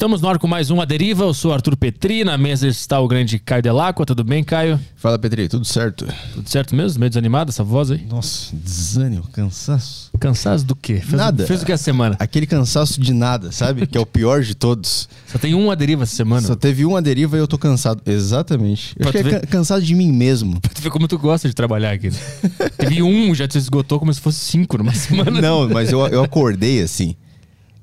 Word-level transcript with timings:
Estamos 0.00 0.22
no 0.22 0.30
ar 0.30 0.38
com 0.38 0.46
mais 0.46 0.70
um 0.70 0.80
A 0.80 0.86
Deriva. 0.86 1.24
Eu 1.24 1.34
sou 1.34 1.52
Arthur 1.52 1.76
Petri. 1.76 2.24
Na 2.24 2.38
mesa 2.38 2.66
está 2.66 2.98
o 2.98 3.06
grande 3.06 3.38
Caio 3.38 3.62
Delacqua. 3.62 4.06
Tudo 4.06 4.24
bem, 4.24 4.42
Caio? 4.42 4.80
Fala, 4.96 5.18
Petri. 5.18 5.46
Tudo 5.46 5.66
certo? 5.66 6.06
Tudo 6.32 6.48
certo 6.48 6.74
mesmo? 6.74 6.98
Meio 7.00 7.10
desanimado 7.10 7.50
essa 7.50 7.62
voz 7.62 7.90
aí? 7.90 8.06
Nossa, 8.08 8.56
desânimo, 8.56 9.24
cansaço. 9.30 10.10
Cansaço 10.18 10.64
do 10.64 10.74
quê? 10.74 11.00
Fez, 11.00 11.12
Nada. 11.12 11.46
Fez 11.46 11.60
o 11.60 11.66
que 11.66 11.72
essa 11.72 11.84
semana? 11.84 12.16
Aquele 12.18 12.46
cansaço 12.46 12.98
de 12.98 13.12
nada, 13.12 13.52
sabe? 13.52 13.86
que 13.86 13.98
é 13.98 14.00
o 14.00 14.06
pior 14.06 14.40
de 14.40 14.54
todos. 14.54 15.06
Só 15.30 15.36
tem 15.38 15.54
um 15.54 15.70
A 15.70 15.74
Deriva 15.74 16.04
essa 16.04 16.16
semana. 16.16 16.46
Só 16.46 16.56
teve 16.56 16.86
uma 16.86 17.02
deriva 17.02 17.36
e 17.36 17.40
eu 17.40 17.46
tô 17.46 17.58
cansado. 17.58 18.00
Exatamente. 18.06 18.94
Eu 18.98 19.06
é 19.06 19.12
ver- 19.22 19.40
ca- 19.42 19.46
cansado 19.48 19.82
de 19.82 19.94
mim 19.94 20.10
mesmo. 20.10 20.58
Pra 20.62 20.70
tu 20.72 20.80
ver 20.80 20.88
como 20.88 21.06
tu 21.08 21.18
gosta 21.18 21.46
de 21.46 21.52
trabalhar 21.54 21.90
aqui. 21.92 22.08
né? 22.08 22.16
Teve 22.78 23.02
um, 23.02 23.34
já 23.34 23.46
te 23.46 23.58
esgotou 23.58 23.98
como 23.98 24.14
se 24.14 24.20
fosse 24.22 24.38
cinco 24.38 24.78
numa 24.78 24.94
semana. 24.96 25.42
Não, 25.42 25.68
mas 25.68 25.92
eu, 25.92 26.00
eu 26.08 26.24
acordei 26.24 26.80
assim. 26.80 27.14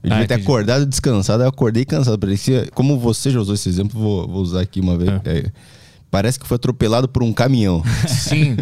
Eu 0.07 0.13
Ah, 0.13 0.15
devia 0.15 0.27
ter 0.27 0.33
entendi. 0.35 0.43
acordado 0.47 0.85
descansado, 0.85 1.43
eu 1.43 1.49
acordei 1.49 1.85
cansado. 1.85 2.17
Parecia, 2.17 2.67
como 2.73 2.97
você 2.99 3.29
já 3.29 3.39
usou 3.39 3.55
esse 3.55 3.67
exemplo, 3.69 3.99
vou, 3.99 4.27
vou 4.27 4.41
usar 4.41 4.61
aqui 4.61 4.79
uma 4.79 4.97
vez. 4.97 5.09
Ah. 5.09 5.21
É, 5.25 5.45
parece 6.09 6.39
que 6.39 6.47
foi 6.47 6.55
atropelado 6.55 7.07
por 7.07 7.23
um 7.23 7.33
caminhão. 7.33 7.83
Sim. 8.07 8.55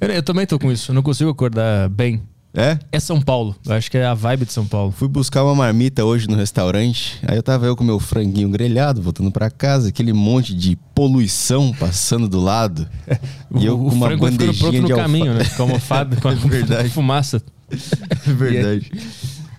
Eu, 0.00 0.08
eu 0.08 0.22
também 0.22 0.46
tô 0.46 0.58
com 0.58 0.70
isso. 0.70 0.90
Eu 0.90 0.94
não 0.94 1.02
consigo 1.02 1.28
acordar 1.30 1.88
bem. 1.88 2.22
é? 2.54 2.78
É 2.92 3.00
São 3.00 3.20
Paulo. 3.20 3.56
Eu 3.66 3.72
acho 3.74 3.90
que 3.90 3.98
é 3.98 4.06
a 4.06 4.14
vibe 4.14 4.44
de 4.46 4.52
São 4.52 4.64
Paulo. 4.64 4.92
Fui 4.92 5.08
buscar 5.08 5.42
uma 5.42 5.54
marmita 5.56 6.04
hoje 6.04 6.28
no 6.28 6.36
restaurante. 6.36 7.18
Aí 7.26 7.36
eu 7.36 7.42
tava 7.42 7.66
eu 7.66 7.74
com 7.74 7.82
meu 7.82 7.98
franguinho 7.98 8.48
grelhado, 8.48 9.02
voltando 9.02 9.30
pra 9.32 9.50
casa, 9.50 9.88
aquele 9.88 10.12
monte 10.12 10.54
de 10.54 10.76
poluição 10.94 11.72
passando 11.72 12.28
do 12.28 12.40
lado. 12.40 12.86
E 13.56 13.66
eu 13.66 13.74
o, 13.74 13.78
com 13.78 13.84
o 13.90 13.92
uma 13.92 14.16
bandejinha 14.16 14.80
no 14.80 14.86
de 14.86 14.92
alfa- 14.92 15.04
caminho, 15.04 15.34
né? 15.34 15.44
Com 15.56 15.62
almofada, 15.64 16.16
com 16.22 16.28
a 16.28 16.32
É 16.32 16.88
fumaça. 16.88 17.40
É 17.70 18.32
verdade. 18.32 18.90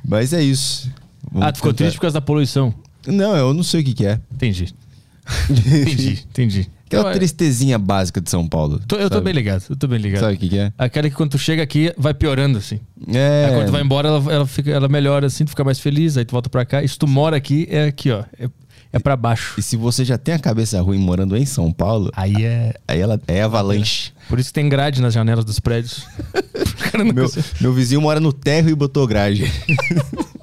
Mas 0.08 0.34
é 0.34 0.42
isso. 0.44 0.90
Vamos 1.32 1.48
Ah, 1.48 1.52
tu 1.52 1.58
ficou 1.58 1.72
tentar- 1.74 1.84
triste 1.86 1.96
por 1.98 2.02
causa 2.02 2.14
da 2.16 2.22
poluição. 2.22 2.74
Não, 3.08 3.36
eu 3.36 3.54
não 3.54 3.64
sei 3.64 3.82
o 3.82 3.84
que, 3.84 3.94
que 3.94 4.06
é. 4.06 4.20
Entendi. 4.34 4.74
Entendi, 5.50 6.24
entendi. 6.30 6.70
Aquela 6.86 7.10
Eu- 7.12 7.16
tristezinha 7.16 7.80
básica 7.80 8.22
de 8.22 8.30
São 8.30 8.48
Paulo. 8.48 8.80
Tô- 8.88 8.96
eu 8.98 9.10
tô 9.10 9.20
bem 9.20 9.34
ligado, 9.34 9.64
eu 9.70 9.76
tô 9.76 9.88
bem 9.88 9.98
ligado. 10.00 10.22
Sabe 10.22 10.36
o 10.36 10.38
que, 10.38 10.50
que 10.50 10.58
é? 10.60 10.72
Aquela 10.78 11.10
que 11.10 11.16
quando 11.16 11.32
tu 11.32 11.38
chega 11.40 11.64
aqui, 11.64 11.92
vai 11.98 12.14
piorando, 12.14 12.60
assim. 12.60 12.80
É. 13.12 13.46
Aí 13.48 13.56
quando 13.56 13.66
tu 13.66 13.72
vai 13.72 13.82
embora, 13.82 14.08
ela, 14.08 14.34
ela, 14.34 14.46
fica, 14.46 14.70
ela 14.70 14.88
melhora, 14.88 15.26
assim, 15.26 15.44
tu 15.46 15.50
fica 15.50 15.64
mais 15.64 15.80
feliz, 15.80 16.16
aí 16.16 16.24
tu 16.26 16.32
volta 16.32 16.48
pra 16.50 16.64
cá. 16.64 16.84
E 16.84 16.88
se 16.88 16.98
tu 16.98 17.08
mora 17.08 17.36
aqui, 17.36 17.68
é 17.72 17.86
aqui, 17.86 18.12
ó. 18.12 18.24
É, 18.40 18.48
é 18.94 19.00
pra 19.00 19.16
baixo. 19.18 19.56
E 19.58 19.64
se 19.64 19.76
você 19.76 20.06
já 20.06 20.16
tem 20.18 20.36
a 20.36 20.40
cabeça 20.40 20.80
ruim 20.80 21.00
morando 21.00 21.36
em 21.36 21.46
São 21.46 21.72
Paulo, 21.72 22.12
Aí 22.16 22.46
é... 22.46 22.76
aí 22.88 23.00
ela 23.00 23.20
é 23.28 23.42
avalanche. 23.42 24.12
Por 24.30 24.40
isso 24.40 24.50
que 24.50 24.54
tem 24.54 24.70
grade 24.70 25.02
nas 25.02 25.14
janelas 25.14 25.44
dos 25.44 25.60
prédios. 25.60 26.06
Meu, 27.14 27.30
meu 27.60 27.74
vizinho 27.74 28.00
mora 28.02 28.20
no 28.22 28.32
térreo 28.32 28.72
e 28.72 28.76
botou 28.76 29.06
grade. 29.06 29.52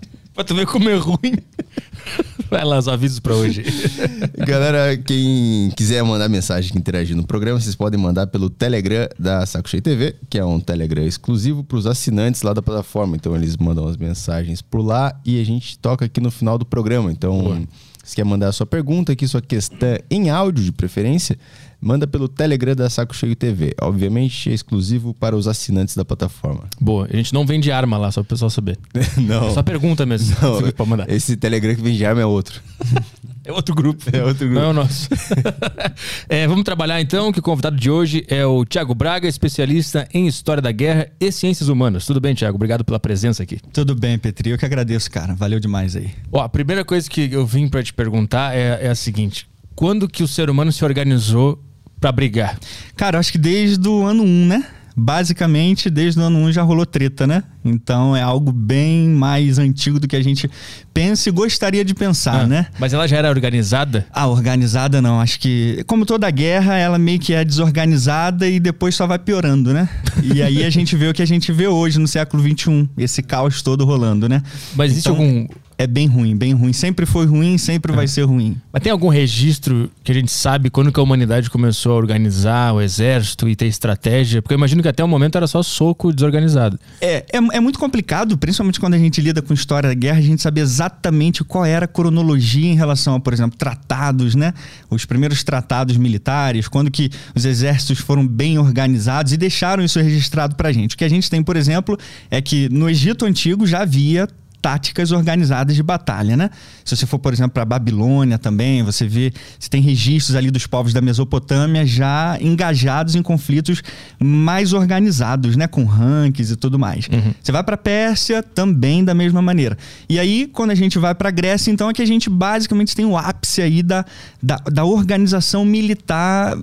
Pra 0.43 0.49
tu 0.49 0.57
ver 0.57 0.67
como 0.67 0.91
é 0.91 0.97
ruim. 0.97 1.37
Vai 2.51 2.65
lá, 2.65 2.77
os 2.77 2.89
avisos 2.89 3.21
pra 3.21 3.33
hoje. 3.33 3.63
Galera, 4.45 4.97
quem 4.97 5.71
quiser 5.77 6.03
mandar 6.03 6.29
mensagem 6.29 6.73
que 6.73 6.79
interagir 6.79 7.17
no 7.17 7.25
programa, 7.25 7.61
vocês 7.61 7.77
podem 7.77 7.99
mandar 7.99 8.27
pelo 8.27 8.51
Telegram 8.51 9.09
da 9.17 9.47
Saco 9.47 9.69
Cheio 9.69 9.81
TV, 9.81 10.17
que 10.29 10.37
é 10.37 10.45
um 10.45 10.59
Telegram 10.59 11.05
exclusivo 11.05 11.63
para 11.63 11.79
os 11.79 11.87
assinantes 11.87 12.43
lá 12.43 12.53
da 12.53 12.61
plataforma. 12.61 13.15
Então 13.15 13.37
eles 13.37 13.57
mandam 13.57 13.87
as 13.87 13.97
mensagens 13.97 14.61
por 14.61 14.81
lá 14.81 15.17
e 15.25 15.41
a 15.41 15.45
gente 15.45 15.79
toca 15.79 16.07
aqui 16.07 16.21
no 16.21 16.31
final 16.33 16.59
do 16.59 16.67
programa. 16.67 17.13
Então, 17.13 17.65
se 18.03 18.17
quer 18.17 18.25
mandar 18.25 18.49
a 18.49 18.53
sua 18.53 18.67
pergunta 18.67 19.13
aqui, 19.13 19.29
sua 19.29 19.41
questão 19.41 19.97
em 20.11 20.29
áudio 20.29 20.65
de 20.65 20.73
preferência, 20.73 21.39
manda 21.83 22.07
pelo 22.07 22.29
Telegram 22.29 22.77
da 22.77 22.89
Saco 22.89 23.15
Cheio 23.15 23.35
TV. 23.35 23.75
Obviamente 23.83 24.49
é 24.49 24.55
exclusivo 24.55 25.13
para 25.13 25.37
os 25.37 25.49
assinantes 25.49 25.97
da 25.97 26.05
plataforma. 26.05 26.65
Boa, 26.81 27.09
a 27.13 27.17
gente 27.17 27.35
não 27.35 27.45
vende 27.45 27.73
arma 27.73 27.99
lá, 27.99 28.13
só 28.13 28.23
pro 28.23 28.31
pessoal 28.31 28.49
saber. 28.49 28.79
Não. 29.19 29.53
Só 29.53 29.63
pergunta 29.63 30.07
mesmo. 30.07 30.37
Não, 30.41 30.87
mandar. 30.87 31.11
esse 31.11 31.37
Telegram 31.37 31.75
que 31.75 31.83
vem 31.83 31.97
de 31.97 32.05
arma 32.05 32.21
é 32.21 32.27
outro. 32.27 32.63
É 33.45 33.51
outro 33.51 33.75
grupo. 33.75 34.05
É 34.13 34.23
outro 34.23 34.47
grupo. 34.47 34.55
Não 34.55 34.69
é 34.69 34.71
o 34.71 34.73
nosso. 34.73 35.09
É, 36.29 36.47
vamos 36.47 36.63
trabalhar 36.63 37.01
então, 37.01 37.33
que 37.33 37.41
o 37.41 37.43
convidado 37.43 37.77
de 37.77 37.91
hoje 37.91 38.25
é 38.29 38.47
o 38.47 38.65
Tiago 38.65 38.95
Braga, 38.95 39.27
especialista 39.27 40.09
em 40.15 40.29
História 40.29 40.63
da 40.63 40.71
Guerra 40.71 41.09
e 41.19 41.33
Ciências 41.33 41.69
Humanas. 41.69 42.07
Tudo 42.07 42.21
bem, 42.21 42.35
Tiago? 42.35 42.55
Obrigado 42.55 42.85
pela 42.85 43.01
presença 43.01 43.43
aqui. 43.43 43.59
Tudo 43.73 43.97
bem, 43.97 44.17
Petri. 44.17 44.51
Eu 44.51 44.59
que 44.59 44.65
agradeço, 44.65 45.11
cara. 45.11 45.35
Valeu 45.35 45.59
demais 45.59 45.97
aí. 45.97 46.11
Ó, 46.31 46.41
a 46.41 46.49
primeira 46.49 46.85
coisa 46.85 47.11
que 47.11 47.33
eu 47.33 47.45
vim 47.45 47.69
pra 47.69 47.83
te 47.83 47.93
perguntar 47.93 48.55
é, 48.55 48.87
é 48.87 48.89
a 48.89 48.95
seguinte. 48.95 49.49
Quando 49.75 50.09
que 50.09 50.23
o 50.23 50.29
ser 50.29 50.49
humano 50.49 50.71
se 50.71 50.85
organizou 50.85 51.61
pra 52.03 52.13
brigar? 52.13 52.59
Cara, 52.97 53.19
acho 53.19 53.31
que 53.33 53.39
desde 53.39 53.89
o 53.89 54.03
ano 54.05 54.25
1, 54.25 54.47
né? 54.47 54.65
Basicamente, 54.95 55.89
desde 55.89 56.21
o 56.21 56.23
ano 56.23 56.39
1 56.41 56.53
já 56.53 56.63
rolou 56.63 56.85
treta, 56.85 57.27
né? 57.27 57.43
Então 57.65 58.15
é 58.17 58.21
algo 58.21 58.53
bem 58.53 59.09
mais 59.09 59.59
antigo 59.59 59.99
do 59.99 60.07
que 60.07 60.15
a 60.17 60.23
gente 60.23 60.51
pensa 60.93 61.29
e 61.29 61.33
gostaria 61.33 61.85
de 61.85 61.95
pensar, 61.95 62.41
Ah, 62.43 62.47
né? 62.47 62.67
Mas 62.79 62.93
ela 62.93 63.07
já 63.09 63.17
era 63.17 63.29
organizada? 63.31 64.07
Ah, 64.13 64.27
organizada 64.27 65.01
não. 65.01 65.19
Acho 65.21 65.39
que, 65.41 65.83
como 65.87 66.05
toda 66.05 66.31
guerra, 66.31 66.77
ela 66.77 66.99
meio 66.99 67.19
que 67.19 67.33
é 67.33 67.45
desorganizada 67.45 68.49
e 68.49 68.61
depois 68.61 68.95
só 68.95 69.07
vai 69.07 69.19
piorando, 69.19 69.73
né? 69.73 69.89
E 70.23 70.43
aí 70.43 70.65
a 70.65 70.71
gente 70.71 70.95
vê 70.95 71.09
o 71.09 71.15
que 71.15 71.23
a 71.23 71.27
gente 71.27 71.51
vê 71.53 71.67
hoje 71.67 71.99
no 71.99 72.07
século 72.07 72.43
XXI, 72.43 72.89
esse 72.99 73.23
caos 73.23 73.61
todo 73.63 73.85
rolando, 73.85 74.29
né? 74.29 74.43
Mas 74.77 74.93
existe 74.93 75.09
Então, 75.09 75.21
algum. 75.25 75.47
É 75.79 75.87
bem 75.87 76.07
ruim, 76.07 76.37
bem 76.37 76.53
ruim. 76.53 76.73
Sempre 76.73 77.07
foi 77.07 77.27
ruim, 77.27 77.59
sempre 77.59 77.93
vai 77.93 78.07
ser 78.07 78.23
ruim. 78.23 78.57
Mas 78.73 78.83
tem 78.83 78.93
algum 78.93 79.09
registro 79.09 79.91
que 80.05 80.13
a 80.13 80.15
gente 80.15 80.31
sabe 80.31 80.71
quando 80.71 80.93
que 80.93 81.01
a 81.01 81.03
humanidade 81.03 81.51
começou 81.51 81.93
a 81.93 81.97
organizar 81.97 82.75
o 82.75 82.81
exército 82.81 83.49
e 83.49 83.57
ter 83.57 83.67
estratégia? 83.67 84.41
Porque 84.41 84.55
eu 84.55 84.59
imagino 84.59 84.83
que 84.83 84.89
até 84.89 85.03
o 85.03 85.09
momento 85.09 85.37
era 85.37 85.47
só 85.47 85.63
soco 85.63 86.13
desorganizado. 86.13 86.79
É, 87.01 87.25
é, 87.33 87.39
é 87.53 87.61
muito 87.61 87.79
complicado, 87.79 88.37
principalmente 88.39 88.79
quando 88.79 88.95
a 88.95 88.99
gente 88.99 89.21
lida 89.21 89.43
com 89.43 89.53
história 89.53 89.89
da 89.89 89.95
guerra, 89.95 90.19
a 90.19 90.23
gente 90.23 90.43
saber 90.43 90.61
exatamente 90.61 91.45
qual 91.45 91.65
era 91.65 91.85
a 91.85 91.89
cronologia 91.89 92.71
em 92.71 92.77
relação 92.77 93.15
a, 93.15 93.21
por 93.21 93.33
exemplo, 93.33 93.57
tratados, 93.59 94.35
né? 94.35 94.55
Os 94.91 95.05
primeiros 95.05 95.43
tratados 95.43 95.97
militares, 95.97 96.69
quando 96.69 96.91
que 96.91 97.11
os 97.35 97.45
exércitos 97.45 97.99
foram 97.99 98.27
bem 98.27 98.59
organizados 98.59 99.33
e 99.33 99.37
deixaram 99.37 99.83
isso 99.83 100.01
registrado 100.01 100.55
pra 100.55 100.73
gente. 100.73 100.95
O 100.95 100.99
que 100.99 101.05
a 101.05 101.09
gente 101.09 101.31
tem, 101.31 101.43
por 101.43 101.57
exemplo, 101.57 101.99
é 102.31 102.41
que 102.41 102.69
no 102.69 102.89
Egito 102.89 103.25
Antigo 103.25 103.67
já 103.67 103.83
havia 103.83 104.29
táticas 104.63 105.11
organizadas 105.11 105.75
de 105.75 105.83
batalha, 105.83 106.37
né? 106.37 106.49
Se 106.85 106.97
você 106.97 107.05
for, 107.05 107.19
por 107.19 107.33
exemplo, 107.33 107.51
para 107.51 107.65
Babilônia 107.65 108.39
também, 108.39 108.83
você 108.85 109.07
vê, 109.07 109.33
você 109.59 109.69
tem 109.69 109.83
registros 109.83 110.37
ali 110.37 110.53
dos 110.53 110.69
povos 110.69 110.93
da 110.93 111.01
Mesopotâmia 111.01 111.85
já 111.85 112.39
engajados 112.41 113.17
em 113.17 113.23
conflitos 113.23 113.83
mais 114.21 114.73
organizados, 114.73 115.57
né, 115.57 115.67
com 115.67 115.85
rankings 115.85 116.53
e 116.53 116.57
tudo 116.57 116.79
mais. 116.79 117.09
Você 117.43 117.51
vai 117.51 117.65
para 117.65 117.77
Pérsia 117.77 118.43
também 118.43 119.05
da 119.05 119.15
mesma 119.15 119.43
maneira. 119.43 119.77
E 120.09 120.19
aí, 120.19 120.49
quando 120.53 120.71
a 120.71 120.77
gente 120.77 120.99
vai 120.99 121.15
para 121.15 121.31
Grécia, 121.31 121.73
então 121.73 121.91
é 121.91 121.93
que 121.93 122.03
a 122.03 122.07
gente 122.07 122.31
basicamente 122.31 122.95
tem 122.95 123.05
o 123.05 123.17
ápice 123.17 123.61
aí 123.61 123.83
da, 123.83 124.05
da, 124.41 124.57
da 124.71 124.85
organização 124.85 125.65
militar 125.65 126.57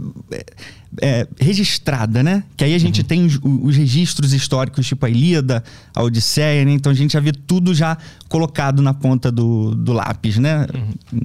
é, 1.01 1.27
registrada, 1.39 2.23
né? 2.23 2.43
Que 2.57 2.63
aí 2.63 2.73
a 2.73 2.77
gente 2.77 3.03
tem 3.03 3.25
os, 3.25 3.39
os 3.43 3.75
registros 3.75 4.33
históricos, 4.33 4.87
tipo 4.87 5.05
a 5.05 5.09
Ilíada, 5.09 5.63
a 5.93 6.01
Odisseia, 6.01 6.65
né? 6.65 6.71
Então 6.71 6.91
a 6.91 6.95
gente 6.95 7.13
já 7.13 7.19
vê 7.19 7.31
tudo 7.31 7.73
já 7.73 7.97
colocado 8.27 8.81
na 8.81 8.93
ponta 8.93 9.31
do, 9.31 9.75
do 9.75 9.93
lápis, 9.93 10.37
né? 10.37 10.65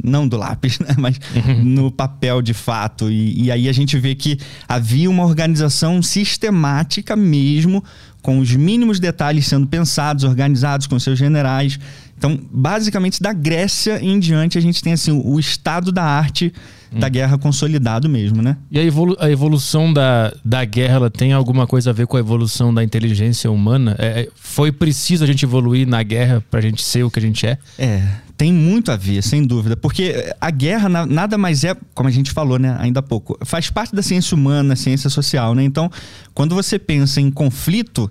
Não 0.02 0.28
do 0.28 0.36
lápis, 0.36 0.78
né? 0.80 0.94
Mas 0.98 1.18
no 1.62 1.90
papel 1.90 2.42
de 2.42 2.54
fato. 2.54 3.10
E, 3.10 3.44
e 3.44 3.50
aí 3.50 3.68
a 3.68 3.72
gente 3.72 3.98
vê 3.98 4.14
que 4.14 4.38
havia 4.68 5.08
uma 5.08 5.24
organização 5.24 6.02
sistemática 6.02 7.16
mesmo, 7.16 7.82
com 8.20 8.38
os 8.38 8.54
mínimos 8.54 8.98
detalhes 8.98 9.46
sendo 9.46 9.66
pensados, 9.66 10.24
organizados 10.24 10.86
com 10.86 10.98
seus 10.98 11.18
generais. 11.18 11.78
Então, 12.16 12.38
basicamente, 12.50 13.20
da 13.20 13.32
Grécia 13.32 13.98
em 14.02 14.18
diante, 14.18 14.56
a 14.56 14.60
gente 14.60 14.82
tem 14.82 14.92
assim, 14.92 15.10
o 15.12 15.38
estado 15.38 15.90
da 15.92 16.04
arte 16.04 16.52
da 16.96 17.08
guerra 17.08 17.36
consolidado 17.36 18.08
mesmo, 18.08 18.40
né? 18.40 18.56
E 18.70 18.78
a, 18.78 18.82
evolu- 18.84 19.16
a 19.18 19.28
evolução 19.28 19.92
da, 19.92 20.32
da 20.44 20.64
guerra 20.64 20.94
ela 20.94 21.10
tem 21.10 21.32
alguma 21.32 21.66
coisa 21.66 21.90
a 21.90 21.92
ver 21.92 22.06
com 22.06 22.16
a 22.16 22.20
evolução 22.20 22.72
da 22.72 22.84
inteligência 22.84 23.50
humana? 23.50 23.96
É, 23.98 24.06
é, 24.20 24.28
foi 24.36 24.70
preciso 24.70 25.24
a 25.24 25.26
gente 25.26 25.44
evoluir 25.44 25.88
na 25.88 26.00
guerra 26.04 26.40
pra 26.48 26.60
gente 26.60 26.84
ser 26.84 27.02
o 27.02 27.10
que 27.10 27.18
a 27.18 27.22
gente 27.22 27.44
é? 27.44 27.58
É, 27.80 28.00
tem 28.36 28.52
muito 28.52 28.92
a 28.92 28.96
ver, 28.96 29.22
sem 29.24 29.44
dúvida. 29.44 29.76
Porque 29.76 30.32
a 30.40 30.50
guerra 30.52 30.88
na- 30.88 31.04
nada 31.04 31.36
mais 31.36 31.64
é, 31.64 31.76
como 31.94 32.08
a 32.08 32.12
gente 32.12 32.30
falou, 32.30 32.60
né, 32.60 32.76
ainda 32.78 33.00
há 33.00 33.02
pouco, 33.02 33.36
faz 33.44 33.68
parte 33.70 33.92
da 33.92 34.00
ciência 34.02 34.36
humana, 34.36 34.76
ciência 34.76 35.10
social, 35.10 35.52
né? 35.52 35.64
Então, 35.64 35.90
quando 36.32 36.54
você 36.54 36.78
pensa 36.78 37.20
em 37.20 37.28
conflito, 37.28 38.08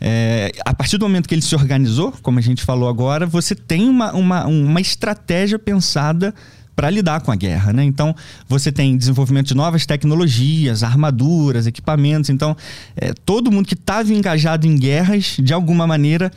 é, 0.00 0.52
a 0.64 0.74
partir 0.74 0.98
do 0.98 1.06
momento 1.06 1.28
que 1.28 1.34
ele 1.34 1.42
se 1.42 1.54
organizou, 1.54 2.12
como 2.22 2.38
a 2.38 2.42
gente 2.42 2.62
falou 2.62 2.88
agora, 2.88 3.26
você 3.26 3.54
tem 3.54 3.88
uma, 3.88 4.12
uma, 4.12 4.46
uma 4.46 4.80
estratégia 4.80 5.58
pensada 5.58 6.34
para 6.74 6.90
lidar 6.90 7.22
com 7.22 7.32
a 7.32 7.36
guerra, 7.36 7.72
né? 7.72 7.82
Então 7.82 8.14
você 8.46 8.70
tem 8.70 8.96
desenvolvimento 8.96 9.46
de 9.46 9.54
novas 9.54 9.86
tecnologias, 9.86 10.82
armaduras, 10.82 11.66
equipamentos. 11.66 12.28
Então 12.28 12.54
é, 12.94 13.14
todo 13.24 13.50
mundo 13.50 13.66
que 13.66 13.74
estava 13.74 14.12
engajado 14.12 14.66
em 14.66 14.76
guerras, 14.76 15.36
de 15.38 15.54
alguma 15.54 15.86
maneira, 15.86 16.30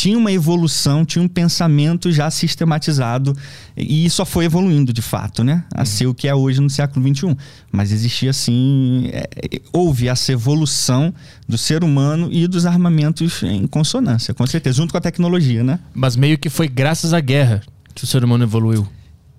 tinha 0.00 0.16
uma 0.16 0.32
evolução, 0.32 1.04
tinha 1.04 1.22
um 1.22 1.28
pensamento 1.28 2.10
já 2.10 2.30
sistematizado 2.30 3.36
e 3.76 4.08
só 4.08 4.24
foi 4.24 4.46
evoluindo 4.46 4.94
de 4.94 5.02
fato, 5.02 5.44
né? 5.44 5.62
A 5.74 5.84
ser 5.84 6.06
o 6.06 6.14
que 6.14 6.26
é 6.26 6.34
hoje 6.34 6.58
no 6.58 6.70
século 6.70 7.06
XXI. 7.06 7.36
Mas 7.70 7.92
existia 7.92 8.30
assim, 8.30 9.10
é, 9.12 9.28
houve 9.70 10.08
essa 10.08 10.32
evolução 10.32 11.12
do 11.46 11.58
ser 11.58 11.84
humano 11.84 12.30
e 12.32 12.48
dos 12.48 12.64
armamentos 12.64 13.42
em 13.42 13.66
consonância, 13.66 14.32
com 14.32 14.46
certeza, 14.46 14.78
junto 14.78 14.90
com 14.90 14.96
a 14.96 15.02
tecnologia, 15.02 15.62
né? 15.62 15.78
Mas 15.92 16.16
meio 16.16 16.38
que 16.38 16.48
foi 16.48 16.66
graças 16.66 17.12
à 17.12 17.20
guerra 17.20 17.60
que 17.94 18.02
o 18.02 18.06
ser 18.06 18.24
humano 18.24 18.44
evoluiu. 18.44 18.88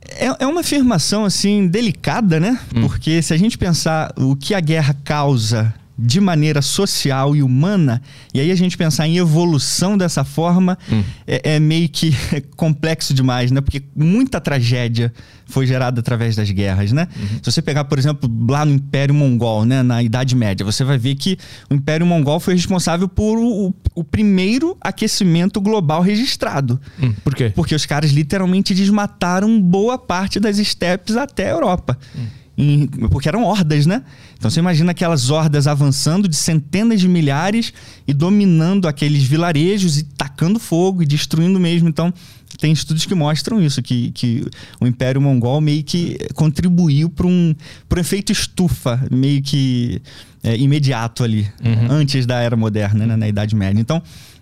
É, 0.08 0.44
é 0.44 0.46
uma 0.46 0.62
afirmação 0.62 1.26
assim 1.26 1.68
delicada, 1.68 2.40
né? 2.40 2.60
Hum. 2.76 2.82
Porque 2.82 3.20
se 3.24 3.34
a 3.34 3.38
gente 3.38 3.58
pensar 3.58 4.14
o 4.16 4.36
que 4.36 4.54
a 4.54 4.60
guerra 4.60 4.96
causa 5.04 5.74
de 6.04 6.20
maneira 6.20 6.62
social 6.62 7.36
e 7.36 7.44
humana, 7.44 8.02
e 8.34 8.40
aí 8.40 8.52
a 8.52 8.56
gente 8.56 8.78
pensar 8.78 9.08
em 9.08 9.18
evolução 9.18 9.98
dessa 9.98 10.24
forma, 10.24 10.78
Hum. 10.92 11.04
é, 11.28 11.56
é 11.56 11.60
meio 11.60 11.88
que 11.90 12.12
complexo 12.58 13.14
demais, 13.14 13.52
né? 13.52 13.62
Porque 13.62 13.84
muita 13.96 14.42
tragédia 14.42 15.14
foi 15.46 15.68
gerada 15.68 16.00
através 16.00 16.36
das 16.36 16.50
guerras, 16.50 16.92
né? 16.94 17.08
Se 17.44 17.52
você 17.52 17.62
pegar, 17.62 17.84
por 17.84 18.00
exemplo, 18.00 18.30
lá 18.50 18.64
no 18.66 18.74
Império 18.74 19.14
Mongol, 19.14 19.66
né, 19.66 19.84
na 19.84 20.02
Idade 20.02 20.34
Média, 20.36 20.66
você 20.66 20.84
vai 20.84 20.98
ver 20.98 21.16
que 21.16 21.38
o 21.70 21.74
Império 21.74 22.06
Mongol 22.06 22.40
foi 22.40 22.54
responsável 22.54 23.08
por 23.08 23.38
o, 23.38 23.74
o 23.94 24.04
primeiro 24.04 24.78
aquecimento 24.80 25.60
global 25.60 26.02
registrado. 26.02 26.80
Hum, 27.02 27.14
por 27.24 27.36
quê? 27.36 27.52
Porque 27.54 27.76
os 27.76 27.86
caras 27.86 28.12
literalmente 28.12 28.74
desmataram 28.74 29.62
boa 29.62 29.98
parte 29.98 30.40
das 30.40 30.58
estepes 30.58 31.18
até 31.18 31.48
a 31.48 31.52
Europa. 31.52 31.98
Em- 32.58 32.88
porque 33.10 33.28
eram 33.28 33.44
hordas, 33.44 33.86
né? 33.86 34.04
Então 34.42 34.50
você 34.50 34.60
imagina 34.60 34.90
aquelas 34.90 35.30
hordas 35.30 35.68
avançando 35.68 36.28
de 36.28 36.36
centenas 36.36 37.00
de 37.00 37.08
milhares 37.08 37.72
e 38.08 38.12
dominando 38.12 38.88
aqueles 38.88 39.22
vilarejos 39.22 40.00
e 40.00 40.04
tacando 40.04 40.58
fogo 40.58 41.04
e 41.04 41.06
destruindo 41.06 41.60
mesmo. 41.60 41.88
Então 41.88 42.12
tem 42.58 42.72
estudos 42.74 43.06
que 43.06 43.14
mostram 43.14 43.62
isso, 43.62 43.84
que, 43.84 44.10
que 44.10 44.44
o 44.80 44.88
Império 44.88 45.22
Mongol 45.22 45.62
meio 45.62 45.84
que 45.84 46.18
contribuiu 46.34 47.08
para 47.08 47.28
um, 47.28 47.54
pra 47.88 48.00
um 48.00 48.02
efeito 48.02 48.32
estufa, 48.32 49.00
meio 49.12 49.44
que 49.44 50.02
é, 50.44 50.58
imediato 50.58 51.24
ali, 51.24 51.48
antes 51.88 52.26
da 52.26 52.40
Era 52.40 52.58
Moderna, 52.58 53.06
né, 53.06 53.16
na 53.16 53.28
Idade 53.28 53.56
Média. 53.56 53.80
Então, 53.80 54.02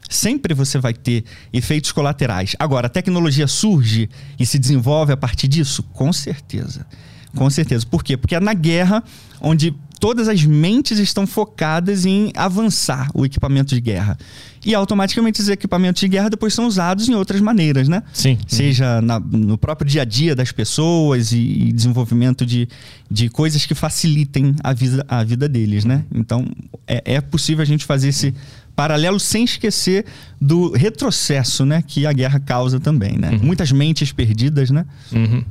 sempre 0.10 0.54
você 0.54 0.80
vai 0.80 0.94
ter 0.94 1.26
efeitos 1.52 1.92
colaterais. 1.92 2.56
Agora, 2.58 2.88
a 2.88 2.90
tecnologia 2.90 3.48
surge 3.48 4.10
e 4.40 4.46
se 4.46 4.58
desenvolve 4.58 5.12
a 5.12 5.18
partir 5.18 5.50
disso? 5.50 5.84
Com 5.92 6.14
certeza. 6.14 6.88
Com 7.36 7.50
certeza. 7.50 7.86
Por 7.86 8.02
quê? 8.02 8.16
Porque 8.16 8.36
é 8.36 8.40
na 8.40 8.54
guerra 8.54 9.04
onde 9.42 9.76
todas 10.00 10.28
as 10.28 10.44
mentes 10.44 10.98
estão 11.00 11.28
focadas 11.28 12.06
em 12.06 12.32
avançar 12.36 13.10
o 13.14 13.26
equipamento 13.26 13.76
de 13.76 13.82
guerra. 13.82 14.18
E 14.66 14.74
automaticamente 14.76 15.40
esses 15.40 15.50
equipamentos 15.50 16.00
de 16.02 16.08
guerra 16.08 16.30
depois 16.30 16.54
são 16.54 16.68
usados 16.68 17.08
em 17.08 17.14
outras 17.16 17.40
maneiras, 17.42 17.88
né? 17.88 18.04
Sim. 18.14 18.38
Seja 18.48 19.02
na- 19.02 19.20
no 19.20 19.58
próprio 19.58 19.90
dia 19.90 20.02
a 20.02 20.06
dia 20.06 20.36
das 20.36 20.52
pessoas 20.52 21.32
e, 21.32 21.38
e 21.40 21.72
desenvolvimento 21.72 22.46
de, 22.46 22.68
de 23.10 23.30
coisas 23.30 23.66
que 23.66 23.74
facilitem 23.76 24.56
a 24.64 24.74
vida, 24.74 25.06
a 25.08 25.24
vida 25.24 25.48
deles, 25.48 25.86
né? 25.86 26.04
Então, 26.14 26.46
é, 26.88 27.02
é 27.16 27.22
possível 27.22 27.62
a 27.62 27.66
gente 27.66 27.86
fazer 27.86 28.10
esse 28.10 28.34
paralelo 28.76 29.20
sem 29.20 29.44
esquecer 29.44 30.06
do 30.40 30.72
retrocesso, 30.72 31.66
né? 31.66 31.82
Que 31.86 32.06
a 32.06 32.12
guerra 32.14 32.40
causa 32.40 32.80
também, 32.80 33.18
né? 33.18 33.32
Muitas 33.42 33.72
mentes 33.72 34.12
perdidas, 34.12 34.70
né? 34.72 34.86
Uhum. 35.12 35.44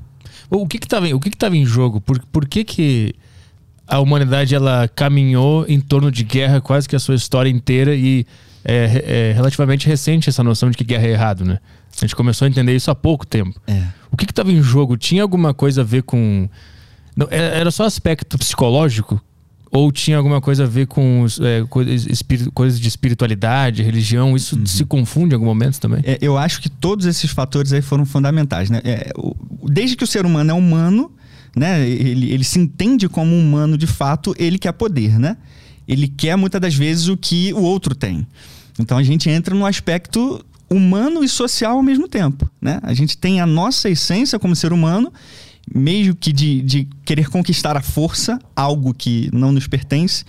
O 0.51 0.67
que 0.67 0.79
que 0.79 0.89
tava, 0.89 1.09
em- 1.09 1.15
o 1.15 1.21
que 1.21 1.31
que 1.31 1.37
tava 1.37 1.57
em 1.57 1.65
jogo? 1.65 2.01
Por, 2.01 2.19
por 2.33 2.47
que 2.47 2.65
que 2.65 3.15
a 3.89 3.99
humanidade 4.01 4.55
ela 4.55 4.87
caminhou 4.95 5.65
em 5.69 5.81
torno 5.81 6.13
de 6.13 6.23
guerra 6.23 6.61
quase 6.61 6.89
que 6.89 6.95
a 6.95 6.99
sua 6.99 7.15
história 7.15 7.49
inteira 7.51 7.95
e 7.95 8.27
é, 8.65 9.31
é 9.31 9.33
relativamente 9.33 9.87
recente 9.87 10.29
essa 10.29 10.43
noção 10.45 10.71
de 10.71 10.77
que 10.77 10.85
guerra 10.85 11.07
é 11.07 11.11
errado, 11.11 11.45
né? 11.45 11.59
A 11.97 12.01
gente 12.01 12.15
começou 12.15 12.45
a 12.47 12.49
entender 12.49 12.77
isso 12.77 12.91
há 12.91 12.95
pouco 12.95 13.27
tempo. 13.27 13.59
É. 13.67 13.83
O 14.13 14.17
que 14.17 14.27
que 14.27 14.33
tava 14.33 14.53
em 14.53 14.63
jogo? 14.63 14.97
Tinha 14.97 15.23
alguma 15.23 15.53
coisa 15.55 15.81
a 15.81 15.85
ver 15.85 16.03
com... 16.03 16.49
Não, 17.17 17.27
era 17.31 17.57
era 17.57 17.71
só 17.71 17.85
aspecto 17.85 18.39
psicológico? 18.39 19.21
Ou 19.71 19.91
tinha 19.93 20.17
alguma 20.17 20.41
coisa 20.41 20.65
a 20.65 20.67
ver 20.67 20.87
com 20.87 21.27
é, 21.43 21.63
coisas, 22.55 22.81
de 22.81 22.89
espiritualidade, 22.89 23.83
religião? 23.83 24.35
Isso 24.37 24.59
se 24.67 24.85
confunde 24.85 25.33
em 25.33 25.37
algum 25.37 25.45
momento 25.47 25.79
também? 25.81 26.01
É, 26.05 26.17
eu 26.23 26.39
acho 26.39 26.61
que 26.63 26.69
todos 26.69 27.05
esses 27.05 27.31
fatores 27.31 27.73
aí 27.73 27.83
foram 27.83 28.07
fundamentais, 28.07 28.71
né? 28.71 28.81
É, 28.85 29.11
o- 29.17 29.35
desde 29.69 29.95
que 29.97 30.05
o 30.05 30.07
ser 30.07 30.25
humano 30.25 30.51
é 30.51 30.55
humano, 30.55 31.11
né? 31.57 31.89
Ele, 31.89 32.33
ele 32.33 32.45
se 32.45 32.59
entende 32.59 33.09
como 33.09 33.37
humano 33.37 33.77
de 33.77 33.87
fato, 33.87 34.35
ele 34.39 34.59
quer 34.59 34.73
poder, 34.73 35.19
né? 35.19 35.37
Ele 35.87 36.07
quer 36.09 36.37
muitas 36.37 36.61
das 36.61 36.75
vezes 36.75 37.09
o 37.09 37.17
que 37.17 37.53
o 37.55 37.63
outro 37.63 37.95
tem. 37.95 38.27
Então 38.79 38.99
a 38.99 39.03
gente 39.03 39.29
entra 39.29 39.55
no 39.55 39.67
aspecto 39.67 40.45
humano 40.71 41.25
e 41.25 41.29
social 41.29 41.77
ao 41.77 41.83
mesmo 41.83 42.07
tempo, 42.07 42.49
né? 42.61 42.79
A 42.83 42.93
gente 42.93 43.17
tem 43.17 43.41
a 43.41 43.47
nossa 43.47 43.89
essência 43.89 44.39
como 44.39 44.55
ser 44.55 44.73
humano, 44.73 45.13
meio 45.75 46.15
que 46.15 46.33
de, 46.33 46.61
de 46.63 46.89
querer 47.05 47.29
conquistar 47.29 47.77
a 47.77 47.83
força, 47.83 48.39
algo 48.55 48.95
que 48.95 49.31
não 49.33 49.53
nos 49.53 49.67
pertence. 49.67 50.25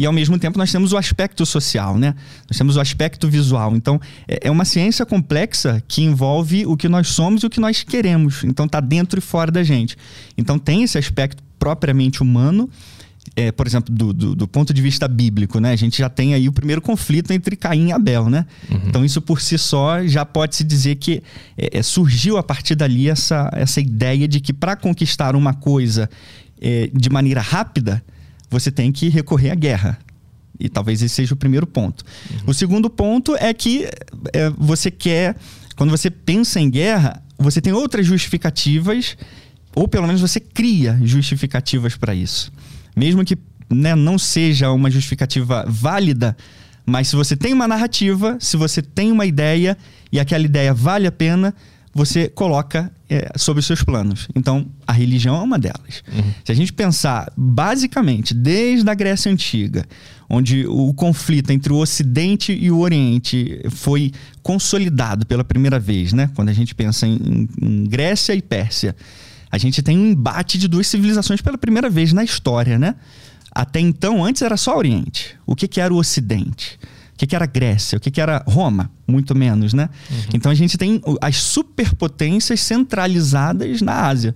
E 0.00 0.06
ao 0.06 0.14
mesmo 0.14 0.38
tempo 0.38 0.56
nós 0.56 0.72
temos 0.72 0.94
o 0.94 0.96
aspecto 0.96 1.44
social, 1.44 1.98
né? 1.98 2.14
Nós 2.48 2.56
temos 2.56 2.76
o 2.76 2.80
aspecto 2.80 3.28
visual. 3.28 3.76
Então 3.76 4.00
é 4.26 4.40
é 4.40 4.50
uma 4.50 4.64
ciência 4.64 5.04
complexa 5.04 5.82
que 5.86 6.02
envolve 6.02 6.64
o 6.64 6.74
que 6.74 6.88
nós 6.88 7.08
somos 7.08 7.42
e 7.42 7.46
o 7.46 7.50
que 7.50 7.60
nós 7.60 7.82
queremos. 7.82 8.42
Então 8.42 8.66
tá 8.66 8.80
dentro 8.80 9.18
e 9.18 9.22
fora 9.22 9.52
da 9.52 9.62
gente. 9.62 9.94
Então 10.38 10.58
tem 10.58 10.82
esse 10.82 10.96
aspecto 10.96 11.42
propriamente 11.58 12.22
humano. 12.22 12.68
É, 13.36 13.52
por 13.52 13.66
exemplo, 13.66 13.94
do, 13.94 14.12
do, 14.14 14.34
do 14.34 14.48
ponto 14.48 14.72
de 14.72 14.80
vista 14.80 15.06
bíblico, 15.06 15.60
né? 15.60 15.72
A 15.72 15.76
gente 15.76 15.98
já 15.98 16.08
tem 16.08 16.32
aí 16.32 16.48
o 16.48 16.52
primeiro 16.52 16.80
conflito 16.80 17.30
entre 17.32 17.54
Caim 17.54 17.88
e 17.88 17.92
Abel, 17.92 18.30
né? 18.30 18.46
Então 18.88 19.04
isso 19.04 19.20
por 19.20 19.40
si 19.40 19.58
só 19.58 20.04
já 20.06 20.24
pode 20.24 20.56
se 20.56 20.64
dizer 20.64 20.96
que 20.96 21.22
é, 21.58 21.78
é, 21.78 21.82
surgiu 21.82 22.38
a 22.38 22.42
partir 22.42 22.74
dali 22.74 23.10
essa, 23.10 23.50
essa 23.52 23.80
ideia 23.80 24.26
de 24.26 24.40
que 24.40 24.54
para 24.54 24.74
conquistar 24.74 25.36
uma 25.36 25.52
coisa 25.52 26.08
é, 26.60 26.90
de 26.92 27.10
maneira 27.10 27.42
rápida, 27.42 28.02
você 28.50 28.70
tem 28.70 28.90
que 28.90 29.08
recorrer 29.08 29.50
à 29.50 29.54
guerra. 29.54 29.98
E 30.58 30.68
talvez 30.68 31.00
esse 31.00 31.14
seja 31.14 31.32
o 31.32 31.36
primeiro 31.36 31.66
ponto. 31.66 32.04
O 32.46 32.52
segundo 32.52 32.90
ponto 32.90 33.34
é 33.36 33.54
que 33.54 33.88
é, 34.34 34.50
você 34.58 34.90
quer, 34.90 35.36
quando 35.76 35.90
você 35.90 36.10
pensa 36.10 36.60
em 36.60 36.68
guerra, 36.68 37.22
você 37.38 37.60
tem 37.62 37.72
outras 37.72 38.04
justificativas, 38.04 39.16
ou 39.74 39.88
pelo 39.88 40.06
menos 40.06 40.20
você 40.20 40.38
cria 40.38 41.00
justificativas 41.02 41.96
para 41.96 42.14
isso. 42.14 42.52
Mesmo 42.94 43.24
que 43.24 43.38
né, 43.70 43.94
não 43.94 44.18
seja 44.18 44.70
uma 44.70 44.90
justificativa 44.90 45.64
válida, 45.66 46.36
mas 46.84 47.08
se 47.08 47.16
você 47.16 47.36
tem 47.36 47.54
uma 47.54 47.68
narrativa, 47.68 48.36
se 48.40 48.56
você 48.56 48.82
tem 48.82 49.12
uma 49.12 49.24
ideia 49.24 49.78
e 50.10 50.18
aquela 50.18 50.44
ideia 50.44 50.74
vale 50.74 51.06
a 51.06 51.12
pena, 51.12 51.54
você 51.92 52.28
coloca 52.28 52.90
é, 53.08 53.32
sobre 53.36 53.60
os 53.60 53.66
seus 53.66 53.82
planos. 53.82 54.28
Então, 54.34 54.66
a 54.86 54.92
religião 54.92 55.36
é 55.36 55.42
uma 55.42 55.58
delas. 55.58 56.04
Se 56.44 56.52
a 56.52 56.54
gente 56.54 56.72
pensar 56.72 57.32
basicamente 57.36 58.32
desde 58.32 58.88
a 58.88 58.94
Grécia 58.94 59.30
Antiga, 59.30 59.84
onde 60.28 60.64
o 60.66 60.94
conflito 60.94 61.50
entre 61.50 61.72
o 61.72 61.76
Ocidente 61.76 62.52
e 62.52 62.70
o 62.70 62.78
Oriente 62.78 63.60
foi 63.70 64.12
consolidado 64.42 65.26
pela 65.26 65.42
primeira 65.42 65.80
vez, 65.80 66.12
né? 66.12 66.30
Quando 66.34 66.50
a 66.50 66.52
gente 66.52 66.74
pensa 66.74 67.06
em, 67.06 67.48
em 67.60 67.84
Grécia 67.84 68.32
e 68.34 68.40
Pérsia, 68.40 68.94
a 69.50 69.58
gente 69.58 69.82
tem 69.82 69.98
um 69.98 70.06
embate 70.06 70.56
de 70.56 70.68
duas 70.68 70.86
civilizações 70.86 71.40
pela 71.40 71.58
primeira 71.58 71.90
vez 71.90 72.12
na 72.12 72.22
história, 72.22 72.78
né? 72.78 72.94
Até 73.52 73.80
então, 73.80 74.24
antes 74.24 74.42
era 74.42 74.56
só 74.56 74.76
Oriente. 74.76 75.36
O 75.44 75.56
que, 75.56 75.66
que 75.66 75.80
era 75.80 75.92
o 75.92 75.96
Ocidente? 75.96 76.78
O 77.20 77.22
que, 77.22 77.26
que 77.26 77.36
era 77.36 77.44
Grécia? 77.44 77.98
O 77.98 78.00
que, 78.00 78.10
que 78.10 78.18
era 78.20 78.42
Roma? 78.46 78.90
Muito 79.06 79.34
menos, 79.34 79.74
né? 79.74 79.90
Então 80.32 80.50
a 80.50 80.54
gente 80.54 80.78
tem 80.78 81.02
as 81.20 81.36
superpotências 81.36 82.60
centralizadas 82.60 83.82
na 83.82 84.06
Ásia. 84.06 84.34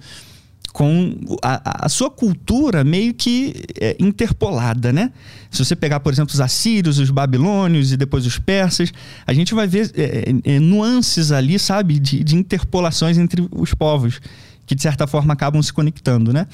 Com 0.73 1.15
a, 1.41 1.55
a- 1.83 1.87
a 1.87 1.89
sua 1.89 2.11
cultura 2.11 2.83
meio 2.83 3.15
que 3.15 3.55
é, 3.81 3.97
interpolada, 4.01 4.93
né? 4.93 5.13
Se 5.51 5.65
você 5.65 5.77
pegar, 5.77 6.01
por 6.01 6.13
exemplo, 6.13 6.35
os 6.35 6.41
assírios, 6.41 6.99
os 6.99 7.11
babilônios 7.11 7.93
e 7.93 7.97
depois 7.97 8.27
os 8.27 8.39
persas, 8.41 8.93
a 9.25 9.33
gente 9.33 9.55
vai 9.55 9.69
ver 9.69 9.91
é, 9.95 10.35
é, 10.45 10.59
nuances 10.59 11.31
ali, 11.31 11.59
sabe? 11.61 11.99
De, 12.01 12.25
de 12.25 12.35
interpolações 12.37 13.17
entre 13.19 13.49
os 13.53 13.73
povos 13.73 14.21
que 14.67 14.75
de 14.75 14.83
certa 14.83 15.07
forma 15.07 15.33
acabam 15.35 15.63
se 15.63 15.73
conectando, 15.73 16.33
né? 16.33 16.47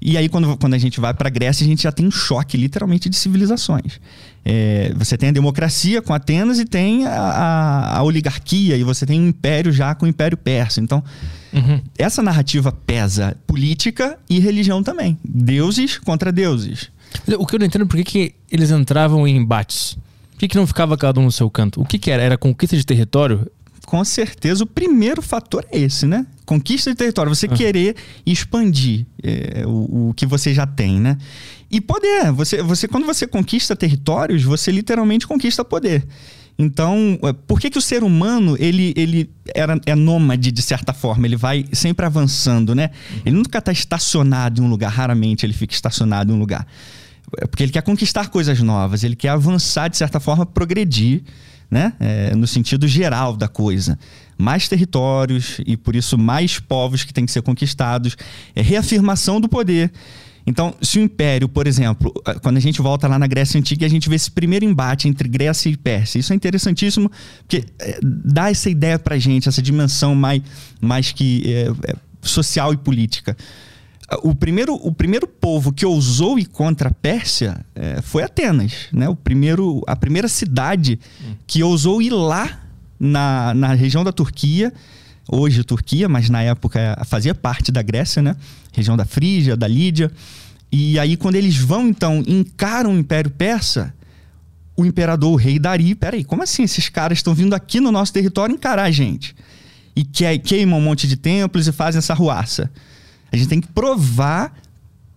E 0.00 0.16
aí 0.16 0.28
quando, 0.28 0.56
quando 0.56 0.74
a 0.74 0.78
gente 0.78 1.00
vai 1.00 1.12
para 1.14 1.28
a 1.28 1.30
Grécia, 1.30 1.64
a 1.64 1.68
gente 1.68 1.82
já 1.82 1.90
tem 1.92 2.06
um 2.06 2.10
choque 2.10 2.56
literalmente 2.56 3.08
de 3.08 3.16
civilizações. 3.16 4.00
É, 4.44 4.92
você 4.96 5.16
tem 5.18 5.28
a 5.28 5.32
democracia 5.32 6.00
com 6.00 6.14
Atenas 6.14 6.58
e 6.58 6.64
tem 6.64 7.06
a, 7.06 7.10
a- 7.12 7.96
a 7.98 8.02
oligarquia 8.02 8.76
e 8.76 8.82
você 8.84 9.04
tem 9.04 9.20
o 9.20 9.26
império 9.26 9.72
já 9.72 9.94
com 9.94 10.06
o 10.06 10.08
Império 10.08 10.36
Persa. 10.36 10.80
Então 10.80 11.02
Uhum. 11.52 11.80
essa 11.98 12.22
narrativa 12.22 12.70
pesa 12.70 13.34
política 13.46 14.18
e 14.28 14.38
religião 14.38 14.82
também. 14.82 15.18
Deuses 15.24 15.98
contra 15.98 16.30
deuses. 16.30 16.90
O 17.38 17.46
que 17.46 17.54
eu 17.54 17.58
não 17.58 17.66
entendo 17.66 17.82
é 17.84 17.88
por 17.88 17.96
que, 17.96 18.04
que 18.04 18.34
eles 18.52 18.70
entravam 18.70 19.26
em 19.26 19.36
embates. 19.38 19.96
Por 20.32 20.40
que, 20.40 20.48
que 20.48 20.56
não 20.56 20.66
ficava 20.66 20.96
cada 20.96 21.18
um 21.18 21.24
no 21.24 21.32
seu 21.32 21.48
canto? 21.50 21.80
O 21.80 21.84
que, 21.86 21.98
que 21.98 22.10
era? 22.10 22.22
Era 22.22 22.36
conquista 22.38 22.76
de 22.76 22.84
território? 22.86 23.50
Com 23.88 24.04
certeza, 24.04 24.64
o 24.64 24.66
primeiro 24.66 25.22
fator 25.22 25.64
é 25.72 25.78
esse, 25.78 26.04
né? 26.04 26.26
Conquista 26.44 26.90
de 26.90 26.96
território, 26.98 27.34
você 27.34 27.48
querer 27.48 27.96
expandir 28.26 29.06
é, 29.22 29.64
o, 29.66 30.10
o 30.10 30.14
que 30.14 30.26
você 30.26 30.52
já 30.52 30.66
tem, 30.66 31.00
né? 31.00 31.16
E 31.70 31.80
poder, 31.80 32.30
você, 32.30 32.62
você 32.62 32.86
quando 32.86 33.06
você 33.06 33.26
conquista 33.26 33.74
territórios, 33.74 34.42
você 34.44 34.70
literalmente 34.70 35.26
conquista 35.26 35.64
poder. 35.64 36.06
Então, 36.58 37.18
é, 37.22 37.32
por 37.32 37.58
que, 37.58 37.70
que 37.70 37.78
o 37.78 37.80
ser 37.80 38.04
humano 38.04 38.58
ele, 38.60 38.92
ele 38.94 39.30
era, 39.54 39.80
é 39.86 39.94
nômade 39.94 40.52
de 40.52 40.60
certa 40.60 40.92
forma? 40.92 41.26
Ele 41.26 41.36
vai 41.36 41.64
sempre 41.72 42.04
avançando, 42.04 42.74
né? 42.74 42.90
Ele 43.24 43.36
nunca 43.36 43.58
está 43.58 43.72
estacionado 43.72 44.60
em 44.60 44.64
um 44.66 44.68
lugar, 44.68 44.90
raramente 44.90 45.46
ele 45.46 45.54
fica 45.54 45.72
estacionado 45.72 46.30
em 46.30 46.36
um 46.36 46.38
lugar. 46.38 46.66
é 47.38 47.46
porque 47.46 47.62
ele 47.62 47.72
quer 47.72 47.82
conquistar 47.82 48.28
coisas 48.28 48.60
novas, 48.60 49.02
ele 49.02 49.16
quer 49.16 49.30
avançar, 49.30 49.88
de 49.88 49.96
certa 49.96 50.20
forma, 50.20 50.44
progredir, 50.44 51.22
né? 51.70 51.92
É, 52.00 52.34
no 52.34 52.46
sentido 52.46 52.86
geral 52.86 53.36
da 53.36 53.48
coisa. 53.48 53.98
Mais 54.36 54.68
territórios 54.68 55.60
e, 55.66 55.76
por 55.76 55.96
isso, 55.96 56.16
mais 56.16 56.58
povos 56.58 57.04
que 57.04 57.12
têm 57.12 57.26
que 57.26 57.32
ser 57.32 57.42
conquistados. 57.42 58.16
É 58.54 58.62
reafirmação 58.62 59.40
do 59.40 59.48
poder. 59.48 59.90
Então, 60.48 60.74
se 60.80 60.98
o 60.98 61.02
Império, 61.02 61.46
por 61.46 61.66
exemplo, 61.66 62.10
quando 62.42 62.56
a 62.56 62.60
gente 62.60 62.80
volta 62.80 63.06
lá 63.06 63.18
na 63.18 63.26
Grécia 63.26 63.58
Antiga, 63.58 63.84
a 63.84 63.88
gente 63.88 64.08
vê 64.08 64.16
esse 64.16 64.30
primeiro 64.30 64.64
embate 64.64 65.06
entre 65.06 65.28
Grécia 65.28 65.68
e 65.68 65.76
Pérsia. 65.76 66.18
Isso 66.18 66.32
é 66.32 66.36
interessantíssimo, 66.36 67.10
porque 67.40 67.66
é, 67.78 67.98
dá 68.02 68.50
essa 68.50 68.70
ideia 68.70 68.98
pra 68.98 69.18
gente, 69.18 69.46
essa 69.46 69.60
dimensão 69.60 70.14
mais, 70.14 70.40
mais 70.80 71.12
que 71.12 71.42
é, 71.46 71.90
é, 71.90 71.96
social 72.22 72.72
e 72.72 72.78
política. 72.78 73.36
O 74.22 74.34
primeiro, 74.34 74.74
o 74.74 74.90
primeiro 74.90 75.26
povo 75.26 75.70
que 75.70 75.84
ousou 75.84 76.38
ir 76.38 76.46
contra 76.46 76.88
a 76.88 76.92
Pérsia 76.92 77.64
é, 77.74 78.00
foi 78.00 78.22
Atenas, 78.22 78.88
né? 78.90 79.06
O 79.08 79.14
primeiro, 79.14 79.82
a 79.86 79.94
primeira 79.94 80.28
cidade 80.28 80.98
que 81.46 81.62
ousou 81.62 82.00
ir 82.00 82.10
lá 82.10 82.62
na, 82.98 83.52
na 83.52 83.74
região 83.74 84.02
da 84.02 84.10
Turquia, 84.10 84.72
hoje 85.30 85.62
Turquia, 85.62 86.08
mas 86.08 86.30
na 86.30 86.42
época 86.42 86.98
fazia 87.04 87.34
parte 87.34 87.70
da 87.70 87.82
Grécia, 87.82 88.22
né? 88.22 88.34
Região 88.72 88.96
da 88.96 89.04
Frígia, 89.04 89.54
da 89.56 89.68
Lídia. 89.68 90.10
E 90.72 90.98
aí, 90.98 91.16
quando 91.16 91.36
eles 91.36 91.56
vão, 91.56 91.88
então, 91.88 92.22
encaram 92.26 92.94
o 92.94 92.98
Império 92.98 93.30
Persa, 93.30 93.94
o 94.76 94.86
imperador, 94.86 95.32
o 95.32 95.36
rei 95.36 95.58
Dari, 95.58 95.94
peraí, 95.94 96.24
como 96.24 96.42
assim 96.42 96.62
esses 96.62 96.88
caras 96.88 97.18
estão 97.18 97.34
vindo 97.34 97.54
aqui 97.54 97.80
no 97.80 97.90
nosso 97.90 98.12
território 98.12 98.54
encarar 98.54 98.84
a 98.84 98.90
gente? 98.90 99.34
E 99.94 100.04
que, 100.04 100.38
queimam 100.38 100.78
um 100.78 100.82
monte 100.82 101.08
de 101.08 101.16
templos 101.16 101.66
e 101.66 101.72
fazem 101.72 101.98
essa 101.98 102.14
ruaça. 102.14 102.70
A 103.32 103.36
gente 103.36 103.48
tem 103.48 103.60
que 103.60 103.68
provar 103.68 104.52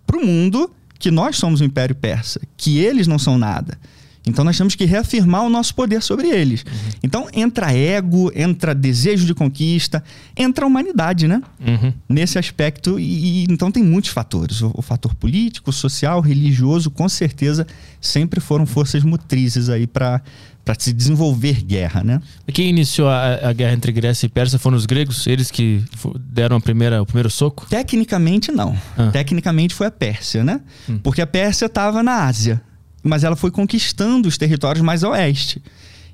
para 0.06 0.18
o 0.18 0.26
mundo 0.26 0.72
que 1.00 1.10
nós 1.10 1.38
somos 1.38 1.62
o 1.62 1.64
Império 1.64 1.96
Persa, 1.96 2.40
que 2.56 2.78
eles 2.78 3.08
não 3.08 3.18
são 3.18 3.38
nada. 3.38 3.78
Então 4.26 4.46
nós 4.46 4.56
temos 4.56 4.76
que 4.76 4.86
reafirmar 4.86 5.44
o 5.44 5.50
nosso 5.50 5.74
poder 5.74 6.02
sobre 6.02 6.28
eles. 6.28 6.64
Uhum. 6.64 6.90
Então 7.04 7.28
entra 7.34 7.74
ego, 7.74 8.32
entra 8.36 8.76
desejo 8.76 9.26
de 9.26 9.34
conquista, 9.34 10.04
entra 10.38 10.64
a 10.64 10.68
humanidade, 10.68 11.28
né? 11.28 11.42
Uhum. 11.60 11.92
Nesse 12.08 12.38
aspecto. 12.38 13.00
E, 13.00 13.04
e, 13.04 13.44
então 13.50 13.72
tem 13.72 13.84
muitos 13.84 14.12
fatores. 14.12 14.62
O, 14.62 14.72
o, 14.76 14.82
fator 14.82 15.16
político, 15.16 15.72
social, 15.72 16.22
religioso, 16.22 16.92
com 16.92 17.10
certeza, 17.10 17.66
sempre 18.00 18.40
foram 18.40 18.66
forças 18.66 19.04
motrizes 19.04 19.70
aí 19.70 19.88
para 19.88 20.22
para 20.64 20.76
se 20.78 20.94
desenvolver 20.94 21.64
guerra, 21.64 22.04
né? 22.04 22.22
Quem 22.54 22.70
iniciou 22.70 23.10
a, 23.10 23.50
a, 23.50 23.54
guerra 23.54 23.74
entre 23.74 23.92
Grécia 23.92 24.26
e 24.28 24.30
Pérsia 24.30 24.60
foram 24.60 24.78
os 24.78 24.86
gregos? 24.86 25.26
Eles 25.28 25.50
que 25.50 25.84
deram 26.20 26.58
a 26.58 26.62
primeira, 26.62 27.02
o 27.02 27.06
primeiro 27.06 27.30
soco? 27.30 27.66
Tecnicamente 27.68 28.52
não. 28.52 28.78
Ah. 28.98 29.10
Tecnicamente 29.12 29.74
foi 29.74 29.88
a 29.88 29.92
Pérsia, 29.92 30.44
né? 30.44 30.62
Hum. 30.90 31.00
Porque 31.02 31.22
a 31.22 31.28
Pérsia 31.28 31.66
estava 31.66 32.04
na 32.04 32.26
Ásia 32.26 32.62
mas 33.04 33.24
ela 33.24 33.36
foi 33.36 33.52
conquistando 33.52 34.28
os 34.28 34.38
territórios 34.38 34.84
mais 34.84 35.04
a 35.04 35.10
oeste. 35.10 35.62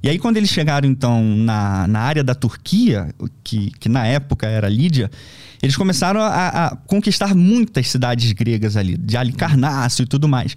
E 0.01 0.09
aí, 0.09 0.19
quando 0.19 0.37
eles 0.37 0.49
chegaram, 0.49 0.87
então, 0.87 1.23
na, 1.23 1.87
na 1.87 1.99
área 1.99 2.23
da 2.23 2.35
Turquia, 2.35 3.13
que, 3.43 3.71
que 3.79 3.89
na 3.89 4.05
época 4.05 4.47
era 4.47 4.69
Lídia, 4.69 5.09
eles 5.61 5.75
começaram 5.75 6.21
a, 6.21 6.47
a 6.47 6.75
conquistar 6.75 7.33
muitas 7.35 7.89
cidades 7.89 8.31
gregas 8.31 8.77
ali, 8.77 8.95
de 8.95 9.17
Alicarnasso 9.17 10.03
e 10.03 10.05
tudo 10.05 10.27
mais. 10.27 10.55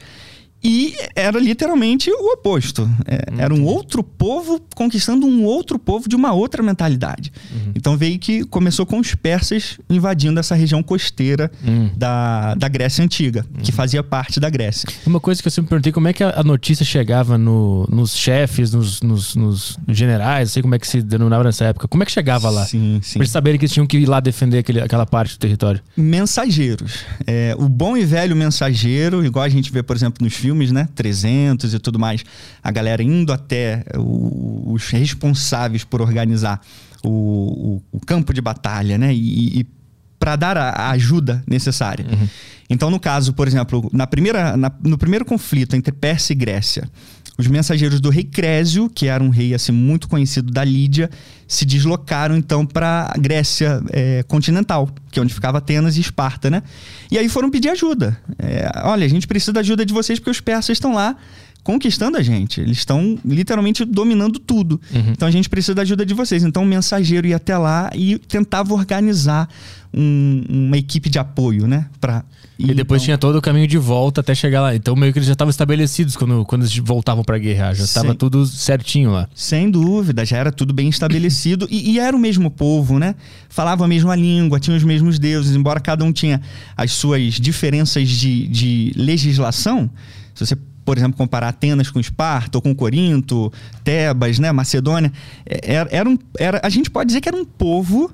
E 0.62 0.94
era 1.14 1.38
literalmente 1.38 2.10
o 2.10 2.32
oposto. 2.34 2.88
É, 3.06 3.42
era 3.42 3.54
um 3.54 3.64
outro 3.64 4.02
povo 4.02 4.60
conquistando 4.74 5.26
um 5.26 5.44
outro 5.44 5.78
povo 5.78 6.08
de 6.08 6.14
uma 6.14 6.32
outra 6.32 6.62
mentalidade. 6.62 7.32
Uhum. 7.50 7.72
Então 7.74 7.96
veio 7.96 8.18
que 8.18 8.44
começou 8.44 8.84
com 8.84 8.98
os 8.98 9.14
persas 9.14 9.78
invadindo 9.88 10.38
essa 10.38 10.54
região 10.54 10.82
costeira 10.82 11.50
uhum. 11.66 11.90
da, 11.96 12.54
da 12.54 12.68
Grécia 12.68 13.04
Antiga, 13.04 13.44
uhum. 13.54 13.62
que 13.62 13.72
fazia 13.72 14.02
parte 14.02 14.38
da 14.38 14.50
Grécia. 14.50 14.88
Uma 15.06 15.20
coisa 15.20 15.40
que 15.40 15.48
eu 15.48 15.52
sempre 15.52 15.70
perguntei, 15.70 15.92
como 15.92 16.08
é 16.08 16.12
que 16.12 16.22
a 16.22 16.42
notícia 16.42 16.84
chegava 16.84 17.38
no, 17.38 17.86
nos 17.90 18.14
chefes, 18.14 18.72
nos, 18.72 19.00
nos, 19.00 19.34
nos, 19.34 19.78
generais, 19.88 20.50
não 20.50 20.52
sei 20.52 20.62
como 20.62 20.74
é 20.74 20.78
que 20.78 20.86
se 20.86 21.00
denominava 21.02 21.44
nessa 21.44 21.64
época. 21.64 21.88
Como 21.88 22.02
é 22.02 22.06
que 22.06 22.12
chegava 22.12 22.50
lá? 22.50 22.66
Sim, 22.66 23.00
sim. 23.02 23.14
Pra 23.14 23.22
eles 23.22 23.30
saberem 23.30 23.58
que 23.58 23.64
eles 23.64 23.72
tinham 23.72 23.86
que 23.86 23.98
ir 23.98 24.06
lá 24.06 24.20
defender 24.20 24.58
aquele, 24.58 24.80
aquela 24.80 25.06
parte 25.06 25.36
do 25.36 25.38
território. 25.38 25.80
Mensageiros. 25.96 27.04
É, 27.26 27.54
o 27.58 27.68
bom 27.68 27.96
e 27.96 28.04
velho 28.04 28.36
mensageiro, 28.36 29.24
igual 29.24 29.44
a 29.44 29.48
gente 29.48 29.72
vê, 29.72 29.82
por 29.82 29.96
exemplo, 29.96 30.22
nos 30.24 30.34
filmes, 30.34 30.49
filmes, 30.50 30.72
né? 30.72 30.88
300 30.94 31.74
e 31.74 31.78
tudo 31.78 31.98
mais. 31.98 32.24
A 32.62 32.70
galera 32.72 33.02
indo 33.02 33.32
até 33.32 33.84
os 33.96 34.88
responsáveis 34.88 35.84
por 35.84 36.02
organizar 36.02 36.60
o, 37.04 37.08
o, 37.76 37.82
o, 37.92 38.00
campo 38.00 38.34
de 38.34 38.40
batalha, 38.40 38.98
né? 38.98 39.14
E, 39.14 39.60
e 39.60 39.66
para 40.20 40.36
dar 40.36 40.56
a, 40.56 40.90
ajuda 40.90 41.42
necessária. 41.48 42.04
Uhum. 42.04 42.28
Então, 42.68 42.90
no 42.90 43.00
caso, 43.00 43.32
por 43.32 43.48
exemplo, 43.48 43.90
na 43.92 44.06
primeira, 44.06 44.56
na, 44.56 44.70
no 44.84 44.96
primeiro 44.96 45.24
conflito 45.24 45.74
entre 45.74 45.90
Pérsia 45.90 46.34
e 46.34 46.36
Grécia, 46.36 46.88
os 47.36 47.46
mensageiros 47.46 48.00
do 48.00 48.10
rei 48.10 48.22
Crésio, 48.22 48.88
que 48.88 49.06
era 49.06 49.24
um 49.24 49.30
rei 49.30 49.54
assim 49.54 49.72
muito 49.72 50.06
conhecido 50.06 50.52
da 50.52 50.62
Lídia, 50.62 51.10
se 51.48 51.64
deslocaram 51.64 52.36
então 52.36 52.66
para 52.66 53.10
a 53.12 53.18
Grécia 53.18 53.82
é, 53.90 54.22
continental, 54.24 54.88
que 55.10 55.18
é 55.18 55.22
onde 55.22 55.32
ficava 55.32 55.58
Atenas 55.58 55.96
e 55.96 56.00
Esparta, 56.00 56.50
né? 56.50 56.62
E 57.10 57.18
aí 57.18 57.28
foram 57.28 57.50
pedir 57.50 57.70
ajuda. 57.70 58.16
É, 58.38 58.70
olha, 58.84 59.06
a 59.06 59.08
gente 59.08 59.26
precisa 59.26 59.54
da 59.54 59.60
ajuda 59.60 59.84
de 59.86 59.92
vocês 59.92 60.18
porque 60.18 60.30
os 60.30 60.40
persas 60.40 60.76
estão 60.76 60.94
lá 60.94 61.16
conquistando 61.62 62.16
a 62.16 62.22
gente. 62.22 62.60
Eles 62.60 62.78
estão 62.78 63.18
literalmente 63.24 63.84
dominando 63.84 64.38
tudo. 64.38 64.80
Uhum. 64.92 65.10
Então 65.10 65.26
a 65.28 65.30
gente 65.30 65.48
precisa 65.48 65.74
da 65.74 65.82
ajuda 65.82 66.04
de 66.04 66.14
vocês. 66.14 66.42
Então 66.42 66.62
o 66.62 66.66
mensageiro 66.66 67.26
ia 67.26 67.36
até 67.36 67.56
lá 67.56 67.90
e 67.94 68.18
tentava 68.18 68.74
organizar 68.74 69.48
um, 69.92 70.44
uma 70.48 70.76
equipe 70.78 71.10
de 71.10 71.18
apoio, 71.18 71.66
né? 71.66 71.86
Pra 72.00 72.24
e 72.58 72.74
depois 72.74 73.00
então... 73.00 73.06
tinha 73.06 73.18
todo 73.18 73.36
o 73.36 73.42
caminho 73.42 73.66
de 73.66 73.78
volta 73.78 74.20
até 74.20 74.34
chegar 74.34 74.60
lá. 74.60 74.74
Então 74.74 74.94
meio 74.94 75.12
que 75.12 75.18
eles 75.18 75.26
já 75.26 75.32
estavam 75.32 75.50
estabelecidos 75.50 76.16
quando, 76.16 76.44
quando 76.44 76.62
eles 76.62 76.76
voltavam 76.76 77.24
para 77.24 77.38
guerrear. 77.38 77.74
Já 77.74 77.84
estava 77.84 78.14
tudo 78.14 78.46
certinho 78.46 79.10
lá. 79.10 79.28
Sem 79.34 79.70
dúvida, 79.70 80.24
já 80.24 80.36
era 80.36 80.52
tudo 80.52 80.72
bem 80.72 80.88
estabelecido. 80.88 81.66
e, 81.70 81.92
e, 81.92 81.98
era 81.98 82.16
o 82.16 82.20
mesmo 82.20 82.50
povo, 82.50 82.98
né? 82.98 83.14
Falava 83.48 83.84
a 83.84 83.88
mesma 83.88 84.14
língua, 84.14 84.60
tinha 84.60 84.76
os 84.76 84.84
mesmos 84.84 85.18
deuses, 85.18 85.56
embora 85.56 85.80
cada 85.80 86.04
um 86.04 86.12
tinha 86.12 86.40
as 86.76 86.92
suas 86.92 87.34
diferenças 87.34 88.08
de, 88.08 88.46
de 88.48 88.92
legislação. 88.96 89.90
Se 90.34 90.46
você 90.46 90.56
por 90.90 90.98
exemplo, 90.98 91.16
comparar 91.16 91.50
Atenas 91.50 91.88
com 91.88 92.00
Esparta 92.00 92.58
ou 92.58 92.62
com 92.62 92.74
Corinto, 92.74 93.52
Tebas, 93.84 94.40
né, 94.40 94.50
Macedônia, 94.50 95.12
é, 95.46 95.74
era, 95.74 95.88
era, 95.92 96.08
um, 96.08 96.18
era, 96.36 96.60
a 96.64 96.68
gente 96.68 96.90
pode 96.90 97.06
dizer 97.06 97.20
que 97.20 97.28
era 97.28 97.38
um 97.38 97.44
povo 97.44 98.10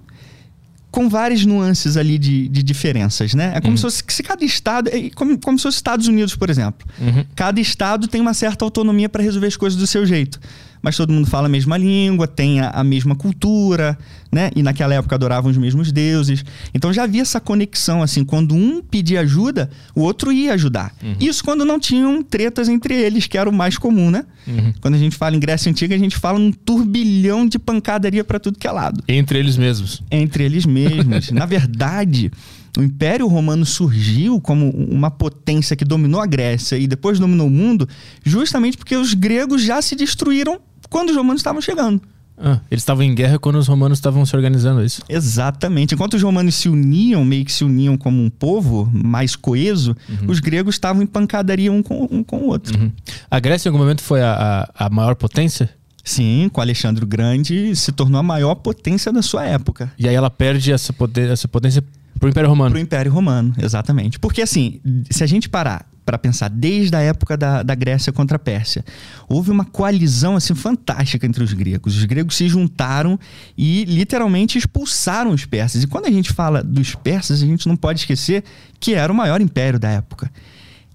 com 0.91 1.09
várias 1.09 1.47
nuances 1.47 1.97
ali 1.97 2.19
de, 2.19 2.49
de 2.49 2.63
diferenças, 2.63 3.33
né? 3.33 3.53
É 3.55 3.61
como 3.63 3.71
uhum. 3.71 3.77
se 3.79 3.83
fosse 3.83 4.05
se 4.07 4.23
cada 4.23 4.45
estado, 4.45 4.91
é 4.93 5.09
como, 5.09 5.39
como 5.39 5.59
se 5.59 5.63
fosse 5.63 5.77
Estados 5.77 6.07
Unidos, 6.07 6.37
por 6.37 6.51
exemplo. 6.51 6.87
Uhum. 7.01 7.25
Cada 7.35 7.59
estado 7.59 8.07
tem 8.09 8.21
uma 8.21 8.35
certa 8.35 8.63
autonomia 8.63 9.09
para 9.09 9.23
resolver 9.23 9.47
as 9.47 9.57
coisas 9.57 9.79
do 9.79 9.87
seu 9.87 10.05
jeito 10.05 10.39
mas 10.87 10.97
todo 10.97 11.13
mundo 11.13 11.27
fala 11.27 11.47
a 11.47 11.49
mesma 11.49 11.77
língua, 11.77 12.29
tem 12.29 12.61
a, 12.61 12.71
a, 12.71 12.85
mesma 12.85 13.17
cultura, 13.17 13.99
né? 14.31 14.51
E 14.55 14.63
naquela 14.63 14.95
época 14.95 15.15
adoravam 15.15 15.51
os 15.51 15.57
mesmos 15.57 15.93
deuses. 15.93 16.45
Então 16.75 16.93
já 16.93 17.05
havia 17.05 17.23
essa 17.23 17.41
conexão, 17.41 18.03
assim, 18.03 18.25
quando 18.25 18.55
um 18.55 18.83
pedia 18.83 19.21
ajuda, 19.21 19.71
o 19.95 20.03
outro 20.03 20.33
ia 20.33 20.55
ajudar. 20.55 20.95
Uhum. 21.03 21.17
Isso 21.21 21.45
quando 21.45 21.65
não 21.65 21.79
tinham 21.79 22.23
tretas 22.23 22.69
entre 22.69 22.95
eles, 22.95 23.27
que 23.27 23.39
era 23.39 23.49
o 23.49 23.53
mais 23.53 23.79
comum, 23.79 24.11
né? 24.11 24.25
Uhum. 24.47 24.73
Quando 24.81 24.95
a 24.95 24.99
gente 24.99 25.17
fala 25.17 25.37
em 25.37 25.41
Grécia 25.41 25.71
Antiga, 25.71 25.95
a 25.95 25.99
gente 25.99 26.17
fala 26.17 26.39
um 26.39 26.53
turbilhão 26.53 27.47
de 27.47 27.59
pancadaria 27.59 28.25
para 28.25 28.39
tudo 28.39 28.59
que 28.59 28.67
é 28.67 28.71
lado. 28.71 29.03
Entre 29.09 29.39
eles 29.39 29.57
mesmos. 29.57 30.03
Entre 30.11 30.45
eles 30.45 30.67
mesmos. 30.67 31.31
Na 31.33 31.47
verdade, 31.47 32.31
o 32.77 32.83
Império 32.83 33.27
Romano 33.27 33.65
surgiu 33.65 34.41
como 34.41 34.71
uma 34.71 35.11
potência 35.11 35.75
que 35.75 35.85
dominou 35.85 36.21
a 36.21 36.27
Grécia 36.27 36.77
e 36.77 36.87
depois 36.87 37.19
dominou 37.19 37.47
o 37.47 37.51
mundo, 37.51 37.89
justamente 38.25 38.77
porque 38.77 38.97
os 38.97 39.15
gregos 39.15 39.63
já 39.63 39.81
se 39.81 39.97
destruíram 39.97 40.61
quando 40.91 41.11
os 41.11 41.17
romanos 41.17 41.41
estavam 41.41 41.61
chegando. 41.61 42.01
Ah, 42.39 42.61
eles 42.71 42.83
estavam 42.83 43.03
em 43.03 43.15
guerra 43.15 43.39
quando 43.39 43.57
os 43.57 43.67
romanos 43.67 43.99
estavam 43.99 44.25
se 44.27 44.37
organizando, 44.37 44.83
é 44.83 44.85
isso? 44.85 45.03
Exatamente. 45.09 45.95
Enquanto 45.95 46.15
os 46.15 46.23
romanos 46.23 46.55
se 46.55 46.69
uniam, 46.69 47.25
meio 47.25 47.45
que 47.45 47.53
se 47.53 47.65
uniam 47.65 47.97
como 47.97 48.23
um 48.23 48.29
povo 48.29 48.91
mais 48.93 49.35
coeso, 49.35 49.97
uhum. 50.09 50.29
os 50.31 50.41
gregos 50.41 50.75
estavam 50.75 51.03
em 51.03 51.07
pancadaria 51.07 51.73
um 51.73 51.83
com, 51.83 52.07
um 52.11 52.23
com 52.23 52.39
o 52.39 52.47
outro. 52.49 52.79
Uhum. 52.79 52.93
A 53.31 53.41
Grécia, 53.41 53.69
em 53.69 53.71
algum 53.71 53.83
momento, 53.83 54.03
foi 54.03 54.23
a, 54.23 54.69
a, 54.75 54.87
a 54.87 54.91
maior 54.91 55.15
potência? 55.15 55.71
Sim, 56.07 56.49
com 56.53 56.61
Alexandre 56.61 57.03
o 57.03 57.07
Grande 57.07 57.75
se 57.75 57.91
tornou 57.91 58.21
a 58.21 58.23
maior 58.23 58.55
potência 58.55 59.13
da 59.13 59.23
sua 59.23 59.45
época. 59.45 59.91
E 59.99 60.09
aí 60.09 60.15
ela 60.15 60.31
perde 60.31 60.71
essa, 60.71 60.93
poder, 60.93 61.31
essa 61.31 61.49
potência 61.49 61.83
pro 62.19 62.29
Império 62.29 62.49
Romano. 62.49 62.71
Pro 62.71 62.81
Império 62.81 63.13
Romano, 63.13 63.55
exatamente. 63.59 64.19
Porque 64.19 64.43
assim, 64.43 64.81
se 65.11 65.23
a 65.23 65.27
gente 65.27 65.49
parar 65.49 65.87
para 66.07 66.17
pensar 66.17 66.49
desde 66.49 66.95
a 66.95 67.01
época 67.01 67.37
da, 67.37 67.65
da 67.65 67.75
Grécia 67.75 68.13
contra 68.13 68.37
a 68.37 68.39
Pérsia. 68.39 68.85
Houve 69.29 69.51
uma 69.51 69.65
coalizão 69.65 70.37
assim 70.37 70.55
fantástica 70.55 71.27
entre 71.27 71.43
os 71.43 71.53
gregos. 71.53 71.97
Os 71.97 72.05
gregos 72.05 72.37
se 72.37 72.49
juntaram 72.49 73.19
e 73.59 73.85
literalmente 73.85 74.57
expulsaram 74.57 75.33
os 75.33 75.45
persas. 75.45 75.83
E 75.83 75.87
quando 75.89 76.07
a 76.07 76.11
gente 76.11 76.33
fala 76.33 76.63
dos 76.63 76.95
persas, 76.95 77.43
a 77.43 77.47
gente 77.47 77.67
não 77.67 77.77
pode 77.77 77.99
esquecer 77.99 78.45
que 78.79 78.95
era 78.95 79.13
o 79.13 79.17
maior 79.17 79.41
império 79.41 79.81
da 79.81 79.91
época. 79.91 80.31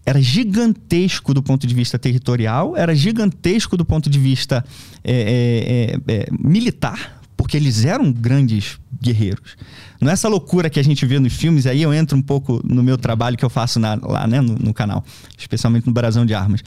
Era 0.06 0.22
gigantesco 0.22 1.34
do 1.34 1.44
ponto 1.44 1.68
de 1.68 1.76
vista 1.76 2.00
territorial, 2.00 2.76
era 2.76 2.96
gigantesco 2.96 3.76
do 3.76 3.84
ponto 3.84 4.10
de 4.10 4.18
vista 4.18 4.66
é, 5.04 5.98
é, 6.08 6.14
é, 6.14 6.28
militar, 6.32 7.22
porque 7.36 7.58
eles 7.58 7.84
eram 7.84 8.12
grandes 8.12 8.80
guerreiros. 9.02 9.56
Não 10.00 10.10
é 10.10 10.14
essa 10.14 10.30
loucura 10.30 10.70
que 10.70 10.80
a 10.80 10.84
gente 10.84 11.06
vê 11.06 11.20
nos 11.20 11.34
filmes, 11.34 11.66
aí 11.66 11.82
eu 11.82 11.94
entro 11.94 12.18
um 12.18 12.22
pouco 12.22 12.62
no 12.64 12.84
meu 12.84 12.98
trabalho 12.98 13.36
que 13.36 13.44
eu 13.44 13.50
faço 13.50 13.80
na, 13.80 13.96
lá 13.96 14.28
né, 14.28 14.40
no, 14.40 14.56
no, 14.56 14.74
canal, 14.74 15.04
especialmente 15.38 15.88
no 15.88 15.94
Brasão 15.94 16.26
de 16.26 16.34
Armas. 16.34 16.64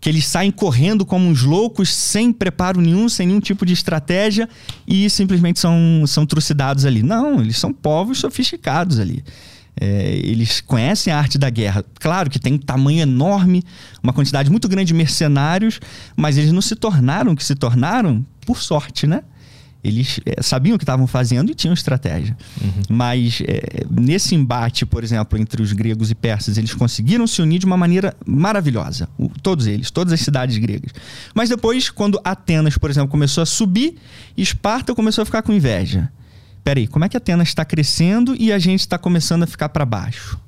Que 0.00 0.08
eles 0.08 0.26
saem 0.26 0.50
correndo 0.50 1.06
como 1.06 1.26
uns 1.26 1.42
loucos, 1.42 1.92
sem 1.94 2.32
preparo 2.32 2.80
nenhum, 2.80 3.08
sem 3.08 3.26
nenhum 3.26 3.40
tipo 3.40 3.64
de 3.64 3.72
estratégia 3.72 4.48
e 4.86 5.08
simplesmente 5.08 5.58
são, 5.58 6.04
são 6.06 6.26
trucidados 6.26 6.84
ali. 6.84 7.02
Não, 7.02 7.40
eles 7.40 7.58
são 7.58 7.72
povos 7.72 8.18
sofisticados 8.18 8.98
ali. 8.98 9.24
É, 9.80 10.20
eles 10.24 10.60
conhecem 10.60 11.12
a 11.12 11.18
arte 11.18 11.38
da 11.38 11.48
guerra. 11.48 11.84
Claro 12.00 12.28
que 12.28 12.38
tem 12.38 12.54
um 12.54 12.58
tamanho 12.58 13.00
enorme, 13.00 13.62
uma 14.02 14.12
quantidade 14.12 14.50
muito 14.50 14.68
grande 14.68 14.88
de 14.88 14.94
mercenários, 14.94 15.80
mas 16.16 16.36
eles 16.36 16.52
não 16.52 16.60
se 16.60 16.74
tornaram 16.74 17.32
o 17.32 17.36
que 17.36 17.44
se 17.44 17.54
tornaram 17.54 18.26
por 18.44 18.60
sorte, 18.60 19.06
né? 19.06 19.22
Eles 19.88 20.20
é, 20.24 20.42
sabiam 20.42 20.76
o 20.76 20.78
que 20.78 20.84
estavam 20.84 21.06
fazendo 21.06 21.50
e 21.50 21.54
tinham 21.54 21.74
estratégia. 21.74 22.36
Uhum. 22.60 22.82
Mas 22.88 23.42
é, 23.46 23.84
nesse 23.90 24.34
embate, 24.34 24.86
por 24.86 25.02
exemplo, 25.02 25.38
entre 25.38 25.62
os 25.62 25.72
gregos 25.72 26.10
e 26.10 26.14
persas, 26.14 26.58
eles 26.58 26.74
conseguiram 26.74 27.26
se 27.26 27.40
unir 27.42 27.58
de 27.58 27.66
uma 27.66 27.76
maneira 27.76 28.16
maravilhosa. 28.26 29.08
O, 29.18 29.28
todos 29.42 29.66
eles, 29.66 29.90
todas 29.90 30.12
as 30.12 30.20
cidades 30.20 30.58
gregas. 30.58 30.92
Mas 31.34 31.48
depois, 31.48 31.90
quando 31.90 32.20
Atenas, 32.22 32.78
por 32.78 32.90
exemplo, 32.90 33.08
começou 33.08 33.42
a 33.42 33.46
subir, 33.46 33.96
Esparta 34.36 34.94
começou 34.94 35.22
a 35.22 35.24
ficar 35.24 35.42
com 35.42 35.52
inveja. 35.52 36.10
Peraí, 36.62 36.86
como 36.86 37.04
é 37.04 37.08
que 37.08 37.16
Atenas 37.16 37.48
está 37.48 37.64
crescendo 37.64 38.36
e 38.38 38.52
a 38.52 38.58
gente 38.58 38.80
está 38.80 38.98
começando 38.98 39.42
a 39.42 39.46
ficar 39.46 39.70
para 39.70 39.84
baixo? 39.84 40.38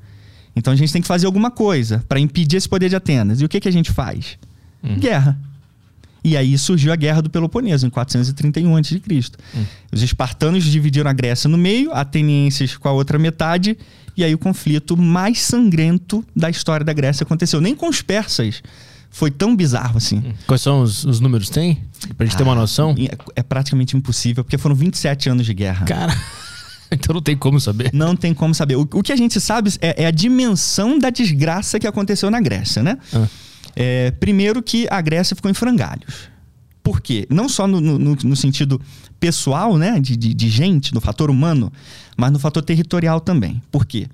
Então 0.54 0.72
a 0.72 0.76
gente 0.76 0.92
tem 0.92 1.00
que 1.00 1.08
fazer 1.08 1.26
alguma 1.26 1.50
coisa 1.50 2.04
para 2.08 2.20
impedir 2.20 2.56
esse 2.56 2.68
poder 2.68 2.88
de 2.88 2.96
Atenas. 2.96 3.40
E 3.40 3.44
o 3.44 3.48
que, 3.48 3.60
que 3.60 3.68
a 3.68 3.72
gente 3.72 3.90
faz? 3.90 4.36
Uhum. 4.82 4.98
Guerra. 4.98 5.38
E 6.22 6.36
aí 6.36 6.56
surgiu 6.58 6.92
a 6.92 6.96
Guerra 6.96 7.22
do 7.22 7.30
Peloponeso, 7.30 7.86
em 7.86 7.90
431 7.90 8.76
a.C. 8.76 9.00
Hum. 9.54 9.64
Os 9.90 10.02
espartanos 10.02 10.64
dividiram 10.64 11.10
a 11.10 11.12
Grécia 11.12 11.48
no 11.48 11.56
meio, 11.56 11.92
atenienses 11.92 12.76
com 12.76 12.88
a 12.88 12.92
outra 12.92 13.18
metade, 13.18 13.76
e 14.16 14.22
aí 14.22 14.34
o 14.34 14.38
conflito 14.38 14.96
mais 14.96 15.40
sangrento 15.40 16.24
da 16.36 16.50
história 16.50 16.84
da 16.84 16.92
Grécia 16.92 17.24
aconteceu. 17.24 17.60
Nem 17.60 17.74
com 17.74 17.88
os 17.88 18.02
persas 18.02 18.62
foi 19.10 19.30
tão 19.30 19.56
bizarro 19.56 19.96
assim. 19.96 20.18
Hum. 20.18 20.32
Quais 20.46 20.62
são 20.62 20.82
os, 20.82 21.04
os 21.04 21.20
números? 21.20 21.48
Tem? 21.48 21.82
Pra 22.16 22.26
gente 22.26 22.34
ah, 22.34 22.38
ter 22.38 22.44
uma 22.44 22.52
ah, 22.52 22.56
noção? 22.56 22.94
É, 22.98 23.40
é, 23.40 23.42
praticamente 23.42 23.96
impossível, 23.96 24.44
porque 24.44 24.58
foram 24.58 24.74
27 24.74 25.28
anos 25.28 25.46
de 25.46 25.54
guerra. 25.54 25.84
Cara. 25.84 26.16
Então 26.92 27.14
não 27.14 27.22
tem 27.22 27.36
como 27.36 27.60
saber. 27.60 27.90
Não 27.92 28.16
tem 28.16 28.34
como 28.34 28.52
saber. 28.52 28.74
O, 28.74 28.80
o 28.80 29.00
que 29.00 29.12
a 29.12 29.16
gente 29.16 29.40
sabe 29.40 29.70
é, 29.80 30.02
é, 30.02 30.06
a 30.06 30.10
dimensão 30.10 30.98
da 30.98 31.08
desgraça 31.08 31.78
que 31.78 31.86
aconteceu 31.86 32.28
na 32.32 32.40
Grécia, 32.40 32.82
né? 32.82 32.98
Ah. 33.14 33.28
É, 33.74 34.10
primeiro 34.12 34.62
que 34.62 34.86
a 34.90 35.00
Grécia 35.00 35.36
ficou 35.36 35.50
em 35.50 35.54
frangalhos. 35.54 36.28
Por 36.82 37.00
quê? 37.00 37.26
Não 37.30 37.48
só 37.48 37.66
no, 37.66 37.80
no, 37.80 37.98
no 37.98 38.36
sentido 38.36 38.80
pessoal, 39.18 39.76
né, 39.76 40.00
de, 40.00 40.16
de, 40.16 40.32
de, 40.32 40.48
gente, 40.48 40.94
no 40.94 41.00
fator 41.00 41.30
humano, 41.30 41.70
mas 42.16 42.32
no 42.32 42.38
fator 42.38 42.62
territorial 42.62 43.20
também. 43.20 43.62
Por 43.70 43.84
quê? 43.84 44.06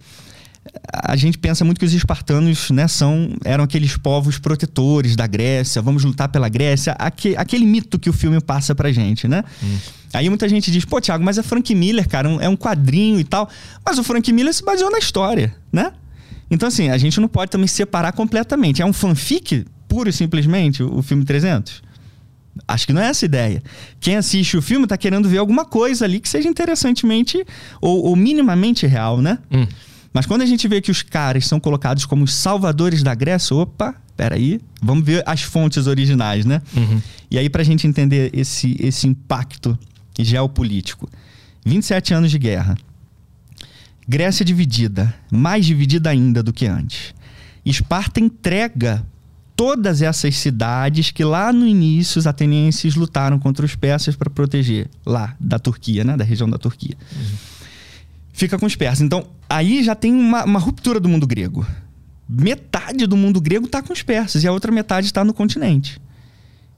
A 0.93 1.15
gente 1.15 1.39
pensa 1.39 1.65
muito 1.65 1.79
que 1.79 1.85
os 1.87 1.95
espartanos 1.95 2.71
né, 2.71 2.89
são, 2.89 3.31
eram 3.45 3.63
aqueles 3.63 3.97
povos 3.97 4.39
protetores 4.39 5.15
da 5.15 5.25
Grécia, 5.27 5.81
vamos 5.81 6.03
lutar 6.03 6.29
pela 6.29 6.49
Grécia, 6.49 6.93
aquele, 6.99 7.37
aquele 7.37 7.65
mito 7.65 8.01
que 8.01 8.11
o 8.11 8.13
filme 8.13 8.41
passa 8.41 8.75
pra 8.75 8.91
gente, 8.91 9.29
né? 9.29 9.45
Hum. 9.63 9.79
Aí 10.13 10.29
muita 10.29 10.49
gente 10.49 10.71
diz, 10.71 10.85
pô, 10.85 11.01
Thiago, 11.01 11.23
mas 11.23 11.39
é 11.39 11.43
Frank 11.43 11.73
Miller, 11.73 12.09
cara, 12.09 12.29
é 12.41 12.49
um 12.49 12.57
quadrinho 12.57 13.21
e 13.21 13.25
tal. 13.25 13.49
Mas 13.85 13.99
o 13.99 14.05
Frank 14.05 14.33
Miller 14.33 14.53
se 14.53 14.65
baseou 14.65 14.91
na 14.91 14.99
história, 14.99 15.55
né? 15.71 15.93
Então, 16.51 16.69
assim, 16.69 16.89
a 16.91 16.99
gente 16.99 17.21
não 17.21 17.29
pode 17.29 17.51
também 17.51 17.67
separar 17.67 18.13
completamente. 18.13 18.83
É 18.83 18.87
um 18.87 18.93
fanfic, 18.93 19.65
puro 19.89 20.09
e 20.09 20.13
simplesmente, 20.13 20.83
o, 20.83 21.03
filme 21.03 21.25
300? 21.25 21.83
Acho 22.67 22.87
que 22.87 22.93
não 22.93 23.03
é 23.03 23.09
essa 23.09 23.25
a 23.25 23.27
ideia. 23.27 23.63
Quem 24.01 24.17
assiste 24.17 24.57
o 24.57 24.63
filme 24.63 24.85
está 24.85 24.97
querendo 24.97 25.29
ver 25.29 25.39
alguma 25.39 25.65
coisa 25.65 26.05
ali 26.05 26.21
que 26.21 26.29
seja 26.29 26.49
interessantemente 26.49 27.45
ou, 27.81 28.05
ou 28.07 28.17
minimamente 28.17 28.87
real, 28.87 29.21
né? 29.21 29.39
Hum. 29.51 29.67
Mas 30.13 30.25
quando 30.25 30.41
a 30.41 30.47
gente 30.47 30.67
vê 30.67 30.81
que 30.81 30.91
os 30.91 31.03
caras 31.03 31.47
são 31.47 31.61
colocados 31.61 32.07
como 32.07 32.25
os 32.25 32.33
salvadores 32.33 33.03
da 33.03 33.15
Grécia, 33.15 33.55
opa, 33.55 33.95
peraí, 34.17 34.61
vamos 34.81 35.05
ver 35.05 35.23
as 35.27 35.43
fontes 35.43 35.87
originais, 35.87 36.47
né? 36.47 36.63
Uhum. 36.75 37.03
E 37.31 37.39
aí, 37.39 37.51
para 37.51 37.61
a 37.61 37.65
gente 37.65 37.87
entender 37.87 38.31
esse, 38.33 38.77
esse 38.81 39.07
impacto 39.07 39.79
geopolítico, 40.19 41.07
27 41.67 42.15
anos 42.15 42.31
de 42.31 42.39
guerra, 42.39 42.79
Grécia 44.09 44.45
dividida, 44.45 45.15
mais 45.31 45.67
dividida 45.67 46.11
ainda 46.11 46.43
do 46.43 46.53
que 46.53 46.67
antes. 46.67 47.15
Esparta 47.65 48.21
entrega 48.21 49.05
todas 49.57 50.03
essas 50.03 50.37
cidades 50.37 51.11
que 51.11 51.25
lá 51.25 51.53
no 51.53 51.67
início 51.67 52.19
os 52.19 52.27
atenienses 52.27 52.95
lutaram 52.95 53.39
contra 53.39 53.65
os 53.65 53.75
persas 53.75 54.15
para 54.15 54.31
proteger, 54.31 54.89
lá 55.05 55.35
da 55.41 55.59
Turquia, 55.59 56.05
né, 56.05 56.17
da 56.17 56.23
região 56.23 56.49
da 56.49 56.59
Turquia. 56.59 56.97
Uhum. 57.13 57.37
Fica 58.33 58.59
com 58.59 58.67
os 58.67 58.77
persas. 58.77 59.01
Então, 59.01 59.27
aí 59.49 59.83
já 59.83 59.95
tem 59.95 60.13
uma, 60.13 60.45
uma 60.45 60.59
ruptura 60.59 61.01
do 61.01 61.09
mundo 61.09 61.27
grego. 61.27 61.67
Metade 62.29 63.07
do 63.07 63.17
mundo 63.17 63.41
grego 63.41 63.65
está 63.65 63.83
com 63.83 63.93
os 63.93 64.03
persas 64.03 64.45
e 64.45 64.47
a 64.47 64.53
outra 64.53 64.71
metade 64.71 65.07
está 65.07 65.25
no 65.25 65.33
continente. 65.33 65.99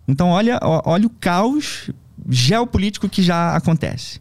Então, 0.06 0.28
olha, 0.28 0.58
olha 0.62 1.06
o 1.06 1.10
caos 1.10 1.90
geopolítico 2.28 3.08
que 3.08 3.22
já 3.22 3.56
acontece. 3.56 4.20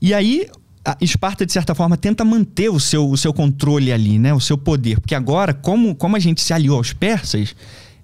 E 0.00 0.14
aí, 0.14 0.48
a 0.92 1.04
Esparta, 1.04 1.44
de 1.44 1.52
certa 1.52 1.74
forma, 1.74 1.96
tenta 1.96 2.24
manter 2.24 2.70
o 2.70 2.80
seu, 2.80 3.08
o 3.08 3.16
seu 3.16 3.32
controle 3.32 3.92
ali, 3.92 4.18
né? 4.18 4.32
O 4.32 4.40
seu 4.40 4.56
poder. 4.56 5.00
Porque 5.00 5.14
agora, 5.14 5.52
como, 5.52 5.94
como 5.94 6.16
a 6.16 6.18
gente 6.18 6.40
se 6.40 6.52
aliou 6.52 6.78
aos 6.78 6.92
persas, 6.92 7.54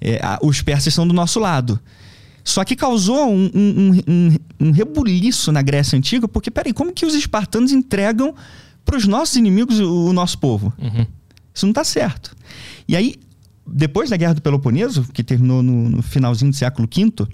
é, 0.01 0.21
a, 0.23 0.39
os 0.43 0.63
persas 0.63 0.93
são 0.93 1.07
do 1.07 1.15
nosso 1.15 1.39
lado. 1.41 1.81
Só 2.45 2.65
que 2.65 2.77
causou 2.77 3.29
um, 3.29 3.51
um, 3.55 4.03
um, 4.07 4.37
um 4.61 4.71
rebuliço 4.71 5.51
na 5.51 5.63
Grécia 5.63 5.99
Antiga, 5.99 6.29
porque, 6.29 6.51
peraí, 6.51 6.73
como 6.73 6.93
que 6.93 7.05
os 7.05 7.15
espartanos 7.15 7.73
entregam 7.73 8.35
para 8.85 8.97
os 8.97 9.07
nossos 9.07 9.35
inimigos 9.35 9.81
o, 9.81 10.07
o 10.07 10.13
nosso 10.13 10.39
povo? 10.39 10.73
Uhum. 10.79 11.07
Isso 11.53 11.67
não 11.67 11.73
está 11.73 11.83
certo. 11.83 12.37
E 12.87 12.95
aí, 12.95 13.17
depois 13.67 14.11
da 14.11 14.17
Guerra 14.17 14.35
do 14.35 14.43
Peloponeso, 14.43 15.05
que 15.13 15.25
terminou 15.25 15.63
no, 15.63 15.89
no 15.89 16.03
finalzinho 16.03 16.51
do 16.53 16.57
século 16.57 16.89
V, 16.89 17.27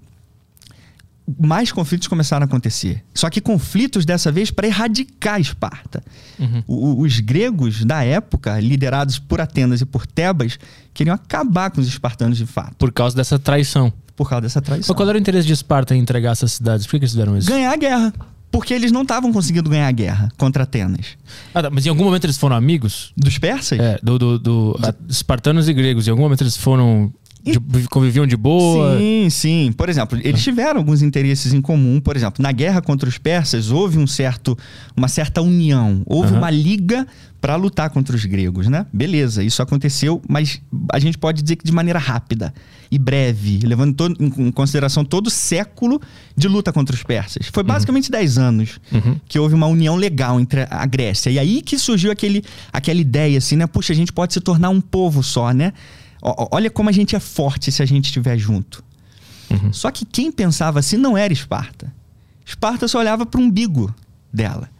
mais 1.41 1.71
conflitos 1.71 2.09
começaram 2.09 2.45
a 2.45 2.47
acontecer. 2.47 3.05
Só 3.15 3.31
que 3.31 3.41
conflitos 3.41 4.05
dessa 4.05 4.33
vez 4.33 4.51
para 4.51 4.67
erradicar 4.67 5.41
Esparta. 5.41 6.03
Uhum. 6.39 6.63
O, 6.67 7.03
os 7.03 7.21
gregos 7.21 7.85
da 7.85 8.03
época, 8.03 8.59
liderados 8.61 9.19
por 9.19 9.41
Atenas 9.41 9.81
e 9.81 9.87
por 9.87 10.07
Tebas, 10.07 10.59
queriam 10.93 11.15
acabar 11.15 11.71
com 11.71 11.81
os 11.81 11.87
espartanos 11.87 12.37
de 12.37 12.47
fato. 12.47 12.75
Por 12.77 12.93
causa 12.93 13.17
dessa 13.17 13.39
traição. 13.39 13.93
Por 14.17 14.29
causa 14.29 14.43
dessa 14.43 14.61
traição. 14.61 14.87
Mas 14.89 14.97
qual 14.97 15.09
era 15.09 15.17
o 15.17 15.21
interesse 15.21 15.47
de 15.47 15.53
Esparta 15.53 15.95
em 15.95 16.01
entregar 16.01 16.33
essas 16.33 16.53
cidades? 16.53 16.87
Por 16.87 16.93
que, 16.93 16.97
eles 16.99 17.13
fizeram 17.13 17.37
isso? 17.37 17.49
Ganhar 17.49 17.73
a 17.73 17.77
guerra. 17.77 18.13
Porque 18.51 18.75
eles 18.75 18.93
não 18.93 19.01
estavam 19.01 19.33
conseguindo 19.33 19.71
ganhar 19.71 19.89
a 19.89 19.93
guerra 19.93 20.29
contra 20.37 20.65
Atenas. 20.65 21.17
Ah, 21.55 21.63
tá. 21.63 21.71
Mas 21.71 21.87
em 21.87 21.89
algum 21.89 22.05
momento 22.05 22.25
eles 22.25 22.37
foram 22.37 22.55
amigos? 22.55 23.13
Dos 23.17 23.39
persas? 23.39 23.81
É, 23.81 23.99
do, 24.03 24.19
do, 24.19 24.39
do 24.39 24.79
espartanos 25.09 25.69
e 25.69 25.73
gregos. 25.73 26.07
Em 26.07 26.11
algum 26.11 26.23
momento 26.23 26.43
eles 26.43 26.57
foram 26.57 27.11
de, 27.43 27.89
conviviam 27.89 28.27
de 28.27 28.37
boa? 28.37 28.99
Sim, 28.99 29.29
sim. 29.31 29.73
Por 29.77 29.89
exemplo, 29.89 30.19
eles 30.23 30.43
tiveram 30.43 30.79
alguns 30.79 31.03
interesses 31.03 31.53
em 31.53 31.61
comum. 31.61 32.01
Por 32.01 32.17
exemplo, 32.17 32.43
na 32.43 32.53
guerra 32.53 32.81
contra 32.81 33.09
os 33.09 33.19
persas 33.19 33.71
houve 33.71 33.99
um 33.99 34.07
certo, 34.07 34.57
uma 34.97 35.09
certa 35.09 35.43
união, 35.43 36.03
houve 36.07 36.33
uhum. 36.33 36.39
uma 36.39 36.51
liga 36.51 37.07
para 37.41 37.57
lutar 37.57 37.91
contra 37.91 38.15
os 38.15 38.25
gregos, 38.25 38.69
né? 38.69 38.87
Beleza, 38.93 39.43
isso 39.43 39.61
aconteceu, 39.61 40.23
mas 40.29 40.63
a 40.93 41.01
gente 41.01 41.19
pode 41.19 41.43
dizer 41.43 41.57
que 41.57 41.65
de 41.65 41.73
maneira 41.73 41.99
rápida 41.99 42.55
e 42.89 42.97
breve, 42.97 43.59
levando 43.65 43.95
todo, 43.95 44.17
em 44.21 44.53
consideração 44.53 45.05
todo 45.05 45.27
o 45.27 45.31
século 45.31 46.01
de 46.37 46.47
luta 46.47 46.73
contra 46.73 46.95
os 46.95 47.03
persas. 47.03 47.49
Foi 47.53 47.65
uhum. 47.65 47.67
basicamente 47.67 48.05
uhum. 48.07 48.19
10 48.19 48.39
anos 48.39 48.81
uhum. 48.93 49.17
que 49.27 49.41
houve 49.41 49.57
uma 49.57 49.67
união 49.67 49.97
legal 49.97 50.39
entre 50.39 50.69
a 50.71 50.87
Grécia. 50.87 51.31
E 51.31 51.39
aí 51.39 51.63
que 51.63 51.77
surgiu 51.77 52.13
aquele, 52.13 52.45
aquela 52.73 53.01
ideia 53.01 53.39
assim, 53.39 53.57
né? 53.57 53.67
Puxa, 53.67 53.93
a 53.93 53.97
gente 53.97 54.13
pode 54.13 54.33
se 54.35 54.41
tornar 54.41 54.69
um 54.69 54.81
povo 54.81 55.21
só, 55.21 55.53
né? 55.53 55.73
Olha 56.23 56.71
como 56.71 56.89
a 56.89 56.93
gente 56.93 57.17
é 57.17 57.21
forte 57.21 57.73
se 57.73 57.83
a 57.83 57.87
gente 57.87 58.07
estiver 58.07 58.39
junto. 58.39 58.83
Uhum. 59.51 59.73
Só 59.73 59.91
que 59.91 60.05
quem 60.05 60.31
pensava 60.31 60.79
assim 60.79 60.97
não 60.97 61.17
era 61.17 61.33
Esparta. 61.33 61.93
Esparta 62.47 62.87
só 62.87 62.99
olhava 62.99 63.27
para 63.27 63.41
o 63.41 63.45
umbigo 63.45 63.93
dela. 64.33 64.71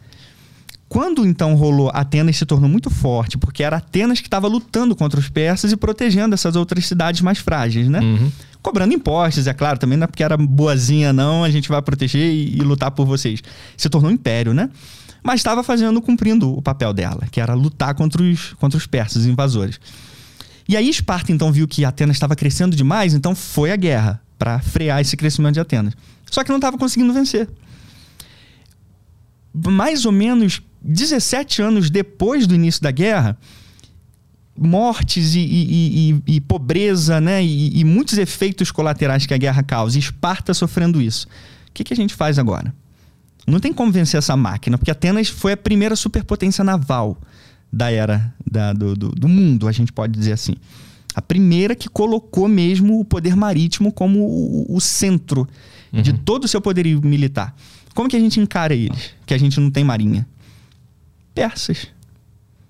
Quando 0.87 1.25
então 1.25 1.55
rolou, 1.55 1.89
Atenas 1.91 2.37
se 2.37 2.45
tornou 2.45 2.69
muito 2.69 2.89
forte, 2.89 3.35
porque 3.37 3.63
era 3.63 3.77
Atenas 3.77 4.21
que 4.21 4.27
estava 4.27 4.47
lutando 4.47 4.95
contra 4.95 5.19
os 5.19 5.27
persas 5.27 5.71
e 5.71 5.75
protegendo 5.75 6.35
essas 6.35 6.55
outras 6.55 6.85
cidades 6.85 7.19
mais 7.21 7.39
frágeis, 7.39 7.89
né? 7.89 7.99
Uhum. 7.99 8.31
Cobrando 8.61 8.93
impostos, 8.93 9.47
é 9.47 9.53
claro, 9.53 9.79
também 9.79 9.97
não 9.97 10.05
é 10.05 10.07
porque 10.07 10.23
era 10.23 10.37
boazinha, 10.37 11.11
não, 11.11 11.43
a 11.43 11.49
gente 11.49 11.67
vai 11.67 11.81
proteger 11.81 12.31
e, 12.31 12.57
e 12.57 12.61
lutar 12.61 12.91
por 12.91 13.07
vocês. 13.07 13.41
Se 13.75 13.89
tornou 13.89 14.11
um 14.11 14.13
império, 14.13 14.53
né? 14.53 14.69
Mas 15.23 15.39
estava 15.39 15.63
fazendo, 15.63 15.99
cumprindo 16.01 16.55
o 16.55 16.61
papel 16.61 16.93
dela, 16.93 17.23
que 17.31 17.41
era 17.41 17.55
lutar 17.55 17.95
contra 17.95 18.21
os, 18.21 18.53
contra 18.59 18.77
os 18.77 18.85
persas, 18.85 19.23
os 19.23 19.27
invasores. 19.27 19.79
E 20.67 20.77
aí 20.77 20.89
Esparta 20.89 21.31
então 21.31 21.51
viu 21.51 21.67
que 21.67 21.83
Atenas 21.83 22.15
estava 22.15 22.35
crescendo 22.35 22.75
demais, 22.75 23.13
então 23.13 23.35
foi 23.35 23.71
à 23.71 23.75
guerra 23.75 24.21
para 24.37 24.59
frear 24.59 25.01
esse 25.01 25.15
crescimento 25.17 25.53
de 25.53 25.59
Atenas. 25.59 25.93
Só 26.29 26.43
que 26.43 26.49
não 26.49 26.57
estava 26.57 26.77
conseguindo 26.77 27.13
vencer. 27.13 27.49
Mais 29.53 30.05
ou 30.05 30.11
menos 30.11 30.61
17 30.81 31.61
anos 31.61 31.89
depois 31.89 32.47
do 32.47 32.55
início 32.55 32.81
da 32.81 32.91
guerra, 32.91 33.37
mortes 34.57 35.35
e, 35.35 35.39
e, 35.39 36.11
e, 36.27 36.35
e 36.35 36.41
pobreza, 36.41 37.19
né? 37.19 37.43
E, 37.43 37.83
muitos 37.83 38.17
efeitos 38.17 38.71
colaterais 38.71 39.25
que 39.25 39.33
a 39.33 39.37
guerra 39.37 39.63
causa. 39.63 39.97
Esparta 39.97 40.53
sofrendo 40.53 41.01
isso. 41.01 41.27
O 41.69 41.73
que, 41.73 41.83
que 41.83 41.93
a 41.93 41.95
gente 41.95 42.13
faz 42.13 42.37
agora? 42.37 42.73
Não 43.45 43.59
tem 43.59 43.73
como 43.73 43.91
vencer 43.91 44.17
essa 44.17 44.37
máquina, 44.37 44.77
porque 44.77 44.91
Atenas 44.91 45.27
foi 45.27 45.53
a 45.53 45.57
primeira 45.57 45.95
superpotência 45.95 46.63
naval 46.63 47.17
da 47.73 47.91
era 47.91 48.31
da, 48.49 48.71
do, 48.71 48.95
do, 48.95 49.09
do 49.09 49.27
mundo, 49.27 49.67
a 49.67 49.71
gente 49.71 49.91
pode 49.91 50.13
dizer 50.13 50.33
assim. 50.33 50.53
A 51.15 51.21
primeira 51.21 51.75
que 51.75 51.89
colocou 51.89 52.47
mesmo 52.47 52.99
o 52.99 53.05
poder 53.05 53.35
marítimo 53.35 53.91
como 53.91 54.19
o, 54.19 54.75
o 54.75 54.79
centro 54.79 55.47
uhum. 55.91 56.01
de 56.01 56.13
todo 56.13 56.43
o 56.43 56.47
seu 56.47 56.61
poderio 56.61 57.01
militar. 57.03 57.55
Como 57.95 58.07
que 58.07 58.15
a 58.15 58.19
gente 58.19 58.39
encara 58.39 58.75
eles? 58.75 59.11
Que 59.25 59.33
a 59.33 59.37
gente 59.37 59.59
não 59.59 59.71
tem 59.71 59.83
marinha? 59.83 60.27
Persas. 61.33 61.87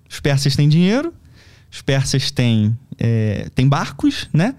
Os 0.10 0.20
persas 0.20 0.56
têm 0.56 0.70
dinheiro, 0.70 1.14
os 1.72 1.82
persas 1.82 2.32
têm, 2.32 2.78
é, 2.98 3.50
têm 3.54 3.68
barcos, 3.68 4.30
né? 4.34 4.56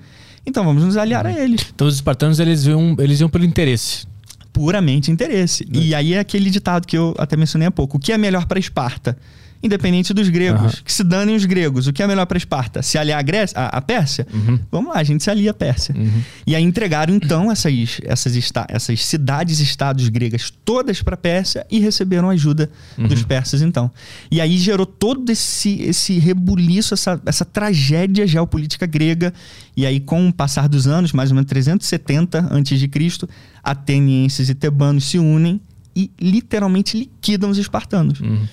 Então 0.47 0.63
vamos 0.63 0.85
nos 0.85 0.97
aliar 0.99 1.27
a 1.27 1.31
uhum. 1.31 1.39
eles. 1.39 1.67
Então 1.75 1.87
os 1.87 1.95
espartanos 1.95 2.39
eles 2.39 2.67
iam, 2.67 2.97
eles 2.99 3.21
iam 3.21 3.31
pelo 3.31 3.47
interesse. 3.47 4.07
Puramente 4.53 5.11
interesse. 5.11 5.65
Uhum. 5.65 5.81
E 5.81 5.95
aí 5.95 6.15
é 6.15 6.19
aquele 6.19 6.51
ditado 6.51 6.87
que 6.87 6.97
eu 6.97 7.15
até 7.19 7.37
mencionei 7.37 7.67
há 7.67 7.71
pouco. 7.71 7.97
O 7.97 8.01
que 8.01 8.13
é 8.13 8.19
melhor 8.19 8.47
para 8.47 8.59
Esparta? 8.59 9.17
Independente 9.65 10.13
dos 10.13 10.29
gregos. 10.29 10.75
Uhum. 10.75 10.85
Que 10.85 10.93
se 10.93 11.03
danem 11.03 11.35
os 11.35 11.45
gregos. 11.47 11.87
O 11.87 11.93
que 11.93 12.03
é 12.03 12.07
melhor 12.07 12.27
para 12.27 12.37
Esparta? 12.37 12.83
Se 12.83 12.99
aliar 12.99 13.19
a, 13.19 13.23
Grécia, 13.23 13.59
a, 13.59 13.79
a 13.79 13.81
Pérsia? 13.81 14.27
Uhum. 14.33 14.59
Vamos 14.71 14.93
lá, 14.93 15.01
a 15.01 15.03
gente 15.03 15.25
se 15.25 15.31
alia 15.31 15.53
a 15.53 15.55
Pérsia. 15.55 15.95
Uhum. 15.97 16.23
E 16.47 16.55
aí 16.55 16.63
entregaram 16.63 17.15
então 17.15 17.51
essas, 17.51 17.99
essas, 18.05 18.53
essas 18.69 19.05
cidades-estados 19.05 20.09
gregas 20.11 20.53
todas 20.65 21.01
para 21.03 21.15
a 21.15 21.17
Pérsia 21.17 21.67
e 21.71 21.81
receberam 21.81 22.29
ajuda 22.29 22.71
dos 22.99 23.21
uhum. 23.21 23.27
persas 23.27 23.63
então. 23.63 23.91
E 24.31 24.41
aí 24.41 24.59
gerou 24.59 24.85
todo 24.85 25.31
esse, 25.31 25.81
esse 25.81 26.19
rebuliço, 26.19 26.93
essa, 26.93 27.21
essa 27.25 27.45
tragédia 27.45 28.27
geopolítica 28.27 28.87
grega. 28.87 29.33
E 29.77 29.87
aí, 29.87 29.99
com 29.99 30.29
o 30.29 30.33
passar 30.33 30.69
dos 30.69 30.87
anos, 30.87 31.13
mais 31.13 31.31
ou 31.31 31.37
menos 31.37 31.49
370 31.49 32.39
a.C., 32.39 33.29
atenienses 33.63 34.49
e 34.51 34.55
tebanos 34.55 35.05
se 35.05 35.19
unem 35.19 35.61
e 35.97 36.11
literalmente 36.21 36.99
liquidam 36.99 37.51
os 37.51 37.59
espartanos. 37.59 38.21
Uhum 38.21 38.47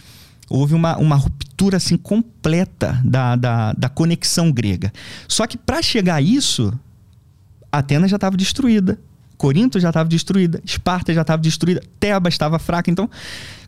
houve 0.51 0.75
uma, 0.75 0.97
uma 0.97 1.15
ruptura 1.15 1.77
assim 1.77 1.95
completa 1.95 3.01
da, 3.05 3.35
da, 3.35 3.73
da 3.73 3.89
conexão 3.89 4.51
grega. 4.51 4.91
Só 5.27 5.47
que 5.47 5.57
para 5.57 5.81
chegar 5.81 6.15
a 6.15 6.21
isso, 6.21 6.73
Atenas 7.71 8.11
já 8.11 8.17
estava 8.17 8.35
destruída. 8.35 8.99
Corinto 9.37 9.79
já 9.79 9.89
estava 9.89 10.07
destruída, 10.07 10.61
Esparta 10.63 11.11
já 11.11 11.21
estava 11.21 11.41
destruída, 11.41 11.81
Tebas 11.99 12.35
estava 12.35 12.59
fraca. 12.59 12.91
Então, 12.91 13.09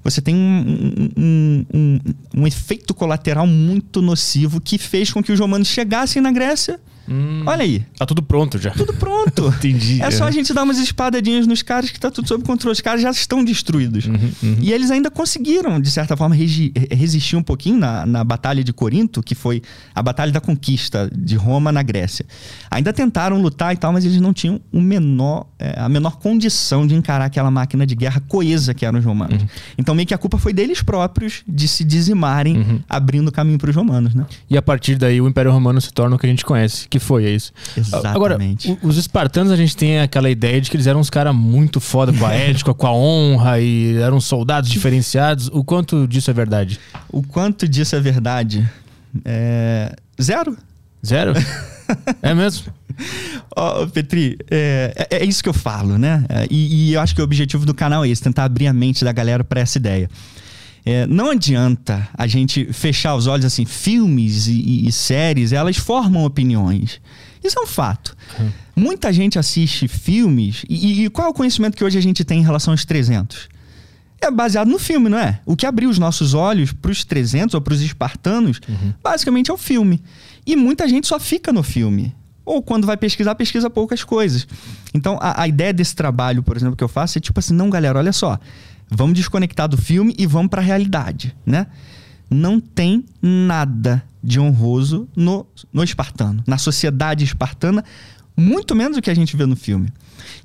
você 0.03 0.21
tem 0.21 0.35
um, 0.35 1.09
um, 1.17 1.65
um, 1.73 1.99
um, 2.35 2.45
efeito 2.45 2.93
colateral 2.93 3.47
muito 3.47 3.99
nocivo 3.99 4.61
que 4.61 4.77
fez 4.77 5.11
com 5.11 5.23
que 5.23 5.31
os 5.31 5.39
romanos 5.39 5.67
chegassem 5.67 6.21
na 6.21 6.31
Grécia 6.31 6.79
Hum, 7.07 7.43
Olha 7.45 7.63
aí. 7.63 7.85
Tá 7.97 8.05
tudo 8.05 8.23
pronto 8.23 8.57
já. 8.57 8.71
Tudo 8.71 8.93
pronto. 8.93 9.47
Entendi. 9.57 10.01
É, 10.01 10.05
é 10.05 10.11
só 10.11 10.25
a 10.25 10.31
gente 10.31 10.53
dar 10.53 10.63
umas 10.63 10.77
espadadinhas 10.77 11.45
nos 11.45 11.61
caras 11.61 11.89
que 11.89 11.99
tá 11.99 12.09
tudo 12.09 12.27
sob 12.27 12.43
controle. 12.43 12.73
Os 12.73 12.81
caras 12.81 13.01
já 13.01 13.11
estão 13.11 13.43
destruídos. 13.43 14.05
Uhum, 14.05 14.31
uhum. 14.41 14.57
E 14.61 14.71
eles 14.71 14.89
ainda 14.91 15.11
conseguiram, 15.11 15.79
de 15.79 15.91
certa 15.91 16.15
forma, 16.15 16.35
resistir 16.35 17.35
um 17.35 17.43
pouquinho 17.43 17.77
na, 17.77 18.05
na 18.05 18.23
Batalha 18.23 18.63
de 18.63 18.71
Corinto, 18.71 19.21
que 19.21 19.35
foi 19.35 19.61
a 19.93 20.01
Batalha 20.01 20.31
da 20.31 20.39
Conquista 20.39 21.09
de 21.13 21.35
Roma 21.35 21.71
na 21.71 21.83
Grécia. 21.83 22.25
Ainda 22.71 22.93
tentaram 22.93 23.41
lutar 23.41 23.73
e 23.73 23.77
tal, 23.77 23.91
mas 23.91 24.05
eles 24.05 24.21
não 24.21 24.33
tinham 24.33 24.61
o 24.71 24.81
menor, 24.81 25.47
é, 25.59 25.79
a 25.79 25.89
menor 25.89 26.17
condição 26.17 26.87
de 26.87 26.95
encarar 26.95 27.25
aquela 27.25 27.51
máquina 27.51 27.85
de 27.85 27.95
guerra 27.95 28.21
coesa 28.27 28.73
que 28.73 28.85
eram 28.85 28.99
os 28.99 29.05
romanos. 29.05 29.41
Uhum. 29.41 29.47
Então, 29.77 29.93
meio 29.93 30.07
que 30.07 30.13
a 30.13 30.17
culpa 30.17 30.37
foi 30.37 30.53
deles 30.53 30.81
próprios 30.81 31.43
de 31.47 31.67
se 31.67 31.83
dizimarem, 31.83 32.57
uhum. 32.57 32.79
abrindo 32.87 33.31
caminho 33.31 33.57
para 33.57 33.69
os 33.69 33.75
romanos, 33.75 34.15
né? 34.15 34.25
E 34.49 34.57
a 34.57 34.61
partir 34.61 34.95
daí 34.95 35.19
o 35.19 35.27
Império 35.27 35.51
Romano 35.51 35.81
se 35.81 35.91
torna 35.91 36.15
o 36.15 36.19
que 36.19 36.25
a 36.25 36.29
gente 36.29 36.45
conhece 36.45 36.87
que 36.93 36.99
foi, 36.99 37.25
é 37.25 37.31
isso. 37.31 37.51
Exatamente. 37.75 38.69
Agora, 38.71 38.87
os 38.87 38.97
espartanos, 38.97 39.51
a 39.51 39.55
gente 39.55 39.75
tem 39.75 39.99
aquela 39.99 40.29
ideia 40.29 40.61
de 40.61 40.69
que 40.69 40.77
eles 40.77 40.85
eram 40.85 40.99
uns 40.99 41.09
caras 41.09 41.33
muito 41.33 41.79
foda 41.79 42.13
com 42.13 42.23
a 42.23 42.33
ética, 42.37 42.71
com 42.71 42.85
a 42.85 42.93
honra 42.93 43.59
e 43.59 43.97
eram 43.97 44.21
soldados 44.21 44.69
diferenciados. 44.69 45.49
O 45.51 45.63
quanto 45.63 46.07
disso 46.07 46.29
é 46.29 46.33
verdade? 46.33 46.79
O 47.09 47.23
quanto 47.23 47.67
disso 47.67 47.95
é 47.95 47.99
verdade? 47.99 48.69
É... 49.25 49.95
Zero. 50.21 50.55
Zero? 51.03 51.33
é 52.21 52.35
mesmo? 52.35 52.71
Oh, 53.57 53.87
Petri, 53.87 54.37
é, 54.51 55.07
é, 55.09 55.17
é, 55.17 55.25
isso 55.25 55.41
que 55.41 55.49
eu 55.49 55.53
falo, 55.53 55.97
né? 55.97 56.23
É, 56.29 56.47
e, 56.47 56.89
e, 56.89 56.93
eu 56.93 57.01
acho 57.01 57.15
que 57.15 57.21
o 57.21 57.23
objetivo 57.23 57.65
do 57.65 57.73
canal 57.73 58.05
é 58.05 58.09
esse, 58.09 58.21
tentar 58.21 58.43
abrir 58.43 58.67
a 58.67 58.73
mente 58.73 59.03
da 59.03 59.11
galera 59.11 59.43
para 59.43 59.61
essa 59.61 59.79
ideia. 59.79 60.07
É, 60.85 61.07
não 61.07 61.31
adianta 61.31 62.07
a 62.13 62.27
gente 62.27 62.71
fechar 62.73 63.15
os 63.15 63.25
olhos 63.25 63.45
assim, 63.45 63.65
filmes 63.65 64.47
e, 64.47 64.87
e, 64.87 64.91
séries, 64.91 65.53
elas 65.53 65.77
formam 65.77 66.25
opiniões. 66.25 66.99
Isso 67.41 67.57
é 67.57 67.61
um 67.61 67.67
fato. 67.67 68.15
Uhum. 68.37 68.51
Muita 68.75 69.13
gente 69.13 69.39
assiste 69.39 69.87
filmes, 69.87 70.63
e, 70.67 71.05
e, 71.05 71.09
qual 71.09 71.27
é 71.27 71.29
o 71.29 71.33
conhecimento 71.33 71.77
que 71.77 71.83
hoje 71.83 71.97
a 71.97 72.01
gente 72.01 72.25
tem 72.25 72.39
em 72.39 72.43
relação 72.43 72.73
aos 72.73 72.83
300? 72.83 73.47
É 74.19 74.31
baseado 74.31 74.69
no 74.69 74.79
filme, 74.79 75.09
não 75.09 75.17
é? 75.17 75.39
O 75.45 75.55
que 75.55 75.65
abriu 75.65 75.89
os 75.89 75.99
nossos 75.99 76.33
olhos 76.33 76.71
para 76.71 76.91
os 76.91 77.03
300 77.03 77.53
ou 77.55 77.61
para 77.61 77.73
os 77.73 77.81
espartanos, 77.81 78.59
uhum. 78.67 78.93
basicamente 79.01 79.51
é 79.51 79.53
o 79.53 79.57
filme. 79.57 80.01
E 80.45 80.55
muita 80.55 80.87
gente 80.87 81.07
só 81.07 81.19
fica 81.19 81.51
no 81.51 81.63
filme. 81.63 82.13
Ou 82.45 82.61
quando 82.61 82.85
vai 82.85 82.97
pesquisar, 82.97 83.35
pesquisa 83.35 83.69
poucas 83.69 84.03
coisas. 84.03 84.47
Então, 84.93 85.17
a, 85.21 85.43
a 85.43 85.47
ideia 85.47 85.73
desse 85.73 85.95
trabalho, 85.95 86.43
por 86.43 86.57
exemplo, 86.57 86.75
que 86.75 86.83
eu 86.83 86.89
faço 86.89 87.17
é 87.17 87.21
tipo 87.21 87.39
assim: 87.39 87.53
não, 87.53 87.69
galera, 87.69 87.97
olha 87.99 88.11
só. 88.11 88.37
Vamos 88.89 89.15
desconectar 89.15 89.67
do 89.67 89.77
filme 89.77 90.15
e 90.17 90.25
vamos 90.25 90.49
para 90.49 90.61
a 90.61 90.65
realidade, 90.65 91.35
né? 91.45 91.67
Não 92.29 92.59
tem 92.59 93.05
nada 93.21 94.03
de 94.23 94.39
honroso 94.39 95.07
no, 95.15 95.45
no 95.71 95.83
espartano, 95.83 96.43
na 96.47 96.57
sociedade 96.57 97.23
espartana, 97.23 97.83
muito 98.35 98.75
menos 98.75 98.97
do 98.97 99.01
que 99.01 99.09
a 99.09 99.15
gente 99.15 99.35
vê 99.35 99.45
no 99.45 99.55
filme. 99.55 99.89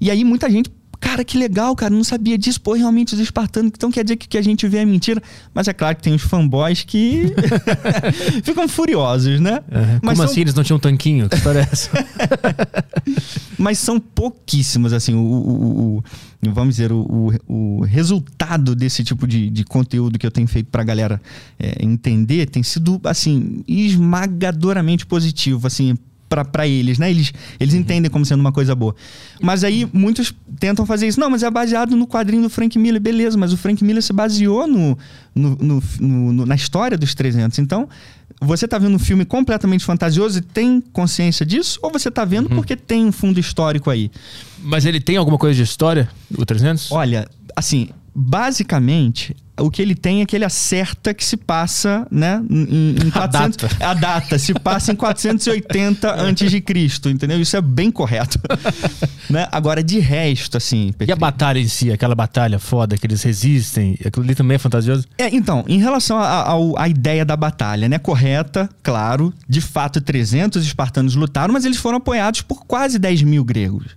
E 0.01 0.11
aí 0.11 0.24
muita 0.24 0.51
gente 0.51 0.70
Cara, 1.09 1.25
que 1.25 1.38
legal, 1.38 1.75
cara, 1.75 1.94
não 1.94 2.05
sabia 2.05 2.37
disso. 2.37 2.61
Pô, 2.61 2.75
realmente 2.75 3.14
os 3.14 3.21
espartanos, 3.21 3.73
então 3.75 3.90
quer 3.90 4.05
dizer 4.05 4.16
que 4.16 4.27
o 4.27 4.29
que 4.29 4.37
a 4.37 4.42
gente 4.42 4.68
vê 4.68 4.79
é 4.79 4.85
mentira. 4.85 5.23
Mas 5.55 5.66
é 5.66 5.73
claro 5.73 5.97
que 5.97 6.03
tem 6.03 6.14
os 6.14 6.21
fanboys 6.21 6.85
que 6.85 7.33
ficam 8.44 8.68
furiosos, 8.68 9.40
né? 9.40 9.61
Mas 9.71 10.01
Como 10.01 10.16
são... 10.16 10.25
assim? 10.27 10.40
Eles 10.42 10.55
não 10.55 10.62
tinham 10.62 10.77
um 10.77 10.81
tanquinho? 10.81 11.29
Que 11.29 11.37
história 11.37 11.61
é? 11.61 11.68
Mas 13.59 13.79
são 13.79 13.99
pouquíssimos, 13.99 14.92
assim, 14.92 15.14
o, 15.14 15.18
o, 15.18 15.97
o 15.99 16.05
vamos 16.53 16.77
dizer, 16.77 16.92
o, 16.92 17.33
o, 17.49 17.81
resultado 17.81 18.75
desse 18.75 19.03
tipo 19.03 19.27
de, 19.27 19.51
de 19.51 19.64
conteúdo 19.64 20.18
que 20.18 20.27
eu 20.27 20.31
tenho 20.31 20.47
feito 20.47 20.66
pra 20.71 20.85
galera 20.85 21.21
é, 21.59 21.85
entender 21.85 22.47
tem 22.47 22.62
sido, 22.62 23.01
assim, 23.05 23.64
esmagadoramente 23.66 25.07
positivo, 25.07 25.66
assim, 25.66 25.97
para 26.29 26.67
eles, 26.67 26.99
né? 26.99 27.11
Eles, 27.11 27.33
eles 27.59 27.75
uhum. 27.75 27.81
entendem 27.81 28.11
como 28.11 28.25
sendo 28.25 28.41
uma 28.41 28.53
coisa 28.53 28.75
boa. 28.75 28.95
Mas 29.41 29.64
aí 29.64 29.88
muitos 29.93 30.35
tentam 30.59 30.85
fazer 30.85 31.09
isso. 31.09 31.19
Não, 31.19 31.31
mas 31.31 31.43
é 31.43 31.51
baseado 31.51 31.97
no 31.97 32.07
quadrinho 32.07 32.43
do 32.43 32.51
Frank 32.51 32.79
Miller. 32.79 33.01
Beleza, 33.01 33.37
mas 33.38 33.53
o 33.53 33.57
Frank 33.57 33.83
Miller 33.83 34.03
se 34.03 34.12
baseou 34.12 34.67
no, 34.67 34.99
no, 35.35 35.57
no, 35.57 35.83
no 36.01 36.47
na 36.47 36.55
história 36.55 36.97
dos 36.97 37.14
300. 37.14 37.59
Então, 37.59 37.88
você 38.41 38.67
está 38.67 38.79
vendo 38.79 38.95
um 38.95 38.99
filme 38.99 39.25
completamente 39.25 39.85
fantasioso 39.85 40.38
e 40.38 40.43
tem 40.43 40.81
consciência 40.93 41.45
disso? 41.45 41.79
Ou 41.83 41.91
você 41.91 42.09
está 42.09 42.25
vendo 42.25 42.49
uhum. 42.51 42.57
porque 42.57 42.77
tem 42.77 43.05
um 43.07 43.12
fundo 43.12 43.41
histórico 43.41 43.91
aí? 43.91 44.11
Mas 44.62 44.85
ele 44.85 45.01
tem 45.01 45.17
alguma 45.17 45.38
coisa 45.38 45.57
de 45.57 45.62
história, 45.62 46.09
o 46.37 46.45
300? 46.45 46.93
Olha, 46.93 47.29
assim, 47.57 47.88
basicamente, 48.18 49.37
o 49.57 49.70
que 49.70 49.81
ele 49.81 49.94
tem 49.94 50.22
é 50.22 50.26
que 50.26 50.35
ele 50.35 50.44
acerta 50.44 51.14
que 51.14 51.24
se 51.24 51.37
passa, 51.37 52.04
né, 52.11 52.42
em, 52.50 52.96
em 53.07 53.11
400, 53.11 53.14
a 53.14 53.48
data. 53.48 53.85
A 53.85 53.94
data 53.94 54.38
se 54.38 54.52
passa 54.54 54.90
em 54.90 54.96
480 54.96 56.14
antes 56.20 56.50
de 56.50 56.61
Cristo, 56.61 57.09
entendeu? 57.09 57.40
Isso 57.40 57.57
é 57.57 57.61
bem 57.61 57.92
correto. 57.92 58.40
né? 59.31 59.46
Agora 59.52 59.85
de 59.85 60.00
resto, 60.00 60.57
assim, 60.57 60.92
E 61.07 61.12
a 61.12 61.16
batalha 61.16 61.61
em 61.61 61.68
si, 61.68 61.92
aquela 61.92 62.14
batalha 62.14 62.59
foda 62.59 62.96
que 62.96 63.07
eles 63.07 63.22
resistem, 63.22 63.96
aquilo 64.04 64.24
ali 64.24 64.35
também 64.35 64.57
é 64.57 64.59
fantasioso? 64.59 65.04
É, 65.16 65.33
então, 65.35 65.64
em 65.68 65.78
relação 65.78 66.18
à 66.76 66.88
ideia 66.88 67.24
da 67.24 67.37
batalha, 67.37 67.88
né, 67.88 67.98
correta, 67.98 68.68
claro, 68.83 69.33
de 69.48 69.61
fato 69.61 70.00
300 70.00 70.64
espartanos 70.66 71.14
lutaram, 71.14 71.54
mas 71.54 71.64
eles 71.64 71.78
foram 71.78 71.98
apoiados 71.98 72.42
por 72.42 72.64
quase 72.66 72.98
10 72.98 73.22
mil 73.22 73.44
gregos. 73.44 73.96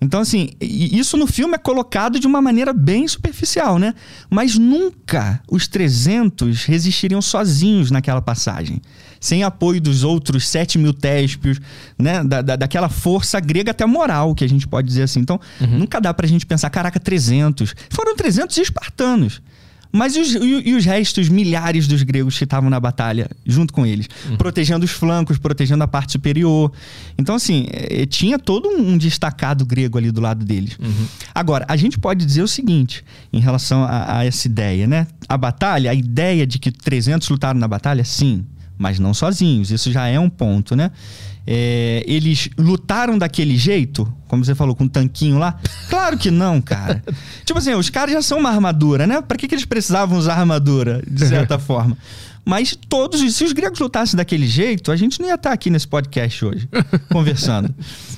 Então, 0.00 0.20
assim, 0.20 0.50
isso 0.60 1.16
no 1.18 1.26
filme 1.26 1.54
é 1.54 1.58
colocado 1.58 2.18
de 2.18 2.26
uma 2.26 2.40
maneira 2.40 2.72
bem 2.72 3.06
superficial, 3.06 3.78
né? 3.78 3.94
Mas 4.30 4.56
nunca 4.56 5.42
os 5.50 5.68
300 5.68 6.64
resistiriam 6.64 7.20
sozinhos 7.20 7.90
naquela 7.90 8.22
passagem. 8.22 8.80
Sem 9.20 9.42
apoio 9.42 9.78
dos 9.78 10.02
outros 10.02 10.48
7 10.48 10.78
mil 10.78 10.94
téspios, 10.94 11.60
né? 11.98 12.24
Da, 12.24 12.40
da, 12.40 12.56
daquela 12.56 12.88
força 12.88 13.38
grega 13.40 13.72
até 13.72 13.84
moral, 13.84 14.34
que 14.34 14.42
a 14.42 14.48
gente 14.48 14.66
pode 14.66 14.88
dizer 14.88 15.02
assim. 15.02 15.20
Então, 15.20 15.38
uhum. 15.60 15.80
nunca 15.80 16.00
dá 16.00 16.14
pra 16.14 16.26
gente 16.26 16.46
pensar, 16.46 16.70
caraca, 16.70 16.98
300. 16.98 17.74
Foram 17.90 18.16
300 18.16 18.56
espartanos. 18.56 19.42
Mas 19.92 20.14
e 20.14 20.20
os, 20.20 20.34
e 20.34 20.74
os, 20.74 20.84
restos, 20.84 21.28
milhares 21.28 21.86
dos 21.88 22.02
gregos 22.02 22.38
que 22.38 22.44
estavam 22.44 22.70
na 22.70 22.78
batalha 22.78 23.28
junto 23.44 23.72
com 23.72 23.84
eles, 23.84 24.08
uhum. 24.28 24.36
protegendo 24.36 24.84
os 24.84 24.90
flancos, 24.90 25.36
protegendo 25.38 25.82
a 25.82 25.88
parte 25.88 26.12
superior. 26.12 26.72
Então, 27.18 27.34
assim, 27.34 27.66
é, 27.70 28.06
tinha 28.06 28.38
todo 28.38 28.68
um 28.68 28.96
destacado 28.96 29.66
grego 29.66 29.98
ali 29.98 30.10
do 30.10 30.20
lado 30.20 30.44
deles. 30.44 30.78
Uhum. 30.78 31.06
Agora, 31.34 31.64
a 31.68 31.76
gente 31.76 31.98
pode 31.98 32.24
dizer 32.24 32.42
o 32.42 32.48
seguinte 32.48 33.04
em 33.32 33.40
relação 33.40 33.84
a, 33.84 34.18
a, 34.18 34.24
essa 34.24 34.46
ideia, 34.46 34.86
né? 34.86 35.06
A 35.28 35.36
batalha, 35.36 35.90
a 35.90 35.94
ideia 35.94 36.46
de 36.46 36.58
que 36.58 36.70
300 36.70 37.28
lutaram 37.28 37.58
na 37.58 37.68
batalha, 37.68 38.04
sim. 38.04 38.44
mas 38.78 38.98
não 38.98 39.12
sozinhos. 39.12 39.70
Isso 39.70 39.90
já 39.90 40.06
é 40.06 40.18
um 40.20 40.30
ponto, 40.30 40.76
né? 40.76 40.90
É, 41.46 42.04
eles 42.06 42.48
lutaram 42.58 43.18
daquele 43.18 43.56
jeito, 43.56 44.10
como 44.28 44.44
você 44.44 44.54
falou, 44.54 44.74
com 44.74 44.84
um 44.84 44.88
tanquinho 44.88 45.38
lá? 45.38 45.58
Claro 45.88 46.16
que 46.16 46.30
não, 46.30 46.60
cara. 46.60 47.02
tipo 47.44 47.58
assim, 47.58 47.74
os 47.74 47.90
caras 47.90 48.12
já 48.12 48.22
são 48.22 48.38
uma 48.38 48.50
armadura, 48.50 49.06
né? 49.06 49.20
Pra 49.20 49.36
que, 49.36 49.48
que 49.48 49.54
eles 49.54 49.64
precisavam 49.64 50.18
usar 50.18 50.34
armadura, 50.34 51.02
de 51.06 51.26
certa 51.26 51.58
forma? 51.60 51.96
Mas 52.50 52.76
todos, 52.88 53.20
se 53.32 53.44
os 53.44 53.52
gregos 53.52 53.78
lutassem 53.78 54.16
daquele 54.16 54.44
jeito, 54.44 54.90
a 54.90 54.96
gente 54.96 55.20
não 55.20 55.28
ia 55.28 55.36
estar 55.36 55.52
aqui 55.52 55.70
nesse 55.70 55.86
podcast 55.86 56.44
hoje, 56.44 56.68
conversando. 57.08 57.72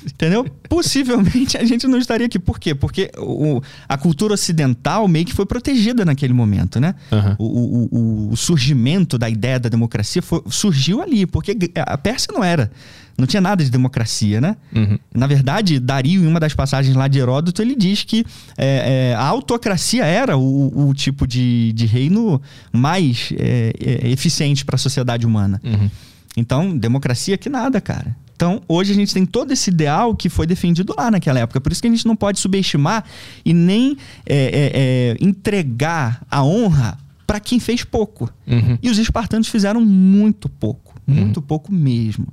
Entendeu? 0.07 0.43
Possivelmente 0.67 1.55
a 1.55 1.63
gente 1.63 1.85
não 1.85 1.99
estaria 1.99 2.25
aqui. 2.25 2.39
Por 2.39 2.59
quê? 2.59 2.73
Porque 2.73 3.11
o, 3.15 3.61
a 3.87 3.95
cultura 3.95 4.33
ocidental 4.33 5.07
meio 5.07 5.23
que 5.23 5.33
foi 5.33 5.45
protegida 5.45 6.03
naquele 6.03 6.33
momento, 6.33 6.79
né? 6.79 6.95
Uhum. 7.11 7.35
O, 7.37 7.45
o, 7.45 8.31
o, 8.31 8.35
surgimento 8.35 9.19
da 9.19 9.29
ideia 9.29 9.59
da 9.59 9.69
democracia 9.69 10.23
foi, 10.23 10.41
surgiu 10.49 10.99
ali, 10.99 11.27
porque 11.27 11.55
a 11.75 11.95
Pérsia 11.95 12.33
não 12.33 12.43
era. 12.43 12.71
Não 13.17 13.27
tinha 13.27 13.41
nada 13.41 13.63
de 13.63 13.69
democracia, 13.69 14.41
né? 14.41 14.57
Uhum. 14.75 14.97
Na 15.13 15.27
verdade, 15.27 15.79
Dario, 15.79 16.23
em 16.23 16.27
uma 16.27 16.39
das 16.39 16.55
passagens 16.55 16.95
lá 16.95 17.07
de 17.07 17.19
Heródoto, 17.19 17.61
ele 17.61 17.75
diz 17.75 18.03
que 18.03 18.25
é, 18.57 19.11
é, 19.11 19.15
a 19.15 19.23
autocracia 19.23 20.03
era 20.03 20.35
o, 20.35 20.91
tipo 20.95 21.27
de, 21.27 21.71
de, 21.73 21.85
reino 21.85 22.41
mais 22.71 23.31
é, 23.37 23.73
é 23.79 24.11
eficiente 24.23 24.63
para 24.63 24.75
a 24.75 24.79
sociedade 24.79 25.25
humana. 25.25 25.59
Uhum. 25.63 25.89
Então, 26.37 26.77
democracia 26.77 27.37
que 27.37 27.49
nada, 27.49 27.81
cara. 27.81 28.15
Então, 28.35 28.61
hoje 28.67 28.91
a 28.91 28.95
gente 28.95 29.13
tem 29.13 29.25
todo 29.25 29.51
esse 29.51 29.69
ideal 29.69 30.15
que 30.15 30.29
foi 30.29 30.47
defendido 30.47 30.93
lá 30.97 31.11
naquela 31.11 31.39
época. 31.39 31.61
Por 31.61 31.71
isso 31.71 31.81
que 31.81 31.87
a 31.87 31.91
gente 31.91 32.05
não 32.05 32.15
pode 32.15 32.39
subestimar 32.39 33.05
e 33.45 33.53
nem 33.53 33.97
é, 34.25 34.35
é, 34.35 34.71
é, 34.73 35.17
entregar 35.21 36.25
a 36.29 36.43
honra 36.43 36.97
para 37.27 37.39
quem 37.39 37.59
fez 37.59 37.83
pouco. 37.83 38.31
Uhum. 38.47 38.77
E 38.81 38.89
os 38.89 38.97
espartanos 38.97 39.47
fizeram 39.47 39.81
muito 39.81 40.49
pouco. 40.49 40.93
Muito 41.05 41.37
uhum. 41.37 41.43
pouco 41.43 41.71
mesmo. 41.71 42.27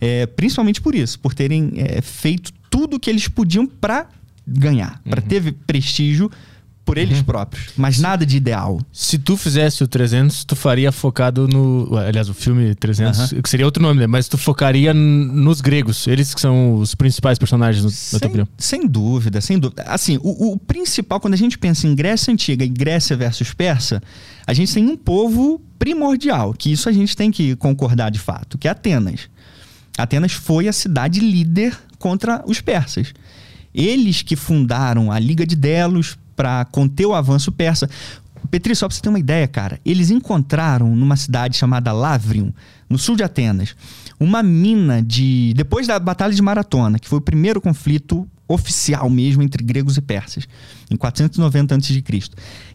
É, 0.00 0.26
principalmente 0.26 0.80
por 0.80 0.94
isso, 0.94 1.18
por 1.20 1.32
terem 1.32 1.72
é, 1.76 2.00
feito 2.02 2.52
tudo 2.68 2.96
o 2.96 3.00
que 3.00 3.08
eles 3.08 3.28
podiam 3.28 3.66
para 3.66 4.08
ganhar, 4.46 5.00
para 5.08 5.22
uhum. 5.22 5.28
ter 5.28 5.52
prestígio 5.66 6.30
por 6.86 6.96
eles 6.96 7.18
uhum. 7.18 7.24
próprios, 7.24 7.70
mas 7.76 7.98
nada 7.98 8.24
de 8.24 8.36
ideal. 8.36 8.80
Se 8.92 9.18
tu 9.18 9.36
fizesse 9.36 9.82
o 9.82 9.88
300, 9.88 10.44
tu 10.44 10.54
faria 10.54 10.92
focado 10.92 11.48
no. 11.48 11.98
Aliás, 11.98 12.28
o 12.28 12.34
filme 12.34 12.76
300, 12.76 13.32
uhum. 13.32 13.42
que 13.42 13.50
seria 13.50 13.66
outro 13.66 13.82
nome, 13.82 13.98
né? 13.98 14.06
Mas 14.06 14.28
tu 14.28 14.38
focaria 14.38 14.94
nos 14.94 15.60
gregos, 15.60 16.06
eles 16.06 16.32
que 16.32 16.40
são 16.40 16.76
os 16.76 16.94
principais 16.94 17.40
personagens, 17.40 17.82
no, 17.82 17.90
sem, 17.90 18.12
na 18.12 18.20
tua 18.20 18.28
opinião. 18.28 18.48
Sem 18.56 18.86
dúvida, 18.86 19.40
sem 19.40 19.58
dúvida. 19.58 19.82
Assim, 19.88 20.16
o, 20.22 20.52
o, 20.52 20.56
principal, 20.56 21.18
quando 21.18 21.34
a 21.34 21.36
gente 21.36 21.58
pensa 21.58 21.88
em 21.88 21.94
Grécia 21.94 22.32
Antiga 22.32 22.64
e 22.64 22.68
Grécia 22.68 23.16
versus 23.16 23.52
Persa, 23.52 24.00
a 24.46 24.54
gente 24.54 24.72
tem 24.72 24.86
um 24.86 24.96
povo 24.96 25.60
primordial, 25.80 26.54
que 26.54 26.70
isso 26.70 26.88
a 26.88 26.92
gente 26.92 27.16
tem 27.16 27.32
que 27.32 27.56
concordar 27.56 28.10
de 28.10 28.20
fato, 28.20 28.56
que 28.56 28.68
é 28.68 28.70
Atenas. 28.70 29.28
Atenas 29.98 30.32
foi 30.32 30.68
a 30.68 30.72
cidade 30.72 31.18
líder 31.18 31.76
contra 31.98 32.44
os 32.46 32.60
persas. 32.60 33.12
Eles 33.74 34.22
que 34.22 34.36
fundaram 34.36 35.10
a 35.10 35.18
Liga 35.18 35.44
de 35.44 35.56
Delos, 35.56 36.16
para 36.36 36.64
conter 36.66 37.06
o 37.06 37.14
avanço 37.14 37.50
persa. 37.50 37.88
Petri, 38.50 38.76
só 38.76 38.86
para 38.86 38.94
você 38.94 39.02
ter 39.02 39.08
uma 39.08 39.18
ideia, 39.18 39.48
cara, 39.48 39.80
eles 39.84 40.10
encontraram 40.10 40.94
numa 40.94 41.16
cidade 41.16 41.56
chamada 41.56 41.92
Lavrium, 41.92 42.52
no 42.88 42.98
sul 42.98 43.16
de 43.16 43.24
Atenas, 43.24 43.74
uma 44.20 44.42
mina 44.42 45.02
de. 45.02 45.52
Depois 45.56 45.86
da 45.86 45.98
Batalha 45.98 46.32
de 46.32 46.42
Maratona, 46.42 46.98
que 46.98 47.08
foi 47.08 47.18
o 47.18 47.22
primeiro 47.22 47.60
conflito 47.60 48.28
oficial 48.48 49.10
mesmo 49.10 49.42
entre 49.42 49.64
gregos 49.64 49.96
e 49.96 50.00
persas, 50.00 50.46
em 50.90 50.96
490 50.96 51.74
a.C. 51.74 52.02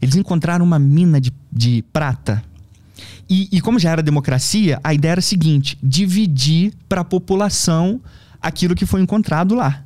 Eles 0.01 0.15
encontraram 0.15 0.65
uma 0.65 0.77
mina 0.77 1.21
de, 1.21 1.31
de 1.51 1.83
prata. 1.93 2.43
E, 3.29 3.47
e 3.51 3.61
como 3.61 3.79
já 3.79 3.91
era 3.91 4.03
democracia, 4.03 4.79
a 4.83 4.93
ideia 4.93 5.13
era 5.13 5.19
a 5.19 5.23
seguinte: 5.23 5.77
dividir 5.81 6.73
para 6.89 7.01
a 7.01 7.05
população 7.05 8.01
aquilo 8.41 8.75
que 8.75 8.85
foi 8.85 9.01
encontrado 9.01 9.55
lá. 9.55 9.83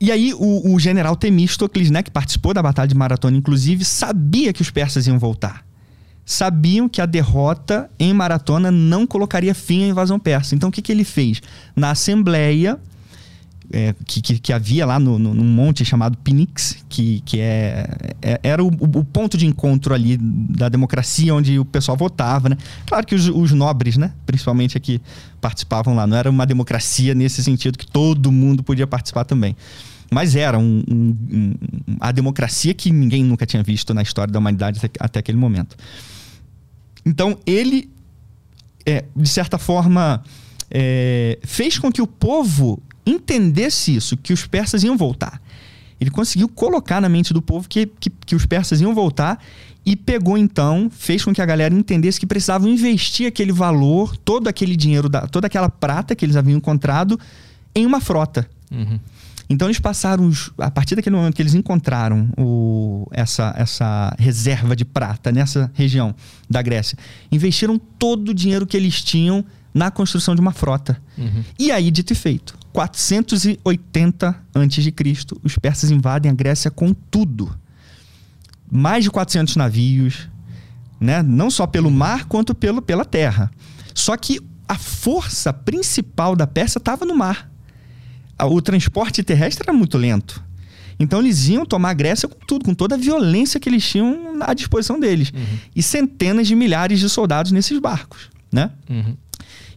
E 0.00 0.12
aí 0.12 0.34
o, 0.34 0.74
o 0.74 0.78
general 0.78 1.16
Temístocles, 1.16 1.90
né, 1.90 2.02
que 2.02 2.10
participou 2.10 2.52
da 2.52 2.62
batalha 2.62 2.88
de 2.88 2.94
Maratona, 2.94 3.36
inclusive, 3.36 3.84
sabia 3.84 4.52
que 4.52 4.62
os 4.62 4.70
persas 4.70 5.06
iam 5.06 5.18
voltar. 5.18 5.64
Sabiam 6.24 6.88
que 6.88 7.00
a 7.00 7.06
derrota 7.06 7.90
em 7.98 8.12
Maratona 8.12 8.70
não 8.70 9.06
colocaria 9.06 9.54
fim 9.54 9.84
à 9.84 9.86
invasão 9.86 10.18
persa. 10.18 10.54
Então 10.54 10.68
o 10.68 10.72
que, 10.72 10.82
que 10.82 10.92
ele 10.92 11.04
fez? 11.04 11.40
Na 11.74 11.92
assembleia 11.92 12.78
é, 13.72 13.94
que, 14.06 14.20
que, 14.20 14.38
que, 14.38 14.52
havia 14.52 14.86
lá 14.86 14.98
no, 14.98 15.18
no, 15.18 15.34
num 15.34 15.44
monte 15.44 15.84
chamado 15.84 16.16
Pinix, 16.18 16.84
que, 16.88 17.20
que 17.24 17.40
é, 17.40 18.14
é 18.22 18.40
era 18.42 18.62
o, 18.62 18.68
o, 18.68 19.04
ponto 19.04 19.36
de 19.36 19.46
encontro 19.46 19.94
ali 19.94 20.16
da 20.16 20.68
democracia, 20.68 21.34
onde 21.34 21.58
o 21.58 21.64
pessoal 21.64 21.96
votava, 21.96 22.48
né? 22.48 22.56
Claro 22.86 23.06
que 23.06 23.14
os, 23.14 23.28
os, 23.28 23.52
nobres, 23.52 23.96
né? 23.96 24.12
Principalmente 24.24 24.76
aqui, 24.76 25.00
participavam 25.46 25.94
lá. 25.94 26.08
Não 26.08 26.16
era 26.16 26.28
uma 26.28 26.44
democracia 26.44 27.14
nesse 27.14 27.42
sentido 27.42 27.78
que 27.78 27.86
todo 27.86 28.32
mundo 28.32 28.64
podia 28.64 28.86
participar 28.86 29.24
também. 29.24 29.56
Mas 30.10 30.34
era 30.34 30.58
um, 30.58 30.82
um, 30.90 31.16
um, 31.32 31.54
a 32.00 32.10
democracia 32.10 32.74
que 32.74 32.90
ninguém 32.90 33.22
nunca 33.22 33.46
tinha 33.46 33.62
visto 33.62 33.94
na 33.94 34.02
história 34.02 34.32
da 34.32 34.40
humanidade 34.40 34.80
até, 34.84 34.90
até 34.98 35.18
aquele 35.20 35.38
momento. 35.38 35.76
Então, 37.04 37.38
ele, 37.46 37.88
é, 38.84 39.04
de 39.14 39.28
certa 39.28 39.56
forma, 39.56 40.20
é, 40.68 41.38
fez 41.44 41.78
com 41.78 41.92
que 41.92 42.02
o 42.02 42.06
povo 42.08 42.82
entendesse 43.06 43.94
isso, 43.94 44.16
que 44.16 44.32
os 44.32 44.46
persas 44.46 44.82
iam 44.82 44.96
voltar. 44.96 45.40
Ele 46.00 46.10
conseguiu 46.10 46.48
colocar 46.48 47.00
na 47.00 47.08
mente 47.08 47.32
do 47.32 47.40
povo 47.40 47.68
que, 47.68 47.86
que, 47.86 48.10
que, 48.10 48.34
os 48.34 48.44
persas 48.44 48.80
iam 48.80 48.94
voltar 48.94 49.40
e 49.86 49.94
pegou 49.94 50.36
então, 50.36 50.90
fez 50.90 51.24
com 51.24 51.32
que 51.32 51.40
a 51.40 51.46
galera 51.46 51.72
entendesse 51.72 52.18
que 52.18 52.26
precisavam 52.26 52.68
investir 52.68 53.28
aquele 53.28 53.52
valor, 53.52 54.16
todo 54.16 54.48
aquele 54.48 54.74
dinheiro, 54.74 55.08
da, 55.08 55.28
toda 55.28 55.46
aquela 55.46 55.68
prata 55.68 56.16
que 56.16 56.24
eles 56.24 56.34
haviam 56.34 56.56
encontrado 56.56 57.18
em 57.72 57.86
uma 57.86 58.00
frota. 58.00 58.50
Uhum. 58.68 58.98
Então 59.48 59.68
eles 59.68 59.78
passaram, 59.78 60.28
a 60.58 60.72
partir 60.72 60.96
daquele 60.96 61.14
momento 61.14 61.36
que 61.36 61.42
eles 61.42 61.54
encontraram 61.54 62.28
o, 62.36 63.06
essa, 63.12 63.54
essa 63.56 64.12
reserva 64.18 64.74
de 64.74 64.84
prata 64.84 65.30
nessa 65.30 65.70
região 65.72 66.12
da 66.50 66.60
Grécia, 66.60 66.98
investiram 67.30 67.78
todo 67.78 68.30
o 68.30 68.34
dinheiro 68.34 68.66
que 68.66 68.76
eles 68.76 69.00
tinham 69.04 69.44
na 69.72 69.88
construção 69.88 70.34
de 70.34 70.40
uma 70.40 70.52
frota. 70.52 71.00
Uhum. 71.16 71.44
E 71.56 71.70
aí, 71.70 71.92
dito 71.92 72.12
e 72.12 72.16
feito, 72.16 72.58
480 72.72 74.28
a.C., 74.52 74.94
os 75.44 75.56
persas 75.58 75.92
invadem 75.92 76.32
a 76.32 76.34
Grécia 76.34 76.72
com 76.72 76.92
tudo. 76.92 77.56
Mais 78.70 79.04
de 79.04 79.10
400 79.10 79.56
navios, 79.56 80.28
né? 81.00 81.22
não 81.22 81.50
só 81.50 81.66
pelo 81.66 81.90
mar 81.90 82.24
quanto 82.24 82.54
pelo, 82.54 82.82
pela 82.82 83.04
terra. 83.04 83.50
Só 83.94 84.16
que 84.16 84.40
a 84.68 84.76
força 84.76 85.52
principal 85.52 86.34
da 86.34 86.46
Pérsia 86.46 86.78
estava 86.78 87.04
no 87.04 87.14
mar. 87.14 87.50
O 88.38 88.60
transporte 88.60 89.22
terrestre 89.22 89.64
era 89.66 89.76
muito 89.76 89.96
lento. 89.96 90.44
Então 90.98 91.20
eles 91.20 91.48
iam 91.48 91.64
tomar 91.64 91.90
a 91.90 91.94
Grécia 91.94 92.28
com 92.28 92.38
tudo, 92.46 92.64
com 92.64 92.74
toda 92.74 92.94
a 92.94 92.98
violência 92.98 93.60
que 93.60 93.68
eles 93.68 93.86
tinham 93.86 94.36
à 94.40 94.54
disposição 94.54 94.98
deles. 94.98 95.30
Uhum. 95.30 95.58
E 95.74 95.82
centenas 95.82 96.46
de 96.46 96.54
milhares 96.54 96.98
de 96.98 97.08
soldados 97.08 97.52
nesses 97.52 97.78
barcos, 97.78 98.30
né? 98.50 98.70
Uhum. 98.88 99.16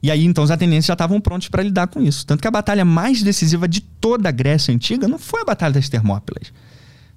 E 0.02 0.10
aí, 0.10 0.25
então, 0.25 0.43
os 0.43 0.52
atenienses 0.52 0.88
já 0.88 0.93
estavam 0.93 1.19
prontos 1.19 1.49
para 1.49 1.62
lidar 1.62 1.88
com 1.88 2.02
isso. 2.02 2.25
Tanto 2.25 2.41
que 2.41 2.47
a 2.47 2.52
batalha 2.52 2.86
mais 2.86 3.21
decisiva 3.21 3.67
de 3.67 3.82
toda 3.82 4.30
a 4.30 4.32
Grécia 4.32 4.73
Antiga 4.73 5.10
não 5.10 5.19
foi 5.19 5.41
a 5.41 5.45
Batalha 5.45 5.73
das 5.73 5.89
Termópilas. 5.89 6.54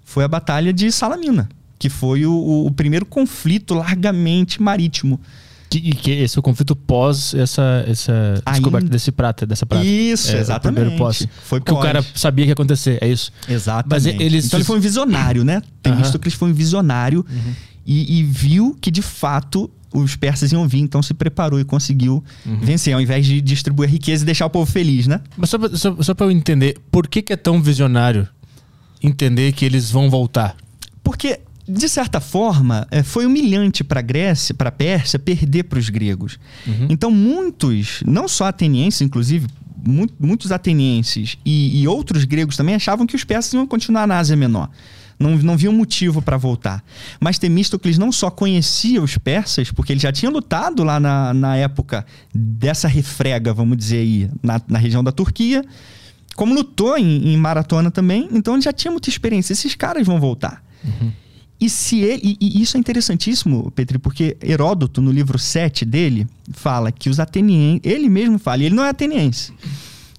Foi 0.04 0.24
a 0.24 0.28
Batalha 0.28 0.72
de 0.72 0.90
Salamina, 0.90 1.48
que 1.82 1.88
foi 1.88 2.24
o, 2.24 2.64
o 2.64 2.70
primeiro 2.70 3.04
conflito 3.04 3.74
largamente 3.74 4.62
marítimo. 4.62 5.20
Que, 5.68 5.80
que 5.80 6.12
esse 6.12 6.38
é 6.38 6.38
o 6.38 6.42
conflito 6.42 6.76
pós 6.76 7.34
essa, 7.34 7.84
essa 7.88 8.40
descoberta 8.52 8.88
desse 8.88 9.10
prata, 9.10 9.44
dessa 9.44 9.66
prata. 9.66 9.84
Isso, 9.84 10.30
é, 10.30 10.38
exatamente. 10.38 10.76
primeiro 10.76 10.96
pós. 10.96 11.26
Foi 11.42 11.58
Porque 11.58 11.72
o 11.72 11.80
cara 11.80 12.00
sabia 12.14 12.44
que 12.44 12.50
ia 12.50 12.52
acontecer, 12.52 12.98
é 13.00 13.08
isso. 13.08 13.32
Exatamente. 13.48 13.90
Mas 13.90 14.06
eles... 14.06 14.44
Então 14.44 14.60
ele 14.60 14.64
foi 14.64 14.76
um 14.76 14.80
visionário, 14.80 15.42
né? 15.42 15.60
Tem 15.82 15.92
visto 15.96 16.20
que 16.20 16.28
ele 16.28 16.36
foi 16.36 16.50
um 16.50 16.54
visionário 16.54 17.26
uhum. 17.28 17.52
e, 17.84 18.20
e 18.20 18.22
viu 18.22 18.78
que, 18.80 18.88
de 18.88 19.02
fato, 19.02 19.68
os 19.92 20.14
persas 20.14 20.52
iam 20.52 20.68
vir, 20.68 20.82
então 20.82 21.02
se 21.02 21.12
preparou 21.12 21.58
e 21.58 21.64
conseguiu 21.64 22.22
uhum. 22.46 22.60
vencer, 22.60 22.94
ao 22.94 23.00
invés 23.00 23.26
de 23.26 23.40
distribuir 23.40 23.90
riqueza 23.90 24.22
e 24.22 24.26
deixar 24.26 24.46
o 24.46 24.50
povo 24.50 24.70
feliz, 24.70 25.08
né? 25.08 25.20
Mas 25.36 25.50
só 25.50 25.58
pra, 25.58 25.76
só, 25.76 25.96
só 26.00 26.14
pra 26.14 26.26
eu 26.26 26.30
entender, 26.30 26.76
por 26.92 27.08
que, 27.08 27.22
que 27.22 27.32
é 27.32 27.36
tão 27.36 27.60
visionário 27.60 28.28
entender 29.02 29.50
que 29.50 29.64
eles 29.64 29.90
vão 29.90 30.08
voltar? 30.08 30.54
Porque 31.02 31.40
de 31.66 31.88
certa 31.88 32.20
forma, 32.20 32.86
é, 32.90 33.02
foi 33.02 33.24
humilhante 33.24 33.84
para 33.84 34.00
a 34.00 34.02
Grécia, 34.02 34.54
para 34.54 34.68
a 34.68 34.72
Pérsia, 34.72 35.18
perder 35.18 35.64
para 35.64 35.78
os 35.78 35.88
gregos. 35.88 36.38
Uhum. 36.66 36.88
Então, 36.90 37.10
muitos, 37.10 38.02
não 38.06 38.26
só 38.26 38.46
atenienses, 38.46 39.00
inclusive, 39.00 39.46
muitos 40.18 40.52
atenienses 40.52 41.36
e, 41.44 41.82
e, 41.82 41.88
outros 41.88 42.24
gregos 42.24 42.56
também 42.56 42.74
achavam 42.74 43.06
que 43.06 43.16
os 43.16 43.24
persas 43.24 43.52
iam 43.52 43.66
continuar 43.66 44.06
na 44.06 44.18
Ásia 44.18 44.36
Menor. 44.36 44.70
Não, 45.18 45.36
não 45.36 45.56
viam 45.56 45.72
motivo 45.72 46.20
para 46.20 46.36
voltar. 46.36 46.82
Mas 47.20 47.38
Temístocles 47.38 47.98
não 47.98 48.10
só 48.10 48.30
conhecia 48.30 49.00
os 49.00 49.16
persas, 49.18 49.70
porque 49.70 49.92
ele 49.92 50.00
já 50.00 50.10
tinha 50.10 50.30
lutado 50.30 50.82
lá 50.82 50.98
na, 50.98 51.32
na 51.32 51.56
época 51.56 52.04
dessa 52.34 52.88
refrega, 52.88 53.52
vamos 53.52 53.76
dizer 53.76 53.98
aí, 53.98 54.30
na, 54.42 54.60
na 54.66 54.78
região 54.78 55.02
da 55.02 55.12
Turquia, 55.12 55.64
como 56.34 56.54
lutou 56.54 56.96
em, 56.96 57.32
em, 57.32 57.36
maratona 57.36 57.90
também, 57.90 58.28
então 58.32 58.54
ele 58.54 58.62
já 58.62 58.72
tinha 58.72 58.90
muita 58.90 59.08
experiência. 59.08 59.52
Esses 59.52 59.74
caras 59.74 60.04
vão 60.06 60.18
voltar. 60.18 60.64
Uhum. 60.84 61.12
E 61.62 61.70
se 61.70 62.00
ele, 62.00 62.36
e, 62.40 62.60
isso 62.60 62.76
é 62.76 62.80
interessantíssimo, 62.80 63.70
Petri, 63.70 63.96
porque 63.96 64.36
Heródoto, 64.42 65.00
no 65.00 65.12
livro 65.12 65.38
7 65.38 65.84
dele, 65.84 66.26
fala 66.52 66.90
que 66.90 67.08
os 67.08 67.20
atenienses, 67.20 67.80
ele 67.84 68.08
mesmo 68.08 68.36
fala, 68.36 68.64
e 68.64 68.66
ele 68.66 68.74
não 68.74 68.84
é 68.84 68.88
ateniense, 68.88 69.52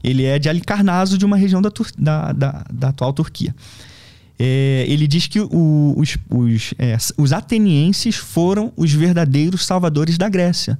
ele 0.01 0.23
é 0.23 0.39
de 0.39 0.47
Alicarnaso, 0.47 1.17
de 1.17 1.25
uma 1.25 1.35
região 1.35 1.61
da, 1.61 1.69
da, 1.97 2.31
da, 2.31 2.65
da 2.71 2.87
atual 2.87 3.11
Turquia. 3.11 3.53
É, 4.39 4.85
ele 4.87 5.05
diz 5.05 5.27
que 5.27 5.41
o, 5.41 5.93
os, 5.97 6.17
os, 6.29 6.73
é, 6.79 6.95
os 7.17 7.33
atenienses 7.33 8.15
foram 8.15 8.71
os 8.77 8.93
verdadeiros 8.93 9.65
salvadores 9.65 10.17
da 10.17 10.29
Grécia. 10.29 10.79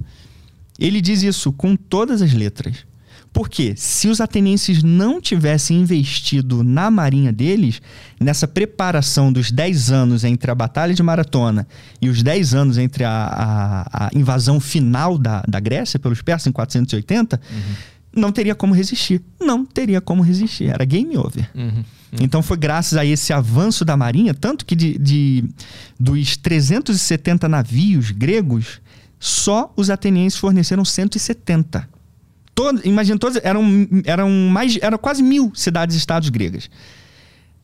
Ele 0.78 1.02
diz 1.02 1.22
isso 1.22 1.52
com 1.52 1.76
todas 1.76 2.22
as 2.22 2.32
letras. 2.32 2.86
Porque 3.34 3.74
se 3.76 4.06
os 4.06 4.20
atenienses 4.20 4.84
não 4.84 5.20
tivessem 5.20 5.80
investido 5.80 6.62
na 6.62 6.88
marinha 6.88 7.32
deles, 7.32 7.82
nessa 8.20 8.46
preparação 8.46 9.32
dos 9.32 9.50
10 9.50 9.90
anos 9.90 10.22
entre 10.22 10.52
a 10.52 10.54
Batalha 10.54 10.94
de 10.94 11.02
Maratona 11.02 11.66
e 12.00 12.08
os 12.08 12.22
10 12.22 12.54
anos 12.54 12.78
entre 12.78 13.02
a, 13.02 13.10
a, 13.12 14.06
a 14.06 14.10
invasão 14.14 14.60
final 14.60 15.18
da, 15.18 15.42
da 15.48 15.58
Grécia 15.58 15.98
pelos 15.98 16.22
persas 16.22 16.46
em 16.46 16.52
480, 16.52 17.40
uhum. 17.50 18.20
não 18.22 18.30
teria 18.30 18.54
como 18.54 18.72
resistir. 18.72 19.20
Não 19.40 19.64
teria 19.66 20.00
como 20.00 20.22
resistir. 20.22 20.68
Era 20.68 20.84
game 20.84 21.18
over. 21.18 21.50
Uhum. 21.56 21.64
Uhum. 21.64 21.82
Então 22.20 22.40
foi 22.40 22.56
graças 22.56 22.96
a 22.96 23.04
esse 23.04 23.32
avanço 23.32 23.84
da 23.84 23.96
marinha, 23.96 24.32
tanto 24.32 24.64
que 24.64 24.76
de, 24.76 24.96
de 24.96 25.44
dos 25.98 26.36
370 26.36 27.48
navios 27.48 28.12
gregos, 28.12 28.80
só 29.18 29.72
os 29.76 29.90
atenienses 29.90 30.38
forneceram 30.38 30.84
170. 30.84 31.93
Todo, 32.54 32.80
imagina, 32.84 33.18
todos 33.18 33.38
eram, 33.42 33.64
eram 34.04 34.30
mais 34.30 34.78
eram 34.80 34.96
quase 34.96 35.22
mil 35.22 35.52
cidades 35.54 35.96
estados 35.96 36.28
gregas. 36.28 36.70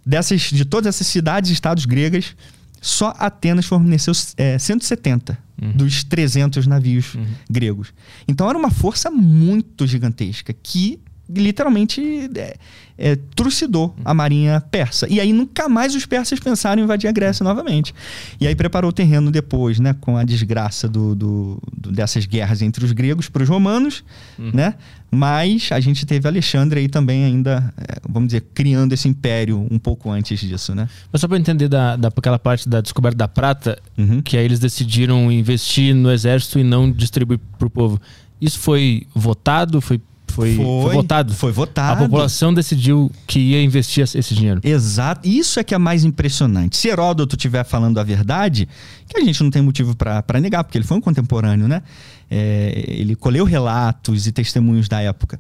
Dessas, 0.05 0.40
de 0.42 0.64
todas 0.64 0.94
essas 0.94 1.07
cidades 1.07 1.50
estados 1.50 1.87
gregas, 1.87 2.35
só 2.81 3.14
Atenas 3.18 3.66
forneceu 3.66 4.12
é, 4.37 4.59
170 4.59 5.38
uhum. 5.61 5.72
dos 5.72 6.03
300 6.03 6.66
navios 6.66 7.14
uhum. 7.14 7.26
gregos. 7.48 7.92
Então 8.26 8.48
era 8.48 8.59
uma 8.59 8.70
força 8.70 9.11
muito 9.11 9.87
gigantesca 9.87 10.53
que 10.53 10.98
literalmente 11.34 12.30
é, 12.36 12.56
é, 13.00 13.16
trucidou 13.34 13.96
a 14.04 14.12
marinha 14.12 14.60
persa. 14.60 15.06
E 15.10 15.18
aí 15.18 15.32
nunca 15.32 15.68
mais 15.68 15.94
os 15.94 16.04
persas 16.04 16.38
pensaram 16.38 16.82
em 16.82 16.84
invadir 16.84 17.08
a 17.08 17.12
Grécia 17.12 17.42
novamente. 17.42 17.94
E 18.38 18.46
aí 18.46 18.54
preparou 18.54 18.90
o 18.90 18.92
terreno 18.92 19.30
depois, 19.30 19.80
né, 19.80 19.94
com 19.98 20.18
a 20.18 20.22
desgraça 20.22 20.86
do, 20.86 21.14
do, 21.14 21.62
do 21.74 21.90
dessas 21.90 22.26
guerras 22.26 22.60
entre 22.60 22.84
os 22.84 22.92
gregos 22.92 23.28
para 23.28 23.42
os 23.42 23.48
romanos, 23.48 24.04
uhum. 24.38 24.50
né? 24.52 24.74
Mas 25.10 25.70
a 25.72 25.80
gente 25.80 26.06
teve 26.06 26.28
Alexandre 26.28 26.80
aí 26.80 26.88
também 26.88 27.24
ainda, 27.24 27.72
é, 27.76 28.00
vamos 28.08 28.28
dizer, 28.28 28.44
criando 28.54 28.92
esse 28.92 29.08
império 29.08 29.66
um 29.68 29.78
pouco 29.78 30.10
antes 30.10 30.38
disso, 30.38 30.72
né? 30.74 30.88
Mas 31.10 31.20
só 31.20 31.26
para 31.26 31.38
entender 31.38 31.68
da, 31.68 31.96
daquela 31.96 32.38
parte 32.38 32.68
da 32.68 32.80
descoberta 32.80 33.16
da 33.16 33.26
prata, 33.26 33.78
uhum. 33.96 34.20
que 34.20 34.36
aí 34.36 34.44
eles 34.44 34.60
decidiram 34.60 35.32
investir 35.32 35.94
no 35.94 36.12
exército 36.12 36.58
e 36.58 36.64
não 36.64 36.92
distribuir 36.92 37.40
para 37.58 37.66
o 37.66 37.70
povo. 37.70 38.00
Isso 38.40 38.58
foi 38.58 39.06
votado, 39.14 39.80
foi 39.80 40.00
foi, 40.30 40.54
foi, 40.54 40.64
foi, 40.64 40.94
votado. 40.94 41.34
Foi 41.34 41.52
votado. 41.52 42.04
A 42.04 42.06
população 42.06 42.54
decidiu 42.54 43.10
que 43.26 43.38
ia 43.38 43.62
investir 43.62 44.02
esse 44.02 44.34
dinheiro. 44.34 44.60
Exato. 44.64 45.28
Isso 45.28 45.60
é 45.60 45.64
que 45.64 45.74
é 45.74 45.78
mais 45.78 46.04
impressionante. 46.04 46.76
Se 46.76 46.88
Heródoto 46.88 47.36
estiver 47.36 47.64
falando 47.64 47.98
a 47.98 48.04
verdade, 48.04 48.68
que 49.08 49.20
a 49.20 49.24
gente 49.24 49.42
não 49.42 49.50
tem 49.50 49.60
motivo 49.62 49.94
para 49.96 50.40
negar, 50.40 50.64
porque 50.64 50.78
ele 50.78 50.84
foi 50.84 50.96
um 50.96 51.00
contemporâneo, 51.00 51.68
né? 51.68 51.82
É, 52.30 52.84
ele 52.86 53.16
colheu 53.16 53.44
relatos 53.44 54.26
e 54.26 54.32
testemunhos 54.32 54.88
da 54.88 55.00
época. 55.00 55.38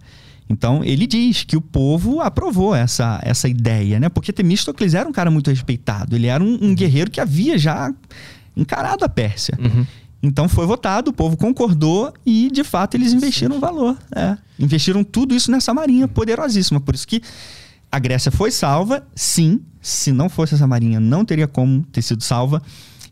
Então, 0.50 0.82
ele 0.82 1.06
diz 1.06 1.44
que 1.44 1.56
o 1.56 1.60
povo 1.60 2.20
aprovou 2.20 2.74
essa, 2.74 3.20
essa 3.22 3.48
ideia, 3.48 4.00
né? 4.00 4.08
Porque 4.08 4.32
Temístocles 4.32 4.94
era 4.94 5.08
um 5.08 5.12
cara 5.12 5.30
muito 5.30 5.48
respeitado. 5.48 6.16
Ele 6.16 6.26
era 6.26 6.42
um, 6.42 6.58
um 6.60 6.74
guerreiro 6.74 7.08
que 7.08 7.20
havia 7.20 7.56
já 7.56 7.94
encarado 8.56 9.04
a 9.04 9.08
Pérsia. 9.08 9.56
Uhum. 9.60 9.86
Então 10.22 10.48
foi 10.48 10.66
votado, 10.66 11.10
o 11.10 11.14
povo 11.14 11.36
concordou 11.36 12.12
e, 12.26 12.50
de 12.50 12.62
fato, 12.62 12.96
eles 12.96 13.12
investiram 13.12 13.56
um 13.56 13.60
valor. 13.60 13.96
É. 14.14 14.36
Investiram 14.58 15.02
tudo 15.02 15.34
isso 15.34 15.50
nessa 15.50 15.72
marinha 15.72 16.06
poderosíssima. 16.06 16.80
Por 16.80 16.94
isso 16.94 17.08
que 17.08 17.22
a 17.90 17.98
Grécia 17.98 18.30
foi 18.30 18.50
salva, 18.50 19.06
sim. 19.14 19.60
Se 19.80 20.12
não 20.12 20.28
fosse 20.28 20.54
essa 20.54 20.66
marinha, 20.66 21.00
não 21.00 21.24
teria 21.24 21.48
como 21.48 21.82
ter 21.84 22.02
sido 22.02 22.22
salva. 22.22 22.62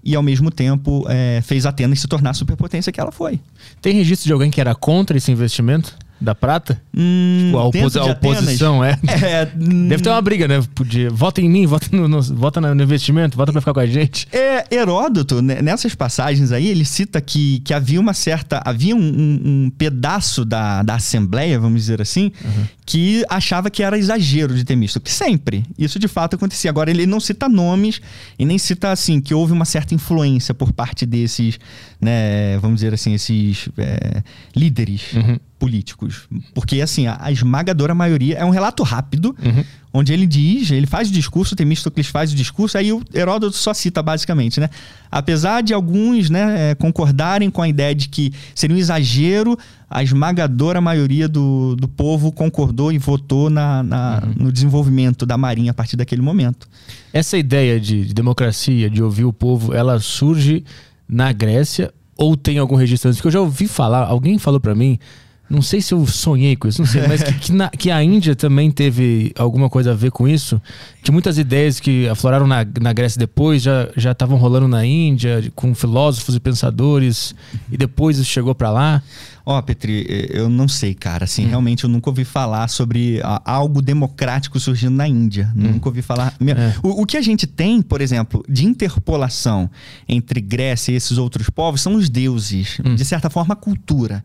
E, 0.04 0.14
ao 0.14 0.22
mesmo 0.22 0.50
tempo, 0.50 1.04
é, 1.08 1.40
fez 1.42 1.66
Atenas 1.66 1.98
se 2.00 2.06
tornar 2.06 2.30
a 2.30 2.34
superpotência 2.34 2.92
que 2.92 3.00
ela 3.00 3.10
foi. 3.10 3.40
Tem 3.80 3.94
registro 3.94 4.26
de 4.26 4.32
alguém 4.32 4.50
que 4.50 4.60
era 4.60 4.74
contra 4.74 5.16
esse 5.16 5.32
investimento? 5.32 5.96
Da 6.20 6.34
prata? 6.34 6.80
Hum, 6.92 7.52
tipo, 7.70 7.98
a, 7.98 8.02
a 8.02 8.06
oposição, 8.06 8.84
é. 8.84 8.98
é. 9.22 9.46
Deve 9.46 10.02
ter 10.02 10.08
uma 10.10 10.20
briga, 10.20 10.48
né? 10.48 10.60
Podia, 10.74 11.08
vota 11.10 11.40
em 11.40 11.48
mim, 11.48 11.64
vota 11.64 11.86
no, 11.92 12.08
no, 12.08 12.20
vota 12.20 12.60
no 12.60 12.82
investimento, 12.82 13.36
vota 13.36 13.52
pra 13.52 13.60
ficar 13.60 13.72
com 13.72 13.80
a 13.80 13.86
gente. 13.86 14.26
É, 14.32 14.64
Heródoto, 14.74 15.40
né, 15.40 15.62
nessas 15.62 15.94
passagens 15.94 16.50
aí, 16.50 16.66
ele 16.66 16.84
cita 16.84 17.20
que, 17.20 17.60
que 17.60 17.72
havia 17.72 18.00
uma 18.00 18.12
certa. 18.12 18.60
Havia 18.64 18.96
um, 18.96 19.00
um, 19.00 19.40
um 19.44 19.70
pedaço 19.70 20.44
da, 20.44 20.82
da 20.82 20.96
Assembleia, 20.96 21.58
vamos 21.58 21.82
dizer 21.82 22.02
assim, 22.02 22.32
uhum. 22.44 22.64
que 22.84 23.24
achava 23.28 23.70
que 23.70 23.82
era 23.82 23.96
exagero 23.96 24.54
de 24.54 24.64
que 24.64 25.10
Sempre. 25.10 25.64
Isso 25.78 25.98
de 25.98 26.08
fato 26.08 26.34
acontecia. 26.34 26.70
Agora, 26.70 26.90
ele 26.90 27.06
não 27.06 27.20
cita 27.20 27.48
nomes 27.48 28.00
e 28.38 28.44
nem 28.44 28.58
cita, 28.58 28.90
assim, 28.90 29.20
que 29.20 29.32
houve 29.32 29.52
uma 29.52 29.64
certa 29.64 29.94
influência 29.94 30.52
por 30.52 30.72
parte 30.72 31.06
desses, 31.06 31.58
né, 32.00 32.58
vamos 32.58 32.76
dizer 32.76 32.92
assim, 32.92 33.14
esses 33.14 33.68
é, 33.78 34.22
líderes. 34.54 35.12
Uhum 35.14 35.38
políticos. 35.58 36.07
Porque, 36.54 36.80
assim, 36.80 37.06
a, 37.06 37.18
a 37.20 37.32
esmagadora 37.32 37.94
maioria 37.94 38.36
é 38.36 38.44
um 38.44 38.50
relato 38.50 38.82
rápido, 38.82 39.34
uhum. 39.44 39.64
onde 39.92 40.12
ele 40.12 40.26
diz, 40.26 40.70
ele 40.70 40.86
faz 40.86 41.08
o 41.08 41.12
discurso, 41.12 41.56
Temístocles 41.56 42.06
faz 42.06 42.32
o 42.32 42.34
discurso, 42.34 42.76
aí 42.78 42.92
o 42.92 43.02
Heródoto 43.12 43.56
só 43.56 43.72
cita, 43.74 44.02
basicamente, 44.02 44.60
né? 44.60 44.70
Apesar 45.10 45.62
de 45.62 45.72
alguns 45.72 46.28
né, 46.28 46.70
é, 46.70 46.74
concordarem 46.74 47.50
com 47.50 47.62
a 47.62 47.68
ideia 47.68 47.94
de 47.94 48.08
que 48.08 48.32
seria 48.54 48.76
um 48.76 48.78
exagero, 48.78 49.58
a 49.90 50.02
esmagadora 50.02 50.80
maioria 50.80 51.28
do, 51.28 51.74
do 51.76 51.88
povo 51.88 52.30
concordou 52.30 52.92
e 52.92 52.98
votou 52.98 53.48
na, 53.48 53.82
na 53.82 54.22
uhum. 54.24 54.44
no 54.44 54.52
desenvolvimento 54.52 55.24
da 55.24 55.38
Marinha 55.38 55.70
a 55.70 55.74
partir 55.74 55.96
daquele 55.96 56.22
momento. 56.22 56.68
Essa 57.12 57.38
ideia 57.38 57.80
de, 57.80 58.04
de 58.04 58.14
democracia, 58.14 58.90
de 58.90 59.02
ouvir 59.02 59.24
o 59.24 59.32
povo, 59.32 59.74
ela 59.74 59.98
surge 59.98 60.64
na 61.08 61.32
Grécia 61.32 61.92
ou 62.18 62.36
tem 62.36 62.58
algum 62.58 62.74
registro 62.74 63.08
antes? 63.08 63.18
Porque 63.18 63.28
eu 63.28 63.32
já 63.32 63.40
ouvi 63.40 63.68
falar, 63.68 64.04
alguém 64.04 64.38
falou 64.38 64.58
para 64.58 64.74
mim 64.74 64.98
não 65.48 65.62
sei 65.62 65.80
se 65.80 65.94
eu 65.94 66.06
sonhei 66.06 66.56
com 66.56 66.68
isso, 66.68 66.82
não 66.82 66.86
sei, 66.86 67.06
mas 67.08 67.22
que, 67.22 67.32
que, 67.32 67.52
na, 67.52 67.70
que, 67.70 67.90
a 67.90 68.02
Índia 68.02 68.36
também 68.36 68.70
teve 68.70 69.32
alguma 69.38 69.70
coisa 69.70 69.92
a 69.92 69.94
ver 69.94 70.10
com 70.10 70.28
isso. 70.28 70.60
Que 71.02 71.10
muitas 71.10 71.38
ideias 71.38 71.80
que 71.80 72.06
afloraram 72.08 72.46
na, 72.46 72.66
na 72.80 72.92
Grécia 72.92 73.18
depois 73.18 73.62
já 73.62 73.88
estavam 73.96 74.36
rolando 74.36 74.68
na 74.68 74.84
Índia, 74.84 75.50
com 75.54 75.74
filósofos 75.74 76.34
e 76.34 76.40
pensadores, 76.40 77.34
e 77.70 77.76
depois 77.76 78.18
isso 78.18 78.30
chegou 78.30 78.54
para 78.54 78.70
lá. 78.70 79.02
Ó, 79.46 79.56
oh, 79.56 79.62
Petri, 79.62 80.06
eu 80.28 80.50
não 80.50 80.68
sei, 80.68 80.92
cara. 80.92 81.24
Assim, 81.24 81.46
hum. 81.46 81.48
realmente 81.48 81.84
eu 81.84 81.88
nunca 81.88 82.10
ouvi 82.10 82.22
falar 82.22 82.68
sobre 82.68 83.18
algo 83.46 83.80
democrático 83.80 84.60
surgindo 84.60 84.94
na 84.94 85.08
Índia. 85.08 85.50
Hum. 85.56 85.72
Nunca 85.72 85.88
ouvi 85.88 86.02
falar. 86.02 86.34
É. 86.38 86.74
O, 86.82 87.00
o, 87.00 87.06
que 87.06 87.16
a 87.16 87.22
gente 87.22 87.46
tem, 87.46 87.80
por 87.80 88.02
exemplo, 88.02 88.44
de 88.46 88.66
interpolação 88.66 89.70
entre 90.06 90.42
Grécia 90.42 90.92
e 90.92 90.96
esses 90.96 91.16
outros 91.16 91.48
povos 91.48 91.80
são 91.80 91.94
os 91.94 92.10
deuses. 92.10 92.78
Hum. 92.84 92.94
De 92.94 93.06
certa 93.06 93.30
forma, 93.30 93.54
a 93.54 93.56
cultura. 93.56 94.22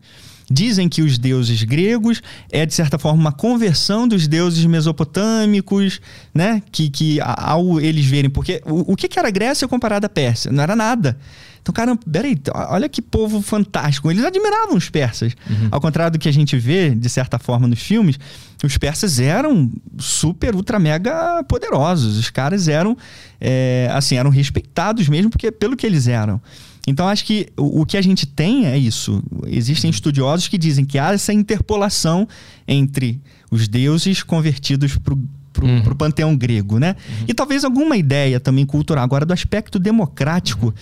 Dizem 0.50 0.88
que 0.88 1.02
os 1.02 1.16
deuses 1.18 1.62
gregos 1.62 2.22
é, 2.50 2.66
de 2.66 2.74
certa 2.74 2.98
forma, 2.98 3.18
uma 3.18 3.32
conversão 3.32 4.06
dos 4.06 4.28
deuses 4.28 4.64
mesopotâmicos, 4.66 6.00
né? 6.34 6.62
Que, 6.70 6.90
que 6.90 7.18
ao 7.20 7.80
eles 7.80 8.04
verem. 8.04 8.30
Porque 8.30 8.62
o, 8.66 8.92
o 8.92 8.96
que 8.96 9.18
era 9.18 9.28
a 9.28 9.30
Grécia 9.30 9.66
comparado 9.66 10.04
à 10.06 10.08
Pérsia? 10.08 10.52
Não 10.52 10.62
era 10.62 10.76
nada. 10.76 11.16
Então, 11.64 11.72
cara, 11.72 11.96
peraí, 11.96 12.38
olha 12.68 12.86
que 12.90 13.00
povo 13.00 13.40
fantástico. 13.40 14.10
Eles 14.10 14.22
admiravam 14.22 14.76
os 14.76 14.90
persas. 14.90 15.32
Uhum. 15.48 15.68
Ao 15.70 15.80
contrário 15.80 16.12
do 16.12 16.18
que 16.18 16.28
a 16.28 16.32
gente 16.32 16.58
vê, 16.58 16.94
de 16.94 17.08
certa 17.08 17.38
forma, 17.38 17.66
nos 17.66 17.80
filmes, 17.80 18.18
os 18.62 18.76
persas 18.76 19.18
eram 19.18 19.72
super, 19.98 20.54
ultra, 20.54 20.78
mega 20.78 21.42
poderosos. 21.44 22.18
Os 22.18 22.28
caras 22.28 22.68
eram, 22.68 22.94
é, 23.40 23.88
assim, 23.94 24.16
eram 24.16 24.28
respeitados 24.28 25.08
mesmo 25.08 25.30
porque, 25.30 25.50
pelo 25.50 25.74
que 25.74 25.86
eles 25.86 26.06
eram. 26.06 26.38
Então, 26.86 27.08
acho 27.08 27.24
que 27.24 27.48
o, 27.56 27.82
o, 27.82 27.86
que 27.86 27.96
a 27.96 28.02
gente 28.02 28.26
tem 28.26 28.66
é 28.66 28.76
isso. 28.76 29.22
Existem 29.46 29.88
uhum. 29.88 29.94
estudiosos 29.94 30.48
que 30.48 30.58
dizem 30.58 30.84
que 30.84 30.98
há 30.98 31.12
essa 31.12 31.32
interpolação 31.32 32.28
entre 32.68 33.20
os 33.50 33.68
deuses 33.68 34.22
convertidos 34.22 34.96
para 34.96 35.14
o 35.14 35.18
uhum. 35.62 35.82
panteão 35.96 36.36
grego, 36.36 36.78
né? 36.78 36.96
Uhum. 37.08 37.24
E 37.28 37.34
talvez 37.34 37.64
alguma 37.64 37.96
ideia 37.96 38.38
também 38.38 38.66
cultural. 38.66 39.04
Agora, 39.04 39.24
do 39.24 39.32
aspecto 39.32 39.78
democrático, 39.78 40.66
uhum. 40.66 40.72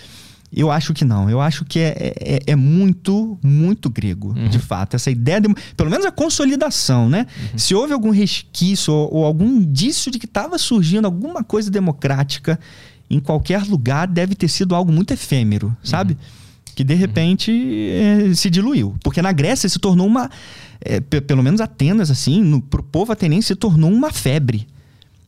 eu 0.52 0.70
acho 0.72 0.92
que 0.92 1.04
não. 1.04 1.30
Eu 1.30 1.40
acho 1.40 1.64
que 1.64 1.78
é, 1.78 2.14
é, 2.18 2.40
é 2.48 2.56
muito, 2.56 3.38
muito 3.42 3.88
grego, 3.88 4.34
uhum. 4.36 4.48
de 4.48 4.58
fato. 4.58 4.96
Essa 4.96 5.10
ideia, 5.10 5.40
de, 5.40 5.54
pelo 5.76 5.90
menos 5.90 6.04
a 6.04 6.10
consolidação, 6.10 7.08
né? 7.08 7.26
Uhum. 7.52 7.58
Se 7.58 7.74
houve 7.76 7.92
algum 7.92 8.10
resquício 8.10 8.92
ou, 8.92 9.18
ou 9.18 9.24
algum 9.24 9.46
indício 9.46 10.10
de 10.10 10.18
que 10.18 10.26
estava 10.26 10.58
surgindo 10.58 11.04
alguma 11.04 11.44
coisa 11.44 11.70
democrática 11.70 12.58
em 13.12 13.20
qualquer 13.20 13.62
lugar 13.64 14.08
deve 14.08 14.34
ter 14.34 14.48
sido 14.48 14.74
algo 14.74 14.90
muito 14.90 15.12
efêmero, 15.12 15.76
sabe? 15.84 16.14
Uhum. 16.14 16.18
Que 16.74 16.82
de 16.82 16.94
repente 16.94 17.52
é, 17.90 18.34
se 18.34 18.48
diluiu. 18.48 18.96
Porque 19.04 19.20
na 19.20 19.30
Grécia 19.32 19.68
se 19.68 19.78
tornou 19.78 20.06
uma. 20.06 20.30
É, 20.80 20.98
pelo 21.00 21.42
menos 21.42 21.60
Atenas, 21.60 22.10
assim, 22.10 22.42
no, 22.42 22.62
pro 22.62 22.82
povo 22.82 23.12
ateniense 23.12 23.48
se 23.48 23.54
tornou 23.54 23.92
uma 23.92 24.10
febre. 24.10 24.66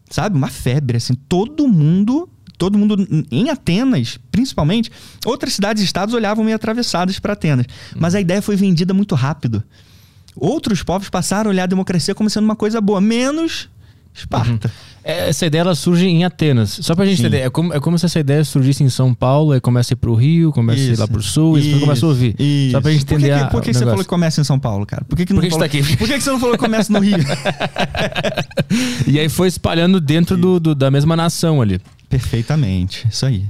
Sabe? 0.08 0.36
Uma 0.36 0.48
febre, 0.48 0.96
assim. 0.96 1.14
Todo 1.28 1.68
mundo 1.68 2.28
todo 2.56 2.78
mundo 2.78 2.96
em 3.32 3.50
Atenas, 3.50 4.18
principalmente, 4.30 4.90
outras 5.26 5.54
cidades 5.54 5.82
e 5.82 5.84
estados 5.84 6.14
olhavam 6.14 6.44
meio 6.44 6.54
atravessadas 6.54 7.18
para 7.18 7.32
Atenas. 7.34 7.66
Mas 7.96 8.14
a 8.14 8.20
ideia 8.20 8.40
foi 8.40 8.56
vendida 8.56 8.94
muito 8.94 9.14
rápido. 9.14 9.62
Outros 10.36 10.82
povos 10.82 11.10
passaram 11.10 11.50
a 11.50 11.52
olhar 11.52 11.64
a 11.64 11.66
democracia 11.66 12.14
como 12.14 12.30
sendo 12.30 12.44
uma 12.44 12.56
coisa 12.56 12.80
boa, 12.80 13.00
menos 13.00 13.68
Esparta. 14.14 14.68
Uhum. 14.68 14.94
Essa 15.02 15.44
ideia 15.44 15.62
ela 15.62 15.74
surge 15.74 16.06
em 16.06 16.24
Atenas. 16.24 16.78
Só 16.80 16.94
pra 16.94 17.04
gente 17.04 17.16
Sim. 17.16 17.24
entender, 17.24 17.40
é 17.40 17.50
como, 17.50 17.74
é 17.74 17.80
como 17.80 17.98
se 17.98 18.06
essa 18.06 18.20
ideia 18.20 18.44
surgisse 18.44 18.82
em 18.84 18.88
São 18.88 19.12
Paulo, 19.12 19.52
aí 19.52 19.60
começa 19.60 19.92
a 19.92 19.94
ir 19.94 19.96
pro 19.96 20.14
Rio, 20.14 20.52
começa 20.52 20.80
isso. 20.80 20.90
a 20.90 20.94
ir 20.94 20.98
lá 20.98 21.08
pro 21.08 21.20
sul, 21.20 21.58
isso. 21.58 21.76
e 21.76 21.80
começa 21.80 22.06
a 22.06 22.08
ouvir. 22.08 22.36
Isso. 22.38 22.72
Só 22.72 22.80
pra 22.80 22.92
gente 22.92 23.02
entender. 23.02 23.30
Por 23.30 23.44
que, 23.44 23.50
por 23.50 23.62
que, 23.62 23.70
que 23.70 23.74
você 23.76 23.84
falou 23.84 23.98
que 23.98 24.08
começa 24.08 24.40
em 24.40 24.44
São 24.44 24.58
Paulo, 24.58 24.86
cara? 24.86 25.04
Por 25.04 25.16
que, 25.16 25.26
que 25.26 25.32
não 25.32 25.40
por 25.40 25.44
que 25.44 25.50
falou... 25.50 25.60
Tá 25.60 25.66
aqui? 25.66 25.96
Por 25.96 26.06
que, 26.06 26.14
que 26.14 26.20
você 26.20 26.30
não 26.30 26.38
falou 26.38 26.54
que 26.54 26.64
começa 26.64 26.92
no 26.92 27.00
Rio? 27.00 27.18
e 29.06 29.18
aí 29.18 29.28
foi 29.28 29.48
espalhando 29.48 30.00
dentro 30.00 30.36
do, 30.36 30.60
do, 30.60 30.74
da 30.74 30.90
mesma 30.90 31.16
nação 31.16 31.60
ali. 31.60 31.80
Perfeitamente, 32.08 33.06
isso 33.10 33.26
aí. 33.26 33.44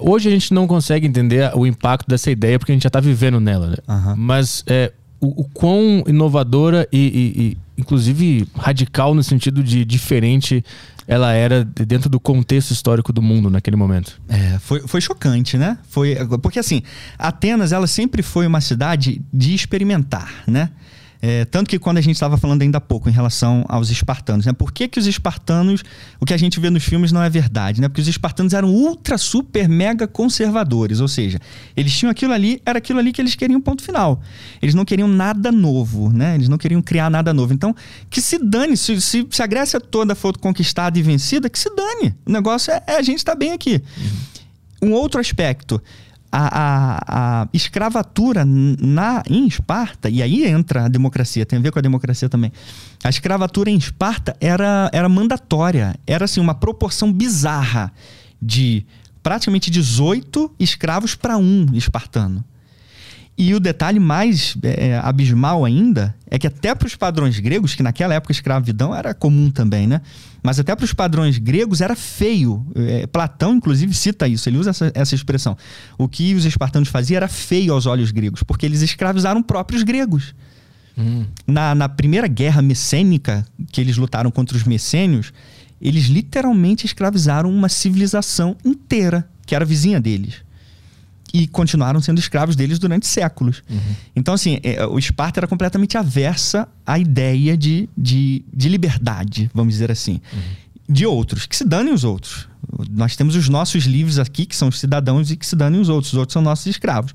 Hoje 0.00 0.28
a 0.28 0.32
gente 0.32 0.52
não 0.52 0.66
consegue 0.66 1.06
entender 1.06 1.52
o 1.54 1.66
impacto 1.66 2.08
dessa 2.08 2.30
ideia 2.30 2.58
porque 2.58 2.72
a 2.72 2.74
gente 2.74 2.82
já 2.82 2.90
tá 2.90 3.00
vivendo 3.00 3.38
nela, 3.38 3.68
né? 3.68 3.76
Uhum. 3.86 4.14
Mas 4.16 4.64
é, 4.66 4.92
o, 5.24 5.42
o 5.42 5.44
quão 5.44 6.04
inovadora 6.06 6.86
e, 6.92 6.98
e, 6.98 7.42
e, 7.42 7.58
inclusive, 7.78 8.46
radical 8.54 9.14
no 9.14 9.22
sentido 9.22 9.62
de 9.62 9.84
diferente 9.84 10.64
ela 11.06 11.32
era 11.32 11.64
dentro 11.64 12.08
do 12.08 12.18
contexto 12.18 12.70
histórico 12.70 13.12
do 13.12 13.20
mundo 13.20 13.50
naquele 13.50 13.76
momento. 13.76 14.18
É, 14.26 14.58
foi, 14.58 14.80
foi 14.86 15.00
chocante, 15.00 15.58
né? 15.58 15.76
Foi, 15.88 16.16
porque 16.40 16.58
assim, 16.58 16.82
Atenas 17.18 17.72
ela 17.72 17.86
sempre 17.86 18.22
foi 18.22 18.46
uma 18.46 18.60
cidade 18.60 19.20
de 19.32 19.54
experimentar, 19.54 20.32
né? 20.46 20.70
É, 21.26 21.46
tanto 21.46 21.70
que 21.70 21.78
quando 21.78 21.96
a 21.96 22.02
gente 22.02 22.16
estava 22.16 22.36
falando 22.36 22.60
ainda 22.60 22.76
há 22.76 22.80
pouco 22.82 23.08
em 23.08 23.12
relação 23.12 23.64
aos 23.66 23.88
espartanos, 23.88 24.44
né? 24.44 24.52
Por 24.52 24.70
que, 24.70 24.86
que 24.86 24.98
os 24.98 25.06
espartanos, 25.06 25.82
o 26.20 26.26
que 26.26 26.34
a 26.34 26.36
gente 26.36 26.60
vê 26.60 26.68
nos 26.68 26.84
filmes 26.84 27.12
não 27.12 27.22
é 27.22 27.30
verdade, 27.30 27.80
né? 27.80 27.88
Porque 27.88 28.02
os 28.02 28.08
espartanos 28.08 28.52
eram 28.52 28.68
ultra, 28.68 29.16
super, 29.16 29.66
mega 29.66 30.06
conservadores, 30.06 31.00
ou 31.00 31.08
seja, 31.08 31.38
eles 31.74 31.96
tinham 31.96 32.10
aquilo 32.10 32.34
ali, 32.34 32.60
era 32.66 32.76
aquilo 32.76 32.98
ali 32.98 33.10
que 33.10 33.22
eles 33.22 33.34
queriam, 33.34 33.58
ponto 33.58 33.82
final. 33.82 34.20
Eles 34.60 34.74
não 34.74 34.84
queriam 34.84 35.08
nada 35.08 35.50
novo, 35.50 36.12
né? 36.12 36.34
Eles 36.34 36.46
não 36.46 36.58
queriam 36.58 36.82
criar 36.82 37.08
nada 37.08 37.32
novo. 37.32 37.54
Então, 37.54 37.74
que 38.10 38.20
se 38.20 38.36
dane, 38.36 38.76
se, 38.76 39.00
se, 39.00 39.26
se 39.30 39.42
a 39.42 39.46
Grécia 39.46 39.80
toda 39.80 40.14
for 40.14 40.36
conquistada 40.36 40.98
e 40.98 41.02
vencida, 41.02 41.48
que 41.48 41.58
se 41.58 41.74
dane. 41.74 42.14
O 42.26 42.30
negócio 42.30 42.70
é, 42.70 42.82
é 42.86 42.96
a 42.98 43.02
gente 43.02 43.20
estar 43.20 43.32
tá 43.32 43.38
bem 43.38 43.52
aqui. 43.52 43.82
Uhum. 44.82 44.90
Um 44.90 44.92
outro 44.92 45.18
aspecto, 45.18 45.80
a, 46.36 46.48
a, 46.48 47.42
a, 47.42 47.48
escravatura 47.52 48.44
na, 48.44 49.22
em 49.30 49.46
Esparta, 49.46 50.08
e 50.08 50.20
aí 50.20 50.44
entra 50.44 50.86
a 50.86 50.88
democracia, 50.88 51.46
tem 51.46 51.60
a 51.60 51.62
ver 51.62 51.70
com 51.70 51.78
a 51.78 51.82
democracia 51.82 52.28
também. 52.28 52.52
A 53.04 53.08
escravatura 53.08 53.70
em 53.70 53.76
Esparta 53.76 54.36
era, 54.40 54.90
era 54.92 55.08
mandatória, 55.08 55.94
era 56.04 56.24
assim, 56.24 56.40
uma 56.40 56.54
proporção 56.54 57.12
bizarra 57.12 57.92
de 58.42 58.84
praticamente 59.22 59.70
18 59.70 60.52
escravos 60.58 61.14
para 61.14 61.38
um 61.38 61.66
espartano. 61.72 62.44
E 63.36 63.52
o 63.52 63.58
detalhe 63.58 63.98
mais 63.98 64.56
é, 64.62 64.96
abismal 64.98 65.64
ainda 65.64 66.14
é 66.30 66.38
que 66.38 66.46
até 66.46 66.72
para 66.72 66.86
os 66.86 66.94
padrões 66.94 67.38
gregos, 67.40 67.74
que 67.74 67.82
naquela 67.82 68.14
época 68.14 68.32
a 68.32 68.34
escravidão 68.36 68.94
era 68.94 69.12
comum 69.12 69.50
também, 69.50 69.88
né? 69.88 70.00
Mas 70.40 70.60
até 70.60 70.74
para 70.76 70.84
os 70.84 70.92
padrões 70.92 71.36
gregos 71.38 71.80
era 71.80 71.96
feio. 71.96 72.64
É, 72.76 73.08
Platão, 73.08 73.56
inclusive, 73.56 73.92
cita 73.92 74.28
isso, 74.28 74.48
ele 74.48 74.58
usa 74.58 74.70
essa, 74.70 74.92
essa 74.94 75.14
expressão. 75.16 75.56
O 75.98 76.06
que 76.06 76.32
os 76.34 76.44
espartanos 76.44 76.88
faziam 76.88 77.16
era 77.16 77.26
feio 77.26 77.72
aos 77.72 77.86
olhos 77.86 78.12
gregos, 78.12 78.44
porque 78.44 78.64
eles 78.64 78.82
escravizaram 78.82 79.42
próprios 79.42 79.82
gregos. 79.82 80.32
Hum. 80.96 81.24
Na, 81.44 81.74
na 81.74 81.88
primeira 81.88 82.28
guerra 82.28 82.62
messênica, 82.62 83.44
que 83.72 83.80
eles 83.80 83.96
lutaram 83.96 84.30
contra 84.30 84.56
os 84.56 84.62
messênios, 84.62 85.32
eles 85.82 86.04
literalmente 86.04 86.86
escravizaram 86.86 87.50
uma 87.50 87.68
civilização 87.68 88.56
inteira, 88.64 89.28
que 89.44 89.56
era 89.56 89.64
vizinha 89.64 90.00
deles 90.00 90.44
e 91.34 91.48
continuaram 91.48 92.00
sendo 92.00 92.20
escravos 92.20 92.54
deles 92.54 92.78
durante 92.78 93.08
séculos. 93.08 93.60
Uhum. 93.68 93.80
Então, 94.14 94.32
assim, 94.32 94.60
é, 94.62 94.86
o 94.86 94.96
Esparta 94.96 95.40
era 95.40 95.48
completamente 95.48 95.98
aversa 95.98 96.68
à 96.86 96.96
ideia 96.96 97.56
de, 97.56 97.88
de, 97.98 98.44
de 98.52 98.68
liberdade, 98.68 99.50
vamos 99.52 99.74
dizer 99.74 99.90
assim. 99.90 100.20
Uhum. 100.32 100.40
De 100.88 101.04
outros, 101.04 101.44
que 101.44 101.56
se 101.56 101.64
danem 101.64 101.92
os 101.92 102.04
outros. 102.04 102.48
Nós 102.88 103.16
temos 103.16 103.34
os 103.34 103.48
nossos 103.48 103.84
livros 103.84 104.20
aqui, 104.20 104.46
que 104.46 104.54
são 104.54 104.68
os 104.68 104.78
cidadãos, 104.78 105.32
e 105.32 105.36
que 105.36 105.44
se 105.44 105.56
danem 105.56 105.80
os 105.80 105.88
outros. 105.88 106.12
Os 106.12 106.18
outros 106.20 106.34
são 106.34 106.40
nossos 106.40 106.66
escravos. 106.66 107.12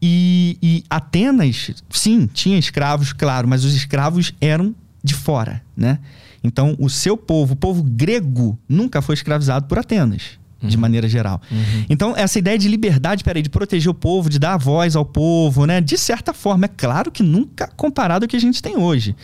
E, 0.00 0.56
e 0.62 0.84
Atenas, 0.88 1.72
sim, 1.90 2.28
tinha 2.32 2.56
escravos, 2.56 3.12
claro, 3.12 3.48
mas 3.48 3.64
os 3.64 3.74
escravos 3.74 4.32
eram 4.40 4.72
de 5.02 5.14
fora, 5.14 5.60
né? 5.76 5.98
Então, 6.44 6.76
o 6.78 6.88
seu 6.88 7.16
povo, 7.16 7.54
o 7.54 7.56
povo 7.56 7.82
grego, 7.82 8.56
nunca 8.68 9.02
foi 9.02 9.14
escravizado 9.14 9.66
por 9.66 9.78
Atenas 9.78 10.38
uhum. 10.66 10.70
de 10.70 10.76
maneira 10.76 11.08
geral. 11.08 11.40
Uhum. 11.50 11.84
Então, 11.88 12.14
essa 12.16 12.38
ideia 12.38 12.58
de 12.58 12.68
liberdade, 12.68 13.24
peraí, 13.24 13.42
de 13.42 13.50
proteger 13.50 13.90
o 13.90 13.94
povo, 13.94 14.28
de 14.28 14.38
dar 14.38 14.56
voz 14.56 14.96
ao 14.96 15.04
povo, 15.04 15.64
né? 15.66 15.80
De 15.80 15.96
certa 15.96 16.32
forma, 16.32 16.66
é 16.66 16.68
claro 16.68 17.10
que 17.10 17.22
nunca 17.22 17.68
comparado 17.76 18.24
ao 18.24 18.28
que 18.28 18.36
a 18.36 18.40
gente 18.40 18.62
tem 18.62 18.76
hoje. 18.76 19.16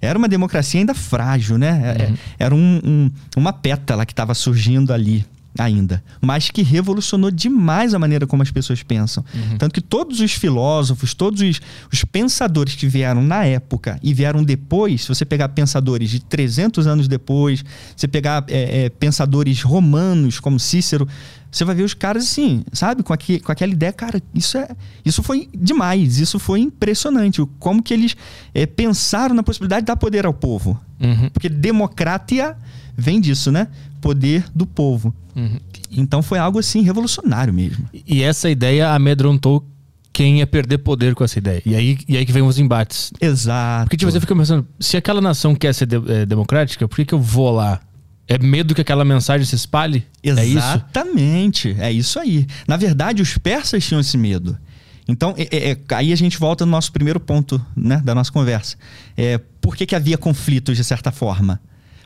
Era 0.00 0.18
uma 0.18 0.28
democracia 0.28 0.80
ainda 0.80 0.94
frágil, 0.94 1.58
né? 1.58 1.96
É, 1.98 2.06
uhum. 2.06 2.16
Era 2.38 2.54
um, 2.54 2.80
um, 2.84 3.10
uma 3.36 3.52
pétala 3.52 4.06
que 4.06 4.12
estava 4.12 4.34
surgindo 4.34 4.92
ali 4.92 5.24
ainda, 5.56 6.02
mas 6.20 6.50
que 6.50 6.62
revolucionou 6.62 7.30
demais 7.30 7.94
a 7.94 7.98
maneira 7.98 8.26
como 8.26 8.42
as 8.42 8.50
pessoas 8.50 8.82
pensam. 8.82 9.24
Uhum. 9.34 9.58
Tanto 9.58 9.72
que 9.72 9.80
todos 9.80 10.20
os 10.20 10.32
filósofos, 10.32 11.14
todos 11.14 11.40
os, 11.40 11.60
os, 11.92 12.04
pensadores 12.04 12.74
que 12.74 12.86
vieram 12.86 13.22
na 13.22 13.44
época 13.44 13.98
e 14.02 14.14
vieram 14.14 14.42
depois, 14.44 15.02
se 15.02 15.08
você 15.08 15.24
pegar 15.24 15.48
pensadores 15.50 16.10
de 16.10 16.20
300 16.20 16.86
anos 16.86 17.08
depois, 17.08 17.64
você 17.96 18.06
pegar 18.06 18.44
é, 18.48 18.84
é, 18.84 18.88
pensadores 18.88 19.62
romanos 19.62 20.38
como 20.38 20.60
Cícero, 20.60 21.08
você 21.50 21.64
vai 21.64 21.74
ver 21.74 21.82
os 21.82 21.94
caras 21.94 22.24
assim, 22.24 22.62
sabe? 22.72 23.02
Com, 23.02 23.12
aqui, 23.12 23.40
com 23.40 23.50
aquela 23.50 23.72
ideia, 23.72 23.92
cara, 23.92 24.22
isso, 24.34 24.58
é, 24.58 24.68
isso 25.04 25.22
foi 25.22 25.48
demais, 25.54 26.18
isso 26.18 26.38
foi 26.38 26.60
impressionante. 26.60 27.42
Como 27.58 27.82
que 27.82 27.94
eles 27.94 28.16
é, 28.54 28.66
pensaram 28.66 29.34
na 29.34 29.42
possibilidade 29.42 29.82
de 29.82 29.86
dar 29.86 29.96
poder 29.96 30.26
ao 30.26 30.34
povo. 30.34 30.78
Uhum. 31.00 31.30
Porque 31.30 31.48
democratia 31.48 32.56
vem 32.96 33.20
disso, 33.20 33.52
né? 33.52 33.68
Poder 34.00 34.44
do 34.54 34.66
povo. 34.66 35.14
Uhum. 35.34 35.58
Então 35.90 36.22
foi 36.22 36.38
algo 36.38 36.58
assim 36.58 36.82
revolucionário 36.82 37.52
mesmo. 37.52 37.88
E 38.06 38.22
essa 38.22 38.50
ideia 38.50 38.90
amedrontou 38.90 39.64
quem 40.12 40.38
ia 40.38 40.46
perder 40.46 40.78
poder 40.78 41.14
com 41.14 41.22
essa 41.22 41.38
ideia. 41.38 41.62
E 41.64 41.76
aí, 41.76 41.98
e 42.08 42.16
aí 42.16 42.26
que 42.26 42.32
vem 42.32 42.42
os 42.42 42.58
embates. 42.58 43.12
Exato. 43.20 43.84
Porque 43.84 43.96
tipo, 43.96 44.10
você 44.10 44.18
fica 44.18 44.34
pensando, 44.34 44.66
se 44.80 44.96
aquela 44.96 45.20
nação 45.20 45.54
quer 45.54 45.72
ser 45.72 45.86
de, 45.86 45.96
é, 46.10 46.26
democrática, 46.26 46.88
por 46.88 46.96
que, 46.96 47.04
que 47.04 47.14
eu 47.14 47.20
vou 47.20 47.52
lá? 47.52 47.80
É 48.26 48.36
medo 48.36 48.74
que 48.74 48.80
aquela 48.80 49.04
mensagem 49.04 49.46
se 49.46 49.54
espalhe? 49.54 50.04
Exatamente. 50.22 51.68
É 51.68 51.72
isso? 51.72 51.82
é 51.82 51.92
isso 51.92 52.18
aí. 52.18 52.46
Na 52.66 52.76
verdade, 52.76 53.22
os 53.22 53.38
persas 53.38 53.86
tinham 53.86 54.00
esse 54.00 54.18
medo. 54.18 54.58
Então, 55.06 55.34
é, 55.38 55.48
é, 55.56 55.70
é, 55.70 55.78
aí 55.94 56.12
a 56.12 56.16
gente 56.16 56.36
volta 56.36 56.66
no 56.66 56.72
nosso 56.72 56.92
primeiro 56.92 57.18
ponto 57.18 57.64
né, 57.74 58.02
da 58.04 58.14
nossa 58.14 58.30
conversa. 58.30 58.76
É, 59.16 59.38
por 59.60 59.74
que, 59.74 59.86
que 59.86 59.94
havia 59.94 60.18
conflitos, 60.18 60.76
de 60.76 60.84
certa 60.84 61.10
forma? 61.10 61.60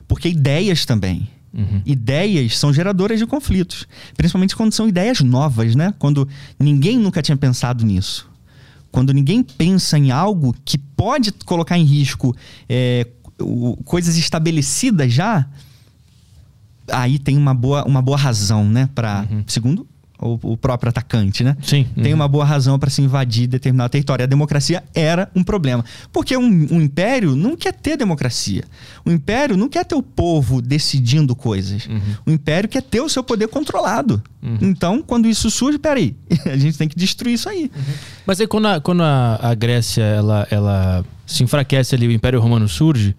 Porque 0.06 0.28
ideias 0.28 0.84
também. 0.84 1.28
Uhum. 1.52 1.82
Ideias 1.84 2.58
são 2.58 2.72
geradoras 2.72 3.18
de 3.18 3.26
conflitos. 3.26 3.86
Principalmente 4.16 4.56
quando 4.56 4.72
são 4.72 4.88
ideias 4.88 5.20
novas, 5.20 5.74
né? 5.74 5.92
Quando 5.98 6.26
ninguém 6.58 6.98
nunca 6.98 7.20
tinha 7.20 7.36
pensado 7.36 7.84
nisso. 7.84 8.30
Quando 8.90 9.12
ninguém 9.12 9.42
pensa 9.42 9.98
em 9.98 10.10
algo 10.10 10.54
que 10.64 10.78
pode 10.78 11.32
colocar 11.44 11.78
em 11.78 11.84
risco 11.84 12.34
é, 12.68 13.06
o, 13.40 13.76
coisas 13.84 14.16
estabelecidas 14.16 15.12
já, 15.12 15.46
aí 16.88 17.18
tem 17.18 17.36
uma 17.36 17.54
boa, 17.54 17.84
uma 17.84 18.02
boa 18.02 18.16
razão, 18.16 18.68
né? 18.68 18.88
Para, 18.94 19.26
uhum. 19.30 19.44
segundo 19.46 19.86
o, 20.22 20.38
o 20.52 20.56
próprio 20.56 20.90
atacante, 20.90 21.42
né? 21.42 21.56
Sim. 21.62 21.86
Uhum. 21.96 22.02
Tem 22.02 22.14
uma 22.14 22.28
boa 22.28 22.44
razão 22.44 22.78
para 22.78 22.88
se 22.88 23.02
invadir 23.02 23.46
determinado 23.46 23.90
território. 23.90 24.22
A 24.22 24.26
democracia 24.26 24.82
era 24.94 25.30
um 25.34 25.42
problema. 25.42 25.84
Porque 26.12 26.36
um, 26.36 26.66
um, 26.70 26.80
império 26.80 27.34
não 27.34 27.56
quer 27.56 27.72
ter 27.72 27.96
democracia. 27.96 28.64
O 29.04 29.10
império 29.10 29.56
não 29.56 29.68
quer 29.68 29.84
ter 29.84 29.94
o 29.94 30.02
povo 30.02 30.62
decidindo 30.62 31.34
coisas. 31.34 31.86
Uhum. 31.86 32.00
O 32.26 32.30
império 32.30 32.68
quer 32.68 32.82
ter 32.82 33.00
o 33.00 33.08
seu 33.08 33.22
poder 33.22 33.48
controlado. 33.48 34.22
Uhum. 34.42 34.58
Então, 34.60 35.02
quando 35.02 35.28
isso 35.28 35.50
surge, 35.50 35.78
peraí, 35.78 36.16
a 36.46 36.56
gente 36.56 36.78
tem 36.78 36.88
que 36.88 36.96
destruir 36.96 37.34
isso 37.34 37.48
aí. 37.48 37.70
Uhum. 37.74 37.94
Mas 38.26 38.40
aí 38.40 38.46
quando 38.46 38.68
a, 38.68 38.80
quando 38.80 39.02
a, 39.02 39.38
a 39.42 39.54
Grécia 39.54 40.02
ela, 40.02 40.46
ela 40.50 41.04
se 41.26 41.42
enfraquece 41.42 41.94
ali, 41.94 42.06
o 42.06 42.12
Império 42.12 42.40
Romano 42.40 42.68
surge 42.68 43.16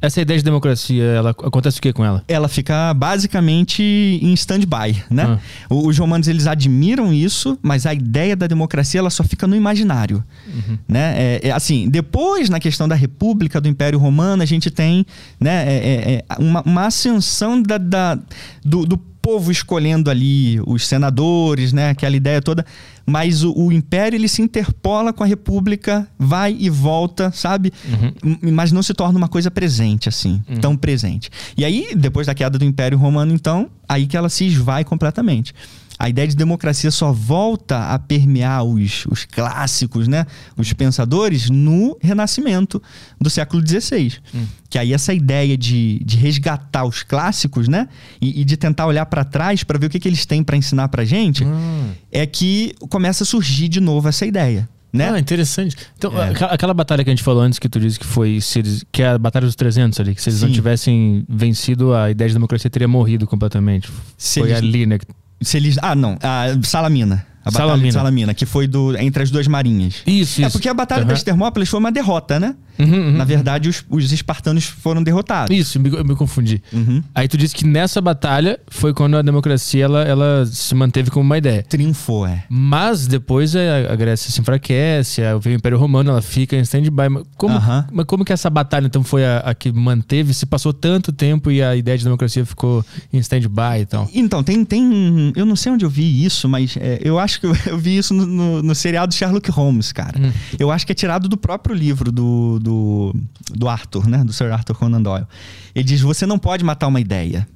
essa 0.00 0.20
ideia 0.20 0.38
de 0.38 0.44
democracia, 0.44 1.02
ela 1.02 1.30
acontece 1.30 1.78
o 1.78 1.82
que 1.82 1.92
com 1.92 2.04
ela? 2.04 2.22
Ela 2.28 2.48
fica 2.48 2.92
basicamente 2.94 3.82
em 3.82 4.32
stand-by, 4.34 5.02
né? 5.10 5.24
Ah. 5.24 5.38
Os 5.70 5.98
romanos 5.98 6.28
eles 6.28 6.46
admiram 6.46 7.12
isso, 7.12 7.58
mas 7.62 7.86
a 7.86 7.94
ideia 7.94 8.36
da 8.36 8.46
democracia 8.46 9.00
ela 9.00 9.10
só 9.10 9.24
fica 9.24 9.46
no 9.46 9.56
imaginário, 9.56 10.22
uhum. 10.46 10.78
né? 10.86 11.14
É, 11.16 11.48
é, 11.48 11.50
assim, 11.50 11.88
depois 11.88 12.50
na 12.50 12.60
questão 12.60 12.86
da 12.86 12.94
República 12.94 13.60
do 13.60 13.68
Império 13.68 13.98
Romano 13.98 14.42
a 14.42 14.46
gente 14.46 14.70
tem, 14.70 15.06
né, 15.40 15.64
é, 15.66 15.76
é, 15.76 16.12
é 16.14 16.24
uma, 16.38 16.62
uma, 16.62 16.86
ascensão 16.86 17.60
da, 17.60 17.78
da 17.78 18.18
do, 18.64 18.84
do 18.84 19.00
povo 19.26 19.50
escolhendo 19.50 20.08
ali 20.08 20.60
os 20.64 20.86
senadores, 20.86 21.72
né? 21.72 21.90
Aquela 21.90 22.14
ideia 22.14 22.40
toda. 22.40 22.64
Mas 23.04 23.42
o, 23.42 23.52
o 23.52 23.72
império 23.72 24.16
ele 24.16 24.28
se 24.28 24.40
interpola 24.40 25.12
com 25.12 25.24
a 25.24 25.26
república, 25.26 26.06
vai 26.16 26.56
e 26.56 26.70
volta, 26.70 27.32
sabe? 27.32 27.72
Uhum. 27.84 28.52
Mas 28.52 28.70
não 28.70 28.84
se 28.84 28.94
torna 28.94 29.18
uma 29.18 29.26
coisa 29.26 29.50
presente 29.50 30.08
assim, 30.08 30.40
uhum. 30.48 30.60
tão 30.60 30.76
presente. 30.76 31.28
E 31.56 31.64
aí, 31.64 31.88
depois 31.96 32.28
da 32.28 32.34
queda 32.34 32.56
do 32.56 32.64
Império 32.64 32.96
Romano, 32.96 33.32
então, 33.34 33.68
aí 33.88 34.06
que 34.06 34.16
ela 34.16 34.28
se 34.28 34.46
esvai 34.46 34.84
completamente 34.84 35.52
a 35.98 36.08
ideia 36.08 36.28
de 36.28 36.36
democracia 36.36 36.90
só 36.90 37.10
volta 37.12 37.92
a 37.92 37.98
permear 37.98 38.62
os, 38.64 39.06
os 39.06 39.24
clássicos, 39.24 40.06
né? 40.06 40.26
Os 40.56 40.72
pensadores 40.72 41.48
no 41.48 41.96
Renascimento 42.00 42.82
do 43.20 43.30
século 43.30 43.66
XVI. 43.66 44.14
Hum. 44.34 44.46
Que 44.68 44.78
aí 44.78 44.92
essa 44.92 45.14
ideia 45.14 45.56
de, 45.56 46.02
de 46.04 46.16
resgatar 46.16 46.84
os 46.84 47.02
clássicos, 47.02 47.66
né? 47.66 47.88
E, 48.20 48.42
e 48.42 48.44
de 48.44 48.56
tentar 48.56 48.86
olhar 48.86 49.06
para 49.06 49.24
trás 49.24 49.64
para 49.64 49.78
ver 49.78 49.86
o 49.86 49.90
que, 49.90 49.98
que 49.98 50.08
eles 50.08 50.26
têm 50.26 50.44
para 50.44 50.56
ensinar 50.56 50.88
para 50.88 51.04
gente, 51.04 51.44
hum. 51.44 51.90
é 52.12 52.26
que 52.26 52.74
começa 52.90 53.24
a 53.24 53.26
surgir 53.26 53.68
de 53.68 53.80
novo 53.80 54.08
essa 54.08 54.26
ideia. 54.26 54.68
Né? 54.92 55.10
Ah, 55.10 55.18
interessante. 55.18 55.76
Então, 55.98 56.10
é. 56.22 56.32
aquela, 56.50 56.72
batalha 56.72 57.04
que 57.04 57.10
a 57.10 57.12
gente 57.12 57.22
falou 57.22 57.42
antes, 57.42 57.58
que 57.58 57.68
tu 57.68 57.78
disse 57.78 57.98
que 57.98 58.06
foi 58.06 58.38
eles, 58.56 58.84
que 58.90 59.02
é 59.02 59.08
a 59.08 59.18
Batalha 59.18 59.44
dos 59.44 59.54
300 59.54 60.00
ali, 60.00 60.14
que 60.14 60.22
se 60.22 60.30
eles 60.30 60.40
Sim. 60.40 60.46
não 60.46 60.52
tivessem 60.52 61.24
vencido, 61.28 61.92
a 61.92 62.10
ideia 62.10 62.28
de 62.28 62.34
democracia 62.34 62.70
teria 62.70 62.88
morrido 62.88 63.26
completamente. 63.26 63.90
Se 64.16 64.40
foi 64.40 64.50
eles... 64.50 64.58
ali, 64.62 64.86
né? 64.86 64.98
Se 65.40 65.56
eles. 65.56 65.78
Ah, 65.82 65.94
não. 65.94 66.18
A 66.22 66.56
Salamina. 66.62 67.26
A 67.44 67.50
Batalha 67.50 67.68
Salamina. 67.68 67.88
de 67.88 67.92
Salamina, 67.94 68.34
que 68.34 68.44
foi 68.44 68.66
do, 68.66 68.96
entre 68.98 69.22
as 69.22 69.30
duas 69.30 69.46
marinhas. 69.46 70.02
Isso, 70.04 70.42
é, 70.42 70.46
isso. 70.46 70.52
porque 70.52 70.68
a 70.68 70.74
Batalha 70.74 71.02
uhum. 71.02 71.08
das 71.08 71.22
Termópilas 71.22 71.68
foi 71.68 71.78
uma 71.78 71.92
derrota, 71.92 72.40
né? 72.40 72.56
Uhum, 72.78 73.08
uhum, 73.08 73.12
Na 73.12 73.24
verdade, 73.24 73.68
os, 73.68 73.84
os, 73.88 74.12
espartanos 74.12 74.64
foram 74.64 75.02
derrotados. 75.02 75.56
Isso, 75.56 75.78
eu 75.78 76.04
me, 76.04 76.14
confundi. 76.14 76.62
Uhum. 76.72 77.02
Aí 77.14 77.28
tu 77.28 77.36
disse 77.36 77.54
que 77.54 77.66
nessa 77.66 78.00
batalha 78.00 78.58
foi 78.68 78.92
quando 78.92 79.16
a 79.16 79.22
democracia 79.22 79.84
ela, 79.84 80.02
ela 80.02 80.46
se 80.46 80.74
manteve 80.74 81.10
como 81.10 81.24
uma 81.24 81.38
ideia. 81.38 81.62
Triunfou, 81.62 82.26
é. 82.26 82.44
Mas 82.48 83.06
depois 83.06 83.54
a, 83.56 83.92
a 83.92 83.96
Grécia 83.96 84.30
se 84.30 84.40
enfraquece, 84.40 85.22
vem 85.40 85.54
o 85.54 85.56
Império 85.56 85.78
Romano, 85.78 86.10
ela 86.10 86.22
fica 86.22 86.56
em 86.56 86.60
stand-by. 86.60 87.24
Como, 87.36 87.60
mas 87.92 88.06
como 88.06 88.24
que 88.24 88.32
essa 88.32 88.50
batalha 88.50 88.86
então 88.86 89.02
foi 89.02 89.24
a, 89.24 89.38
a, 89.38 89.54
que 89.54 89.72
manteve? 89.72 90.34
Se 90.34 90.46
passou 90.46 90.72
tanto 90.72 91.12
tempo 91.12 91.50
e 91.50 91.62
a 91.62 91.74
ideia 91.76 91.96
de 91.96 92.04
democracia 92.04 92.44
ficou 92.44 92.84
em 93.12 93.18
stand-by 93.18 93.80
então? 93.80 94.08
Então, 94.14 94.42
tem, 94.42 94.64
tem. 94.64 95.32
Eu 95.34 95.46
não 95.46 95.56
sei 95.56 95.72
onde 95.72 95.84
eu 95.84 95.90
vi 95.90 96.24
isso, 96.24 96.48
mas 96.48 96.76
é, 96.76 97.00
eu 97.02 97.18
acho 97.18 97.40
que 97.40 97.46
eu, 97.46 97.56
eu 97.66 97.78
vi 97.78 97.96
isso 97.96 98.12
no, 98.12 98.26
no, 98.26 98.62
no, 98.62 98.74
seriado 98.74 99.14
Sherlock 99.14 99.50
Holmes, 99.50 99.92
cara. 99.92 100.18
Hum. 100.18 100.32
Eu 100.58 100.70
acho 100.70 100.86
que 100.86 100.92
é 100.92 100.94
tirado 100.94 101.28
do 101.28 101.36
próprio 101.36 101.74
livro 101.74 102.10
do 102.10 102.58
do, 102.66 103.14
do 103.54 103.68
Arthur, 103.68 104.08
né? 104.08 104.24
Do 104.24 104.32
Sir 104.32 104.50
Arthur 104.52 104.74
Conan 104.74 105.00
Doyle. 105.00 105.26
Ele 105.74 105.84
diz: 105.84 106.00
você 106.00 106.26
não 106.26 106.38
pode 106.38 106.64
matar 106.64 106.88
uma 106.88 107.00
ideia. 107.00 107.46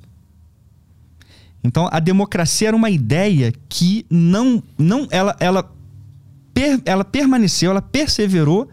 Então, 1.62 1.88
a 1.92 1.98
democracia 1.98 2.68
era 2.68 2.76
uma 2.76 2.88
ideia 2.88 3.52
que 3.68 4.06
não, 4.08 4.62
não 4.78 5.06
ela, 5.10 5.36
ela, 5.40 5.70
per, 6.54 6.80
ela 6.86 7.04
permaneceu, 7.04 7.72
ela 7.72 7.82
perseverou 7.82 8.70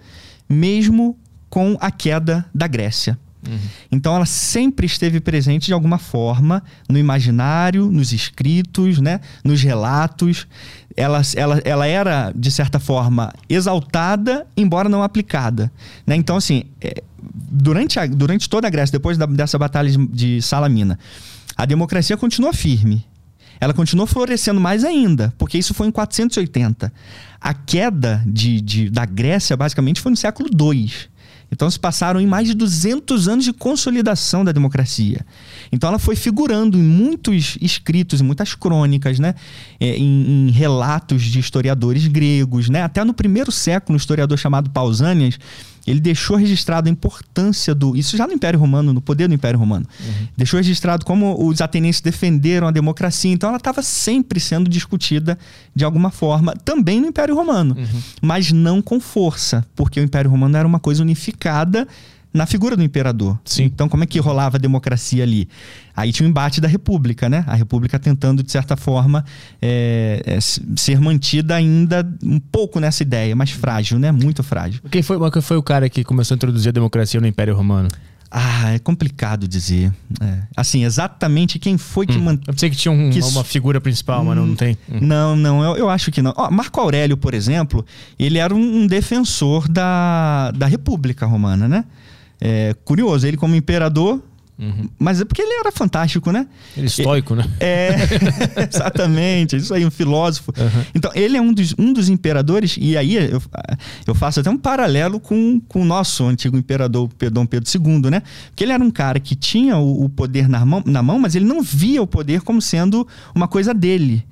mesmo 0.47 1.17
com 1.49 1.75
a 1.81 1.91
queda 1.91 2.45
da 2.53 2.67
Grécia. 2.67 3.19
Uhum. 3.45 3.59
Então 3.91 4.15
ela 4.15 4.25
sempre 4.25 4.85
esteve 4.85 5.19
presente 5.19 5.67
de 5.67 5.73
alguma 5.73 5.97
forma 5.97 6.63
no 6.89 6.97
imaginário, 6.97 7.89
nos 7.91 8.11
escritos, 8.11 8.99
né, 8.99 9.19
nos 9.43 9.61
relatos. 9.61 10.47
Ela, 10.97 11.21
ela, 11.35 11.61
ela 11.63 11.85
era, 11.85 12.33
de 12.35 12.49
certa 12.49 12.79
forma, 12.79 13.31
exaltada, 13.47 14.47
embora 14.57 14.89
não 14.89 15.03
aplicada. 15.03 15.71
Né? 16.07 16.15
Então, 16.15 16.35
assim, 16.35 16.63
é, 16.81 17.03
durante, 17.17 17.99
a, 17.99 18.07
durante 18.07 18.49
toda 18.49 18.67
a 18.67 18.69
Grécia, 18.69 18.93
depois 18.93 19.15
da, 19.15 19.27
dessa 19.27 19.59
batalha 19.59 19.91
de, 19.91 20.07
de 20.07 20.41
Salamina, 20.41 20.97
a 21.55 21.65
democracia 21.65 22.17
continuou 22.17 22.51
firme. 22.51 23.05
Ela 23.59 23.73
continuou 23.73 24.07
florescendo 24.07 24.59
mais 24.59 24.83
ainda, 24.83 25.33
porque 25.37 25.57
isso 25.57 25.73
foi 25.73 25.87
em 25.87 25.91
480. 25.91 26.91
A 27.39 27.53
queda 27.53 28.23
de, 28.25 28.59
de 28.61 28.89
da 28.89 29.05
Grécia, 29.05 29.55
basicamente, 29.55 30.01
foi 30.01 30.11
no 30.11 30.17
século 30.17 30.49
II. 30.49 30.91
Então 31.51 31.69
se 31.69 31.79
passaram 31.79 32.19
em 32.19 32.27
mais 32.27 32.47
de 32.47 32.53
200 32.53 33.27
anos 33.27 33.45
de 33.45 33.53
consolidação 33.53 34.43
da 34.43 34.51
democracia. 34.51 35.25
Então 35.71 35.89
ela 35.89 35.99
foi 35.99 36.15
figurando 36.15 36.77
em 36.77 36.83
muitos 36.83 37.57
escritos, 37.61 38.21
em 38.21 38.23
muitas 38.23 38.53
crônicas, 38.53 39.17
né? 39.19 39.33
É, 39.79 39.95
em, 39.95 40.47
em, 40.47 40.51
relatos 40.51 41.23
de 41.23 41.39
historiadores 41.39 42.07
gregos. 42.07 42.69
Né? 42.69 42.83
Até 42.83 43.03
no 43.03 43.13
primeiro 43.13 43.51
século, 43.51 43.95
um 43.95 43.97
historiador 43.97 44.37
chamado 44.37 44.69
Pausanias 44.69 45.39
ele 45.87 46.01
deixou 46.01 46.35
registrado 46.35 46.89
a 46.89 46.91
importância 46.91 47.73
do. 47.73 47.95
Isso 47.95 48.17
já 48.17 48.27
no 48.27 48.33
Império 48.33 48.59
Romano, 48.59 48.91
no 48.91 48.99
poder 48.99 49.29
do 49.29 49.33
Império 49.33 49.57
Romano. 49.57 49.87
Uhum. 49.99 50.27
Deixou 50.35 50.57
registrado 50.57 51.05
como 51.05 51.47
os 51.47 51.61
atenienses 51.61 52.01
defenderam 52.01 52.67
a 52.67 52.71
democracia. 52.71 53.31
Então 53.31 53.47
ela 53.47 53.57
estava 53.57 53.81
sempre 53.81 54.39
sendo 54.39 54.69
discutida 54.69 55.39
de 55.73 55.85
alguma 55.85 56.11
forma, 56.11 56.53
também 56.65 56.99
no 56.99 57.07
Império 57.07 57.33
Romano. 57.33 57.75
Uhum. 57.77 58.01
Mas 58.21 58.51
não 58.51 58.81
com 58.81 58.99
força, 58.99 59.65
porque 59.75 59.99
o 59.99 60.03
Império 60.03 60.29
Romano 60.29 60.57
era 60.57 60.67
uma 60.67 60.79
coisa 60.79 61.01
unificada 61.01 61.87
na 62.37 62.45
figura 62.45 62.77
do 62.77 62.83
imperador. 62.83 63.37
Sim. 63.43 63.63
Então, 63.63 63.89
como 63.89 64.03
é 64.03 64.07
que 64.07 64.19
rolava 64.19 64.57
a 64.57 64.59
democracia 64.59 65.23
ali? 65.23 65.49
Aí 65.95 66.11
tinha 66.11 66.25
o 66.25 66.27
um 66.27 66.29
embate 66.29 66.61
da 66.61 66.67
República, 66.67 67.27
né? 67.27 67.43
A 67.47 67.55
República 67.55 67.97
tentando, 67.97 68.43
de 68.43 68.51
certa 68.51 68.77
forma, 68.77 69.25
é, 69.61 70.21
é, 70.25 70.39
ser 70.39 70.99
mantida 71.01 71.55
ainda 71.55 72.07
um 72.23 72.39
pouco 72.39 72.79
nessa 72.79 73.03
ideia, 73.03 73.35
mas 73.35 73.51
frágil, 73.51 73.97
né? 73.99 74.11
Muito 74.11 74.43
frágil. 74.43 74.81
Quem 74.89 75.01
foi, 75.01 75.17
quem 75.31 75.41
foi 75.41 75.57
o 75.57 75.63
cara 75.63 75.89
que 75.89 76.03
começou 76.03 76.35
a 76.35 76.37
introduzir 76.37 76.69
a 76.69 76.71
democracia 76.71 77.19
no 77.19 77.27
Império 77.27 77.55
Romano? 77.55 77.89
Ah, 78.29 78.73
é 78.73 78.79
complicado 78.79 79.47
dizer. 79.47 79.91
É. 80.21 80.39
Assim, 80.55 80.83
exatamente 80.83 81.57
quem 81.57 81.77
foi 81.77 82.05
que 82.05 82.17
hum. 82.17 82.23
manteve. 82.23 82.49
Eu 82.49 82.53
pensei 82.53 82.69
que 82.69 82.75
tinha 82.75 82.91
um, 82.91 83.09
que... 83.09 83.21
uma 83.21 83.43
figura 83.43 83.79
principal, 83.79 84.21
hum. 84.21 84.25
mas 84.25 84.35
não, 84.35 84.47
não 84.47 84.55
tem. 84.55 84.77
Hum. 84.89 84.99
Não, 85.01 85.35
não, 85.35 85.63
eu, 85.63 85.77
eu, 85.77 85.89
acho 85.89 86.11
que 86.11 86.21
não. 86.21 86.33
Ó, 86.35 86.51
Marco 86.51 86.79
Aurélio, 86.79 87.15
por 87.15 87.33
exemplo, 87.33 87.85
ele 88.19 88.37
era 88.37 88.53
um, 88.53 88.81
um 88.81 88.87
defensor 88.87 89.67
da, 89.69 90.51
da 90.51 90.67
República 90.67 91.25
Romana, 91.25 91.67
né? 91.67 91.85
É, 92.39 92.75
curioso, 92.83 93.27
ele 93.27 93.37
como 93.37 93.55
imperador 93.55 94.21
Uhum. 94.59 94.89
Mas 94.97 95.21
é 95.21 95.25
porque 95.25 95.41
ele 95.41 95.53
era 95.53 95.71
fantástico, 95.71 96.31
né? 96.31 96.47
Ele 96.75 96.87
é 96.87 96.89
estoico, 96.89 97.35
né? 97.35 97.45
É, 97.59 97.89
exatamente. 98.73 99.55
Isso 99.55 99.71
aí, 99.71 99.85
um 99.85 99.91
filósofo. 99.91 100.51
Uhum. 100.57 100.83
Então, 100.95 101.11
ele 101.13 101.37
é 101.37 101.41
um 101.41 101.53
dos, 101.53 101.75
um 101.77 101.93
dos 101.93 102.09
imperadores, 102.09 102.75
e 102.79 102.97
aí 102.97 103.15
eu, 103.15 103.41
eu 104.07 104.15
faço 104.15 104.39
até 104.39 104.49
um 104.49 104.57
paralelo 104.57 105.19
com, 105.19 105.61
com 105.67 105.81
o 105.81 105.85
nosso 105.85 106.25
antigo 106.25 106.57
imperador 106.57 107.07
Dom 107.31 107.45
Pedro 107.45 107.69
II, 107.69 108.09
né? 108.09 108.23
Porque 108.47 108.63
ele 108.63 108.71
era 108.71 108.83
um 108.83 108.89
cara 108.89 109.19
que 109.19 109.35
tinha 109.35 109.77
o, 109.77 110.05
o 110.05 110.09
poder 110.09 110.49
na 110.49 110.65
mão, 110.65 110.81
na 110.85 111.03
mão, 111.03 111.19
mas 111.19 111.35
ele 111.35 111.45
não 111.45 111.61
via 111.61 112.01
o 112.01 112.07
poder 112.07 112.41
como 112.41 112.59
sendo 112.59 113.07
uma 113.35 113.47
coisa 113.47 113.75
dele. 113.75 114.25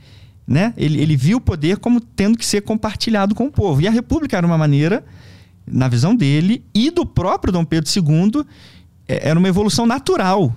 Né? 0.47 0.73
Ele, 0.77 1.01
ele 1.01 1.15
via 1.15 1.37
o 1.37 1.41
poder 1.41 1.77
como 1.77 1.99
tendo 1.99 2.37
que 2.37 2.45
ser 2.45 2.61
compartilhado 2.61 3.33
com 3.33 3.45
o 3.45 3.51
povo. 3.51 3.81
E 3.81 3.87
a 3.87 3.91
república 3.91 4.37
era 4.37 4.45
uma 4.45 4.57
maneira 4.57 5.03
na 5.67 5.87
visão 5.87 6.15
dele 6.15 6.63
e 6.73 6.91
do 6.91 7.05
próprio 7.05 7.51
Dom 7.51 7.65
Pedro 7.65 7.89
II, 7.89 8.45
é, 9.07 9.29
era 9.29 9.39
uma 9.39 9.47
evolução 9.47 9.85
natural. 9.85 10.55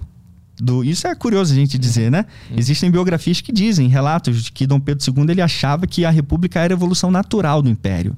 Do, 0.61 0.85
isso 0.85 1.07
é 1.07 1.15
curioso 1.15 1.53
a 1.53 1.57
gente 1.57 1.79
dizer, 1.79 2.11
né? 2.11 2.25
Uhum. 2.51 2.59
Existem 2.59 2.91
biografias 2.91 3.41
que 3.41 3.53
dizem, 3.53 3.89
relatos 3.89 4.43
de 4.45 4.53
que 4.53 4.67
Dom 4.67 4.81
Pedro 4.81 5.05
II 5.07 5.31
ele 5.31 5.41
achava 5.41 5.87
que 5.87 6.05
a 6.05 6.11
república 6.11 6.61
era 6.61 6.75
a 6.75 6.77
evolução 6.77 7.11
natural 7.11 7.63
do 7.63 7.69
império. 7.69 8.17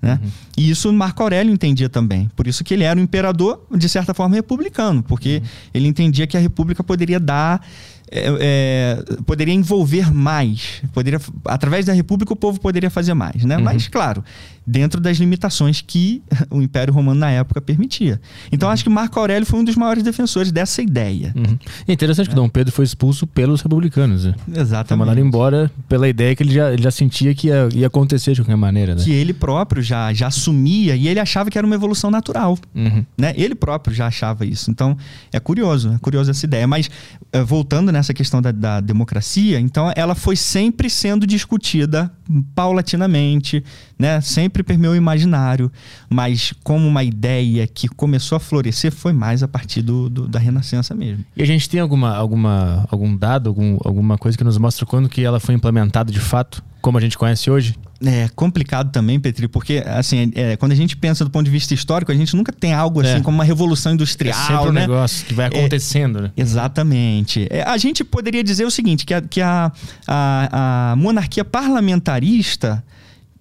Né? 0.00 0.18
Uhum. 0.22 0.30
E 0.56 0.70
isso 0.70 0.92
Marco 0.92 1.22
Aurélio 1.22 1.52
entendia 1.52 1.88
também. 1.88 2.30
Por 2.34 2.46
isso 2.46 2.64
que 2.64 2.74
ele 2.74 2.84
era 2.84 2.98
um 2.98 3.02
imperador, 3.02 3.62
de 3.74 3.88
certa 3.88 4.14
forma, 4.14 4.34
republicano, 4.36 5.02
porque 5.02 5.42
uhum. 5.42 5.48
ele 5.74 5.88
entendia 5.88 6.26
que 6.26 6.36
a 6.36 6.40
república 6.40 6.82
poderia 6.82 7.20
dar 7.20 7.66
é, 8.10 8.36
é, 8.40 9.04
poderia 9.24 9.54
envolver 9.54 10.12
mais. 10.12 10.82
Poderia, 10.92 11.20
através 11.44 11.84
da 11.84 11.92
República, 11.92 12.32
o 12.32 12.36
povo 12.36 12.60
poderia 12.60 12.90
fazer 12.90 13.14
mais. 13.14 13.44
Né? 13.44 13.56
Uhum. 13.56 13.64
Mas, 13.64 13.88
claro, 13.88 14.22
dentro 14.66 15.00
das 15.00 15.16
limitações 15.18 15.80
que 15.80 16.22
o 16.50 16.62
Império 16.62 16.94
Romano 16.94 17.18
na 17.18 17.30
época 17.30 17.60
permitia. 17.60 18.20
Então, 18.52 18.68
uhum. 18.68 18.72
acho 18.72 18.84
que 18.84 18.90
Marco 18.90 19.18
Aurélio 19.18 19.46
foi 19.46 19.60
um 19.60 19.64
dos 19.64 19.76
maiores 19.76 20.02
defensores 20.02 20.52
dessa 20.52 20.82
ideia. 20.82 21.32
Uhum. 21.36 21.58
É 21.86 21.92
interessante 21.92 22.28
que 22.28 22.34
Dom 22.34 22.48
Pedro 22.48 22.72
foi 22.72 22.84
expulso 22.84 23.26
pelos 23.26 23.60
republicanos. 23.60 24.24
Né? 24.24 24.34
Exatamente. 24.54 24.88
Foi 24.88 24.96
mandado 24.96 25.20
embora 25.20 25.70
pela 25.88 26.08
ideia 26.08 26.34
que 26.34 26.42
ele 26.42 26.52
já, 26.52 26.72
ele 26.72 26.82
já 26.82 26.90
sentia 26.90 27.34
que 27.34 27.48
ia, 27.48 27.68
ia, 27.74 27.86
acontecer 27.88 28.32
de 28.32 28.40
qualquer 28.40 28.56
maneira. 28.56 28.94
Né? 28.94 29.02
Que 29.02 29.12
ele 29.12 29.32
próprio 29.32 29.82
já, 29.82 30.12
já 30.12 30.28
assumia 30.28 30.94
e 30.94 31.08
ele 31.08 31.18
achava 31.18 31.50
que 31.50 31.58
era 31.58 31.66
uma 31.66 31.74
evolução 31.74 32.10
natural. 32.10 32.56
Uhum. 32.74 33.04
Né? 33.18 33.34
Ele 33.36 33.54
próprio 33.54 33.94
já 33.94 34.06
achava 34.06 34.46
isso. 34.46 34.70
Então, 34.70 34.96
é 35.32 35.40
curioso, 35.40 35.92
é 35.92 35.98
curioso 35.98 36.30
essa 36.30 36.46
ideia. 36.46 36.66
Mas, 36.66 36.88
eh, 37.32 37.42
voltando 37.42 37.92
nessa 37.96 38.14
questão 38.14 38.40
da, 38.42 38.52
da, 38.52 38.80
democracia, 38.80 39.58
então 39.58 39.92
ela 39.96 40.14
foi 40.14 40.36
sempre 40.36 40.88
sendo 40.90 41.26
discutida 41.26 42.10
paulatinamente, 42.54 43.64
né? 43.98 44.20
Sempre 44.20 44.62
permeou 44.62 44.92
o 44.92 44.96
imaginário, 44.96 45.70
mas 46.08 46.52
como 46.62 46.86
uma 46.86 47.02
ideia 47.02 47.66
que 47.66 47.88
começou 47.88 48.36
a 48.36 48.40
florescer 48.40 48.92
foi 48.92 49.12
mais 49.12 49.42
a 49.42 49.48
partir 49.48 49.82
do, 49.82 50.08
do, 50.08 50.28
da 50.28 50.38
Renascença 50.38 50.94
mesmo. 50.94 51.24
E 51.36 51.42
a 51.42 51.46
gente 51.46 51.68
tem 51.68 51.80
alguma, 51.80 52.14
alguma, 52.14 52.86
algum 52.90 53.16
dado, 53.16 53.48
algum, 53.48 53.78
alguma 53.84 54.18
coisa 54.18 54.36
que 54.36 54.44
nos 54.44 54.58
mostra 54.58 54.84
quando 54.84 55.08
que 55.08 55.22
ela 55.22 55.40
foi 55.40 55.54
implementada 55.54 56.12
de 56.12 56.20
fato, 56.20 56.62
como 56.80 56.98
a 56.98 57.00
gente 57.00 57.16
conhece 57.16 57.50
hoje? 57.50 57.74
É 58.04 58.28
complicado 58.34 58.90
também, 58.92 59.18
Petri, 59.18 59.48
porque 59.48 59.82
assim, 59.86 60.30
é, 60.34 60.54
quando 60.56 60.72
a 60.72 60.74
gente 60.74 60.94
pensa 60.96 61.24
do 61.24 61.30
ponto 61.30 61.46
de 61.46 61.50
vista 61.50 61.72
histórico, 61.72 62.12
a 62.12 62.14
gente 62.14 62.36
nunca 62.36 62.52
tem 62.52 62.74
algo 62.74 63.00
assim 63.00 63.16
É. 63.16 63.20
como 63.20 63.38
uma 63.38 63.44
revolução 63.44 63.92
É 63.92 63.94
industrial, 63.94 64.46
sempre 64.46 64.68
um 64.68 64.72
né? 64.72 64.80
negócio 64.82 65.24
que 65.24 65.32
vai 65.32 65.46
acontecendo, 65.46 66.20
né? 66.20 66.30
Exatamente. 66.36 67.46
É, 67.50 67.62
a 67.62 67.76
gente 67.78 68.04
poderia 68.04 68.44
dizer 68.44 68.66
o 68.66 68.70
seguinte, 68.70 69.06
que 69.06 69.14
a, 69.14 69.20
que 69.22 69.40
a, 69.40 69.72
a, 70.06 70.92
a 70.92 70.96
monarquia 70.96 71.44
parlamentarista, 71.44 72.84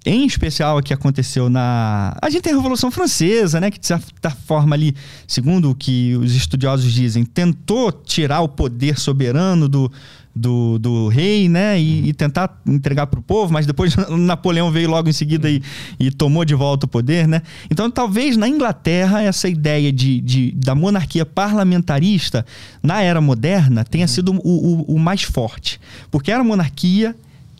em 0.06 0.26
especial 0.26 0.78
a 0.78 0.84
que 0.84 0.94
aconteceu 0.94 1.50
na... 1.50 2.16
A 2.22 2.30
gente 2.30 2.44
tem 2.44 2.54
a 2.54 2.56
Revolução 2.56 2.92
Francesa, 2.92 3.60
né? 3.60 3.72
Que 3.72 3.80
de 3.80 3.88
certa 3.88 4.30
forma 4.30 4.76
ali, 4.76 4.96
segundo 5.28 5.72
o 5.72 5.76
que 5.76 6.16
os 6.16 6.36
estudiosos 6.36 6.94
dizem, 6.94 7.26
tentou 7.26 7.92
tirar 7.92 8.42
o 8.42 8.48
poder 8.48 9.00
soberano 9.00 9.68
do, 9.68 9.92
do, 10.36 10.78
do 10.78 11.08
rei, 11.08 11.48
né? 11.48 11.80
E, 11.80 12.10
e 12.10 12.14
tentar 12.14 12.62
entregar 12.66 13.08
para 13.08 13.20
o 13.20 13.24
povo, 13.24 13.54
mas 13.54 13.66
depois 13.66 13.96
Napoleão 14.20 14.70
veio 14.70 14.90
logo 14.90 15.08
em 15.08 15.14
seguida 15.14 15.50
e, 15.50 15.62
e 16.00 16.12
tomou 16.12 16.44
de 16.44 16.54
volta 16.54 16.86
o 16.86 16.90
poder, 16.90 17.26
né? 17.28 17.42
Então, 17.72 17.90
talvez 17.90 18.36
na 18.36 18.48
Inglaterra, 18.48 19.22
essa 19.22 19.48
ideia 19.48 19.92
de, 19.94 20.20
de- 20.20 20.52
da 20.52 20.76
monarquia 20.76 21.26
parlamentarista 21.26 22.46
na 22.84 23.02
era 23.02 23.22
moderna 23.22 23.84
tenha 23.84 24.08
sido 24.08 24.34
o, 24.34 24.38
o- 24.92 24.96
o 24.96 25.00
mais 25.00 25.22
forte. 25.24 25.80
Porque 26.12 26.32
era 26.32 26.44
monarquia, 26.44 27.16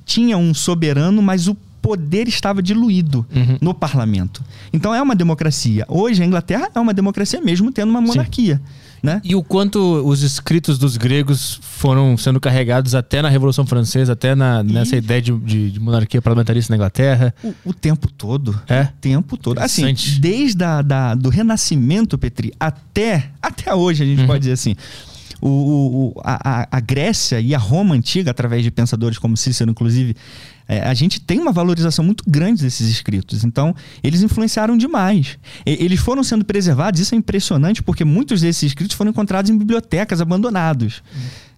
tinha 0.06 0.38
um 0.38 0.54
soberano, 0.54 1.22
mas 1.22 1.48
o 1.48 1.56
poder 1.82 2.28
estava 2.28 2.62
diluído 2.64 3.26
Uhum. 3.34 3.58
no 3.62 3.74
parlamento. 3.74 4.44
Então 4.74 4.94
é 4.94 5.02
uma 5.02 5.16
democracia. 5.16 5.86
Hoje 5.88 6.24
a 6.24 6.26
Inglaterra 6.26 6.70
é 6.74 6.80
uma 6.80 6.94
democracia 6.94 7.40
mesmo 7.42 7.72
tendo 7.72 7.90
uma 7.92 8.02
monarquia, 8.02 8.60
né? 9.06 9.22
E 9.24 9.36
o 9.36 9.44
quanto 9.44 9.80
os 10.06 10.22
escritos 10.24 10.78
dos 10.78 10.98
gregos 10.98 11.60
foram 11.62 12.18
sendo 12.18 12.40
carregados 12.40 12.94
até 12.96 13.22
na 13.22 13.30
Revolução 13.30 13.66
Francesa, 13.66 14.14
até 14.14 14.36
na, 14.36 14.64
nessa 14.64 14.98
ideia 14.98 15.22
de, 15.22 15.32
de- 15.40 15.72
de 15.72 15.80
monarquia 15.80 16.22
parlamentarista 16.22 16.72
na 16.74 16.76
Inglaterra. 16.78 17.34
O, 17.44 17.54
o 17.66 17.74
tempo 17.74 18.12
todo. 18.12 18.60
É? 18.68 18.82
O 18.84 18.88
tempo 19.00 19.38
todo. 19.38 19.60
Assim, 19.60 19.94
desde 20.20 20.64
a, 20.64 20.82
da, 20.82 21.16
do 21.16 21.30
Renascimento, 21.30 22.18
Petri, 22.18 22.52
até, 22.60 23.30
até 23.42 23.74
hoje, 23.74 24.04
a 24.04 24.06
gente 24.06 24.22
Uhum. 24.22 24.28
pode 24.28 24.40
dizer 24.40 24.54
assim. 24.54 24.76
O, 25.42 25.48
o- 26.18 26.22
a- 26.24 26.68
a 26.72 26.80
Grécia 26.80 27.40
e 27.40 27.54
a 27.54 27.58
Roma 27.58 27.94
antiga, 27.94 28.32
através 28.32 28.64
de 28.64 28.72
pensadores 28.72 29.18
como 29.20 29.36
Cícero, 29.38 29.70
inclusive, 29.70 30.16
é, 30.68 30.82
a 30.82 30.94
gente 30.94 31.20
tem 31.22 31.40
uma 31.40 31.52
valorização 31.52 32.04
muito 32.04 32.24
grande 32.28 32.62
desses 32.64 32.90
escritos. 32.90 33.44
Então, 33.44 33.76
eles 34.04 34.22
influenciaram 34.22 34.78
demais. 34.78 35.38
E- 35.66 35.78
eles 35.84 36.00
foram 36.00 36.24
sendo 36.24 36.44
preservados, 36.44 37.00
isso 37.00 37.14
é 37.14 37.18
impressionante, 37.18 37.84
porque 37.84 38.04
muitos 38.04 38.42
desses 38.42 38.64
escritos 38.64 38.96
foram 38.96 39.12
encontrados 39.12 39.52
em 39.52 39.58
bibliotecas 39.58 40.22
abandonados. 40.22 41.04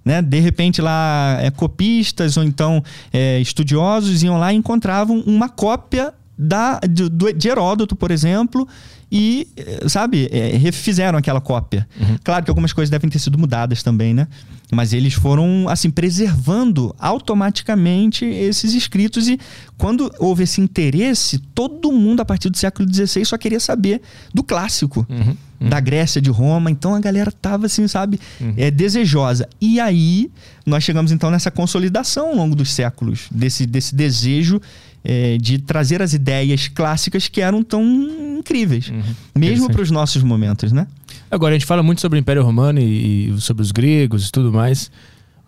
Né? 0.03 0.21
De 0.21 0.39
repente, 0.39 0.81
lá, 0.81 1.37
é, 1.41 1.51
copistas 1.51 2.37
ou 2.37 2.43
então 2.43 2.83
é, 3.11 3.39
estudiosos 3.39 4.23
iam 4.23 4.37
lá 4.37 4.53
e 4.53 4.55
encontravam 4.55 5.19
uma 5.25 5.49
cópia 5.49 6.13
da, 6.37 6.79
do- 6.79 7.33
de 7.33 7.47
Heródoto, 7.49 7.95
por 7.95 8.11
exemplo, 8.11 8.67
e, 9.11 9.47
eh, 9.55 9.87
sabe, 9.87 10.27
eh, 10.31 10.57
refizeram 10.57 11.17
aquela 11.17 11.39
cópia. 11.41 11.87
Claro 12.23 12.43
que 12.43 12.51
algumas 12.51 12.73
coisas 12.73 12.89
devem 12.89 13.09
ter 13.09 13.19
sido 13.19 13.37
mudadas 13.37 13.81
também, 13.81 14.13
né? 14.13 14.27
Mas 14.71 14.91
eles 14.91 15.13
foram, 15.13 15.69
assim, 15.69 15.89
preservando 15.89 16.93
automaticamente 16.99 18.25
esses 18.25 18.73
escritos 18.73 19.27
e 19.27 19.39
quando 19.77 20.11
houve 20.19 20.43
esse 20.43 20.59
interesse, 20.59 21.37
todo 21.55 21.91
mundo, 21.91 22.19
a 22.21 22.25
partir 22.25 22.49
do 22.49 22.57
século 22.57 22.91
XVI, 22.93 23.23
só 23.25 23.37
queria 23.37 23.59
saber 23.59 24.01
do 24.33 24.43
clássico 24.43 25.05
Uhum. 25.59 25.69
da 25.69 25.79
Grécia, 25.79 26.21
de 26.21 26.29
Roma. 26.29 26.69
Então 26.69 26.93
a 26.93 26.99
galera 26.99 27.31
tava 27.31 27.65
assim, 27.65 27.87
sabe, 27.87 28.19
é, 28.57 28.69
desejosa. 28.69 29.47
E 29.61 29.79
aí 29.79 30.29
nós 30.65 30.83
chegamos 30.83 31.11
então 31.11 31.31
nessa 31.31 31.49
consolidação 31.49 32.29
ao 32.29 32.35
longo 32.35 32.55
dos 32.55 32.71
séculos, 32.73 33.27
desse, 33.31 33.65
desse 33.65 33.95
desejo 33.95 34.61
é, 35.09 35.37
de 35.37 35.57
trazer 35.57 36.01
as 36.01 36.11
ideias 36.13 36.67
clássicas 36.67 37.29
que 37.29 37.39
eram 37.39 37.63
tão 37.63 37.81
incríveis, 38.39 38.89
mesmo 38.89 39.05
Interessante. 39.37 39.71
para 39.71 39.81
os 39.81 39.89
nossos 39.91 40.21
momentos, 40.21 40.73
né? 40.73 40.85
Agora, 41.31 41.55
a 41.55 41.57
gente 41.57 41.65
fala 41.65 41.81
muito 41.81 42.01
sobre 42.01 42.17
o 42.17 42.21
Império 42.21 42.43
Romano 42.43 42.79
e, 42.79 43.29
e 43.29 43.39
sobre 43.41 43.63
os 43.63 43.71
gregos 43.71 44.27
e 44.27 44.31
tudo 44.31 44.51
mais, 44.51 44.91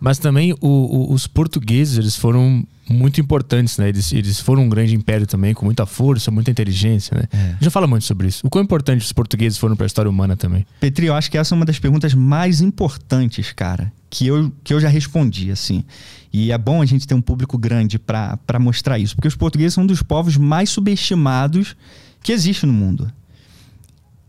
mas 0.00 0.18
também 0.18 0.54
o- 0.54 0.56
o- 0.62 1.12
os 1.12 1.26
portugueses, 1.26 1.98
eles 1.98 2.16
foram 2.16 2.64
muito 2.90 3.20
importantes, 3.20 3.78
né? 3.78 3.88
Eles, 3.88 4.12
eles 4.12 4.40
foram 4.40 4.64
um 4.64 4.68
grande 4.68 4.94
império 4.94 5.26
também, 5.26 5.54
com 5.54 5.64
muita 5.64 5.86
força, 5.86 6.30
muita 6.30 6.50
inteligência, 6.50 7.16
né? 7.16 7.24
A 7.32 7.52
gente 7.52 7.64
já 7.64 7.70
fala 7.70 7.86
muito 7.86 8.04
sobre 8.04 8.26
isso. 8.26 8.46
O 8.46 8.50
quão 8.50 8.62
importante 8.62 9.04
os 9.04 9.12
portugueses 9.12 9.56
foram 9.58 9.76
para 9.76 9.86
a 9.86 9.88
história 9.88 10.10
humana 10.10 10.36
também. 10.36 10.66
Petri, 10.80 11.06
eu 11.06 11.14
acho 11.14 11.30
que 11.30 11.38
essa 11.38 11.54
é 11.54 11.56
uma 11.56 11.64
das 11.64 11.78
perguntas 11.78 12.12
mais 12.14 12.60
importantes, 12.60 13.52
cara, 13.52 13.92
que 14.10 14.26
eu, 14.26 14.52
que 14.64 14.74
eu 14.74 14.80
já 14.80 14.88
respondi, 14.88 15.50
assim. 15.50 15.84
E 16.32 16.52
é 16.52 16.58
bom 16.58 16.82
a 16.82 16.86
gente 16.86 17.06
ter 17.06 17.14
um 17.14 17.20
público 17.22 17.56
grande 17.56 17.98
para 17.98 18.58
mostrar 18.58 18.98
isso, 18.98 19.14
porque 19.14 19.28
os 19.28 19.36
portugueses 19.36 19.74
são 19.74 19.84
um 19.84 19.86
dos 19.86 20.02
povos 20.02 20.36
mais 20.36 20.70
subestimados 20.70 21.76
que 22.22 22.32
existe 22.32 22.66
no 22.66 22.72
mundo. 22.72 23.10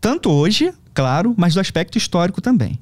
Tanto 0.00 0.30
hoje, 0.30 0.72
claro, 0.94 1.34
mas 1.36 1.54
do 1.54 1.60
aspecto 1.60 1.98
histórico 1.98 2.40
também. 2.40 2.78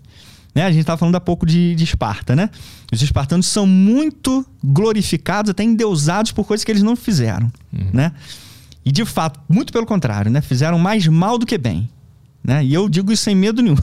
Né? 0.54 0.64
A 0.64 0.70
gente 0.70 0.80
estava 0.80 0.98
falando 0.98 1.14
há 1.14 1.20
pouco 1.20 1.46
de, 1.46 1.74
de 1.74 1.84
Esparta, 1.84 2.34
né? 2.34 2.50
Os 2.92 3.00
espartanos 3.02 3.46
são 3.46 3.66
muito 3.66 4.44
glorificados, 4.62 5.50
até 5.50 5.62
endeusados 5.62 6.32
por 6.32 6.44
coisas 6.44 6.64
que 6.64 6.72
eles 6.72 6.82
não 6.82 6.96
fizeram, 6.96 7.50
né? 7.92 8.12
E 8.84 8.90
de 8.90 9.04
fato, 9.04 9.38
muito 9.48 9.72
pelo 9.72 9.86
contrário, 9.86 10.30
né? 10.30 10.40
Fizeram 10.40 10.78
mais 10.78 11.06
mal 11.06 11.38
do 11.38 11.46
que 11.46 11.56
bem. 11.56 11.88
Né? 12.42 12.64
E 12.64 12.72
eu 12.72 12.88
digo 12.88 13.12
isso 13.12 13.22
sem 13.22 13.34
medo 13.34 13.62
nenhum. 13.62 13.76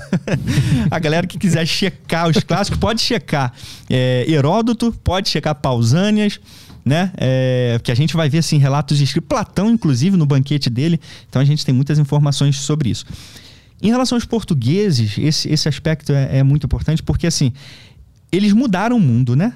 a 0.89 0.99
galera 0.99 1.28
que 1.28 1.38
quiser 1.38 1.65
checar 1.65 2.28
os 2.28 2.38
clássicos, 2.43 2.80
pode 2.80 3.01
checar 3.01 3.53
é, 3.89 4.26
Heródoto, 4.28 4.91
pode 5.03 5.30
checar 5.30 5.53
Pausânias, 5.55 6.39
né? 6.84 7.11
É, 7.18 7.80
que 7.84 7.91
a 7.91 7.95
gente 7.95 8.15
vai 8.15 8.30
ver 8.30 8.39
assim, 8.39 8.57
relatos 8.57 8.99
escritos. 8.99 9.28
Platão, 9.28 9.70
inclusive, 9.70 10.18
no 10.18 10.26
banquete 10.26 10.70
dele. 10.70 10.99
Então 11.30 11.41
a 11.41 11.45
gente 11.45 11.63
tem 11.65 11.74
muitas 11.74 11.99
informações 11.99 12.57
sobre 12.57 12.89
isso. 12.89 13.05
Em 13.82 13.89
relação 13.89 14.15
aos 14.15 14.25
portugueses, 14.25 15.17
esse, 15.17 15.49
esse 15.49 15.69
aspecto 15.69 16.11
é, 16.11 16.39
é 16.39 16.43
muito 16.43 16.65
importante 16.65 17.03
porque 17.03 17.28
assim, 17.28 17.53
eles 18.32 18.53
mudaram 18.53 18.97
o 18.97 18.99
mundo, 18.99 19.36
né? 19.36 19.53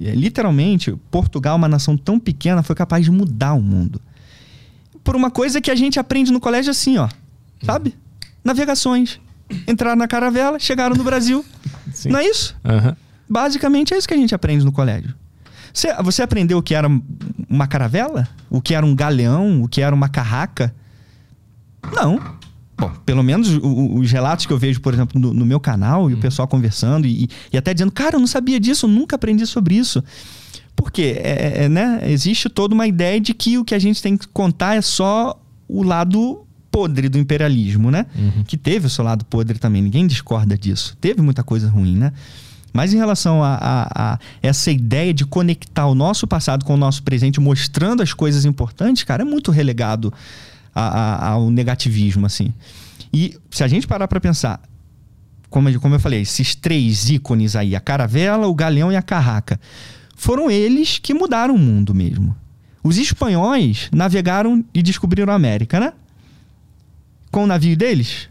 É, 0.00 0.14
Literalmente, 0.14 0.94
Portugal, 1.10 1.56
uma 1.56 1.68
nação 1.68 1.96
tão 1.96 2.18
pequena, 2.18 2.62
foi 2.62 2.74
capaz 2.74 3.04
de 3.04 3.10
mudar 3.10 3.54
o 3.54 3.62
mundo. 3.62 4.00
Por 5.02 5.14
uma 5.14 5.30
coisa 5.30 5.60
que 5.60 5.70
a 5.70 5.74
gente 5.74 5.98
aprende 5.98 6.32
no 6.32 6.40
colégio 6.40 6.70
assim, 6.70 6.98
ó. 6.98 7.08
Sabe? 7.64 7.94
Navegações. 8.44 9.20
Entraram 9.66 9.96
na 9.96 10.08
caravela, 10.08 10.58
chegaram 10.58 10.96
no 10.96 11.04
Brasil. 11.04 11.44
Sim. 11.94 12.10
Não 12.10 12.18
é 12.18 12.26
isso? 12.26 12.56
Aham. 12.64 12.96
Basicamente 13.28 13.94
é 13.94 13.98
isso 13.98 14.06
que 14.06 14.14
a 14.14 14.16
gente 14.16 14.34
aprende 14.34 14.64
no 14.64 14.72
colégio. 14.72 15.14
Você, 15.72 15.92
você 16.02 16.22
aprendeu 16.22 16.58
o 16.58 16.62
que 16.62 16.74
era 16.74 16.88
uma 17.48 17.66
caravela? 17.66 18.28
O 18.48 18.60
que 18.60 18.74
era 18.74 18.84
um 18.84 18.94
galeão? 18.94 19.62
O 19.62 19.68
que 19.68 19.80
era 19.80 19.94
uma 19.94 20.08
carraca? 20.08 20.74
Não. 21.92 22.35
Bom, 22.78 22.90
pelo 23.06 23.22
menos 23.22 23.48
o- 23.56 23.94
os 23.98 24.10
relatos 24.12 24.44
que 24.46 24.52
eu 24.52 24.58
vejo, 24.58 24.80
por 24.80 24.92
exemplo, 24.92 25.18
no, 25.20 25.32
no 25.32 25.46
meu 25.46 25.58
canal 25.58 26.10
e 26.10 26.14
o 26.14 26.18
pessoal 26.18 26.46
conversando 26.46 27.06
e, 27.06 27.28
e 27.52 27.56
até 27.56 27.72
dizendo, 27.72 27.90
cara, 27.92 28.16
eu 28.16 28.20
não 28.20 28.26
sabia 28.26 28.60
disso, 28.60 28.86
eu 28.86 28.90
nunca 28.90 29.16
aprendi 29.16 29.46
sobre 29.46 29.76
isso. 29.76 30.02
Por 30.74 30.90
quê? 30.92 31.16
É, 31.18 31.64
é, 31.64 31.68
né? 31.70 32.00
Existe 32.04 32.50
toda 32.50 32.74
uma 32.74 32.86
ideia 32.86 33.18
de 33.18 33.32
que 33.32 33.56
o 33.56 33.64
que 33.64 33.74
a 33.74 33.78
gente 33.78 34.02
tem 34.02 34.14
que 34.16 34.28
contar 34.28 34.74
é 34.74 34.82
só 34.82 35.40
o 35.66 35.82
lado 35.82 36.42
podre 36.70 37.08
do 37.08 37.16
imperialismo, 37.18 37.90
né? 37.90 38.04
Que 38.46 38.58
teve 38.58 38.86
o 38.86 38.90
seu 38.90 39.02
lado 39.02 39.24
podre 39.24 39.58
também, 39.58 39.80
ninguém 39.80 40.06
discorda 40.06 40.58
disso. 40.58 40.94
Teve 41.00 41.22
muita 41.22 41.42
coisa 41.42 41.70
ruim, 41.70 41.96
né? 41.96 42.12
Mas 42.74 42.92
em 42.92 42.98
relação 42.98 43.42
a, 43.42 43.54
a- 43.54 43.88
a 44.14 44.18
essa 44.42 44.70
ideia 44.70 45.14
de 45.14 45.24
conectar 45.24 45.86
o 45.86 45.94
nosso 45.94 46.26
passado 46.26 46.62
com 46.62 46.74
o 46.74 46.76
nosso 46.76 47.02
presente, 47.02 47.40
mostrando 47.40 48.02
as 48.02 48.12
coisas 48.12 48.44
importantes, 48.44 49.02
cara, 49.02 49.22
é 49.22 49.24
muito 49.24 49.50
relegado 49.50 50.12
a- 50.80 51.26
a- 51.26 51.28
ao 51.30 51.50
negativismo, 51.50 52.26
assim. 52.26 52.52
E 53.12 53.36
se 53.50 53.64
a 53.64 53.68
gente 53.68 53.86
parar 53.86 54.06
para 54.08 54.20
pensar, 54.20 54.60
como, 55.48 55.68
eu- 55.68 55.80
como 55.80 55.94
eu 55.94 56.00
falei, 56.00 56.20
esses 56.20 56.54
três 56.54 57.08
ícones 57.08 57.56
aí, 57.56 57.74
a 57.74 57.80
caravela, 57.80 58.46
o 58.46 58.54
galeão 58.54 58.92
e 58.92 58.96
a 58.96 59.02
carraca, 59.02 59.58
foram 60.16 60.50
eles 60.50 60.98
que 60.98 61.14
mudaram 61.14 61.54
o 61.54 61.58
mundo 61.58 61.94
mesmo. 61.94 62.36
Os 62.82 62.98
espanhóis 62.98 63.88
navegaram 63.92 64.64
e 64.74 64.82
descobriram 64.82 65.32
a 65.32 65.36
América, 65.36 65.80
né? 65.80 65.92
Com 67.30 67.44
o 67.44 67.46
navio 67.46 67.76
deles? 67.76 68.28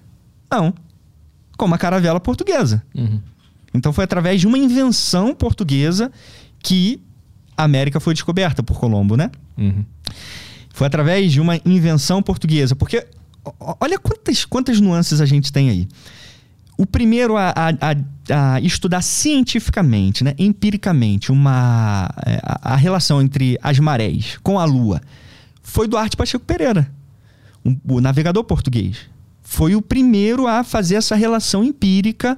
Não. 0.52 0.74
Com 1.58 1.66
uma 1.66 1.78
caravela 1.78 2.20
portuguesa. 2.20 2.84
Uhum. 2.94 3.20
Então 3.74 3.92
foi 3.92 4.04
através 4.06 4.40
de 4.40 4.48
uma 4.48 4.58
invenção 4.58 5.34
portuguesa 5.36 6.12
que 6.60 7.02
a 7.58 7.64
América 7.64 8.00
foi 8.00 8.14
descoberta 8.14 8.64
por 8.64 8.80
Colombo, 8.80 9.16
né? 9.18 9.30
Uhum. 9.58 9.84
Foi 10.76 10.86
através 10.88 11.32
de 11.32 11.40
uma 11.40 11.58
invenção 11.66 12.22
portuguesa. 12.22 12.76
Porque 12.76 13.08
olha 13.80 13.98
quantas, 13.98 14.44
quantas 14.44 14.82
nuances 14.82 15.22
a 15.22 15.26
gente 15.26 15.50
tem 15.50 15.70
aí. 15.70 15.88
O 16.78 16.86
primeiro 16.86 17.38
a, 17.38 17.52
a- 17.52 17.92
a- 18.34 18.56
a 18.56 18.60
estudar 18.60 19.02
cientificamente, 19.02 20.22
né, 20.22 20.34
empiricamente, 20.38 21.32
uma, 21.32 22.10
é, 22.26 22.42
a, 22.44 22.74
a 22.74 22.76
relação 22.76 23.22
entre 23.22 23.58
as 23.64 23.80
marés 23.80 24.38
com 24.44 24.60
a 24.60 24.66
Lua 24.66 25.02
foi 25.64 25.88
Duarte 25.88 26.18
Pacheco 26.18 26.44
Pereira, 26.44 26.92
um- 27.64 27.78
o 27.88 28.02
navegador 28.02 28.44
português. 28.44 28.98
Foi 29.42 29.76
o 29.78 29.82
primeiro 29.82 30.46
a 30.46 30.62
fazer 30.62 30.96
essa 30.96 31.16
relação 31.16 31.64
empírica 31.64 32.38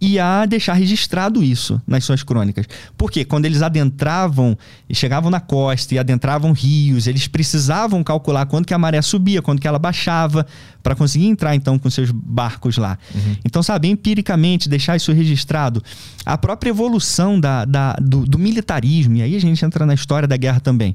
e 0.00 0.18
a 0.18 0.44
deixar 0.44 0.74
registrado 0.74 1.42
isso 1.42 1.80
nas 1.86 2.04
suas 2.04 2.22
crônicas. 2.22 2.66
Porque 2.96 3.24
quando 3.24 3.46
eles 3.46 3.62
adentravam, 3.62 4.56
chegavam 4.92 5.30
na 5.30 5.40
costa 5.40 5.94
e 5.94 5.98
adentravam 5.98 6.52
rios, 6.52 7.06
eles 7.06 7.26
precisavam 7.26 8.04
calcular 8.04 8.46
quando 8.46 8.66
que 8.66 8.74
a 8.74 8.78
maré 8.78 9.00
subia, 9.00 9.40
quando 9.40 9.60
que 9.60 9.66
ela 9.66 9.78
baixava, 9.78 10.46
para 10.82 10.94
conseguir 10.94 11.26
entrar 11.26 11.54
então 11.54 11.78
com 11.78 11.88
seus 11.88 12.10
barcos 12.10 12.76
lá. 12.76 12.98
Uhum. 13.14 13.36
Então, 13.44 13.62
sabe, 13.62 13.88
empiricamente, 13.88 14.68
deixar 14.68 14.96
isso 14.96 15.12
registrado. 15.12 15.82
A 16.24 16.36
própria 16.36 16.70
evolução 16.70 17.40
da, 17.40 17.64
da 17.64 17.94
do, 17.94 18.24
do, 18.26 18.38
militarismo, 18.38 19.16
e 19.16 19.22
aí 19.22 19.34
a 19.34 19.40
gente 19.40 19.64
entra 19.64 19.86
na 19.86 19.94
história 19.94 20.28
da 20.28 20.36
guerra 20.36 20.60
também. 20.60 20.94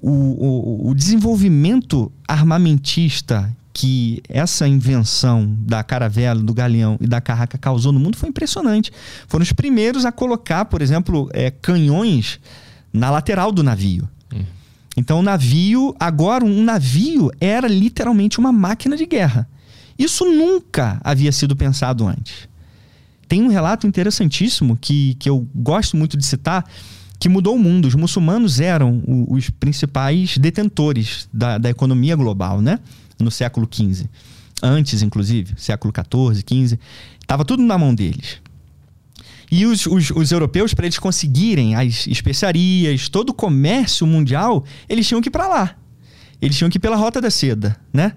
o, 0.00 0.10
o, 0.10 0.90
o 0.90 0.94
desenvolvimento 0.94 2.10
armamentista 2.26 3.54
que 3.74 4.22
essa 4.28 4.68
invenção 4.68 5.52
da 5.58 5.82
caravela, 5.82 6.40
do 6.40 6.54
galeão 6.54 6.96
e 7.00 7.08
da 7.08 7.20
carraca 7.20 7.58
causou 7.58 7.92
no 7.92 7.98
mundo 7.98 8.16
foi 8.16 8.28
impressionante. 8.28 8.92
Foram 9.26 9.42
os 9.42 9.52
primeiros 9.52 10.04
a 10.04 10.12
colocar, 10.12 10.64
por 10.66 10.80
exemplo, 10.80 11.28
é, 11.32 11.50
canhões 11.50 12.38
na 12.92 13.10
lateral 13.10 13.50
do 13.50 13.64
navio. 13.64 14.08
Hum. 14.32 14.44
Então, 14.96 15.18
o 15.18 15.22
navio, 15.22 15.92
agora, 15.98 16.44
um 16.44 16.62
navio 16.62 17.32
era 17.40 17.66
literalmente 17.66 18.38
uma 18.38 18.52
máquina 18.52 18.96
de 18.96 19.04
guerra. 19.06 19.48
Isso 19.98 20.24
nunca 20.24 21.00
havia 21.02 21.32
sido 21.32 21.56
pensado 21.56 22.06
antes. 22.06 22.48
Tem 23.26 23.42
um 23.42 23.48
relato 23.48 23.88
interessantíssimo 23.88 24.78
que, 24.80 25.14
que 25.14 25.28
eu 25.28 25.48
gosto 25.52 25.96
muito 25.96 26.16
de 26.16 26.24
citar, 26.24 26.64
que 27.18 27.28
mudou 27.28 27.56
o 27.56 27.58
mundo. 27.58 27.88
Os 27.88 27.96
muçulmanos 27.96 28.60
eram 28.60 29.02
os 29.28 29.50
principais 29.50 30.38
detentores 30.38 31.28
da, 31.32 31.58
da 31.58 31.70
economia 31.70 32.14
global, 32.14 32.60
né? 32.60 32.78
No 33.18 33.30
século 33.30 33.68
XV. 33.70 34.06
Antes, 34.62 35.02
inclusive, 35.02 35.54
século 35.56 35.92
XIV, 35.92 36.44
XV. 36.46 36.78
Estava 37.20 37.44
tudo 37.44 37.62
na 37.62 37.76
mão 37.76 37.94
deles. 37.94 38.40
E 39.50 39.66
os, 39.66 39.86
os, 39.86 40.10
os 40.10 40.32
europeus, 40.32 40.74
para 40.74 40.86
eles 40.86 40.98
conseguirem 40.98 41.74
as 41.74 42.06
especiarias, 42.06 43.08
todo 43.08 43.30
o 43.30 43.34
comércio 43.34 44.06
mundial, 44.06 44.64
eles 44.88 45.06
tinham 45.06 45.20
que 45.20 45.28
ir 45.28 45.32
para 45.32 45.46
lá. 45.46 45.76
Eles 46.40 46.56
tinham 46.56 46.70
que 46.70 46.78
ir 46.78 46.80
pela 46.80 46.96
Rota 46.96 47.20
da 47.20 47.30
Seda, 47.30 47.76
né? 47.92 48.12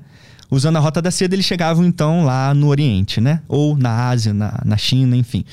Usando 0.50 0.78
a 0.78 0.80
Rota 0.80 1.02
da 1.02 1.12
Seda, 1.12 1.36
eles 1.36 1.46
chegavam 1.46 1.86
então 1.86 2.24
lá 2.24 2.54
no 2.54 2.68
Oriente, 2.68 3.20
né? 3.20 3.42
Ou 3.48 3.78
na 3.78 4.08
Ásia, 4.10 4.34
na, 4.34 4.62
na 4.66 4.78
China, 4.78 5.16
enfim. 5.16 5.44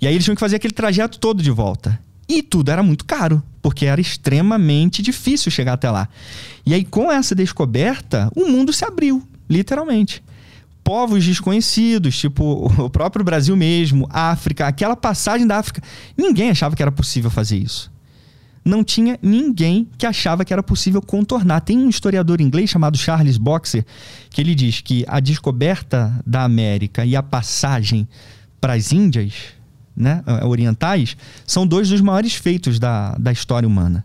E 0.00 0.06
aí 0.06 0.14
eles 0.14 0.24
tinham 0.24 0.34
que 0.34 0.40
fazer 0.40 0.56
aquele 0.56 0.74
trajeto 0.74 1.18
todo 1.18 1.42
de 1.42 1.50
volta. 1.50 1.98
E 2.28 2.42
tudo 2.42 2.70
era 2.70 2.82
muito 2.82 3.06
caro, 3.06 3.42
porque 3.62 3.86
era 3.86 4.00
extremamente 4.00 5.00
difícil 5.00 5.50
chegar 5.50 5.72
até 5.72 5.90
lá. 5.90 6.08
E 6.66 6.74
aí, 6.74 6.84
com 6.84 7.10
essa 7.10 7.34
descoberta, 7.34 8.30
o 8.36 8.46
mundo 8.46 8.72
se 8.72 8.84
abriu, 8.84 9.26
literalmente. 9.48 10.22
Povos 10.84 11.24
desconhecidos, 11.24 12.18
tipo 12.18 12.70
o 12.84 12.90
próprio 12.90 13.24
Brasil 13.24 13.56
mesmo, 13.56 14.06
África, 14.10 14.66
aquela 14.66 14.94
passagem 14.94 15.46
da 15.46 15.56
África, 15.58 15.82
ninguém 16.16 16.50
achava 16.50 16.76
que 16.76 16.82
era 16.82 16.92
possível 16.92 17.30
fazer 17.30 17.56
isso. 17.56 17.90
Não 18.62 18.84
tinha 18.84 19.18
ninguém 19.22 19.88
que 19.96 20.04
achava 20.04 20.44
que 20.44 20.52
era 20.52 20.62
possível 20.62 21.00
contornar. 21.00 21.62
Tem 21.62 21.78
um 21.78 21.88
historiador 21.88 22.38
inglês 22.38 22.68
chamado 22.68 22.98
Charles 22.98 23.38
Boxer 23.38 23.82
que 24.28 24.42
ele 24.42 24.54
diz 24.54 24.82
que 24.82 25.06
a 25.08 25.20
descoberta 25.20 26.20
da 26.26 26.42
América 26.42 27.02
e 27.06 27.16
a 27.16 27.22
passagem 27.22 28.06
para 28.60 28.74
as 28.74 28.92
Índias 28.92 29.57
né, 29.98 30.22
orientais, 30.44 31.16
são 31.46 31.66
dois 31.66 31.88
dos 31.88 32.00
maiores 32.00 32.34
feitos 32.34 32.78
da, 32.78 33.16
da 33.18 33.32
história 33.32 33.66
humana. 33.66 34.04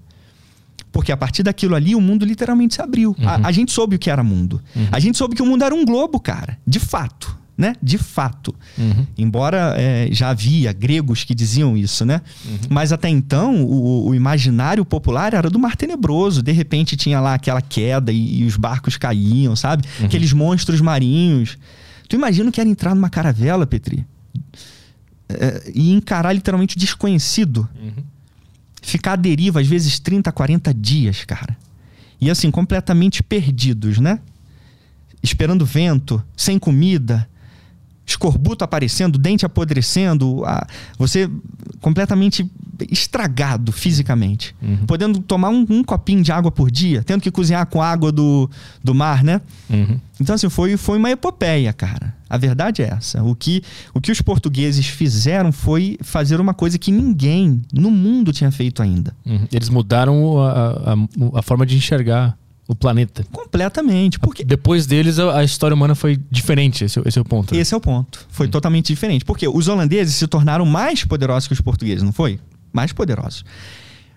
Porque 0.91 1.11
a 1.11 1.17
partir 1.17 1.41
daquilo 1.41 1.75
ali, 1.75 1.95
o 1.95 2.01
mundo 2.01 2.23
literalmente 2.23 2.75
se 2.75 2.81
abriu. 2.81 3.15
Uhum. 3.17 3.27
A, 3.27 3.47
a, 3.47 3.51
gente 3.51 3.71
soube 3.71 3.95
o 3.95 3.99
que 3.99 4.11
era 4.11 4.23
mundo. 4.23 4.61
Uhum. 4.75 4.87
A 4.91 4.99
gente 4.99 5.17
soube 5.17 5.35
que 5.35 5.41
o 5.41 5.45
mundo 5.45 5.63
era 5.63 5.73
um 5.73 5.83
globo, 5.83 6.19
cara. 6.19 6.57
De 6.65 6.79
fato. 6.79 7.35
Né? 7.57 7.75
De 7.81 7.97
fato. 7.97 8.53
Uhum. 8.77 9.05
Embora 9.17 9.75
é, 9.77 10.07
já 10.11 10.29
havia 10.29 10.71
gregos 10.71 11.23
que 11.23 11.35
diziam 11.35 11.75
isso, 11.75 12.03
né? 12.05 12.21
Uhum. 12.45 12.57
Mas 12.69 12.91
até 12.91 13.09
então, 13.09 13.63
o, 13.63 14.07
o, 14.07 14.15
imaginário 14.15 14.83
popular 14.83 15.33
era 15.33 15.49
do 15.49 15.59
mar 15.59 15.75
tenebroso. 15.75 16.41
De 16.43 16.51
repente 16.51 16.95
tinha 16.95 17.19
lá 17.19 17.35
aquela 17.35 17.61
queda 17.61 18.11
e, 18.11 18.41
e 18.41 18.45
os 18.45 18.55
barcos 18.55 18.97
caíam, 18.97 19.55
sabe? 19.55 19.83
Uhum. 19.99 20.05
Aqueles 20.05 20.31
monstros 20.31 20.81
marinhos. 20.81 21.57
Tu 22.07 22.15
imagina 22.15 22.51
que 22.51 22.59
era 22.59 22.69
entrar 22.69 22.93
numa 22.93 23.09
caravela, 23.09 23.65
Petri? 23.65 24.05
É, 25.29 25.71
e 25.73 25.91
encarar 25.91 26.33
literalmente 26.33 26.75
o 26.75 26.79
desconhecido. 26.79 27.67
Uhum. 27.75 28.03
Ficar 28.81 29.13
à 29.13 29.15
deriva, 29.15 29.61
às 29.61 29.67
vezes 29.67 29.99
30, 29.99 30.31
40 30.31 30.73
dias, 30.73 31.23
cara. 31.23 31.57
E 32.19 32.29
assim, 32.29 32.51
completamente 32.51 33.23
perdidos, 33.23 33.99
né? 33.99 34.19
Esperando 35.21 35.65
vento, 35.65 36.21
sem 36.35 36.59
comida, 36.59 37.27
escorbuto 38.05 38.63
aparecendo, 38.63 39.17
dente 39.17 39.45
apodrecendo, 39.45 40.43
a, 40.45 40.67
você 40.97 41.29
completamente 41.79 42.49
estragado 42.89 43.71
fisicamente. 43.71 44.55
Uhum. 44.61 44.85
Podendo 44.85 45.19
tomar 45.19 45.49
um, 45.49 45.65
um, 45.69 45.83
copinho 45.83 46.23
de 46.23 46.31
água 46.31 46.51
por 46.51 46.71
dia, 46.71 47.03
tendo 47.03 47.21
que 47.21 47.31
cozinhar 47.31 47.65
com 47.67 47.81
água 47.81 48.11
do, 48.11 48.49
do 48.83 48.93
mar, 48.93 49.23
né? 49.23 49.41
Uhum. 49.69 49.99
Então, 50.19 50.35
assim, 50.35 50.49
foi, 50.49 50.75
foi 50.77 50.97
uma 50.97 51.11
epopeia, 51.11 51.71
cara. 51.71 52.13
A 52.29 52.37
verdade 52.37 52.81
é 52.81 52.89
essa. 52.97 53.23
O 53.23 53.35
que, 53.35 53.61
o 53.93 54.01
que 54.01 54.11
os 54.11 54.21
portugueses 54.21 54.87
fizeram 54.87 55.51
foi 55.51 55.97
fazer 56.01 56.39
uma 56.39 56.53
coisa 56.53 56.77
que 56.77 56.91
ninguém 56.91 57.61
no 57.71 57.91
mundo 57.91 58.33
tinha 58.33 58.51
feito 58.51 58.81
ainda. 58.81 59.15
Uhum. 59.25 59.47
Eles 59.51 59.69
mudaram 59.69 60.39
a, 60.39 60.51
a, 60.51 61.39
a 61.39 61.41
forma 61.41 61.65
de 61.65 61.75
enxergar 61.75 62.37
planeta. 62.75 63.25
Completamente. 63.31 64.19
Porque... 64.19 64.43
Depois 64.43 64.85
deles, 64.85 65.19
a, 65.19 65.43
história 65.43 65.75
humana 65.75 65.95
foi 65.95 66.19
diferente. 66.29 66.85
Esse, 66.85 67.01
esse 67.05 67.17
é 67.17 67.21
o 67.21 67.25
ponto. 67.25 67.53
Né? 67.53 67.61
Esse 67.61 67.73
é 67.73 67.77
o 67.77 67.81
ponto. 67.81 68.25
Foi 68.29 68.47
hum. 68.47 68.51
totalmente 68.51 68.87
diferente. 68.87 69.25
Porque 69.25 69.47
os 69.47 69.67
holandeses 69.67 70.15
se 70.15 70.27
tornaram 70.27 70.65
mais 70.65 71.03
poderosos 71.03 71.47
que 71.47 71.53
os 71.53 71.61
portugueses, 71.61 72.03
não 72.03 72.11
foi? 72.11 72.39
Mais 72.71 72.91
poderosos. 72.91 73.43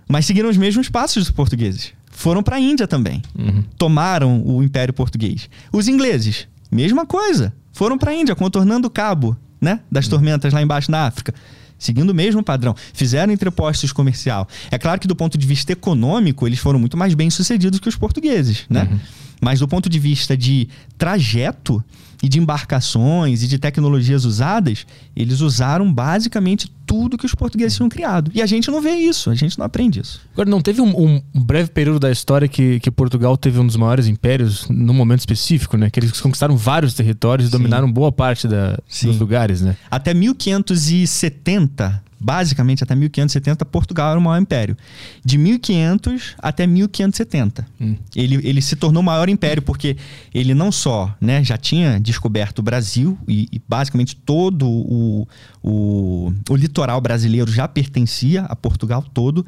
Mas 0.09 0.27
seguiram 0.27 0.49
os 0.49 0.57
mesmos 0.57 0.89
passos 0.89 1.25
dos 1.25 1.31
portugueses. 1.31 1.93
Foram 2.11 2.43
para 2.43 2.57
a 2.57 2.61
Índia 2.61 2.87
também. 2.87 3.23
Uhum. 3.39 3.63
Tomaram 3.77 4.43
o 4.47 4.63
Império 4.63 4.95
Português. 4.95 5.51
Os 5.73 5.89
ingleses, 5.89 6.49
mesma 6.71 7.05
coisa. 7.05 7.53
Foram 7.73 7.99
para 7.99 8.13
a 8.13 8.15
Índia, 8.15 8.35
contornando 8.35 8.89
o 8.89 8.91
cabo 8.91 9.37
né, 9.61 9.81
das 9.91 10.07
uhum. 10.07 10.13
tormentas 10.13 10.53
lá 10.53 10.63
embaixo 10.63 10.91
na 10.91 11.07
África 11.07 11.35
seguindo 11.79 12.11
o 12.11 12.14
mesmo 12.14 12.43
padrão. 12.43 12.74
Fizeram 12.93 13.33
entrepostos 13.33 13.93
comercial. 13.93 14.49
É 14.70 14.79
claro 14.79 15.01
que 15.01 15.09
do 15.09 15.16
ponto 15.16 15.37
de 15.37 15.47
vista 15.47 15.72
econômico, 15.72 16.47
eles 16.47 16.59
foram 16.59 16.79
muito 16.79 16.97
mais 16.97 17.14
bem 17.14 17.31
sucedidos 17.31 17.81
que 17.81 17.89
os 17.89 17.97
portugueses, 17.97 18.64
né? 18.68 18.89
Uhum. 18.91 18.99
Mas 19.41 19.61
do 19.61 19.68
ponto 19.68 19.89
de 19.89 19.99
vista 19.99 20.37
de 20.37 20.68
trajeto 20.97 21.82
e 22.22 22.28
de 22.28 22.39
embarcações 22.39 23.43
e 23.43 23.47
de 23.47 23.59
tecnologias 23.59 24.24
usadas, 24.24 24.87
eles 25.14 25.41
usaram 25.41 25.93
basicamente 25.93 26.70
tudo 26.87 27.18
que 27.18 27.26
os 27.26 27.34
portugueses 27.34 27.76
tinham 27.76 27.89
criado. 27.89 28.30
E 28.34 28.41
a 28.41 28.47
gente 28.47 28.70
não 28.70 28.80
vê 28.80 28.93
isso, 28.93 29.28
a 29.28 29.34
gente 29.34 29.59
não 29.59 29.66
aprende 29.66 30.01
isso. 30.01 30.20
Agora, 30.32 30.49
não 30.49 30.61
teve 30.61 30.80
um, 30.80 31.20
um 31.34 31.43
breve 31.43 31.70
período 31.70 31.99
da 31.99 32.11
história 32.11 32.49
que, 32.49 32.80
que 32.80 32.91
Portugal 32.91 33.37
teve 33.37 33.59
um 33.59 33.66
dos 33.66 33.76
maiores 33.76 34.07
impérios 34.07 34.66
num 34.68 34.95
momento 34.95 35.20
específico, 35.20 35.76
né? 35.76 35.91
Que 35.91 36.01
eles 36.01 36.20
conquistaram 36.20 36.57
vários 36.57 36.95
territórios 36.95 37.49
e 37.49 37.51
dominaram 37.51 37.91
boa 37.91 38.12
parte 38.12 38.47
da, 38.49 38.78
dos 39.03 39.18
lugares, 39.18 39.61
né? 39.61 39.76
Até 39.91 40.14
1570, 40.14 42.03
basicamente 42.19 42.83
até 42.83 42.95
1570, 42.95 43.64
Portugal 43.67 44.11
era 44.11 44.19
o 44.19 44.23
maior 44.23 44.41
império. 44.41 44.77
De 45.25 45.39
1500 45.39 46.35
até 46.39 46.67
1570. 46.67 47.67
Hum. 47.81 47.97
Ele, 48.14 48.37
ele 48.47 48.62
se 48.62 48.77
tornou 48.77 49.03
o 49.03 49.05
maior 49.05 49.29
império 49.29 49.62
porque 49.62 49.97
ele 50.35 50.55
não 50.55 50.73
só 50.73 51.14
né, 51.21 51.45
já 51.45 51.57
tinha 51.57 52.01
descoberto 52.01 52.61
o 52.61 52.62
Brasil 52.62 53.19
e, 53.29 53.49
e 53.53 53.61
basicamente 53.69 54.17
todo 54.17 54.67
o, 54.69 55.29
o, 55.62 56.33
o 56.49 56.57
litoral 56.57 57.01
brasileiro 57.01 57.51
já 57.51 57.69
pertencia 57.69 58.43
a 58.43 58.57
Portugal 58.57 59.05
todo 59.14 59.45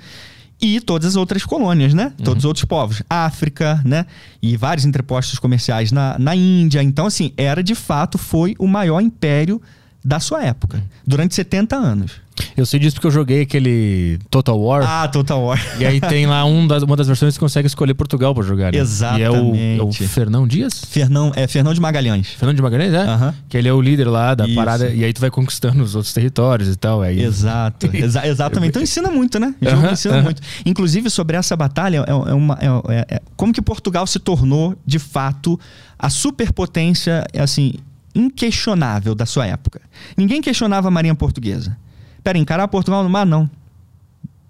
e 0.61 0.81
todas 0.81 1.11
as 1.11 1.17
outras 1.17 1.45
colônias, 1.45 1.95
né? 1.95 2.13
Uhum. 2.19 2.25
Todos 2.25 2.45
os 2.45 2.45
outros 2.45 2.65
povos. 2.65 3.03
África, 3.09 3.81
né? 3.85 4.07
E 4.43 4.57
vários 4.57 4.85
entrepostos 4.85 5.39
comerciais 5.39 5.93
na, 5.93 6.19
na 6.19 6.35
Índia. 6.35 6.83
Então, 6.83 7.07
assim, 7.07 7.33
era 7.37 7.63
de 7.63 7.75
fato, 7.75 8.19
foi 8.19 8.57
o 8.59 8.67
maior 8.67 9.01
império 9.01 9.63
da 10.05 10.21
sua 10.21 10.45
época, 10.45 10.83
durante 11.07 11.35
70 11.35 11.77
anos. 11.77 12.13
Eu 12.57 12.67
sei 12.67 12.81
disso 12.81 12.97
porque 12.97 13.07
eu 13.07 13.11
joguei 13.11 13.43
aquele 13.43 14.19
Total 14.31 14.59
War. 14.59 14.83
Ah, 14.87 15.09
Total 15.09 15.43
War. 15.43 15.61
E 15.79 15.87
aí 15.87 16.01
tem 16.01 16.27
lá 16.27 16.45
um 16.45 16.67
das, 16.67 16.83
uma 16.83 16.97
das 16.97 17.07
versões 17.07 17.35
que 17.35 17.41
consegue 17.41 17.67
escolher 17.67 17.95
Portugal 17.95 18.35
para 18.35 18.45
jogar. 18.45 18.73
Né? 18.73 18.79
Exatamente. 18.79 19.21
E 19.21 19.77
é 19.77 19.81
o, 19.81 19.83
é 19.83 19.83
o 19.83 19.93
Fernão 19.93 20.47
Dias? 20.47 20.85
Fernão, 20.85 21.33
é 21.35 21.47
Fernão 21.47 21.73
de 21.73 21.81
Magalhães. 21.81 22.29
Fernão 22.29 22.55
de 22.55 22.63
Magalhães, 22.63 22.93
é? 22.93 23.05
Uhum. 23.05 23.33
Que 23.49 23.57
ele 23.57 23.69
é 23.69 23.73
o 23.73 23.81
líder 23.81 24.09
lá 24.09 24.35
da 24.35 24.47
Isso. 24.47 24.55
parada. 24.55 24.89
E 24.89 25.05
aí 25.05 25.13
tu 25.13 25.21
vai 25.21 25.31
conquistando 25.31 25.83
os 25.83 25.95
outros 25.95 26.13
territórios 26.13 26.69
e 26.69 26.77
tal. 26.77 27.03
Aí... 27.03 27.21
Exato. 27.23 27.89
Exa 27.93 28.27
exatamente. 28.27 28.71
Então 28.71 28.83
ensina 28.83 29.11
muito, 29.11 29.39
né? 29.39 29.55
O 29.61 29.71
jogo 29.71 29.87
uhum, 29.87 29.93
ensina 29.93 30.17
uhum. 30.17 30.23
muito. 30.23 30.43
Inclusive, 30.65 31.11
sobre 31.11 31.37
essa 31.37 31.57
batalha, 31.57 32.05
é, 32.07 32.11
é 32.11 32.35
uma, 32.35 32.59
é, 32.61 32.95
é, 32.95 33.07
é, 33.17 33.23
como 33.37 33.53
que 33.53 33.63
Portugal 33.63 34.07
se 34.07 34.19
tornou, 34.19 34.77
de 34.87 34.99
fato, 34.99 35.59
a 35.99 36.11
superpotência, 36.11 37.25
assim, 37.39 37.75
inquestionável 38.15 39.15
da 39.15 39.27
sua 39.27 39.47
época. 39.47 39.81
Ninguém 40.17 40.41
questionava 40.41 40.89
a 40.89 40.91
marinha 40.91 41.15
portuguesa. 41.15 41.77
Pera, 42.23 42.39
encarar 42.39 42.69
Portugal 42.69 43.03
no 43.03 43.11
mar? 43.11 43.27
Não. 43.27 43.49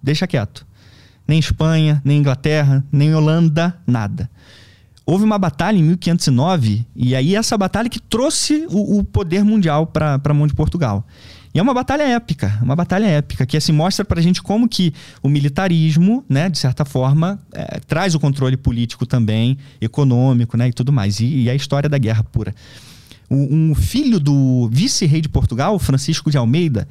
Deixa 0.02 0.26
quieto. 0.26 0.66
Nem 1.26 1.38
Espanha, 1.38 2.00
nem 2.04 2.18
Inglaterra, 2.18 2.84
nem 2.90 3.14
Holanda, 3.14 3.78
nada. 3.86 4.30
Houve 5.04 5.24
uma 5.24 5.38
batalha 5.38 5.78
em 5.78 5.82
1509, 5.82 6.86
e 6.94 7.16
aí 7.16 7.34
essa 7.34 7.56
batalha 7.56 7.88
que 7.88 7.98
trouxe 7.98 8.66
o, 8.68 8.98
o 8.98 9.04
poder 9.04 9.42
mundial 9.42 9.86
para 9.86 10.20
a 10.22 10.34
mão 10.34 10.46
de 10.46 10.52
Portugal. 10.52 11.06
E 11.54 11.58
é 11.58 11.62
uma 11.62 11.72
batalha 11.72 12.02
épica, 12.02 12.58
uma 12.62 12.76
batalha 12.76 13.06
épica, 13.06 13.46
que 13.46 13.56
assim 13.56 13.72
mostra 13.72 14.04
pra 14.04 14.20
gente 14.20 14.42
como 14.42 14.68
que 14.68 14.92
o 15.22 15.28
militarismo, 15.28 16.24
né, 16.28 16.48
de 16.48 16.58
certa 16.58 16.84
forma, 16.84 17.40
é, 17.52 17.80
traz 17.80 18.14
o 18.14 18.20
controle 18.20 18.56
político 18.56 19.06
também, 19.06 19.56
econômico, 19.80 20.56
né, 20.56 20.68
e 20.68 20.72
tudo 20.72 20.92
mais. 20.92 21.20
E, 21.20 21.44
e 21.44 21.50
a 21.50 21.54
história 21.54 21.88
da 21.88 21.96
guerra 21.96 22.22
pura. 22.22 22.54
Um, 23.30 23.70
um 23.70 23.74
filho 23.74 24.20
do 24.20 24.68
vice-rei 24.70 25.20
de 25.20 25.28
Portugal, 25.28 25.78
Francisco 25.78 26.30
de 26.30 26.36
Almeida, 26.36 26.86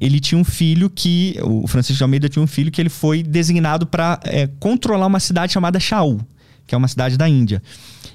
ele 0.00 0.20
tinha 0.20 0.40
um 0.40 0.44
filho 0.44 0.88
que. 0.88 1.36
O 1.42 1.66
Francisco 1.66 1.98
de 1.98 2.02
Almeida 2.04 2.28
tinha 2.28 2.42
um 2.42 2.46
filho 2.46 2.70
que 2.70 2.80
ele 2.80 2.88
foi 2.88 3.22
designado 3.22 3.84
para 3.84 4.20
é, 4.24 4.46
controlar 4.60 5.06
uma 5.06 5.18
cidade 5.18 5.52
chamada 5.52 5.80
Shaul, 5.80 6.20
que 6.66 6.74
é 6.74 6.78
uma 6.78 6.86
cidade 6.86 7.16
da 7.16 7.28
Índia. 7.28 7.60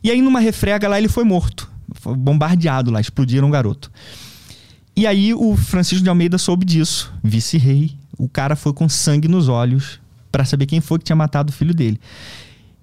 E 0.02 0.10
aí, 0.10 0.22
numa 0.22 0.40
refrega 0.40 0.88
lá, 0.88 0.98
ele 0.98 1.10
foi 1.10 1.26
morto. 1.26 1.70
Foi 1.96 2.16
bombardeado 2.16 2.90
lá, 2.90 3.02
explodiram 3.02 3.50
o 3.50 3.52
garoto. 3.52 3.92
E 4.96 5.06
aí, 5.06 5.34
o 5.34 5.58
Francisco 5.58 6.04
de 6.04 6.10
Almeida 6.10 6.38
soube 6.38 6.66
disso, 6.66 7.12
vice-rei. 7.22 7.92
O 8.18 8.30
cara 8.30 8.56
foi 8.56 8.72
com 8.74 8.88
sangue 8.88 9.28
nos 9.28 9.50
olhos 9.50 10.00
para 10.32 10.46
saber 10.46 10.66
quem 10.66 10.80
foi 10.80 11.00
que 11.00 11.06
tinha 11.06 11.16
matado 11.16 11.52
o 11.52 11.54
filho 11.54 11.74
dele. 11.74 12.00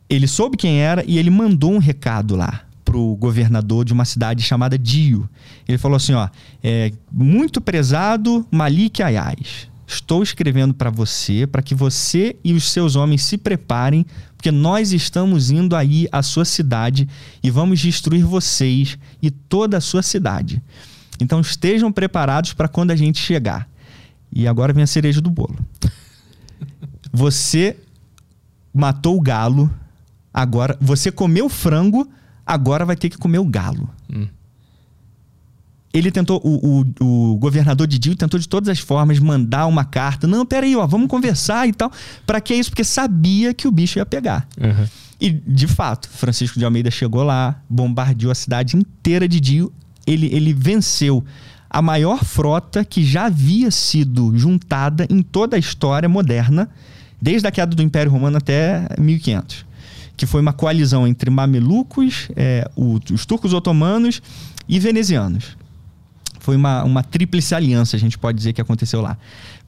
Ele 0.08 0.26
soube 0.26 0.56
quem 0.56 0.80
era 0.80 1.04
e 1.06 1.18
ele 1.18 1.30
mandou 1.30 1.72
um 1.72 1.78
recado 1.78 2.36
lá 2.36 2.64
pro 2.84 3.16
governador 3.16 3.84
de 3.84 3.92
uma 3.92 4.04
cidade 4.04 4.42
chamada 4.42 4.78
Dio. 4.78 5.28
Ele 5.68 5.78
falou 5.78 5.96
assim, 5.96 6.12
ó, 6.12 6.28
é, 6.62 6.92
muito 7.12 7.60
prezado 7.60 8.46
Malik 8.50 9.02
Ayaz, 9.02 9.68
estou 9.86 10.22
escrevendo 10.22 10.72
para 10.72 10.90
você, 10.90 11.46
para 11.46 11.62
que 11.62 11.74
você 11.74 12.36
e 12.44 12.52
os 12.52 12.70
seus 12.70 12.96
homens 12.96 13.22
se 13.22 13.36
preparem, 13.36 14.06
porque 14.36 14.50
nós 14.50 14.92
estamos 14.92 15.50
indo 15.50 15.76
aí 15.76 16.08
à 16.10 16.22
sua 16.22 16.44
cidade 16.44 17.08
e 17.42 17.50
vamos 17.50 17.80
destruir 17.80 18.24
vocês 18.24 18.98
e 19.20 19.30
toda 19.30 19.76
a 19.76 19.80
sua 19.80 20.02
cidade. 20.02 20.62
Então 21.20 21.40
estejam 21.40 21.92
preparados 21.92 22.52
para 22.54 22.68
quando 22.68 22.90
a 22.90 22.96
gente 22.96 23.18
chegar. 23.18 23.68
E 24.32 24.46
agora 24.46 24.72
vem 24.72 24.84
a 24.84 24.86
cereja 24.86 25.20
do 25.20 25.30
bolo. 25.30 25.58
Você 27.12 27.76
matou 28.72 29.16
o 29.16 29.20
galo, 29.20 29.70
agora 30.32 30.78
você 30.80 31.10
comeu 31.10 31.48
frango, 31.48 32.08
agora 32.50 32.84
vai 32.84 32.96
ter 32.96 33.08
que 33.08 33.16
comer 33.16 33.38
o 33.38 33.44
galo. 33.44 33.88
Hum. 34.12 34.26
Ele 35.92 36.10
tentou, 36.10 36.40
o, 36.44 36.84
o, 37.00 37.32
o 37.32 37.36
governador 37.36 37.86
de 37.86 37.98
Dio 37.98 38.14
tentou 38.14 38.38
de 38.38 38.48
todas 38.48 38.68
as 38.68 38.78
formas 38.78 39.18
mandar 39.18 39.66
uma 39.66 39.84
carta. 39.84 40.26
Não, 40.26 40.46
peraí, 40.46 40.76
ó, 40.76 40.86
vamos 40.86 41.08
conversar 41.08 41.68
e 41.68 41.72
tal. 41.72 41.90
Para 42.24 42.40
que 42.40 42.54
isso? 42.54 42.70
Porque 42.70 42.84
sabia 42.84 43.52
que 43.52 43.66
o 43.66 43.72
bicho 43.72 43.98
ia 43.98 44.06
pegar. 44.06 44.46
Uhum. 44.60 44.86
E, 45.20 45.30
de 45.30 45.66
fato, 45.66 46.08
Francisco 46.08 46.58
de 46.58 46.64
Almeida 46.64 46.90
chegou 46.90 47.22
lá, 47.24 47.60
bombardeou 47.68 48.30
a 48.30 48.34
cidade 48.34 48.76
inteira 48.76 49.26
de 49.26 49.40
Dio. 49.40 49.72
Ele, 50.06 50.28
ele 50.32 50.52
venceu 50.52 51.24
a 51.68 51.82
maior 51.82 52.24
frota 52.24 52.84
que 52.84 53.04
já 53.04 53.26
havia 53.26 53.70
sido 53.70 54.36
juntada 54.36 55.06
em 55.10 55.22
toda 55.22 55.56
a 55.56 55.58
história 55.58 56.08
moderna, 56.08 56.68
desde 57.20 57.46
a 57.48 57.50
queda 57.50 57.74
do 57.74 57.82
Império 57.82 58.12
Romano 58.12 58.36
até 58.36 58.86
1500 58.98 59.69
que 60.16 60.26
foi 60.26 60.40
uma 60.40 60.52
coalizão 60.52 61.06
entre 61.06 61.30
mamelucos, 61.30 62.28
é, 62.36 62.70
o, 62.76 62.98
os 63.12 63.24
turcos 63.26 63.52
otomanos 63.52 64.20
e 64.68 64.78
venezianos. 64.78 65.56
Foi 66.40 66.56
uma, 66.56 66.82
uma 66.84 67.02
tríplice 67.02 67.54
aliança, 67.54 67.96
a 67.96 68.00
gente 68.00 68.16
pode 68.18 68.38
dizer 68.38 68.52
que 68.52 68.60
aconteceu 68.60 69.00
lá, 69.00 69.16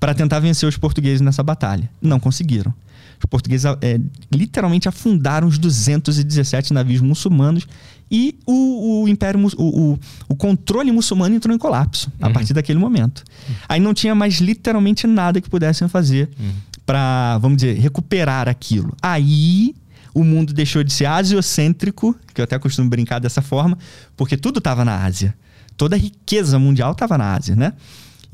para 0.00 0.14
tentar 0.14 0.40
vencer 0.40 0.68
os 0.68 0.76
portugueses 0.76 1.20
nessa 1.20 1.42
batalha. 1.42 1.88
Não 2.00 2.18
conseguiram. 2.18 2.72
Os 3.18 3.26
portugueses 3.26 3.64
é, 3.80 4.00
literalmente 4.32 4.88
afundaram 4.88 5.46
os 5.46 5.58
217 5.58 6.72
navios 6.72 7.00
muçulmanos 7.00 7.66
e 8.10 8.34
o, 8.46 9.02
o 9.04 9.08
império, 9.08 9.40
o, 9.56 9.92
o, 9.92 9.98
o, 10.28 10.34
controle 10.34 10.90
muçulmano 10.90 11.34
entrou 11.34 11.54
em 11.54 11.58
colapso 11.58 12.10
a 12.20 12.26
Uhum. 12.26 12.32
partir 12.32 12.52
daquele 12.52 12.78
momento. 12.78 13.22
Aí 13.68 13.78
não 13.80 13.94
tinha 13.94 14.14
mais 14.14 14.34
literalmente 14.40 15.06
nada 15.06 15.40
que 15.40 15.48
pudessem 15.48 15.86
fazer 15.88 16.28
Uhum. 16.38 16.50
para, 16.84 17.38
vamos 17.38 17.58
dizer, 17.58 17.78
recuperar 17.78 18.48
aquilo. 18.48 18.94
Aí 19.00 19.74
o 20.14 20.22
mundo 20.24 20.52
deixou 20.52 20.82
de 20.84 20.92
ser 20.92 21.06
asiocêntrico, 21.06 22.14
que 22.34 22.40
eu 22.40 22.44
até 22.44 22.58
costumo 22.58 22.88
brincar 22.88 23.18
dessa 23.18 23.40
forma, 23.42 23.76
porque 24.16 24.36
tudo 24.36 24.58
estava 24.58 24.84
na 24.84 25.04
Ásia. 25.04 25.34
Toda 25.76 25.96
a 25.96 25.98
riqueza 25.98 26.58
mundial 26.58 26.92
estava 26.92 27.16
na 27.18 27.34
Ásia, 27.34 27.56
né? 27.56 27.72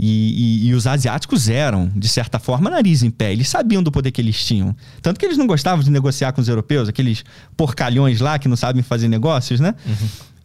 E, 0.01 0.64
e- 0.64 0.68
e 0.68 0.74
os 0.74 0.87
asiáticos 0.87 1.49
eram, 1.49 1.91
de 1.95 2.09
certa 2.09 2.39
forma, 2.39 2.70
nariz 2.70 3.03
em 3.03 3.11
pé. 3.11 3.33
Eles 3.33 3.49
sabiam 3.49 3.83
do 3.83 3.91
poder 3.91 4.12
que 4.12 4.20
eles 4.20 4.45
tinham. 4.45 4.74
Tanto 5.03 5.18
que 5.18 5.26
eles 5.26 5.37
não 5.37 5.47
gostavam 5.47 5.83
de 5.83 5.91
negociar 5.91 6.33
com 6.33 6.41
os 6.41 6.49
europeus, 6.49 6.89
aqueles 6.89 7.24
porcalhões 7.57 8.20
lá 8.20 8.39
que 8.39 8.47
não 8.49 8.57
sabem 8.57 8.83
fazer 8.83 9.09
negócios, 9.09 9.59
né? 9.61 9.74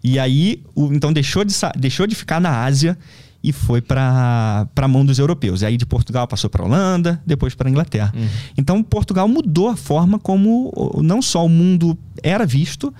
E 0.03 0.17
aí, 0.19 0.63
o- 0.75 0.91
então 0.93 1.13
deixou 1.13 1.43
de, 1.45 1.53
deixou 1.77 2.07
de 2.07 2.15
ficar 2.15 2.41
na 2.41 2.63
Ásia 2.63 2.97
e 3.43 3.51
foi 3.51 3.81
para 3.81 4.67
a 4.75 4.87
mão 4.87 5.05
dos 5.05 5.19
europeus. 5.19 5.61
E 5.61 5.65
aí 5.65 5.77
de 5.77 5.85
Portugal 5.85 6.27
passou 6.27 6.49
para 6.49 6.63
Holanda, 6.63 7.21
depois 7.25 7.53
para 7.53 7.69
Inglaterra. 7.69 8.13
Então 8.57 8.81
Portugal 8.81 9.27
mudou 9.27 9.67
a 9.69 9.75
forma 9.75 10.17
como 10.17 10.71
não 11.03 11.21
só 11.21 11.45
o 11.45 11.49
mundo 11.49 11.97
era 12.23 12.45
visto, 12.45 12.93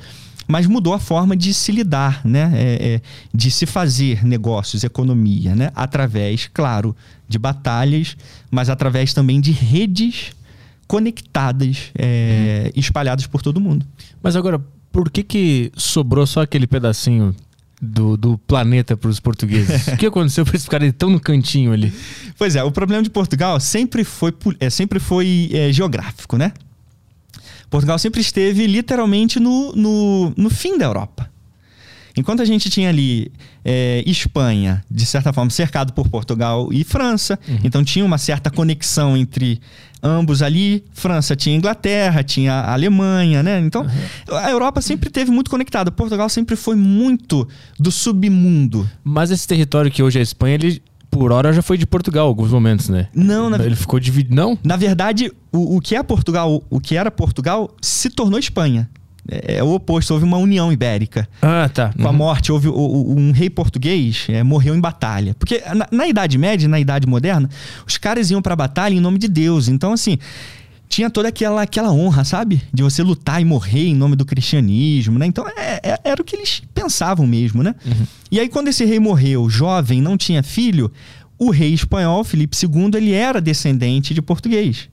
mas 0.47 0.67
mudou 0.67 0.93
a 0.93 0.99
forma 0.99 1.35
de 1.35 1.53
se 1.53 1.71
lidar, 1.71 2.21
né? 2.25 2.51
É, 2.53 2.93
é, 2.95 3.01
de 3.33 3.49
se 3.49 3.65
fazer 3.65 4.25
negócios, 4.25 4.83
economia, 4.83 5.55
né? 5.55 5.71
Através, 5.73 6.49
claro, 6.53 6.95
de 7.27 7.39
batalhas, 7.39 8.17
mas 8.51 8.69
através 8.69 9.13
também 9.13 9.39
de 9.39 9.51
redes 9.51 10.31
conectadas, 10.87 11.91
é, 11.97 12.71
espalhadas 12.75 13.25
por 13.25 13.41
todo 13.41 13.59
mundo. 13.59 13.85
Mas 14.21 14.35
agora, 14.35 14.61
por 14.91 15.09
que 15.09 15.23
que 15.23 15.71
sobrou 15.75 16.27
só 16.27 16.41
aquele 16.41 16.67
pedacinho 16.67 17.33
do, 17.83 18.15
do 18.15 18.37
planeta 18.37 18.95
para 18.95 19.09
os 19.09 19.19
portugueses? 19.19 19.87
o 19.93 19.97
que 19.97 20.05
aconteceu 20.05 20.45
para 20.45 20.53
eles 20.53 20.63
ficarem 20.63 20.91
tão 20.91 21.09
no 21.09 21.19
cantinho 21.19 21.73
ali? 21.73 21.93
Pois 22.37 22.55
é, 22.55 22.63
o 22.63 22.71
problema 22.71 23.03
de 23.03 23.09
Portugal 23.09 23.59
sempre 23.59 24.03
foi, 24.03 24.33
é, 24.59 24.69
sempre 24.69 24.99
foi 24.99 25.49
é, 25.51 25.71
geográfico, 25.71 26.37
né? 26.37 26.53
Portugal 27.69 27.97
sempre 27.97 28.21
esteve 28.21 28.67
literalmente 28.67 29.39
no, 29.39 29.73
no, 29.75 30.33
no 30.37 30.49
fim 30.49 30.77
da 30.77 30.85
Europa. 30.85 31.29
Enquanto 32.15 32.41
a 32.41 32.45
gente 32.45 32.69
tinha 32.69 32.89
ali 32.89 33.31
é, 33.65 34.03
Espanha, 34.05 34.83
de 34.89 35.05
certa 35.05 35.33
forma, 35.33 35.49
cercado 35.49 35.93
por 35.93 36.07
Portugal 36.09 36.69
e 36.71 36.83
França, 36.83 37.39
então 37.63 37.83
tinha 37.83 38.05
uma 38.05 38.17
certa 38.17 38.51
conexão 38.51 39.17
entre 39.17 39.59
ambos 40.01 40.41
ali. 40.41 40.83
França 40.91 41.35
tinha 41.35 41.55
Inglaterra, 41.55 42.23
tinha 42.23 42.53
Alemanha, 42.53 43.41
né? 43.41 43.59
Então 43.59 43.85
a 44.29 44.51
Europa 44.51 44.81
sempre 44.81 45.09
teve 45.09 45.31
muito 45.31 45.49
conectada. 45.49 45.91
Portugal 45.91 46.29
sempre 46.29 46.55
foi 46.55 46.75
muito 46.75 47.47
do 47.79 47.91
submundo. 47.91 48.87
Mas 49.03 49.31
esse 49.31 49.47
território 49.47 49.89
que 49.89 50.03
hoje 50.03 50.19
é 50.19 50.21
a 50.21 50.23
Espanha, 50.23 50.55
ele 50.55 50.81
por 51.09 51.31
hora 51.31 51.53
já 51.53 51.61
foi 51.61 51.77
de 51.77 51.85
Portugal, 51.85 52.25
em 52.25 52.29
alguns 52.29 52.51
momentos, 52.51 52.89
né? 52.89 53.07
Não, 53.13 53.47
na 53.47 53.63
Ele 53.63 53.75
ficou 53.75 53.99
dividido. 53.99 54.35
Não? 54.35 54.57
Na 54.63 54.75
verdade, 54.75 55.31
o, 55.51 55.77
o 55.77 55.79
que 55.79 55.95
é 55.95 56.01
Portugal, 56.01 56.63
o 56.69 56.79
que 56.79 56.97
era 56.97 57.11
Portugal, 57.11 57.69
se 57.79 58.09
tornou 58.09 58.39
Espanha. 58.39 58.89
É, 59.29 59.55
é 59.57 59.63
o 59.63 59.71
oposto, 59.73 60.11
houve 60.13 60.25
uma 60.25 60.37
união 60.37 60.71
ibérica. 60.71 61.27
Ah, 61.41 61.69
tá. 61.73 61.93
Com 61.93 62.07
a 62.07 62.11
Uhum. 62.11 62.17
morte, 62.17 62.51
houve 62.51 62.67
o- 62.67 62.73
o- 62.73 63.17
um 63.17 63.31
rei 63.31 63.49
português 63.49 64.25
é, 64.29 64.43
morreu 64.43 64.75
em 64.75 64.81
batalha. 64.81 65.33
Porque 65.39 65.61
na, 65.73 65.87
na 65.91 66.07
Idade 66.07 66.37
Média, 66.37 66.67
na 66.67 66.79
Idade 66.79 67.07
Moderna, 67.07 67.49
os 67.87 67.97
caras 67.97 68.29
iam 68.31 68.41
pra 68.41 68.55
batalha 68.55 68.93
em 68.93 68.99
nome 68.99 69.17
de 69.17 69.27
Deus. 69.29 69.67
Então, 69.69 69.93
assim, 69.93 70.17
tinha 70.89 71.09
toda 71.09 71.29
aquela, 71.29 71.61
aquela 71.61 71.91
honra, 71.91 72.23
sabe? 72.23 72.61
De 72.73 72.83
você 72.83 73.01
lutar 73.01 73.41
e 73.41 73.45
morrer 73.45 73.87
em 73.87 73.95
nome 73.95 74.15
do 74.15 74.25
cristianismo, 74.25 75.17
né? 75.17 75.25
Então, 75.25 75.47
é- 75.57 75.79
é- 75.83 75.99
era 76.03 76.21
o 76.21 76.25
que 76.25 76.35
eles 76.35 76.61
pensavam 76.73 77.25
mesmo, 77.25 77.63
né? 77.63 77.73
E 78.29 78.39
aí, 78.39 78.49
quando 78.49 78.67
esse 78.67 78.83
rei 78.85 78.99
morreu, 78.99 79.49
jovem, 79.49 80.01
não 80.01 80.17
tinha 80.17 80.43
filho, 80.43 80.91
o 81.39 81.49
rei 81.49 81.73
espanhol, 81.73 82.23
Felipe 82.23 82.55
II, 82.61 82.91
ele 82.95 83.11
era 83.13 83.39
descendente 83.41 84.13
de 84.13 84.21
português. 84.21 84.89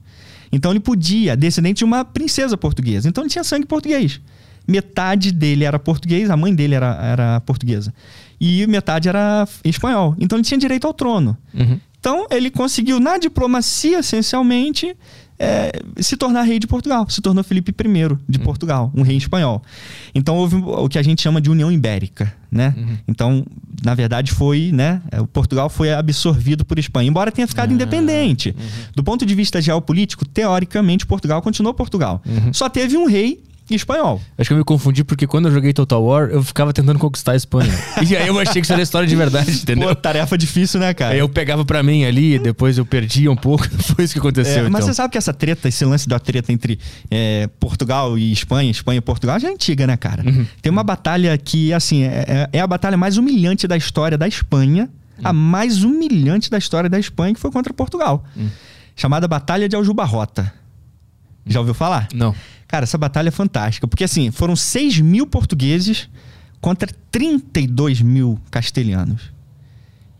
Então 0.51 0.71
ele 0.71 0.79
podia, 0.79 1.35
descendente 1.35 1.79
de 1.79 1.85
uma 1.85 2.03
princesa 2.03 2.57
portuguesa. 2.57 3.07
Então 3.07 3.23
ele 3.23 3.29
tinha 3.29 3.43
sangue 3.43 3.65
português. 3.65 4.19
Metade 4.67 5.31
dele 5.31 5.63
era 5.63 5.79
português, 5.79 6.29
a 6.29 6.37
mãe 6.37 6.53
dele 6.53 6.75
era, 6.75 6.99
era 7.01 7.39
portuguesa. 7.41 7.93
E 8.39 8.65
metade 8.67 9.07
era 9.07 9.47
espanhol. 9.63 10.15
Então 10.19 10.37
ele 10.37 10.45
tinha 10.45 10.57
direito 10.57 10.85
ao 10.85 10.93
trono. 10.93 11.37
Uhum. 11.53 11.79
Então 11.99 12.27
ele 12.31 12.49
conseguiu, 12.49 12.99
na 12.99 13.17
diplomacia, 13.17 13.99
essencialmente, 13.99 14.95
é, 15.41 15.71
se 15.97 16.15
tornar 16.15 16.43
rei 16.43 16.59
de 16.59 16.67
Portugal. 16.67 17.09
Se 17.09 17.19
tornou 17.19 17.43
Felipe 17.43 17.71
I 17.71 18.17
de 18.29 18.39
Portugal, 18.39 18.91
um 18.95 19.01
rei 19.01 19.17
espanhol. 19.17 19.61
Então 20.13 20.37
houve 20.37 20.55
o 20.55 20.87
que 20.87 20.99
a 20.99 21.01
gente 21.01 21.21
chama 21.21 21.41
de 21.41 21.49
União 21.49 21.71
Ibérica, 21.71 22.31
né? 22.51 22.75
Então, 23.07 23.43
na 23.83 23.95
verdade, 23.95 24.31
foi, 24.31 24.71
né? 24.71 25.01
é, 25.11 25.21
Portugal 25.23 25.67
foi 25.69 25.91
absorvido 25.91 26.63
por 26.63 26.77
Espanha, 26.77 27.09
embora 27.09 27.31
tenha 27.31 27.47
ficado 27.47 27.73
independente. 27.73 28.55
Do 28.95 29.03
ponto 29.03 29.25
de 29.25 29.33
vista 29.33 29.59
geopolítico, 29.59 30.25
teoricamente, 30.25 31.05
Portugal 31.07 31.41
continuou 31.41 31.73
Portugal. 31.73 32.21
Só 32.51 32.69
teve 32.69 32.95
um 32.95 33.07
rei 33.07 33.43
espanhol. 33.75 34.21
Acho 34.37 34.49
que 34.49 34.53
eu 34.53 34.57
me 34.57 34.63
confundi 34.63 35.03
porque 35.03 35.25
quando 35.27 35.47
eu 35.47 35.51
joguei 35.53 35.73
Total 35.73 36.03
War, 36.03 36.29
eu 36.29 36.43
ficava 36.43 36.71
tentando 36.73 36.99
conquistar 36.99 37.33
a 37.33 37.35
Espanha. 37.35 37.71
e 38.07 38.15
aí 38.15 38.27
eu 38.27 38.39
achei 38.39 38.55
que 38.61 38.65
isso 38.65 38.73
era 38.73 38.81
história 38.81 39.07
de 39.07 39.15
verdade, 39.15 39.51
entendeu? 39.51 39.89
Pô, 39.89 39.95
tarefa 39.95 40.37
difícil, 40.37 40.79
né, 40.79 40.93
cara? 40.93 41.13
Aí 41.13 41.19
eu 41.19 41.29
pegava 41.29 41.63
pra 41.65 41.81
mim 41.83 42.03
ali, 42.05 42.37
depois 42.39 42.77
eu 42.77 42.85
perdia 42.85 43.31
um 43.31 43.35
pouco. 43.35 43.67
Foi 43.95 44.05
isso 44.05 44.13
que 44.13 44.19
É, 44.19 44.21
aconteceu, 44.21 44.63
mas 44.63 44.69
então. 44.69 44.81
você 44.87 44.93
sabe 44.93 45.11
que 45.11 45.17
essa 45.17 45.33
treta, 45.33 45.67
esse 45.67 45.83
lance 45.85 46.07
da 46.07 46.19
treta 46.19 46.51
entre 46.51 46.79
é, 47.09 47.47
Portugal 47.59 48.17
e 48.17 48.31
Espanha, 48.31 48.69
Espanha 48.71 48.97
e 48.97 49.01
Portugal, 49.01 49.39
já 49.39 49.47
é 49.49 49.51
antiga, 49.51 49.85
né, 49.87 49.97
cara? 49.97 50.23
Uhum. 50.27 50.45
Tem 50.61 50.71
uma 50.71 50.83
batalha 50.83 51.37
que, 51.37 51.73
assim, 51.73 52.03
é, 52.03 52.25
é- 52.27 52.57
é 52.57 52.59
a 52.59 52.67
batalha 52.67 52.97
mais 52.97 53.17
humilhante 53.17 53.67
da 53.67 53.77
história 53.77 54.17
da 54.17 54.27
Espanha 54.27 54.89
a 55.23 55.31
mais 55.31 55.83
humilhante 55.83 56.49
da 56.49 56.57
história 56.57 56.89
da 56.89 56.97
Espanha, 56.97 57.33
que 57.33 57.39
foi 57.39 57.51
contra 57.51 57.71
Portugal. 57.73 58.23
Chamada 58.95 59.27
Batalha 59.27 59.69
de 59.69 59.75
Aljubarrota. 59.75 60.51
Já 61.45 61.59
ouviu 61.59 61.73
falar? 61.75 62.07
Não. 62.13 62.35
Cara, 62.71 62.83
essa 62.85 62.97
batalha 62.97 63.27
é 63.27 63.31
fantástica, 63.31 63.85
porque 63.87 64.05
assim, 64.05 64.31
foram 64.31 64.55
6 64.55 64.99
mil 65.01 65.27
portugueses 65.27 66.09
contra 66.61 66.89
32 67.11 68.01
mil 68.01 68.39
castelhanos. 68.49 69.29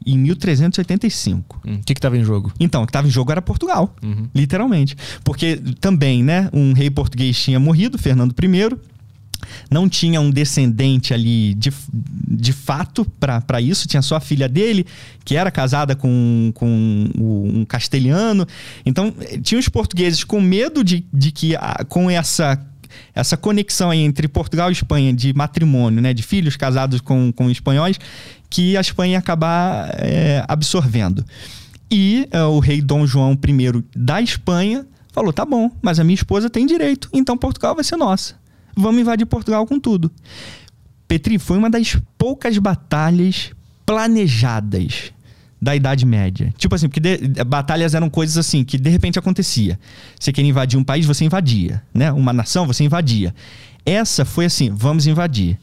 Em 0.06 0.18
1385. 0.18 1.62
Hum, 1.66 1.76
O 1.76 1.80
que 1.86 1.94
que 1.94 2.02
tava 2.02 2.18
em 2.18 2.24
jogo? 2.24 2.52
Então, 2.60 2.82
o 2.82 2.86
que 2.86 2.90
estava 2.90 3.08
em 3.08 3.12
jogo 3.12 3.32
era 3.32 3.42
Portugal, 3.42 3.96
Uhum. 4.04 4.28
literalmente. 4.34 4.98
Porque 5.24 5.58
também, 5.80 6.24
né, 6.24 6.50
um 6.52 6.74
rei 6.74 6.90
português 6.90 7.40
tinha 7.40 7.60
morrido, 7.60 7.98
Fernando 8.00 8.34
I, 8.44 8.76
não 9.70 9.88
tinha 9.88 10.20
um 10.20 10.30
descendente 10.30 11.14
ali 11.14 11.54
de, 11.56 11.72
de 11.94 12.54
fato 12.54 13.06
para 13.20 13.62
isso, 13.62 13.88
tinha 13.88 14.02
só 14.02 14.16
a 14.16 14.20
filha 14.20 14.48
dele, 14.48 14.86
que 15.24 15.36
era 15.36 15.52
casada 15.52 15.96
com, 15.96 16.52
com 16.54 17.10
um 17.16 17.66
castelhano. 17.66 18.48
Então, 18.86 19.14
eh, 19.20 19.40
tinha 19.42 19.60
os 19.60 19.70
portugueses 19.70 20.24
com 20.24 20.42
medo 20.42 20.84
de, 20.84 21.06
de 21.14 21.32
que 21.32 21.54
com 21.88 22.10
essa. 22.10 22.60
Essa 23.16 23.38
conexão 23.38 23.94
entre 23.94 24.28
Portugal 24.28 24.70
e 24.70 24.74
Espanha 24.74 25.14
de 25.14 25.34
matrimônio, 25.34 26.02
né, 26.02 26.14
de 26.14 26.22
filhos 26.22 26.58
casados 26.58 27.00
com, 27.00 27.32
com 27.32 27.50
espanhóis, 27.50 27.98
que 28.50 28.76
a 28.76 28.82
Espanha 28.82 29.14
ia 29.14 29.18
acabar 29.18 29.96
eh, 29.98 30.44
absorvendo. 30.46 31.26
E 31.90 32.28
eh, 32.32 32.44
o 32.44 32.60
rei 32.60 32.82
Dom 32.82 33.08
João 33.08 33.32
I 33.34 33.84
da 33.96 34.22
Espanha 34.22 34.86
falou: 35.12 35.32
tá 35.34 35.46
bom, 35.46 35.72
mas 35.82 36.00
a 36.00 36.04
minha 36.04 36.16
esposa 36.16 36.50
tem 36.50 36.66
direito, 36.66 37.10
então 37.14 37.38
Portugal 37.38 37.76
vai 37.76 37.84
ser 37.84 37.96
nossa. 37.96 38.36
Vamos 38.76 39.02
invadir 39.02 39.26
Portugal 39.26 39.66
com 39.66 39.80
tudo. 39.80 40.12
Petri 41.08 41.38
foi 41.38 41.58
uma 41.58 41.70
das 41.70 41.98
poucas 42.18 42.58
batalhas 42.58 43.52
planejadas 43.86 45.12
da 45.62 45.76
Idade 45.76 46.06
Média. 46.06 46.54
Tipo 46.58 46.74
assim, 46.76 46.88
porque 46.88 47.00
de- 47.00 47.44
batalhas 47.44 47.94
eram 47.94 48.10
coisas 48.10 48.38
assim 48.38 48.64
que 48.64 48.78
de 48.78 48.90
repente 48.90 49.20
acontecia. 49.20 49.80
Você 50.20 50.32
queria 50.32 50.50
invadir 50.50 50.78
um 50.80 50.84
país, 50.84 51.06
você 51.06 51.24
invadia, 51.24 51.84
né? 51.94 52.12
Uma 52.12 52.34
nação, 52.34 52.66
você 52.66 52.84
invadia. 52.84 53.34
Essa 53.86 54.26
foi 54.26 54.46
assim, 54.46 54.70
vamos 54.72 55.06
invadir, 55.06 55.60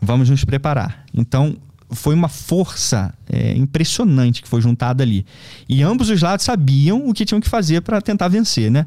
vamos 0.00 0.28
nos 0.30 0.44
preparar. 0.44 1.04
Então 1.12 1.56
foi 1.92 2.14
uma 2.14 2.28
força 2.28 3.12
é, 3.28 3.52
impressionante 3.56 4.42
que 4.42 4.48
foi 4.48 4.60
juntada 4.60 5.02
ali. 5.02 5.26
E 5.68 5.82
ambos 5.82 6.08
os 6.10 6.22
lados 6.22 6.44
sabiam 6.44 7.08
o 7.08 7.12
que 7.12 7.24
tinham 7.24 7.40
que 7.40 7.48
fazer 7.48 7.80
para 7.80 8.00
tentar 8.00 8.28
vencer, 8.28 8.70
né? 8.70 8.86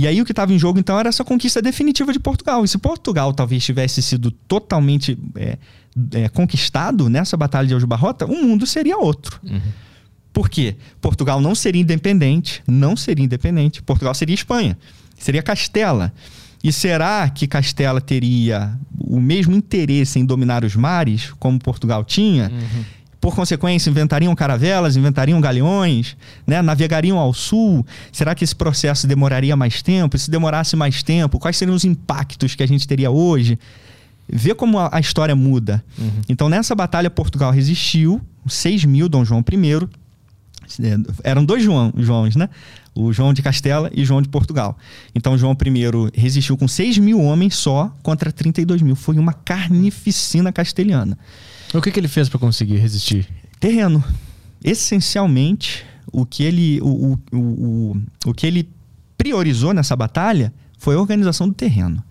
E 0.00 0.06
aí 0.06 0.22
o 0.22 0.24
que 0.24 0.32
estava 0.32 0.50
em 0.50 0.58
jogo 0.58 0.78
então 0.78 0.98
era 0.98 1.10
essa 1.10 1.22
conquista 1.22 1.60
definitiva 1.60 2.10
de 2.10 2.18
Portugal. 2.18 2.64
E 2.64 2.68
se 2.68 2.78
Portugal 2.78 3.34
talvez 3.34 3.62
tivesse 3.62 4.00
sido 4.00 4.30
totalmente 4.30 5.18
é, 5.36 5.58
é, 6.12 6.28
conquistado 6.30 7.10
nessa 7.10 7.36
batalha 7.36 7.68
de 7.68 7.74
Aljubarrota, 7.74 8.24
o 8.24 8.34
mundo 8.34 8.66
seria 8.66 8.96
outro. 8.96 9.38
Por 10.32 10.48
quê? 10.48 10.74
Portugal 11.02 11.38
não 11.38 11.54
seria 11.54 11.82
independente, 11.82 12.62
não 12.66 12.96
seria 12.96 13.26
independente. 13.26 13.82
Portugal 13.82 14.14
seria 14.14 14.34
Espanha, 14.34 14.78
seria 15.18 15.42
Castela. 15.42 16.10
E 16.64 16.72
será 16.72 17.28
que 17.28 17.46
Castela 17.46 18.00
teria 18.00 18.72
o 18.98 19.20
mesmo 19.20 19.54
interesse 19.54 20.18
em 20.18 20.24
dominar 20.24 20.64
os 20.64 20.74
mares, 20.76 21.30
como 21.38 21.58
Portugal 21.58 22.04
tinha? 22.04 22.50
Por 23.20 23.34
consequência, 23.34 23.90
inventariam 23.90 24.34
caravelas, 24.34 24.96
inventariam 24.96 25.40
galeões, 25.40 26.16
né? 26.46 26.62
navegariam 26.62 27.18
ao 27.18 27.34
sul. 27.34 27.84
Será 28.10 28.34
que 28.34 28.42
esse 28.42 28.56
processo 28.56 29.06
demoraria 29.06 29.54
mais 29.54 29.82
tempo? 29.82 30.16
E 30.16 30.18
se 30.18 30.30
demorasse 30.30 30.74
mais 30.74 31.02
tempo, 31.02 31.38
quais 31.38 31.56
seriam 31.56 31.74
os 31.74 31.84
impactos 31.84 32.54
que 32.54 32.62
a 32.62 32.66
gente 32.66 32.88
teria 32.88 33.10
hoje? 33.10 33.58
Vê 34.26 34.54
como 34.54 34.78
a, 34.78 34.88
a 34.92 35.00
história 35.00 35.36
muda. 35.36 35.84
Então, 36.28 36.48
nessa 36.48 36.74
batalha, 36.74 37.10
Portugal 37.10 37.50
resistiu, 37.50 38.20
6 38.46 38.84
mil, 38.86 39.08
Dom 39.08 39.24
João 39.24 39.44
I. 39.52 39.88
É, 40.82 41.30
Eram 41.30 41.44
dois 41.44 41.62
João, 41.62 41.92
Joões, 41.98 42.36
né? 42.36 42.48
O 42.94 43.12
João 43.12 43.34
de 43.34 43.42
Castela 43.42 43.90
e 43.92 44.04
João 44.04 44.22
de 44.22 44.28
Portugal. 44.28 44.78
Então, 45.14 45.36
João 45.36 45.52
I 45.52 46.18
resistiu 46.18 46.56
com 46.56 46.66
6 46.66 46.96
mil 46.98 47.20
homens 47.20 47.56
só 47.56 47.94
contra 48.02 48.32
32 48.32 48.80
mil. 48.80 48.96
Foi 48.96 49.18
uma 49.18 49.32
carnificina 49.32 50.52
castelhana. 50.52 51.18
O 51.74 51.80
que 51.80 51.90
que 51.90 52.00
ele 52.00 52.08
fez 52.08 52.28
pra 52.28 52.38
conseguir 52.38 52.76
resistir? 52.76 53.28
Terreno. 53.58 54.02
Essencialmente, 54.62 55.84
o 56.12 56.26
que 56.26 56.42
ele, 56.42 56.80
o, 56.80 57.18
o, 57.32 57.36
o, 57.36 57.96
o 58.26 58.34
que 58.34 58.46
ele 58.46 58.68
priorizou 59.16 59.72
nessa 59.72 59.94
batalha 59.94 60.52
foi 60.78 60.94
a 60.94 60.98
organização 60.98 61.48
do 61.48 61.54
terreno. 61.54 62.02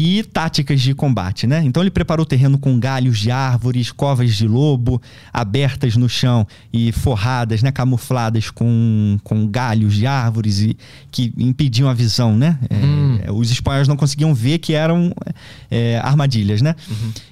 E 0.00 0.22
táticas 0.22 0.80
de 0.80 0.94
combate, 0.94 1.44
né? 1.44 1.60
Então 1.64 1.82
ele 1.82 1.90
preparou 1.90 2.22
o 2.22 2.26
terreno 2.26 2.56
com 2.56 2.78
galhos 2.78 3.18
de 3.18 3.32
árvores, 3.32 3.90
covas 3.90 4.36
de 4.36 4.46
lobo, 4.46 5.02
abertas 5.32 5.96
no 5.96 6.08
chão 6.08 6.46
e 6.72 6.92
forradas, 6.92 7.64
né? 7.64 7.72
Camufladas 7.72 8.48
com, 8.48 9.18
com 9.24 9.44
galhos 9.48 9.94
de 9.94 10.06
árvores 10.06 10.60
e 10.60 10.76
que 11.10 11.32
impediam 11.36 11.88
a 11.88 11.94
visão, 11.94 12.36
né? 12.36 12.60
É, 12.70 12.76
Hum. 12.76 13.18
os 13.34 13.50
espanhóis 13.50 13.88
não 13.88 13.96
conseguiam 13.96 14.32
ver 14.32 14.58
que 14.58 14.72
eram 14.72 15.12
é, 15.68 15.98
armadilhas, 15.98 16.62
né? 16.62 16.76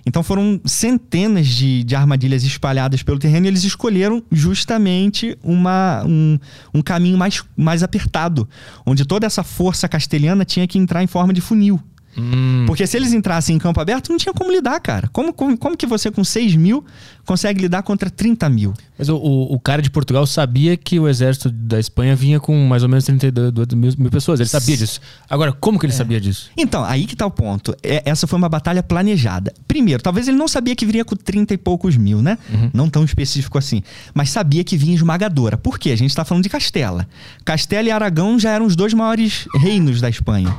Então 0.04 0.24
foram 0.24 0.60
centenas 0.64 1.46
de, 1.46 1.84
de 1.84 1.94
armadilhas 1.94 2.42
espalhadas 2.42 3.00
pelo 3.02 3.18
terreno 3.20 3.46
e 3.46 3.48
eles 3.48 3.62
escolheram 3.62 4.22
justamente 4.32 5.38
uma, 5.40 6.02
um, 6.04 6.36
um 6.74 6.82
caminho 6.82 7.16
mais, 7.16 7.44
mais 7.56 7.84
apertado, 7.84 8.48
onde 8.84 9.04
toda 9.04 9.24
essa 9.24 9.44
força 9.44 9.88
castelhana 9.88 10.44
tinha 10.44 10.66
que 10.66 10.78
entrar 10.78 11.02
em 11.02 11.06
forma 11.06 11.32
de 11.32 11.40
funil. 11.40 11.80
Hum, 12.18 12.64
Porque 12.66 12.86
se 12.86 12.96
eles 12.96 13.12
entrassem 13.12 13.56
em 13.56 13.58
campo 13.58 13.80
aberto, 13.80 14.10
não 14.10 14.16
tinha 14.18 14.32
como 14.32 14.50
lidar, 14.50 14.78
cara. 14.80 15.08
Como, 15.12 15.32
como, 15.32 15.56
como 15.56 15.76
que 15.76 15.86
você 15.86 16.10
com 16.10 16.24
6 16.24 16.54
mil 16.56 16.84
consegue 17.24 17.60
lidar 17.60 17.82
contra 17.82 18.08
30 18.10 18.48
mil? 18.48 18.72
Mas 18.98 19.08
o, 19.10 19.16
o, 19.16 19.54
o 19.54 19.60
cara 19.60 19.82
de 19.82 19.90
Portugal 19.90 20.26
sabia 20.26 20.76
que 20.76 20.98
o 20.98 21.06
exército 21.08 21.50
da 21.50 21.78
Espanha 21.78 22.16
vinha 22.16 22.40
com 22.40 22.56
mais 22.66 22.82
ou 22.82 22.88
menos 22.88 23.04
32 23.04 23.68
mil, 23.74 23.92
mil 23.98 24.10
pessoas. 24.10 24.40
Ele 24.40 24.48
sabia 24.48 24.76
disso. 24.76 25.00
Agora, 25.28 25.52
como 25.52 25.78
que 25.78 25.84
ele 25.84 25.92
sabia 25.92 26.18
disso? 26.20 26.50
Então, 26.56 26.82
aí 26.84 27.04
que 27.06 27.14
tá 27.14 27.26
o 27.26 27.30
ponto. 27.30 27.76
É- 27.82 28.02
essa 28.06 28.26
foi 28.26 28.38
uma 28.38 28.48
batalha 28.48 28.82
planejada. 28.82 29.52
Primeiro, 29.68 30.02
talvez 30.02 30.26
ele 30.28 30.36
não 30.38 30.48
sabia 30.48 30.74
que 30.74 30.86
viria 30.86 31.04
com 31.04 31.14
30 31.14 31.52
e 31.52 31.58
poucos 31.58 31.96
mil, 31.96 32.22
né? 32.22 32.38
Não 32.72 32.88
tão 32.88 33.04
específico 33.04 33.58
assim. 33.58 33.82
Mas 34.14 34.30
sabia 34.30 34.64
que 34.64 34.76
vinha 34.76 34.94
esmagadora. 34.94 35.58
Por 35.58 35.78
quê? 35.78 35.90
A 35.90 35.96
gente 35.96 36.14
tá 36.14 36.24
falando 36.24 36.42
de 36.44 36.48
Castela. 36.48 37.06
Castela 37.44 37.88
e 37.88 37.90
Aragão 37.90 38.38
já 38.38 38.50
eram 38.52 38.64
os 38.64 38.74
dois 38.76 38.94
maiores 38.94 39.46
reinos 39.60 40.00
da 40.00 40.08
Espanha. 40.08 40.56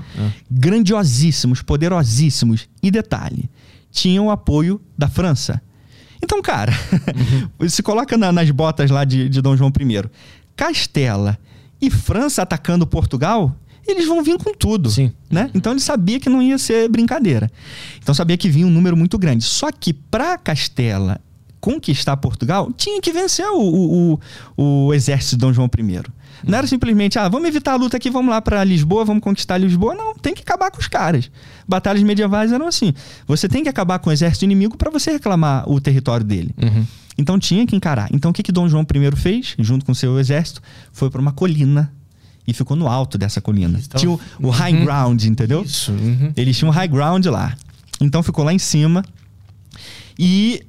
Poderosíssimos. 1.62 2.68
E 2.82 2.90
detalhe, 2.92 3.50
tinham 3.92 4.28
o 4.28 4.32
apoio 4.32 4.82
da 4.98 5.08
França. 5.08 5.62
Então, 6.24 6.42
cara, 6.42 6.74
se 7.70 7.84
coloca 7.84 8.18
na- 8.18 8.32
nas 8.32 8.50
botas 8.52 8.90
lá 8.90 9.04
de, 9.06 9.30
de 9.30 9.42
Dom 9.42 9.56
João 9.56 9.72
I. 9.80 10.10
Castela 10.56 11.38
e 11.82 11.90
França 11.92 12.42
atacando 12.42 12.88
Portugal, 12.88 13.56
eles 13.88 14.08
vão 14.08 14.24
vir 14.24 14.38
com 14.38 14.54
tudo. 14.54 14.90
Sim. 14.90 15.12
Né? 15.30 15.50
Então 15.54 15.72
ele 15.74 15.80
sabia 15.80 16.20
que 16.20 16.30
não 16.30 16.42
ia 16.42 16.58
ser 16.58 16.90
brincadeira. 16.90 17.50
Então 18.02 18.14
sabia 18.16 18.36
que 18.38 18.50
vinha 18.50 18.66
um 18.66 18.70
número 18.72 18.98
muito 18.98 19.18
grande. 19.18 19.44
Só 19.44 19.72
que 19.72 19.94
para 19.94 20.38
Castela 20.38 21.22
conquistar 21.62 22.16
Portugal, 22.18 22.72
tinha 22.76 23.00
que 23.02 23.12
vencer 23.12 23.46
o, 23.48 23.60
o, 23.60 24.20
o, 24.56 24.86
o 24.88 24.94
exército 24.94 25.36
de 25.36 25.42
Dom 25.42 25.54
João 25.54 25.70
I. 25.78 26.02
Não 26.46 26.58
era 26.58 26.68
simplesmente, 26.68 27.18
ah, 27.20 27.28
vamos 27.28 27.48
evitar 27.48 27.74
a 27.74 27.76
luta 27.76 27.98
aqui, 27.98 28.10
vamos 28.10 28.30
lá 28.32 28.42
para 28.42 28.64
Lisboa, 28.64 29.04
vamos 29.06 29.22
conquistar 29.24 29.58
Lisboa. 29.58 29.94
Não, 29.96 30.14
tem 30.16 30.34
que 30.34 30.42
acabar 30.42 30.70
com 30.72 30.80
os 30.80 30.88
caras. 30.88 31.30
Batalhas 31.68 32.04
medievais 32.04 32.52
eram 32.52 32.68
assim. 32.68 32.94
Você 33.28 33.48
tem 33.48 33.64
que 33.64 33.70
acabar 33.70 34.00
com 34.00 34.10
o 34.10 34.14
exército 34.14 34.46
inimigo 34.46 34.78
para 34.78 34.90
você 34.92 35.12
reclamar 35.12 35.70
o 35.70 35.80
território 35.82 36.26
dele. 36.26 36.54
Uhum. 36.62 36.86
Então 37.18 37.40
tinha 37.40 37.66
que 37.66 37.76
encarar. 37.76 38.10
Então 38.14 38.32
o 38.32 38.34
que, 38.34 38.44
que 38.44 38.52
Dom 38.52 38.70
João 38.70 38.84
I 38.84 39.16
fez, 39.16 39.56
junto 39.58 39.84
com 39.86 39.94
seu 39.94 40.20
exército? 40.20 40.62
Foi 40.94 41.10
para 41.10 41.20
uma 41.20 41.32
colina 41.32 41.92
e 42.48 42.54
ficou 42.54 42.78
no 42.78 42.88
alto 42.88 43.18
dessa 43.18 43.42
colina. 43.42 43.80
Estava- 43.80 44.00
Tinha 44.00 44.12
o, 44.12 44.20
o 44.40 44.50
high 44.50 44.74
Uhum. 44.74 44.84
ground, 44.86 45.24
entendeu? 45.26 45.64
Isso. 45.64 45.92
uhum. 45.92 46.32
Eles 46.38 46.56
tinham 46.58 46.72
high 46.72 46.88
ground 46.88 47.26
lá. 47.26 47.56
Então 48.00 48.22
ficou 48.22 48.46
lá 48.46 48.54
em 48.54 48.60
cima. 48.60 49.04
E. 50.20 50.64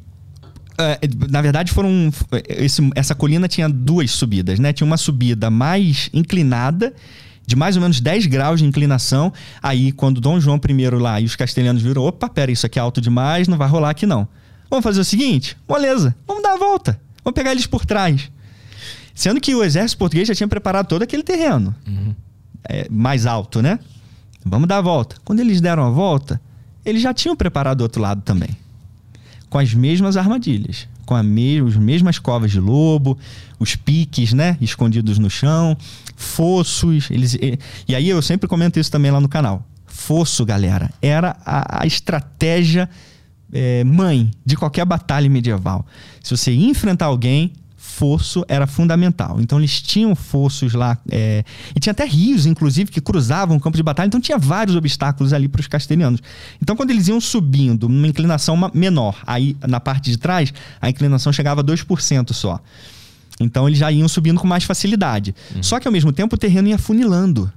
eh, 0.78 0.98
na 1.30 1.42
verdade, 1.42 1.72
foram. 1.72 2.10
esse- 2.48 2.90
essa 2.94 3.14
colina 3.14 3.48
tinha 3.48 3.68
duas 3.68 4.10
subidas, 4.10 4.58
né? 4.58 4.72
Tinha 4.72 4.86
uma 4.86 4.96
subida 4.96 5.50
mais 5.50 6.08
inclinada, 6.12 6.94
de 7.46 7.56
mais 7.56 7.76
ou 7.76 7.82
menos 7.82 8.00
10 8.00 8.26
graus 8.26 8.60
de 8.60 8.66
inclinação. 8.66 9.32
Aí, 9.62 9.90
quando 9.92 10.20
Dom 10.20 10.38
João 10.40 10.60
I 10.68 10.90
lá 10.90 11.20
e 11.20 11.24
os 11.24 11.34
castelhanos 11.36 11.82
viram: 11.82 12.02
opa, 12.04 12.28
pera, 12.28 12.50
isso 12.52 12.64
aqui 12.66 12.78
é 12.78 12.82
alto 12.82 13.00
demais, 13.00 13.48
não 13.48 13.58
vai 13.58 13.68
rolar 13.68 13.90
aqui 13.90 14.06
não. 14.06 14.28
Vamos 14.70 14.82
fazer 14.84 15.00
o 15.00 15.04
seguinte? 15.04 15.56
Moleza, 15.68 16.14
vamos 16.26 16.42
dar 16.42 16.52
a 16.54 16.58
volta. 16.58 17.00
Vamos 17.24 17.34
pegar 17.34 17.52
eles 17.52 17.66
por 17.66 17.84
trás. 17.86 18.30
Sendo 19.14 19.40
que 19.40 19.54
o 19.54 19.64
exército 19.64 19.98
português 19.98 20.28
já 20.28 20.34
tinha 20.34 20.46
preparado 20.48 20.86
todo 20.86 21.02
aquele 21.02 21.22
terreno 21.22 21.74
é, 22.68 22.86
mais 22.90 23.26
alto, 23.26 23.60
né? 23.62 23.78
Vamos 24.44 24.68
dar 24.68 24.78
a 24.78 24.80
volta. 24.80 25.16
Quando 25.24 25.40
eles 25.40 25.60
deram 25.60 25.84
a 25.84 25.90
volta, 25.90 26.40
eles 26.84 27.02
já 27.02 27.12
tinham 27.12 27.34
preparado 27.34 27.80
o 27.80 27.82
outro 27.82 28.00
lado 28.00 28.22
também. 28.22 28.50
Com 29.48 29.58
as 29.58 29.72
mesmas 29.72 30.16
armadilhas. 30.16 30.88
Com 31.06 31.14
a 31.14 31.22
me 31.22 31.58
as 31.60 31.76
mesmas 31.76 32.18
covas 32.18 32.50
de 32.50 32.60
lobo, 32.60 33.18
os 33.58 33.74
piques, 33.76 34.32
né? 34.32 34.56
Escondidos 34.60 35.18
no 35.18 35.30
chão, 35.30 35.76
fossos. 36.16 37.10
Eles, 37.10 37.34
e, 37.34 37.58
e 37.88 37.94
aí 37.94 38.08
eu 38.08 38.20
sempre 38.20 38.48
comento 38.48 38.78
isso 38.78 38.90
também 38.90 39.10
lá 39.10 39.20
no 39.20 39.28
canal. 39.28 39.66
Fosso, 39.86 40.44
galera, 40.44 40.90
era 41.00 41.36
a, 41.44 41.82
a 41.82 41.86
estratégia 41.86 42.88
é, 43.52 43.82
mãe 43.84 44.30
de 44.44 44.56
qualquer 44.56 44.84
batalha 44.84 45.28
medieval. 45.28 45.86
Se 46.22 46.36
você 46.36 46.52
enfrentar 46.52 47.06
alguém, 47.06 47.52
fosso 47.98 48.44
era 48.46 48.64
fundamental. 48.64 49.40
Então 49.40 49.58
eles 49.58 49.82
tinham 49.82 50.14
fossos 50.14 50.72
lá, 50.72 50.96
é, 51.10 51.44
e 51.74 51.80
tinha 51.80 51.90
até 51.90 52.04
rios, 52.04 52.46
inclusive, 52.46 52.92
que 52.92 53.00
cruzavam 53.00 53.56
o 53.56 53.60
campo 53.60 53.76
de 53.76 53.82
batalha, 53.82 54.06
então 54.06 54.20
tinha 54.20 54.38
vários 54.38 54.76
obstáculos 54.76 55.32
ali 55.32 55.48
para 55.48 55.60
os 55.60 55.66
castelhanos. 55.66 56.20
Então 56.62 56.76
quando 56.76 56.90
eles 56.90 57.08
iam 57.08 57.20
subindo 57.20 57.88
numa 57.88 58.06
inclinação 58.06 58.56
menor, 58.72 59.16
aí 59.26 59.56
na 59.66 59.80
parte 59.80 60.10
de 60.10 60.16
trás, 60.16 60.54
a 60.80 60.88
inclinação 60.88 61.32
chegava 61.32 61.60
a 61.60 61.64
2% 61.64 62.32
só. 62.32 62.60
Então 63.40 63.66
eles 63.68 63.80
já 63.80 63.90
iam 63.90 64.08
subindo 64.08 64.38
com 64.38 64.46
mais 64.46 64.62
facilidade. 64.62 65.34
Uhum. 65.54 65.62
Só 65.62 65.80
que 65.80 65.88
ao 65.88 65.92
mesmo 65.92 66.12
tempo 66.12 66.36
o 66.36 66.38
terreno 66.38 66.68
ia 66.68 66.78
funilando. 66.78 67.52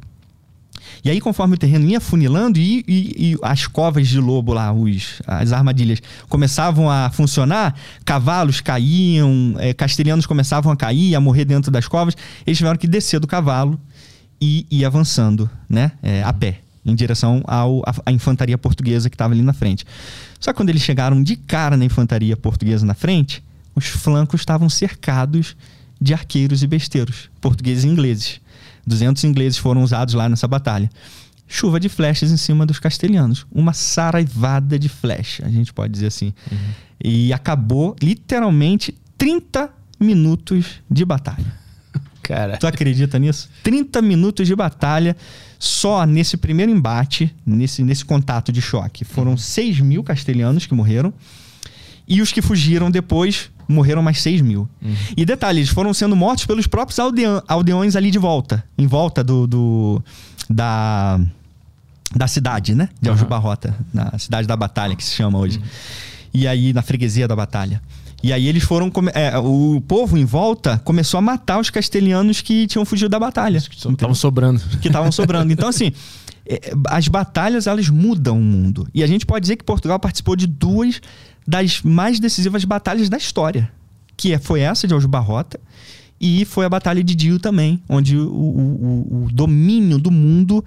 E 1.04 1.10
aí, 1.10 1.20
conforme 1.20 1.56
o 1.56 1.58
terreno 1.58 1.88
ia 1.88 2.00
funilando 2.00 2.60
e, 2.60 2.84
e, 2.88 3.32
e 3.32 3.38
as 3.42 3.68
covas 3.68 4.08
de 4.08 4.20
lobo 4.20 4.54
lá, 4.54 4.72
os, 4.72 5.22
as 5.26 5.52
armadilhas, 5.52 6.02
começavam 6.30 6.90
a 6.90 7.10
funcionar, 7.10 7.76
cavalos 8.06 8.62
caíam, 8.62 9.56
é, 9.58 9.74
castelhanos 9.74 10.26
começavam 10.26 10.72
a 10.72 10.76
cair, 10.76 11.16
a 11.16 11.20
morrer 11.20 11.46
dentro 11.46 11.72
das 11.72 11.88
covas, 11.88 12.16
eles 12.46 12.58
tiveram 12.58 12.78
que 12.78 12.88
descer 12.88 13.20
do 13.20 13.28
cavalo 13.28 13.80
e 14.40 14.66
ir 14.72 14.86
avançando, 14.86 15.50
né? 15.70 15.92
É, 16.02 16.24
a 16.24 16.34
pé, 16.34 16.60
em 16.86 16.96
direção 16.96 17.44
ao, 17.46 17.82
à, 17.86 17.94
à 18.08 18.12
infantaria 18.12 18.58
portuguesa 18.58 19.10
que 19.10 19.16
estava 19.16 19.34
ali 19.34 19.42
na 19.44 19.54
frente. 19.54 19.86
Só 20.40 20.52
que 20.52 20.58
quando 20.58 20.70
eles 20.70 20.82
chegaram 20.82 21.22
de 21.22 21.36
cara 21.36 21.78
na 21.78 21.86
infantaria 21.86 22.36
portuguesa 22.36 22.86
na 22.86 22.96
frente, 22.96 23.44
os 23.76 23.86
flancos 23.86 24.42
estavam 24.42 24.70
cercados 24.70 25.56
de 26.00 26.14
arqueiros 26.14 26.64
e 26.64 26.68
besteiros, 26.68 27.30
portugueses 27.40 27.84
e 27.84 27.88
ingleses. 27.88 28.41
200 28.86 29.24
ingleses 29.24 29.58
foram 29.58 29.84
usados 29.84 30.14
lá 30.14 30.28
nessa 30.28 30.48
batalha. 30.48 30.90
Chuva 31.48 31.80
de 31.80 31.90
flechas 31.90 32.32
em 32.32 32.38
cima 32.38 32.66
dos 32.66 32.80
castelhanos. 32.80 33.46
Uma 33.52 33.74
saraivada 33.74 34.80
de 34.80 34.88
flecha, 34.88 35.46
a 35.46 35.50
gente 35.50 35.74
pode 35.74 35.92
dizer 35.92 36.08
assim. 36.08 36.34
Uhum. 36.50 36.58
E 37.04 37.34
acabou 37.34 37.96
literalmente 38.02 38.96
30 39.18 39.70
minutos 40.00 40.82
de 40.90 41.04
batalha. 41.04 41.54
Cara. 42.24 42.58
Tu 42.58 42.66
acredita 42.66 43.20
nisso? 43.20 43.50
30 43.64 44.02
minutos 44.02 44.48
de 44.48 44.56
batalha 44.56 45.18
só 45.60 46.06
nesse 46.06 46.38
primeiro 46.38 46.72
embate, 46.72 47.36
nesse, 47.46 47.84
nesse 47.84 48.06
contato 48.06 48.52
de 48.52 48.62
choque. 48.62 49.04
Foram 49.04 49.32
uhum. 49.32 49.38
6 49.38 49.82
mil 49.82 50.04
castelhanos 50.04 50.66
que 50.66 50.74
morreram. 50.74 51.14
E 52.12 52.22
os 52.22 52.30
que 52.30 52.42
fugiram 52.42 52.92
depois 52.92 53.50
morreram 53.70 54.04
mais 54.04 54.22
6 54.22 54.42
mil. 54.42 54.68
Uhum. 54.82 54.94
E 55.16 55.24
detalhe, 55.24 55.60
eles 55.60 55.70
foram 55.70 55.94
sendo 55.94 56.14
mortos 56.14 56.46
pelos 56.46 56.68
próprios 56.68 57.00
aldeões 57.48 57.96
ali 57.96 58.12
de 58.12 58.20
volta, 58.20 58.62
em 58.78 58.86
volta 58.86 59.24
do, 59.24 59.48
do 59.48 60.04
da, 60.50 61.18
da 62.14 62.28
cidade, 62.28 62.76
né? 62.76 62.90
De 63.02 63.08
Aljubarrota, 63.08 63.70
uhum. 63.70 63.86
na 63.94 64.20
cidade 64.20 64.46
da 64.46 64.58
batalha, 64.58 64.94
que 64.94 65.06
se 65.06 65.16
chama 65.16 65.40
hoje. 65.40 65.60
Uhum. 65.60 65.64
E 66.34 66.48
aí, 66.50 66.74
na 66.74 66.82
freguesia 66.82 67.30
da 67.30 67.36
batalha. 67.36 67.82
E 68.22 68.34
aí 68.34 68.46
eles 68.46 68.64
foram. 68.64 68.92
É, 69.14 69.38
o 69.38 69.82
povo 69.88 70.18
em 70.18 70.26
volta 70.26 70.80
começou 70.84 71.18
a 71.18 71.22
matar 71.22 71.62
os 71.62 71.70
castelhanos 71.70 72.42
que 72.42 72.68
tinham 72.68 72.84
fugido 72.84 73.08
da 73.08 73.20
batalha. 73.20 73.62
Que 73.62 73.74
estavam 73.74 74.14
sobrando. 74.14 74.62
Que 74.82 74.90
estavam 74.90 75.14
sobrando. 75.14 75.52
Então, 75.54 75.70
assim, 75.70 75.94
é, 76.46 76.74
as 76.88 77.08
batalhas 77.08 77.68
elas 77.68 77.90
mudam 77.90 78.38
o 78.38 78.44
mundo. 78.44 78.88
E 78.94 79.04
a 79.04 79.08
gente 79.08 79.26
pode 79.26 79.44
dizer 79.44 79.56
que 79.56 79.64
Portugal 79.64 80.00
participou 80.00 80.36
de 80.36 80.46
duas 80.48 81.02
das 81.48 81.82
mais 81.82 82.20
decisivas 82.20 82.64
batalhas 82.66 83.10
da 83.10 83.18
história, 83.18 83.72
que 84.16 84.34
é, 84.34 84.40
foi 84.40 84.62
essa 84.62 84.88
de 84.88 84.94
Aljubarrota 84.94 85.60
e 86.20 86.46
foi 86.46 86.66
a 86.66 86.70
Batalha 86.70 87.04
de 87.04 87.16
Dio 87.16 87.40
também, 87.40 87.82
onde 87.90 88.16
o, 88.16 88.30
o, 88.30 89.26
o 89.26 89.30
domínio 89.32 89.98
do 89.98 90.12
mundo 90.12 90.64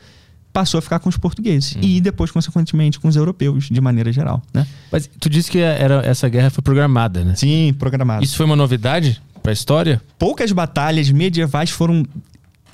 passou 0.53 0.79
a 0.79 0.83
ficar 0.83 1.01
com 1.01 1.09
os 1.09 1.17
portugueses. 1.17 1.77
Hum. 1.77 1.81
E 1.83 2.01
depois, 2.01 2.31
consequentemente, 2.31 2.99
com 2.99 3.09
os 3.09 3.17
europeus, 3.17 3.69
de 3.71 3.81
maneira 3.81 4.13
geral. 4.13 4.43
Né? 4.53 4.67
Mas 4.91 5.09
tu 5.21 5.29
disse 5.29 5.51
que 5.51 5.59
era, 5.59 6.01
essa 6.07 6.29
guerra 6.29 6.51
foi 6.51 6.63
programada, 6.63 7.25
né? 7.25 7.35
Sim, 7.35 7.75
programada. 7.79 8.25
Isso 8.25 8.37
foi 8.37 8.47
uma 8.47 8.57
novidade 8.57 9.21
para 9.43 9.51
a 9.51 9.53
história? 9.53 10.01
Poucas 10.19 10.51
batalhas 10.53 11.11
medievais 11.11 11.71
foram 11.71 12.05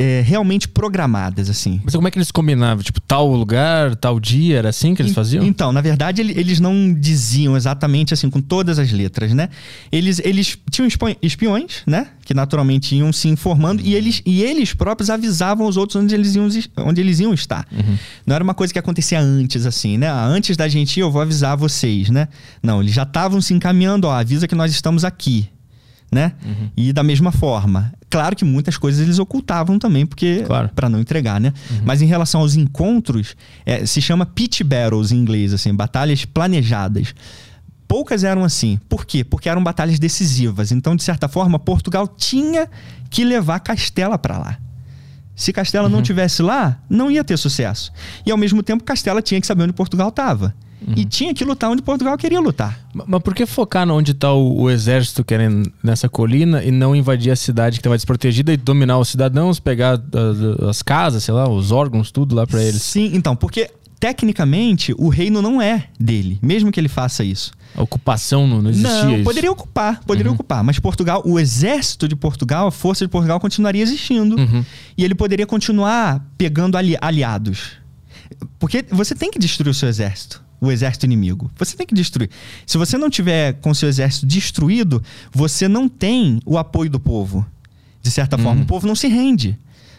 é, 0.01 0.23
realmente 0.23 0.67
programadas, 0.67 1.51
assim. 1.51 1.79
Mas 1.85 1.95
como 1.95 2.09
é 2.09 2.11
que 2.11 2.17
eles 2.17 2.31
combinavam? 2.31 2.83
Tipo, 2.83 3.03
tal 3.03 3.31
lugar, 3.31 3.95
tal 3.95 4.19
dia, 4.19 4.57
era 4.57 4.71
assim 4.71 4.95
que 4.95 5.03
eles 5.03 5.13
faziam? 5.13 5.45
Então, 5.45 5.73
na 5.73 5.83
verdade, 5.83 6.23
eles 6.23 6.59
não 6.59 6.95
diziam 6.95 7.55
exatamente 7.55 8.15
assim, 8.15 8.31
com 8.31 8.41
todas 8.41 8.79
as 8.79 8.91
letras, 8.91 9.35
né? 9.35 9.51
Eles, 9.93 10.19
eles 10.25 10.57
tinham 10.71 10.89
espiões, 11.21 11.83
né? 11.87 12.07
Que 12.25 12.33
naturalmente 12.33 12.97
iam 12.97 13.13
se 13.13 13.29
informando 13.29 13.83
e 13.85 13.95
eles, 13.95 14.23
e 14.25 14.43
eles 14.43 14.73
próprios 14.73 15.11
avisavam 15.11 15.67
os 15.67 15.77
outros 15.77 16.03
onde 16.03 16.15
eles 16.15 16.35
iam, 16.35 16.49
onde 16.79 17.01
eles 17.03 17.21
iam 17.21 17.35
estar. 17.35 17.67
Uhum. 17.71 17.99
Não 18.27 18.35
era 18.35 18.43
uma 18.43 18.55
coisa 18.55 18.73
que 18.73 18.79
acontecia 18.79 19.21
antes, 19.21 19.67
assim, 19.67 19.99
né? 19.99 20.09
Ah, 20.09 20.25
antes 20.25 20.57
da 20.57 20.67
gente 20.67 20.97
ir, 20.97 21.03
eu 21.03 21.11
vou 21.11 21.21
avisar 21.21 21.59
vocês, 21.59 22.09
né? 22.09 22.29
Não, 22.63 22.81
eles 22.81 22.95
já 22.95 23.03
estavam 23.03 23.39
se 23.43 23.53
encaminhando, 23.53 24.07
ó, 24.07 24.13
avisa 24.13 24.49
que 24.49 24.55
nós 24.55 24.71
estamos 24.73 25.05
aqui 25.05 25.51
né? 26.11 26.33
Uhum. 26.45 26.71
E 26.77 26.93
da 26.93 27.03
mesma 27.03 27.31
forma. 27.31 27.93
Claro 28.09 28.35
que 28.35 28.45
muitas 28.45 28.77
coisas 28.77 29.01
eles 29.01 29.19
ocultavam 29.19 29.79
também, 29.79 30.05
porque 30.05 30.43
claro. 30.45 30.69
para 30.75 30.89
não 30.89 30.99
entregar, 30.99 31.41
né? 31.41 31.53
Uhum. 31.71 31.83
Mas 31.85 32.03
em 32.03 32.07
relação 32.07 32.41
aos 32.41 32.57
encontros, 32.57 33.37
é, 33.65 33.87
se 33.87 34.03
chama 34.03 34.27
pitch 34.27 34.63
battles 34.63 35.13
em 35.13 35.17
inglês, 35.17 35.55
assim, 35.55 35.73
batalhas 35.73 36.25
planejadas. 36.25 37.15
Poucas 37.87 38.25
eram 38.25 38.45
assim. 38.45 38.79
Por 38.89 39.05
quê? 39.05 39.23
Porque 39.23 39.49
eram 39.49 39.63
batalhas 39.63 39.99
decisivas. 39.99 40.73
Então, 40.73 40.97
de 40.97 41.03
certa 41.03 41.29
forma, 41.29 41.59
Portugal 41.59 42.09
tinha 42.09 42.69
que 43.09 43.25
levar 43.25 43.61
Castela 43.61 44.19
para 44.19 44.39
lá. 44.39 44.59
Se 45.35 45.53
Castela 45.53 45.89
uhum. 45.89 45.97
não 45.97 46.03
tivesse 46.03 46.43
lá, 46.43 46.81
não 46.89 47.11
ia 47.11 47.25
ter 47.25 47.37
sucesso. 47.39 47.93
E 48.27 48.31
ao 48.31 48.37
mesmo 48.37 48.63
tempo, 48.63 48.85
Castela 48.85 49.23
tinha 49.23 49.41
que 49.41 49.47
saber 49.47 49.65
onde 49.65 49.73
Portugal 49.73 50.09
estava. 50.11 50.55
Uhum. 50.87 50.95
E 50.97 51.05
tinha 51.05 51.35
que 51.35 51.45
lutar 51.45 51.71
onde 51.71 51.83
Portugal 51.83 52.17
queria 52.17 52.41
lutar. 52.41 52.81
Mas 52.95 53.23
por 53.23 53.35
que 53.35 53.45
focar 53.47 53.89
onde 53.91 54.13
está 54.13 54.33
o, 54.33 54.63
o, 54.63 54.71
exército 54.71 55.23
querendo 55.23 55.71
nessa 55.83 56.09
colina 56.09 56.65
e 56.65 56.71
não 56.71 56.97
invadir 56.97 57.31
a 57.31 57.37
cidade 57.37 57.77
que 57.77 57.81
estava 57.81 57.97
desprotegida 57.97 58.53
e 58.53 58.57
dominar 58.57 58.99
os 58.99 59.09
cidadãos, 59.09 59.61
pegar 59.61 59.95
as, 59.95 60.69
as 60.69 60.83
casas, 60.83 61.23
sei 61.23 61.35
lá, 61.35 61.49
os 61.49 61.71
órgãos, 61.71 62.11
tudo 62.11 62.35
lá 62.35 62.47
para 62.47 62.63
eles? 62.63 62.83
Sim, 62.83 63.11
então, 63.15 63.37
porque 63.37 63.71
tecnicamente 63.99 64.95
o 64.99 65.09
reino 65.09 65.43
não 65.43 65.61
é 65.61 65.89
dele, 65.99 66.39
mesmo 66.43 66.73
que 66.73 66.81
ele 66.81 66.89
faça 66.89 67.23
isso. 67.23 67.53
A 67.77 67.83
ocupação 67.83 68.47
não, 68.47 68.63
não 68.63 68.71
existia 68.71 69.05
Não, 69.05 69.15
isso. 69.15 69.25
poderia 69.25 69.53
ocupar, 69.53 70.01
poderia 70.05 70.31
uhum. 70.31 70.35
ocupar. 70.35 70.65
Mas 70.65 70.79
Portugal, 70.79 71.23
o 71.25 71.39
exército 71.39 72.09
de 72.09 72.17
Portugal, 72.17 72.67
a 72.67 72.73
força 72.73 73.05
de 73.05 73.11
Portugal 73.11 73.39
continuaria 73.39 73.83
existindo. 73.83 74.37
Uhum. 74.37 74.65
E 74.97 75.05
ele 75.05 75.15
poderia 75.15 75.47
continuar 75.47 76.27
pegando 76.37 76.77
ali, 76.77 76.97
aliados. 77.01 77.73
Porque 78.59 78.85
você 78.91 79.15
tem 79.15 79.31
que 79.31 79.39
destruir 79.39 79.71
o 79.71 79.75
seu 79.75 79.89
exército 79.89 80.43
o 80.61 80.71
exército 80.71 81.07
inimigo. 81.07 81.51
Você 81.57 81.77
tem 81.77 81.87
que 81.87 81.95
destruir. 81.95 82.29
Se 82.67 82.77
você 82.77 82.99
não 82.99 83.09
tiver 83.09 83.55
com 83.55 83.73
seu 83.73 83.89
exército 83.89 84.27
destruído, 84.27 85.03
você 85.33 85.67
não 85.67 85.89
tem 85.89 86.41
o 86.45 86.59
apoio 86.59 86.91
do 86.91 87.01
povo. 87.01 87.47
De 88.03 88.11
certa 88.11 88.37
uhum. 88.37 88.43
forma, 88.43 88.63
o 88.63 88.67
povo 88.67 88.87
não 88.87 88.95
se 88.95 89.09
rende. 89.09 89.59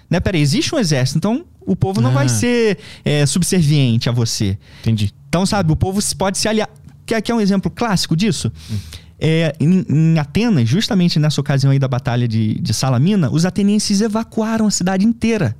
Né? 0.10 0.20
Peraí, 0.20 0.42
existe 0.42 0.74
um 0.76 0.80
exército, 0.80 1.18
então 1.18 1.46
o 1.62 1.76
povo 1.76 2.02
não 2.02 2.12
ah. 2.12 2.14
vai 2.14 2.30
ser 2.30 2.78
é, 3.04 3.26
subserviente 3.26 4.08
a 4.08 4.12
você. 4.12 4.58
Entendi. 4.82 5.14
Então, 5.28 5.46
sabe, 5.46 5.72
o 5.72 5.76
povo 5.76 6.00
pode 6.16 6.38
se 6.38 6.48
aliar. 6.48 6.70
Quer, 7.06 7.22
quer 7.22 7.34
um 7.34 7.42
exemplo 7.42 7.72
clássico 7.72 8.16
disso? 8.16 8.52
Hum. 8.70 8.78
É, 9.24 9.56
em, 9.60 9.86
em, 9.88 10.20
Atenas, 10.20 10.68
justamente 10.68 11.20
nessa 11.20 11.40
ocasião 11.40 11.72
aí 11.72 11.78
da 11.78 11.88
batalha 11.88 12.28
de, 12.28 12.56
de 12.56 12.74
Salamina, 12.74 13.30
os 13.32 13.46
atenienses 13.46 14.02
evacuaram 14.02 14.68
a 14.68 14.72
cidade 14.72 15.06
inteira. 15.06 15.56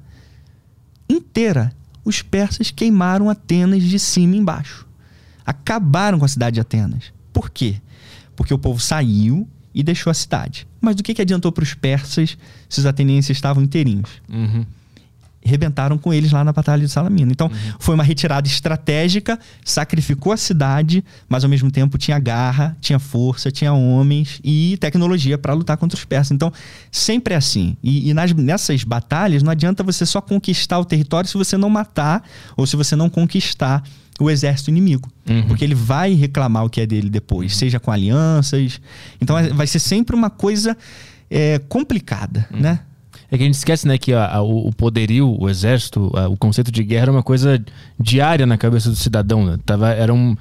Inteira. 1.08 1.72
Os 2.04 2.24
persas 2.24 2.72
queimaram 2.72 3.30
Atenas 3.30 3.84
de 3.84 4.00
cima 4.00 4.36
e 4.36 4.40
embaixo 4.40 4.91
acabaram 5.46 6.20
com 6.20 6.26
a 6.26 6.28
cidade 6.28 6.56
de 6.56 6.62
Atenas. 6.62 7.14
Por 7.34 7.50
quê? 7.50 7.76
Porque 8.36 8.54
o 8.54 8.58
povo 8.58 8.80
saiu 8.80 9.48
e 9.74 9.84
deixou 9.84 10.12
a 10.12 10.14
cidade. 10.14 10.68
Mas 10.80 10.96
do 10.96 11.04
que, 11.04 11.14
que 11.14 11.22
adiantou 11.22 11.52
para 11.52 11.64
os 11.64 11.74
persas 11.74 12.38
se 12.68 12.80
os 12.80 12.86
atenienses 12.86 13.38
estavam 13.38 13.64
inteirinhos? 13.64 14.10
Uhum. 14.30 14.66
Rebentaram 15.44 15.98
com 15.98 16.14
eles 16.14 16.32
lá 16.32 16.44
na 16.44 16.54
Batalha 16.54 16.86
de 16.86 16.92
Salamina. 16.92 17.32
Então, 17.32 17.48
uhum. 17.48 17.74
foi 17.80 17.96
uma 17.96 18.04
retirada 18.04 18.48
estratégica, 18.48 19.40
sacrificou 19.66 20.32
a 20.32 20.38
cidade, 20.38 21.04
mas 21.28 21.44
ao 21.44 21.50
mesmo 21.50 21.72
tempo 21.72 21.98
tinha 21.98 22.20
garra, 22.20 22.78
tinha 22.80 23.00
força, 23.00 23.50
tinha 23.50 23.74
homens 23.74 24.40
e 24.44 24.78
tecnologia 24.80 25.40
para 25.40 25.54
lutar 25.54 25.78
contra 25.78 25.98
os 25.98 26.06
persas. 26.06 26.32
Então, 26.32 26.54
sempre 26.92 27.34
é 27.34 27.38
assim. 27.38 27.76
E, 27.82 28.10
e 28.10 28.14
nas, 28.14 28.34
nessas 28.34 28.84
batalhas, 28.84 29.42
não 29.42 29.52
adianta 29.52 29.82
você 29.82 30.06
só 30.06 30.22
conquistar 30.22 30.78
o 30.78 30.86
território 30.86 31.28
se 31.28 31.38
você 31.38 31.58
não 31.58 31.70
matar 31.70 32.24
ou 32.56 32.68
se 32.68 32.76
você 32.76 32.96
não 32.96 33.10
conquistar 33.10 33.84
o 34.24 34.30
exército 34.30 34.70
inimigo. 34.70 35.10
Uhum. 35.30 35.44
Porque 35.44 35.64
ele 35.64 35.76
vai 35.76 36.14
reclamar 36.14 36.66
o 36.66 36.70
que 36.70 36.82
é 36.82 36.86
dele 36.86 37.10
depois, 37.10 37.56
seja 37.56 37.80
com 37.80 37.92
alianças. 37.92 38.80
Então 39.20 39.36
vai 39.54 39.68
ser 39.68 39.80
sempre 39.80 40.16
uma 40.16 40.30
coisa 40.30 40.78
é, 41.30 41.60
complicada, 41.68 42.48
uhum. 42.54 42.60
né? 42.60 42.80
É 43.34 43.38
que 43.38 43.44
a 43.44 43.46
gente 43.46 43.56
esquece, 43.56 43.88
né, 43.88 43.98
que 43.98 44.12
a, 44.12 44.36
a, 44.36 44.42
o 44.42 44.74
poderio, 44.74 45.38
o 45.40 45.50
exército, 45.50 46.12
a, 46.14 46.28
o 46.28 46.36
conceito 46.36 46.70
de 46.70 46.84
guerra 46.84 47.08
é 47.08 47.12
uma 47.12 47.24
coisa 47.24 47.64
diária 47.98 48.46
na 48.46 48.58
cabeça 48.58 48.90
do 48.90 48.96
cidadão. 48.98 49.46
Né? 49.46 49.58
Tava, 49.66 49.90
era, 49.92 50.14
um, 50.14 50.36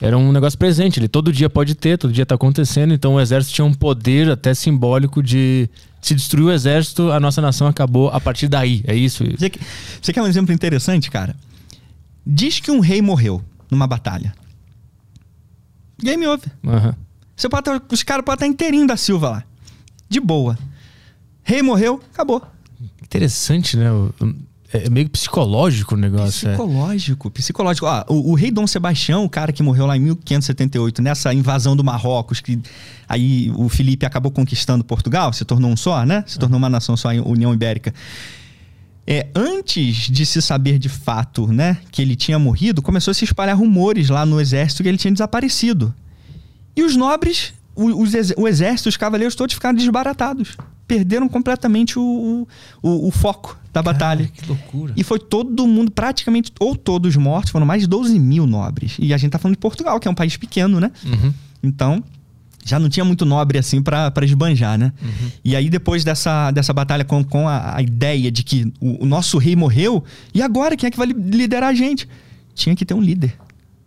era 0.00 0.16
um 0.16 0.32
negócio 0.32 0.58
presente. 0.58 0.98
Ele 0.98 1.06
todo 1.06 1.30
dia 1.34 1.50
pode 1.50 1.74
ter, 1.74 1.98
todo 1.98 2.10
dia 2.10 2.22
está 2.22 2.36
acontecendo. 2.36 2.94
Então 2.94 3.16
o 3.16 3.20
exército 3.20 3.54
tinha 3.54 3.64
um 3.66 3.74
poder 3.74 4.30
até 4.30 4.54
simbólico 4.54 5.22
de 5.22 5.68
se 6.00 6.14
destruir 6.14 6.46
o 6.46 6.52
exército, 6.52 7.10
a 7.12 7.20
nossa 7.20 7.42
nação 7.42 7.66
acabou 7.66 8.08
a 8.08 8.18
partir 8.18 8.48
daí. 8.48 8.82
É 8.86 8.94
isso? 8.94 9.22
Você, 9.36 9.52
você 10.00 10.12
quer 10.12 10.22
um 10.22 10.26
exemplo 10.26 10.52
interessante, 10.54 11.10
cara? 11.10 11.36
Diz 12.26 12.60
que 12.60 12.70
um 12.70 12.80
rei 12.80 13.00
morreu 13.02 13.42
numa 13.70 13.86
batalha. 13.86 14.34
Game 16.02 16.26
over. 16.26 16.50
Uhum. 16.64 16.92
Você 17.36 17.48
pode 17.48 17.70
os 17.90 18.02
caras 18.02 18.24
podem 18.24 18.50
estar 18.50 18.64
inteirinho 18.64 18.86
da 18.86 18.96
Silva 18.96 19.30
lá. 19.30 19.44
De 20.08 20.20
boa. 20.20 20.58
Rei 21.42 21.62
morreu, 21.62 22.00
acabou. 22.12 22.42
Interessante, 23.02 23.76
né? 23.76 23.90
O- 23.92 24.12
É 24.72 24.88
meio 24.88 25.08
psicológico 25.10 25.94
o 25.94 25.98
negócio. 25.98 26.48
é. 26.48 26.52
Psicológico, 26.52 27.30
psicológico. 27.30 27.86
Ó, 27.86 28.04
o, 28.08 28.30
o 28.30 28.34
rei 28.34 28.50
Dom 28.52 28.66
Sebastião, 28.68 29.24
o 29.24 29.28
cara 29.28 29.52
que 29.52 29.62
morreu 29.64 29.84
lá 29.86 29.96
em 29.96 30.00
1578, 30.00 31.02
nessa 31.02 31.34
invasão 31.34 31.74
do 31.74 31.82
Marrocos, 31.82 32.40
que 32.40 32.56
aí 33.08 33.50
o 33.56 33.68
Felipe 33.68 34.06
acabou 34.06 34.30
conquistando 34.30 34.84
Portugal, 34.84 35.32
se 35.32 35.44
tornou 35.44 35.70
um 35.72 35.76
só, 35.76 36.04
né? 36.06 36.22
Se 36.26 36.38
tornou 36.38 36.56
uma 36.56 36.68
nação 36.68 36.96
só, 36.96 37.10
a 37.10 37.14
União 37.14 37.52
Ibérica. 37.52 37.92
É, 39.12 39.26
antes 39.34 40.08
de 40.08 40.24
se 40.24 40.40
saber 40.40 40.78
de 40.78 40.88
fato, 40.88 41.48
né, 41.48 41.78
que 41.90 42.00
ele 42.00 42.14
tinha 42.14 42.38
morrido, 42.38 42.80
começou 42.80 43.10
a 43.10 43.14
se 43.14 43.24
espalhar 43.24 43.58
rumores 43.58 44.08
lá 44.08 44.24
no 44.24 44.40
exército 44.40 44.84
que 44.84 44.88
ele 44.88 44.98
tinha 44.98 45.10
desaparecido. 45.12 45.92
E 46.76 46.84
os 46.84 46.94
nobres, 46.94 47.52
o, 47.74 47.86
os 48.00 48.12
o 48.36 48.46
exército, 48.46 48.88
os 48.88 48.96
cavaleiros 48.96 49.34
todos 49.34 49.52
ficaram 49.54 49.74
desbaratados. 49.76 50.56
Perderam 50.86 51.28
completamente 51.28 51.98
o, 51.98 52.46
o, 52.82 53.08
o- 53.08 53.10
foco 53.10 53.58
da 53.72 53.82
batalha. 53.82 54.26
Cara, 54.28 54.40
que 54.40 54.46
loucura. 54.48 54.92
E 54.96 55.02
foi 55.02 55.18
todo 55.18 55.66
mundo, 55.66 55.90
praticamente, 55.90 56.52
ou 56.60 56.76
todos 56.76 57.16
mortos, 57.16 57.50
foram 57.50 57.66
mais 57.66 57.82
de 57.82 57.88
12 57.88 58.16
mil 58.18 58.46
nobres. 58.46 58.94
E 58.98 59.12
a 59.12 59.16
gente 59.16 59.32
tá 59.32 59.38
falando 59.40 59.56
de 59.56 59.60
Portugal, 59.60 59.98
que 59.98 60.06
é 60.06 60.10
um 60.10 60.14
país 60.14 60.36
pequeno, 60.36 60.78
né? 60.78 60.90
Uhum. 61.04 61.32
Então, 61.62 62.02
já 62.64 62.78
não 62.78 62.88
tinha 62.88 63.04
muito 63.04 63.24
nobre 63.24 63.58
assim 63.58 63.82
pra 63.82 64.12
esbanjar, 64.22 64.78
né? 64.78 64.92
E 65.44 65.56
aí, 65.56 65.68
depois 65.70 66.04
dessa, 66.04 66.50
dessa 66.50 66.72
batalha 66.72 67.04
com, 67.04 67.22
com 67.24 67.48
a, 67.48 67.76
a 67.76 67.82
ideia 67.82 68.30
de 68.30 68.42
que 68.42 68.72
o, 68.80 69.02
o 69.04 69.06
nosso 69.06 69.38
rei 69.38 69.56
morreu, 69.56 70.04
e 70.34 70.42
agora 70.42 70.76
quem 70.76 70.86
é 70.86 70.90
que 70.90 70.96
vai 70.98 71.06
li- 71.06 71.14
liderar 71.14 71.70
a 71.70 71.74
gente? 71.74 72.08
Tinha 72.54 72.76
que 72.76 72.84
ter 72.84 72.94
um 72.94 73.00
líder. 73.00 73.34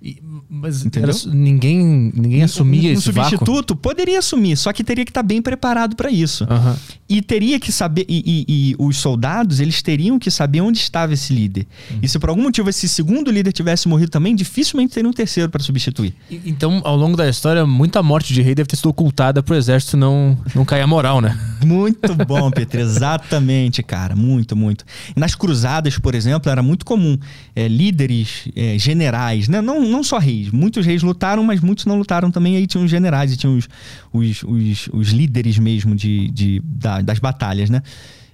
E- 0.06 0.18
mas 0.50 0.86
era- 0.98 1.14
ninguém, 1.34 2.12
ninguém 2.14 2.44
assumia 2.44 2.90
um 2.90 2.94
esse 2.94 3.10
vácuo. 3.12 3.30
substituto 3.38 3.74
poderia 3.74 4.20
assumir, 4.20 4.58
só 4.58 4.74
que 4.74 4.84
teria 4.84 5.06
que 5.06 5.12
estar 5.12 5.24
bem 5.24 5.42
preparado 5.42 5.96
para 5.96 6.12
isso. 6.12 6.44
Aham. 6.50 6.76
E 7.08 7.22
teria 7.22 7.58
que 7.60 7.72
saber, 7.72 8.06
e, 8.10 8.46
e- 8.48 8.72
e 8.72 8.76
os 8.78 8.98
soldados, 8.98 9.60
eles 9.62 9.82
teriam 9.82 10.20
que 10.20 10.30
saber 10.30 10.60
onde 10.62 10.80
estava 10.80 11.14
esse 11.14 11.32
líder. 11.34 11.66
E 12.02 12.08
se 12.10 12.20
por 12.20 12.30
algum 12.30 12.42
motivo 12.44 12.70
esse 12.70 12.88
segundo 12.90 13.32
líder 13.32 13.54
tivesse 13.54 13.88
morrido 13.88 14.12
também, 14.12 14.36
dificilmente 14.36 14.94
teria 14.94 15.10
um 15.10 15.14
terceiro 15.14 15.50
para 15.50 15.64
substituir. 15.64 16.14
E- 16.30 16.42
Então, 16.46 16.82
ao 16.84 16.98
longo 16.98 17.16
da 17.16 17.30
história, 17.30 17.66
muita 17.66 18.04
morte 18.04 18.34
de 18.34 18.42
rei 18.42 18.54
deve 18.56 18.68
ter 18.68 18.76
sido 18.76 18.90
ocultada 18.90 19.42
pro 19.42 19.56
exército 19.56 19.96
não, 19.96 20.38
não 20.54 20.66
cair 20.66 20.82
a 20.82 20.88
moral, 20.88 21.22
né? 21.22 21.40
Muito 21.64 22.14
bom, 22.28 22.52
Petro. 22.52 22.82
Exatamente, 22.82 23.82
cara. 23.82 24.16
Muito, 24.18 24.54
muito. 24.56 24.84
Nas 25.16 25.34
cruzadas, 25.34 25.98
por 25.98 26.14
exemplo, 26.14 26.52
era 26.52 26.62
muito 26.62 26.84
comum 26.86 27.18
é, 27.56 27.68
líderes, 27.68 28.48
é, 28.56 28.78
generais, 28.78 29.48
né? 29.48 29.62
não, 29.62 29.82
não 29.88 30.04
só 30.04 30.18
reis. 30.18 30.50
Muitos 30.52 30.86
reis 30.86 31.04
lutaram, 31.04 31.44
mas 31.44 31.62
muitos 31.62 31.86
não 31.86 31.98
lutaram 31.98 32.32
também. 32.32 32.56
Aí 32.56 32.66
tinham 32.68 32.84
os 32.86 32.92
generais 32.92 33.32
e 33.32 33.38
tinham 33.38 33.58
os, 33.58 33.68
os, 34.12 34.44
os, 34.44 34.90
os 34.92 35.10
líderes 35.10 35.58
mesmo 35.60 35.96
de, 35.96 36.30
de, 36.30 36.62
da- 36.64 37.02
das 37.02 37.20
batalhas, 37.20 37.70
né? 37.70 37.82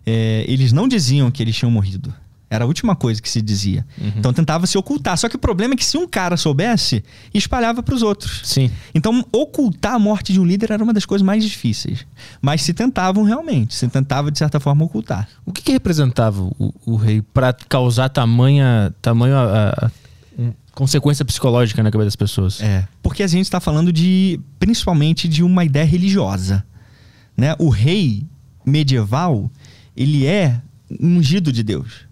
É, 0.05 0.45
eles 0.47 0.71
não 0.71 0.87
diziam 0.87 1.29
que 1.29 1.43
eles 1.43 1.55
tinham 1.55 1.69
morrido. 1.71 2.13
Era 2.49 2.63
a 2.63 2.67
última 2.67 2.95
coisa 2.95 3.21
que 3.21 3.29
se 3.29 3.41
dizia. 3.43 3.85
Então 4.17 4.33
tentava 4.33 4.65
se 4.65 4.75
ocultar. 4.77 5.15
Só 5.17 5.29
que 5.29 5.35
o 5.35 5.39
problema 5.39 5.75
é 5.75 5.77
que 5.77 5.85
se 5.85 5.97
um 5.97 6.07
cara 6.07 6.35
soubesse, 6.35 7.03
espalhava 7.31 7.83
para 7.83 7.93
os 7.93 8.01
outros. 8.01 8.41
Sim. 8.43 8.71
Então, 8.95 9.23
ocultar 9.31 9.93
a 9.93 9.99
morte 9.99 10.33
de 10.33 10.39
um 10.39 10.45
líder 10.45 10.71
era 10.71 10.83
uma 10.83 10.91
das 10.93 11.05
coisas 11.05 11.23
mais 11.23 11.43
difíceis. 11.43 12.07
Mas 12.41 12.63
se 12.63 12.73
tentavam 12.73 13.23
realmente, 13.23 13.75
se 13.75 13.87
tentava, 13.87 14.31
de 14.31 14.39
certa 14.39 14.59
forma, 14.59 14.83
ocultar. 14.83 15.27
O 15.45 15.53
que, 15.53 15.61
que 15.61 15.71
representava 15.71 16.41
o, 16.41 16.73
o 16.87 16.95
rei 16.95 17.21
para 17.21 17.53
causar 17.53 18.09
tamanha, 18.09 18.91
tamanho 18.99 19.35
a- 19.35 19.69
a- 19.69 19.91
consequência 20.73 21.23
psicológica 21.25 21.83
na 21.83 21.91
cabeça 21.91 22.07
das 22.07 22.15
pessoas? 22.15 22.61
É. 22.61 22.87
Porque 23.03 23.21
a 23.21 23.27
gente 23.27 23.43
está 23.43 23.59
falando 23.59 23.91
de, 23.93 24.39
principalmente, 24.59 25.27
de 25.27 25.43
uma 25.43 25.63
ideia 25.65 25.85
religiosa. 25.85 26.65
Né? 27.37 27.53
O 27.59 27.69
rei 27.69 28.25
medieval, 28.65 29.51
ele 29.95 30.25
é 30.25 30.59
ungido 30.99 31.51
de 31.51 31.61
Deus. 31.63 32.08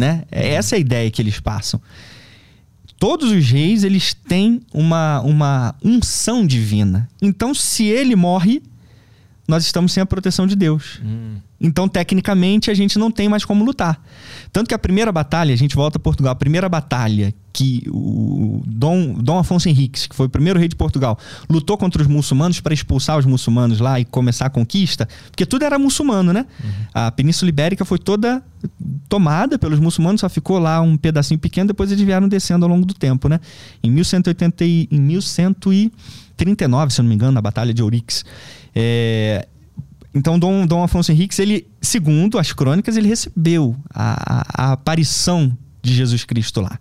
Né? 0.00 0.22
É 0.32 0.54
essa 0.54 0.76
a 0.76 0.78
ideia 0.78 1.10
que 1.10 1.20
eles 1.20 1.38
passam. 1.38 1.78
Todos 2.98 3.30
os 3.30 3.50
reis, 3.50 3.84
eles 3.84 4.14
têm 4.14 4.62
uma, 4.72 5.20
uma 5.20 5.74
unção 5.84 6.46
divina. 6.46 7.06
Então, 7.20 7.52
se 7.52 7.84
ele 7.84 8.16
morre, 8.16 8.62
nós 9.50 9.64
estamos 9.64 9.92
sem 9.92 10.02
a 10.02 10.06
proteção 10.06 10.46
de 10.46 10.56
Deus. 10.56 11.00
Hum. 11.04 11.36
Então, 11.60 11.86
tecnicamente, 11.86 12.70
a 12.70 12.74
gente 12.74 12.98
não 12.98 13.10
tem 13.10 13.28
mais 13.28 13.44
como 13.44 13.62
lutar. 13.64 14.02
Tanto 14.50 14.68
que 14.68 14.74
a 14.74 14.78
primeira 14.78 15.12
batalha, 15.12 15.52
a 15.52 15.56
gente 15.56 15.76
volta 15.76 15.98
a 15.98 16.00
Portugal, 16.00 16.32
a 16.32 16.34
primeira 16.34 16.68
batalha 16.68 17.34
que 17.52 17.82
o 17.88 18.62
Dom, 18.64 19.14
Dom 19.14 19.38
Afonso 19.38 19.68
Henriques, 19.68 20.06
que 20.06 20.14
foi 20.16 20.26
o 20.26 20.28
primeiro 20.28 20.58
rei 20.58 20.68
de 20.68 20.76
Portugal, 20.76 21.18
lutou 21.48 21.76
contra 21.76 22.00
os 22.00 22.08
muçulmanos 22.08 22.60
para 22.60 22.72
expulsar 22.72 23.18
os 23.18 23.26
muçulmanos 23.26 23.80
lá 23.80 24.00
e 24.00 24.04
começar 24.04 24.46
a 24.46 24.50
conquista, 24.50 25.08
porque 25.30 25.44
tudo 25.44 25.64
era 25.64 25.78
muçulmano, 25.78 26.32
né? 26.32 26.46
A 26.94 27.10
Península 27.10 27.48
Ibérica 27.48 27.84
foi 27.84 27.98
toda 27.98 28.42
tomada 29.08 29.58
pelos 29.58 29.80
muçulmanos, 29.80 30.20
só 30.20 30.28
ficou 30.28 30.58
lá 30.58 30.80
um 30.80 30.96
pedacinho 30.96 31.40
pequeno, 31.40 31.66
depois 31.68 31.90
eles 31.90 32.04
vieram 32.04 32.28
descendo 32.28 32.64
ao 32.64 32.70
longo 32.70 32.86
do 32.86 32.94
tempo, 32.94 33.28
né? 33.28 33.40
Em 33.82 33.90
1180 33.90 34.64
e, 34.64 34.88
em 34.90 35.00
1139, 35.00 36.92
se 36.92 37.00
eu 37.00 37.02
não 37.02 37.08
me 37.08 37.14
engano, 37.14 37.32
na 37.32 37.42
Batalha 37.42 37.74
de 37.74 37.82
Ourix. 37.82 38.24
É, 38.74 39.46
então, 40.14 40.38
Dom, 40.38 40.66
Dom 40.66 40.82
Afonso 40.82 41.12
Henriques, 41.12 41.38
ele, 41.38 41.66
segundo 41.80 42.38
as 42.38 42.52
crônicas, 42.52 42.96
ele 42.96 43.08
recebeu 43.08 43.76
a, 43.94 44.40
a- 44.40 44.46
a 44.70 44.72
aparição 44.72 45.56
de 45.82 45.94
Jesus 45.94 46.24
Cristo 46.24 46.60
lá. 46.60 46.78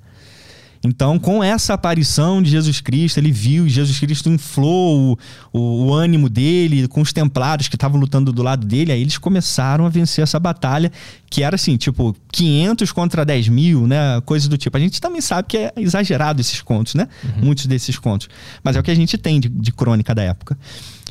Então, 0.82 1.20
com 1.20 1.44
essa 1.44 1.74
aparição 1.74 2.42
de 2.42 2.50
Jesus 2.50 2.80
Cristo, 2.80 3.18
ele 3.18 3.34
viu 3.34 3.68
Jesus 3.68 4.00
Cristo 4.00 4.30
inflou 4.30 5.18
o, 5.52 5.60
o, 5.60 5.86
o 5.88 5.94
ânimo 5.94 6.30
dele 6.30 6.88
com 6.88 7.02
os 7.02 7.12
templários 7.12 7.68
que 7.68 7.76
estavam 7.76 8.00
lutando 8.00 8.32
do 8.32 8.42
lado 8.42 8.66
dele. 8.66 8.94
Aí 8.94 9.02
eles 9.02 9.18
começaram 9.18 9.86
a 9.86 9.90
vencer 9.90 10.24
essa 10.24 10.40
batalha, 10.40 10.90
que 11.30 11.44
era 11.44 11.56
assim, 11.56 11.76
tipo, 11.76 12.16
500 12.32 12.94
contra 12.94 13.26
10 13.26 13.50
mil, 13.50 13.86
né? 13.88 14.22
Coisa 14.26 14.48
do 14.48 14.58
tipo. 14.58 14.78
A 14.78 14.80
gente 14.80 15.02
também 15.02 15.20
sabe 15.20 15.50
que 15.50 15.58
é 15.58 15.74
exagerado 15.76 16.40
esses 16.40 16.62
contos, 16.62 16.96
né? 16.96 17.10
Muitos 17.44 17.66
desses 17.66 18.00
contos. 18.00 18.30
Mas 18.64 18.78
é 18.78 18.80
o 18.80 18.84
que 18.84 18.90
a 18.92 18.96
gente 18.96 19.18
tem 19.18 19.38
de, 19.42 19.50
de 19.50 19.74
crônica 19.74 20.16
da 20.16 20.24
época. 20.24 20.58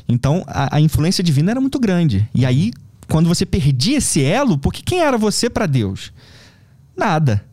Então, 0.09 0.43
a, 0.47 0.77
a 0.77 0.81
influência 0.81 1.23
divina 1.23 1.51
era 1.51 1.61
muito 1.61 1.79
grande. 1.79 2.27
E 2.33 2.45
aí, 2.45 2.71
quando 3.07 3.27
você 3.29 3.45
perdia 3.45 3.97
esse 3.97 4.23
elo, 4.23 4.57
porque 4.57 4.81
quem 4.81 5.01
era 5.01 5.17
você 5.17 5.49
para 5.49 5.67
Deus? 5.67 6.11
Nada. 6.97 7.45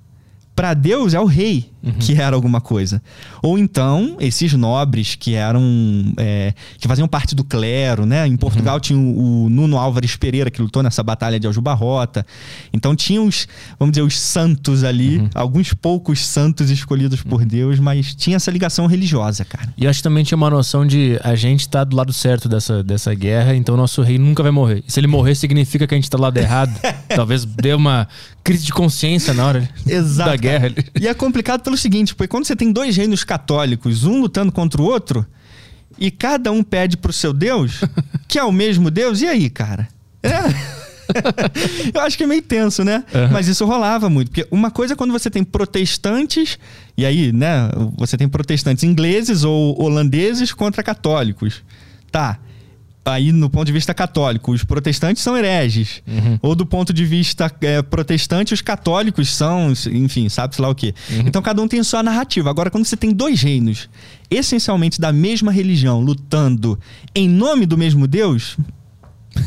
Para 0.57 0.75
Deus 0.75 1.15
é 1.15 1.21
o 1.21 1.27
rei 1.27 1.71
que 2.01 2.15
era 2.15 2.35
alguma 2.35 2.61
coisa. 2.61 3.01
Ou 3.43 3.59
então, 3.59 4.17
esses 4.21 4.53
nobres 4.55 5.15
que 5.15 5.35
eram. 5.35 5.63
é, 6.17 6.53
que 6.79 6.89
faziam 6.89 7.07
parte 7.07 7.35
do 7.35 7.45
clero, 7.45 8.05
né? 8.05 8.27
Em 8.27 8.37
Portugal 8.37 8.81
tinha 8.81 8.99
o, 8.99 9.45
o 9.45 9.49
Nuno 9.49 9.79
Álvares 9.79 10.17
Pereira, 10.17 10.51
que 10.51 10.61
lutou 10.61 10.83
nessa 10.83 11.03
batalha 11.03 11.39
de 11.39 11.47
Aljubarrota. 11.47 12.27
Então 12.73 12.97
tinha 12.97 13.23
os, 13.23 13.47
vamos 13.79 13.93
dizer, 13.93 14.03
os 14.03 14.19
santos 14.19 14.83
ali, 14.83 15.29
alguns 15.35 15.73
poucos 15.73 16.27
santos 16.27 16.71
escolhidos 16.71 17.23
por 17.23 17.45
Deus, 17.45 17.79
mas 17.79 18.15
tinha 18.15 18.37
essa 18.37 18.51
ligação 18.51 18.87
religiosa, 18.87 19.45
cara. 19.45 19.73
E 19.77 19.87
acho 19.87 20.01
que 20.01 20.05
também 20.05 20.25
tinha 20.25 20.37
uma 20.37 20.51
noção 20.51 20.87
de 20.87 21.19
a 21.23 21.35
gente 21.35 21.69
tá 21.69 21.85
do 21.85 21.95
lado 21.95 22.13
certo 22.13 22.49
dessa, 22.49 22.83
dessa 22.83 23.15
guerra, 23.15 23.55
então 23.55 23.77
nosso 23.77 24.03
rei 24.03 24.19
nunca 24.19 24.43
vai 24.43 24.53
morrer. 24.53 24.83
E 24.87 24.93
se 24.93 24.99
ele 24.99 25.07
morrer, 25.07 25.35
significa 25.35 25.87
que 25.87 25.95
a 25.95 25.97
gente 25.97 26.11
tá 26.11 26.17
do 26.17 26.23
lado 26.23 26.37
errado. 26.37 26.79
Talvez 27.15 27.45
dê 27.45 27.75
uma 27.75 28.09
crise 28.47 28.65
de 28.65 28.73
consciência 28.73 29.35
na 29.35 29.45
hora 29.45 29.69
Exato. 29.85 30.31
da 30.31 30.37
guerra. 30.37 30.73
E 31.01 31.09
é 31.09 31.13
complicado 31.13 31.63
pelo 31.63 31.77
seguinte, 31.77 32.15
porque 32.15 32.29
quando 32.29 32.45
você 32.47 32.55
tem 32.55 32.73
dois 32.73 32.97
reinos 32.97 33.25
católicos, 33.25 34.05
um 34.05 34.21
lutando 34.21 34.53
contra 34.53 34.81
o 34.81 34.85
outro, 34.85 35.27
e 35.99 36.13
cada 36.13 36.53
um 36.53 36.63
pede 36.63 36.97
pro 36.97 37.13
seu 37.13 37.33
Deus, 37.33 37.81
que 38.29 38.39
é 38.39 38.45
o 38.45 38.53
mesmo 38.53 38.89
Deus, 38.89 39.21
e 39.21 39.27
aí, 39.27 39.51
cara? 39.51 39.89
É. 40.23 40.87
Eu 41.93 42.01
acho 42.01 42.17
que 42.17 42.25
é 42.25 42.27
meio 42.27 42.43
tenso, 42.43 42.85
né? 42.85 43.05
Aham. 43.13 43.31
Mas 43.33 43.49
isso 43.49 43.65
rolava 43.65 44.09
muito. 44.09 44.31
Porque 44.31 44.47
uma 44.51 44.71
coisa 44.71 44.95
é 44.95 44.97
quando 44.97 45.13
você 45.13 45.29
tem 45.31 45.43
protestantes, 45.43 46.59
e 46.97 47.05
aí, 47.05 47.33
né? 47.33 47.69
Você 47.97 48.17
tem 48.17 48.29
protestantes 48.29 48.85
ingleses 48.85 49.43
ou 49.45 49.81
holandeses 49.81 50.53
contra 50.53 50.83
católicos. 50.83 51.63
Tá. 52.11 52.39
Aí, 53.07 53.31
no 53.31 53.49
ponto 53.49 53.65
de 53.67 53.73
vista 53.73 53.95
católico, 53.95 54.51
os 54.51 54.65
protestantes 54.65 55.23
são 55.23 55.37
hereges. 55.37 56.03
Ou 56.43 56.57
do 56.57 56.67
ponto 56.67 56.93
de 56.93 57.05
vista 57.05 57.49
é, 57.61 57.81
protestante, 57.81 58.53
os 58.53 58.61
católicos 58.61 59.33
são, 59.33 59.73
enfim, 59.93 60.29
sabe-se 60.29 60.61
lá 60.61 60.69
o 60.69 60.75
quê. 60.75 60.93
Então, 61.25 61.41
cada 61.41 61.63
um 61.63 61.69
tem 61.69 61.81
sua 61.85 62.03
narrativa. 62.03 62.51
Agora, 62.51 62.69
quando 62.69 62.85
você 62.85 62.97
tem 62.97 63.13
dois 63.13 63.41
reinos, 63.41 63.89
essencialmente 64.29 65.01
da 65.01 65.13
mesma 65.13 65.53
religião, 65.53 66.01
lutando 66.01 66.77
em 67.15 67.29
nome 67.29 67.65
do 67.65 67.79
mesmo 67.79 68.09
Deus. 68.09 68.57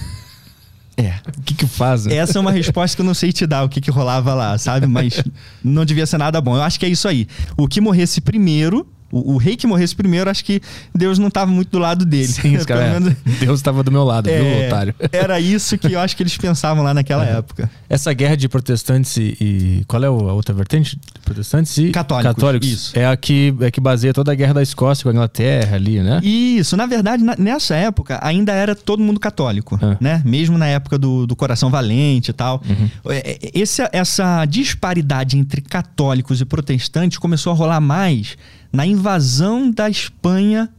É. 1.02 1.14
O 1.38 1.41
que 1.44 1.53
que 1.53 1.65
faz? 1.65 2.06
né? 2.06 2.15
Essa 2.18 2.38
é 2.38 2.41
uma 2.41 2.52
resposta 2.52 2.94
que 2.94 3.02
eu 3.02 3.06
não 3.06 3.14
sei 3.14 3.31
te 3.31 3.48
dar, 3.48 3.64
o 3.64 3.69
que, 3.69 3.80
que 3.80 3.90
rolava 3.90 4.34
lá, 4.34 4.57
sabe? 4.57 4.86
Mas 4.86 5.23
não 5.64 5.86
devia 5.86 6.06
ser 6.06 6.18
nada 6.18 6.41
bom. 6.41 6.57
Eu 6.57 6.61
acho 6.61 6.77
que 6.77 6.86
é 6.86 6.90
isso 6.90 7.07
aí. 7.07 7.26
O 7.56 7.69
que 7.69 7.80
morresse 7.80 8.19
primeiro 8.19 8.86
O, 9.11 9.34
o 9.34 9.38
rei 9.38 9.56
que 9.56 9.65
morresse 9.68 9.95
primeiro, 9.95 10.30
acho 10.30 10.44
que 10.45 10.61
Deus 10.94 11.18
não 11.18 11.27
estava 11.30 11.52
muito 11.52 11.69
do 11.69 11.80
lado 11.80 12.06
dele. 12.06 12.27
Sim, 12.27 12.57
cara, 12.65 12.99
menos- 12.99 13.15
Deus 13.40 13.60
estava 13.60 13.84
do 13.84 13.91
meu 13.91 14.03
lado, 14.03 14.26
viu, 14.30 14.36
É, 14.36 14.68
otário? 14.68 14.94
Era 15.11 15.40
isso 15.40 15.77
que 15.77 15.91
eu 15.94 15.99
acho 15.99 16.15
que 16.15 16.23
eles 16.23 16.38
pensavam 16.38 16.84
lá 16.84 16.94
naquela 16.94 17.26
época. 17.26 17.69
Essa 17.90 18.14
guerra 18.14 18.36
de 18.38 18.48
protestantes 18.48 19.18
e, 19.18 19.38
e- 19.41 19.84
qual 19.88 20.03
é 20.03 20.10
o- 20.10 20.30
a 20.30 20.34
outra 20.34 20.53
vertente? 20.53 20.99
Protestantes 21.26 21.77
e 21.77 21.91
Católicos, 21.91 22.68
isso. 22.68 22.98
É 22.99 23.06
a 23.07 23.15
que 23.18 23.53
é 23.61 23.72
que 23.72 23.81
baseia 23.81 24.14
toda 24.14 24.31
a 24.31 24.36
guerra 24.36 24.53
da 24.53 24.61
Escócia 24.64 25.03
com 25.03 25.10
a 25.10 25.14
Inglaterra 25.14 25.76
ali, 25.76 25.99
né? 26.02 26.19
Isso, 26.23 26.76
na 26.77 26.86
verdade, 26.86 27.23
na- 27.23 27.36
nessa 27.38 27.76
época 27.76 28.19
ainda 28.22 28.53
era 28.53 28.76
todo 28.76 29.02
mundo 29.02 29.19
católico, 29.19 29.77
Ah. 29.81 29.98
né? 29.99 30.22
Mesmo 30.26 30.57
na 30.57 30.68
época 30.68 30.98
do, 30.98 31.26
do 31.26 31.36
Coração 31.36 31.69
Valente 31.69 32.31
e 32.31 32.34
tal. 32.34 32.61
É, 33.07 33.31
é, 33.31 33.40
esse- 33.53 33.88
essa 33.91 34.45
disparidade 34.45 35.38
entre 35.38 35.61
católicos 35.61 36.41
e 36.41 36.45
protestantes 36.45 37.18
começou 37.18 37.52
a 37.53 37.56
rolar 37.56 37.80
mais 37.81 38.38
na 38.71 38.85
invasão 38.85 39.71
da 39.71 39.89
Espanha 39.89 40.69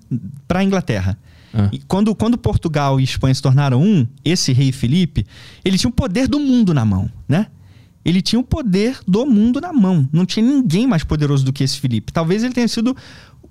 para 0.46 0.60
a 0.60 0.64
Inglaterra. 0.64 1.18
Ah. 1.52 1.68
E 1.72 1.78
quando, 1.80 2.14
quando 2.14 2.38
Portugal 2.38 3.00
e 3.00 3.04
Espanha 3.04 3.34
se 3.34 3.42
tornaram 3.42 3.82
um, 3.82 4.06
esse 4.24 4.52
rei 4.52 4.72
Felipe, 4.72 5.26
ele 5.64 5.76
tinha 5.76 5.90
o 5.90 5.92
poder 5.92 6.28
do 6.28 6.38
mundo 6.38 6.72
na 6.72 6.84
mão, 6.84 7.10
né? 7.28 7.46
Ele 8.04 8.22
tinha 8.22 8.40
o 8.40 8.42
poder 8.42 8.98
do 9.06 9.26
mundo 9.26 9.60
na 9.60 9.72
mão. 9.72 10.08
Não 10.10 10.24
tinha 10.24 10.44
ninguém 10.44 10.86
mais 10.86 11.04
poderoso 11.04 11.44
do 11.44 11.52
que 11.52 11.62
esse 11.62 11.78
Felipe. 11.78 12.12
Talvez 12.12 12.42
ele 12.42 12.54
tenha 12.54 12.66
sido 12.66 12.96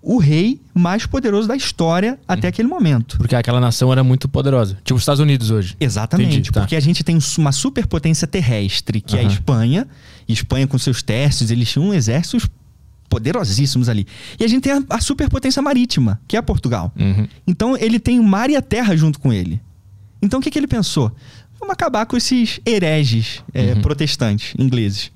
o 0.01 0.17
rei 0.17 0.61
mais 0.73 1.05
poderoso 1.05 1.47
da 1.47 1.55
história 1.55 2.17
até 2.27 2.47
aquele 2.47 2.67
momento. 2.67 3.17
Porque 3.17 3.35
aquela 3.35 3.59
nação 3.59 3.91
era 3.91 4.03
muito 4.03 4.27
poderosa. 4.27 4.75
Tipo 4.83 4.95
os 4.95 5.01
Estados 5.01 5.19
Unidos 5.19 5.51
hoje. 5.51 5.75
Exatamente, 5.79 6.33
Entendi, 6.33 6.51
tá. 6.51 6.61
porque 6.61 6.75
a 6.75 6.79
gente 6.79 7.03
tem 7.03 7.17
uma 7.37 7.51
superpotência 7.51 8.27
terrestre, 8.27 9.01
que 9.01 9.17
é 9.17 9.19
a. 9.19 9.23
Espanha. 9.23 9.87
Espanha 10.27 10.67
com 10.67 10.77
seus 10.77 11.01
testes, 11.03 11.51
eles 11.51 11.69
tinham 11.69 11.93
exércitos 11.93 12.47
poderosíssimos 13.10 13.90
ali. 13.90 14.06
E 14.40 14.44
a 14.44 14.48
gente 14.48 14.61
tem 14.64 14.73
a, 14.73 14.84
a 14.90 15.02
superpotência 15.02 15.61
marítima, 15.61 16.22
que 16.27 16.38
é 16.38 16.41
Portugal. 16.41 16.94
Uhum. 16.98 17.27
Então 17.48 17.76
ele 17.76 17.99
tem 17.99 18.19
o 18.19 18.23
mar 18.23 18.49
e 18.49 18.56
a 18.56 18.61
terra 18.61 18.95
junto 18.95 19.19
com 19.19 19.34
ele. 19.34 19.60
Então 20.22 20.40
o 20.40 20.44
que, 20.44 20.52
que 20.52 20.60
ele 20.60 20.68
pensou? 20.68 21.11
Vamos 21.60 21.73
acabar 21.73 22.06
com 22.06 22.15
esses 22.15 22.60
hereges 22.65 23.44
é, 23.53 23.73
Uhum. 23.73 23.81
protestantes 23.81 24.53
ingleses. 24.57 25.11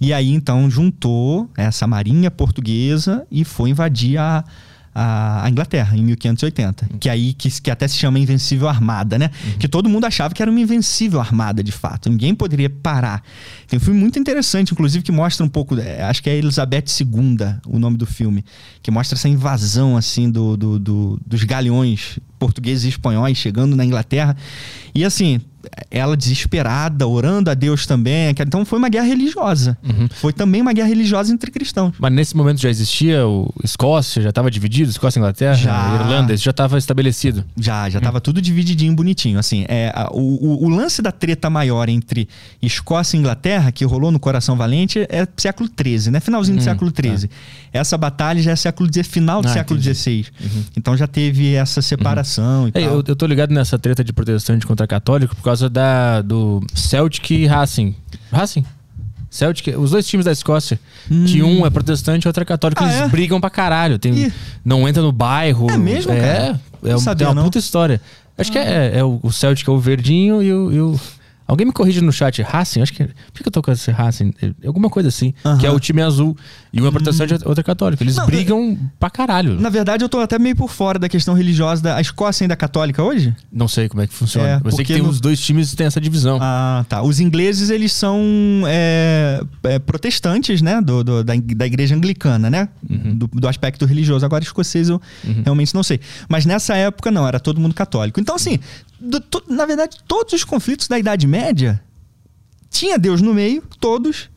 E 0.00 0.12
aí 0.12 0.30
então 0.32 0.70
juntou 0.70 1.48
essa 1.56 1.86
marinha 1.86 2.30
portuguesa 2.30 3.26
e 3.30 3.44
foi 3.44 3.70
invadir 3.70 4.16
a, 4.18 4.44
a, 5.00 5.44
a 5.44 5.50
Inglaterra 5.50 5.96
em 5.96 6.02
1580. 6.02 6.88
Que 6.98 7.08
aí 7.08 7.32
que, 7.32 7.48
que 7.60 7.70
até 7.70 7.86
se 7.86 7.96
chama 7.96 8.18
Invencível 8.18 8.68
Armada, 8.68 9.18
né? 9.18 9.30
Que 9.58 9.68
todo 9.68 9.88
mundo 9.88 10.04
achava 10.04 10.34
que 10.34 10.42
era 10.42 10.50
uma 10.50 10.60
invencível 10.60 11.20
armada 11.20 11.62
de 11.62 11.70
fato. 11.72 12.10
Ninguém 12.10 12.34
poderia 12.34 12.68
parar. 12.68 13.22
Tem 13.68 13.76
um 13.78 13.80
filme 13.80 14.00
muito 14.00 14.18
interessante, 14.18 14.72
inclusive, 14.72 15.04
que 15.04 15.12
mostra 15.12 15.44
um 15.44 15.48
pouco. 15.48 15.78
é, 15.78 16.02
acho 16.02 16.22
que 16.22 16.28
é 16.28 16.36
Elizabeth 16.36 16.84
II, 17.00 17.36
o 17.66 17.78
nome 17.78 17.96
do 17.96 18.06
filme. 18.06 18.44
Que 18.82 18.90
mostra 18.90 19.16
essa 19.16 19.28
invasão 19.28 19.96
assim 19.96 20.30
do, 20.30 20.56
do- 20.56 20.78
do- 20.78 21.20
dos 21.26 21.44
galeões 21.44 22.18
portugueses 22.38 22.84
e 22.84 22.88
espanhóis 22.88 23.36
chegando 23.38 23.76
na 23.76 23.84
Inglaterra. 23.84 24.36
E 24.94 25.04
assim, 25.04 25.40
ela 25.90 26.16
desesperada, 26.16 27.06
orando 27.06 27.50
a 27.50 27.54
Deus 27.54 27.86
também. 27.86 28.30
Então 28.30 28.64
foi 28.64 28.78
uma 28.78 28.88
guerra 28.88 29.06
religiosa. 29.06 29.76
Foi 30.14 30.32
também 30.32 30.60
uma 30.62 30.72
guerra 30.72 30.88
religiosa 30.88 31.32
entre 31.32 31.50
cristãos. 31.50 31.94
Mas 31.98 32.12
nesse 32.12 32.36
momento 32.36 32.60
já 32.60 32.68
existia 32.70 33.26
o 33.26 33.52
Escócia, 33.62 34.22
já 34.22 34.28
estava 34.30 34.50
dividido, 34.50 34.90
Escócia 34.90 35.18
e 35.18 35.20
Inglaterra, 35.20 35.54
Já. 35.54 35.94
Irlanda, 35.94 36.32
isso 36.34 36.44
já 36.44 36.50
estava 36.50 36.78
estabelecido. 36.78 37.44
Já, 37.56 37.88
já 37.90 38.00
tava 38.00 38.20
tudo 38.20 38.40
divididinho, 38.40 38.94
bonitinho. 38.94 39.38
Assim, 39.38 39.64
é, 39.68 39.92
o, 40.12 40.18
o- 40.20 40.64
o 40.66 40.68
lance 40.68 41.00
da 41.02 41.10
treta 41.12 41.48
maior 41.50 41.88
entre 41.88 42.28
Escócia 42.62 43.16
e 43.16 43.20
Inglaterra, 43.20 43.72
que 43.72 43.84
rolou 43.84 44.10
no 44.10 44.18
Coração 44.20 44.56
Valente, 44.56 45.00
é 45.08 45.26
século 45.36 45.68
XIII, 45.68 46.10
né? 46.10 46.20
Finalzinho 46.20 46.56
do 46.58 46.60
Hum, 46.60 46.64
século 46.64 46.92
XIII. 46.94 47.30
Essa 47.72 47.96
batalha 47.98 48.40
já 48.42 48.52
é 48.52 48.56
século 48.56 48.88
final 49.04 49.42
do 49.42 49.48
Ah, 49.48 49.52
século. 49.52 49.80
XVI. 49.80 50.26
Então 50.76 50.96
já 50.96 51.06
teve 51.06 51.54
essa 51.54 51.80
separação 51.82 52.66
e 52.68 52.70
É, 52.74 52.84
tal. 52.84 52.94
eu, 52.96 53.04
eu 53.06 53.16
tô 53.16 53.26
ligado 53.26 53.52
nessa 53.52 53.78
treta 53.78 54.02
de 54.04 54.12
protestante 54.12 54.66
contra 54.66 54.86
católico 54.86 55.34
por 55.34 55.42
causa 55.42 55.57
da, 55.62 56.20
do 56.20 56.62
Celtic 56.74 57.30
e 57.30 57.46
Racing. 57.46 57.94
Racing? 58.30 58.64
Celtic, 59.30 59.68
os 59.78 59.90
dois 59.90 60.06
times 60.06 60.24
da 60.24 60.32
Escócia. 60.32 60.78
Que 61.26 61.42
um 61.42 61.64
é 61.66 61.70
protestante 61.70 62.26
e 62.26 62.28
outro 62.28 62.42
é 62.42 62.46
católico. 62.46 62.82
Ah, 62.82 62.86
eles 62.86 63.00
é? 63.00 63.08
brigam 63.08 63.40
pra 63.40 63.50
caralho. 63.50 63.98
Tem, 63.98 64.12
Ih. 64.14 64.32
não 64.64 64.88
entra 64.88 65.02
no 65.02 65.12
bairro. 65.12 65.70
É 65.70 65.76
mesmo, 65.78 66.12
É, 66.12 66.20
cara? 66.20 66.60
é, 66.84 66.88
Não 66.90 66.96
um- 66.96 66.98
sabia, 66.98 67.18
tem 67.18 67.26
uma 67.28 67.34
não. 67.34 67.44
puta 67.44 67.58
história. 67.58 68.00
Acho 68.36 68.52
que 68.52 68.58
é, 68.58 68.98
é 68.98 69.04
o, 69.04 69.18
o 69.22 69.32
Celtic 69.32 69.66
é 69.66 69.70
o 69.70 69.78
verdinho 69.78 70.42
e 70.42 70.52
o, 70.52 70.72
e 70.72 70.80
o- 70.80 71.00
Alguém 71.48 71.66
me 71.66 71.72
corrige 71.72 72.02
no 72.02 72.12
chat. 72.12 72.42
Racing? 72.42 72.82
Acho 72.82 72.92
que. 72.92 73.04
Por 73.04 73.42
que 73.42 73.48
eu 73.48 73.50
tô 73.50 73.62
com 73.62 73.72
esse 73.72 73.90
Racing? 73.90 74.34
Alguma 74.66 74.90
coisa 74.90 75.08
assim. 75.08 75.32
Aham. 75.42 75.54
Hum. 75.54 75.58
Que 75.58 75.66
é 75.66 75.70
o 75.70 75.80
time 75.80 76.02
azul. 76.02 76.36
E 76.70 76.82
um 76.82 76.86
é 76.86 76.90
protestante 76.90 77.32
outro 77.32 77.58
é 77.58 77.62
católico. 77.62 78.02
Eles 78.02 78.16
Não, 78.16 78.26
brigam 78.26 78.78
pra 79.00 79.08
caralho. 79.08 79.58
Na 79.58 79.70
verdade, 79.70 80.04
eu 80.04 80.10
tô 80.10 80.18
até 80.20 80.38
meio 80.38 80.54
por 80.54 80.70
fora 80.70 80.98
da 80.98 81.08
questão 81.08 81.32
religiosa. 81.32 81.82
Da... 81.82 81.96
A 81.96 82.00
Escócia 82.02 82.44
ainda 82.44 82.52
é 82.52 82.56
católica 82.56 83.02
hoje? 83.02 83.34
Não 83.50 83.66
sei 83.66 83.88
como 83.88 84.02
é 84.02 84.06
que 84.06 84.12
funciona. 84.12 84.46
É, 84.46 84.60
eu 84.62 84.70
sei 84.72 84.84
que 84.84 84.92
tem 84.92 85.02
no- 85.02 85.08
os 85.08 85.20
dois 85.20 85.40
times 85.40 85.74
tem 85.74 85.86
essa 85.86 85.98
divisão. 86.00 86.38
Ah, 86.40 86.84
tá. 86.86 87.00
Os 87.02 87.18
ingleses, 87.18 87.70
eles 87.70 87.92
são 87.92 88.20
é, 88.66 89.40
é, 89.64 89.78
protestantes, 89.78 90.60
né? 90.60 90.82
Do, 90.82 91.02
do- 91.02 91.24
da, 91.24 91.32
da 91.34 91.66
igreja 91.66 91.94
anglicana, 91.94 92.50
né? 92.50 92.68
Uhum. 92.88 93.16
Do, 93.16 93.26
do 93.26 93.48
aspecto 93.48 93.86
religioso. 93.86 94.26
Agora, 94.26 94.44
escocês 94.44 94.90
eu 94.90 95.00
realmente 95.42 95.74
não 95.74 95.82
sei. 95.82 95.98
Mas 96.28 96.44
nessa 96.44 96.76
época, 96.76 97.10
não. 97.10 97.26
Era 97.26 97.40
todo 97.40 97.58
mundo 97.58 97.74
católico. 97.74 98.20
Então, 98.20 98.34
assim, 98.34 98.58
do- 99.00 99.20
to- 99.20 99.44
na 99.48 99.64
verdade, 99.66 99.98
todos 100.06 100.32
os 100.32 100.44
conflitos 100.44 100.88
da 100.88 100.98
Idade 100.98 101.26
Média 101.26 101.82
tinha 102.70 102.98
Deus 102.98 103.20
no 103.22 103.32
meio, 103.34 103.62
todos. 103.80 104.28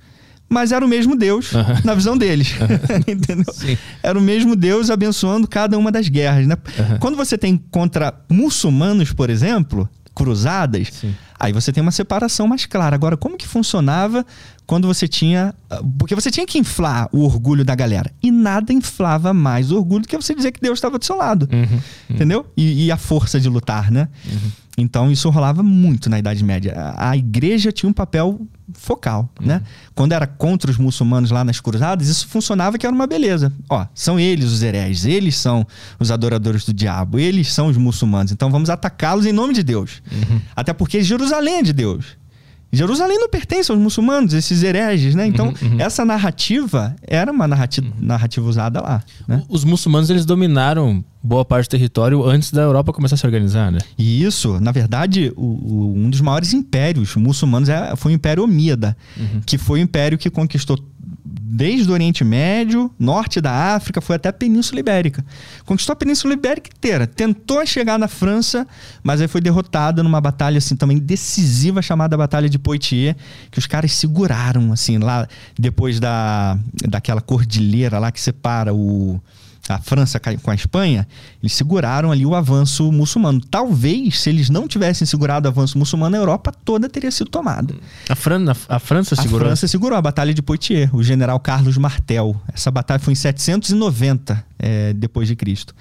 Mas 0.53 0.73
era 0.73 0.83
o 0.83 0.87
mesmo 0.87 1.15
Deus 1.15 1.51
na 1.85 1.93
visão 1.95 2.17
deles. 2.17 2.55
Entendeu? 3.07 3.53
Sim. 3.53 3.77
Era 4.03 4.19
o 4.19 4.21
mesmo 4.21 4.53
Deus 4.53 4.89
abençoando 4.89 5.47
cada 5.47 5.77
uma 5.77 5.89
das 5.93 6.09
guerras, 6.09 6.45
né? 6.45 6.57
Quando 6.99 7.15
você 7.15 7.37
tem 7.37 7.55
contra 7.71 8.13
muçulmanos, 8.29 9.13
por 9.13 9.29
exemplo, 9.29 9.89
cruzadas, 10.23 10.87
Sim. 10.91 11.15
aí 11.39 11.51
você 11.53 11.71
tem 11.71 11.81
uma 11.81 11.91
separação 11.91 12.47
mais 12.47 12.65
clara. 12.65 12.95
Agora, 12.95 13.17
como 13.17 13.37
que 13.37 13.47
funcionava 13.47 14.25
quando 14.65 14.87
você 14.87 15.07
tinha. 15.07 15.53
ah, 15.69 15.81
Porque 15.97 16.15
você 16.15 16.31
tinha 16.31 16.45
que 16.45 16.57
inflar 16.57 17.09
o 17.11 17.23
orgulho 17.23 17.65
da 17.65 17.75
galera. 17.75 18.11
E 18.21 18.31
nada 18.31 18.71
inflava 18.71 19.33
mais 19.33 19.71
o 19.71 19.77
orgulho 19.77 20.03
do 20.03 20.07
que 20.07 20.15
você 20.15 20.33
dizer 20.33 20.51
que 20.51 20.61
Deus 20.61 20.77
estava 20.77 20.97
do 20.97 21.05
seu 21.05 21.15
lado. 21.17 21.49
Uhum. 21.51 21.79
Entendeu? 22.09 22.45
E, 22.55 22.85
e 22.85 22.91
a 22.91 22.97
força 22.97 23.39
de 23.39 23.49
lutar, 23.49 23.91
né? 23.91 24.07
Então 24.77 25.11
isso 25.11 25.29
rolava 25.29 25.61
muito 25.61 26.09
na 26.09 26.17
Idade 26.17 26.43
Média. 26.43 26.73
A, 26.75 27.09
a 27.11 27.17
igreja 27.17 27.71
tinha 27.71 27.89
um 27.89 27.93
papel 27.93 28.39
focal, 28.73 29.29
né? 29.39 29.61
Quando 29.93 30.13
era 30.13 30.25
contra 30.25 30.71
os 30.71 30.77
muçulmanos 30.77 31.29
lá 31.29 31.43
nas 31.43 31.59
cruzadas, 31.59 32.07
isso 32.07 32.27
funcionava 32.27 32.77
que 32.77 32.85
era 32.85 32.95
uma 32.95 33.05
beleza. 33.05 33.51
Ó, 33.69 33.85
são 33.93 34.19
eles 34.19 34.51
os 34.51 34.63
hereges, 34.63 35.05
eles 35.05 35.35
são 35.35 35.67
os 35.99 36.09
adoradores 36.09 36.65
do 36.65 36.73
diabo, 36.73 37.19
eles 37.19 37.51
são 37.51 37.67
os 37.67 37.77
muçulmanos. 37.77 38.31
Então 38.31 38.49
vamos 38.49 38.69
atacá-los 38.69 39.25
em 39.25 39.33
nome 39.33 39.53
de 39.53 39.63
Deus. 39.63 40.01
Até 40.55 40.73
porque 40.73 41.03
Jerusalém 41.03 41.55
é 41.55 41.63
de 41.63 41.73
Deus. 41.73 42.20
Jerusalém 42.71 43.19
não 43.19 43.27
pertence 43.29 43.69
aos 43.71 43.79
muçulmanos, 43.79 44.33
esses 44.33 44.63
hereges, 44.63 45.13
né? 45.13 45.25
Então, 45.27 45.53
essa 45.77 46.05
narrativa 46.05 46.95
era 47.05 47.31
uma 47.31 47.47
narrativa, 47.47 47.87
narrativa 47.99 48.47
usada 48.47 48.79
lá, 48.81 49.03
né? 49.27 49.43
Os 49.49 49.63
muçulmanos 49.63 50.09
eles 50.09 50.25
dominaram 50.25 51.03
boa 51.21 51.43
parte 51.43 51.67
do 51.67 51.71
território 51.71 52.23
antes 52.23 52.51
da 52.51 52.61
Europa 52.61 52.93
começar 52.93 53.15
a 53.15 53.17
se 53.17 53.25
organizar, 53.25 53.71
né? 53.71 53.79
E 53.97 54.23
isso, 54.23 54.59
na 54.59 54.71
verdade, 54.71 55.31
o- 55.35 55.41
o- 55.41 55.93
um 55.97 56.09
dos 56.09 56.21
maiores 56.21 56.53
impérios 56.53 57.15
muçulmanos 57.15 57.67
é- 57.69 57.93
foi 57.95 58.13
o 58.13 58.15
Império 58.15 58.43
Omíada, 58.43 58.95
que 59.45 59.57
foi 59.57 59.79
o 59.79 59.83
império 59.83 60.17
que 60.17 60.29
conquistou 60.29 60.79
desde 61.39 61.89
o 61.89 61.93
Oriente 61.93 62.23
Médio, 62.23 62.91
norte 62.99 63.39
da 63.39 63.75
África, 63.75 64.01
foi 64.01 64.15
até 64.15 64.29
a 64.29 64.33
Península 64.33 64.79
Ibérica. 64.79 65.23
Conquistou 65.65 65.93
a 65.93 65.95
Península 65.95 66.33
Ibérica 66.33 66.69
inteira. 66.75 67.07
Tentou 67.07 67.65
chegar 67.65 67.97
na 67.97 68.07
França, 68.07 68.67
mas 69.03 69.21
aí 69.21 69.27
foi 69.27 69.41
derrotada 69.41 70.03
numa 70.03 70.19
batalha 70.19 70.57
assim 70.57 70.75
também 70.75 70.97
decisiva 70.97 71.81
chamada 71.81 72.17
Batalha 72.17 72.49
de 72.49 72.59
Poitiers, 72.59 73.15
que 73.49 73.59
os 73.59 73.65
caras 73.65 73.93
seguraram 73.93 74.73
assim 74.73 74.97
lá 74.97 75.27
depois 75.57 75.99
da 75.99 76.57
daquela 76.87 77.21
cordilheira 77.21 77.99
lá 77.99 78.11
que 78.11 78.19
separa 78.19 78.73
o 78.73 79.19
a 79.75 79.79
França 79.79 80.19
com 80.19 80.51
a 80.51 80.55
Espanha, 80.55 81.07
eles 81.41 81.53
seguraram 81.53 82.11
ali 82.11 82.25
o 82.25 82.35
avanço 82.35 82.91
muçulmano. 82.91 83.41
Talvez, 83.41 84.19
se 84.19 84.29
eles 84.29 84.49
não 84.49 84.67
tivessem 84.67 85.05
segurado 85.05 85.47
o 85.47 85.51
avanço 85.51 85.77
muçulmano, 85.77 86.15
a 86.15 86.19
Europa 86.19 86.51
toda 86.63 86.89
teria 86.89 87.11
sido 87.11 87.29
tomada. 87.29 87.73
A, 88.09 88.15
Fran, 88.15 88.51
a, 88.51 88.75
a 88.75 88.79
França 88.79 89.15
A 89.15 89.21
segurou. 89.21 89.47
França 89.47 89.67
segurou 89.67 89.97
a 89.97 90.01
Batalha 90.01 90.33
de 90.33 90.41
Poitiers, 90.41 90.89
o 90.93 91.03
general 91.03 91.39
Carlos 91.39 91.77
Martel. 91.77 92.39
Essa 92.53 92.71
batalha 92.71 92.99
foi 92.99 93.13
em 93.13 93.15
790 93.15 94.45
é, 94.59 94.93
depois 94.93 95.27
de 95.27 95.35
Cristo. 95.35 95.73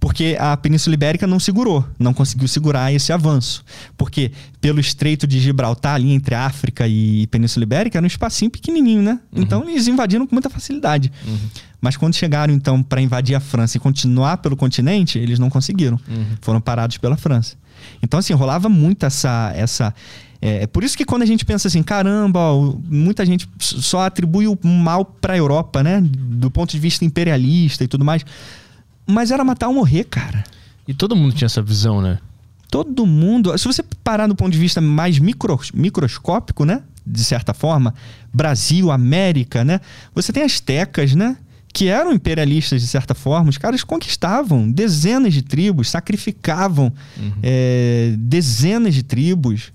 porque 0.00 0.34
a 0.40 0.56
Península 0.56 0.94
Ibérica 0.94 1.26
não 1.26 1.38
segurou, 1.38 1.86
não 1.98 2.14
conseguiu 2.14 2.48
segurar 2.48 2.92
esse 2.92 3.12
avanço. 3.12 3.62
Porque 3.98 4.32
pelo 4.60 4.80
Estreito 4.80 5.26
de 5.26 5.38
Gibraltar, 5.38 5.94
ali 5.96 6.12
entre 6.12 6.34
África 6.34 6.88
e 6.88 7.26
Península 7.26 7.64
Ibérica, 7.64 7.98
era 7.98 8.04
um 8.04 8.06
espacinho 8.06 8.50
pequenininho, 8.50 9.02
né? 9.02 9.20
Uhum. 9.30 9.42
Então 9.42 9.68
eles 9.68 9.86
invadiram 9.86 10.26
com 10.26 10.34
muita 10.34 10.48
facilidade. 10.48 11.12
Uhum. 11.26 11.38
Mas 11.80 11.96
quando 11.96 12.14
chegaram, 12.14 12.52
então, 12.52 12.82
para 12.82 13.00
invadir 13.00 13.34
a 13.34 13.40
França 13.40 13.76
e 13.76 13.80
continuar 13.80 14.38
pelo 14.38 14.56
continente, 14.56 15.18
eles 15.18 15.38
não 15.38 15.48
conseguiram. 15.48 15.98
Uhum. 16.08 16.26
Foram 16.40 16.60
parados 16.60 16.98
pela 16.98 17.16
França. 17.16 17.56
Então, 18.02 18.20
assim, 18.20 18.34
rolava 18.34 18.68
muito 18.68 19.06
essa. 19.06 19.52
essa 19.54 19.94
é, 20.42 20.64
é 20.64 20.66
por 20.66 20.84
isso 20.84 20.96
que 20.96 21.04
quando 21.04 21.22
a 21.22 21.26
gente 21.26 21.44
pensa 21.44 21.68
assim, 21.68 21.82
caramba, 21.82 22.38
ó, 22.38 22.74
muita 22.84 23.24
gente 23.24 23.48
só 23.58 24.02
atribui 24.02 24.46
o 24.46 24.58
mal 24.62 25.04
para 25.04 25.34
a 25.34 25.36
Europa, 25.36 25.82
né? 25.82 26.00
Do 26.02 26.50
ponto 26.50 26.70
de 26.70 26.78
vista 26.78 27.04
imperialista 27.04 27.84
e 27.84 27.88
tudo 27.88 28.04
mais. 28.04 28.24
Mas 29.06 29.30
era 29.30 29.42
matar 29.42 29.68
ou 29.68 29.74
morrer, 29.74 30.04
cara. 30.04 30.44
E 30.86 30.92
todo 30.92 31.16
mundo 31.16 31.34
tinha 31.34 31.46
essa 31.46 31.62
visão, 31.62 32.02
né? 32.02 32.18
Todo 32.70 33.06
mundo. 33.06 33.56
Se 33.58 33.66
você 33.66 33.82
parar 34.04 34.26
do 34.26 34.34
ponto 34.34 34.52
de 34.52 34.58
vista 34.58 34.80
mais 34.80 35.18
micro, 35.18 35.58
microscópico, 35.74 36.64
né? 36.64 36.82
De 37.06 37.24
certa 37.24 37.54
forma, 37.54 37.94
Brasil, 38.32 38.90
América, 38.90 39.64
né? 39.64 39.80
Você 40.14 40.32
tem 40.32 40.42
as 40.42 40.60
tecas, 40.60 41.14
né? 41.14 41.36
Que 41.72 41.88
eram 41.88 42.12
imperialistas 42.12 42.80
de 42.80 42.88
certa 42.88 43.14
forma, 43.14 43.48
os 43.48 43.58
caras 43.58 43.84
conquistavam 43.84 44.70
dezenas 44.70 45.32
de 45.32 45.42
tribos, 45.42 45.88
sacrificavam 45.88 46.92
uhum. 47.16 47.32
é, 47.42 48.14
dezenas 48.18 48.94
de 48.94 49.02
tribos 49.02 49.72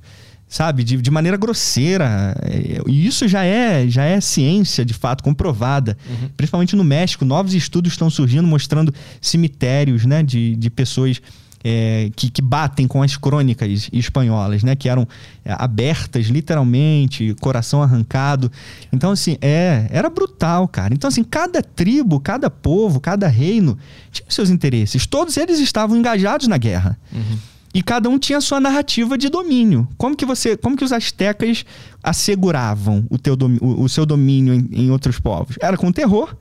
sabe, 0.47 0.83
de, 0.83 0.97
de 0.97 1.11
maneira 1.11 1.35
grosseira. 1.35 2.35
É, 2.41 2.81
e 2.87 3.05
isso 3.05 3.27
já 3.27 3.43
é, 3.43 3.87
já 3.89 4.03
é 4.03 4.21
ciência, 4.21 4.85
de 4.85 4.93
fato, 4.93 5.23
comprovada. 5.23 5.97
Uhum. 6.07 6.29
Principalmente 6.37 6.75
no 6.75 6.83
México, 6.83 7.25
novos 7.25 7.53
estudos 7.53 7.91
estão 7.91 8.09
surgindo 8.09 8.47
mostrando 8.47 8.93
cemitérios 9.19 10.05
né, 10.05 10.23
de, 10.23 10.55
de 10.55 10.69
pessoas 10.69 11.21
é, 11.67 12.11
que, 12.15 12.29
que, 12.29 12.43
batem 12.43 12.87
com 12.87 13.01
as 13.01 13.17
crônicas 13.17 13.89
espanholas, 13.91 14.61
né? 14.61 14.75
Que 14.75 14.87
eram 14.87 15.07
é, 15.43 15.51
abertas, 15.57 16.27
literalmente, 16.27 17.35
coração 17.41 17.81
arrancado. 17.81 18.51
Então, 18.93 19.09
assim, 19.09 19.35
é, 19.41 19.87
era 19.89 20.07
brutal, 20.07 20.67
cara. 20.67 20.93
Então, 20.93 21.07
assim, 21.07 21.23
cada 21.23 21.63
tribo, 21.63 22.19
cada 22.19 22.51
povo, 22.51 22.99
cada 22.99 23.27
reino 23.27 23.75
tinha 24.11 24.27
seus 24.29 24.51
interesses. 24.51 25.07
Todos 25.07 25.37
eles 25.37 25.59
estavam 25.59 25.97
engajados 25.97 26.47
na 26.47 26.57
guerra. 26.59 26.99
Uhum. 27.11 27.37
E 27.73 27.81
cada 27.81 28.07
um 28.09 28.19
tinha 28.19 28.37
a 28.37 28.41
sua 28.41 28.59
narrativa 28.59 29.17
de 29.17 29.27
domínio. 29.27 29.87
Como 29.97 30.15
que 30.15 30.23
você, 30.23 30.55
como 30.55 30.77
que 30.77 30.83
os 30.83 30.93
astecas 30.93 31.65
asseguravam 32.03 33.07
o, 33.09 33.17
teu 33.17 33.35
o, 33.59 33.83
o 33.83 33.89
seu 33.89 34.05
domínio 34.05 34.53
em, 34.53 34.69
em, 34.71 34.91
outros 34.91 35.19
povos? 35.19 35.55
Era 35.59 35.75
com 35.75 35.91
terror 35.91 36.35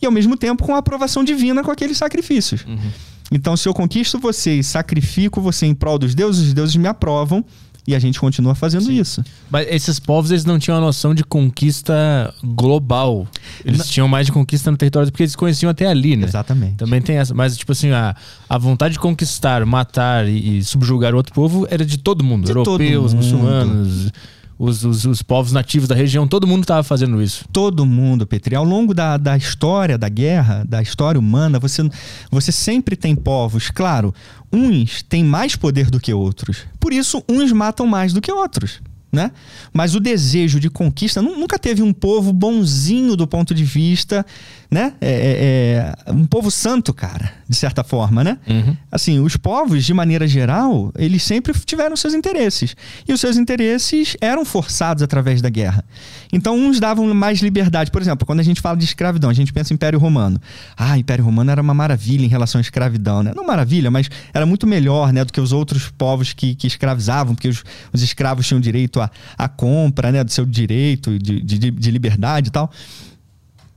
e 0.00 0.04
ao 0.04 0.12
mesmo 0.12 0.36
tempo 0.36 0.62
com 0.62 0.74
a 0.74 0.78
aprovação 0.78 1.24
divina 1.24 1.64
com 1.64 1.70
aqueles 1.70 1.96
sacrifícios. 1.96 2.66
Uhum. 2.66 2.90
Então, 3.30 3.56
se 3.56 3.68
eu 3.68 3.74
conquisto 3.74 4.18
você 4.18 4.54
e 4.58 4.64
sacrifico 4.64 5.40
você 5.40 5.66
em 5.66 5.74
prol 5.74 5.98
dos 5.98 6.14
deuses, 6.14 6.48
os 6.48 6.54
deuses 6.54 6.76
me 6.76 6.88
aprovam 6.88 7.44
e 7.88 7.94
a 7.94 7.98
gente 7.98 8.20
continua 8.20 8.54
fazendo 8.54 8.84
Sim. 8.84 9.00
isso. 9.00 9.24
Mas 9.50 9.66
esses 9.70 9.98
povos, 9.98 10.30
eles 10.30 10.44
não 10.44 10.58
tinham 10.58 10.76
a 10.76 10.80
noção 10.80 11.14
de 11.14 11.24
conquista 11.24 12.34
global. 12.44 13.26
Eles 13.64 13.78
não. 13.78 13.86
tinham 13.86 14.06
mais 14.06 14.26
de 14.26 14.32
conquista 14.32 14.70
no 14.70 14.76
território 14.76 15.10
porque 15.10 15.22
eles 15.22 15.34
conheciam 15.34 15.70
até 15.70 15.86
ali, 15.86 16.14
né? 16.14 16.26
Exatamente. 16.26 16.74
Também 16.74 17.00
tem 17.00 17.16
essa. 17.16 17.32
Mas, 17.32 17.56
tipo 17.56 17.72
assim, 17.72 17.90
a, 17.90 18.14
a 18.46 18.58
vontade 18.58 18.92
de 18.92 19.00
conquistar, 19.00 19.64
matar 19.64 20.28
e, 20.28 20.58
e 20.58 20.64
subjugar 20.64 21.14
outro 21.14 21.32
povo 21.32 21.66
era 21.70 21.82
de 21.82 21.96
todo 21.96 22.22
mundo. 22.22 22.44
De 22.44 22.50
Europeus, 22.50 23.12
todo 23.12 23.22
mundo. 23.22 23.24
muçulmanos 23.24 24.12
os, 24.58 24.84
os, 24.84 25.04
os, 25.04 25.22
povos 25.22 25.52
nativos 25.52 25.88
da 25.88 25.94
região, 25.94 26.26
todo 26.26 26.46
mundo 26.46 26.62
estava 26.62 26.82
fazendo 26.82 27.22
isso. 27.22 27.44
Todo 27.52 27.86
mundo, 27.86 28.26
Petri. 28.26 28.54
Ao 28.54 28.64
longo 28.64 28.92
da, 28.92 29.16
da 29.16 29.36
história 29.36 29.96
da 29.96 30.08
guerra, 30.08 30.64
da 30.68 30.82
história 30.82 31.18
humana, 31.18 31.58
você, 31.58 31.88
você 32.30 32.50
sempre 32.50 32.96
tem 32.96 33.14
povos, 33.14 33.70
claro, 33.70 34.12
uns 34.52 35.02
têm 35.02 35.22
mais 35.22 35.54
poder 35.54 35.90
do 35.90 36.00
que 36.00 36.12
outros. 36.12 36.66
Por 36.80 36.92
isso, 36.92 37.22
uns 37.28 37.52
matam 37.52 37.86
mais 37.86 38.12
do 38.12 38.20
que 38.20 38.32
outros 38.32 38.80
né? 39.10 39.30
Mas 39.72 39.94
o 39.94 40.00
desejo 40.00 40.60
de 40.60 40.68
conquista 40.68 41.22
nunca 41.22 41.58
teve 41.58 41.82
um 41.82 41.92
povo 41.92 42.32
bonzinho 42.32 43.16
do 43.16 43.26
ponto 43.26 43.54
de 43.54 43.64
vista, 43.64 44.24
né? 44.70 44.92
É, 45.00 45.10
é, 45.10 46.04
é, 46.06 46.12
um 46.12 46.26
povo 46.26 46.50
santo, 46.50 46.92
cara, 46.92 47.32
de 47.48 47.56
certa 47.56 47.82
forma, 47.82 48.22
né? 48.22 48.38
Uhum. 48.46 48.76
Assim, 48.92 49.18
os 49.18 49.36
povos, 49.36 49.84
de 49.84 49.94
maneira 49.94 50.28
geral, 50.28 50.92
eles 50.96 51.22
sempre 51.22 51.54
tiveram 51.64 51.96
seus 51.96 52.12
interesses. 52.12 52.76
E 53.06 53.12
os 53.12 53.20
seus 53.20 53.38
interesses 53.38 54.14
eram 54.20 54.44
forçados 54.44 55.02
através 55.02 55.40
da 55.40 55.48
guerra. 55.48 55.82
Então, 56.30 56.54
uns 56.54 56.78
davam 56.78 57.12
mais 57.14 57.40
liberdade. 57.40 57.90
Por 57.90 58.02
exemplo, 58.02 58.26
quando 58.26 58.40
a 58.40 58.42
gente 58.42 58.60
fala 58.60 58.76
de 58.76 58.84
escravidão, 58.84 59.30
a 59.30 59.34
gente 59.34 59.52
pensa 59.52 59.72
em 59.72 59.76
Império 59.76 59.98
Romano. 59.98 60.38
Ah, 60.76 60.98
Império 60.98 61.24
Romano 61.24 61.50
era 61.50 61.62
uma 61.62 61.74
maravilha 61.74 62.26
em 62.26 62.28
relação 62.28 62.58
à 62.58 62.62
escravidão, 62.62 63.22
né? 63.22 63.32
Não 63.34 63.46
maravilha, 63.46 63.90
mas 63.90 64.10
era 64.34 64.44
muito 64.44 64.66
melhor, 64.66 65.14
né? 65.14 65.24
Do 65.24 65.32
que 65.32 65.40
os 65.40 65.52
outros 65.52 65.88
povos 65.96 66.34
que, 66.34 66.54
que 66.54 66.66
escravizavam, 66.66 67.34
porque 67.34 67.48
os, 67.48 67.64
os 67.90 68.02
escravos 68.02 68.46
tinham 68.46 68.60
direito 68.60 68.97
a, 69.00 69.10
a 69.36 69.48
compra, 69.48 70.12
né? 70.12 70.22
Do 70.22 70.32
seu 70.32 70.44
direito 70.44 71.18
de, 71.18 71.40
de, 71.40 71.70
de 71.70 71.90
liberdade 71.90 72.48
e 72.48 72.52
tal. 72.52 72.70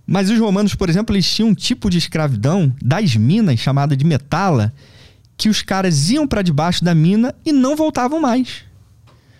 Mas 0.05 0.29
os 0.29 0.37
romanos, 0.39 0.75
por 0.75 0.89
exemplo, 0.89 1.15
eles 1.15 1.29
tinham 1.31 1.49
um 1.49 1.53
tipo 1.53 1.89
de 1.89 1.97
escravidão 1.97 2.73
das 2.81 3.15
minas, 3.15 3.59
chamada 3.59 3.95
de 3.95 4.03
metala, 4.03 4.73
que 5.37 5.47
os 5.47 5.61
caras 5.61 6.09
iam 6.09 6.27
para 6.27 6.41
debaixo 6.41 6.83
da 6.83 6.93
mina 6.93 7.33
e 7.45 7.51
não 7.51 7.75
voltavam 7.75 8.19
mais. 8.19 8.63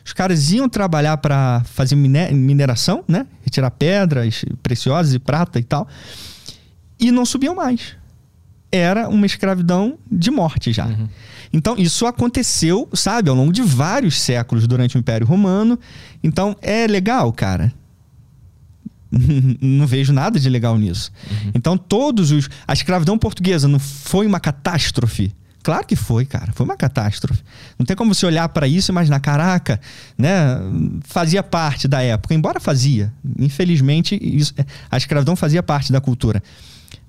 Os 0.03 0.13
caras 0.13 0.51
iam 0.51 0.67
trabalhar 0.67 1.17
para 1.17 1.61
fazer 1.65 1.95
mineração, 1.95 3.03
né? 3.07 3.27
Retirar 3.43 3.69
pedras 3.71 4.43
preciosas 4.63 5.13
e 5.13 5.19
prata 5.19 5.59
e 5.59 5.63
tal. 5.63 5.87
E 6.99 7.11
não 7.11 7.25
subiam 7.25 7.55
mais. 7.55 7.95
Era 8.72 9.10
uma 9.10 9.26
escravidão 9.26 9.98
de 10.10 10.31
morte 10.31 10.72
já. 10.72 10.85
Uhum. 10.85 11.07
Então, 11.52 11.76
isso 11.77 12.06
aconteceu, 12.06 12.88
sabe, 12.93 13.30
ao 13.30 13.35
longo 13.35 13.52
de 13.52 13.61
vários 13.61 14.22
séculos 14.22 14.65
durante 14.65 14.95
o 14.95 14.99
Império 14.99 15.27
Romano. 15.27 15.77
Então, 16.23 16.56
é 16.61 16.88
legal, 16.88 17.31
cara. 17.34 17.73
não 19.61 19.85
vejo 19.85 20.14
nada 20.14 20.39
de 20.39 20.49
legal 20.49 20.77
nisso. 20.77 21.11
Uhum. 21.30 21.52
Então, 21.53 21.77
todos 21.77 22.31
os. 22.31 22.49
A 22.65 22.72
escravidão 22.72 23.18
portuguesa 23.18 23.68
não 23.68 23.80
foi 23.80 24.26
uma 24.26 24.39
catástrofe 24.39 25.34
Claro 25.64 25.85
que 25.85 25.95
foi, 25.95 26.26
cara. 26.26 26.52
Foi 26.53 26.65
uma 26.65 26.76
catástrofe. 26.76 27.41
Não 27.77 27.85
tem 27.85 27.95
como 27.95 28.14
você 28.14 28.26
olhar 28.26 28.49
para 28.49 28.68
isso 28.68 28.91
e 28.91 28.93
imaginar, 28.93 29.19
caraca, 29.19 29.80
né? 30.18 30.57
Fazia 31.03 31.43
parte 31.43 31.88
da 31.88 32.02
época, 32.02 32.34
embora 32.34 32.60
fazia. 32.60 33.14
Infelizmente, 33.38 34.18
isso, 34.22 34.53
a 34.89 34.98
escravidão 34.98 35.35
fazia 35.35 35.61
parte 35.61 35.91
da 35.91 36.02
cultura. 36.02 36.41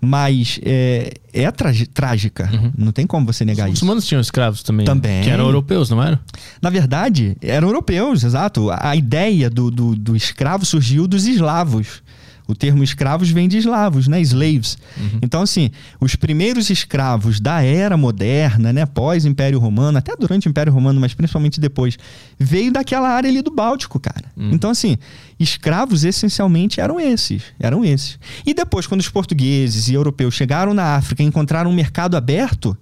Mas 0.05 0.59
é, 0.65 1.15
é 1.33 1.49
trágica. 1.95 2.51
Uhum. 2.53 2.73
Não 2.77 2.91
tem 2.91 3.07
como 3.07 3.25
você 3.25 3.45
negar 3.45 3.69
Os 3.69 3.75
isso. 3.75 3.79
Os 3.79 3.83
humanos 3.83 4.05
tinham 4.05 4.21
escravos 4.21 4.63
também. 4.65 4.85
Também. 4.85 5.23
Que 5.23 5.31
eram 5.31 5.45
europeus, 5.45 5.89
não 5.91 6.03
eram? 6.03 6.19
Na 6.61 6.71
verdade, 6.71 7.37
eram 7.41 7.69
europeus, 7.69 8.25
exato. 8.25 8.69
A 8.71 8.97
ideia 8.97 9.49
do, 9.49 9.71
do, 9.71 9.95
do 9.95 10.17
escravo 10.17 10.67
surgiu 10.67 11.07
dos 11.07 11.25
eslavos. 11.27 12.03
O 12.53 12.55
termo 12.55 12.85
escravos 12.85 13.31
vem 13.31 13.49
de 13.49 13.57
eslavos, 13.57 14.07
né? 14.07 14.21
Slaves. 14.21 14.77
Uhum. 14.97 15.19
Então, 15.23 15.43
assim, 15.43 15.71
os 16.01 16.15
primeiros 16.15 16.69
escravos 16.69 17.41
da 17.41 17.63
era 17.63 17.97
moderna, 17.97 18.73
né? 18.73 18.85
Pós-Império 18.85 19.59
Romano, 19.59 19.99
até 19.99 20.15
durante 20.15 20.47
o 20.47 20.51
Império 20.51 20.73
Romano, 20.73 21.01
mas 21.01 21.15
principalmente 21.15 21.59
depois, 21.59 21.99
veio 22.39 22.71
daquela 22.71 23.09
área 23.09 23.29
ali 23.29 23.41
do 23.41 23.51
Báltico, 23.51 23.99
cara. 23.99 24.27
Uhum. 24.37 24.51
Então, 24.53 24.71
assim, 24.71 24.99
escravos 25.41 26.05
essencialmente 26.05 26.81
eram 26.81 27.01
esses. 27.01 27.43
Eram 27.59 27.85
esses. 27.85 28.19
E 28.45 28.53
depois, 28.53 28.87
quando 28.87 29.01
os 29.01 29.09
portugueses 29.09 29.89
e 29.89 29.95
europeus 29.95 30.35
chegaram 30.35 30.75
na 30.75 30.95
África 30.97 31.23
e 31.23 31.27
encontraram 31.27 31.71
um 31.71 31.75
mercado 31.75 32.17
aberto, 32.17 32.77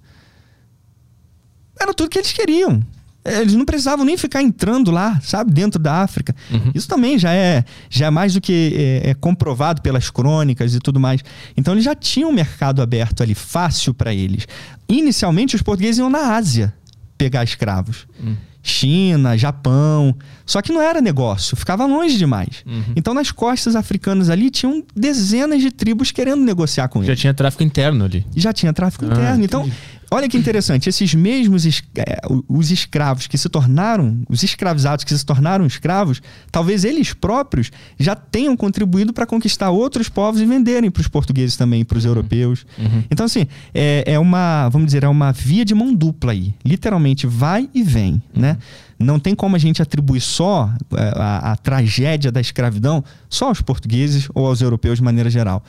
era 1.79 1.93
tudo 1.93 2.09
que 2.09 2.19
eles 2.19 2.31
queriam. 2.33 2.81
É, 3.23 3.39
eles 3.41 3.53
não 3.53 3.65
precisavam 3.65 4.03
nem 4.03 4.17
ficar 4.17 4.41
entrando 4.41 4.89
lá, 4.89 5.19
sabe, 5.21 5.51
dentro 5.51 5.79
da 5.79 6.01
África. 6.01 6.35
Uhum. 6.49 6.71
Isso 6.73 6.87
também 6.87 7.19
já 7.19 7.33
é, 7.33 7.63
já 7.89 8.07
é 8.07 8.09
mais 8.09 8.33
do 8.33 8.41
que 8.41 9.01
é, 9.03 9.11
é, 9.11 9.13
comprovado 9.13 9.81
pelas 9.81 10.09
crônicas 10.09 10.73
e 10.73 10.79
tudo 10.79 10.99
mais. 10.99 11.21
Então 11.55 11.73
eles 11.73 11.83
já 11.83 11.93
tinham 11.93 12.29
um 12.29 12.33
mercado 12.33 12.81
aberto 12.81 13.21
ali, 13.21 13.35
fácil 13.35 13.93
para 13.93 14.13
eles. 14.13 14.47
Inicialmente 14.89 15.55
os 15.55 15.61
portugueses 15.61 15.99
iam 15.99 16.09
na 16.09 16.35
Ásia 16.35 16.73
pegar 17.17 17.43
escravos. 17.43 18.07
Uhum. 18.19 18.35
China, 18.63 19.37
Japão. 19.37 20.15
Só 20.45 20.61
que 20.61 20.71
não 20.71 20.81
era 20.81 21.01
negócio, 21.01 21.55
ficava 21.57 21.85
longe 21.85 22.17
demais. 22.17 22.63
Uhum. 22.65 22.93
Então, 22.95 23.13
nas 23.13 23.31
costas 23.31 23.75
africanas 23.75 24.29
ali, 24.29 24.49
tinham 24.49 24.83
dezenas 24.95 25.61
de 25.61 25.71
tribos 25.71 26.11
querendo 26.11 26.43
negociar 26.43 26.87
com 26.87 26.99
Já 26.99 27.05
eles. 27.05 27.17
Já 27.17 27.21
tinha 27.21 27.33
tráfico 27.33 27.63
interno 27.63 28.05
ali. 28.05 28.25
Já 28.35 28.53
tinha 28.53 28.73
tráfico 28.73 29.05
ah, 29.05 29.07
interno. 29.07 29.43
Então, 29.43 29.61
entendi. 29.61 29.77
Olha 30.13 30.27
que 30.27 30.37
interessante, 30.37 30.89
esses 30.89 31.13
mesmos 31.13 31.65
es 31.65 31.81
é, 31.95 32.19
os 32.49 32.69
escravos 32.69 33.27
que 33.27 33.37
se 33.37 33.47
tornaram, 33.47 34.21
os 34.27 34.43
escravizados 34.43 35.05
que 35.05 35.17
se 35.17 35.25
tornaram 35.25 35.65
escravos, 35.65 36.21
talvez 36.51 36.83
eles 36.83 37.13
próprios 37.13 37.71
já 37.97 38.13
tenham 38.13 38.57
contribuído 38.57 39.13
para 39.13 39.25
conquistar 39.25 39.69
outros 39.69 40.09
povos 40.09 40.41
e 40.41 40.45
venderem 40.45 40.91
para 40.91 40.99
os 40.99 41.07
portugueses 41.07 41.55
também, 41.55 41.85
para 41.85 41.97
os 41.97 42.03
uhum. 42.03 42.11
europeus. 42.11 42.65
Uhum. 42.77 43.03
Então, 43.09 43.25
assim, 43.25 43.47
é, 43.73 44.03
é, 44.05 44.19
uma, 44.19 44.67
vamos 44.67 44.87
dizer, 44.87 45.05
é 45.05 45.07
uma 45.07 45.31
via 45.31 45.63
de 45.63 45.73
mão 45.73 45.93
dupla 45.93 46.33
aí. 46.33 46.53
Literalmente 46.65 47.25
vai 47.25 47.69
e 47.73 47.81
vem, 47.81 48.21
uhum. 48.35 48.41
né? 48.41 48.57
Não 48.99 49.17
tem 49.17 49.33
como 49.33 49.55
a 49.55 49.59
gente 49.59 49.81
atribuir 49.81 50.19
só 50.19 50.69
a, 50.91 51.01
é, 51.01 51.13
a, 51.15 51.51
a 51.53 51.55
tragédia 51.55 52.33
da 52.33 52.41
escravidão 52.41 53.01
só 53.29 53.47
aos 53.47 53.61
portugueses 53.61 54.27
ou 54.35 54.45
aos 54.45 54.59
europeus 54.59 54.97
de 54.97 55.03
maneira 55.05 55.29
geral 55.29 55.63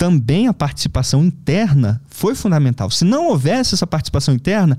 também 0.00 0.48
a 0.48 0.54
participação 0.54 1.22
interna 1.22 2.00
foi 2.08 2.34
fundamental. 2.34 2.90
Se 2.90 3.04
não 3.04 3.28
houvesse 3.28 3.74
essa 3.74 3.86
participação 3.86 4.32
interna, 4.32 4.78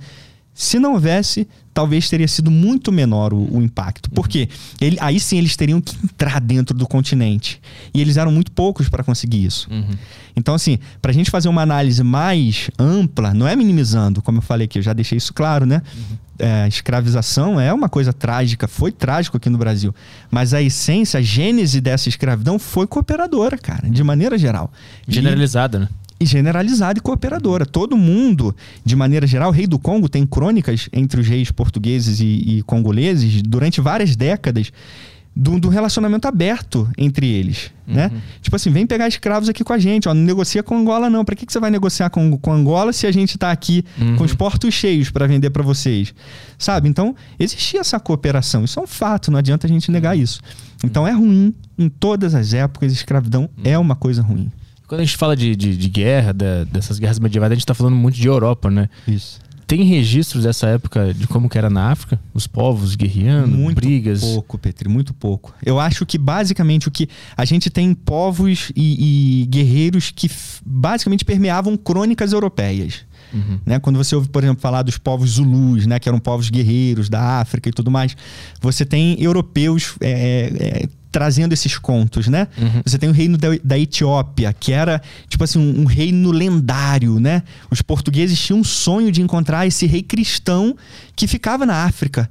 se 0.53 0.79
não 0.79 0.93
houvesse, 0.93 1.47
talvez 1.73 2.09
teria 2.09 2.27
sido 2.27 2.51
muito 2.51 2.91
menor 2.91 3.33
o, 3.33 3.57
o 3.57 3.61
impacto. 3.61 4.09
Porque 4.11 4.49
ele, 4.79 4.97
aí 4.99 5.19
sim 5.19 5.37
eles 5.37 5.55
teriam 5.55 5.79
que 5.79 5.95
entrar 6.03 6.39
dentro 6.41 6.75
do 6.77 6.85
continente. 6.87 7.61
E 7.93 8.01
eles 8.01 8.17
eram 8.17 8.31
muito 8.31 8.51
poucos 8.51 8.89
para 8.89 9.03
conseguir 9.03 9.45
isso. 9.45 9.67
Uhum. 9.71 9.95
Então, 10.35 10.53
assim, 10.53 10.77
para 11.01 11.11
a 11.11 11.13
gente 11.13 11.29
fazer 11.31 11.49
uma 11.49 11.61
análise 11.61 12.03
mais 12.03 12.69
ampla, 12.77 13.33
não 13.33 13.47
é 13.47 13.55
minimizando, 13.55 14.21
como 14.21 14.37
eu 14.37 14.41
falei 14.41 14.65
aqui, 14.65 14.79
eu 14.79 14.83
já 14.83 14.93
deixei 14.93 15.17
isso 15.17 15.33
claro, 15.33 15.65
né? 15.65 15.81
Uhum. 15.95 16.17
É, 16.39 16.67
escravização 16.67 17.59
é 17.59 17.71
uma 17.71 17.87
coisa 17.87 18.11
trágica, 18.11 18.67
foi 18.67 18.91
trágico 18.91 19.37
aqui 19.37 19.49
no 19.49 19.57
Brasil. 19.57 19.93
Mas 20.31 20.53
a 20.53 20.61
essência, 20.61 21.19
a 21.19 21.21
gênese 21.21 21.79
dessa 21.79 22.09
escravidão 22.09 22.57
foi 22.57 22.87
cooperadora, 22.87 23.57
cara, 23.57 23.89
de 23.89 24.03
maneira 24.03 24.37
geral. 24.37 24.71
E- 25.07 25.13
Generalizada, 25.13 25.79
né? 25.79 25.89
E 26.21 26.25
generalizada 26.25 26.99
e 26.99 27.01
cooperadora. 27.01 27.65
Todo 27.65 27.97
mundo, 27.97 28.55
de 28.85 28.95
maneira 28.95 29.25
geral, 29.25 29.49
o 29.49 29.51
rei 29.51 29.65
do 29.65 29.79
Congo 29.79 30.07
tem 30.07 30.23
crônicas 30.23 30.87
entre 30.93 31.19
os 31.19 31.27
reis 31.27 31.51
portugueses 31.51 32.19
e, 32.19 32.57
e 32.59 32.61
congoleses 32.61 33.41
durante 33.41 33.81
várias 33.81 34.15
décadas 34.15 34.71
do, 35.35 35.59
do 35.59 35.69
relacionamento 35.69 36.27
aberto 36.27 36.87
entre 36.95 37.25
eles, 37.25 37.71
né? 37.87 38.11
Tipo 38.41 38.55
assim, 38.55 38.69
vem 38.69 38.85
pegar 38.85 39.07
escravos 39.07 39.49
aqui 39.49 39.63
com 39.63 39.73
a 39.73 39.79
gente, 39.79 40.07
ó, 40.07 40.13
não 40.13 40.21
negocia 40.21 40.61
com 40.61 40.77
Angola 40.77 41.09
não. 41.09 41.25
Para 41.25 41.35
que, 41.35 41.45
que 41.45 41.51
você 41.51 41.59
vai 41.59 41.71
negociar 41.71 42.11
com, 42.11 42.37
com 42.37 42.53
Angola 42.53 42.93
se 42.93 43.07
a 43.07 43.11
gente 43.11 43.35
tá 43.35 43.49
aqui 43.49 43.83
com 44.17 44.23
os 44.23 44.35
portos 44.35 44.73
cheios 44.73 45.09
para 45.09 45.25
vender 45.25 45.49
para 45.49 45.63
vocês? 45.63 46.13
Sabe? 46.55 46.87
Então, 46.87 47.15
existia 47.39 47.79
essa 47.79 47.99
cooperação. 47.99 48.63
Isso 48.63 48.79
é 48.79 48.83
um 48.83 48.87
fato, 48.87 49.31
não 49.31 49.39
adianta 49.39 49.65
a 49.65 49.69
gente 49.69 49.89
negar 49.89 50.15
isso. 50.15 50.39
Então, 50.83 51.07
é 51.07 51.11
ruim 51.11 51.55
em 51.79 51.89
todas 51.89 52.35
as 52.35 52.53
épocas, 52.53 52.91
escravidão 52.91 53.49
é 53.63 53.75
uma 53.77 53.95
coisa 53.95 54.21
ruim. 54.21 54.51
Quando 54.91 54.99
a 54.99 55.05
gente 55.05 55.15
fala 55.15 55.37
de, 55.37 55.55
de, 55.55 55.77
de 55.77 55.87
guerra, 55.87 56.33
da- 56.33 56.65
dessas 56.65 56.99
guerras 56.99 57.17
medievais, 57.17 57.49
a 57.49 57.55
gente 57.55 57.65
tá 57.65 57.73
falando 57.73 57.95
muito 57.95 58.15
de 58.15 58.27
Europa, 58.27 58.69
né? 58.69 58.89
Isso. 59.07 59.39
Tem 59.65 59.83
registros 59.85 60.43
dessa 60.43 60.67
época 60.67 61.13
de 61.13 61.25
como 61.27 61.47
que 61.47 61.57
era 61.57 61.69
na 61.69 61.91
África? 61.91 62.19
Os 62.33 62.45
povos 62.45 62.93
guerreando, 62.95 63.55
muito 63.57 63.77
brigas. 63.77 64.19
pouco, 64.19 64.57
Petri, 64.57 64.89
muito 64.89 65.13
pouco. 65.13 65.53
Eu 65.65 65.79
acho 65.79 66.05
que 66.05 66.17
basicamente 66.17 66.89
o 66.89 66.91
que 66.91 67.07
a 67.37 67.45
gente 67.45 67.69
tem 67.69 67.93
povos 67.93 68.69
e, 68.75 69.43
e 69.43 69.45
guerreiros 69.45 70.11
que 70.13 70.29
basicamente 70.65 71.23
permeavam 71.23 71.77
crônicas 71.77 72.33
europeias. 72.33 73.05
Né? 73.65 73.79
Quando 73.79 73.95
você 73.95 74.13
ouve, 74.13 74.27
por 74.27 74.43
exemplo, 74.43 74.61
falar 74.61 74.81
dos 74.81 74.97
povos 74.97 75.29
zulus, 75.29 75.85
né? 75.85 75.99
que 75.99 76.09
eram 76.09 76.19
povos 76.19 76.49
guerreiros 76.49 77.07
da 77.07 77.39
África 77.39 77.69
e 77.69 77.71
tudo 77.71 77.89
mais, 77.89 78.13
você 78.59 78.83
tem 78.83 79.15
europeus 79.23 79.95
é, 80.01 80.81
é, 80.83 80.89
trazendo 81.11 81.53
esses 81.53 81.77
contos, 81.77 82.27
né? 82.27 82.47
Você 82.85 82.97
tem 82.97 83.09
o 83.09 83.11
reino 83.13 83.37
da, 83.37 83.49
da 83.63 83.77
Etiópia, 83.77 84.53
que 84.53 84.71
era 84.71 85.01
tipo 85.27 85.43
assim 85.43 85.59
um, 85.59 85.81
um 85.81 85.85
reino 85.85 86.31
lendário, 86.31 87.19
né? 87.19 87.43
Os 87.69 87.81
portugueses 87.81 88.39
tinham 88.39 88.59
um 88.59 88.63
sonho 88.63 89.11
de 89.11 89.21
encontrar 89.21 89.67
esse 89.67 89.85
rei 89.85 90.01
cristão 90.01 90.75
que 91.15 91.27
ficava 91.27 91.65
na 91.65 91.83
África. 91.83 92.29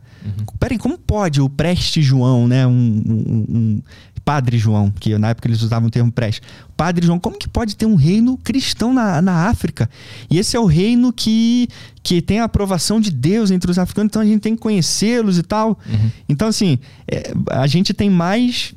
Peraí, 0.59 0.77
como 0.77 0.99
pode 0.99 1.41
o 1.41 1.49
preste 1.49 2.03
João, 2.03 2.47
né? 2.47 2.67
Um- 2.67 3.03
um- 3.49 3.83
Padre 4.25 4.59
João, 4.59 4.91
que 4.91 5.17
na 5.19 5.31
época 5.31 5.49
eles 5.49 5.63
usavam 5.63 5.89
o 5.89 5.91
termo 5.91 6.11
preste. 6.11 6.43
Padre 6.77 7.07
João, 7.07 7.19
como 7.19 7.39
que 7.39 7.49
pode 7.49 7.77
ter 7.77 7.87
um 7.87 7.95
reino 7.95 8.39
cristão 8.39 8.95
na, 8.95 9.21
na 9.21 9.49
África? 9.49 9.89
E 10.31 10.39
esse 10.39 10.57
é 10.57 10.61
o 10.61 10.67
reino 10.67 11.13
que, 11.13 11.69
que 12.03 12.23
tem 12.23 12.41
a 12.41 12.45
aprovação 12.45 13.01
de 13.01 13.11
Deus 13.11 13.51
entre 13.51 13.71
os 13.71 13.79
africanos, 13.79 14.11
então 14.11 14.23
a 14.23 14.25
gente 14.25 14.41
tem 14.41 14.55
que 14.55 14.63
conhecê-los 14.63 15.39
e 15.39 15.43
tal. 15.43 15.79
Então, 16.29 16.49
assim, 16.49 16.79
é, 17.07 17.33
a 17.51 17.67
gente 17.67 17.93
tem 17.93 18.09
mais 18.09 18.75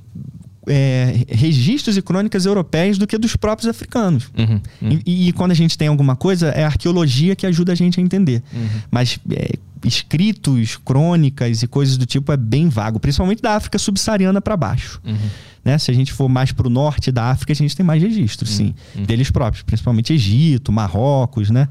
é, 0.68 1.26
registros 1.30 1.98
e 1.98 2.02
crônicas 2.02 2.46
europeias 2.46 2.98
do 2.98 3.06
que 3.06 3.18
dos 3.18 3.36
próprios 3.36 3.70
africanos. 3.70 4.32
Uhum, 4.38 4.62
uhum. 4.82 5.00
E, 5.06 5.30
e 5.30 5.34
quando 5.34 5.52
a 5.52 5.56
gente 5.56 5.78
tem 5.78 5.88
alguma 5.88 6.16
coisa, 6.16 6.50
é 6.50 6.64
a 6.64 6.68
arqueologia 6.68 7.36
que 7.36 7.46
ajuda 7.46 7.74
a 7.74 7.76
gente 7.76 8.00
a 8.00 8.04
entender. 8.04 8.42
Uhum. 8.54 8.68
Mas 8.90 9.20
é, 9.32 9.54
escritos, 9.84 10.78
crônicas 10.84 11.64
e 11.64 11.68
coisas 11.68 11.98
do 11.98 12.06
tipo 12.06 12.32
é 12.32 12.38
bem 12.38 12.70
vago, 12.70 13.00
principalmente 13.00 13.42
da 13.42 13.56
África 13.56 13.78
subsaariana 13.78 14.42
para 14.42 14.56
baixo. 14.58 15.00
Uhum. 15.06 15.16
Né? 15.64 15.78
Se 15.78 15.90
a 15.90 15.94
gente 15.94 16.12
for 16.12 16.28
mais 16.28 16.52
para 16.52 16.68
o 16.68 16.70
norte 16.70 17.12
da 17.12 17.30
África, 17.32 17.54
a 17.54 17.56
gente 17.56 17.76
tem 17.76 17.86
mais 17.86 18.02
registros, 18.02 18.50
sim, 18.50 18.74
deles 19.08 19.32
próprios, 19.32 19.64
principalmente 19.64 20.12
Egito, 20.12 20.72
Marrocos, 20.74 21.50
né? 21.50 21.70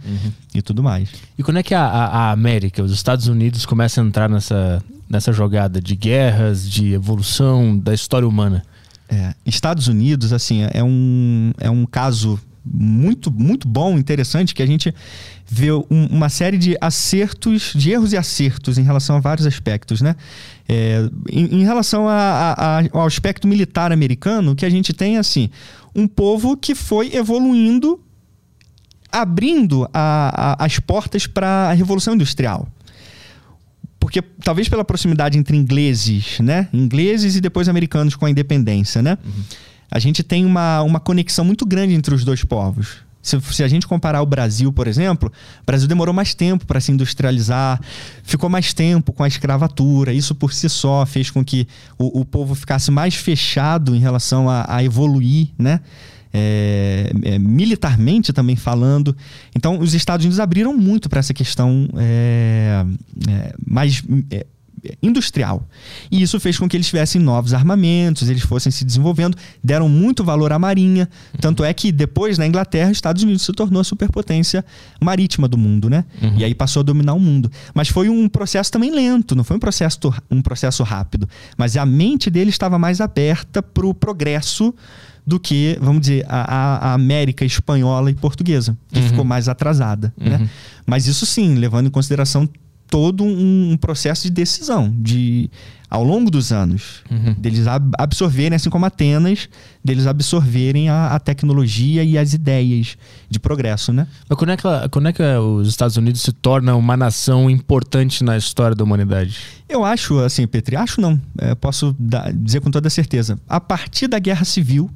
E 0.55 0.62
tudo 0.62 0.82
mais. 0.82 1.10
E 1.36 1.43
quando 1.43 1.59
é 1.59 1.62
que 1.62 1.74
a, 1.74 1.84
a- 1.84 2.06
a 2.06 2.30
América, 2.32 2.82
os 2.82 2.90
Estados 2.93 3.26
Unidos, 3.26 3.66
começam 3.66 4.02
a 4.02 4.06
entrar 4.06 4.30
nessa, 4.30 4.82
nessa 5.10 5.30
jogada 5.32 5.78
de 5.80 5.94
guerras, 5.94 6.68
de 6.70 6.93
evolução 6.94 7.78
da 7.78 7.93
história 7.93 8.26
humana? 8.26 8.62
É, 9.10 9.34
Estados 9.44 9.89
Unidos, 9.89 10.32
assim, 10.32 10.62
é 10.72 10.82
um, 10.82 11.52
é 11.60 11.68
um 11.70 11.84
caso 11.84 12.40
muito, 12.64 13.30
muito 13.30 13.68
bom, 13.68 13.98
interessante, 13.98 14.55
que 14.55 14.62
a 14.62 14.66
gente 14.66 14.94
vê 15.55 15.70
um- 15.70 16.07
uma 16.11 16.31
série 16.31 16.57
de 16.57 16.74
acertos, 16.81 17.73
de 17.74 17.91
erros 17.91 18.15
e 18.15 18.16
acertos 18.16 18.79
em 18.79 18.83
relação 18.83 19.16
a 19.16 19.20
vários 19.20 19.47
aspectos, 19.47 20.01
né? 20.01 20.16
É, 20.66 21.11
em, 21.31 21.61
em 21.61 21.62
relação 21.65 22.09
a- 22.09 22.15
a- 22.57 22.79
a- 22.81 22.85
ao 22.93 23.07
aspecto 23.07 23.47
militar 23.47 23.93
americano, 23.93 24.57
que 24.57 24.65
a 24.65 24.70
gente 24.70 24.95
tem, 24.95 25.19
assim, 25.19 25.51
um 25.95 26.07
povo 26.09 26.57
que 26.57 26.74
foi 26.74 27.15
evoluindo, 27.15 28.01
abrindo 29.11 29.87
as 29.93 30.79
portas 30.79 31.27
para 31.27 31.69
a 31.70 31.73
Revolução 31.74 32.15
Industrial 32.15 32.66
porque 34.01 34.20
talvez 34.43 34.69
pela 34.69 34.85
proximidade 34.85 35.39
entre 35.39 35.57
ingleses, 35.57 36.41
né? 36.41 36.66
Ingleses 36.73 37.37
e 37.37 37.41
depois 37.41 37.69
americanos 37.69 38.16
com 38.16 38.27
a 38.27 38.31
independência, 38.31 39.01
né? 39.01 39.16
A 39.89 39.99
gente 40.01 40.24
tem 40.24 40.45
uma, 40.45 40.83
uma 40.83 40.99
conexão 40.99 41.45
muito 41.45 41.65
grande 41.65 41.95
entre 41.95 42.12
os 42.12 42.24
dois 42.24 42.43
povos. 42.45 42.97
Se, 43.23 43.40
se 43.40 43.62
a 43.62 43.69
gente 43.69 43.86
comparar 43.86 44.20
o 44.20 44.27
Brasil, 44.27 44.73
por 44.73 44.89
exemplo, 44.89 45.31
o 45.62 45.65
Brasil 45.65 45.86
demorou 45.86 46.12
mais 46.12 46.35
tempo 46.35 46.66
para 46.66 46.81
se 46.81 46.90
industrializar, 46.90 47.81
ficou 48.24 48.51
mais 48.51 48.74
tempo 48.74 49.12
com 49.12 49.23
a 49.23 49.28
escravatura. 49.28 50.12
Isso 50.12 50.35
por 50.35 50.53
si 50.53 50.69
só 50.69 51.07
fez 51.07 51.31
com 51.31 51.44
que 51.44 51.69
o, 51.97 52.20
o 52.20 52.24
povo 52.24 52.55
ficasse 52.55 52.90
mais 52.90 53.15
fechado 53.15 53.94
em 53.94 54.01
relação 54.01 54.51
a, 54.51 54.66
a 54.69 54.82
evoluir, 54.82 55.49
né? 55.57 55.81
É, 56.35 57.12
é, 57.24 57.39
militarmente 57.39 58.32
também 58.32 58.57
falando. 58.57 59.15
Então, 59.55 59.78
os 59.78 59.93
Estados 59.93 60.24
Unidos 60.24 60.40
abriram 60.40 60.74
muito 60.74 61.09
para 61.11 61.20
essa 61.20 61.35
questão 61.35 61.86
é, 61.99 62.85
é, 63.28 63.55
mais 63.66 64.03
é, 64.31 64.47
industrial. 65.02 65.66
E 66.10 66.20
isso 66.22 66.38
fez 66.40 66.59
com 66.59 66.68
que 66.68 66.76
eles 66.76 66.86
tivessem 66.86 67.20
novos 67.20 67.54
armamentos, 67.54 68.28
eles 68.28 68.42
fossem 68.42 68.70
se 68.72 68.84
desenvolvendo, 68.84 69.36
deram 69.62 69.88
muito 69.88 70.24
valor 70.24 70.52
à 70.52 70.59
marinha. 70.59 71.09
Tanto 71.40 71.62
é 71.64 71.72
que 71.72 71.92
depois, 71.92 72.38
na 72.38 72.46
Inglaterra, 72.46 72.90
os 72.90 72.96
Estados 72.98 73.22
Unidos 73.22 73.42
se 73.42 73.52
tornou 73.52 73.80
a 73.80 73.84
superpotência 73.84 74.64
marítima 75.00 75.46
do 75.46 75.56
mundo, 75.56 75.88
né? 75.88 76.04
E 76.36 76.44
aí 76.44 76.54
passou 76.54 76.80
a 76.80 76.82
dominar 76.82 77.14
o 77.14 77.20
mundo. 77.20 77.50
Mas 77.74 77.88
foi 77.88 78.09
um 78.09 78.28
processo 78.28 78.70
também 78.72 78.90
lento, 78.90 79.34
não 79.36 79.44
foi 79.44 79.56
um 79.56 79.60
processo, 79.60 79.98
um 80.30 80.42
processo 80.42 80.82
rápido. 80.82 81.28
Mas 81.56 81.76
a 81.76 81.86
mente 81.86 82.28
dele 82.30 82.50
estava 82.50 82.78
mais 82.78 83.00
aberta 83.00 83.62
para 83.62 83.86
o 83.86 83.94
progresso 83.94 84.74
do 85.24 85.38
que, 85.38 85.78
vamos 85.80 86.00
dizer, 86.00 86.26
a, 86.28 86.88
a- 86.90 86.94
América 86.94 87.44
espanhola 87.44 88.10
e 88.10 88.14
portuguesa, 88.14 88.76
que 88.92 89.00
ficou 89.02 89.24
mais 89.24 89.48
atrasada. 89.48 90.12
Né? 90.18 90.48
Mas 90.84 91.06
isso 91.06 91.24
sim, 91.24 91.54
levando 91.54 91.86
em 91.86 91.90
consideração 91.90 92.48
todo 92.93 93.24
um, 93.24 93.70
um 93.73 93.77
processo 93.78 94.24
de 94.24 94.31
decisão, 94.31 94.94
de 94.98 95.48
ao 95.89 96.05
longo 96.05 96.31
dos 96.31 96.52
anos, 96.52 97.02
deles 97.39 97.66
ab- 97.66 97.94
absorverem, 97.98 98.55
assim 98.56 98.69
como 98.70 98.85
Atenas, 98.86 99.48
deles 99.85 100.06
absorverem 100.06 100.89
a, 100.90 101.09
a 101.09 101.19
tecnologia 101.20 102.02
e 102.05 102.16
as 102.19 102.32
ideias 102.35 102.97
de 103.31 103.39
progresso, 103.39 103.93
né? 103.94 104.06
Mas 104.28 104.39
quando 104.39 104.51
é, 104.51 104.56
que, 104.59 104.66
ela- 104.66 104.89
quando 104.90 105.09
é 105.09 105.12
que 105.12 105.23
os 105.23 105.69
Estados 105.69 105.97
Unidos 105.97 106.20
se 106.23 106.32
torna 106.32 106.74
uma 106.77 106.97
nação 106.97 107.48
importante 107.51 108.23
na 108.24 108.36
história 108.36 108.74
da 108.74 108.85
humanidade? 108.85 109.39
Eu 109.69 109.85
acho, 109.85 110.19
assim, 110.19 110.47
Petri, 110.47 110.77
acho 110.77 111.01
não, 111.01 111.19
é, 111.39 111.55
posso 111.55 111.94
dar- 111.98 112.31
dizer 112.32 112.60
com 112.60 112.70
toda 112.70 112.89
certeza. 112.90 113.39
A 113.48 113.59
partir 113.60 114.06
da 114.06 114.19
Guerra 114.19 114.44
Civil 114.44 114.90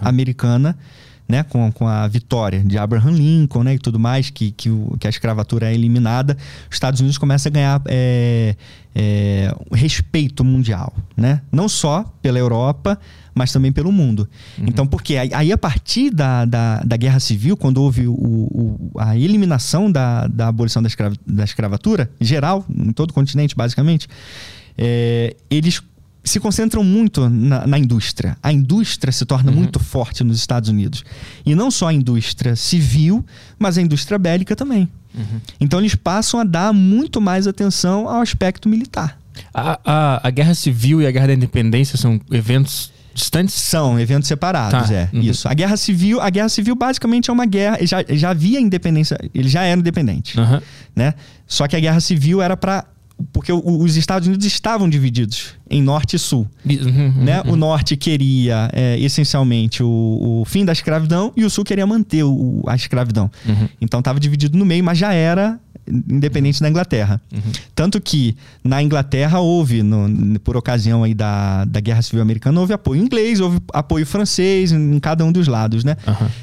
americana, 0.00 0.76
né, 1.28 1.42
com, 1.42 1.72
com 1.72 1.88
a 1.88 2.06
vitória 2.06 2.60
de 2.62 2.76
Abraham 2.76 3.12
Lincoln 3.12 3.62
né, 3.62 3.74
e 3.74 3.78
tudo 3.78 3.98
mais, 3.98 4.28
que, 4.30 4.50
que, 4.50 4.68
o- 4.68 4.94
que 5.00 5.06
a 5.06 5.10
escravatura 5.10 5.70
é 5.70 5.74
eliminada, 5.74 6.36
os 6.68 6.76
Estados 6.76 7.00
Unidos 7.00 7.16
começam 7.16 7.48
a 7.48 7.52
ganhar 7.52 7.82
é, 7.86 8.54
é, 8.94 9.54
respeito 9.72 10.44
mundial. 10.44 10.92
Né? 11.16 11.40
Não 11.50 11.68
só 11.68 12.04
pela 12.20 12.38
Europa, 12.38 12.98
mas 13.34 13.50
também 13.50 13.72
pelo 13.72 13.90
mundo. 13.90 14.28
Então, 14.58 14.86
porque 14.86 15.16
aí, 15.16 15.30
aí 15.32 15.50
a 15.50 15.58
partir 15.58 16.10
da, 16.10 16.44
da, 16.44 16.80
da 16.80 16.96
Guerra 16.96 17.18
Civil, 17.18 17.56
quando 17.56 17.78
houve 17.82 18.06
o, 18.06 18.12
o- 18.12 18.90
a 18.98 19.16
eliminação 19.16 19.90
da, 19.90 20.26
da 20.26 20.48
abolição 20.48 20.82
da, 20.82 20.88
escrava- 20.88 21.16
da 21.26 21.42
escravatura, 21.44 22.10
geral, 22.20 22.64
em 22.68 22.92
todo 22.92 23.10
o 23.10 23.14
continente, 23.14 23.56
basicamente, 23.56 24.06
é, 24.76 25.34
eles 25.50 25.82
se 26.24 26.40
concentram 26.40 26.82
muito 26.82 27.28
na, 27.28 27.66
na 27.66 27.78
indústria. 27.78 28.36
A 28.42 28.50
indústria 28.52 29.12
se 29.12 29.24
torna 29.26 29.52
muito 29.52 29.78
forte 29.78 30.24
nos 30.24 30.38
Estados 30.38 30.70
Unidos. 30.70 31.04
E 31.44 31.54
não 31.54 31.70
só 31.70 31.88
a 31.88 31.92
indústria 31.92 32.56
civil, 32.56 33.24
mas 33.58 33.76
a 33.78 33.82
indústria 33.82 34.18
bélica 34.18 34.56
também. 34.56 34.88
Então 35.60 35.78
eles 35.78 35.94
passam 35.94 36.40
a 36.40 36.44
dar 36.44 36.72
muito 36.72 37.20
mais 37.20 37.46
atenção 37.46 38.08
ao 38.08 38.20
aspecto 38.20 38.68
militar. 38.68 39.16
A, 39.52 39.78
a, 39.84 40.26
a 40.28 40.30
Guerra 40.30 40.54
Civil 40.54 41.00
e 41.02 41.06
a 41.06 41.10
Guerra 41.10 41.28
da 41.28 41.34
Independência 41.34 41.96
são 41.96 42.20
eventos 42.32 42.90
distantes? 43.14 43.54
São 43.54 43.98
eventos 44.00 44.26
separados, 44.26 44.88
Tá. 44.88 44.94
é. 44.94 45.08
Uhum. 45.12 45.20
Isso. 45.20 45.46
A 45.46 45.54
Guerra 45.54 45.76
Civil, 45.76 46.20
a 46.20 46.30
Guerra 46.30 46.48
Civil 46.48 46.74
basicamente 46.74 47.30
é 47.30 47.32
uma 47.32 47.46
guerra, 47.46 47.78
já, 47.86 48.04
já 48.08 48.30
havia 48.30 48.58
independência, 48.60 49.16
eles 49.32 49.52
já 49.52 49.62
eram 49.62 49.80
independentes, 49.80 50.36
Aham. 50.36 50.60
né? 50.96 51.14
Só 51.46 51.68
que 51.68 51.76
a 51.76 51.80
Guerra 51.80 52.00
Civil 52.00 52.42
era 52.42 52.56
para 52.56 52.84
porque 53.32 53.52
os 53.52 53.96
Estados 53.96 54.26
Unidos 54.28 54.44
estavam 54.46 54.88
divididos 54.88 55.54
em 55.70 55.82
norte 55.82 56.16
e 56.16 56.18
sul, 56.18 56.48
uhum, 56.64 56.76
uhum, 57.16 57.24
né? 57.24 57.40
uhum. 57.42 57.52
O 57.52 57.56
norte 57.56 57.96
queria 57.96 58.68
é, 58.72 58.98
essencialmente 58.98 59.82
o, 59.82 60.40
o 60.40 60.44
fim 60.46 60.64
da 60.64 60.72
escravidão 60.72 61.32
e 61.36 61.44
o 61.44 61.50
sul 61.50 61.64
queria 61.64 61.86
manter 61.86 62.22
o- 62.24 62.62
a 62.66 62.74
escravidão. 62.74 63.30
Uhum. 63.46 63.68
Então 63.80 64.00
estava 64.00 64.18
dividido 64.20 64.58
no 64.58 64.64
meio, 64.64 64.82
mas 64.84 64.98
já 64.98 65.12
era 65.12 65.58
independente 65.86 66.60
da 66.62 66.68
Inglaterra. 66.68 67.20
Tanto 67.74 68.00
que 68.00 68.34
na 68.62 68.82
Inglaterra 68.82 69.38
houve, 69.40 69.82
no- 69.82 70.38
por 70.40 70.56
ocasião 70.56 71.02
aí 71.04 71.14
da, 71.14 71.64
da 71.66 71.78
Guerra 71.80 72.02
Civil 72.02 72.22
Americana, 72.22 72.58
houve 72.60 72.72
apoio 72.72 73.02
inglês, 73.02 73.38
houve 73.40 73.58
apoio 73.72 74.06
francês 74.06 74.72
em, 74.72 74.98
cada 74.98 75.24
um 75.24 75.30
dos 75.32 75.46
lados, 75.46 75.84
né? 75.84 75.96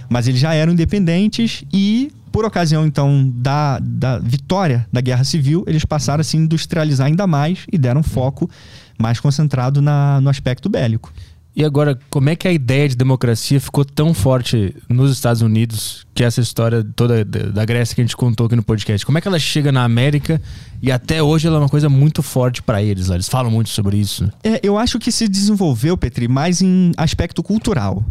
Mas 0.09 0.27
eles 0.27 0.39
já 0.39 0.53
eram 0.53 0.73
independentes 0.73 1.63
e, 1.73 2.11
por 2.31 2.45
ocasião, 2.45 2.85
então, 2.85 3.29
da, 3.35 3.79
da 3.79 4.19
vitória 4.19 4.87
da 4.91 5.01
Guerra 5.01 5.23
Civil, 5.23 5.63
eles 5.67 5.85
passaram 5.85 6.21
a 6.21 6.23
se 6.23 6.37
industrializar 6.37 7.07
ainda 7.07 7.27
mais 7.27 7.65
e 7.71 7.77
deram 7.77 8.01
foco 8.01 8.49
mais 8.97 9.19
concentrado 9.19 9.81
na, 9.81 10.21
no 10.21 10.29
aspecto 10.29 10.69
bélico. 10.69 11.11
E 11.53 11.65
agora, 11.65 11.99
como 12.09 12.29
é 12.29 12.35
que 12.35 12.47
a 12.47 12.51
ideia 12.51 12.87
de 12.87 12.95
democracia 12.95 13.59
ficou 13.59 13.83
tão 13.83 14.13
forte 14.13 14.73
nos 14.87 15.11
Estados 15.11 15.41
Unidos, 15.41 16.07
que 16.15 16.23
essa 16.23 16.39
história 16.39 16.81
toda 16.95 17.25
da 17.25 17.65
Grécia 17.65 17.93
que 17.93 17.99
a 17.99 18.03
gente 18.05 18.15
contou 18.15 18.45
aqui 18.45 18.55
no 18.55 18.63
podcast? 18.63 19.05
Como 19.05 19.17
é 19.17 19.21
que 19.21 19.27
ela 19.27 19.37
chega 19.37 19.69
na 19.69 19.83
América 19.83 20.41
e 20.81 20.89
até 20.89 21.21
hoje 21.21 21.47
ela 21.47 21.57
é 21.57 21.59
uma 21.59 21.67
coisa 21.67 21.89
muito 21.89 22.23
forte 22.23 22.63
pra 22.63 22.81
eles 22.81 23.07
lá? 23.07 23.15
Eles 23.15 23.27
falam 23.27 23.51
muito 23.51 23.69
sobre 23.69 23.97
isso. 23.97 24.31
É, 24.41 24.61
eu 24.63 24.77
acho 24.77 24.97
que 24.97 25.11
se 25.11 25.27
desenvolveu, 25.27 25.97
Petri, 25.97 26.29
mais 26.29 26.61
em 26.61 26.93
aspecto 26.95 27.43
cultural. 27.43 28.01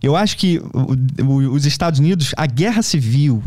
Eu 0.00 0.14
acho 0.14 0.36
que 0.36 0.62
os 1.50 1.66
Estados 1.66 1.98
Unidos, 1.98 2.32
a 2.36 2.46
guerra 2.46 2.82
civil, 2.82 3.42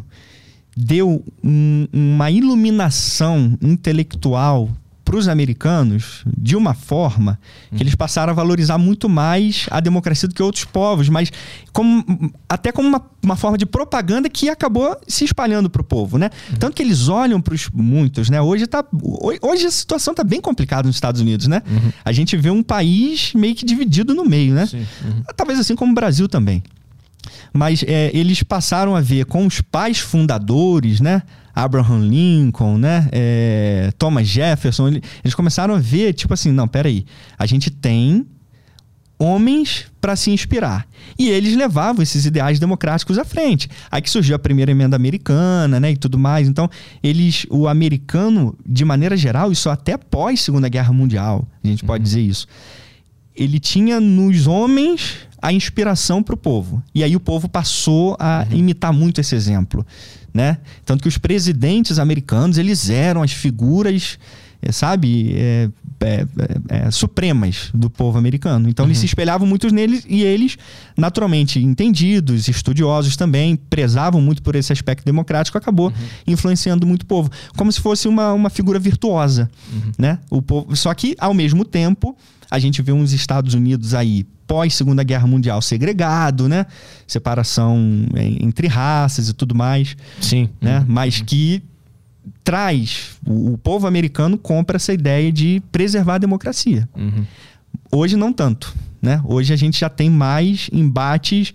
deu 0.78 1.24
um- 1.44 1.88
uma 1.92 2.30
iluminação 2.30 3.58
intelectual 3.62 4.70
para 5.04 5.16
os 5.16 5.30
americanos 5.30 6.26
de 6.38 6.54
uma 6.58 6.74
forma 6.74 7.40
que 7.74 7.82
eles 7.82 7.96
passaram 7.96 8.32
a 8.32 8.36
valorizar 8.36 8.78
muito 8.78 9.08
mais 9.08 9.66
a 9.72 9.80
democracia 9.80 10.28
do 10.28 10.36
que 10.36 10.44
outros 10.44 10.66
povos, 10.66 11.08
mas 11.08 11.32
como, 11.72 12.04
até 12.50 12.74
como 12.74 12.90
uma, 12.90 13.02
uma 13.24 13.38
forma 13.38 13.58
de 13.58 13.66
propaganda 13.66 14.30
que 14.30 14.50
acabou 14.50 14.98
se 15.08 15.24
espalhando 15.24 15.70
para 15.70 15.82
o 15.82 15.86
povo, 15.86 16.18
né? 16.18 16.30
Tanto 16.60 16.76
que 16.76 16.84
eles 16.84 17.08
olham 17.08 17.40
para 17.40 17.54
os 17.56 17.70
muitos, 17.74 18.30
né? 18.30 18.42
Hoje, 18.42 18.68
tá, 18.68 18.84
ho- 19.02 19.32
hoje 19.50 19.66
a 19.66 19.72
situação 19.72 20.12
está 20.12 20.26
bem 20.26 20.42
complicada 20.42 20.86
nos 20.90 20.98
Estados 20.98 21.22
Unidos, 21.22 21.48
né? 21.48 21.62
A 22.04 22.12
gente 22.12 22.36
vê 22.36 22.50
um 22.52 22.62
país 22.62 23.32
meio 23.34 23.56
que 23.56 23.66
dividido 23.66 24.14
no 24.14 24.26
meio, 24.26 24.54
né? 24.54 24.68
Uhum. 25.06 25.24
Talvez 25.38 25.58
assim 25.58 25.74
como 25.76 25.94
o 25.94 25.96
Brasil 25.96 26.28
também. 26.28 26.62
Mas 27.58 27.84
é, 27.88 28.12
eles 28.14 28.44
passaram 28.44 28.96
a 28.96 29.02
ver 29.02 29.26
com 29.26 29.46
os 29.46 29.60
pais 29.62 29.98
fundadores, 30.00 31.02
né? 31.02 31.24
Abraham 31.56 32.08
Lincoln, 32.08 32.78
né? 32.78 33.10
É, 33.12 33.92
Thomas 33.98 34.28
Jefferson, 34.28 34.90
ele- 34.90 35.02
eles 35.24 35.34
começaram 35.34 35.74
a 35.74 35.80
ver, 35.80 36.14
tipo 36.14 36.32
assim, 36.34 36.52
não, 36.52 36.68
peraí, 36.68 37.04
a 37.38 37.48
gente 37.48 37.72
tem 37.72 38.28
homens 39.20 39.86
para 40.00 40.16
se 40.16 40.30
inspirar. 40.30 40.86
E 41.18 41.30
eles 41.30 41.56
levavam 41.56 42.04
esses 42.04 42.26
ideais 42.28 42.60
democráticos 42.60 43.18
à 43.18 43.26
frente. 43.26 43.68
Aí 43.90 44.00
que 44.02 44.10
surgiu 44.12 44.36
a 44.36 44.40
primeira 44.40 44.70
emenda 44.72 44.96
americana, 44.96 45.80
né, 45.80 45.92
e 45.92 45.98
tudo 45.98 46.20
mais. 46.20 46.48
Então, 46.48 46.70
eles, 47.02 47.48
o 47.50 47.68
americano, 47.68 48.56
de 48.64 48.86
maneira 48.86 49.18
geral, 49.18 49.52
isso 49.52 49.70
até 49.70 49.98
pós 49.98 50.42
Segunda 50.42 50.70
Guerra 50.70 50.94
Mundial, 50.94 51.48
a 51.64 51.68
gente 51.68 51.84
pode 51.84 52.04
dizer 52.04 52.22
isso. 52.22 52.46
Ele 53.38 53.60
tinha 53.60 54.00
nos 54.00 54.48
homens 54.48 55.28
a 55.42 55.54
inspiração 55.54 56.24
para 56.24 56.34
o 56.34 56.38
povo. 56.38 56.82
E 56.94 57.04
aí 57.04 57.16
o 57.16 57.20
povo 57.20 57.48
passou 57.48 58.18
a 58.20 58.46
imitar 58.52 58.92
muito 58.92 59.22
esse 59.22 59.36
exemplo, 59.36 59.86
né? 60.34 60.58
Tanto 60.84 61.04
que 61.04 61.08
os 61.08 61.18
presidentes 61.18 62.00
americanos, 62.00 62.58
eles 62.58 62.90
eram 62.90 63.22
as 63.22 63.32
figuras, 63.32 64.18
eh, 64.62 64.72
sabe, 64.72 65.34
é, 65.36 65.70
é, 66.00 66.26
é, 66.70 66.92
supremas 66.92 67.70
do 67.74 67.90
povo 67.90 68.18
americano. 68.18 68.70
Então 68.70 68.86
eles 68.86 68.98
se 68.98 69.06
espelhavam 69.06 69.48
muito 69.48 69.68
neles 69.74 70.06
e 70.08 70.24
eles, 70.24 70.58
naturalmente 70.96 71.60
entendidos, 71.60 72.48
estudiosos 72.48 73.16
também, 73.16 73.56
prezavam 73.56 74.22
muito 74.22 74.42
por 74.42 74.56
esse 74.56 74.74
aspecto 74.74 75.06
democrático, 75.06 75.58
acabou 75.58 75.94
influenciando 76.26 76.86
muito 76.86 77.04
o 77.04 77.06
povo. 77.06 77.30
Como 77.56 77.72
se 77.72 77.80
fosse 77.80 78.08
uma, 78.08 78.34
uma 78.34 78.50
figura 78.50 78.80
virtuosa, 78.80 79.50
né? 79.98 80.20
O 80.30 80.42
povo, 80.42 80.76
só 80.76 80.94
que, 80.94 81.16
ao 81.20 81.34
mesmo 81.34 81.64
tempo, 81.64 82.16
a 82.50 82.60
gente 82.60 82.82
vê 82.82 82.92
uns 82.92 83.12
Estados 83.14 83.54
Unidos 83.54 83.94
aí 83.94 84.26
pós 84.46 84.74
Segunda 84.76 85.04
Guerra 85.04 85.28
Mundial 85.28 85.62
segregado, 85.62 86.48
né? 86.48 86.66
Separação 87.06 87.78
em- 88.16 88.46
entre 88.46 88.68
raças 88.68 89.28
e 89.30 89.34
tudo 89.34 89.54
mais, 89.54 89.96
Sim. 90.22 90.50
né? 90.62 90.86
Mas 90.88 91.22
que 91.22 91.62
traz 92.44 93.18
o, 93.26 93.54
o 93.54 93.58
povo 93.58 93.88
americano 93.88 94.38
compra 94.38 94.78
essa 94.78 94.94
ideia 94.94 95.32
de 95.32 95.62
preservar 95.72 96.16
a 96.16 96.20
democracia. 96.20 96.88
Uhum. 96.96 97.26
Hoje 97.92 98.16
não 98.16 98.32
tanto, 98.34 98.74
né? 99.02 99.22
Hoje 99.26 99.54
a 99.54 99.56
gente 99.56 99.80
já 99.80 99.90
tem 99.90 100.10
mais 100.10 100.70
embates 100.72 101.54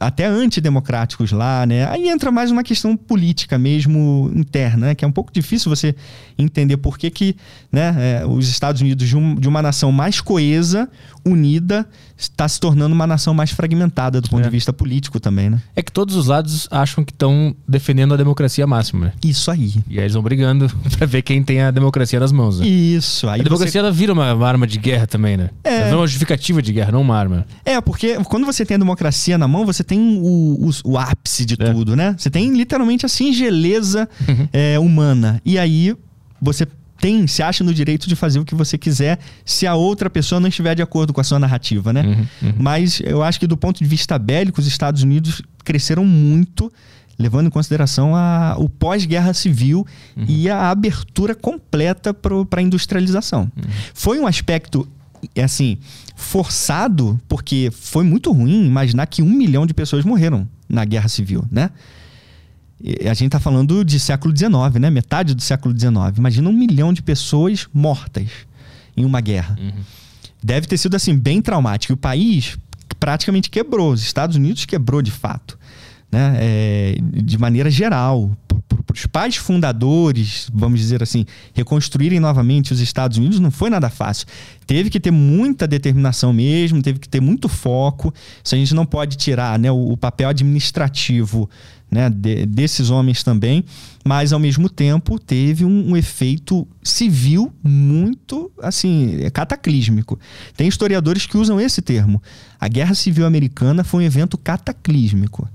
até 0.00 0.26
antidemocráticos 0.26 1.32
lá, 1.32 1.64
né? 1.66 1.86
Aí 1.88 2.08
entra 2.08 2.30
mais 2.30 2.50
uma 2.50 2.62
questão 2.62 2.96
política 2.96 3.58
mesmo 3.58 4.30
interna, 4.34 4.88
né? 4.88 4.94
Que 4.94 5.04
é 5.04 5.08
um 5.08 5.12
pouco 5.12 5.32
difícil 5.32 5.68
você 5.68 5.94
entender 6.38 6.76
por 6.76 6.98
que, 6.98 7.10
que 7.10 7.36
né, 7.72 7.94
é, 8.22 8.26
os 8.26 8.48
Estados 8.48 8.80
Unidos, 8.80 9.08
de, 9.08 9.16
um- 9.16 9.34
de 9.34 9.48
uma 9.48 9.62
nação 9.62 9.90
mais 9.90 10.20
coesa, 10.20 10.88
unida, 11.26 11.86
está 12.16 12.46
se 12.48 12.58
tornando 12.60 12.94
uma 12.94 13.06
nação 13.06 13.34
mais 13.34 13.50
fragmentada 13.50 14.20
do 14.20 14.28
ponto 14.30 14.40
É. 14.40 14.44
de 14.44 14.50
vista 14.50 14.72
político 14.72 15.18
também, 15.20 15.50
né? 15.50 15.60
É 15.74 15.82
que 15.82 15.90
todos 15.92 16.14
os 16.16 16.28
lados 16.28 16.68
acham 16.70 17.04
que 17.04 17.12
estão 17.12 17.54
defendendo 17.68 18.14
a 18.14 18.16
democracia 18.16 18.66
máxima, 18.66 19.06
né? 19.06 19.12
Isso 19.24 19.50
aí. 19.50 19.74
E 19.88 19.98
aí 19.98 20.04
eles 20.04 20.14
vão 20.14 20.22
brigando 20.22 20.70
pra 20.96 21.06
ver 21.06 21.22
quem 21.22 21.42
tem 21.42 21.60
a 21.62 21.70
democracia 21.70 22.18
nas 22.20 22.32
mãos. 22.32 22.60
Né? 22.60 22.66
Isso. 22.66 23.28
Aí 23.28 23.40
a 23.40 23.44
democracia 23.44 23.80
ela 23.80 23.92
vira 23.92 24.12
uma, 24.12 24.32
uma 24.32 24.48
arma 24.48 24.66
de 24.66 24.78
guerra 24.78 25.06
também, 25.06 25.36
né? 25.36 25.50
É. 25.64 25.74
Ela 25.76 25.84
vira 25.86 25.96
uma 25.98 26.06
justificativa 26.06 26.62
de 26.62 26.72
guerra, 26.72 26.92
não 26.92 27.02
uma 27.02 27.16
arma. 27.18 27.46
você... 27.64 27.70
É, 27.70 27.80
porque 27.80 28.16
quando 28.24 28.46
você 28.46 28.64
tem 28.64 28.76
a 28.76 28.78
democracia 28.78 29.36
na 29.36 29.48
mão, 29.48 29.66
você 29.66 29.82
tem 29.84 29.98
o, 30.22 30.68
o, 30.68 30.70
o 30.92 30.98
ápice 30.98 31.44
de 31.44 31.56
É. 31.58 31.72
tudo, 31.72 31.96
né? 31.96 32.14
Você 32.16 32.30
tem 32.30 32.54
literalmente 32.56 33.04
a 33.04 33.08
singeleza 33.08 34.08
é, 34.52 34.78
humana. 34.78 35.40
E 35.44 35.58
aí 35.58 35.94
você 36.40 36.66
tem, 36.98 37.26
se 37.26 37.42
acha 37.42 37.62
no 37.62 37.72
direito 37.72 38.08
de 38.08 38.16
fazer 38.16 38.38
o 38.38 38.44
que 38.44 38.54
você 38.54 38.78
quiser 38.78 39.18
se 39.44 39.66
a 39.66 39.74
outra 39.74 40.08
pessoa 40.08 40.40
não 40.40 40.48
estiver 40.48 40.74
de 40.74 40.82
acordo 40.82 41.12
com 41.12 41.20
a 41.20 41.24
sua 41.24 41.38
narrativa, 41.38 41.92
né? 41.92 42.02
Uhum, 42.02 42.26
uhum. 42.48 42.54
Mas 42.58 43.00
eu 43.04 43.22
acho 43.22 43.38
que 43.38 43.46
do 43.46 43.56
ponto 43.56 43.78
de 43.78 43.88
vista 43.88 44.18
bélico, 44.18 44.60
os 44.60 44.66
Estados 44.66 45.02
Unidos 45.02 45.42
cresceram 45.64 46.04
muito, 46.04 46.72
levando 47.18 47.46
em 47.46 47.50
consideração 47.50 48.14
a, 48.14 48.56
o 48.58 48.68
pós-guerra 48.68 49.32
civil 49.34 49.86
e 50.28 50.48
a 50.48 50.70
abertura 50.70 51.34
completa 51.34 52.14
para 52.14 52.60
a 52.60 52.62
industrialização. 52.62 53.50
Foi 53.94 54.18
um 54.18 54.26
aspecto, 54.26 54.88
assim, 55.42 55.78
forçado, 56.14 57.20
porque 57.28 57.70
foi 57.72 58.04
muito 58.04 58.32
ruim 58.32 58.66
imaginar 58.66 59.06
que 59.06 59.22
um 59.22 59.30
milhão 59.30 59.66
de 59.66 59.74
pessoas 59.74 60.04
morreram 60.04 60.48
na 60.68 60.84
guerra 60.84 61.08
civil, 61.08 61.44
né? 61.50 61.70
A 62.82 63.14
gente 63.14 63.26
está 63.26 63.40
falando 63.40 63.84
de 63.84 63.98
século 63.98 64.36
XIX, 64.36 64.80
né? 64.80 64.90
Metade 64.90 65.34
do 65.34 65.42
século 65.42 65.78
XIX. 65.78 66.18
Imagina 66.18 66.48
um 66.48 66.52
milhão 66.52 66.92
de 66.92 67.02
pessoas 67.02 67.66
mortas 67.72 68.28
em 68.96 69.04
uma 69.04 69.20
guerra. 69.20 69.58
Deve 70.42 70.66
ter 70.66 70.76
sido 70.76 70.94
assim 70.94 71.16
bem 71.16 71.40
traumático. 71.40 71.92
E 71.92 71.94
o 71.94 71.96
país 71.96 72.58
praticamente 73.00 73.50
quebrou. 73.50 73.92
Os 73.92 74.02
Estados 74.02 74.36
Unidos 74.36 74.64
quebrou 74.64 75.00
de 75.00 75.10
fato, 75.10 75.58
né? 76.12 76.36
É, 76.38 76.96
de 77.00 77.38
maneira 77.38 77.70
geral. 77.70 78.30
Para 78.46 78.94
os 78.94 79.06
pais 79.06 79.36
fundadores, 79.36 80.48
vamos 80.52 80.78
dizer 80.78 81.02
assim, 81.02 81.26
reconstruírem 81.52 82.20
novamente 82.20 82.72
os 82.72 82.80
Estados 82.80 83.18
Unidos 83.18 83.40
não 83.40 83.50
foi 83.50 83.68
nada 83.68 83.90
fácil. 83.90 84.26
Teve 84.66 84.88
que 84.90 85.00
ter 85.00 85.10
muita 85.10 85.66
determinação 85.66 86.32
mesmo, 86.32 86.80
teve 86.82 86.98
que 86.98 87.08
ter 87.08 87.20
muito 87.20 87.48
foco. 87.48 88.12
Isso 88.44 88.54
a 88.54 88.58
gente 88.58 88.74
não 88.74 88.86
pode 88.86 89.16
tirar, 89.16 89.58
né? 89.58 89.70
O, 89.70 89.92
o 89.92 89.96
papel 89.96 90.28
administrativo 90.28 91.50
né, 91.90 92.10
de- 92.10 92.46
desses 92.46 92.90
homens 92.90 93.22
também, 93.22 93.64
mas 94.04 94.32
ao 94.32 94.38
mesmo 94.38 94.68
tempo 94.68 95.18
teve 95.18 95.64
um, 95.64 95.90
um 95.90 95.96
efeito 95.96 96.66
civil 96.82 97.52
muito 97.62 98.50
assim 98.62 99.18
cataclísmico. 99.32 100.18
Tem 100.56 100.66
historiadores 100.68 101.26
que 101.26 101.36
usam 101.36 101.60
esse 101.60 101.80
termo. 101.82 102.22
A 102.60 102.68
Guerra 102.68 102.94
Civil 102.94 103.26
Americana 103.26 103.84
foi 103.84 104.02
um 104.02 104.06
evento 104.06 104.36
cataclísmico. 104.38 105.48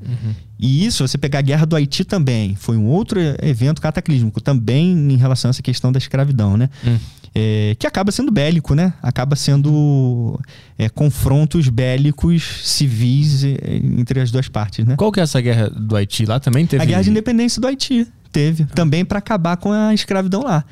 E 0.60 0.86
isso, 0.86 1.08
você 1.08 1.18
pegar 1.18 1.40
a 1.40 1.42
Guerra 1.42 1.66
do 1.66 1.76
Haiti 1.76 2.04
também, 2.06 2.56
foi 2.56 2.78
um 2.78 2.86
outro 2.86 3.20
evento 3.42 3.82
cataclísmico, 3.82 4.40
também 4.40 4.92
em 5.12 5.16
relação 5.18 5.50
a 5.50 5.52
essa 5.52 5.62
questão 5.62 5.92
da 5.92 5.98
escravidão, 5.98 6.56
né? 6.56 6.70
Hum. 6.86 6.98
É, 7.34 7.76
que 7.80 7.88
acaba 7.88 8.12
sendo 8.12 8.32
bélico, 8.32 8.76
né? 8.76 8.94
Acaba 9.02 9.38
sendo 9.38 10.40
é, 10.78 10.90
confrontos 10.90 11.70
bélicos 11.70 12.44
civis 12.64 13.44
é, 13.46 13.58
entre 13.98 14.20
as 14.20 14.32
duas 14.32 14.50
partes, 14.50 14.86
né? 14.86 14.96
Qual 14.98 15.12
que 15.12 15.20
é 15.20 15.24
essa 15.24 15.40
guerra 15.40 15.70
do 15.70 15.96
Haiti? 15.96 16.26
Lá 16.26 16.40
também 16.40 16.66
teve. 16.66 16.84
A 16.84 16.86
guerra 16.86 17.02
de 17.02 17.10
independência 17.10 17.62
do 17.62 17.68
Haiti. 17.68 18.06
Teve. 18.32 18.64
Também 18.66 19.04
para 19.04 19.20
acabar 19.20 19.58
com 19.58 19.74
a 19.74 19.94
escravidão 19.94 20.44
lá. 20.44 20.64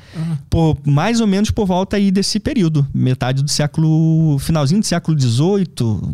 Por, 0.48 0.78
mais 0.84 1.20
ou 1.20 1.26
menos 1.26 1.50
por 1.50 1.66
volta 1.66 1.96
aí 1.96 2.10
desse 2.10 2.40
período. 2.40 2.86
Metade 2.92 3.42
do 3.42 3.50
século. 3.50 4.38
Finalzinho 4.38 4.80
do 4.80 4.86
século 4.86 5.18
XVIII, 5.18 5.66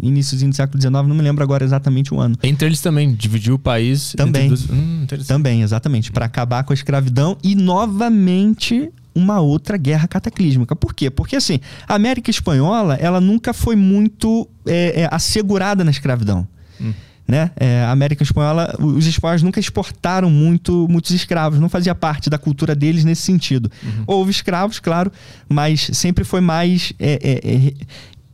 iníciozinho 0.02 0.50
do 0.50 0.56
século 0.56 0.80
XIX, 0.80 0.92
não 0.92 1.14
me 1.14 1.22
lembro 1.22 1.44
agora 1.44 1.64
exatamente 1.64 2.12
o 2.12 2.20
ano. 2.20 2.36
Entre 2.42 2.66
eles 2.66 2.80
também, 2.80 3.14
dividiu 3.14 3.54
o 3.54 3.58
país. 3.58 4.12
Também. 4.16 4.48
Dois... 4.48 4.68
Hum. 4.68 5.06
Também, 5.26 5.62
exatamente. 5.62 6.10
Para 6.10 6.26
acabar 6.26 6.64
com 6.64 6.72
a 6.72 6.74
escravidão 6.74 7.36
e 7.44 7.54
novamente 7.54 8.90
uma 9.16 9.40
outra 9.40 9.78
guerra 9.78 10.06
cataclísmica. 10.06 10.76
Por 10.76 10.94
quê? 10.94 11.10
Porque 11.10 11.36
assim, 11.36 11.58
a 11.88 11.94
América 11.94 12.30
Espanhola, 12.30 12.94
ela 12.96 13.20
nunca 13.20 13.54
foi 13.54 13.74
muito 13.74 14.46
é, 14.66 15.02
é, 15.02 15.08
assegurada 15.10 15.82
na 15.82 15.90
escravidão. 15.90 16.46
Hum. 16.78 16.92
Né? 17.26 17.50
É, 17.56 17.82
a 17.82 17.90
América 17.90 18.22
Espanhola, 18.22 18.72
os 18.78 19.04
espanhóis 19.04 19.42
nunca 19.42 19.58
exportaram 19.58 20.30
muito, 20.30 20.86
muitos 20.88 21.10
escravos, 21.10 21.58
não 21.58 21.68
fazia 21.68 21.92
parte 21.92 22.30
da 22.30 22.38
cultura 22.38 22.72
deles 22.72 23.04
nesse 23.04 23.22
sentido. 23.22 23.68
Uhum. 23.82 24.04
Houve 24.06 24.30
escravos, 24.30 24.78
claro, 24.78 25.10
mas 25.48 25.90
sempre 25.92 26.22
foi 26.22 26.40
mais 26.40 26.92
é, 27.00 27.18
é, 27.20 27.68
é, 27.68 27.72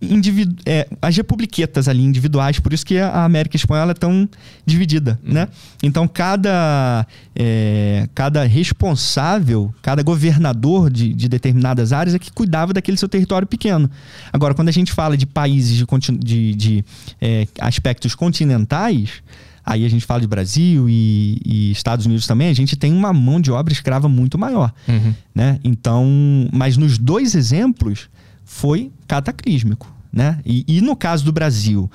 individu 0.02 0.56
é, 0.66 0.88
as 1.00 1.16
republiquetas 1.16 1.86
ali 1.88 2.02
individuais, 2.02 2.58
por 2.58 2.72
isso 2.72 2.84
que 2.84 2.98
a 2.98 3.24
América 3.24 3.56
Espanhola 3.56 3.92
é 3.92 3.94
tão 3.94 4.28
dividida, 4.66 5.18
Uhum. 5.24 5.32
né? 5.32 5.48
Então 5.82 6.08
cada 6.08 7.06
é, 7.34 8.08
cada 8.14 8.42
responsável, 8.44 9.72
cada 9.80 10.02
governador 10.02 10.90
de, 10.90 11.14
de 11.14 11.28
determinadas 11.28 11.92
áreas 11.92 12.14
é 12.14 12.18
que 12.18 12.32
cuidava 12.32 12.72
daquele 12.72 12.96
seu 12.96 13.08
território 13.08 13.46
pequeno. 13.46 13.90
Agora, 14.32 14.54
quando 14.54 14.68
a 14.68 14.72
gente 14.72 14.92
fala 14.92 15.16
de 15.16 15.24
países 15.26 15.76
de, 15.76 15.86
de, 16.18 16.54
de, 16.54 16.84
é, 17.20 17.46
aspectos 17.60 18.14
continentais 18.14 19.22
Aí 19.64 19.84
a 19.84 19.88
gente 19.88 20.04
fala 20.04 20.20
de 20.20 20.26
Brasil 20.26 20.88
e, 20.90 21.40
e 21.46 21.70
Estados 21.70 22.04
Unidos 22.04 22.26
também, 22.26 22.48
a 22.48 22.52
gente 22.52 22.74
tem 22.74 22.92
uma 22.92 23.12
mão 23.12 23.40
de 23.40 23.52
obra 23.52 23.72
escrava 23.72 24.08
muito 24.08 24.36
maior 24.36 24.72
Uhum. 24.88 25.14
né? 25.32 25.60
Então, 25.62 26.04
mas 26.52 26.76
nos 26.76 26.98
dois 26.98 27.36
exemplos 27.36 28.08
foi 28.54 28.92
cataclísmico, 29.08 29.90
né? 30.12 30.38
E, 30.44 30.62
e 30.68 30.80
no 30.82 30.94
caso 30.94 31.24
do 31.24 31.32
Brasil, 31.32 31.90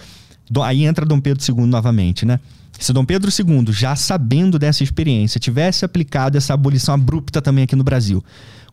do- 0.49 0.63
aí 0.63 0.85
entra 0.85 1.05
Dom 1.05 1.19
Pedro 1.19 1.43
II 1.47 1.67
novamente, 1.67 2.25
né? 2.25 2.39
Se 2.79 2.91
Dom 2.91 3.05
Pedro 3.05 3.29
II, 3.31 3.71
já 3.71 3.95
sabendo 3.95 4.57
dessa 4.57 4.83
experiência, 4.83 5.39
tivesse 5.39 5.85
aplicado 5.85 6.35
essa 6.35 6.53
abolição 6.55 6.95
abrupta 6.95 7.41
também 7.43 7.63
aqui 7.63 7.75
no 7.75 7.83
Brasil, 7.83 8.23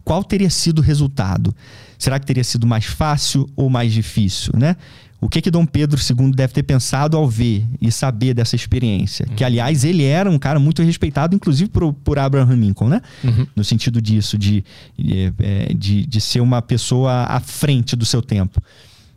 qual 0.02 0.24
teria 0.24 0.48
sido 0.50 0.78
o 0.78 0.82
resultado? 0.82 1.54
Será 1.98 2.18
que 2.18 2.26
teria 2.26 2.44
sido 2.44 2.66
mais 2.66 2.86
fácil 2.86 3.48
ou 3.54 3.68
mais 3.68 3.92
difícil, 3.92 4.52
né? 4.56 4.76
O 5.24 5.28
que 5.30 5.40
que 5.40 5.50
Dom 5.50 5.64
Pedro 5.64 5.98
II 5.98 6.32
deve 6.32 6.52
ter 6.52 6.62
pensado 6.62 7.16
ao 7.16 7.26
ver 7.26 7.64
e 7.80 7.90
saber 7.90 8.34
dessa 8.34 8.54
experiência? 8.54 9.24
Que, 9.34 9.42
aliás, 9.42 9.82
ele 9.82 10.04
era 10.04 10.28
um 10.28 10.38
cara 10.38 10.58
muito 10.58 10.82
respeitado, 10.82 11.34
inclusive 11.34 11.70
por, 11.70 11.94
por 11.94 12.18
Abraham 12.18 12.56
Lincoln, 12.56 12.90
né? 12.90 13.00
Uhum. 13.24 13.46
no 13.56 13.64
sentido 13.64 14.02
disso, 14.02 14.36
de, 14.36 14.62
de, 14.98 15.32
é, 15.38 15.72
de, 15.72 16.04
de 16.04 16.20
ser 16.20 16.40
uma 16.40 16.60
pessoa 16.60 17.24
à 17.24 17.40
frente 17.40 17.96
do 17.96 18.04
seu 18.04 18.20
tempo. 18.20 18.62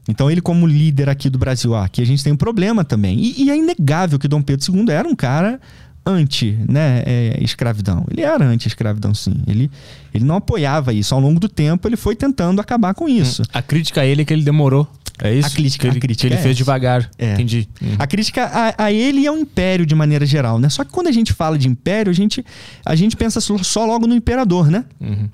Então, 0.08 0.32
ele, 0.32 0.40
como 0.40 0.66
líder 0.66 1.10
aqui 1.10 1.30
do 1.30 1.38
Brasil, 1.38 1.72
ó, 1.72 1.84
aqui 1.84 2.02
a 2.02 2.06
gente 2.06 2.24
tem 2.24 2.32
um 2.32 2.38
problema 2.38 2.86
também. 2.86 3.20
E, 3.20 3.44
e 3.44 3.52
é 3.52 3.58
inegável 3.58 4.18
que 4.18 4.30
Dom 4.30 4.42
Pedro 4.42 4.74
II 4.74 4.90
era 4.90 5.06
um 5.06 5.14
cara 5.14 5.60
anti 6.08 6.58
né, 6.70 7.04
é, 7.06 7.38
escravidão. 7.42 8.06
Ele 8.10 8.22
era 8.22 8.46
anti-escravidão, 8.46 9.14
sim. 9.14 9.36
Ele, 9.46 9.70
ele 10.14 10.24
não 10.24 10.36
apoiava 10.38 10.94
isso. 10.94 11.14
Ao 11.14 11.20
longo 11.20 11.40
do 11.40 11.50
tempo, 11.50 11.86
ele 11.88 11.98
foi 11.98 12.16
tentando 12.16 12.62
acabar 12.62 12.94
com 12.94 13.10
isso. 13.10 13.44
A 13.52 13.62
crítica 13.62 14.02
a 14.02 14.06
ele 14.06 14.22
é 14.22 14.26
que 14.26 14.34
ele 14.34 14.44
demorou. 14.44 14.88
É 15.20 15.34
isso? 15.34 15.48
A 15.48 15.52
crítica- 15.52 15.82
que 15.82 15.88
ele, 15.88 15.98
a 15.98 16.02
crítica 16.02 16.28
ele 16.28 16.36
é 16.36 16.38
fez 16.38 16.52
essa. 16.52 16.58
Devagar. 16.58 17.10
É. 17.18 17.34
Entendi. 17.34 17.68
Uhum. 17.82 17.96
A 17.98 18.08
crítica 18.08 18.46
a, 18.46 18.86
a 18.86 18.92
ele 18.92 19.22
e 19.22 19.28
ao 19.28 19.38
império 19.38 19.86
de 19.86 19.96
maneira 19.96 20.26
geral, 20.26 20.60
né? 20.60 20.70
Só 20.70 20.84
que 20.84 20.92
quando 20.92 21.08
a 21.08 21.12
gente 21.12 21.34
fala 21.34 21.58
de 21.58 21.68
império, 21.68 22.10
a 22.12 22.14
gente, 22.14 22.46
a 22.86 22.96
gente 22.96 23.16
pensa 23.16 23.42
só, 23.42 23.86
logo 23.86 24.06
no 24.08 24.16
imperador, 24.16 24.70
né? 24.70 24.86
Uhum. 25.00 25.30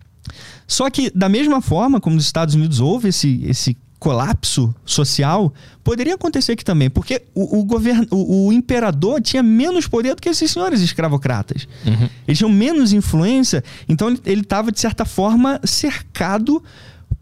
Só 0.66 0.90
que, 0.90 1.12
da 1.14 1.28
mesma 1.28 1.62
forma 1.62 2.00
como 2.00 2.16
nos 2.16 2.26
Estados 2.26 2.56
Unidos 2.56 2.80
houve 2.80 3.10
esse, 3.10 3.44
esse 3.46 3.76
colapso 4.00 4.74
social, 4.86 5.54
poderia 5.82 6.16
acontecer 6.16 6.54
aqui 6.54 6.66
também, 6.66 6.90
porque 6.90 7.22
o, 7.34 7.60
o, 7.60 7.64
govern, 7.64 8.06
o, 8.12 8.48
o 8.48 8.54
imperador 8.54 9.22
tinha 9.22 9.42
menos 9.42 9.88
poder 9.88 10.14
do 10.16 10.22
que 10.22 10.28
esses 10.28 10.52
senhores 10.52 10.82
escravocratas. 10.82 11.68
Uhum. 11.86 12.10
Eles 12.28 12.38
tinham 12.38 12.52
menos 12.52 12.92
influência, 12.92 13.64
então 13.88 14.10
ele 14.26 14.42
estava, 14.42 14.74
de 14.74 14.80
certa 14.80 15.06
forma, 15.06 15.60
cercado 15.64 16.62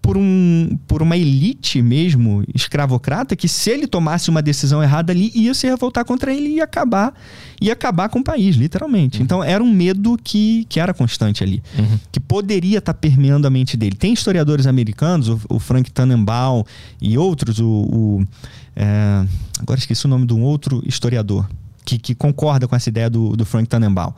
por, 0.01 0.17
um, 0.17 0.77
por 0.87 1.01
uma 1.01 1.15
elite 1.15 1.81
mesmo 1.81 2.43
escravocrata 2.55 3.35
que 3.35 3.47
se 3.47 3.69
ele 3.69 3.85
tomasse 3.85 4.29
uma 4.29 4.41
decisão 4.41 4.81
errada 4.81 5.13
ali 5.13 5.31
ia 5.35 5.53
se 5.53 5.67
revoltar 5.67 6.03
contra 6.03 6.33
ele 6.33 6.49
e 6.49 6.55
ia 6.55 6.63
acabar 6.63 7.13
ia 7.61 7.73
acabar 7.73 8.09
com 8.09 8.19
o 8.19 8.23
país 8.23 8.55
literalmente. 8.55 9.21
Então 9.21 9.43
era 9.43 9.63
um 9.63 9.71
medo 9.71 10.17
que, 10.23 10.65
que 10.67 10.79
era 10.79 10.93
constante 10.93 11.43
ali 11.43 11.61
Uhum. 11.77 11.99
que 12.11 12.19
poderia 12.19 12.79
estar 12.79 12.93
permeando 12.93 13.45
a 13.45 13.49
mente 13.49 13.77
dele. 13.77 13.95
Tem 13.95 14.13
historiadores 14.13 14.65
americanos 14.65 15.29
o, 15.29 15.39
o 15.49 15.59
Frank 15.59 15.91
Tannenbaum 15.91 16.63
e 16.99 17.17
outros 17.17 17.59
o, 17.59 17.67
o, 17.67 18.27
é, 18.75 19.25
agora 19.59 19.79
esqueci 19.79 20.05
o 20.05 20.09
nome 20.09 20.25
de 20.25 20.33
um 20.33 20.41
outro 20.41 20.81
historiador 20.85 21.47
que, 21.85 21.99
que 21.99 22.15
concorda 22.15 22.67
com 22.67 22.75
essa 22.75 22.89
ideia 22.89 23.09
do, 23.09 23.35
do 23.35 23.45
Frank 23.45 23.69
Tannenbaum 23.69 24.13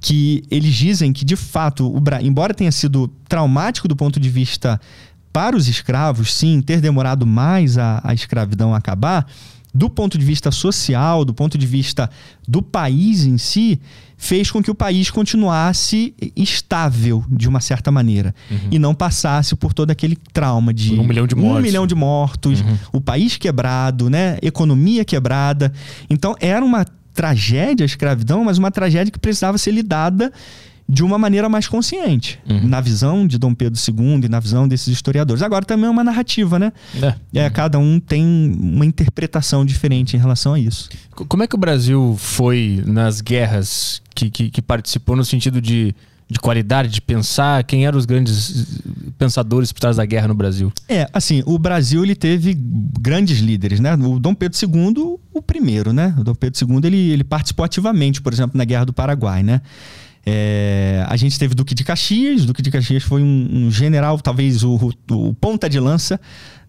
que 0.00 0.44
eles 0.50 0.74
dizem 0.74 1.12
que, 1.12 1.24
de 1.24 1.36
fato, 1.36 1.92
o 1.92 1.98
Bra... 1.98 2.22
embora 2.22 2.54
tenha 2.54 2.70
sido 2.70 3.08
traumático 3.28 3.88
do 3.88 3.96
ponto 3.96 4.20
de 4.20 4.28
vista 4.28 4.80
para 5.36 5.54
os 5.54 5.68
escravos, 5.68 6.32
sim, 6.32 6.62
ter 6.62 6.80
demorado 6.80 7.26
mais 7.26 7.76
a, 7.76 8.00
a 8.02 8.14
escravidão 8.14 8.74
acabar, 8.74 9.26
do 9.74 9.90
ponto 9.90 10.16
de 10.16 10.24
vista 10.24 10.50
social, 10.50 11.26
do 11.26 11.34
ponto 11.34 11.58
de 11.58 11.66
vista 11.66 12.08
do 12.48 12.62
país 12.62 13.26
em 13.26 13.36
si, 13.36 13.78
fez 14.16 14.50
com 14.50 14.62
que 14.62 14.70
o 14.70 14.74
país 14.74 15.10
continuasse 15.10 16.14
estável 16.34 17.22
de 17.28 17.50
uma 17.50 17.60
certa 17.60 17.92
maneira 17.92 18.34
e 18.70 18.78
não 18.78 18.94
passasse 18.94 19.54
por 19.54 19.74
todo 19.74 19.90
aquele 19.90 20.16
trauma 20.32 20.72
de 20.72 20.88
Por 20.88 21.00
um 21.00 21.06
milhão 21.06 21.26
de 21.26 21.34
um 21.34 21.40
mortes. 21.40 21.62
milhão 21.62 21.86
de 21.86 21.94
mortos, 21.94 22.64
o 22.90 22.98
país 22.98 23.36
quebrado, 23.36 24.08
né, 24.08 24.38
economia 24.40 25.04
quebrada. 25.04 25.70
Então 26.08 26.34
era 26.40 26.64
uma 26.64 26.86
tragédia 27.12 27.84
a 27.84 27.86
escravidão, 27.86 28.42
mas 28.42 28.56
uma 28.56 28.70
tragédia 28.70 29.12
que 29.12 29.18
precisava 29.18 29.58
ser 29.58 29.72
lidada 29.72 30.32
de 30.88 31.02
uma 31.02 31.18
maneira 31.18 31.48
mais 31.48 31.66
consciente, 31.66 32.38
na 32.62 32.80
visão 32.80 33.26
de 33.26 33.38
Dom 33.38 33.52
Pedro 33.52 33.78
II 33.78 34.24
e 34.24 34.28
na 34.28 34.38
visão 34.38 34.68
desses 34.68 34.86
historiadores. 34.86 35.42
Agora 35.42 35.64
também 35.64 35.86
é 35.86 35.90
uma 35.90 36.04
narrativa, 36.04 36.58
né? 36.58 36.72
É. 37.02 37.14
É, 37.46 37.50
cada 37.50 37.78
um 37.78 37.98
tem 37.98 38.24
uma 38.24 38.86
interpretação 38.86 39.64
diferente 39.64 40.16
em 40.16 40.20
relação 40.20 40.54
a 40.54 40.60
isso. 40.60 40.88
Como 41.10 41.42
é 41.42 41.46
que 41.48 41.56
o 41.56 41.58
Brasil 41.58 42.14
foi 42.18 42.82
nas 42.86 43.20
guerras 43.20 44.00
que, 44.14 44.30
que, 44.30 44.48
que 44.48 44.62
participou 44.62 45.16
no 45.16 45.24
sentido 45.24 45.60
de, 45.60 45.92
de 46.30 46.38
qualidade, 46.38 46.88
de 46.88 47.00
pensar? 47.00 47.64
Quem 47.64 47.84
eram 47.84 47.98
os 47.98 48.06
grandes 48.06 48.78
eh, 48.78 49.10
pensadores 49.18 49.72
por 49.72 49.80
trás 49.80 49.96
da 49.96 50.04
guerra 50.04 50.28
no 50.28 50.34
Brasil? 50.34 50.72
É, 50.88 51.08
assim, 51.12 51.42
o 51.46 51.58
Brasil 51.58 52.04
ele 52.04 52.14
teve 52.14 52.56
grandes 53.00 53.40
líderes, 53.40 53.80
né? 53.80 53.94
O 53.94 54.20
Dom 54.20 54.34
Pedro 54.34 54.56
II, 54.62 55.18
o 55.34 55.42
primeiro, 55.42 55.92
né? 55.92 56.14
O 56.16 56.22
Dom 56.22 56.34
Pedro 56.34 56.64
II 56.64 56.80
ele, 56.84 57.10
ele 57.10 57.24
participou 57.24 57.64
ativamente, 57.64 58.22
por 58.22 58.32
exemplo, 58.32 58.56
na 58.56 58.64
Guerra 58.64 58.84
do 58.84 58.92
Paraguai, 58.92 59.42
né? 59.42 59.60
É, 60.28 61.06
a 61.08 61.16
gente 61.16 61.38
teve 61.38 61.54
Duque 61.54 61.74
de 61.74 61.84
Caxias. 61.84 62.44
Duque 62.44 62.60
de 62.60 62.70
Caxias 62.70 63.04
foi 63.04 63.22
um, 63.22 63.48
um 63.52 63.70
general, 63.70 64.18
talvez 64.20 64.64
o, 64.64 64.92
o, 65.10 65.34
ponta 65.34 65.70
de 65.70 65.78
lança 65.78 66.20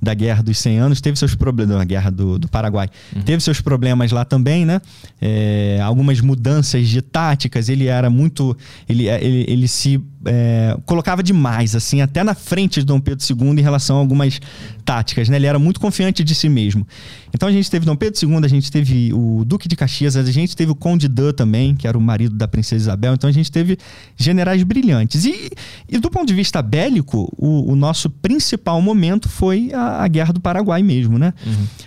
da 0.02 0.14
Guerra 0.14 0.44
dos 0.44 0.58
100 0.60 0.78
Anos. 0.78 1.02
Teve 1.02 1.18
seus 1.18 1.36
problemas, 1.36 1.78
na 1.78 1.86
Guerra 1.86 2.10
do, 2.10 2.38
do 2.38 2.48
Paraguai. 2.48 2.90
Teve 3.26 3.42
seus 3.42 3.62
problemas 3.62 4.12
lá 4.12 4.24
também, 4.24 4.66
né? 4.66 4.82
É, 5.22 5.80
algumas 5.84 6.22
mudanças 6.22 6.88
de 6.88 7.02
táticas. 7.02 7.70
Ele 7.70 7.88
era 7.88 8.10
muito. 8.10 8.56
Ele, 8.88 9.08
ele, 9.08 9.46
ele 9.48 9.68
se 9.68 10.02
é, 10.26 10.78
colocava 10.86 11.24
demais, 11.24 11.76
assim, 11.76 12.02
até 12.02 12.24
na 12.24 12.36
frente 12.36 12.80
de 12.80 12.86
Dom 12.86 13.00
Pedro 13.00 13.26
II 13.26 13.60
em 13.60 13.62
relação 13.62 13.98
a 13.98 14.00
algumas 14.00 14.40
táticas, 14.84 15.30
né? 15.30 15.38
Ele 15.38 15.46
era 15.46 15.60
muito 15.60 15.80
confiante 15.80 16.24
de 16.24 16.36
si 16.36 16.50
mesmo. 16.50 16.86
Então 17.34 17.48
a 17.48 17.52
gente 17.52 17.70
teve 17.70 17.86
Dom 17.86 17.96
Pedro 17.96 18.20
II, 18.22 18.38
a 18.44 18.48
gente 18.48 18.72
teve 18.72 19.14
o 19.14 19.44
Duque 19.46 19.68
de 19.68 19.76
Caxias, 19.76 20.16
a 20.16 20.24
gente 20.24 20.56
teve 20.56 20.72
o 20.72 20.76
Conde 20.76 21.08
Dan 21.08 21.34
também, 21.34 21.76
que 21.76 21.88
era 21.88 21.98
o 21.98 22.02
marido 22.02 22.36
da 22.36 22.48
Princesa 22.48 22.84
Isabel. 22.84 23.14
Então 23.14 23.30
a 23.30 23.34
gente 23.34 23.52
teve 23.52 23.78
generais 24.16 24.64
brilhantes. 24.64 25.26
E, 25.26 25.50
e 25.88 25.98
do 25.98 26.10
ponto 26.10 26.28
de 26.28 26.34
vista 26.34 26.62
bélico, 26.62 27.32
o, 27.38 27.72
o 27.72 27.76
nosso 27.76 28.10
principal 28.10 28.82
momento 28.82 29.30
foi 29.30 29.72
a, 29.74 29.87
a 30.04 30.08
Guerra 30.08 30.34
do 30.34 30.40
Paraguai 30.40 30.84
mesmo, 30.84 31.18
né? 31.18 31.34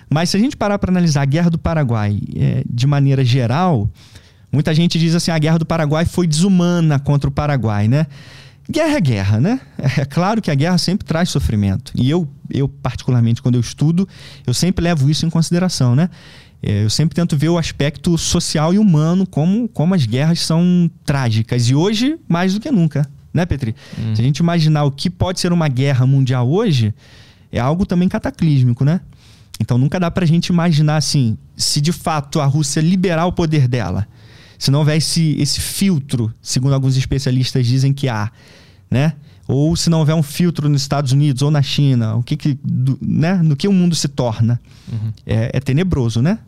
Mas 0.08 0.30
se 0.30 0.36
a 0.36 0.40
gente 0.40 0.56
parar 0.56 0.78
para 0.78 0.90
analisar 0.90 1.22
a 1.22 1.24
Guerra 1.26 1.50
do 1.50 1.58
Paraguai 1.58 2.18
é, 2.36 2.62
de 2.68 2.86
maneira 2.86 3.24
geral, 3.24 3.88
muita 4.52 4.74
gente 4.74 4.98
diz 4.98 5.14
assim: 5.14 5.30
a 5.30 5.38
Guerra 5.38 5.58
do 5.58 5.66
Paraguai 5.66 6.04
foi 6.04 6.26
desumana 6.26 6.98
contra 6.98 7.28
o 7.28 7.32
Paraguai, 7.32 7.88
né? 7.88 8.06
Guerra 8.70 8.96
é 8.96 9.00
guerra, 9.00 9.40
né? 9.40 9.60
É 9.98 10.04
claro 10.04 10.40
que 10.40 10.50
a 10.50 10.54
guerra 10.54 10.78
sempre 10.78 11.04
traz 11.04 11.28
sofrimento. 11.28 11.92
E 11.96 12.08
eu, 12.08 12.28
eu 12.48 12.68
particularmente, 12.68 13.42
quando 13.42 13.56
eu 13.56 13.60
estudo, 13.60 14.08
eu 14.46 14.54
sempre 14.54 14.84
levo 14.84 15.10
isso 15.10 15.26
em 15.26 15.30
consideração, 15.30 15.96
né? 15.96 16.08
É, 16.62 16.84
Eu 16.84 16.90
sempre 16.90 17.14
tento 17.14 17.36
ver 17.36 17.48
o 17.48 17.58
aspecto 17.58 18.16
social 18.18 18.72
e 18.74 18.78
humano, 18.78 19.26
como, 19.26 19.68
como 19.68 19.94
as 19.94 20.04
guerras 20.06 20.40
são 20.40 20.90
trágicas. 21.04 21.68
E 21.68 21.74
hoje, 21.74 22.16
mais 22.28 22.54
do 22.54 22.60
que 22.60 22.70
nunca, 22.70 23.08
né, 23.32 23.46
Petri? 23.46 23.74
Se 24.14 24.20
a 24.20 24.24
gente 24.24 24.38
imaginar 24.38 24.84
o 24.84 24.90
que 24.90 25.08
pode 25.10 25.40
ser 25.40 25.52
uma 25.52 25.68
guerra 25.68 26.06
mundial 26.06 26.48
hoje, 26.48 26.94
é 27.52 27.58
algo 27.58 27.84
também 27.84 28.08
cataclísmico, 28.08 28.84
né? 28.84 29.00
Então 29.58 29.76
nunca 29.76 30.00
dá 30.00 30.10
pra 30.10 30.24
gente 30.24 30.46
imaginar 30.46 30.96
assim, 30.96 31.36
se 31.56 31.80
de 31.80 31.92
fato 31.92 32.40
a 32.40 32.46
Rússia 32.46 32.80
liberar 32.80 33.26
o 33.26 33.32
poder 33.32 33.68
dela, 33.68 34.06
se 34.58 34.70
não 34.70 34.80
houver 34.80 34.96
esse, 34.96 35.36
esse 35.40 35.60
filtro, 35.60 36.32
segundo 36.40 36.74
alguns 36.74 36.96
especialistas 36.96 37.66
dizem 37.66 37.92
que 37.92 38.08
há, 38.08 38.30
né? 38.90 39.14
Ou 39.46 39.74
se 39.74 39.90
não 39.90 39.98
houver 39.98 40.14
um 40.14 40.22
filtro 40.22 40.68
nos 40.68 40.82
Estados 40.82 41.12
Unidos 41.12 41.42
ou 41.42 41.50
na 41.50 41.60
China, 41.60 42.14
o 42.14 42.22
que, 42.22 42.36
que 42.36 42.58
do, 42.62 42.96
né? 43.02 43.34
no 43.42 43.56
que 43.56 43.66
o 43.66 43.72
mundo 43.72 43.96
se 43.96 44.06
torna? 44.06 44.60
Uhum. 44.90 45.12
É, 45.26 45.50
é 45.54 45.60
tenebroso, 45.60 46.22
né? 46.22 46.38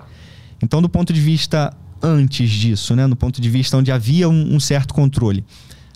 Então, 0.63 0.81
do 0.81 0.89
ponto 0.89 1.13
de 1.13 1.21
vista 1.21 1.77
antes 2.01 2.49
disso, 2.49 2.95
né? 2.95 3.07
no 3.07 3.17
ponto 3.17 3.41
de 3.41 3.51
vista 3.51 3.77
onde 3.77 3.91
havia 3.91 4.29
um, 4.29 4.55
um 4.55 4.61
certo 4.61 4.95
controle, 4.95 5.45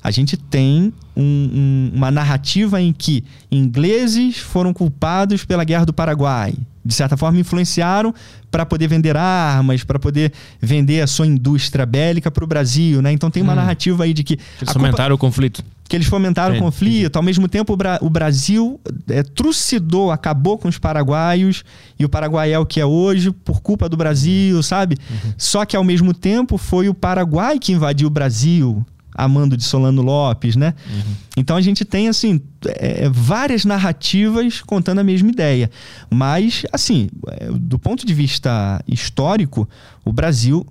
a 0.03 0.11
gente 0.11 0.37
tem 0.37 0.93
um, 1.16 1.22
um, 1.22 1.93
uma 1.94 2.10
narrativa 2.10 2.80
em 2.80 2.93
que 2.93 3.24
ingleses 3.51 4.38
foram 4.38 4.72
culpados 4.72 5.44
pela 5.44 5.64
Guerra 5.64 5.86
do 5.86 5.93
Paraguai. 5.93 6.55
De 6.84 6.94
certa 6.94 7.16
forma, 7.16 7.40
influenciaram 7.40 8.14
para 8.48 8.64
poder 8.64 8.86
vender 8.86 9.16
armas, 9.16 9.82
para 9.82 9.98
poder 9.98 10.32
vender 10.60 11.01
a 11.01 11.06
sua 11.09 11.26
indústria 11.26 11.84
bélica 11.84 12.30
para 12.30 12.44
o 12.44 12.47
Brasil. 12.47 13.02
Né? 13.02 13.10
Então 13.10 13.28
tem 13.28 13.43
uma 13.43 13.55
hum. 13.55 13.56
narrativa 13.56 14.05
aí 14.05 14.14
de 14.14 14.22
que. 14.22 14.38
Eles 14.60 14.72
fomentaram 14.72 15.16
culpa... 15.16 15.26
o 15.26 15.28
conflito. 15.28 15.64
Que 15.88 15.97
eles 15.97 16.06
fomentaram 16.06 16.55
é, 16.55 16.59
o 16.59 16.60
conflito. 16.60 17.16
Ao 17.16 17.22
mesmo 17.22 17.48
tempo, 17.48 17.72
o, 17.72 17.76
Bra... 17.76 17.98
o 18.01 18.09
Brasil 18.09 18.80
é, 19.09 19.24
trucidou, 19.24 20.12
acabou 20.12 20.59
com 20.59 20.68
os 20.68 20.78
paraguaios, 20.78 21.64
e 21.98 22.05
o 22.05 22.09
Paraguai 22.09 22.52
é 22.52 22.59
o 22.59 22.66
que 22.66 22.80
é 22.80 22.86
hoje 22.86 23.32
por 23.32 23.60
culpa 23.60 23.88
do 23.88 23.97
Brasil, 23.97 24.62
sabe? 24.62 24.97
Uhum. 25.10 25.32
Só 25.36 25.64
que 25.64 25.76
ao 25.76 25.82
mesmo 25.82 26.14
tempo 26.14 26.56
foi 26.56 26.88
o 26.88 26.94
Paraguai 26.94 27.59
que 27.59 27.72
invadiu 27.72 28.06
o 28.06 28.10
Brasil 28.10 28.84
Amando 29.16 29.56
de 29.56 29.64
Solano 29.64 30.02
Lopes, 30.02 30.56
né? 30.56 30.74
Uhum. 30.88 31.14
Então 31.36 31.56
a 31.56 31.60
gente 31.60 31.84
tem, 31.84 32.09
assim, 32.09 32.40
é, 32.66 33.09
várias 33.09 33.64
narrativas 33.64 34.60
contando 34.60 34.98
a 34.98 35.05
mesma 35.05 35.30
ideia. 35.30 35.70
Mas, 36.10 36.64
assim, 36.72 37.09
é, 37.28 37.51
do 37.51 37.78
ponto 37.78 38.05
de 38.05 38.12
vista 38.12 38.82
histórico, 38.86 39.68
o 40.05 40.12
Brasil, 40.12 40.66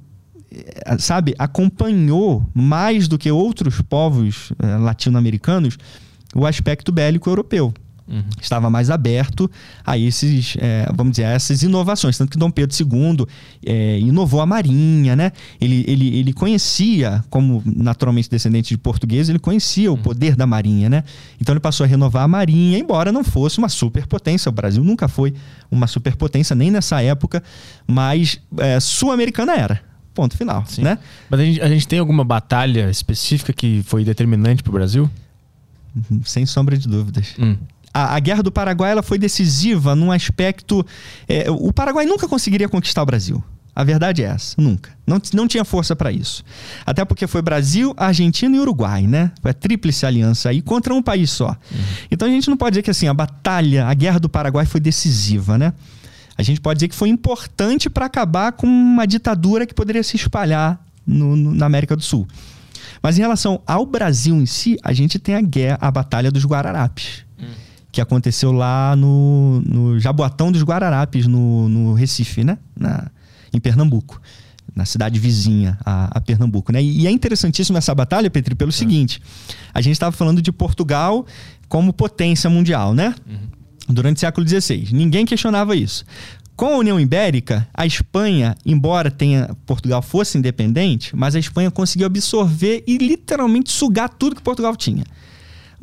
é, 0.86 0.98
sabe, 0.98 1.34
acompanhou 1.40 2.48
mais 2.54 3.08
do 3.08 3.18
que 3.18 3.32
outros 3.32 3.82
povos 3.82 4.54
é, 4.60 4.78
latino-americanos 4.78 5.78
o 6.36 6.46
aspecto 6.46 6.92
bélico 6.92 7.30
europeu. 7.30 7.74
Uhum. 8.08 8.24
Estava 8.40 8.70
mais 8.70 8.92
aberto 8.92 9.50
a 9.84 9.98
esses, 9.98 10.56
é, 10.60 10.88
vamos 10.94 11.14
dizer, 11.14 11.26
a 11.26 11.32
essas 11.32 11.64
inovações. 11.64 12.18
Tanto 12.18 12.32
que 12.32 12.38
Dom 12.38 12.52
Pedro 12.52 12.76
II 12.80 13.26
é, 13.66 14.00
inovou 14.00 14.42
a 14.42 14.46
marinha, 14.46 15.16
né? 15.16 15.32
Ele, 15.60 15.84
ele, 15.88 16.16
ele 16.20 16.34
conhecia, 16.34 17.24
como 17.30 17.64
naturalmente 17.66 18.30
descendente 18.30 18.70
de 18.70 18.78
português, 18.78 19.28
ele 19.28 19.40
conhecia 19.40 19.92
uhum. 19.92 19.98
o 19.98 20.02
poder 20.02 20.36
da 20.36 20.46
marinha, 20.46 20.88
né? 20.88 21.04
Então 21.42 21.54
ele 21.54 21.60
passou 21.60 21.84
a 21.84 21.88
renovar 21.88 22.24
a 22.24 22.28
marinha, 22.28 22.78
embora 22.78 23.12
não 23.12 23.24
fosse 23.24 23.58
uma 23.58 23.70
superpotência. 23.70 24.50
O 24.50 24.54
Brasil 24.54 24.84
nunca 24.84 25.08
foi 25.08 25.34
uma 25.72 25.88
superpotência, 25.88 26.56
nem 26.56 26.70
nessa 26.70 27.02
época, 27.02 27.42
mas 27.88 28.40
é, 28.58 28.80
sul-americana 28.80 29.56
era. 29.56 29.82
Ponto 30.14 30.38
final, 30.38 30.64
Sim. 30.66 30.84
né? 30.84 30.98
Mas 31.30 31.40
a 31.40 31.44
gente, 31.44 31.62
a 31.62 31.68
gente 31.68 31.88
tem 31.88 32.00
alguma 32.00 32.24
batalha 32.24 32.90
específica 32.90 33.52
que 33.52 33.84
foi 33.84 34.06
determinante 34.06 34.64
para 34.64 34.70
o 34.70 34.74
Brasil? 34.74 35.10
Sem 36.24 36.46
sombra 36.46 36.78
de 36.78 36.88
dúvidas. 36.88 37.34
Hum 37.38 37.58
a, 37.96 38.16
a, 38.16 38.20
Guerra 38.20 38.44
do 38.44 38.52
Paraguai 38.52 38.92
ela 38.92 39.02
foi 39.02 39.18
decisiva 39.18 39.96
num 39.96 40.12
aspecto. 40.12 40.86
É, 41.30 41.50
o 41.50 41.72
Paraguai 41.72 42.06
nunca 42.06 42.28
conseguiria 42.28 42.68
conquistar 42.68 43.02
o 43.02 43.06
Brasil. 43.06 43.42
A 43.74 43.86
verdade 43.86 44.22
é 44.22 44.28
essa, 44.28 44.62
nunca. 44.62 44.92
Não, 45.08 45.22
não 45.34 45.48
tinha 45.48 45.64
força 45.64 45.96
para 45.96 46.12
isso. 46.12 46.44
Até 46.86 47.06
porque 47.06 47.26
foi 47.26 47.42
Brasil, 47.42 47.94
Argentina 47.96 48.54
e 48.54 48.60
Uruguai, 48.60 49.04
né? 49.04 49.32
Foi 49.42 49.52
a 49.52 49.54
tríplice 49.54 50.06
aliança 50.06 50.50
aí 50.50 50.62
contra 50.62 50.94
um 50.94 51.02
país 51.02 51.32
só. 51.32 51.50
Uhum. 51.50 51.78
Então 52.12 52.28
a 52.28 52.32
gente 52.32 52.50
não 52.50 52.58
pode 52.58 52.74
dizer 52.74 52.84
que 52.84 52.92
assim, 52.92 53.08
a 53.08 53.14
batalha, 53.14 53.86
a 53.86 53.94
guerra 53.94 54.20
do 54.20 54.28
Paraguai 54.28 54.66
foi 54.66 54.82
decisiva, 54.82 55.58
né? 55.58 55.72
A 56.38 56.44
gente 56.44 56.60
pode 56.60 56.80
dizer 56.80 56.90
que 56.90 56.96
foi 56.96 57.08
importante 57.08 57.90
para 57.90 58.06
acabar 58.06 58.52
com 58.52 58.68
uma 58.68 59.06
ditadura 59.06 59.66
que 59.66 59.74
poderia 59.74 60.04
se 60.04 60.18
espalhar 60.18 60.82
no, 61.08 61.36
no, 61.36 61.54
na 61.54 61.66
América 61.66 61.96
do 61.96 62.04
Sul. 62.04 62.28
Mas 63.02 63.18
em 63.18 63.22
relação 63.22 63.62
ao 63.66 63.86
Brasil 63.86 64.36
em 64.36 64.46
si, 64.46 64.78
a 64.84 64.92
gente 64.92 65.18
tem 65.18 65.36
a 65.36 65.42
guerra, 65.42 65.78
a 65.80 65.92
batalha 65.92 66.32
dos 66.32 66.46
Guararapes. 66.46 67.25
Que 67.96 68.02
aconteceu 68.02 68.52
lá 68.52 68.94
no, 68.94 69.62
no 69.62 69.98
Jaboatão 69.98 70.52
dos 70.52 70.64
Guararapes, 70.64 71.28
no, 71.28 71.70
no 71.70 71.94
Recife, 71.94 72.44
né? 72.44 72.58
Na, 72.78 73.10
em 73.54 73.58
Pernambuco, 73.58 74.22
na 74.76 74.84
cidade 74.84 75.18
vizinha 75.18 75.78
a, 75.86 76.18
a 76.18 76.20
Pernambuco, 76.20 76.74
né? 76.74 76.84
E, 76.84 77.04
e, 77.04 77.08
é 77.08 77.10
interessantíssimo 77.10 77.78
essa 77.78 77.96
batalha, 77.96 78.30
Petri, 78.30 78.54
pelo 78.54 78.72
é. 78.72 78.74
seguinte: 78.74 79.22
a 79.74 79.80
gente 79.80 79.94
estava 79.94 80.12
falando 80.12 80.42
de 80.42 80.52
Portugal 80.52 81.26
como 81.70 81.94
potência 81.94 82.50
mundial, 82.50 82.94
né? 82.94 83.16
Uhum. 83.26 83.94
Durante 83.94 84.18
o 84.18 84.20
século 84.20 84.46
XVI. 84.46 84.90
Ninguém 84.92 85.26
questionava 85.26 85.74
isso. 85.74 86.04
Com 86.54 86.74
a 86.74 86.78
União 86.80 87.00
Ibérica, 87.00 87.66
a 87.74 87.86
Espanha, 87.86 88.58
embora 88.66 89.10
tenha 89.10 89.56
Portugal 89.66 90.02
fosse 90.02 90.38
independente, 90.38 91.16
mas 91.16 91.34
a 91.34 91.40
Espanha 91.40 91.72
conseguiu 91.72 92.08
absorver 92.08 92.84
e 92.86 92.98
literalmente 92.98 93.72
sugar 93.72 94.10
tudo 94.10 94.36
que 94.36 94.42
Portugal 94.42 94.76
tinha. 94.76 95.06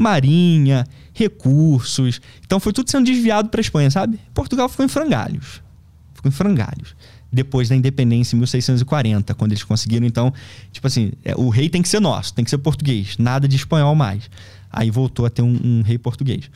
Marinha, 0.02 0.86
recursos. 1.14 2.20
Então 2.44 2.60
foi 2.60 2.72
tudo 2.72 2.90
sendo 2.90 3.06
desviado 3.06 3.48
para 3.48 3.60
a 3.60 3.62
Espanha, 3.62 3.90
sabe? 3.90 4.18
Portugal 4.34 4.68
ficou 4.68 4.84
em 4.84 4.88
frangalhos. 4.88 5.62
Ficou 6.14 6.28
em 6.28 6.32
frangalhos. 6.32 6.94
Depois 7.32 7.68
da 7.68 7.76
independência 7.76 8.36
em 8.36 8.38
1640, 8.38 9.34
quando 9.34 9.52
eles 9.52 9.64
conseguiram, 9.64 10.06
então, 10.06 10.32
tipo 10.70 10.86
assim, 10.86 11.12
é, 11.24 11.34
o 11.34 11.48
rei 11.48 11.70
tem 11.70 11.80
que 11.80 11.88
ser 11.88 12.00
nosso, 12.00 12.34
tem 12.34 12.44
que 12.44 12.50
ser 12.50 12.58
português, 12.58 13.16
nada 13.18 13.48
de 13.48 13.56
espanhol 13.56 13.94
mais. 13.94 14.28
Aí 14.70 14.90
voltou 14.90 15.24
a 15.24 15.30
ter 15.30 15.40
um, 15.40 15.58
um 15.64 15.82
rei 15.82 15.96
português. 15.96 16.50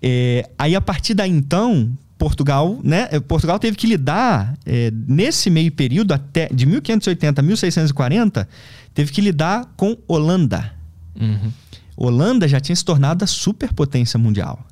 É, 0.00 0.48
aí 0.58 0.74
a 0.74 0.80
partir 0.80 1.12
daí 1.12 1.30
então, 1.30 1.92
Portugal, 2.18 2.80
né? 2.82 3.08
É, 3.10 3.20
Portugal 3.20 3.58
teve 3.58 3.76
que 3.76 3.86
lidar 3.86 4.56
é, 4.66 4.90
nesse 5.06 5.48
meio 5.48 5.70
período 5.70 6.12
até 6.12 6.48
de 6.48 6.66
1580 6.66 7.40
a 7.40 7.44
1640, 7.44 8.48
teve 8.92 9.12
que 9.12 9.20
lidar 9.20 9.72
com 9.76 9.96
Holanda. 10.06 10.72
Uhum. 11.18 11.52
Holanda 11.98 12.46
já 12.46 12.60
tinha 12.60 12.76
se 12.76 12.84
tornado 12.84 13.24
a 13.24 13.26
superpotência 13.26 14.18
mundial. 14.18 14.64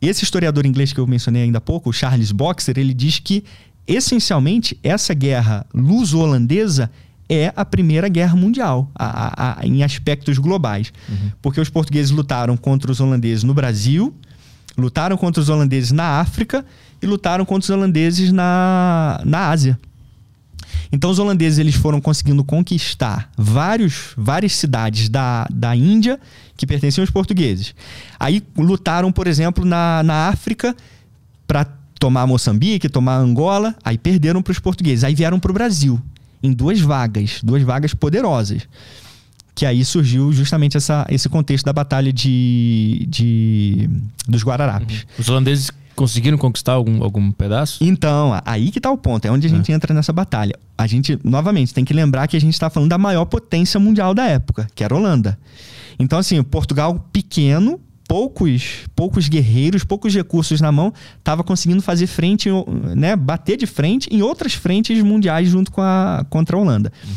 Esse 0.00 0.24
historiador 0.24 0.64
inglês 0.64 0.92
que 0.92 1.00
eu 1.00 1.06
mencionei 1.06 1.42
ainda 1.42 1.58
há 1.58 1.60
pouco, 1.60 1.92
Charles 1.92 2.32
Boxer, 2.32 2.78
ele 2.78 2.94
diz 2.94 3.18
que 3.18 3.44
essencialmente 3.86 4.78
essa 4.82 5.12
guerra 5.12 5.66
luso-holandesa 5.74 6.90
é 7.28 7.52
a 7.54 7.64
primeira 7.64 8.08
guerra 8.08 8.34
mundial 8.34 8.90
a, 8.94 9.04
a, 9.04 9.60
a, 9.60 9.66
em 9.66 9.82
aspectos 9.82 10.38
globais. 10.38 10.92
Uhum. 11.08 11.30
Porque 11.42 11.60
os 11.60 11.68
portugueses 11.68 12.10
lutaram 12.10 12.56
contra 12.56 12.90
os 12.90 13.00
holandeses 13.00 13.44
no 13.44 13.52
Brasil, 13.52 14.14
lutaram 14.76 15.16
contra 15.16 15.40
os 15.40 15.48
holandeses 15.48 15.92
na 15.92 16.20
África 16.20 16.64
e 17.02 17.06
lutaram 17.06 17.44
contra 17.44 17.64
os 17.64 17.70
holandeses 17.70 18.32
na, 18.32 19.20
na 19.24 19.48
Ásia. 19.48 19.78
Então 20.92 21.10
os 21.10 21.18
holandeses 21.18 21.58
eles 21.58 21.74
foram 21.74 22.00
conseguindo 22.00 22.42
conquistar 22.42 23.30
vários, 23.36 24.12
várias 24.16 24.54
cidades 24.54 25.08
da, 25.08 25.46
da 25.50 25.74
Índia 25.74 26.18
que 26.56 26.66
pertenciam 26.66 27.02
aos 27.02 27.10
portugueses. 27.10 27.74
Aí 28.18 28.42
lutaram, 28.56 29.12
por 29.12 29.26
exemplo, 29.26 29.64
na, 29.64 30.02
na 30.02 30.28
África 30.28 30.74
para 31.46 31.64
tomar 31.98 32.26
Moçambique, 32.26 32.88
tomar 32.88 33.16
Angola, 33.16 33.74
aí 33.84 33.98
perderam 33.98 34.42
para 34.42 34.52
os 34.52 34.58
portugueses. 34.58 35.04
Aí 35.04 35.14
vieram 35.14 35.38
para 35.38 35.50
o 35.50 35.54
Brasil 35.54 36.00
em 36.42 36.52
duas 36.52 36.80
vagas, 36.80 37.40
duas 37.42 37.62
vagas 37.62 37.94
poderosas. 37.94 38.66
Que 39.54 39.66
aí 39.66 39.84
surgiu 39.84 40.32
justamente 40.32 40.76
essa, 40.76 41.06
esse 41.10 41.28
contexto 41.28 41.66
da 41.66 41.72
batalha 41.72 42.12
de, 42.12 43.06
de 43.08 43.90
dos 44.26 44.42
Guararapes. 44.42 45.02
Uhum. 45.02 45.08
Os 45.18 45.28
holandeses 45.28 45.70
Conseguiram 46.00 46.38
conquistar 46.38 46.72
algum, 46.72 47.04
algum 47.04 47.30
pedaço? 47.30 47.84
Então, 47.84 48.32
aí 48.46 48.70
que 48.70 48.80
tá 48.80 48.90
o 48.90 48.96
ponto. 48.96 49.26
É 49.26 49.30
onde 49.30 49.46
a 49.46 49.50
gente 49.50 49.70
é. 49.70 49.74
entra 49.74 49.92
nessa 49.92 50.14
batalha. 50.14 50.58
A 50.78 50.86
gente, 50.86 51.18
novamente, 51.22 51.74
tem 51.74 51.84
que 51.84 51.92
lembrar 51.92 52.26
que 52.26 52.38
a 52.38 52.40
gente 52.40 52.54
está 52.54 52.70
falando 52.70 52.88
da 52.88 52.96
maior 52.96 53.26
potência 53.26 53.78
mundial 53.78 54.14
da 54.14 54.24
época, 54.24 54.66
que 54.74 54.82
era 54.82 54.94
a 54.94 54.96
Holanda. 54.96 55.38
Então, 55.98 56.18
assim, 56.18 56.42
Portugal 56.42 57.06
pequeno, 57.12 57.78
poucos, 58.08 58.86
poucos 58.96 59.28
guerreiros, 59.28 59.84
poucos 59.84 60.14
recursos 60.14 60.58
na 60.58 60.72
mão, 60.72 60.90
estava 61.18 61.44
conseguindo 61.44 61.82
fazer 61.82 62.06
frente, 62.06 62.48
né, 62.96 63.14
bater 63.14 63.58
de 63.58 63.66
frente 63.66 64.08
em 64.10 64.22
outras 64.22 64.54
frentes 64.54 65.02
mundiais 65.02 65.50
junto 65.50 65.70
com 65.70 65.82
a 65.82 66.24
contra 66.30 66.56
a 66.56 66.60
Holanda. 66.60 66.90
Uhum. 67.04 67.10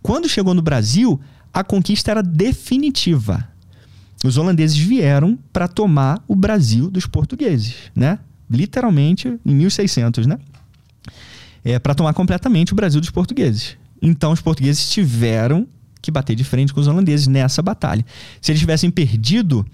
Quando 0.00 0.26
chegou 0.26 0.54
no 0.54 0.62
Brasil, 0.62 1.20
a 1.52 1.62
conquista 1.62 2.10
era 2.10 2.22
definitiva. 2.22 3.46
Os 4.24 4.36
holandeses 4.36 4.76
vieram 4.76 5.38
para 5.52 5.66
tomar 5.66 6.22
o 6.28 6.36
Brasil 6.36 6.90
dos 6.90 7.06
portugueses, 7.06 7.74
né? 7.94 8.18
Literalmente 8.48 9.38
em 9.44 9.54
1600, 9.54 10.26
né? 10.26 10.38
É, 11.64 11.78
para 11.78 11.94
tomar 11.94 12.12
completamente 12.14 12.72
o 12.72 12.76
Brasil 12.76 13.00
dos 13.00 13.10
portugueses. 13.10 13.76
Então 14.00 14.32
os 14.32 14.40
portugueses 14.40 14.88
tiveram 14.90 15.66
que 16.00 16.10
bater 16.10 16.34
de 16.34 16.42
frente 16.42 16.74
com 16.74 16.80
os 16.80 16.88
holandeses 16.88 17.28
nessa 17.28 17.62
batalha. 17.62 18.04
Se 18.40 18.50
eles 18.50 18.60
tivessem 18.60 18.90
perdido, 18.90 19.64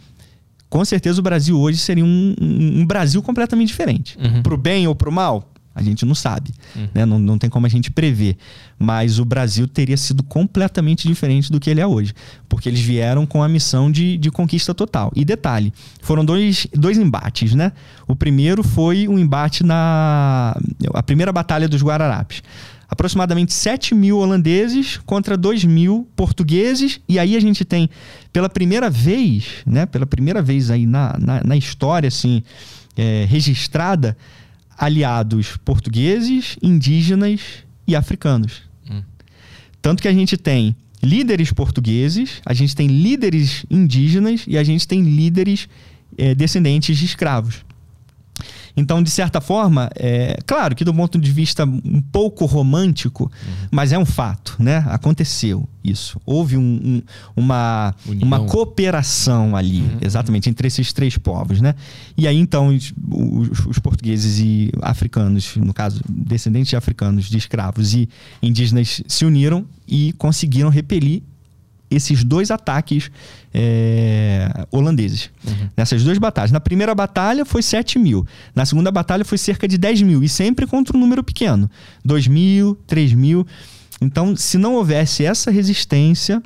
com 0.69 0.85
certeza 0.85 1.19
o 1.19 1.23
Brasil 1.23 1.59
hoje 1.59 1.79
seria 1.79 2.05
um, 2.05 2.35
um, 2.41 2.81
um 2.81 2.87
Brasil 2.87 3.23
completamente 3.23 3.69
diferente. 3.69 4.19
Uhum. 4.19 4.43
Pro 4.43 4.57
bem 4.57 4.87
ou 4.87 4.95
pro 4.95 5.11
mal? 5.11 5.51
A 5.78 5.82
gente 5.82 6.05
não 6.05 6.14
sabe, 6.14 6.50
uhum. 6.74 6.88
né? 6.92 7.06
não, 7.06 7.18
não 7.18 7.38
tem 7.38 7.48
como 7.48 7.66
a 7.66 7.68
gente 7.68 7.90
prever. 7.90 8.36
Mas 8.76 9.20
o 9.20 9.24
Brasil 9.24 9.68
teria 9.68 9.96
sido 9.96 10.22
completamente 10.22 11.06
diferente 11.06 11.52
do 11.52 11.60
que 11.60 11.70
ele 11.70 11.80
é 11.80 11.86
hoje, 11.86 12.12
porque 12.48 12.68
eles 12.68 12.80
vieram 12.80 13.24
com 13.24 13.42
a 13.42 13.48
missão 13.48 13.90
de, 13.90 14.18
de 14.18 14.30
conquista 14.30 14.74
total. 14.74 15.12
E 15.14 15.24
detalhe, 15.24 15.72
foram 16.02 16.24
dois, 16.24 16.66
dois 16.74 16.98
embates, 16.98 17.55
né? 17.55 17.72
O 18.09 18.16
primeiro 18.16 18.64
foi 18.64 19.06
um 19.06 19.18
embate 19.18 19.64
na 19.64 20.56
a 20.92 21.02
primeira 21.02 21.32
batalha 21.32 21.68
dos 21.68 21.82
Guararapes. 21.82 22.42
aproximadamente 22.88 23.52
7 23.52 23.94
mil 23.94 24.18
holandeses 24.18 24.98
contra 25.05 25.36
2 25.36 25.64
mil 25.64 26.09
portugueses. 26.16 27.00
E 27.09 27.18
aí 27.18 27.36
a 27.36 27.40
gente 27.40 27.64
tem, 27.64 27.88
pela 28.32 28.48
primeira 28.48 28.90
vez, 28.90 29.62
né, 29.66 29.86
pela 29.86 30.06
primeira 30.06 30.42
vez 30.42 30.70
aí 30.70 30.86
na, 30.86 31.16
na, 31.20 31.44
na 31.44 31.56
história 31.56 32.09
assim, 32.09 32.42
é, 32.96 33.24
registrada, 33.28 34.16
aliados 34.78 35.56
portugueses, 35.64 36.56
indígenas 36.62 37.40
e 37.86 37.96
africanos. 37.96 38.62
Hum. 38.88 39.02
Tanto 39.82 40.00
que 40.00 40.09
a 40.09 40.12
gente 40.12 40.36
tem 40.36 40.76
líderes 41.02 41.52
portugueses, 41.52 42.40
a 42.46 42.55
gente 42.55 42.74
tem 42.74 42.86
líderes 42.86 43.66
indígenas 43.68 44.44
e 44.46 44.56
a 44.56 44.62
gente 44.62 44.86
tem 44.86 45.02
líderes 45.02 45.68
é, 46.16 46.34
descendentes 46.34 46.96
de 46.96 47.05
escravos. 47.05 47.64
Então, 48.78 49.02
de 49.02 49.10
certa 49.10 49.40
forma, 49.40 49.90
é 49.96 50.38
claro 50.46 50.74
que 50.76 50.84
do 50.84 50.94
ponto 50.94 51.18
de 51.18 51.32
vista 51.32 51.64
um 51.64 52.00
pouco 52.00 52.44
romântico, 52.44 53.24
uhum. 53.24 53.68
mas 53.72 53.92
é 53.92 53.98
um 53.98 54.05
fato, 54.05 54.55
né? 54.59 54.84
Aconteceu 54.88 55.68
isso. 55.82 56.20
Houve 56.24 56.56
um, 56.56 56.62
um, 56.62 57.02
uma, 57.36 57.94
uma 58.22 58.40
cooperação 58.44 59.56
ali, 59.56 59.80
uhum. 59.80 59.98
exatamente, 60.00 60.48
entre 60.48 60.68
esses 60.68 60.92
três 60.92 61.18
povos, 61.18 61.60
né? 61.60 61.74
E 62.16 62.28
aí, 62.28 62.38
então, 62.38 62.68
os, 62.68 62.92
os, 63.10 63.66
os, 63.66 63.78
portugueses 63.80 64.38
e 64.38 64.70
africanos, 64.80 65.56
no 65.56 65.74
caso, 65.74 66.00
descendentes 66.09 66.70
de 66.70 66.76
africanos, 66.76 67.28
de 67.28 67.36
escravos 67.36 67.94
e 67.94 68.09
indígenas, 68.40 69.02
se 69.09 69.24
uniram 69.24 69.66
e 69.88 70.12
conseguiram 70.12 70.68
repelir 70.68 71.22
esses 71.90 72.23
dois 72.23 72.51
ataques 72.51 73.10
é, 73.52 74.66
holandeses. 74.70 75.31
Uhum. 75.47 75.69
Nessas 75.77 76.02
duas 76.02 76.19
batalhas. 76.19 76.52
Na 76.52 76.60
primeira 76.60 76.94
batalha 76.94 77.44
foi 77.44 77.62
7 77.62 77.98
mil. 77.98 78.27
Na 78.55 78.66
segunda 78.66 78.90
batalha 78.90 79.24
foi 79.24 79.39
cerca 79.39 79.66
de 79.66 79.78
10 79.78 80.02
mil. 80.02 80.23
E 80.23 80.28
sempre 80.28 80.66
contra 80.66 80.97
um 80.97 81.01
número 81.01 81.24
pequeno. 81.24 81.70
2 82.05 82.28
mil, 82.28 82.77
3 82.86 83.12
mil. 83.15 83.47
Então, 84.01 84.36
se 84.36 84.59
não 84.59 84.74
houvesse 84.74 85.24
essa 85.24 85.51
resistência, 85.51 86.43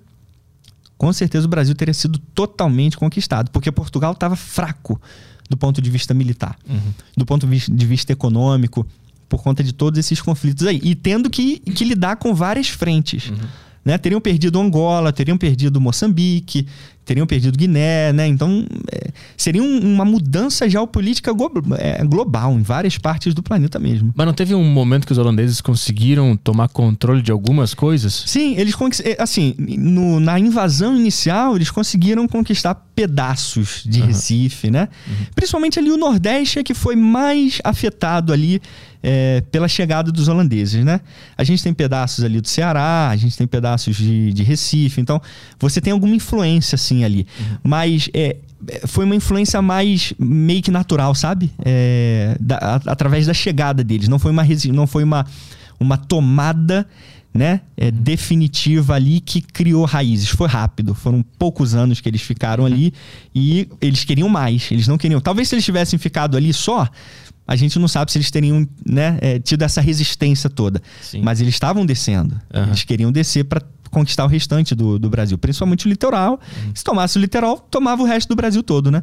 com 0.97 1.13
certeza 1.13 1.47
o 1.47 1.51
Brasil 1.51 1.75
teria 1.75 1.95
sido 1.95 2.19
totalmente 2.19 2.97
conquistado. 2.97 3.51
Porque 3.51 3.71
Portugal 3.73 4.13
estava 4.13 4.37
fraco 4.37 5.01
do 5.51 5.57
ponto 5.57 5.83
de 5.83 5.91
vista 5.91 6.15
militar, 6.15 6.57
uhum. 6.67 6.93
do 7.15 7.27
ponto 7.27 7.47
de 7.47 7.87
vista 7.87 8.11
econômico, 8.11 8.87
por 9.29 9.43
conta 9.43 9.63
de 9.63 9.73
todos 9.73 9.99
esses 9.99 10.21
conflitos 10.21 10.67
aí. 10.67 10.81
E 10.83 10.95
tendo 10.95 11.29
que, 11.29 11.59
que 11.59 11.85
lidar 11.85 12.17
com 12.17 12.35
várias 12.35 12.69
frentes. 12.69 13.29
Uhum 13.29 13.37
né? 13.85 13.99
Teriam 13.99 14.21
perdido 14.21 14.61
Angola, 14.61 15.13
teriam 15.13 15.37
perdido 15.37 15.81
Moçambique, 15.81 16.67
teriam 17.05 17.27
perdido 17.27 17.59
Guiné, 17.59 18.13
né? 18.13 18.27
Então, 18.27 18.65
é, 18.91 19.11
seria 19.37 19.63
um, 19.63 19.79
uma 19.81 20.05
mudança 20.05 20.69
geopolítica 20.69 21.33
é, 21.79 22.05
global 22.05 22.53
em 22.53 22.63
várias 22.63 22.97
partes 22.97 23.35
do 23.35 23.43
planeta 23.43 23.79
mesmo. 23.79 24.13
Mas 24.15 24.27
não 24.27 24.33
teve 24.33 24.55
um 24.55 24.65
momento 24.65 25.07
que 25.07 25.13
os 25.13 25.19
holandeses 25.19 25.61
conseguiram 25.61 26.37
tomar 26.37 26.69
controle 26.69 27.21
de 27.21 27.33
algumas 27.33 27.75
coisas? 27.75 28.25
Sim, 28.27 28.55
eles 28.57 28.75
é, 29.05 29.17
assim, 29.19 29.55
no, 29.59 30.21
na 30.21 30.39
invasão 30.39 30.97
inicial, 30.97 31.57
eles 31.57 31.71
conseguiram 31.71 32.29
conquistar 32.29 32.75
pedaços 32.95 33.83
de 33.85 34.01
uhum. 34.01 34.07
Recife, 34.07 34.71
né? 34.71 34.89
Uhum. 35.07 35.27
Principalmente 35.35 35.79
ali 35.79 35.91
o 35.91 35.97
Nordeste 35.97 36.59
é 36.59 36.63
que 36.63 36.75
foi 36.75 36.95
mais 36.95 37.59
afetado 37.65 38.33
ali 38.33 38.61
é, 39.03 39.43
pela 39.51 39.67
chegada 39.67 40.13
dos 40.13 40.29
holandeses, 40.29 40.85
né? 40.85 41.01
A 41.37 41.43
gente 41.43 41.63
tem 41.63 41.75
pedaços 41.75 42.25
ali 42.25 42.41
do 42.41 42.49
Ceará, 42.49 43.09
a 43.11 43.17
gente 43.17 43.37
tem 43.37 43.47
pedaços 43.47 43.97
de, 43.97 44.33
de 44.33 44.43
Recife, 44.43 45.01
então 45.01 45.21
você 45.59 45.81
tem 45.81 45.93
alguma 45.93 46.15
influência 46.15 46.77
assim 46.77 47.05
ali. 47.05 47.27
Uhum. 47.39 47.57
Mas 47.65 48.09
é, 48.15 48.37
é 48.69 48.87
foi 48.87 49.05
uma 49.05 49.17
influência 49.17 49.61
mais 49.61 50.15
meio 50.19 50.63
que 50.63 50.71
natural, 50.71 51.15
sabe? 51.15 51.51
É, 51.65 52.37
da, 52.39 52.59
a, 52.59 52.75
através 52.93 53.27
da 53.27 53.35
chegada 53.35 53.83
deles. 53.83 54.09
Não 54.09 54.19
foi 54.19 54.31
uma, 54.31 54.45
não 54.73 54.87
foi 54.87 55.03
uma, 55.03 55.27
uma 55.81 55.97
tomada 55.97 56.87
né, 57.35 57.63
é, 57.77 57.87
uhum. 57.87 57.93
definitiva 57.93 58.95
ali 58.95 59.21
que 59.21 59.41
criou 59.41 59.85
raízes. 59.85 60.29
Foi 60.29 60.49
rápido, 60.49 60.95
foram 60.95 61.25
poucos 61.39 61.75
anos 61.75 62.01
que 62.01 62.09
eles 62.09 62.21
ficaram 62.21 62.67
ali 62.67 62.93
e 63.35 63.69
eles 63.81 64.05
queriam 64.05 64.29
mais. 64.29 64.71
Eles 64.71 64.87
não 64.87 64.99
queriam. 64.99 65.21
Talvez 65.21 65.49
se 65.49 65.55
eles 65.55 65.65
tivessem 65.65 65.99
ficado 65.99 66.37
ali 66.37 66.53
só, 66.53 66.89
a 67.47 67.57
gente 67.57 67.79
não 67.79 67.89
sabe 67.89 68.13
se 68.13 68.19
eles 68.19 68.31
teriam 68.31 68.69
né, 68.87 69.19
é, 69.21 69.39
tido 69.39 69.63
essa 69.63 69.81
resistência 69.81 70.51
toda. 70.51 70.83
Sim. 71.01 71.23
Mas 71.23 71.41
eles 71.41 71.55
estavam 71.55 71.87
descendo. 71.87 72.41
Uhum. 72.55 72.65
Eles 72.65 72.85
queriam 72.85 73.11
descer 73.11 73.45
para 73.45 73.63
conquistar 73.91 74.25
o 74.25 74.29
restante 74.29 74.75
do, 74.75 74.99
do 74.99 75.11
Brasil, 75.11 75.37
principalmente 75.37 75.87
o 75.87 75.89
litoral. 75.89 76.33
Uhum. 76.33 76.73
Se 76.75 76.83
tomasse 76.85 77.19
o 77.19 77.21
litoral, 77.21 77.59
tomava 77.59 78.03
o 78.03 78.07
resto 78.07 78.29
do 78.29 78.37
Brasil 78.37 78.63
todo, 78.63 78.91
né? 78.91 79.03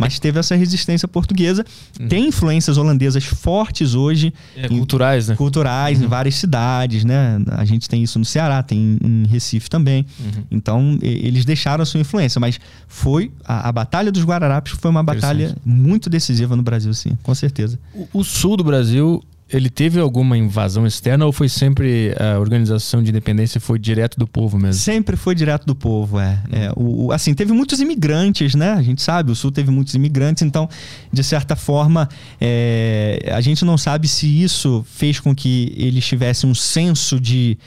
Mas 0.00 0.18
teve 0.18 0.38
essa 0.38 0.56
resistência 0.56 1.06
portuguesa. 1.06 1.64
Uhum. 1.98 2.08
Tem 2.08 2.26
influências 2.26 2.76
holandesas 2.76 3.24
fortes 3.24 3.94
hoje. 3.94 4.32
É, 4.56 4.66
em, 4.66 4.68
culturais, 4.68 5.28
né? 5.28 5.36
Culturais 5.36 5.98
uhum. 5.98 6.06
em 6.06 6.08
várias 6.08 6.34
cidades, 6.36 7.04
né? 7.04 7.38
A 7.52 7.64
gente 7.64 7.88
tem 7.88 8.02
isso 8.02 8.18
no 8.18 8.24
Ceará, 8.24 8.62
tem 8.62 8.98
em 9.02 9.26
Recife 9.26 9.68
também. 9.68 10.06
Uhum. 10.18 10.44
Então, 10.50 10.98
eles 11.02 11.44
deixaram 11.44 11.82
a 11.82 11.86
sua 11.86 12.00
influência, 12.00 12.40
mas 12.40 12.58
foi 12.88 13.30
a, 13.44 13.68
a 13.68 13.72
Batalha 13.72 14.10
dos 14.10 14.24
Guararapes 14.24 14.72
foi 14.72 14.90
uma 14.90 15.02
batalha 15.02 15.56
muito 15.64 16.08
decisiva 16.08 16.56
no 16.56 16.62
Brasil, 16.62 16.92
sim, 16.94 17.16
com 17.22 17.34
certeza. 17.34 17.78
O, 17.94 18.20
o 18.20 18.24
sul 18.24 18.56
do 18.56 18.64
Brasil 18.64 19.22
ele 19.52 19.68
teve 19.68 19.98
alguma 19.98 20.36
invasão 20.38 20.86
externa 20.86 21.26
ou 21.26 21.32
foi 21.32 21.48
sempre 21.48 22.14
a 22.18 22.38
organização 22.38 23.02
de 23.02 23.10
independência 23.10 23.60
foi 23.60 23.78
direto 23.78 24.18
do 24.18 24.26
povo 24.26 24.58
mesmo? 24.58 24.80
Sempre 24.80 25.16
foi 25.16 25.34
direto 25.34 25.66
do 25.66 25.74
povo, 25.74 26.20
é. 26.20 26.38
é 26.52 26.72
o, 26.76 27.06
o, 27.06 27.12
assim, 27.12 27.34
teve 27.34 27.52
muitos 27.52 27.80
imigrantes, 27.80 28.54
né? 28.54 28.72
A 28.72 28.82
gente 28.82 29.02
sabe, 29.02 29.32
o 29.32 29.34
Sul 29.34 29.50
teve 29.50 29.70
muitos 29.70 29.94
imigrantes, 29.94 30.42
então, 30.42 30.68
de 31.12 31.24
certa 31.24 31.56
forma, 31.56 32.08
é, 32.40 33.30
a 33.34 33.40
gente 33.40 33.64
não 33.64 33.76
sabe 33.76 34.06
se 34.06 34.26
isso 34.26 34.84
fez 34.88 35.18
com 35.18 35.34
que 35.34 35.74
eles 35.76 36.06
tivessem 36.06 36.48
um 36.48 36.54
senso 36.54 37.18
de, 37.18 37.58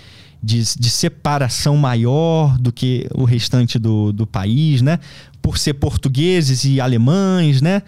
de, 0.41 0.60
de 0.60 0.89
separação 0.89 1.76
maior 1.76 2.57
do 2.57 2.72
que 2.72 3.07
o 3.14 3.26
restante 3.26 3.77
do, 3.77 4.14
do 4.14 4.26
país, 4.26 4.81
né? 4.81 4.99
Por 5.41 5.57
ser 5.57 5.73
portugueses 5.73 6.64
e 6.64 6.80
alemães, 6.80 7.61
né? 7.61 7.81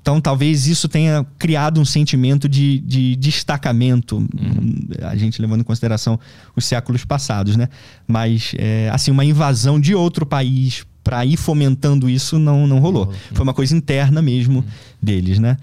Então, 0.00 0.20
talvez 0.20 0.66
isso 0.66 0.88
tenha 0.88 1.26
criado 1.38 1.80
um 1.80 1.84
sentimento 1.84 2.48
de, 2.48 2.78
de 2.80 3.16
destacamento, 3.16 4.16
uhum. 4.16 4.88
a 5.02 5.16
gente 5.16 5.40
levando 5.40 5.60
em 5.60 5.64
consideração 5.64 6.18
os 6.56 6.64
séculos 6.64 7.04
passados, 7.04 7.56
né? 7.56 7.68
Mas, 8.06 8.52
é, 8.56 8.90
assim, 8.92 9.10
uma 9.10 9.24
invasão 9.24 9.80
de 9.80 9.94
outro 9.94 10.24
país 10.24 10.84
para 11.02 11.24
ir 11.24 11.36
fomentando 11.36 12.08
isso 12.08 12.38
não, 12.38 12.66
não 12.66 12.78
rolou. 12.78 13.06
Uhum. 13.06 13.14
Foi 13.34 13.42
uma 13.42 13.54
coisa 13.54 13.76
interna 13.76 14.22
mesmo 14.22 14.60
uhum. 14.60 14.64
deles, 15.02 15.38
né? 15.38 15.56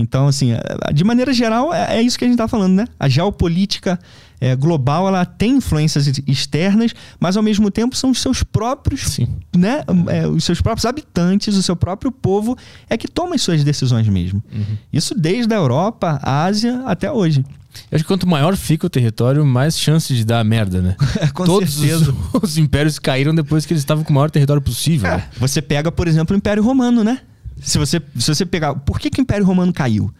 Então, 0.00 0.26
assim, 0.26 0.52
é, 0.52 0.92
de 0.92 1.04
maneira 1.04 1.32
geral, 1.32 1.72
é, 1.72 1.98
é 1.98 2.02
isso 2.02 2.18
que 2.18 2.24
a 2.24 2.28
gente 2.28 2.34
está 2.34 2.48
falando, 2.48 2.74
né? 2.74 2.86
A 2.98 3.08
geopolítica 3.08 3.98
é, 4.40 4.56
global 4.56 5.06
ela 5.06 5.24
tem 5.24 5.56
influências 5.56 6.06
externas, 6.26 6.92
mas 7.18 7.36
ao 7.36 7.42
mesmo 7.42 7.70
tempo 7.70 7.94
são 7.94 8.10
os 8.10 8.20
seus 8.20 8.42
próprios, 8.42 9.02
Sim. 9.02 9.28
né, 9.54 9.82
é, 10.08 10.26
os 10.26 10.44
seus 10.44 10.60
próprios 10.60 10.86
habitantes, 10.86 11.54
o 11.56 11.62
seu 11.62 11.76
próprio 11.76 12.10
povo 12.10 12.56
é 12.88 12.96
que 12.96 13.06
toma 13.06 13.34
as 13.34 13.42
suas 13.42 13.62
decisões 13.62 14.08
mesmo. 14.08 14.42
Uhum. 14.50 14.76
Isso 14.92 15.14
desde 15.14 15.52
a 15.52 15.58
Europa, 15.58 16.18
a 16.22 16.44
Ásia 16.44 16.82
até 16.86 17.12
hoje. 17.12 17.44
Eu 17.90 17.96
acho 17.96 18.04
que 18.04 18.08
quanto 18.08 18.26
maior 18.26 18.56
fica 18.56 18.86
o 18.86 18.90
território, 18.90 19.44
mais 19.44 19.78
chance 19.78 20.12
de 20.12 20.24
dar 20.24 20.44
merda, 20.44 20.82
né? 20.82 20.96
com 21.32 21.44
Todos 21.44 21.72
certeza. 21.72 22.12
Os, 22.32 22.42
os, 22.50 22.58
impérios 22.58 22.98
caíram 22.98 23.34
depois 23.34 23.64
que 23.64 23.72
eles 23.72 23.82
estavam 23.82 24.02
com 24.02 24.10
o 24.10 24.14
maior 24.14 24.30
território 24.30 24.60
possível. 24.60 25.08
É, 25.08 25.16
né? 25.18 25.28
Você 25.38 25.62
pega, 25.62 25.92
por 25.92 26.08
exemplo, 26.08 26.34
o 26.34 26.36
Império 26.36 26.62
Romano, 26.62 27.04
né? 27.04 27.20
Se 27.60 27.78
você, 27.78 28.00
se 28.16 28.34
você 28.34 28.46
pegar. 28.46 28.74
Por 28.74 28.98
que, 28.98 29.10
que 29.10 29.20
o 29.20 29.22
Império 29.22 29.46
Romano 29.46 29.72
caiu? 29.72 30.12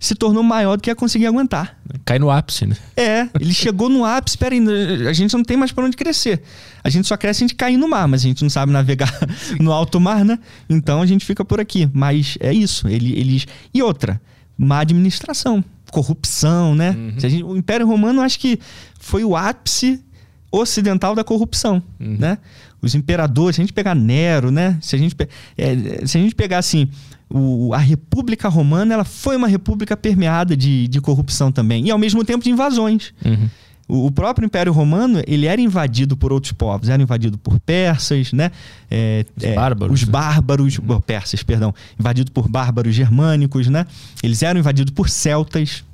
se 0.00 0.14
tornou 0.14 0.42
maior 0.42 0.76
do 0.76 0.82
que 0.82 0.90
ia 0.90 0.94
conseguir 0.94 1.26
aguentar. 1.26 1.76
Cai 2.04 2.18
no 2.18 2.30
ápice, 2.30 2.66
né? 2.66 2.76
É, 2.96 3.28
ele 3.38 3.52
chegou 3.52 3.88
no 3.88 4.04
ápice, 4.04 4.38
peraí, 4.38 4.60
a 5.08 5.12
gente 5.12 5.34
não 5.34 5.42
tem 5.42 5.56
mais 5.56 5.72
para 5.72 5.84
onde 5.84 5.96
crescer. 5.96 6.42
A 6.84 6.88
gente 6.88 7.08
só 7.08 7.16
cresce 7.16 7.42
a 7.42 7.46
gente 7.46 7.54
cair 7.54 7.76
no 7.76 7.88
mar, 7.88 8.06
mas 8.06 8.20
a 8.20 8.24
gente 8.24 8.42
não 8.42 8.50
sabe 8.50 8.72
navegar 8.72 9.12
no 9.58 9.72
alto 9.72 9.98
mar, 9.98 10.24
né? 10.24 10.38
Então 10.68 11.02
a 11.02 11.06
gente 11.06 11.24
fica 11.24 11.44
por 11.44 11.60
aqui. 11.60 11.88
Mas 11.92 12.36
é 12.40 12.52
isso, 12.52 12.86
ele, 12.86 13.18
eles... 13.18 13.46
E 13.74 13.82
outra, 13.82 14.20
má 14.56 14.80
administração, 14.80 15.64
corrupção, 15.90 16.74
né? 16.74 16.90
Uhum. 16.90 17.14
Gente, 17.18 17.42
o 17.42 17.56
Império 17.56 17.86
Romano, 17.86 18.22
acho 18.22 18.38
que 18.38 18.58
foi 19.00 19.24
o 19.24 19.36
ápice 19.36 20.02
ocidental 20.50 21.14
da 21.14 21.24
corrupção, 21.24 21.82
uhum. 21.98 22.16
né? 22.18 22.38
Os 22.80 22.94
imperadores, 22.94 23.56
se 23.56 23.62
a 23.62 23.64
gente 23.64 23.72
pegar 23.72 23.94
Nero, 23.94 24.50
né? 24.50 24.78
Se 24.80 24.94
a 24.94 24.98
gente, 24.98 25.16
é, 25.56 26.06
se 26.06 26.16
a 26.16 26.20
gente 26.20 26.34
pegar 26.34 26.58
assim 26.58 26.88
o, 27.30 27.74
a 27.74 27.78
República 27.78 28.48
Romana 28.48 28.94
ela 28.94 29.04
foi 29.04 29.36
uma 29.36 29.48
república 29.48 29.96
permeada 29.96 30.56
de, 30.56 30.88
de 30.88 31.00
corrupção 31.00 31.52
também 31.52 31.86
e 31.86 31.90
ao 31.90 31.98
mesmo 31.98 32.24
tempo 32.24 32.42
de 32.42 32.50
invasões. 32.50 33.12
Uhum. 33.24 33.48
O, 33.86 34.06
o, 34.06 34.10
próprio 34.10 34.44
Império 34.44 34.72
Romano 34.72 35.22
ele 35.26 35.46
era 35.46 35.60
invadido 35.60 36.16
por 36.16 36.32
outros 36.32 36.52
povos, 36.52 36.88
era 36.88 37.02
invadido 37.02 37.38
por 37.38 37.58
persas, 37.60 38.32
né? 38.32 38.50
É, 38.90 39.24
os 39.36 39.44
é, 39.44 39.54
bárbaros. 39.54 39.94
Os 39.94 40.06
né? 40.06 40.12
bárbaros, 40.12 40.78
uhum. 40.78 41.00
persas, 41.00 41.42
perdão, 41.42 41.74
invadido 41.98 42.30
por 42.32 42.48
bárbaros 42.48 42.94
germânicos, 42.94 43.66
né? 43.68 43.86
Eles 44.22 44.42
eram 44.42 44.60
invadidos 44.60 44.92
por 44.92 45.08
celtas, 45.08 45.84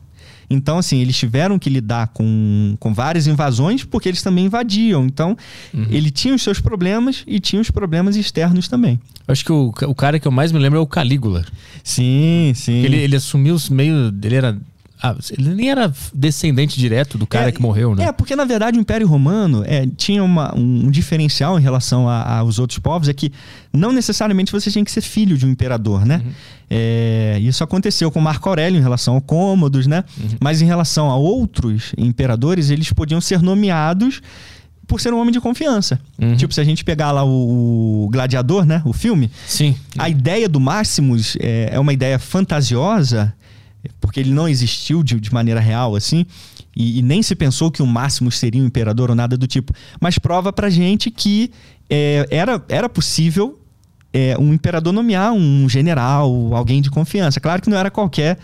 então, 0.49 0.79
assim, 0.79 0.99
eles 1.01 1.17
tiveram 1.17 1.59
que 1.59 1.71
lidar 1.71 2.09
com, 2.09 2.77
com 2.79 2.93
várias 2.93 3.27
invasões 3.27 3.85
porque 3.85 4.09
eles 4.09 4.23
também 4.23 4.47
invadiam. 4.47 5.05
Então, 5.05 5.37
uhum. 5.73 5.87
ele 5.91 6.11
tinha 6.11 6.35
os 6.35 6.43
seus 6.43 6.61
problemas 6.61 7.25
e 7.27 7.41
tinha 7.41 7.61
os 7.61 7.71
problemas 7.71 8.17
externos 8.17 8.69
também. 8.69 9.01
Eu 9.27 9.33
acho 9.33 9.45
que 9.45 9.53
o, 9.53 9.73
o 9.87 9.95
cara 9.95 10.19
que 10.19 10.29
eu 10.29 10.33
mais 10.33 10.53
me 10.53 10.59
lembro 10.59 10.79
é 10.79 10.83
o 10.83 10.87
Calígula. 10.87 11.45
Sim, 11.83 12.53
sim. 12.55 12.85
Ele, 12.85 12.97
ele 12.97 13.17
assumiu 13.17 13.57
meio. 13.71 14.13
Ele 14.23 14.35
era 14.35 14.59
Ah, 15.07 15.15
ele 15.37 15.55
nem 15.55 15.71
era 15.71 15.93
descendente 16.15 16.79
direto 16.79 17.19
do 17.19 17.27
cara 17.27 17.49
É, 17.49 17.53
que 17.53 17.61
morreu, 17.61 17.95
né? 17.95 18.05
É, 18.07 18.13
porque 18.13 18.35
na 18.35 18.45
verdade 18.47 18.79
o 18.79 18.81
Império 18.81 19.07
Romano 19.07 19.63
é, 19.67 19.87
tinha 19.97 20.25
uma- 20.25 20.55
um, 20.57 20.91
diferencial 20.91 21.59
em 21.59 21.63
relação 21.63 22.09
aos 22.09 22.59
outros 22.59 22.79
povos, 22.79 23.07
é 23.09 23.13
que 23.13 23.31
não 23.73 23.93
necessariamente 23.93 24.51
você 24.51 24.71
tinha 24.71 24.85
que 24.85 24.91
ser 24.91 25.03
filho 25.03 25.37
de 25.37 25.45
um 25.45 25.51
imperador, 25.51 26.07
né? 26.07 26.23
É, 26.71 27.39
isso 27.43 27.63
aconteceu 27.63 28.11
com 28.11 28.19
Marco 28.21 28.49
Aurélio 28.49 28.79
em 28.79 28.83
relação 28.83 29.15
ao 29.17 29.21
Cômodos, 29.21 29.87
né? 29.87 30.05
Mas 30.41 30.63
em 30.63 30.65
relação 30.65 31.11
a 31.11 31.17
outros 31.17 31.93
imperadores, 31.99 32.71
eles 32.71 32.91
podiam 32.93 33.21
ser 33.21 33.43
nomeados 33.43 34.23
por 34.87 35.01
ser 35.01 35.13
um 35.15 35.19
homem 35.21 35.33
de 35.33 35.41
confiança. 35.41 35.99
Uhum. 36.19 36.37
Tipo, 36.37 36.53
se 36.55 36.61
a 36.61 36.65
gente 36.65 36.85
pegar 36.85 37.11
lá 37.11 37.25
o, 37.25 38.05
o 38.05 38.09
Gladiador, 38.11 38.65
né? 38.67 38.83
O 38.85 38.93
filme, 38.93 39.31
Sim. 39.47 39.75
a 39.99 40.09
ideia 40.09 40.49
do 40.49 40.61
Máximos 40.61 41.37
é, 41.41 41.71
é 41.73 41.79
uma 41.81 41.93
ideia 41.93 42.19
fantasiosa, 42.19 43.35
porque 44.01 44.21
ele 44.21 44.31
não 44.33 44.49
existiu 44.49 45.03
de, 45.03 45.19
de 45.21 45.33
maneira 45.33 45.61
real, 45.61 45.95
assim, 45.97 46.25
e, 46.77 46.99
e 46.99 47.03
nem 47.03 47.23
se 47.23 47.35
pensou 47.35 47.71
que 47.71 47.83
o 47.83 47.87
Máximos 47.87 48.39
seria 48.39 48.63
um 48.63 48.67
imperador 48.67 49.11
ou 49.11 49.17
nada 49.17 49.37
do 49.37 49.47
tipo. 49.47 49.73
Mas 50.01 50.19
prova 50.19 50.53
pra 50.53 50.69
gente 50.71 51.11
que 51.11 51.51
é, 51.89 52.27
era, 52.31 52.63
era 52.69 52.89
possível 52.89 53.61
é, 54.13 54.37
um 54.39 54.53
imperador 54.55 54.93
nomear 54.93 55.33
um 55.33 55.69
general, 55.69 56.55
alguém 56.55 56.81
de 56.81 56.91
confiança. 56.91 57.41
Claro 57.41 57.61
que 57.63 57.69
não 57.71 57.77
era 57.79 57.91
qualquer 57.91 58.39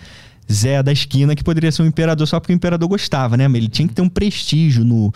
Zé 0.52 0.82
da 0.82 0.90
esquina 0.90 1.36
que 1.36 1.44
poderia 1.44 1.70
ser 1.70 1.82
um 1.82 1.86
imperador 1.86 2.26
só 2.26 2.40
porque 2.40 2.52
o 2.52 2.56
imperador 2.56 2.88
gostava, 2.88 3.36
né? 3.36 3.46
Mas 3.46 3.56
ele 3.58 3.68
tinha 3.68 3.86
que 3.86 3.94
ter 3.94 4.02
um 4.02 4.08
prestígio 4.08 4.82
no, 4.84 5.12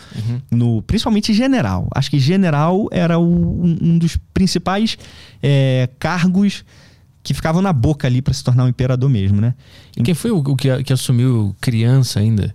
no 0.49 0.81
principalmente 0.83 1.35
general. 1.35 1.89
Acho 1.93 2.09
que 2.09 2.21
general 2.21 2.87
era 2.93 3.19
o- 3.19 3.65
um, 3.65 3.77
um 3.83 3.99
dos 3.99 4.17
principais 4.33 4.97
é, 5.43 5.89
cargos 5.99 6.65
que 7.25 7.33
ficavam 7.35 7.63
na 7.63 7.73
boca 7.73 8.07
ali 8.07 8.21
para 8.21 8.35
se 8.35 8.45
tornar 8.45 8.65
um 8.65 8.69
imperador 8.69 9.09
mesmo, 9.09 9.41
né? 9.41 9.55
E 9.97 10.03
quem 10.03 10.15
foi 10.15 10.31
o, 10.31 10.37
o 10.37 10.55
que, 10.55 10.85
que 10.85 10.93
assumiu 10.93 11.57
criança 11.61 12.21
ainda? 12.21 12.55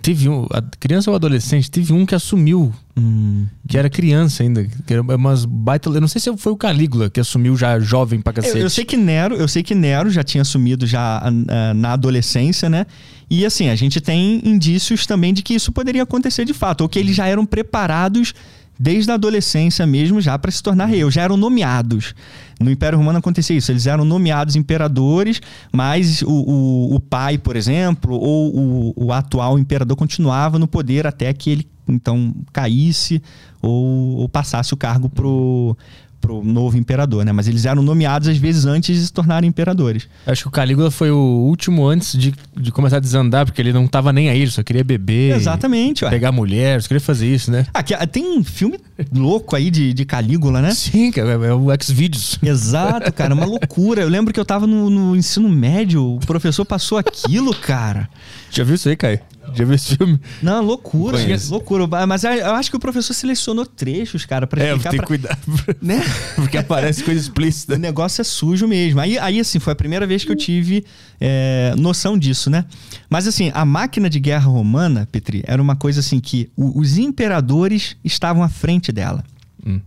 Teve 0.00 0.28
um. 0.28 0.46
Criança 0.80 1.10
ou 1.10 1.16
adolescente? 1.16 1.70
Teve 1.70 1.92
um 1.92 2.06
que 2.06 2.14
assumiu, 2.14 2.72
Hum, 2.96 3.46
que 3.66 3.78
era 3.78 3.88
criança 3.88 4.42
ainda. 4.42 4.66
Que 4.86 4.92
era 4.92 5.02
umas 5.02 5.44
baita. 5.44 5.88
Eu 5.90 6.00
não 6.00 6.08
sei 6.08 6.20
se 6.20 6.34
foi 6.36 6.52
o 6.52 6.56
Calígula 6.56 7.10
que 7.10 7.18
assumiu 7.20 7.56
já 7.56 7.78
jovem 7.80 8.20
pra 8.20 8.30
Eu, 8.30 8.34
cacete. 8.34 8.58
eu 8.58 8.70
sei 8.70 8.84
que 8.84 8.96
Nero, 8.96 9.34
eu 9.34 9.48
sei 9.48 9.62
que 9.62 9.74
Nero 9.74 10.10
já 10.10 10.22
tinha 10.22 10.42
assumido 10.42 10.86
já 10.86 11.22
ah, 11.22 11.74
na 11.74 11.92
adolescência, 11.92 12.68
né? 12.70 12.86
E 13.30 13.46
assim, 13.46 13.70
a 13.70 13.74
gente 13.74 14.00
tem 14.00 14.40
indícios 14.44 15.06
também 15.06 15.32
de 15.32 15.42
que 15.42 15.54
isso 15.54 15.72
poderia 15.72 16.02
acontecer 16.02 16.44
de 16.44 16.52
fato, 16.52 16.82
ou 16.82 16.88
que 16.88 16.98
eles 16.98 17.16
já 17.16 17.26
eram 17.26 17.46
preparados 17.46 18.34
desde 18.78 19.10
a 19.10 19.14
adolescência 19.14 19.86
mesmo 19.86 20.20
já 20.20 20.38
para 20.38 20.50
se 20.50 20.62
tornar 20.62 20.86
rei, 20.86 21.08
já 21.10 21.22
eram 21.22 21.36
nomeados. 21.36 22.14
No 22.60 22.70
Império 22.70 22.98
Romano 22.98 23.18
acontecia 23.18 23.56
isso, 23.56 23.72
eles 23.72 23.86
eram 23.86 24.04
nomeados 24.04 24.56
imperadores, 24.56 25.40
mas 25.72 26.22
o, 26.22 26.30
o, 26.30 26.94
o 26.94 27.00
pai, 27.00 27.38
por 27.38 27.56
exemplo, 27.56 28.14
ou 28.14 28.54
o, 28.54 29.06
o 29.06 29.12
atual 29.12 29.58
imperador 29.58 29.96
continuava 29.96 30.58
no 30.58 30.68
poder 30.68 31.06
até 31.06 31.32
que 31.32 31.50
ele 31.50 31.72
então 31.88 32.32
caísse 32.52 33.20
ou, 33.60 34.18
ou 34.18 34.28
passasse 34.28 34.72
o 34.72 34.76
cargo 34.76 35.08
pro 35.08 35.76
pro 36.22 36.42
novo 36.42 36.78
imperador, 36.78 37.24
né? 37.24 37.32
Mas 37.32 37.48
eles 37.48 37.66
eram 37.66 37.82
nomeados 37.82 38.28
às 38.28 38.38
vezes 38.38 38.64
antes 38.64 38.96
de 38.96 39.06
se 39.06 39.12
tornarem 39.12 39.48
imperadores. 39.48 40.08
Acho 40.24 40.42
que 40.42 40.48
o 40.48 40.50
Calígula 40.50 40.90
foi 40.90 41.10
o 41.10 41.18
último 41.18 41.86
antes 41.86 42.16
de, 42.16 42.32
de 42.56 42.70
começar 42.70 42.98
a 42.98 43.00
desandar, 43.00 43.44
porque 43.44 43.60
ele 43.60 43.72
não 43.72 43.86
tava 43.88 44.12
nem 44.12 44.30
aí, 44.30 44.40
ele 44.40 44.50
só 44.50 44.62
queria 44.62 44.84
beber. 44.84 45.34
Exatamente, 45.34 46.04
ué. 46.04 46.10
Pegar 46.10 46.30
mulher, 46.32 46.80
só 46.80 46.88
queria 46.88 47.00
fazer 47.00 47.26
isso, 47.26 47.50
né? 47.50 47.66
Aqui, 47.74 47.92
ah, 47.92 48.06
tem 48.06 48.38
um 48.38 48.44
filme 48.44 48.78
louco 49.12 49.56
aí 49.56 49.70
de, 49.70 49.92
de 49.92 50.04
Calígula, 50.04 50.62
né? 50.62 50.72
Sim, 50.72 51.10
cara, 51.10 51.32
é 51.32 51.52
o 51.52 51.70
X-Videos. 51.72 52.38
Exato, 52.40 53.12
cara, 53.12 53.34
uma 53.34 53.44
loucura. 53.44 54.02
Eu 54.02 54.08
lembro 54.08 54.32
que 54.32 54.38
eu 54.38 54.44
tava 54.44 54.66
no, 54.66 54.88
no 54.88 55.16
ensino 55.16 55.48
médio, 55.48 56.14
o 56.14 56.20
professor 56.20 56.64
passou 56.64 56.96
aquilo, 56.96 57.52
cara. 57.54 58.08
Já 58.52 58.64
viu 58.64 58.74
isso 58.74 58.88
aí, 58.88 58.96
Caio? 58.96 59.18
Já 59.54 59.64
viu 59.64 59.74
esse 59.74 59.96
filme? 59.96 60.20
Não, 60.42 60.62
loucura, 60.62 61.18
Conheço. 61.18 61.50
loucura. 61.50 61.86
Mas 62.06 62.22
eu 62.22 62.54
acho 62.54 62.70
que 62.70 62.76
o 62.76 62.80
professor 62.80 63.12
selecionou 63.14 63.64
trechos, 63.66 64.24
cara, 64.26 64.46
pra 64.46 64.62
É, 64.62 64.68
explicar 64.68 64.90
tem 64.90 65.00
que 65.00 65.06
cuidar. 65.06 65.38
Né? 65.80 66.00
Porque 66.36 66.56
aparece 66.58 67.02
coisa 67.02 67.18
O 67.18 67.22
explícita. 67.22 67.76
negócio 67.78 68.20
é 68.20 68.24
sujo 68.24 68.68
mesmo. 68.68 69.00
Aí, 69.00 69.18
aí, 69.18 69.40
assim, 69.40 69.58
foi 69.58 69.72
a 69.72 69.76
primeira 69.76 70.06
vez 70.06 70.24
que 70.24 70.30
eu 70.30 70.36
tive 70.36 70.84
é, 71.20 71.74
noção 71.76 72.16
disso, 72.16 72.50
né? 72.50 72.64
Mas, 73.10 73.26
assim, 73.26 73.50
a 73.54 73.64
máquina 73.64 74.08
de 74.08 74.20
guerra 74.20 74.46
romana, 74.48 75.08
Petri, 75.10 75.42
era 75.46 75.60
uma 75.60 75.74
coisa 75.76 76.00
assim 76.00 76.20
que 76.20 76.50
o- 76.56 76.78
os 76.78 76.98
imperadores 76.98 77.96
estavam 78.04 78.42
à 78.42 78.48
frente 78.48 78.92
dela. 78.92 79.24
Hum. 79.66 79.80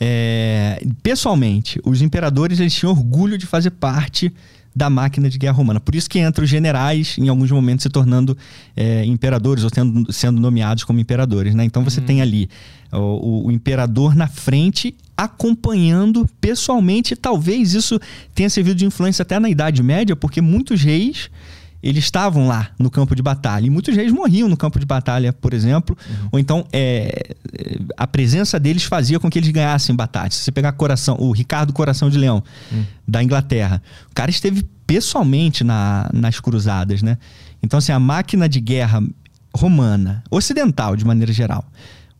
É, 0.00 0.82
pessoalmente, 1.02 1.80
os 1.84 2.02
imperadores 2.02 2.58
eles 2.60 2.74
tinham 2.74 2.92
orgulho 2.92 3.38
de 3.38 3.46
fazer 3.46 3.70
parte 3.70 4.32
da 4.74 4.88
máquina 4.88 5.28
de 5.28 5.36
guerra 5.38 5.54
romana. 5.54 5.78
Por 5.80 5.94
isso 5.94 6.08
que 6.08 6.18
entra 6.18 6.42
os 6.42 6.48
generais, 6.48 7.16
em 7.18 7.28
alguns 7.28 7.50
momentos, 7.50 7.82
se 7.82 7.90
tornando 7.90 8.36
é, 8.76 9.04
imperadores 9.04 9.64
ou 9.64 9.70
tendo- 9.70 10.10
sendo 10.12 10.40
nomeados 10.40 10.84
como 10.84 10.98
imperadores. 10.98 11.54
Né? 11.54 11.64
Então 11.64 11.84
você 11.84 12.00
tem 12.00 12.22
ali 12.22 12.48
o, 12.90 12.96
o- 12.96 13.46
o 13.48 13.52
imperador 13.52 14.14
na 14.14 14.26
frente 14.28 14.94
acompanhando 15.16 16.26
pessoalmente. 16.40 17.14
Talvez 17.16 17.74
isso 17.74 18.00
tenha 18.34 18.48
servido 18.48 18.76
de 18.76 18.86
influência 18.86 19.22
até 19.22 19.38
na 19.38 19.50
Idade 19.50 19.82
Média, 19.82 20.16
porque 20.16 20.40
muitos 20.40 20.82
reis 20.82 21.28
eles 21.82 22.04
estavam 22.04 22.46
lá 22.46 22.70
no 22.78 22.90
campo 22.90 23.14
de 23.16 23.22
batalha. 23.22 23.66
E 23.66 23.70
muitos 23.70 23.96
reis 23.96 24.12
morriam 24.12 24.48
no 24.48 24.56
campo 24.56 24.78
de 24.78 24.86
batalha, 24.86 25.32
por 25.32 25.52
exemplo. 25.52 25.96
Ou 26.30 26.38
então 26.38 26.64
é, 26.72 27.34
é, 27.52 27.78
a 27.96 28.06
presença 28.06 28.60
deles 28.60 28.84
fazia 28.84 29.18
com 29.18 29.28
que 29.28 29.38
eles 29.38 29.50
ganhassem 29.50 29.94
batalhas. 29.96 30.34
Se 30.36 30.44
você 30.44 30.52
pegar 30.52 30.72
coração, 30.72 31.16
o 31.18 31.32
Ricardo 31.32 31.72
Coração 31.72 32.08
de 32.08 32.16
Leão, 32.18 32.42
da 33.06 33.22
Inglaterra, 33.22 33.82
o 34.10 34.14
cara 34.14 34.30
esteve 34.30 34.62
pessoalmente 34.86 35.64
na- 35.64 36.08
nas 36.12 36.38
cruzadas, 36.38 37.02
né? 37.02 37.18
Então, 37.62 37.78
assim, 37.78 37.92
a 37.92 37.98
máquina 37.98 38.48
de 38.48 38.60
guerra 38.60 39.02
romana, 39.54 40.22
ocidental 40.30 40.96
de 40.96 41.04
maneira 41.04 41.32
geral, 41.32 41.64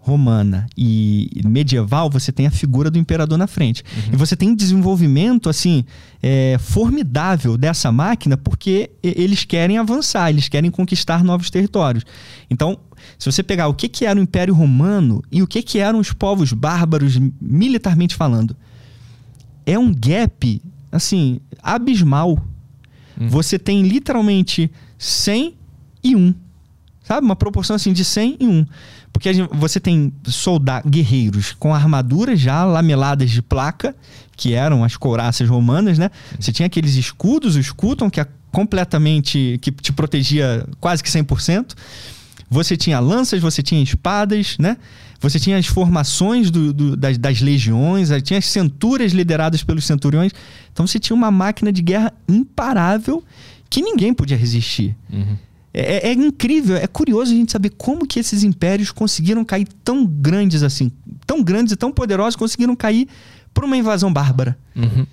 romana 0.05 0.66
e 0.77 1.31
medieval, 1.45 2.11
você 2.11 2.33
tem 2.33 2.45
a 2.47 2.51
figura 2.51 2.91
do 2.91 2.99
imperador 2.99 3.39
na 3.39 3.47
frente. 3.47 3.85
E 4.12 4.16
você 4.16 4.35
tem 4.35 4.51
um 4.51 4.55
desenvolvimento, 4.55 5.49
assim, 5.49 5.85
é, 6.20 6.57
formidável 6.59 7.57
dessa 7.57 7.93
máquina 7.93 8.37
porque 8.37 8.91
e- 9.01 9.15
eles 9.16 9.45
querem 9.45 9.79
avançar, 9.79 10.29
eles 10.31 10.49
querem 10.49 10.73
conquistar 10.73 11.23
novos 11.23 11.51
territórios. 11.51 12.05
Então, 12.51 12.79
se 13.16 13.31
você 13.31 13.45
pegar 13.45 13.69
o 13.69 13.74
que, 13.74 13.89
que 13.89 14.05
era 14.05 14.19
o 14.19 14.23
Império 14.23 14.53
Romano 14.55 15.23
e 15.31 15.41
o 15.41 15.47
que, 15.47 15.62
que 15.62 15.79
eram 15.79 16.01
os 16.01 16.12
povos 16.12 16.53
bárbaros, 16.53 17.16
militarmente 17.41 18.16
falando, 18.16 18.57
é 19.65 19.79
um 19.79 19.95
gap, 19.95 20.61
assim, 20.91 21.39
abismal. 21.62 22.45
Você 23.29 23.57
tem 23.57 23.83
literalmente 23.83 24.69
100 24.99 25.55
e 26.03 26.16
1. 26.16 26.35
Sabe? 27.05 27.24
Uma 27.24 27.37
proporção 27.37 27.77
assim 27.77 27.93
de 27.93 28.05
100 28.05 28.37
em 28.41 28.49
1. 28.49 28.66
Porque 29.13 29.33
gente- 29.35 29.51
você 29.53 29.79
tem 29.79 30.13
soldados, 30.25 30.91
guerreiros 30.91 31.53
com 31.59 31.75
armaduras 31.75 32.41
já 32.41 32.65
lameladas 32.65 33.31
de 33.31 33.43
placa, 33.43 33.95
que 34.37 34.55
eram 34.55 34.83
as 34.83 34.97
couraças 34.97 35.49
romanas, 35.49 35.99
né? 35.99 36.11
Você 36.41 36.51
tinha 36.51 36.67
aqueles 36.67 36.95
escudos, 36.97 37.55
o 37.57 37.61
escutum, 37.61 38.09
que 38.09 38.21
é 38.21 38.27
completamente. 38.51 39.59
que 39.61 39.71
te 39.71 39.93
protegia 39.93 40.67
quase 40.81 41.03
que 41.03 41.11
100%. 41.11 41.75
Você 42.51 42.77
tinha 42.77 43.01
lanças, 43.01 43.41
você 43.41 43.63
tinha 43.63 43.83
espadas, 43.83 44.57
né? 44.59 44.77
Você 45.21 45.39
tinha 45.39 45.57
as 45.57 45.67
formações 45.67 46.51
do- 46.51 46.73
do- 46.73 46.97
das, 46.97 47.17
das 47.17 47.41
legiões, 47.41 48.11
tinha 48.25 48.39
as 48.39 48.47
centúrias 48.47 49.13
lideradas 49.13 49.63
pelos 49.63 49.85
centuriões. 49.85 50.33
Então 50.73 50.87
você 50.87 50.99
tinha 50.99 51.15
uma 51.17 51.31
máquina 51.31 51.71
de 51.73 51.81
guerra 51.81 52.13
imparável 52.29 53.23
que 53.71 53.81
ninguém 53.81 54.13
podia 54.13 54.37
resistir. 54.37 54.97
É, 55.74 56.11
é 56.11 56.12
incrível, 56.12 56.77
é 56.77 56.86
curioso 56.86 57.32
a 57.32 57.35
gente 57.35 57.51
saber 57.53 57.70
como 57.70 58.07
que 58.07 58.20
esses 58.20 58.43
impérios 58.44 58.90
conseguiram 58.90 59.44
cair 59.44 59.66
tão 59.82 60.05
grandes 60.07 60.62
assim, 60.62 60.93
tão 61.27 61.43
grandes 61.43 61.73
e 61.73 61.77
tão 61.77 61.90
poderosos, 61.90 62.36
conseguiram 62.36 62.77
cair 62.77 63.09
por 63.55 63.65
uma 63.65 63.77
invasão 63.77 64.12
bárbara. 64.12 64.57
Uhum. 64.77 65.07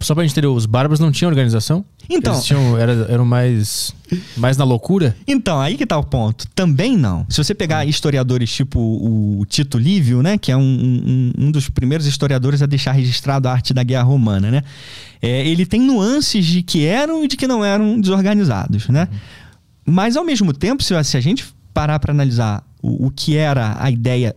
Só 0.00 0.14
pra 0.14 0.22
gente 0.24 0.32
entender, 0.32 0.46
os 0.46 0.66
bárbaros 0.66 1.00
não 1.00 1.10
tinham 1.10 1.30
organização? 1.30 1.84
Então- 2.08 2.34
Eles 2.34 2.44
tinham, 2.44 2.76
era- 2.76 3.06
eram 3.10 3.24
mais, 3.24 3.94
mais 4.36 4.58
na 4.58 4.64
loucura? 4.64 5.16
Então, 5.26 5.58
aí 5.58 5.78
que 5.78 5.86
tá 5.86 5.96
o 5.96 6.04
ponto. 6.04 6.46
Também 6.54 6.98
não. 6.98 7.24
Se 7.30 7.42
você 7.42 7.54
pegar 7.54 7.86
historiadores 7.86 8.52
tipo 8.52 8.78
o 8.78 9.42
Tito 9.46 9.78
Livio, 9.78 10.22
né? 10.22 10.36
Que 10.36 10.52
é 10.52 10.56
um, 10.56 10.60
um- 10.60 11.32
um 11.46 11.50
dos 11.50 11.70
primeiros 11.70 12.06
historiadores 12.06 12.60
a 12.60 12.66
deixar 12.66 12.92
registrado 12.92 13.48
a 13.48 13.52
arte 13.52 13.72
da 13.72 13.82
guerra 13.82 14.02
romana, 14.02 14.50
né? 14.50 14.62
É, 15.22 15.46
ele 15.48 15.64
tem 15.64 15.80
nuances 15.80 16.44
de 16.44 16.62
que 16.62 16.84
eram 16.84 17.24
e 17.24 17.28
de 17.28 17.34
que 17.34 17.46
não 17.46 17.64
eram 17.64 17.98
desorganizados, 17.98 18.88
né? 18.88 19.08
Mas, 19.84 20.16
ao 20.16 20.24
mesmo 20.24 20.52
tempo, 20.52 20.82
se, 20.82 21.02
se 21.04 21.16
a 21.16 21.20
gente 21.20 21.44
parar 21.72 21.98
para 21.98 22.12
analisar 22.12 22.62
o, 22.82 23.06
o 23.06 23.10
que 23.10 23.36
era 23.36 23.76
a 23.78 23.90
ideia 23.90 24.34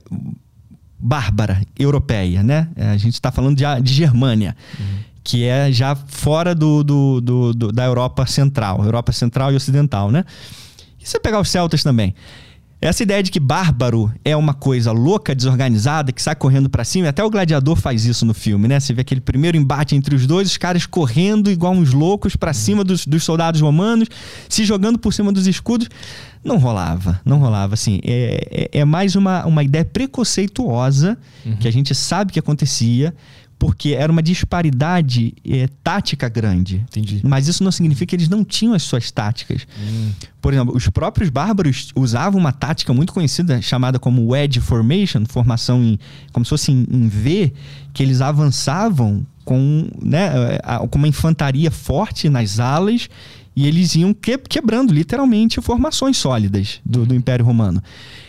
bárbara 0.99 1.61
europeia, 1.77 2.41
né? 2.43 2.67
A 2.75 2.97
gente 2.97 3.13
está 3.13 3.31
falando 3.31 3.55
de, 3.55 3.63
de 3.81 3.93
Germânia, 3.93 4.55
que 5.23 5.43
é 5.45 5.71
já 5.71 5.95
fora 5.95 6.55
do, 6.55 6.83
do- 6.83 7.21
do- 7.21 7.53
do- 7.53 7.71
da 7.71 7.85
Europa 7.85 8.25
Central, 8.25 8.83
Europa 8.83 9.11
Central 9.11 9.51
e 9.51 9.55
Ocidental, 9.55 10.09
né? 10.11 10.25
E 10.99 11.07
você 11.07 11.19
pegar 11.19 11.39
os 11.39 11.49
celtas 11.49 11.83
também, 11.83 12.15
Essa 12.79 13.01
ideia 13.01 13.23
de 13.23 13.31
que 13.31 13.39
bárbaro 13.39 14.11
é 14.23 14.35
uma 14.35 14.53
coisa 14.53 14.91
louca, 14.91 15.33
desorganizada, 15.33 16.11
que 16.11 16.21
sai 16.21 16.35
correndo 16.35 16.69
para 16.69 16.83
cima, 16.83 17.09
até 17.09 17.23
o 17.23 17.29
gladiador 17.29 17.75
faz 17.75 18.05
isso 18.05 18.23
no 18.23 18.35
filme, 18.35 18.67
né? 18.67 18.79
Você 18.79 18.93
vê 18.93 19.01
aquele 19.01 19.19
primeiro 19.19 19.57
embate 19.57 19.95
entre 19.95 20.13
os 20.15 20.27
dois, 20.27 20.47
os 20.47 20.57
caras 20.57 20.85
correndo 20.85 21.49
igual 21.49 21.73
uns 21.73 21.91
loucos 21.91 22.35
para 22.35 22.53
cima 22.53 22.83
dos, 22.83 23.07
dos, 23.07 23.23
soldados 23.23 23.61
romanos, 23.61 24.07
se 24.47 24.63
jogando 24.63 24.99
por 24.99 25.11
cima 25.11 25.31
dos 25.31 25.47
escudos. 25.47 25.89
Não 26.43 26.57
rolava, 26.57 27.19
não 27.25 27.39
rolava. 27.39 27.73
Assim, 27.73 27.99
é, 28.03 28.69
é, 28.71 28.79
é 28.79 28.85
mais 28.85 29.15
uma, 29.15 29.43
uma 29.47 29.63
ideia 29.63 29.83
preconceituosa 29.83 31.17
uhum. 31.43 31.57
que 31.57 31.67
a 31.67 31.71
gente 31.71 31.95
sabe 31.95 32.31
que 32.31 32.39
acontecia, 32.39 33.13
porque 33.59 33.89
era 33.89 34.11
uma 34.11 34.21
disparidade 34.21 35.33
é, 35.47 35.67
tática 35.83 36.29
grande. 36.29 36.85
Entendi. 36.89 37.21
Mas 37.23 37.47
isso 37.47 37.63
não 37.63 37.71
significa 37.71 38.07
que 38.07 38.15
eles 38.15 38.29
não 38.29 38.43
tinham 38.43 38.73
as 38.73 38.83
suas 38.83 39.09
táticas. 39.09 39.67
Hum. 39.79 40.11
Por 40.41 40.53
exemplo, 40.53 40.75
os 40.75 40.87
próprios 40.89 41.29
bárbaros 41.29 41.89
usavam 41.95 42.39
uma 42.39 42.51
tática 42.51 42.93
muito 42.93 43.11
conhecida 43.13 43.61
chamada 43.61 43.97
como 43.97 44.27
wedge 44.27 44.61
formation, 44.61 45.23
formação 45.25 45.83
em, 45.83 45.99
como 46.31 46.45
se 46.45 46.49
fosse 46.49 46.71
em, 46.71 46.85
em 46.89 47.07
V, 47.07 47.51
que 47.93 48.03
eles 48.03 48.21
avançavam 48.21 49.25
com, 49.43 49.87
né, 50.01 50.59
com 50.91 50.97
uma 50.97 51.07
infantaria 51.07 51.71
forte 51.71 52.29
nas 52.29 52.59
alas 52.59 53.09
e 53.57 53.65
eles 53.65 53.95
iam 53.95 54.13
que, 54.13 54.37
quebrando 54.37 54.93
literalmente 54.93 55.59
formações 55.61 56.15
sólidas 56.15 56.79
do, 56.85 57.07
do, 57.07 57.15
Império 57.15 57.43
Romano. 57.43 57.81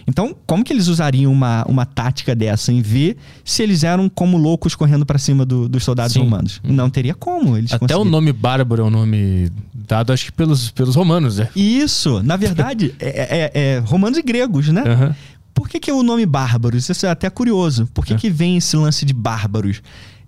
Então, 0.07 0.35
como 0.47 0.65
que 0.65 0.73
eles 0.73 0.89
usariam 0.89 1.31
uma, 1.31 1.67
uma 1.69 1.85
tática 1.85 2.35
dessa 2.35 2.73
em 2.73 2.81
V 2.81 3.15
se 3.45 3.63
eles 3.63 3.85
eram 3.85 4.09
como 4.09 4.39
loucos 4.39 4.75
correndo 4.75 5.05
para 5.05 5.19
cima 5.19 5.45
do, 5.45 5.69
dos 5.69 5.85
soldados 5.85 6.15
Sim. 6.15 6.21
romanos? 6.21 6.63
Uhum. 6.65 6.73
Não 6.73 6.89
teria 6.89 7.15
como. 7.15 7.59
Eles 7.59 7.71
Até 7.75 7.95
o 7.95 8.07
nome 8.07 8.33
bárbaro 8.33 8.81
é 8.81 8.85
um 8.87 8.91
nome 8.91 9.53
dado, 9.75 10.15
acho 10.15 10.25
que 10.25 10.33
pelos, 10.33 10.71
pelos 10.71 10.95
romanos, 10.95 11.37
né? 11.37 11.51
Isso, 11.55 12.23
na 12.23 12.37
verdade, 12.37 12.95
é, 12.99 13.51
é, 13.53 13.53
é, 13.55 13.79
romanos 13.81 14.17
e 14.17 14.23
gregos, 14.23 14.69
né? 14.69 14.83
Uhum. 14.83 15.15
Por 15.53 15.69
que, 15.69 15.79
que 15.79 15.91
é 15.91 15.95
o 15.95 16.03
nome 16.03 16.25
bárbaros? 16.25 16.89
Isso 16.89 17.05
é 17.05 17.11
até 17.11 17.29
curioso. 17.29 17.87
Por 17.93 18.07
que, 18.07 18.15
é. 18.15 18.17
que 18.17 18.31
vem 18.31 18.57
esse 18.57 18.75
lance 18.79 19.05
de 19.05 19.13
bárbaros? 19.13 19.83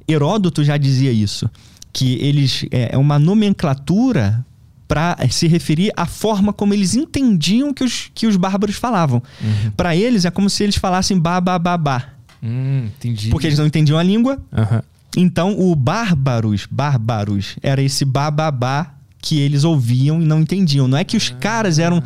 Heródoto 0.06 0.62
já 0.62 0.76
dizia 0.76 1.10
isso 1.10 1.48
que 1.92 2.14
eles 2.20 2.66
é, 2.70 2.90
é 2.92 2.98
uma 2.98 3.18
nomenclatura 3.18 4.44
para 4.90 5.16
se 5.30 5.46
referir 5.46 5.92
à 5.96 6.04
forma 6.04 6.52
como 6.52 6.74
eles 6.74 6.96
entendiam 6.96 7.72
que 7.72 7.84
os, 7.84 8.10
que 8.12 8.26
os 8.26 8.34
bárbaros 8.34 8.74
falavam. 8.74 9.22
Uhum. 9.40 9.70
Para 9.76 9.94
eles 9.94 10.24
é 10.24 10.32
como 10.32 10.50
se 10.50 10.64
eles 10.64 10.74
falassem 10.74 11.16
babá. 11.16 12.08
Hum, 12.42 12.88
entendi. 12.98 13.30
Porque 13.30 13.46
eles 13.46 13.56
não 13.56 13.66
entendiam 13.66 13.96
a 13.96 14.02
língua. 14.02 14.36
Uhum. 14.50 14.80
Então 15.16 15.60
o 15.60 15.76
bárbaros, 15.76 16.66
bárbaros, 16.68 17.56
era 17.62 17.80
esse 17.80 18.04
bababá 18.04 18.94
que 19.22 19.38
eles 19.38 19.62
ouviam 19.62 20.20
e 20.20 20.24
não 20.24 20.40
entendiam. 20.40 20.88
Não 20.88 20.98
é 20.98 21.04
que 21.04 21.16
os 21.16 21.28
caras 21.28 21.78
eram 21.78 22.02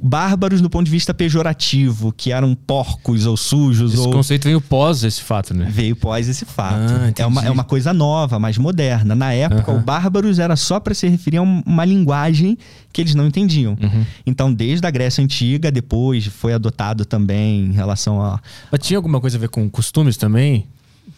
bárbaros 0.00 0.60
do 0.60 0.70
ponto 0.70 0.84
de 0.84 0.90
vista 0.90 1.12
pejorativo, 1.12 2.12
que 2.12 2.30
eram 2.30 2.54
porcos 2.54 3.26
ou 3.26 3.36
sujos. 3.36 3.94
Esse 3.94 4.02
ou... 4.02 4.12
conceito 4.12 4.44
veio 4.44 4.60
pós 4.60 5.02
esse 5.02 5.20
fato, 5.20 5.52
né? 5.52 5.66
Veio 5.70 5.96
pós 5.96 6.28
esse 6.28 6.44
fato. 6.44 6.76
Ah, 6.76 7.12
é, 7.16 7.26
uma, 7.26 7.44
é 7.44 7.50
uma 7.50 7.64
coisa 7.64 7.92
nova, 7.92 8.38
mais 8.38 8.56
moderna. 8.56 9.14
Na 9.14 9.32
época, 9.32 9.72
uhum. 9.72 9.78
o 9.78 9.82
bárbaros 9.82 10.38
era 10.38 10.54
só 10.54 10.78
para 10.78 10.94
se 10.94 11.08
referir 11.08 11.38
a 11.38 11.42
uma 11.42 11.84
linguagem 11.84 12.56
que 12.92 13.00
eles 13.00 13.14
não 13.14 13.26
entendiam. 13.26 13.76
Uhum. 13.80 14.04
Então, 14.24 14.52
desde 14.52 14.86
a 14.86 14.90
Grécia 14.90 15.22
Antiga, 15.22 15.70
depois 15.70 16.26
foi 16.26 16.52
adotado 16.52 17.04
também 17.04 17.66
em 17.66 17.72
relação 17.72 18.22
a. 18.22 18.40
Mas 18.70 18.80
tinha 18.80 18.98
alguma 18.98 19.20
coisa 19.20 19.36
a 19.36 19.40
ver 19.40 19.48
com 19.48 19.68
costumes 19.68 20.16
também? 20.16 20.66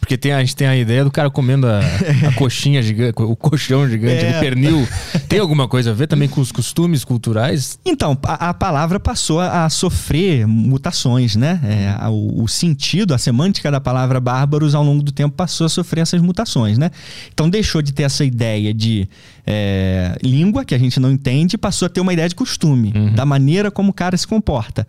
Porque 0.01 0.17
tem, 0.17 0.33
a 0.33 0.39
gente 0.39 0.55
tem 0.55 0.67
a 0.67 0.75
ideia 0.75 1.03
do 1.03 1.11
cara 1.11 1.29
comendo 1.29 1.67
a, 1.67 1.79
a 2.27 2.33
coxinha 2.35 2.81
gigante, 2.81 3.21
o 3.21 3.35
colchão 3.35 3.87
gigante, 3.87 4.25
é. 4.25 4.35
o 4.35 4.39
pernil. 4.39 4.87
Tem 5.29 5.37
alguma 5.37 5.67
coisa 5.67 5.91
a 5.91 5.93
ver 5.93 6.07
também 6.07 6.27
com 6.27 6.41
os 6.41 6.51
costumes 6.51 7.05
culturais? 7.05 7.79
Então, 7.85 8.17
a, 8.23 8.49
a 8.49 8.53
palavra 8.53 8.99
passou 8.99 9.39
a, 9.39 9.69
sofrer 9.69 10.47
mutações, 10.47 11.35
né? 11.35 11.61
É, 11.63 12.09
o, 12.09 12.43
o, 12.43 12.47
sentido, 12.47 13.13
a 13.13 13.17
semântica 13.19 13.69
da 13.69 13.79
palavra 13.79 14.19
bárbaros 14.19 14.73
ao 14.73 14.83
longo 14.83 15.03
do 15.03 15.11
tempo 15.11 15.35
passou 15.35 15.65
a 15.65 15.69
sofrer 15.69 16.01
essas 16.01 16.19
mutações, 16.19 16.79
né? 16.79 16.89
Então 17.31 17.47
deixou 17.47 17.81
de 17.81 17.93
ter 17.93 18.03
essa 18.03 18.25
ideia 18.25 18.73
de 18.73 19.07
é, 19.45 20.17
língua, 20.23 20.65
que 20.65 20.73
a 20.73 20.79
gente 20.79 20.99
não 20.99 21.11
entende, 21.11 21.59
passou 21.59 21.85
a 21.85 21.89
ter 21.89 22.01
uma 22.01 22.11
ideia 22.11 22.27
de 22.27 22.35
costume, 22.35 22.91
uhum. 22.95 23.13
da 23.13 23.25
maneira 23.25 23.69
como 23.69 23.91
o 23.91 23.93
cara 23.93 24.17
se 24.17 24.27
comporta. 24.27 24.87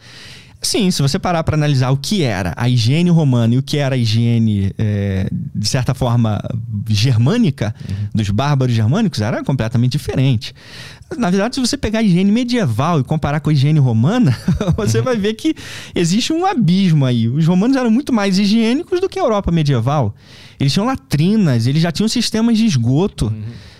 Sim, 0.63 0.93
se 0.93 1.03
você 1.03 1.19
parar 1.19 1.43
para 1.43 1.57
analisar 1.57 1.91
o 1.91 1.97
que 1.97 2.23
era 2.23 2.55
a 2.57 2.69
higiene 2.69 3.11
romana 3.11 3.57
e 3.57 3.59
o 3.59 3.63
que 3.63 3.79
era 3.79 3.97
a 3.97 3.99
higiene, 3.99 4.73
é, 4.79 5.29
de 5.53 5.69
certa 5.69 5.93
forma, 5.93 6.41
germânica, 6.89 7.75
uhum. 7.89 7.97
dos 8.15 8.31
bárbaros 8.31 8.73
germânicos, 8.73 9.21
era 9.21 9.43
completamente 9.43 9.93
diferente. 9.93 10.55
Na 11.19 11.31
verdade, 11.31 11.57
se 11.57 11.61
você 11.61 11.77
pegar 11.77 11.99
a 11.99 12.03
higiene 12.03 12.31
medieval 12.31 13.01
e 13.01 13.05
comparar 13.05 13.41
com 13.41 13.51
a 13.51 13.53
higiene 13.53 13.81
romana, 13.81 14.39
você 14.77 14.99
uhum. 14.99 15.05
vai 15.05 15.17
ver 15.17 15.35
que 15.35 15.53
existe 15.97 16.33
um 16.33 16.47
abismo 16.47 17.05
aí. 17.05 17.29
Os 17.29 17.45
romanos 17.45 17.77
eram 17.77 17.91
muito 17.91 18.13
mais 18.13 18.39
higiênicos 18.39 19.01
do 19.01 19.09
que 19.09 19.19
a 19.19 19.23
Europa 19.23 19.51
medieval. 19.51 20.15
Eles 20.61 20.73
tinham 20.73 20.87
latrinas, 20.87 21.67
eles 21.67 21.83
já 21.83 21.91
tinham 21.91 22.09
sistemas 22.09 22.57
de 22.57 22.65
esgoto. 22.67 23.27
Uhum 23.27 23.72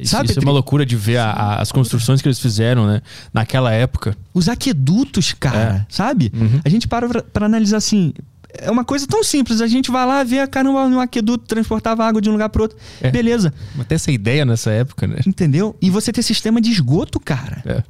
isso, 0.00 0.12
Sabe, 0.12 0.30
isso 0.30 0.38
é 0.38 0.42
uma 0.42 0.52
loucura 0.52 0.84
de 0.84 0.96
ver 0.96 1.18
a, 1.18 1.30
a, 1.30 1.62
as 1.62 1.72
construções 1.72 2.20
que 2.22 2.28
eles 2.28 2.38
fizeram, 2.38 2.86
né? 2.86 3.02
Naquela 3.32 3.72
época. 3.72 4.16
Os 4.32 4.48
aquedutos, 4.48 5.32
cara, 5.32 5.86
é. 5.88 5.92
sabe? 5.92 6.32
Uhum. 6.34 6.60
A 6.64 6.68
gente 6.68 6.88
para 6.88 7.22
para 7.22 7.46
analisar 7.46 7.78
assim. 7.78 8.12
É 8.58 8.70
uma 8.70 8.84
coisa 8.84 9.06
tão 9.06 9.22
simples. 9.22 9.60
A 9.60 9.66
gente 9.66 9.90
vai 9.90 10.06
lá 10.06 10.24
ver, 10.24 10.46
caramba, 10.48 10.86
um 10.86 10.98
aqueduto 10.98 11.44
transportava 11.46 12.04
água 12.04 12.22
de 12.22 12.30
um 12.30 12.32
lugar 12.32 12.48
para 12.48 12.62
outro. 12.62 12.78
É. 13.02 13.10
Beleza. 13.10 13.52
Até 13.78 13.96
essa 13.96 14.10
ideia 14.10 14.46
nessa 14.46 14.70
época, 14.70 15.06
né? 15.06 15.18
Entendeu? 15.26 15.76
E 15.80 15.90
você 15.90 16.10
ter 16.10 16.22
sistema 16.22 16.60
de 16.60 16.70
esgoto, 16.70 17.20
cara. 17.20 17.62
É. 17.66 17.82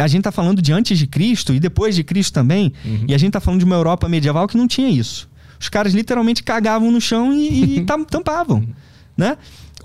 A 0.00 0.06
gente 0.06 0.22
tá 0.22 0.30
falando 0.30 0.62
de 0.62 0.72
antes 0.72 0.96
de 0.96 1.08
Cristo 1.08 1.52
e 1.52 1.58
depois 1.58 1.96
de 1.96 2.04
Cristo 2.04 2.32
também. 2.32 2.72
Uhum. 2.84 3.06
E 3.08 3.14
a 3.14 3.18
gente 3.18 3.32
tá 3.32 3.40
falando 3.40 3.58
de 3.58 3.64
uma 3.64 3.74
Europa 3.74 4.08
medieval 4.08 4.46
que 4.46 4.56
não 4.56 4.68
tinha 4.68 4.88
isso. 4.88 5.28
Os 5.58 5.68
caras 5.68 5.92
literalmente 5.92 6.42
cagavam 6.42 6.90
no 6.90 7.00
chão 7.00 7.32
e, 7.32 7.78
e 7.78 7.86
tampavam, 8.10 8.66
né? 9.16 9.36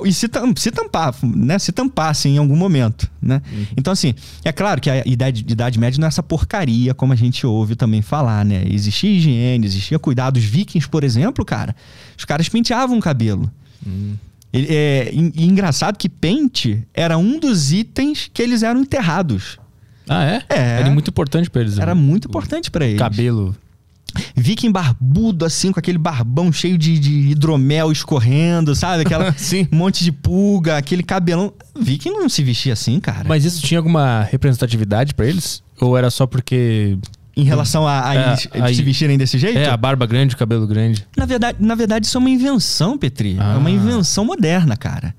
E 0.05 0.13
se, 0.13 0.29
se 0.57 0.71
tampar, 0.71 1.15
né? 1.23 1.57
Se 1.59 1.71
tampasse 1.71 2.27
em 2.27 2.37
algum 2.37 2.55
momento, 2.55 3.09
né? 3.21 3.41
Uhum. 3.51 3.65
Então, 3.75 3.93
assim, 3.93 4.13
é 4.43 4.51
claro 4.51 4.79
que 4.81 4.89
a 4.89 5.03
idade, 5.05 5.45
idade 5.47 5.79
média 5.79 5.99
não 5.99 6.05
é 6.05 6.09
essa 6.09 6.23
porcaria 6.23 6.93
como 6.93 7.13
a 7.13 7.15
gente 7.15 7.45
ouve 7.45 7.75
também 7.75 8.01
falar, 8.01 8.45
né? 8.45 8.63
Existia 8.69 9.09
higiene, 9.09 9.65
existia 9.65 9.97
cuidado. 9.97 10.37
Os 10.37 10.43
vikings, 10.43 10.87
por 10.87 11.03
exemplo, 11.03 11.43
cara, 11.43 11.75
os 12.17 12.25
caras 12.25 12.49
penteavam 12.49 12.97
o 12.97 13.01
cabelo. 13.01 13.51
Uhum. 13.85 14.15
É, 14.53 15.11
e, 15.13 15.45
engraçado 15.45 15.97
que 15.97 16.09
pente 16.09 16.83
era 16.93 17.17
um 17.17 17.39
dos 17.39 17.71
itens 17.71 18.29
que 18.33 18.41
eles 18.41 18.63
eram 18.63 18.81
enterrados. 18.81 19.59
Ah, 20.07 20.23
é? 20.23 20.43
É. 20.49 20.79
Era 20.81 20.89
muito 20.89 21.09
importante 21.09 21.49
para 21.49 21.61
eles. 21.61 21.77
Era 21.77 21.93
né? 21.93 22.01
muito 22.01 22.27
importante 22.27 22.71
para 22.71 22.85
eles. 22.85 22.99
Cabelo. 22.99 23.55
Viking 24.35 24.71
barbudo, 24.71 25.45
assim, 25.45 25.71
com 25.71 25.79
aquele 25.79 25.97
barbão 25.97 26.51
cheio 26.51 26.77
de, 26.77 26.97
de 26.99 27.31
hidromel 27.31 27.91
escorrendo, 27.91 28.75
sabe? 28.75 29.01
Aquela 29.01 29.33
Sim. 29.37 29.67
monte 29.71 30.03
de 30.03 30.11
pulga, 30.11 30.77
aquele 30.77 31.03
cabelão. 31.03 31.53
Viking 31.79 32.11
não 32.11 32.29
se 32.29 32.43
vestia 32.43 32.73
assim, 32.73 32.99
cara. 32.99 33.25
Mas 33.27 33.45
isso 33.45 33.61
tinha 33.61 33.79
alguma 33.79 34.23
representatividade 34.23 35.13
para 35.13 35.27
eles? 35.27 35.63
Ou 35.79 35.97
era 35.97 36.09
só 36.09 36.25
porque 36.25 36.97
em 37.37 37.43
relação 37.43 37.87
a, 37.87 38.09
a, 38.09 38.15
é, 38.15 38.31
eles 38.31 38.49
a, 38.51 38.73
se 38.73 38.81
vestirem 38.81 39.15
desse 39.15 39.37
jeito? 39.37 39.59
É, 39.59 39.69
a 39.69 39.77
barba 39.77 40.07
grande, 40.07 40.33
o 40.33 40.37
cabelo 40.37 40.65
grande. 40.65 41.05
Na 41.15 41.25
verdade, 41.25 41.57
na 41.61 41.75
verdade 41.75 42.07
isso 42.07 42.17
é 42.17 42.19
uma 42.19 42.31
invenção, 42.31 42.97
Petri. 42.97 43.37
Ah. 43.39 43.53
É 43.53 43.57
uma 43.57 43.69
ah. 43.69 43.71
invenção 43.71 44.25
moderna, 44.25 44.75
cara. 44.75 45.13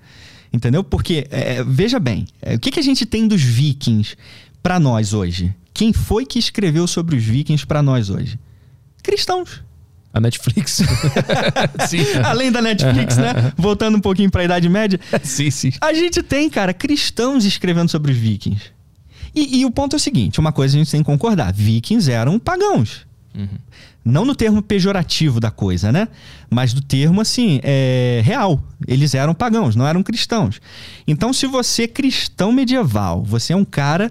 Entendeu? 0.52 0.82
Porque, 0.82 1.28
é, 1.30 1.62
veja 1.62 2.00
bem, 2.00 2.26
é, 2.42 2.56
o 2.56 2.58
que, 2.58 2.72
que 2.72 2.80
a 2.80 2.82
gente 2.82 3.06
tem 3.06 3.28
dos 3.28 3.40
vikings 3.40 4.16
para 4.60 4.80
nós 4.80 5.12
hoje? 5.12 5.54
Quem 5.72 5.92
foi 5.92 6.26
que 6.26 6.40
escreveu 6.40 6.88
sobre 6.88 7.14
os 7.16 7.22
vikings 7.22 7.64
para 7.64 7.82
nós 7.82 8.10
hoje? 8.10 8.36
Cristãos. 9.08 9.62
A 10.12 10.20
Netflix. 10.20 10.82
sim. 11.88 12.04
Além 12.24 12.52
da 12.52 12.60
Netflix, 12.60 13.16
né? 13.16 13.52
Voltando 13.56 13.96
um 13.96 14.00
pouquinho 14.00 14.30
para 14.30 14.42
a 14.42 14.44
Idade 14.44 14.68
Média. 14.68 15.00
sim, 15.24 15.50
sim. 15.50 15.72
A 15.80 15.94
gente 15.94 16.22
tem, 16.22 16.50
cara, 16.50 16.74
cristãos 16.74 17.46
escrevendo 17.46 17.90
sobre 17.90 18.12
os 18.12 18.18
vikings. 18.18 18.72
E, 19.34 19.60
e, 19.60 19.64
o 19.64 19.70
ponto 19.70 19.94
é 19.94 19.96
o 19.96 20.00
seguinte: 20.00 20.40
uma 20.40 20.52
coisa 20.52 20.76
a 20.76 20.78
gente 20.78 20.90
tem 20.90 21.00
que 21.00 21.06
concordar: 21.06 21.52
vikings 21.52 22.10
eram 22.10 22.38
pagãos. 22.38 23.06
Uhum. 23.34 23.48
Não 24.04 24.24
no 24.24 24.34
termo 24.34 24.62
pejorativo 24.62 25.38
da 25.38 25.50
coisa, 25.50 25.92
né? 25.92 26.08
Mas 26.50 26.72
do 26.72 26.80
termo, 26.80 27.20
assim, 27.20 27.60
é, 27.62 28.22
real. 28.24 28.62
Eles 28.86 29.14
eram 29.14 29.34
pagãos, 29.34 29.76
não 29.76 29.86
eram 29.86 30.02
cristãos. 30.02 30.60
Então, 31.06 31.32
se 31.32 31.46
você 31.46 31.82
é 31.82 31.88
cristão 31.88 32.50
medieval, 32.50 33.22
você 33.22 33.52
é 33.52 33.56
um 33.56 33.66
cara 33.66 34.10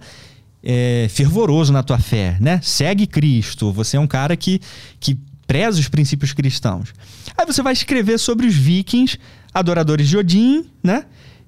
é, 0.63 1.07
fervoroso 1.09 1.71
na 1.71 1.83
tua 1.83 1.99
fé, 1.99 2.37
né? 2.39 2.59
Segue 2.63 3.07
Cristo, 3.07 3.71
você 3.71 3.97
é 3.97 3.99
um 3.99 4.07
cara 4.07 4.35
que, 4.35 4.59
que 4.99 5.17
preza 5.45 5.79
os 5.79 5.87
princípios 5.87 6.33
cristãos. 6.33 6.93
Aí 7.37 7.45
você 7.45 7.61
vai 7.61 7.73
escrever 7.73 8.17
sobre 8.17 8.45
os 8.47 8.55
vikings, 8.55 9.17
adoradores 9.53 10.09
de 10.09 10.17
Odin, 10.17 10.65
né? 10.83 11.05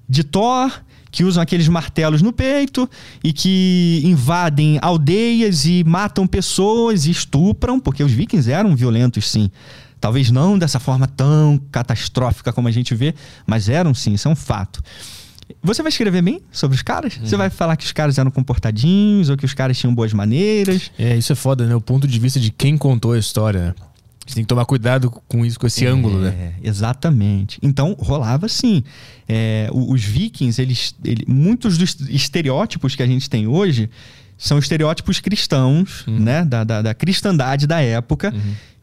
De 0.08 0.24
Thor, 0.24 0.72
que 1.10 1.24
usam 1.24 1.42
aqueles 1.42 1.68
martelos 1.68 2.22
no 2.22 2.32
peito 2.32 2.88
e 3.22 3.32
que 3.32 4.00
invadem 4.04 4.78
aldeias 4.80 5.66
e 5.66 5.84
matam 5.84 6.26
pessoas 6.26 7.06
e 7.06 7.10
estupram, 7.10 7.78
porque 7.78 8.02
os 8.02 8.12
vikings 8.12 8.50
eram 8.50 8.74
violentos, 8.74 9.28
sim. 9.28 9.50
Talvez 10.00 10.30
não 10.30 10.58
dessa 10.58 10.80
forma 10.80 11.06
tão 11.06 11.60
catastrófica 11.70 12.52
como 12.52 12.68
a 12.68 12.70
gente 12.70 12.94
vê, 12.94 13.14
mas 13.46 13.68
eram 13.68 13.92
sim, 13.92 14.14
isso 14.14 14.28
é 14.28 14.30
um 14.30 14.36
fato. 14.36 14.82
Você 15.62 15.82
vai 15.82 15.90
escrever 15.90 16.22
bem 16.22 16.40
sobre 16.52 16.76
os 16.76 16.82
caras? 16.82 17.18
Você 17.22 17.36
vai 17.36 17.50
falar 17.50 17.76
que 17.76 17.84
os 17.84 17.92
caras 17.92 18.18
eram 18.18 18.30
comportadinhos 18.30 19.28
ou 19.28 19.36
que 19.36 19.44
os 19.44 19.54
caras 19.54 19.78
tinham 19.78 19.94
boas 19.94 20.12
maneiras? 20.12 20.90
É, 20.98 21.16
isso 21.16 21.32
é 21.32 21.36
foda, 21.36 21.66
né? 21.66 21.74
O 21.74 21.80
ponto 21.80 22.06
de 22.06 22.18
vista 22.18 22.38
de 22.40 22.50
quem 22.50 22.76
contou 22.76 23.12
a 23.12 23.18
história, 23.18 23.60
né? 23.60 23.74
A 23.78 24.28
gente 24.30 24.34
tem 24.36 24.44
que 24.44 24.48
tomar 24.48 24.64
cuidado 24.64 25.10
com 25.26 25.44
isso, 25.44 25.58
com 25.58 25.66
esse 25.66 25.84
ângulo, 25.86 26.20
né? 26.20 26.28
É, 26.28 26.68
exatamente. 26.68 27.58
Então, 27.62 27.96
rolava 27.98 28.46
assim. 28.46 28.84
É, 29.28 29.68
os 29.72 30.02
vikings, 30.04 30.60
eles, 30.60 30.94
ele- 31.04 31.24
muitos 31.26 31.76
dos 31.78 31.96
estereótipos 32.08 32.94
que 32.94 33.02
a 33.02 33.06
gente 33.06 33.28
tem 33.28 33.46
hoje 33.46 33.90
são 34.38 34.58
estereótipos 34.58 35.20
cristãos, 35.20 36.04
né? 36.06 36.44
Da, 36.44 36.64
da, 36.64 36.80
da 36.82 36.94
cristandade 36.94 37.66
da 37.66 37.80
época, 37.80 38.32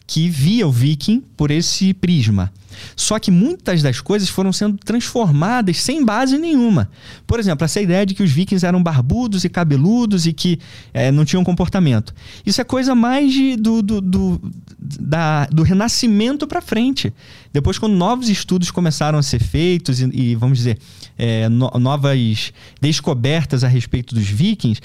que 0.08 0.30
via 0.30 0.66
o 0.66 0.72
viking 0.72 1.22
por 1.36 1.52
esse 1.52 1.94
prisma. 1.94 2.52
Só 2.96 3.18
que 3.18 3.32
muitas 3.32 3.82
das 3.82 4.00
coisas 4.00 4.30
foram 4.30 4.54
sendo 4.54 4.78
transformadas 4.78 5.78
sem 5.82 6.06
base 6.06 6.38
nenhuma. 6.38 6.90
Por 7.26 7.40
exemplo, 7.40 7.66
essa 7.66 7.82
ideia 7.82 8.06
de 8.06 8.14
que 8.14 8.22
os 8.24 8.32
vikings 8.32 8.64
eram 8.66 8.82
barbudos 8.82 9.44
e 9.44 9.50
cabeludos 9.50 10.28
e 10.28 10.32
que 10.34 10.60
eh, 10.94 11.12
não 11.12 11.26
tinham 11.26 11.44
comportamento. 11.44 12.14
Isso 12.46 12.62
é 12.62 12.64
coisa 12.64 12.94
mais 12.94 13.34
de- 13.34 13.56
do, 13.58 13.82
do, 13.82 14.00
do, 14.00 14.42
da- 14.80 15.46
do 15.48 15.64
renascimento 15.64 16.46
para 16.48 16.62
frente. 16.62 17.12
Depois, 17.52 17.80
quando 17.80 17.96
novos 17.96 18.30
estudos 18.30 18.70
começaram 18.70 19.18
a 19.18 19.24
ser 19.24 19.40
feitos 19.42 20.00
e, 20.00 20.10
e, 20.14 20.36
vamos 20.36 20.60
dizer, 20.60 20.78
eh, 21.18 21.50
no- 21.50 21.72
novas 21.80 22.54
descobertas 22.80 23.64
a 23.64 23.68
respeito 23.68 24.14
dos 24.14 24.28
vikings, 24.28 24.80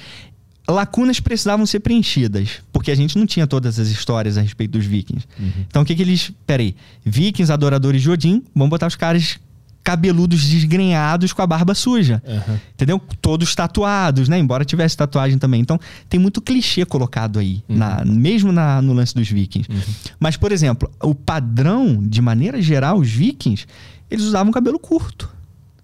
lacunas 0.68 1.20
precisavam 1.20 1.66
ser 1.66 1.80
preenchidas, 1.80 2.60
porque 2.72 2.90
a 2.90 2.94
gente 2.94 3.18
não 3.18 3.26
tinha 3.26 3.46
todas 3.46 3.78
as 3.78 3.88
histórias 3.88 4.38
a 4.38 4.40
respeito 4.42 4.72
dos 4.72 4.86
vikings. 4.86 5.26
Então 5.68 5.82
o 5.82 5.84
que 5.84 5.94
que 5.94 6.02
eles, 6.02 6.32
peraí, 6.46 6.74
vikings 7.04 7.52
adoradores 7.52 8.00
de 8.02 8.10
Odin, 8.10 8.42
vamos 8.54 8.70
botar 8.70 8.86
os 8.86 8.96
caras 8.96 9.38
cabeludos 9.84 10.44
desgrenhados 10.46 11.32
com 11.32 11.42
a 11.42 11.46
barba 11.46 11.74
suja. 11.74 12.22
Aham. 12.24 12.60
Entendeu? 12.72 13.00
Todos 13.20 13.52
tatuados, 13.52 14.28
né? 14.28 14.38
Embora 14.38 14.64
tivesse 14.64 14.96
tatuagem 14.96 15.38
também. 15.38 15.60
Então, 15.60 15.76
tem 16.08 16.20
muito 16.20 16.40
clichê 16.40 16.84
colocado 16.86 17.40
aí, 17.40 17.64
na- 17.68 18.04
mesmo 18.04 18.52
na- 18.52 18.80
no 18.80 18.92
lance 18.92 19.12
dos 19.12 19.28
vikings. 19.28 19.68
Mas, 20.20 20.36
por 20.36 20.52
exemplo, 20.52 20.88
o 21.02 21.12
padrão, 21.16 21.98
de 22.00 22.22
maneira 22.22 22.62
geral, 22.62 22.96
os 22.98 23.10
vikings, 23.10 23.66
eles 24.08 24.24
usavam 24.24 24.52
cabelo 24.52 24.78
curto. 24.78 25.28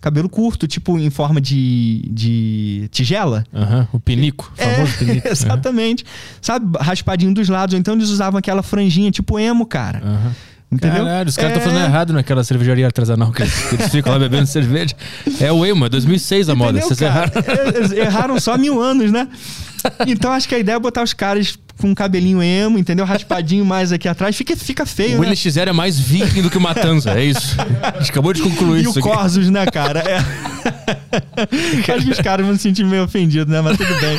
Cabelo 0.01 0.29
curto, 0.29 0.69
tipo 0.69 0.97
em 0.99 1.11
forma 1.11 1.41
de, 1.41 2.09
de 2.13 2.89
tigela. 2.93 3.45
Aham, 3.53 3.89
O 3.93 3.99
pinico, 3.99 4.53
o 4.57 4.63
famoso 4.63 4.93
pinico. 4.99 5.27
É, 5.27 5.33
exatamente. 5.33 6.05
Sabe, 6.41 6.79
raspadinho 6.81 7.35
dos 7.35 7.49
lados. 7.49 7.73
Ou 7.75 7.81
então 7.81 7.95
eles 7.95 8.09
usavam 8.09 8.39
aquela 8.39 8.63
franjinha, 8.63 9.11
tipo 9.11 9.39
emo, 9.39 9.67
cara. 9.67 10.01
Aham. 10.05 10.33
Entendeu? 10.71 11.03
Caralho, 11.07 11.29
os 11.31 11.35
caras 11.37 11.57
estão 11.57 11.71
É. 11.71 11.75
fazendo 11.75 11.91
errado 11.91 12.13
naquela 12.13 12.45
cervejaria 12.45 12.85
artesanal 12.85 13.33
que 13.33 13.41
eles, 13.43 13.55
que 13.69 13.75
eles 13.75 13.89
ficam 13.91 14.13
lá 14.13 14.19
bebendo 14.19 14.47
cerveja. 14.47 14.95
É 15.41 15.51
o 15.51 15.65
emo, 15.65 15.87
é 15.87 15.89
2006 15.89 16.49
a 16.51 16.55
moda. 16.55 16.79
Entendeu, 16.79 16.89
Vocês 16.97 17.11
cara? 17.11 17.33
erraram. 17.35 17.77
Eles 17.77 17.93
erraram 17.93 18.39
só 18.41 18.57
mil 18.59 18.81
anos, 18.81 19.11
né? 19.11 19.27
Então 20.07 20.33
acho 20.33 20.49
que 20.49 20.55
a 20.57 20.59
ideia 20.59 20.75
é 20.77 20.79
botar 20.79 21.03
os 21.05 21.13
caras 21.15 21.57
com 21.79 21.89
um 21.91 21.95
cabelinho 21.95 22.43
emo, 22.43 22.79
entendeu? 22.79 23.05
Raspadinho 23.05 23.65
mais 23.67 23.93
aqui 23.93 24.09
atrás. 24.09 24.37
Fica, 24.37 24.57
fica 24.57 24.85
feio, 24.85 25.19
O 25.19 25.23
né? 25.23 25.31
X0 25.33 25.69
é 25.69 25.73
mais 25.73 25.99
viking 25.99 26.43
do 26.43 26.51
que 26.51 26.59
o 26.59 26.61
Matanza, 26.61 27.13
é 27.13 27.25
isso. 27.25 27.57
A 27.83 27.99
gente 28.01 28.11
acabou 28.11 28.33
de 28.33 28.43
concluir 28.43 28.83
E 28.83 28.87
o 28.87 28.91
isso 28.91 28.99
aqui. 28.99 29.09
Corsos, 29.09 29.49
né, 29.51 29.65
cara? 29.67 30.01
É. 30.01 30.19
Acho 31.95 32.05
que 32.07 32.13
os 32.13 32.21
caras 32.21 32.45
vão 32.47 32.55
se 32.57 32.63
sentir 32.63 32.85
meio 32.85 33.05
ofendidos, 33.05 33.53
né? 33.53 33.61
Mas 33.61 33.77
tudo 33.77 33.89
bem. 34.01 34.19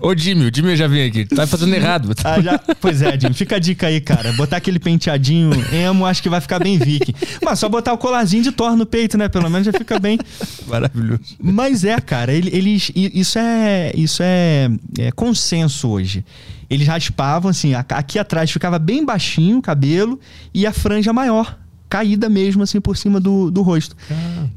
Ô 0.00 0.14
Jimmy, 0.16 0.46
o 0.46 0.54
Jimmy 0.54 0.76
já 0.76 0.86
vem 0.86 1.06
aqui. 1.06 1.24
Tá 1.24 1.46
fazendo 1.46 1.74
errado. 1.74 2.12
Ah, 2.24 2.40
já... 2.40 2.58
Pois 2.80 3.00
é, 3.02 3.18
Jim. 3.18 3.32
Fica 3.32 3.56
a 3.56 3.58
dica 3.58 3.86
aí, 3.86 4.00
cara. 4.00 4.32
Botar 4.32 4.56
aquele 4.58 4.78
penteadinho 4.78 5.50
emo, 5.72 6.04
acho 6.06 6.22
que 6.22 6.28
vai 6.28 6.40
ficar 6.40 6.58
bem 6.58 6.78
viking. 6.78 7.14
Mas 7.42 7.58
só 7.58 7.68
botar 7.68 7.92
o 7.92 7.98
colarzinho 7.98 8.42
de 8.42 8.52
Thor 8.52 8.76
no 8.76 8.84
peito, 8.86 9.16
né? 9.16 9.28
Pelo 9.28 9.48
menos 9.48 9.66
já 9.66 9.72
fica 9.72 9.98
bem. 9.98 10.18
Maravilhoso. 10.66 11.20
Mas 11.40 11.84
é, 11.84 11.98
cara, 12.00 12.32
ele- 12.32 12.50
eles. 12.52 12.90
Isso 12.94 13.38
é. 13.38 13.92
Isso 13.94 14.22
é, 14.22 14.68
é 14.98 15.10
consenso 15.12 15.88
hoje. 15.88 16.24
Eles 16.68 16.86
raspavam, 16.86 17.50
assim, 17.50 17.74
aqui 17.74 18.18
atrás 18.18 18.50
ficava 18.50 18.78
bem 18.78 19.04
baixinho 19.04 19.58
o 19.58 19.62
cabelo 19.62 20.20
e 20.52 20.66
a 20.66 20.72
franja 20.72 21.12
maior. 21.12 21.58
Caída 21.88 22.28
mesmo, 22.28 22.62
assim, 22.62 22.80
por 22.80 22.96
cima 22.96 23.18
do, 23.18 23.50
do 23.50 23.62
rosto. 23.62 23.96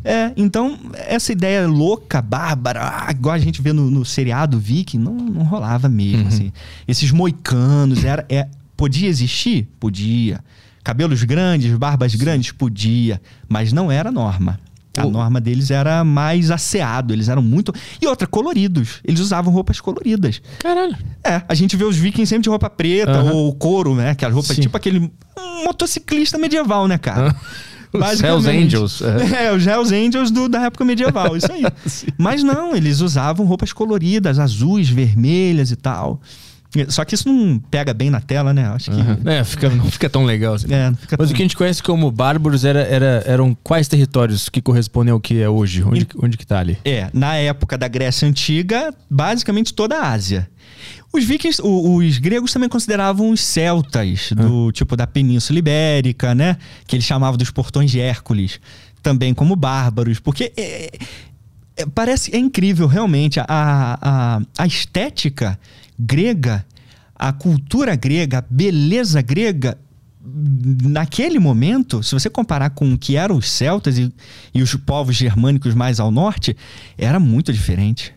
É, 0.04 0.34
então, 0.36 0.78
essa 0.94 1.32
ideia 1.32 1.66
louca, 1.66 2.22
bárbara, 2.22 2.82
ah, 2.84 3.12
igual 3.12 3.36
a 3.36 3.40
gente 3.40 3.62
vê 3.62 3.72
no, 3.72 3.90
no 3.90 4.04
seriado 4.04 4.60
Viking, 4.60 4.98
não, 4.98 5.14
não 5.14 5.44
rolava 5.44 5.88
mesmo, 5.88 6.28
assim. 6.28 6.52
Esses 6.86 7.10
moicanos, 7.12 8.04
era, 8.04 8.26
é, 8.28 8.50
podia 8.76 9.08
existir? 9.08 9.70
Podia. 9.80 10.44
Cabelos 10.84 11.24
grandes, 11.24 11.74
barbas 11.78 12.16
grandes? 12.16 12.52
Podia. 12.52 13.22
Mas 13.48 13.72
não 13.72 13.90
era 13.90 14.12
norma. 14.12 14.60
A 14.98 15.06
O- 15.06 15.10
norma 15.12 15.40
deles 15.40 15.72
era 15.72 16.04
mais 16.04 16.52
asseado, 16.52 17.14
eles 17.14 17.30
eram 17.30 17.42
muito. 17.42 17.74
E 18.02 18.06
outra, 18.08 18.28
coloridos. 18.28 19.00
Eles 19.06 19.22
usavam 19.22 19.54
roupas 19.54 19.80
coloridas. 19.80 20.42
Caralho. 20.60 20.98
É, 21.24 21.42
a 21.48 21.54
gente 21.56 21.78
vê 21.78 21.86
os 21.86 21.96
vikings 21.96 22.28
sempre 22.28 22.44
de 22.44 22.50
roupa 22.50 22.70
preta 22.70 23.24
ou 23.32 23.54
couro, 23.56 23.96
né? 23.96 24.10
Aquela 24.10 24.34
roupa 24.34 24.54
Sim. 24.54 24.62
tipo 24.62 24.76
aquele 24.76 25.10
motociclista 25.64 26.38
medieval, 26.38 26.88
né, 26.88 26.98
cara? 26.98 27.34
Os 27.94 28.22
Hells 28.24 28.50
Angels. 28.50 29.02
é. 29.02 29.46
É, 29.48 29.54
os 29.54 29.66
Hells 29.68 29.94
Angels 29.94 30.32
do- 30.32 30.48
da 30.50 30.64
época 30.64 30.84
medieval, 30.86 31.36
isso 31.36 31.52
aí. 31.52 31.64
Mas 32.18 32.42
não, 32.44 32.76
eles 32.76 33.00
usavam 33.02 33.46
roupas 33.46 33.74
coloridas, 33.74 34.40
azuis, 34.40 34.90
vermelhas 34.90 35.72
e 35.72 35.76
tal. 35.76 36.22
Só 36.88 37.04
que 37.04 37.16
isso 37.16 37.28
não 37.28 37.60
pega 37.60 37.94
bem 37.94 38.10
na 38.10 38.22
tela, 38.22 38.54
né? 38.54 38.66
Acho 38.68 38.92
que. 38.92 39.00
Aham. 39.00 39.18
É, 39.26 39.44
fica, 39.44 39.70
não 39.70 39.92
fica 39.92 40.10
tão 40.10 40.24
legal 40.24 40.54
assim. 40.54 40.68
É, 40.74 40.90
Mas 40.90 41.00
tão- 41.08 41.26
o 41.26 41.28
que 41.34 41.42
a 41.42 41.46
gente 41.46 41.58
conhece 41.58 41.84
como 41.84 42.10
bárbaros 42.10 42.64
era, 42.64 42.82
era- 42.84 43.24
eram 43.26 43.56
quais 43.64 43.88
territórios 43.90 44.48
que 44.48 44.62
correspondem 44.62 45.12
ao 45.12 45.20
que 45.20 45.42
é 45.42 45.50
hoje? 45.50 45.84
Onde, 45.84 46.08
onde 46.22 46.38
que 46.38 46.46
tá 46.48 46.60
ali? 46.60 46.78
É, 46.86 47.10
na 47.14 47.36
época 47.36 47.78
da 47.78 47.88
Grécia 47.88 48.28
Antiga, 48.28 48.94
basicamente 49.10 49.74
toda 49.74 49.98
a 50.00 50.12
Ásia. 50.12 50.50
Os 51.14 51.26
vikings, 51.26 51.62
o- 51.62 51.96
os 51.98 52.18
gregos 52.20 52.54
também 52.54 52.70
consideravam 52.70 53.32
os 53.32 53.42
celtas, 53.42 54.32
do 54.32 54.72
tipo 54.72 54.96
da 54.96 55.06
Península 55.06 55.60
Ibérica, 55.60 56.34
né? 56.34 56.56
Que 56.88 56.96
eles 56.96 57.06
chamavam 57.06 57.38
dos 57.38 57.52
portões 57.52 57.92
de 57.92 58.00
Hércules, 58.00 58.62
também 59.04 59.34
como 59.34 59.58
bárbaros, 59.58 60.20
porque 60.20 60.54
é- 60.56 60.90
é- 61.76 61.86
parece 61.94 62.34
é 62.34 62.40
incrível 62.40 62.88
realmente 62.88 63.42
a, 63.42 63.46
a, 63.50 64.42
a 64.58 64.66
estética 64.68 65.60
grega, 66.06 66.66
a 67.16 67.32
cultura 67.32 67.96
grega, 67.96 68.40
a 68.40 68.44
beleza 68.50 69.22
grega 69.22 69.78
naquele 70.84 71.40
momento, 71.40 72.04
se 72.04 72.14
você 72.14 72.30
comparar 72.30 72.70
com 72.72 72.94
o 72.94 72.98
que 72.98 73.16
eram 73.16 73.38
os 73.38 73.50
celtas 73.50 73.98
e, 73.98 74.14
e 74.54 74.62
os 74.62 74.76
povos 74.76 75.16
germânicos 75.16 75.74
mais 75.74 76.00
ao 76.00 76.12
norte, 76.12 76.56
era 76.98 77.20
muito 77.20 77.52
diferente. 77.52 78.14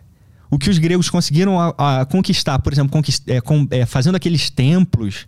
O 0.50 0.58
que 0.58 0.68
os 0.70 0.78
gregos 0.78 1.08
conseguiram 1.10 1.58
a- 1.58 2.00
a 2.00 2.04
conquistar, 2.04 2.58
por 2.60 2.72
exemplo, 2.72 2.92
conquist- 2.92 3.28
é, 3.28 3.40
com- 3.40 3.66
é, 3.70 3.86
fazendo 3.86 4.14
aqueles 4.16 4.50
templos, 4.50 5.26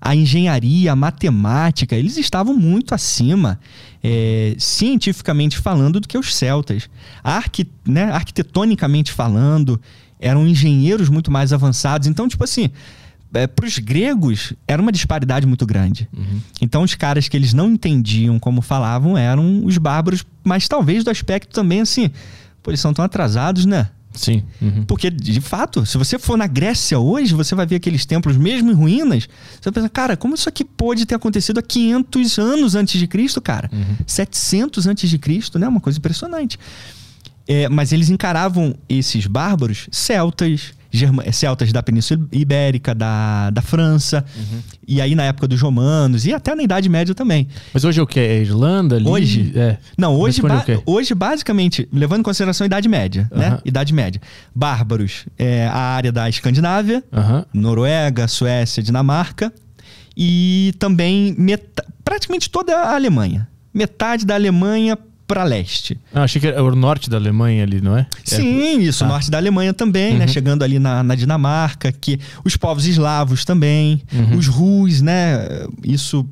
a 0.00 0.14
engenharia, 0.14 0.92
a 0.92 0.96
matemática, 0.96 1.96
eles 1.96 2.16
estavam 2.16 2.54
muito 2.54 2.94
acima, 2.94 3.58
é, 4.02 4.54
cientificamente 4.58 5.58
falando, 5.58 5.98
do 5.98 6.06
que 6.06 6.16
os 6.16 6.34
celtas. 6.34 6.88
Arqui, 7.22 7.66
né, 7.86 8.04
arquitetonicamente 8.04 9.10
falando, 9.12 9.80
eram 10.18 10.46
engenheiros 10.46 11.08
muito 11.08 11.30
mais 11.30 11.52
avançados. 11.52 12.08
Então, 12.08 12.28
tipo 12.28 12.44
assim, 12.44 12.70
para 13.56 13.66
os 13.66 13.78
gregos 13.78 14.52
era 14.66 14.80
uma 14.80 14.92
disparidade 14.92 15.46
muito 15.46 15.66
grande. 15.66 16.08
Então, 16.60 16.82
os 16.82 16.94
caras 16.94 17.28
que 17.28 17.36
eles 17.36 17.52
não 17.52 17.72
entendiam 17.72 18.38
como 18.38 18.62
falavam 18.62 19.18
eram 19.18 19.64
os 19.64 19.76
bárbaros, 19.76 20.24
mas 20.42 20.68
talvez 20.68 21.02
do 21.02 21.10
aspecto 21.10 21.52
também 21.52 21.80
assim, 21.80 22.10
pô, 22.62 22.70
eles 22.70 22.80
são 22.80 22.94
tão 22.94 23.04
atrasados, 23.04 23.66
né? 23.66 23.90
Sim. 24.14 24.44
Uhum. 24.62 24.84
Porque, 24.84 25.10
de 25.10 25.40
fato, 25.40 25.84
se 25.84 25.98
você 25.98 26.20
for 26.20 26.38
na 26.38 26.46
Grécia 26.46 26.96
hoje, 27.00 27.34
você 27.34 27.52
vai 27.52 27.66
ver 27.66 27.74
aqueles 27.74 28.06
templos 28.06 28.36
mesmo 28.36 28.70
em 28.70 28.74
ruínas. 28.74 29.28
Você 29.54 29.64
vai 29.64 29.72
pensar, 29.72 29.88
cara, 29.88 30.16
como 30.16 30.36
isso 30.36 30.48
aqui 30.48 30.64
pode 30.64 31.04
ter 31.04 31.16
acontecido 31.16 31.58
há 31.58 31.62
500 31.62 32.38
anos 32.38 32.76
antes 32.76 33.00
de 33.00 33.08
Cristo, 33.08 33.40
cara? 33.40 33.68
700 34.06 34.86
antes 34.86 35.10
de 35.10 35.18
Cristo, 35.18 35.58
né? 35.58 35.66
Uma 35.66 35.80
coisa 35.80 35.98
impressionante. 35.98 36.60
É, 37.46 37.68
mas 37.68 37.92
eles 37.92 38.08
encaravam 38.08 38.74
esses 38.88 39.26
bárbaros 39.26 39.86
celtas, 39.92 40.72
germa- 40.90 41.30
celtas 41.30 41.72
da 41.72 41.82
Península 41.82 42.26
Ibérica, 42.32 42.94
da, 42.94 43.50
da 43.50 43.60
França, 43.60 44.24
e 44.88 44.98
aí 44.98 45.14
na 45.14 45.24
época 45.24 45.46
dos 45.46 45.60
romanos, 45.60 46.24
e 46.24 46.32
até 46.32 46.54
na 46.54 46.62
Idade 46.62 46.88
Média 46.88 47.14
também. 47.14 47.46
Mas 47.74 47.84
hoje 47.84 48.00
é 48.00 48.02
o 48.02 48.06
que? 48.06 48.18
É 48.18 48.40
Irlanda 48.40 48.96
ali? 48.96 49.06
Hoje? 49.06 49.52
É. 49.54 49.76
Não, 49.98 50.14
hoje, 50.16 50.40
ba- 50.40 50.62
quê? 50.62 50.80
hoje 50.86 51.14
basicamente, 51.14 51.86
levando 51.92 52.20
em 52.20 52.22
consideração 52.22 52.64
a 52.64 52.66
Idade 52.66 52.88
Média, 52.88 53.28
né? 53.30 53.48
Aham. 53.48 53.60
Idade 53.64 53.92
Média. 53.92 54.20
Bárbaros, 54.54 55.26
é 55.38 55.66
a 55.66 55.76
área 55.78 56.10
da 56.10 56.26
Escandinávia, 56.30 57.04
Aham. 57.12 57.44
Noruega, 57.52 58.26
Suécia, 58.26 58.82
Dinamarca 58.82 59.52
e 60.16 60.72
também 60.78 61.36
praticamente 62.02 62.48
toda 62.48 62.74
a 62.74 62.94
Alemanha. 62.94 63.46
Metade 63.72 64.24
da 64.24 64.34
Alemanha 64.34 64.96
para 65.26 65.42
leste. 65.44 65.98
Ah, 66.12 66.22
achei 66.24 66.40
que 66.40 66.46
era 66.46 66.62
o 66.62 66.74
norte 66.76 67.08
da 67.08 67.16
Alemanha 67.16 67.62
ali, 67.62 67.80
não 67.80 67.96
é? 67.96 68.06
Sim, 68.24 68.78
isso, 68.80 69.00
tá. 69.00 69.06
norte 69.06 69.30
da 69.30 69.38
Alemanha 69.38 69.72
também, 69.72 70.14
né? 70.18 70.26
Uhum. 70.26 70.30
Chegando 70.32 70.62
ali 70.62 70.78
na, 70.78 71.02
na 71.02 71.14
Dinamarca, 71.14 71.90
que 71.92 72.18
os 72.44 72.56
povos 72.56 72.86
eslavos 72.86 73.44
também, 73.44 74.02
Uhum. 74.12 74.36
os 74.38 74.46
Rus, 74.46 75.00
né? 75.00 75.38
Isso 75.82 76.26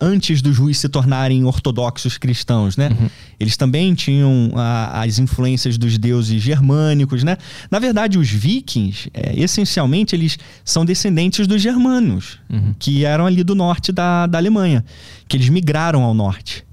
antes 0.00 0.42
dos 0.42 0.58
Ruis 0.58 0.78
se 0.78 0.88
tornarem 0.88 1.44
ortodoxos 1.44 2.18
cristãos, 2.18 2.76
né? 2.76 2.88
Uhum. 2.88 3.08
Eles 3.38 3.56
também 3.56 3.94
tinham 3.94 4.50
a, 4.56 5.02
as 5.04 5.20
influências 5.20 5.78
dos 5.78 5.96
deuses 5.96 6.42
germânicos, 6.42 7.22
né? 7.22 7.36
Na 7.70 7.78
verdade, 7.78 8.18
os 8.18 8.28
vikings, 8.28 9.08
é, 9.14 9.38
essencialmente, 9.40 10.14
eles 10.16 10.38
são 10.64 10.84
descendentes 10.84 11.46
dos 11.46 11.62
germanos, 11.62 12.38
Uhum. 12.50 12.74
que 12.78 13.04
eram 13.04 13.26
ali 13.26 13.44
do 13.44 13.54
norte 13.54 13.92
da, 13.92 14.26
da 14.26 14.38
Alemanha, 14.38 14.84
que 15.28 15.36
eles 15.36 15.48
migraram 15.48 16.02
ao 16.02 16.14
norte. 16.14 16.64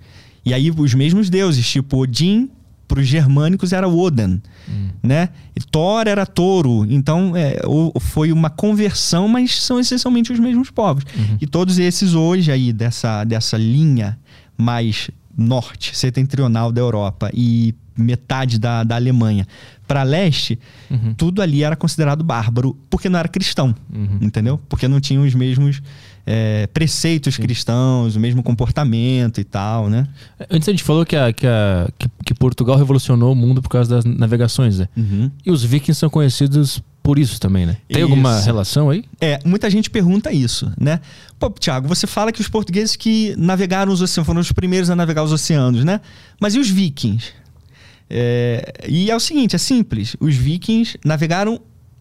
E 0.46 0.54
aí 0.54 0.72
os 0.76 0.94
mesmos 0.94 1.30
deuses, 1.30 1.68
tipo 1.68 1.98
Odin, 1.98 2.50
para 2.88 3.00
os 3.00 3.08
germânicos 3.08 3.72
era 3.74 3.88
Woden, 3.88 4.42
né? 5.02 5.30
E 5.56 5.60
Thor 5.62 6.06
era 6.08 6.26
touro. 6.26 6.86
Então 6.90 7.36
é, 7.36 7.60
foi 8.00 8.32
uma 8.32 8.50
conversão, 8.50 9.28
mas 9.28 9.60
são 9.62 9.80
essencialmente 9.80 10.32
os 10.34 10.40
mesmos 10.40 10.70
povos. 10.70 11.04
E 11.42 11.48
todos 11.48 11.80
esses 11.80 12.14
hoje 12.14 12.52
aí 12.52 12.72
dessa, 12.74 13.24
dessa 13.24 13.58
linha 13.58 14.20
mais 14.58 15.10
norte, 15.36 15.96
setentrional 15.98 16.72
da 16.72 16.82
Europa 16.82 17.32
e 17.34 17.74
metade 17.98 18.60
da, 18.60 18.84
da 18.84 18.96
Alemanha 18.96 19.48
para 19.88 20.04
leste, 20.04 20.60
Uhum. 20.92 21.14
tudo 21.16 21.42
ali 21.42 21.64
era 21.64 21.76
considerado 21.76 22.24
bárbaro 22.24 22.78
porque 22.90 23.10
não 23.10 23.18
era 23.20 23.28
cristão, 23.28 23.74
Uhum. 23.94 24.18
entendeu? 24.22 24.60
Porque 24.70 24.88
não 24.88 25.00
tinha 25.00 25.20
os 25.22 25.34
mesmos 25.34 25.82
é, 26.26 26.68
preceitos 26.68 27.38
cristãos, 27.38 28.16
o 28.16 28.20
mesmo 28.20 28.42
comportamento 28.42 29.42
e 29.42 29.44
tal, 29.44 29.90
né? 29.90 30.08
Antes 30.50 30.68
a 30.68 30.72
gente 30.72 30.84
falou 30.84 31.06
que, 31.06 31.16
a, 31.16 31.34
que, 31.34 31.46
a, 31.46 31.90
que, 32.26 32.34
Portugal 32.34 32.78
revolucionou 32.78 33.34
o 33.34 33.36
mundo 33.36 33.62
por 33.62 33.70
causa 33.70 33.96
das 33.96 34.06
navegações, 34.06 34.80
né? 34.80 34.88
Uhum. 34.96 35.30
E 35.46 35.52
os 35.52 35.64
vikings 35.64 36.00
são 36.00 36.10
conhecidos 36.10 36.82
por 37.04 37.20
isso 37.20 37.40
também, 37.40 37.66
né? 37.66 37.78
Tem 37.90 38.02
alguma 38.02 38.38
Isso. 38.38 38.46
relação 38.46 38.90
aí? 38.90 39.04
É, 39.20 39.38
muita 39.44 39.70
gente 39.70 39.90
pergunta 39.90 40.32
isso, 40.32 40.72
né? 40.80 41.02
Pô, 41.38 41.50
Tiago, 41.50 41.86
você 41.86 42.08
fala 42.08 42.32
que 42.32 42.40
os 42.40 42.48
portugueses 42.48 42.96
que 42.96 43.36
navegaram 43.38 43.92
os 43.92 44.02
oceanos 44.02 44.26
foram 44.26 44.40
os 44.40 44.52
primeiros 44.54 44.90
a 44.90 44.96
navegar 44.96 45.22
os 45.22 45.34
oceanos, 45.34 45.84
né? 45.84 46.00
Mas 46.40 46.56
e 46.56 46.60
os 46.60 46.70
vikings? 46.70 47.34
É, 48.10 48.74
e 48.88 49.12
é 49.12 49.16
o 49.16 49.20
seguinte, 49.20 49.54
é 49.54 49.60
simples. 49.60 50.16
Os 50.18 50.34
vikings 50.34 50.98
navegaram 51.04 51.60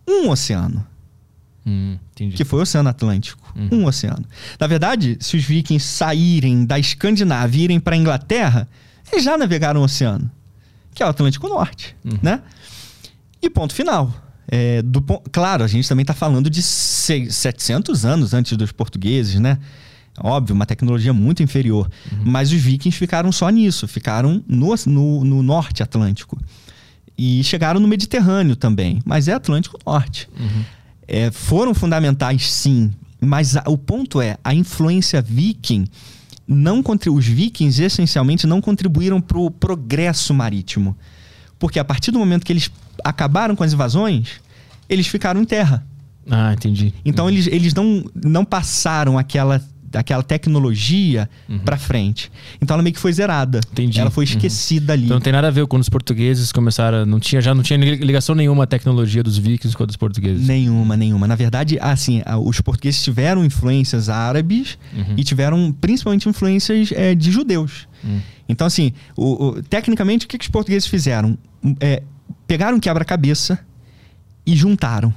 um 0.08 0.30
oceano, 0.30 0.86
Hum, 1.66 1.96
que 2.36 2.44
foi 2.44 2.58
o 2.58 2.62
Oceano 2.62 2.88
Atlântico. 2.88 3.54
Um 3.70 3.84
oceano. 3.86 4.24
Na 4.58 4.66
verdade, 4.66 5.16
se 5.20 5.36
os 5.36 5.44
vikings 5.44 5.86
saírem 5.86 6.64
da 6.64 6.78
Escandinávia 6.78 7.60
e 7.60 7.64
irem 7.64 7.78
para 7.80 7.94
a 7.94 7.98
Inglaterra, 7.98 8.68
eles 9.12 9.24
já 9.24 9.36
navegaram 9.38 9.80
o 9.80 9.84
oceano, 9.84 10.30
que 10.94 11.02
é 11.02 11.06
o 11.06 11.08
Atlântico 11.08 11.48
Norte, 11.48 11.94
né? 12.22 12.40
E 13.40 13.48
ponto 13.50 13.74
final. 13.74 14.12
É, 14.48 14.82
do 14.82 15.00
claro, 15.30 15.62
a 15.64 15.68
gente 15.68 15.88
também 15.88 16.02
está 16.02 16.14
falando 16.14 16.50
de 16.50 16.62
seis- 16.62 17.34
700 17.36 18.04
anos 18.04 18.34
antes 18.34 18.56
dos 18.56 18.72
portugueses, 18.72 19.38
né? 19.40 19.58
Óbvio, 20.18 20.54
uma 20.54 20.66
tecnologia 20.66 21.12
muito 21.12 21.42
inferior. 21.42 21.88
Mas 22.24 22.52
os 22.52 22.60
vikings 22.60 22.98
ficaram 22.98 23.32
só 23.32 23.48
nisso, 23.50 23.86
ficaram 23.88 24.42
no, 24.46 24.74
no, 24.86 25.24
no 25.24 25.42
norte 25.42 25.82
atlântico. 25.82 26.38
E 27.16 27.42
chegaram 27.44 27.78
no 27.80 27.86
Mediterrâneo 27.88 28.56
também, 28.56 29.00
mas 29.04 29.28
é 29.28 29.32
Atlântico 29.32 29.78
Norte. 29.86 30.28
É, 31.06 31.30
foram 31.30 31.74
fundamentais, 31.74 32.50
sim, 32.52 32.90
mas 33.20 33.56
a- 33.56 33.64
o 33.66 33.76
ponto 33.76 34.20
é, 34.20 34.36
a 34.42 34.54
influência 34.54 35.20
viking 35.22 35.84
não 36.46 36.82
os 37.08 37.26
vikings 37.26 37.82
essencialmente 37.82 38.46
não 38.46 38.60
contribuíram 38.60 39.20
para 39.20 39.38
o 39.38 39.50
progresso 39.50 40.34
marítimo. 40.34 40.96
Porque 41.58 41.78
a 41.78 41.84
partir 41.84 42.10
do 42.10 42.18
momento 42.18 42.44
que 42.44 42.52
eles 42.52 42.70
acabaram 43.04 43.54
com 43.54 43.62
as 43.64 43.72
invasões, 43.72 44.28
eles 44.88 45.06
ficaram 45.06 45.40
em 45.40 45.44
terra. 45.44 45.86
Ah, 46.30 46.52
entendi. 46.52 46.92
Então 47.04 47.28
eles, 47.28 47.46
eles 47.46 47.72
não, 47.74 48.04
não 48.14 48.44
passaram 48.44 49.16
aquela, 49.18 49.62
aquela 49.94 50.22
tecnologia 50.22 51.28
para 51.64 51.76
frente. 51.76 52.30
Então 52.60 52.74
ela 52.74 52.82
meio 52.82 52.94
que 52.94 53.00
foi 53.00 53.12
zerada. 53.12 53.60
Entendi. 53.72 53.98
Ela 54.00 54.10
foi 54.10 54.24
Uhum. 54.24 54.30
esquecida 54.30 54.92
ali. 54.92 55.04
Então 55.04 55.16
não 55.16 55.22
tem 55.22 55.32
nada 55.32 55.48
a 55.48 55.50
ver 55.50 55.66
quando 55.66 55.82
os 55.82 55.88
portugueses 55.88 56.50
começaram. 56.52 57.04
Não 57.06 57.18
tinha, 57.20 57.40
já 57.40 57.54
não 57.54 57.62
tinha 57.62 57.76
ligação 57.78 58.34
nenhuma 58.34 58.64
a 58.64 58.66
tecnologia 58.66 59.22
dos 59.22 59.36
vikings 59.38 59.76
com 59.76 59.82
a 59.82 59.86
dos 59.86 59.96
portugueses. 59.96 60.46
Nenhuma, 60.46 60.96
nenhuma. 60.96 61.26
Na 61.26 61.34
verdade, 61.34 61.78
assim, 61.80 62.22
os 62.44 62.60
portugueses 62.60 63.02
tiveram 63.02 63.44
influências 63.44 64.08
árabes 64.08 64.78
Uhum. 64.94 65.14
e 65.16 65.24
tiveram 65.24 65.72
principalmente 65.80 66.28
influências 66.28 66.90
eh, 66.92 67.14
de 67.14 67.30
judeus. 67.30 67.86
Hum. 68.04 68.20
Então, 68.48 68.66
assim, 68.66 68.92
o- 69.16 69.46
o- 69.48 69.62
tecnicamente, 69.62 70.26
o 70.26 70.28
que, 70.28 70.36
que 70.38 70.44
os 70.44 70.50
portugueses 70.50 70.86
fizeram? 70.88 71.38
É, 71.80 72.02
pegaram 72.46 72.78
quebra-cabeça 72.80 73.58
e 74.44 74.54
juntaram. 74.56 75.14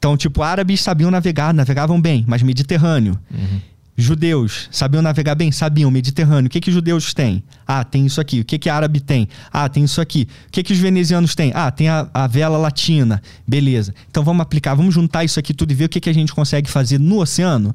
Então, 0.00 0.16
tipo, 0.16 0.42
árabes 0.42 0.80
sabiam 0.80 1.10
navegar, 1.10 1.52
navegavam 1.52 2.00
bem, 2.00 2.24
mas 2.26 2.42
Mediterrâneo. 2.42 3.18
Uhum. 3.30 3.60
Judeus 4.00 4.68
sabiam 4.70 5.02
navegar 5.02 5.34
bem? 5.34 5.50
Sabiam, 5.52 5.90
Mediterrâneo. 5.90 6.46
O 6.46 6.50
que 6.50 6.60
que 6.60 6.72
judeus 6.72 7.12
têm? 7.14 7.42
Ah, 7.66 7.84
tem 7.84 8.06
isso 8.06 8.20
aqui. 8.20 8.40
O 8.40 8.44
que 8.44 8.58
que 8.58 8.68
árabe 8.68 9.00
tem? 9.00 9.28
Ah, 9.52 9.68
tem 9.68 9.84
isso 9.84 10.00
aqui. 10.00 10.26
O 10.48 10.50
que 10.50 10.62
que 10.62 10.72
os 10.72 10.78
venezianos 10.78 11.34
têm? 11.34 11.52
Ah, 11.54 11.70
tem 11.70 11.88
a, 11.88 12.08
a 12.12 12.26
vela 12.26 12.58
latina. 12.58 13.22
Beleza. 13.46 13.94
Então 14.10 14.24
vamos 14.24 14.42
aplicar, 14.42 14.74
vamos 14.74 14.94
juntar 14.94 15.24
isso 15.24 15.38
aqui 15.38 15.54
tudo 15.54 15.70
e 15.70 15.74
ver 15.74 15.84
o 15.84 15.88
que 15.88 16.00
que 16.00 16.10
a 16.10 16.14
gente 16.14 16.34
consegue 16.34 16.68
fazer 16.70 16.98
no 16.98 17.20
oceano. 17.20 17.74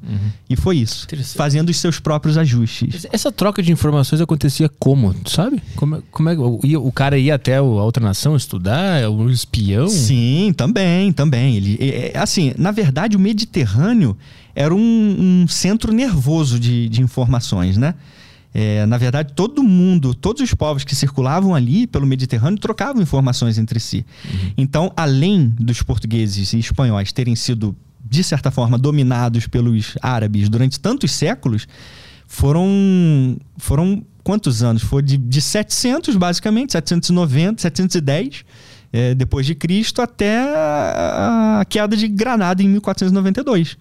E 0.50 0.56
foi 0.56 0.76
isso. 0.78 1.06
Fazendo 1.36 1.70
os 1.70 1.76
seus 1.78 1.98
próprios 2.00 2.36
ajustes. 2.36 3.06
Essa 3.12 3.30
troca 3.32 3.62
de 3.62 3.72
informações 3.72 4.20
acontecia 4.20 4.68
como, 4.78 5.14
sabe? 5.26 5.62
Como, 5.76 5.96
é- 5.96 6.02
como 6.10 6.28
é 6.28 6.34
que 6.34 6.40
o- 6.40 6.86
o 6.86 6.92
cara 6.92 7.18
ia 7.18 7.34
até 7.34 7.60
o- 7.60 7.78
a 7.78 7.84
outra 7.84 8.04
nação 8.04 8.36
estudar? 8.36 9.00
É 9.00 9.08
um 9.08 9.30
espião? 9.30 9.88
Sim, 9.88 10.52
também, 10.56 11.12
também. 11.12 11.56
Ele, 11.56 11.78
é, 11.80 12.12
é, 12.14 12.18
assim, 12.18 12.52
na 12.58 12.70
verdade, 12.70 13.16
o 13.16 13.20
Mediterrâneo 13.20 14.16
era 14.56 14.74
um, 14.74 15.42
um 15.42 15.46
centro 15.46 15.92
nervoso 15.92 16.58
de, 16.58 16.88
de 16.88 17.02
informações, 17.02 17.76
né? 17.76 17.94
É, 18.54 18.86
na 18.86 18.96
verdade, 18.96 19.34
todo 19.34 19.62
mundo, 19.62 20.14
todos 20.14 20.40
os 20.40 20.54
povos 20.54 20.82
que 20.82 20.94
circulavam 20.94 21.54
ali 21.54 21.86
pelo 21.86 22.06
Mediterrâneo 22.06 22.58
trocavam 22.58 23.02
informações 23.02 23.58
entre 23.58 23.78
si. 23.78 24.06
Então, 24.56 24.90
além 24.96 25.52
dos 25.60 25.82
portugueses 25.82 26.54
e 26.54 26.58
espanhóis 26.58 27.12
terem 27.12 27.36
sido, 27.36 27.76
de 28.02 28.24
certa 28.24 28.50
forma, 28.50 28.78
dominados 28.78 29.46
pelos 29.46 29.98
árabes 30.00 30.48
durante 30.48 30.80
tantos 30.80 31.10
séculos, 31.10 31.68
foram, 32.26 33.36
foram 33.58 34.02
quantos 34.24 34.62
anos? 34.62 34.82
Foi 34.82 35.02
de, 35.02 35.18
de 35.18 35.42
700, 35.42 36.16
basicamente, 36.16 36.72
790, 36.72 37.60
710, 37.60 38.42
é, 38.90 39.14
depois 39.14 39.44
de 39.44 39.54
Cristo, 39.54 40.00
até 40.00 40.38
a, 40.38 41.60
a 41.60 41.64
queda 41.66 41.94
de 41.94 42.08
Granada 42.08 42.62
em 42.62 42.68
1492. 42.70 43.76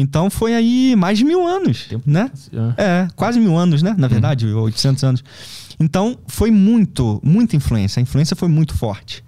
Então 0.00 0.30
foi 0.30 0.54
aí 0.54 0.94
mais 0.96 1.18
de 1.18 1.24
mil 1.24 1.46
anos, 1.46 1.86
né? 2.06 2.30
Ah. 2.56 2.74
É, 2.76 3.08
quase 3.14 3.38
mil 3.38 3.56
anos, 3.56 3.82
né? 3.82 3.94
Na 3.98 4.08
verdade, 4.08 4.46
800 4.46 5.04
anos. 5.04 5.24
Então 5.82 6.18
foi 6.26 6.50
muito, 6.50 7.18
muita 7.24 7.56
influência. 7.56 8.00
A 8.00 8.02
influência 8.02 8.36
foi 8.36 8.48
muito 8.48 8.74
forte, 8.74 9.24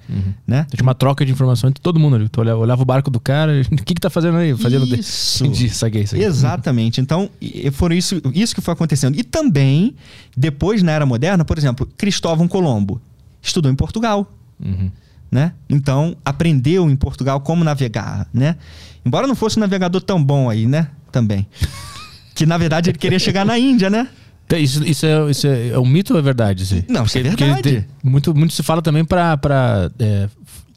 né? 0.47 0.67
Tinha 0.71 0.83
uma 0.83 0.95
troca 0.95 1.25
de 1.25 1.33
informação 1.33 1.71
entre 1.71 1.81
todo 1.83 1.99
mundo 1.99 2.17
ali. 2.17 2.29
Tu 2.29 2.41
olhava, 2.41 2.61
olhava 2.61 2.83
o 2.83 2.85
barco 2.85 3.11
do 3.11 3.19
cara, 3.19 3.63
o 3.73 3.77
que 3.77 3.95
que 3.95 4.01
tá 4.01 4.11
fazendo 4.11 4.37
aí? 4.37 4.55
Fazendo 4.57 4.85
de- 4.87 5.01
Isso. 5.01 5.45
Saquei. 5.71 6.05
Exatamente. 6.27 7.01
Então, 7.01 7.31
foram 7.73 7.97
isso, 7.97 8.21
isso 8.35 8.55
que 8.55 8.61
foi 8.61 8.75
acontecendo. 8.75 9.19
E 9.19 9.25
também, 9.25 9.95
depois, 10.37 10.83
na 10.83 10.93
Era 10.93 11.07
Moderna, 11.07 11.43
por 11.43 11.57
exemplo, 11.57 11.89
Cristóvão 11.97 12.47
Colombo 12.47 13.01
estudou 13.41 13.73
em 13.73 13.75
Portugal. 13.75 14.31
Uhum. 14.63 14.91
Né? 15.31 15.55
Então, 15.71 16.15
aprendeu 16.23 16.91
em 16.91 16.97
Portugal 16.97 17.41
como 17.41 17.65
navegar, 17.65 18.29
né? 18.35 18.57
Embora 19.05 19.27
não 19.27 19.35
fosse 19.35 19.59
um 19.59 19.61
navegador 19.61 20.01
tão 20.01 20.23
bom 20.23 20.49
aí, 20.51 20.67
né? 20.67 20.89
Também. 21.11 21.47
Que, 22.35 22.47
na 22.47 22.57
verdade, 22.57 22.89
ele 22.89 22.99
queria 22.99 23.19
chegar 23.19 23.45
na 23.45 23.59
Índia, 23.59 23.91
né? 23.91 24.09
Então, 24.47 24.59
Isso, 24.59 24.83
isso, 24.85 25.05
é, 25.05 25.31
isso 25.31 25.47
é, 25.47 25.69
é 25.69 25.79
um 25.79 25.85
mito 25.85 26.15
ou 26.15 26.19
é 26.19 26.23
verdade? 26.23 26.85
Não, 26.89 27.05
isso 27.05 27.19
é 27.19 27.23
porque 27.25 27.45
verdade. 27.45 27.87
muito, 28.03 28.35
muito 28.35 28.55
se 28.55 28.63
fala 28.63 28.81
também 28.81 29.05
pra. 29.05 29.37
pra 29.37 29.91
é, 29.99 30.29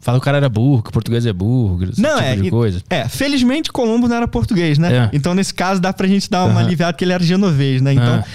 fala 0.02 0.18
que 0.18 0.22
o 0.22 0.26
cara 0.26 0.35
era 0.38 0.49
burro, 0.49 0.84
que 0.84 0.89
o 0.89 0.91
português 0.91 1.26
é 1.26 1.31
burro, 1.31 1.81
esse 1.85 2.02
Não, 2.02 2.18
tipo 2.18 2.26
é. 2.27 2.35
de 2.35 2.49
coisa. 2.49 2.81
É, 2.89 3.07
felizmente 3.07 3.72
Colombo 3.72 4.10
não 4.10 4.18
era 4.18 4.27
português, 4.27 4.77
né? 4.77 4.93
É. 4.93 5.10
Então, 5.15 5.34
nesse 5.34 5.53
caso, 5.53 5.80
dá 5.80 5.93
pra 5.93 6.07
gente 6.07 6.30
dar 6.30 6.43
uma 6.43 6.56
Aham. 6.60 6.65
aliviada 6.65 6.95
que 6.97 7.06
ele 7.06 7.14
era 7.14 7.23
genovês, 7.23 7.81
né? 7.81 7.93
Então, 7.93 8.15
Ah. 8.15 8.26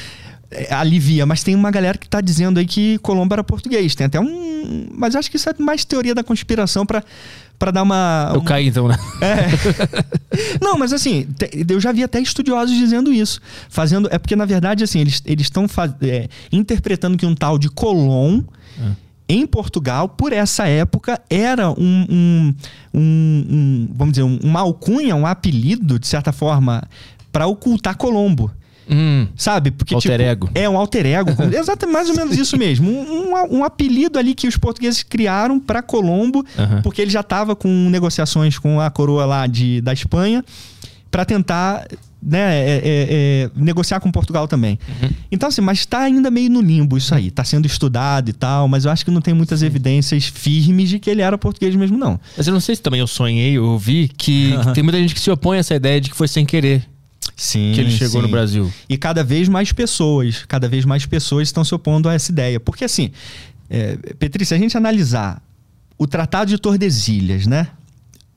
é, 0.50 0.72
alivia. 0.74 1.26
Mas 1.26 1.42
tem 1.44 1.54
uma 1.54 1.70
galera 1.70 1.98
que 1.98 2.08
tá 2.08 2.22
dizendo 2.22 2.58
aí 2.58 2.64
que 2.66 2.96
Colombo 2.98 3.34
era 3.34 3.44
português. 3.44 3.94
Tem 3.94 4.06
até 4.06 4.18
um. 4.18 4.88
Mas 4.94 5.14
acho 5.14 5.30
que 5.30 5.36
isso 5.36 5.48
é 5.48 5.54
mais 5.58 5.84
teoria 5.84 6.14
da 6.14 6.24
conspiração 6.24 6.86
pra, 6.86 7.04
pra 7.60 7.70
dar 7.70 7.82
uma. 7.84 8.32
Eu 8.34 8.40
um- 8.40 8.44
caí 8.44 8.66
então, 8.68 8.88
né? 8.88 8.96
Não, 10.60 10.76
mas 10.78 10.92
assim, 10.92 11.26
eu 11.68 11.78
já 11.78 11.92
vi 11.92 12.02
até 12.02 12.18
estudiosos 12.20 12.74
dizendo 12.76 13.12
isso. 13.12 13.40
Fazendo. 13.68 14.08
É 14.10 14.18
porque, 14.18 14.34
na 14.34 14.44
verdade, 14.46 14.82
assim, 14.82 14.98
eles 14.98 15.22
estão 15.38 15.66
interpretando 16.50 17.16
que 17.16 17.26
um 17.26 17.34
tal 17.36 17.58
de 17.58 17.68
Colom. 17.68 18.42
Ah. 18.80 18.92
Em 19.28 19.46
Portugal, 19.46 20.08
por 20.08 20.32
essa 20.32 20.66
época, 20.66 21.20
era 21.30 21.70
um, 21.70 22.04
um- 22.10 22.54
um- 22.92 23.88
vamos 23.94 24.14
dizer, 24.14 24.24
um, 24.24 24.40
uma 24.42 24.58
alcunha, 24.60 25.14
um 25.14 25.24
apelido, 25.24 26.00
de 26.00 26.06
certa 26.08 26.32
forma, 26.32 26.82
para 27.30 27.46
ocultar 27.46 27.96
Colombo. 27.96 28.50
Hum, 28.90 29.26
Sabe? 29.36 29.70
Porque, 29.70 29.94
Alter 29.94 30.12
tipo, 30.12 30.22
ego. 30.22 30.50
É 30.54 30.68
um 30.68 30.76
alter 30.76 31.06
ego. 31.06 31.30
Exatamente, 31.56 31.94
mais 31.94 32.08
ou 32.10 32.16
menos 32.16 32.36
isso 32.36 32.56
mesmo. 32.56 32.90
Um, 32.90 33.30
um- 33.34 33.58
um 33.58 33.64
apelido 33.64 34.18
ali 34.18 34.34
que 34.34 34.48
os 34.48 34.56
portugueses 34.56 35.02
criaram 35.02 35.60
para 35.60 35.80
Colombo, 35.82 36.44
Aham. 36.58 36.82
porque 36.82 37.00
ele 37.00 37.10
já 37.10 37.20
estava 37.20 37.54
com 37.54 37.68
negociações 37.90 38.58
com 38.58 38.80
a 38.80 38.90
coroa 38.90 39.24
lá 39.24 39.46
de, 39.46 39.80
da 39.80 39.92
Espanha 39.92 40.44
para 41.10 41.24
tentar 41.24 41.86
né, 42.22 42.38
é, 42.38 42.76
é, 42.76 42.80
é, 42.84 43.50
negociar 43.56 43.98
com 43.98 44.12
Portugal 44.12 44.46
também. 44.46 44.78
Uhum. 45.02 45.08
Então, 45.32 45.48
assim, 45.48 45.60
mas 45.62 45.78
está 45.78 46.00
ainda 46.00 46.30
meio 46.30 46.50
no 46.50 46.60
limbo 46.60 46.98
isso 46.98 47.14
aí. 47.14 47.28
Está 47.28 47.42
sendo 47.44 47.66
estudado 47.66 48.28
e 48.28 48.32
tal, 48.32 48.68
mas 48.68 48.84
eu 48.84 48.90
acho 48.90 49.04
que 49.04 49.10
não 49.10 49.20
tem 49.22 49.32
muitas 49.32 49.60
Sim. 49.60 49.66
evidências 49.66 50.26
firmes 50.26 50.90
de 50.90 50.98
que 50.98 51.08
ele 51.08 51.22
era 51.22 51.38
português 51.38 51.74
mesmo, 51.74 51.96
não. 51.96 52.20
Mas 52.36 52.46
eu 52.46 52.52
não 52.52 52.60
sei 52.60 52.76
se 52.76 52.82
também 52.82 53.00
eu 53.00 53.06
sonhei, 53.06 53.56
eu 53.56 53.64
ouvi 53.64 54.08
que, 54.08 54.52
uhum. 54.52 54.64
que 54.66 54.72
tem 54.74 54.82
muita 54.82 54.98
gente 54.98 55.14
que 55.14 55.20
se 55.20 55.30
opõe 55.30 55.56
a 55.56 55.60
essa 55.60 55.74
ideia 55.74 56.00
de 56.00 56.10
que 56.10 56.16
foi 56.16 56.28
sem 56.28 56.44
querer. 56.44 56.84
Sim, 57.36 57.72
que 57.74 57.80
ele 57.80 57.90
chegou 57.90 58.20
sim. 58.20 58.26
no 58.26 58.28
Brasil. 58.28 58.72
E 58.88 58.96
cada 58.96 59.24
vez 59.24 59.48
mais 59.48 59.72
pessoas, 59.72 60.44
cada 60.46 60.68
vez 60.68 60.84
mais 60.84 61.06
pessoas 61.06 61.48
estão 61.48 61.64
se 61.64 61.74
opondo 61.74 62.08
a 62.08 62.14
essa 62.14 62.30
ideia. 62.30 62.60
Porque 62.60 62.84
assim, 62.84 63.10
é, 63.68 63.96
Petri, 64.18 64.44
se 64.44 64.54
a 64.54 64.58
gente 64.58 64.76
analisar 64.76 65.42
o 66.00 66.06
Tratado 66.06 66.48
de 66.48 66.58
Tordesilhas, 66.58 67.46
né? 67.46 67.68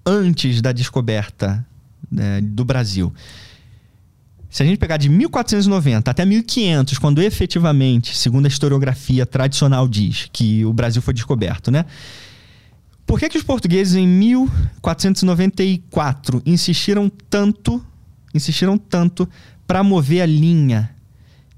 Antes 0.05 0.61
da 0.61 0.73
descoberta 0.73 1.65
né, 2.11 2.41
do 2.41 2.65
Brasil. 2.65 3.13
Se 4.49 4.61
a 4.61 4.65
gente 4.65 4.77
pegar 4.77 4.97
de 4.97 5.07
1490 5.09 6.11
até 6.11 6.25
1500, 6.25 6.99
quando 6.99 7.21
efetivamente, 7.21 8.17
segundo 8.17 8.45
a 8.45 8.49
historiografia 8.49 9.25
tradicional 9.25 9.87
diz, 9.87 10.27
que 10.31 10.63
o 10.65 10.73
Brasil 10.73 11.01
foi 11.01 11.13
descoberto, 11.13 11.71
né? 11.71 11.85
Por 13.05 13.17
que, 13.17 13.29
que 13.29 13.37
os 13.37 13.43
portugueses 13.43 13.95
em 13.95 14.05
1494 14.07 16.41
insistiram 16.45 17.09
tanto, 17.29 17.81
insistiram 18.33 18.77
tanto 18.77 19.27
para 19.65 19.83
mover 19.83 20.21
a 20.21 20.25
linha 20.25 20.89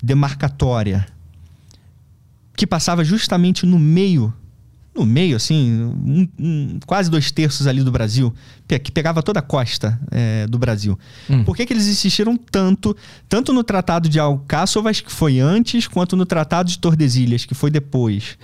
demarcatória 0.02 1.08
que 2.56 2.68
passava 2.68 3.04
justamente 3.04 3.66
no 3.66 3.80
meio 3.80 4.34
no 4.96 5.06
meio, 5.06 5.36
assim, 5.36 5.84
um, 5.84 6.28
um, 6.40 6.80
quase 6.86 7.12
dois 7.12 7.30
terços 7.30 7.68
ali 7.68 7.84
do 7.84 7.92
Brasil, 7.92 8.34
que 8.82 8.90
pegava 8.90 9.22
toda 9.22 9.40
a 9.40 9.42
costa 9.42 10.00
é, 10.10 10.48
do 10.48 10.58
Brasil. 10.58 10.98
Hum. 11.30 11.44
Por 11.44 11.54
que, 11.54 11.66
que 11.66 11.74
eles 11.74 11.86
insistiram 11.86 12.38
tanto, 12.38 12.96
tanto 13.28 13.52
no 13.52 13.62
Tratado 13.62 14.08
de 14.08 14.22
Alcáçovas, 14.22 15.02
que 15.02 15.12
foi 15.12 15.42
antes, 15.42 15.86
quanto 15.86 16.16
no 16.16 16.26
Tratado 16.26 16.70
de 16.70 16.80
Tordesilhas, 16.80 17.44
que 17.44 17.54
foi 17.54 17.70
depois? 17.70 18.38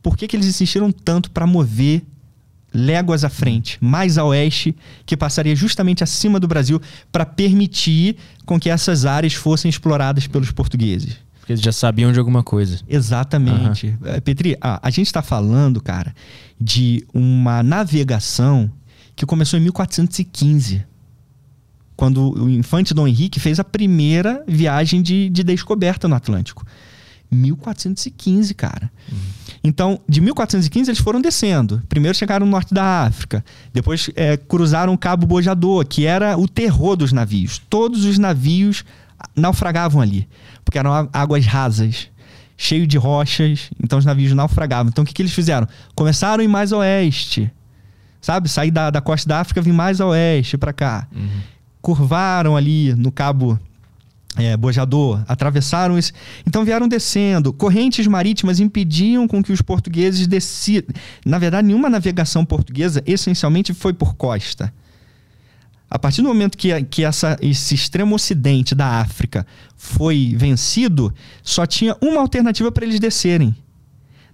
Por 0.00 0.16
que, 0.16 0.28
que 0.28 0.36
eles 0.36 0.46
insistiram 0.46 0.92
tanto 0.92 1.28
para 1.32 1.44
mover 1.44 2.04
léguas 2.72 3.24
à 3.24 3.28
frente, 3.28 3.78
mais 3.80 4.18
a 4.18 4.24
oeste, 4.24 4.74
que 5.04 5.16
passaria 5.16 5.54
justamente 5.56 6.04
acima 6.04 6.38
do 6.38 6.48
Brasil, 6.48 6.80
para 7.10 7.26
permitir 7.26 8.16
com 8.46 8.58
que 8.58 8.70
essas 8.70 9.04
áreas 9.04 9.34
fossem 9.34 9.68
exploradas 9.68 10.26
pelos 10.26 10.50
portugueses? 10.50 11.16
Porque 11.40 11.52
eles 11.52 11.62
já 11.62 11.72
sabiam 11.72 12.12
de 12.12 12.18
alguma 12.18 12.42
coisa. 12.42 12.78
Exatamente. 12.88 13.88
Uhum. 13.88 14.20
Petri, 14.20 14.56
ah, 14.60 14.78
a 14.82 14.90
gente 14.90 15.06
está 15.06 15.22
falando, 15.22 15.80
cara, 15.80 16.14
de 16.60 17.04
uma 17.12 17.62
navegação 17.62 18.70
que 19.16 19.26
começou 19.26 19.58
em 19.58 19.62
1415. 19.62 20.84
Quando 21.96 22.32
o 22.32 22.48
infante 22.48 22.94
Dom 22.94 23.06
Henrique 23.06 23.38
fez 23.38 23.58
a 23.60 23.64
primeira 23.64 24.42
viagem 24.46 25.02
de, 25.02 25.28
de 25.28 25.42
descoberta 25.42 26.08
no 26.08 26.14
Atlântico. 26.14 26.64
1415, 27.30 28.54
cara. 28.54 28.90
Uhum. 29.10 29.18
Então, 29.62 30.00
de 30.08 30.20
1415 30.20 30.90
eles 30.90 31.00
foram 31.00 31.20
descendo. 31.20 31.82
Primeiro 31.88 32.16
chegaram 32.16 32.46
no 32.46 32.52
norte 32.52 32.72
da 32.72 33.04
África, 33.04 33.44
depois 33.72 34.10
é, 34.16 34.36
cruzaram 34.36 34.94
o 34.94 34.98
Cabo 34.98 35.26
Bojador, 35.26 35.86
que 35.86 36.06
era 36.06 36.38
o 36.38 36.48
terror 36.48 36.96
dos 36.96 37.12
navios. 37.12 37.60
Todos 37.68 38.04
os 38.04 38.18
navios 38.18 38.84
naufragavam 39.36 40.00
ali, 40.00 40.26
porque 40.64 40.78
eram 40.78 41.10
águas 41.12 41.44
rasas, 41.44 42.08
cheio 42.56 42.86
de 42.86 42.96
rochas, 42.96 43.70
então 43.82 43.98
os 43.98 44.04
navios 44.04 44.32
naufragavam. 44.32 44.90
Então 44.90 45.04
o 45.04 45.06
que, 45.06 45.12
que 45.12 45.20
eles 45.20 45.32
fizeram? 45.32 45.68
Começaram 45.94 46.42
em 46.42 46.48
mais 46.48 46.72
oeste, 46.72 47.50
sabe? 48.20 48.48
Sair 48.48 48.70
da, 48.70 48.90
da 48.90 49.00
costa 49.00 49.28
da 49.28 49.40
África, 49.40 49.60
vir 49.60 49.72
mais 49.72 50.00
a 50.00 50.06
oeste 50.06 50.56
para 50.56 50.72
cá. 50.72 51.06
Uhum. 51.14 51.28
Curvaram 51.82 52.56
ali 52.56 52.94
no 52.94 53.12
cabo 53.12 53.58
é, 54.36 54.56
Bojador, 54.56 55.22
atravessaram 55.26 55.98
isso. 55.98 56.12
Então 56.46 56.64
vieram 56.64 56.86
descendo. 56.86 57.52
Correntes 57.52 58.06
marítimas 58.06 58.60
impediam 58.60 59.26
com 59.26 59.42
que 59.42 59.52
os 59.52 59.60
portugueses 59.60 60.26
desciam. 60.26 60.84
Na 61.24 61.38
verdade, 61.38 61.66
nenhuma 61.66 61.90
navegação 61.90 62.44
portuguesa 62.44 63.02
essencialmente 63.06 63.74
foi 63.74 63.92
por 63.92 64.14
costa. 64.14 64.72
A 65.90 65.98
partir 65.98 66.22
do 66.22 66.28
momento 66.28 66.56
que, 66.56 66.84
que 66.84 67.04
essa, 67.04 67.36
esse 67.42 67.74
extremo 67.74 68.14
ocidente 68.14 68.76
da 68.76 69.00
África 69.00 69.44
foi 69.76 70.34
vencido, 70.36 71.12
só 71.42 71.66
tinha 71.66 71.96
uma 72.00 72.20
alternativa 72.20 72.70
para 72.70 72.84
eles 72.84 73.00
descerem. 73.00 73.56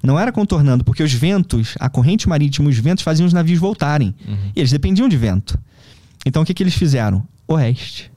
Não 0.02 0.20
era 0.20 0.30
contornando, 0.30 0.84
porque 0.84 1.02
os 1.02 1.14
ventos, 1.14 1.74
a 1.80 1.88
corrente 1.88 2.28
marítima, 2.28 2.68
os 2.68 2.76
ventos 2.76 3.02
faziam 3.02 3.26
os 3.26 3.32
navios 3.32 3.58
voltarem. 3.58 4.14
Uhum. 4.28 4.52
E 4.54 4.60
eles 4.60 4.70
dependiam 4.70 5.08
de 5.08 5.16
vento. 5.16 5.58
Então 6.26 6.42
o 6.42 6.44
que, 6.44 6.52
que 6.52 6.62
eles 6.62 6.74
fizeram? 6.74 7.26
Oeste. 7.48 8.12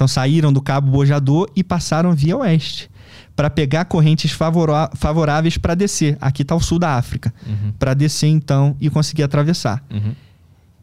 Então 0.00 0.08
saíram 0.08 0.50
do 0.50 0.62
Cabo 0.62 0.90
Bojador 0.90 1.50
e 1.54 1.62
passaram 1.62 2.14
via 2.14 2.34
oeste 2.34 2.90
para 3.36 3.50
pegar 3.50 3.84
correntes 3.84 4.32
favoráveis 4.94 5.58
para 5.58 5.74
descer. 5.74 6.16
Aqui 6.18 6.40
está 6.40 6.54
o 6.54 6.60
sul 6.60 6.78
da 6.78 6.96
África. 6.96 7.34
Uhum. 7.46 7.72
Para 7.78 7.92
descer 7.92 8.28
então 8.28 8.74
e 8.80 8.88
conseguir 8.88 9.24
atravessar. 9.24 9.84
Uhum. 9.90 10.14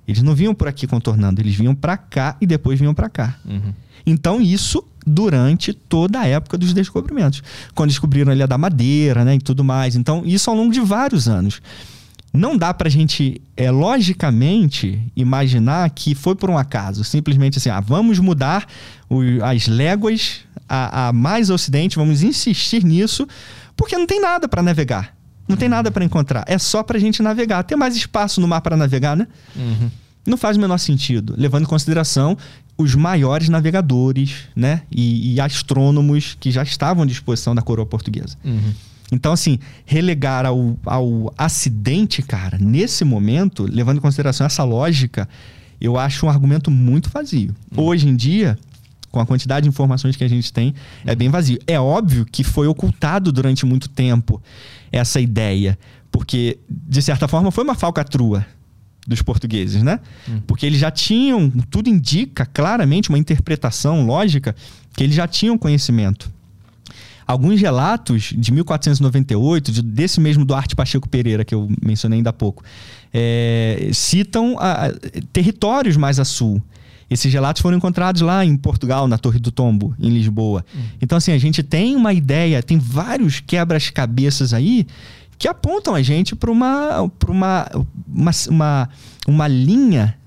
Eles 0.08 0.22
não 0.22 0.36
vinham 0.36 0.54
por 0.54 0.68
aqui 0.68 0.86
contornando, 0.86 1.42
eles 1.42 1.56
vinham 1.56 1.74
para 1.74 1.98
cá 1.98 2.38
e 2.40 2.46
depois 2.46 2.80
vinham 2.80 2.94
para 2.94 3.10
cá. 3.10 3.40
Uhum. 3.44 3.74
Então, 4.06 4.40
isso 4.40 4.84
durante 5.04 5.74
toda 5.74 6.20
a 6.20 6.28
época 6.28 6.56
dos 6.56 6.72
descobrimentos. 6.72 7.42
Quando 7.74 7.90
descobriram 7.90 8.32
a 8.32 8.36
Ilha 8.36 8.46
da 8.46 8.56
Madeira 8.56 9.26
né, 9.26 9.34
e 9.34 9.40
tudo 9.40 9.64
mais. 9.64 9.96
Então, 9.96 10.22
isso 10.28 10.48
ao 10.48 10.56
longo 10.56 10.72
de 10.72 10.80
vários 10.80 11.28
anos. 11.28 11.60
Não 12.34 12.58
dá 12.58 12.74
para 12.74 12.88
a 12.88 12.92
gente, 12.92 13.42
é, 13.56 13.72
logicamente, 13.72 15.02
imaginar 15.16 15.90
que 15.90 16.14
foi 16.14 16.36
por 16.36 16.50
um 16.50 16.58
acaso. 16.58 17.04
Simplesmente 17.04 17.58
assim, 17.58 17.70
ah, 17.70 17.80
vamos 17.80 18.20
mudar 18.20 18.68
o, 19.10 19.22
as 19.44 19.68
léguas 19.68 20.42
a, 20.68 21.08
a 21.08 21.14
mais 21.14 21.50
ocidente, 21.50 21.96
vamos 21.96 22.24
insistir 22.24 22.84
nisso, 22.84 23.28
porque 23.76 23.98
não 23.98 24.06
tem 24.06 24.22
nada 24.22 24.48
para 24.48 24.62
navegar. 24.62 25.16
Não 25.48 25.56
tem 25.56 25.70
nada 25.70 25.90
para 25.90 26.04
encontrar. 26.04 26.44
É 26.46 26.58
só 26.58 26.84
para 26.84 26.98
a 26.98 27.00
gente 27.00 27.24
navegar. 27.24 27.64
Tem 27.64 27.78
mais 27.78 27.96
espaço 27.96 28.42
no 28.42 28.48
mar 28.48 28.60
para 28.60 28.76
navegar, 28.76 29.16
né? 29.16 29.28
Uhum. 29.56 29.90
Não 30.26 30.36
faz 30.36 30.58
o 30.58 30.60
menor 30.60 30.78
sentido, 30.78 31.34
levando 31.38 31.64
em 31.64 31.68
consideração 31.68 32.38
os 32.78 32.94
maiores 32.94 33.48
navegadores, 33.48 34.36
né? 34.54 34.82
E, 34.92 35.34
e, 35.34 35.40
astrônomos 35.40 36.36
que 36.38 36.52
já 36.52 36.64
estavam 36.64 37.04
à 37.04 37.06
disposição 37.06 37.56
da 37.56 37.62
coroa 37.62 37.86
portuguesa. 37.86 38.36
Uhum. 38.44 38.74
Então, 39.12 39.32
assim, 39.32 39.60
relegar 39.86 40.46
ao, 40.46 40.78
ao 40.86 41.34
acidente, 41.38 42.22
cara, 42.22 42.58
nesse 42.58 43.06
momento, 43.06 43.64
levando 43.64 43.98
em 43.98 44.02
consideração 44.02 44.46
essa 44.46 44.64
lógica, 44.64 45.28
eu 45.80 45.98
acho 45.98 46.26
um 46.26 46.30
argumento 46.30 46.70
muito 46.70 47.10
vazio. 47.10 47.56
Uhum. 47.76 47.86
Hoje 47.86 48.08
em 48.08 48.16
dia, 48.16 48.58
com 49.12 49.20
a 49.20 49.26
quantidade 49.26 49.64
de 49.64 49.70
informações 49.70 50.16
que 50.16 50.24
a 50.24 50.28
gente 50.28 50.52
tem, 50.52 50.74
é 51.06 51.16
bem 51.16 51.30
vazio. 51.30 51.60
É 51.66 51.80
óbvio 51.80 52.26
que 52.26 52.44
foi 52.44 52.68
ocultado 52.68 53.32
durante 53.32 53.66
muito 53.66 53.88
tempo 53.88 54.42
essa 54.92 55.20
ideia. 55.22 55.78
Porque, 56.12 56.60
de 56.70 57.02
certa 57.02 57.28
forma, 57.28 57.52
foi 57.52 57.64
uma 57.64 57.76
falcatrua 57.76 58.46
dos 59.08 59.22
portugueses, 59.22 59.82
né? 59.84 60.00
Hum. 60.28 60.42
Porque 60.46 60.66
eles 60.66 60.80
já 60.80 60.92
tinham, 60.92 61.50
tudo 61.70 61.90
indica 61.90 62.46
claramente 62.46 63.10
uma 63.10 63.18
interpretação 63.18 64.06
lógica 64.06 64.54
que 64.94 65.04
eles 65.04 65.16
já 65.16 65.28
tinham 65.28 65.58
conhecimento. 65.58 66.30
Alguns 67.28 67.60
relatos 67.60 68.34
de 68.38 68.54
1498, 68.54 69.70
de, 69.70 69.82
desse 69.82 70.22
mesmo 70.22 70.46
Duarte 70.46 70.78
Pacheco 70.78 71.10
Pereira, 71.10 71.44
que 71.44 71.54
eu 71.54 71.68
mencionei 71.84 72.20
ainda 72.20 72.30
há 72.30 72.34
pouco, 72.34 72.64
é, 73.14 73.90
citam 73.92 74.56
a, 74.58 74.90
territórios 75.34 75.98
mais 75.98 76.22
a 76.22 76.26
sul. 76.26 76.64
Esses 77.10 77.32
relatos 77.32 77.62
foram 77.62 77.78
encontrados 77.78 78.22
lá 78.22 78.46
em 78.46 78.56
Portugal, 78.56 79.10
na 79.10 79.18
Torre 79.18 79.40
do 79.40 79.52
Tombo, 79.52 79.94
em 80.00 80.10
Lisboa. 80.10 80.66
Hum. 80.74 80.80
Então, 81.02 81.18
assim, 81.18 81.34
a 81.34 81.38
gente 81.38 81.62
tem 81.64 81.98
uma 81.98 82.14
ideia, 82.14 82.64
tem 82.64 82.78
vários 82.78 83.42
quebras-cabeças 83.42 84.54
aí 84.54 84.88
que 85.38 85.50
apontam 85.50 85.96
a 85.96 86.02
gente 86.02 86.34
para 86.34 86.50
uma, 86.50 87.12
uma, 87.28 87.70
uma, 88.08 88.32
uma, 88.50 88.90
uma 89.28 89.48
linha 89.50 90.18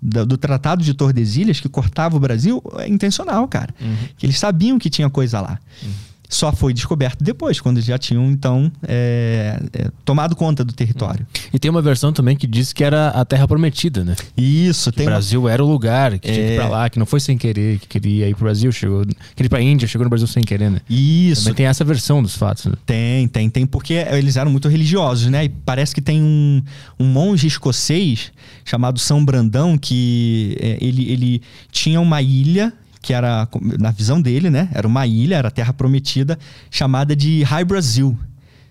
do, 0.00 0.26
do, 0.26 0.36
Tratado 0.36 0.84
de 0.84 0.92
Tordesilhas 0.92 1.58
que 1.58 1.68
cortava 1.70 2.16
o 2.16 2.20
Brasil 2.20 2.62
é 2.78 2.86
intencional, 2.86 3.48
cara. 3.48 3.74
Uhum. 3.80 3.96
Que 4.18 4.26
eles 4.26 4.38
sabiam 4.38 4.78
que 4.78 4.90
tinha 4.90 5.08
coisa 5.08 5.40
lá. 5.40 5.58
Uhum 5.82 6.03
só 6.28 6.52
foi 6.52 6.72
descoberto 6.72 7.22
depois, 7.22 7.60
quando 7.60 7.80
já 7.80 7.98
tinham, 7.98 8.30
então, 8.30 8.70
é, 8.86 9.60
é, 9.72 9.90
tomado 10.04 10.34
conta 10.34 10.64
do 10.64 10.72
território. 10.72 11.26
E 11.52 11.58
tem 11.58 11.70
uma 11.70 11.82
versão 11.82 12.12
também 12.12 12.36
que 12.36 12.46
diz 12.46 12.72
que 12.72 12.82
era 12.82 13.08
a 13.08 13.24
Terra 13.24 13.46
Prometida, 13.46 14.04
né? 14.04 14.16
Isso. 14.36 14.90
Que 14.92 15.02
o 15.02 15.04
Brasil 15.04 15.42
uma... 15.42 15.52
era 15.52 15.64
o 15.64 15.68
lugar, 15.68 16.18
que 16.18 16.28
é... 16.28 16.32
tinha 16.32 16.46
que 16.46 16.52
ir 16.54 16.56
pra 16.56 16.68
lá, 16.68 16.90
que 16.90 16.98
não 16.98 17.06
foi 17.06 17.20
sem 17.20 17.38
querer, 17.38 17.78
que 17.78 17.86
queria 17.86 18.28
ir 18.28 18.34
pro 18.34 18.44
Brasil, 18.44 18.72
chegou... 18.72 19.04
Queria 19.04 19.46
ir 19.46 19.48
pra 19.48 19.60
Índia, 19.60 19.86
chegou 19.86 20.04
no 20.04 20.10
Brasil 20.10 20.26
sem 20.26 20.42
querer, 20.42 20.70
né? 20.70 20.80
Isso. 20.88 21.42
Também 21.42 21.54
tem 21.54 21.66
essa 21.66 21.84
versão 21.84 22.22
dos 22.22 22.36
fatos, 22.36 22.66
né? 22.66 22.74
Tem, 22.84 23.28
tem, 23.28 23.48
tem, 23.48 23.66
porque 23.66 23.94
eles 23.94 24.36
eram 24.36 24.50
muito 24.50 24.68
religiosos, 24.68 25.28
né? 25.28 25.44
E 25.44 25.48
parece 25.48 25.94
que 25.94 26.00
tem 26.00 26.22
um, 26.22 26.62
um 26.98 27.04
monge 27.04 27.46
escocês 27.46 28.32
chamado 28.64 28.98
São 28.98 29.24
Brandão, 29.24 29.78
que 29.78 30.56
é, 30.60 30.78
ele, 30.80 31.10
ele 31.10 31.42
tinha 31.70 32.00
uma 32.00 32.20
ilha 32.22 32.72
que 33.04 33.12
era, 33.12 33.46
na 33.78 33.90
visão 33.90 34.20
dele, 34.20 34.48
né? 34.48 34.68
Era 34.72 34.88
uma 34.88 35.06
ilha, 35.06 35.36
era 35.36 35.48
a 35.48 35.50
terra 35.50 35.72
prometida, 35.74 36.38
chamada 36.70 37.14
de 37.14 37.42
High 37.42 37.64
Brasil. 37.64 38.16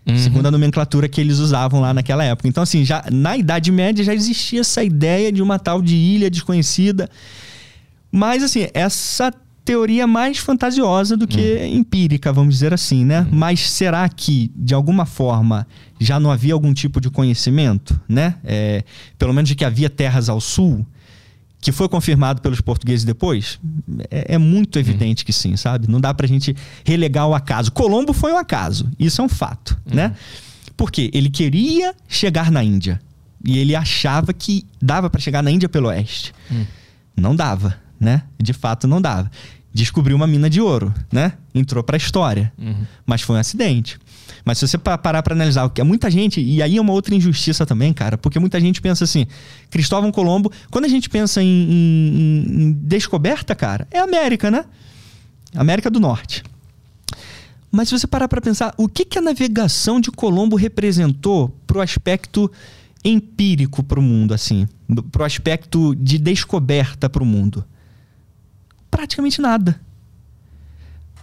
Uhum. 0.06 0.18
Segundo 0.18 0.48
a 0.48 0.52
nomenclatura 0.52 1.08
que 1.08 1.22
eles 1.22 1.38
usavam 1.38 1.80
lá 1.80 1.94
naquela 1.94 2.24
época. 2.24 2.48
Então, 2.50 2.64
assim, 2.64 2.84
já 2.84 3.06
na 3.12 3.38
Idade 3.38 3.72
Média 3.72 4.04
já 4.04 4.14
existia 4.14 4.62
essa 4.62 4.84
ideia 4.84 5.32
de 5.32 5.42
uma 5.42 5.60
tal 5.60 5.82
de 5.82 5.96
ilha 5.96 6.30
desconhecida. 6.30 7.10
Mas, 8.12 8.44
assim, 8.44 8.68
essa 8.74 9.32
teoria 9.64 10.06
mais 10.06 10.40
fantasiosa 10.40 11.16
do 11.16 11.26
que 11.26 11.40
Hum. 11.62 11.78
empírica, 11.78 12.34
vamos 12.34 12.56
dizer 12.56 12.74
assim, 12.74 13.06
né? 13.06 13.26
Mas 13.32 13.70
será 13.72 14.10
que, 14.10 14.52
de 14.56 14.74
alguma 14.74 15.06
forma, 15.06 15.66
já 16.00 16.20
não 16.20 16.30
havia 16.32 16.54
algum 16.54 16.74
tipo 16.74 17.00
de 17.00 17.10
conhecimento, 17.10 17.98
né? 18.10 18.36
É, 18.44 18.84
pelo 19.18 19.34
menos 19.34 19.48
de 19.48 19.56
que 19.56 19.64
havia 19.64 19.90
terras 19.90 20.28
ao 20.28 20.42
sul, 20.42 20.86
que 21.64 21.72
foi 21.72 21.88
confirmado 21.90 22.42
pelos 22.42 22.60
portugueses 22.62 23.06
depois? 23.06 23.60
É, 24.12 24.36
é 24.36 24.38
muito 24.38 24.78
evidente 24.78 25.24
que 25.26 25.32
sim, 25.34 25.56
sabe? 25.56 25.90
Não 25.90 26.00
dá 26.00 26.14
pra 26.14 26.28
gente 26.28 26.56
relegar 26.86 27.28
o 27.28 27.34
acaso. 27.34 27.72
Colombo 27.72 28.14
foi 28.14 28.32
um 28.34 28.38
acaso, 28.38 28.92
isso 29.00 29.22
é 29.22 29.24
um 29.24 29.30
fato, 29.30 29.78
né? 29.86 30.14
Porque 30.76 31.10
ele 31.14 31.30
queria 31.30 31.96
chegar 32.08 32.52
na 32.52 32.64
Índia 32.64 33.00
e 33.44 33.58
ele 33.58 33.76
achava 33.76 34.34
que 34.34 34.66
dava 34.82 35.10
pra 35.10 35.22
chegar 35.22 35.42
na 35.42 35.50
Índia 35.52 35.70
pelo 35.70 35.88
oeste. 35.88 36.34
Não 37.16 37.36
dava, 37.36 37.78
né? 38.00 38.24
De 38.42 38.54
fato, 38.54 38.88
não 38.88 39.02
dava. 39.02 39.32
Descobriu 39.74 40.16
uma 40.16 40.28
mina 40.28 40.50
de 40.50 40.60
ouro, 40.62 40.94
né? 41.12 41.34
Entrou 41.56 41.84
pra 41.84 41.96
história. 41.98 42.52
Mas 43.06 43.22
foi 43.22 43.36
um 43.36 43.40
acidente. 43.40 43.98
Mas 44.46 44.58
se 44.58 44.68
você 44.68 44.78
pa- 44.78 44.98
parar 44.98 45.24
pra 45.24 45.34
analisar, 45.34 45.64
o 45.66 45.70
que 45.70 45.80
é 45.82 45.84
muita 45.84 46.10
gente, 46.12 46.42
e 46.42 46.62
aí 46.62 46.78
é 46.78 46.82
uma 46.82 46.94
outra 46.94 47.16
injustiça 47.16 47.66
também, 47.66 47.94
cara, 47.94 48.18
porque 48.18 48.40
muita 48.40 48.60
gente 48.60 48.82
pensa 48.82 49.04
assim: 49.04 49.26
Cristóvão 49.70 50.12
Colombo, 50.12 50.52
quando 50.72 50.86
a 50.86 50.90
gente 50.90 51.10
pensa 51.10 51.42
em, 51.42 51.48
em- 51.48 52.46
em- 52.64 52.72
descoberta, 52.74 53.56
cara, 53.56 53.88
é 53.92 54.00
América, 54.00 54.52
né? 54.52 54.66
América 55.56 55.90
do 55.90 56.00
Norte. 56.00 56.44
Mas 57.72 57.90
se 57.90 57.98
você 57.98 58.06
parar 58.06 58.28
pra 58.28 58.40
pensar, 58.42 58.74
o 58.78 58.88
que, 58.88 59.04
que 59.06 59.18
a 59.18 59.22
navegação 59.22 60.00
de 60.00 60.12
Colombo 60.12 60.56
representou 60.56 61.50
pro 61.66 61.82
aspecto 61.82 62.52
empírico 63.04 63.82
pro 63.84 64.02
mundo, 64.02 64.34
assim? 64.34 64.68
do- 64.88 65.02
Pro 65.04 65.24
aspecto 65.24 65.96
de 65.96 66.18
descoberta 66.20 67.10
pro 67.10 67.26
mundo? 67.26 67.64
Praticamente 68.92 69.42
nada. 69.42 69.80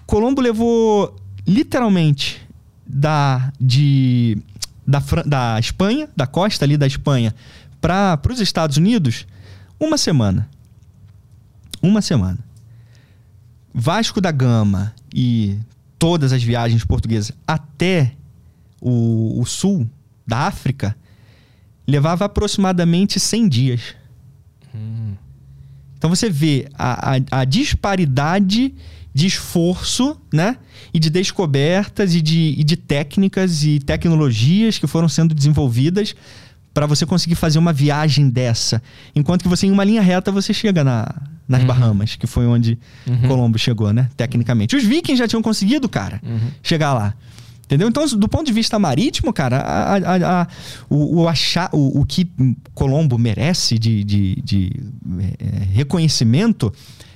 Colombo 0.06 0.40
levou 0.40 1.14
literalmente 1.46 2.40
da, 2.92 3.52
de, 3.60 4.38
da, 4.86 5.02
da 5.26 5.58
Espanha, 5.60 6.08
da 6.16 6.26
costa 6.26 6.64
ali 6.64 6.76
da 6.76 6.86
Espanha, 6.86 7.34
para 7.80 8.20
os 8.30 8.40
Estados 8.40 8.76
Unidos, 8.76 9.26
uma 9.78 9.96
semana. 9.96 10.48
Uma 11.82 12.02
semana. 12.02 12.38
Vasco 13.72 14.20
da 14.20 14.30
Gama 14.30 14.94
e 15.14 15.58
todas 15.98 16.32
as 16.32 16.42
viagens 16.42 16.84
portuguesas 16.84 17.32
até 17.46 18.12
o, 18.80 19.40
o 19.40 19.46
sul 19.46 19.88
da 20.26 20.38
África 20.46 20.96
levava 21.86 22.24
aproximadamente 22.24 23.18
100 23.20 23.48
dias. 23.48 23.80
Então 25.96 26.08
você 26.10 26.28
vê 26.30 26.68
a, 26.74 27.16
a- 27.16 27.40
a 27.40 27.44
disparidade 27.44 28.74
de 29.12 29.26
esforço, 29.26 30.16
né? 30.32 30.56
E 30.94 30.98
de 30.98 31.10
descobertas 31.10 32.14
e 32.14 32.20
de, 32.22 32.54
e 32.56 32.64
de 32.64 32.76
técnicas 32.76 33.62
e 33.64 33.78
tecnologias 33.80 34.78
que 34.78 34.86
foram 34.86 35.08
sendo 35.08 35.34
desenvolvidas 35.34 36.14
para 36.72 36.86
você 36.86 37.04
conseguir 37.04 37.34
fazer 37.34 37.58
uma 37.58 37.72
viagem 37.72 38.28
dessa. 38.30 38.80
Enquanto 39.14 39.42
que 39.42 39.48
você, 39.48 39.66
em 39.66 39.70
uma 39.72 39.82
linha 39.84 40.00
reta, 40.00 40.30
você 40.30 40.54
chega 40.54 40.84
na, 40.84 41.06
nas 41.48 41.64
Bahamas, 41.64 42.14
que 42.14 42.26
foi 42.28 42.46
onde 42.46 42.78
Colombo 43.26 43.58
chegou, 43.58 43.92
né? 43.92 44.08
Tecnicamente. 44.16 44.76
Os 44.76 44.84
vikings 44.84 45.18
já 45.18 45.26
tinham 45.26 45.42
conseguido, 45.42 45.88
cara, 45.88 46.20
chegar 46.62 46.94
lá. 46.94 47.12
Entendeu? 47.64 47.88
Então, 47.88 48.04
do 48.06 48.28
ponto 48.28 48.46
de 48.46 48.52
vista 48.52 48.78
marítimo, 48.80 49.32
cara, 49.32 49.58
a- 49.58 49.94
a- 49.96 50.40
a- 50.42 50.46
o, 50.88 51.20
o, 51.22 51.28
achar, 51.28 51.70
o, 51.72 52.00
o 52.00 52.04
que 52.04 52.28
Colombo 52.74 53.16
merece 53.18 53.78
de, 53.78 54.02
de- 54.02 54.42
de, 54.42 54.72
é, 55.38 55.64
reconhecimento 55.72 56.72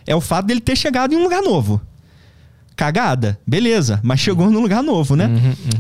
é 0.07 0.15
o 0.15 0.21
fato 0.21 0.47
dele 0.47 0.61
ter 0.61 0.77
chegado 0.77 1.13
em 1.13 1.17
um 1.17 1.23
lugar 1.23 1.43
novo. 1.43 1.81
Cagada, 2.77 3.39
beleza, 3.47 4.01
mas 4.03 4.19
chegou 4.19 4.51
num 4.51 4.61
lugar 4.61 4.83
novo, 4.83 5.15
né? 5.15 5.27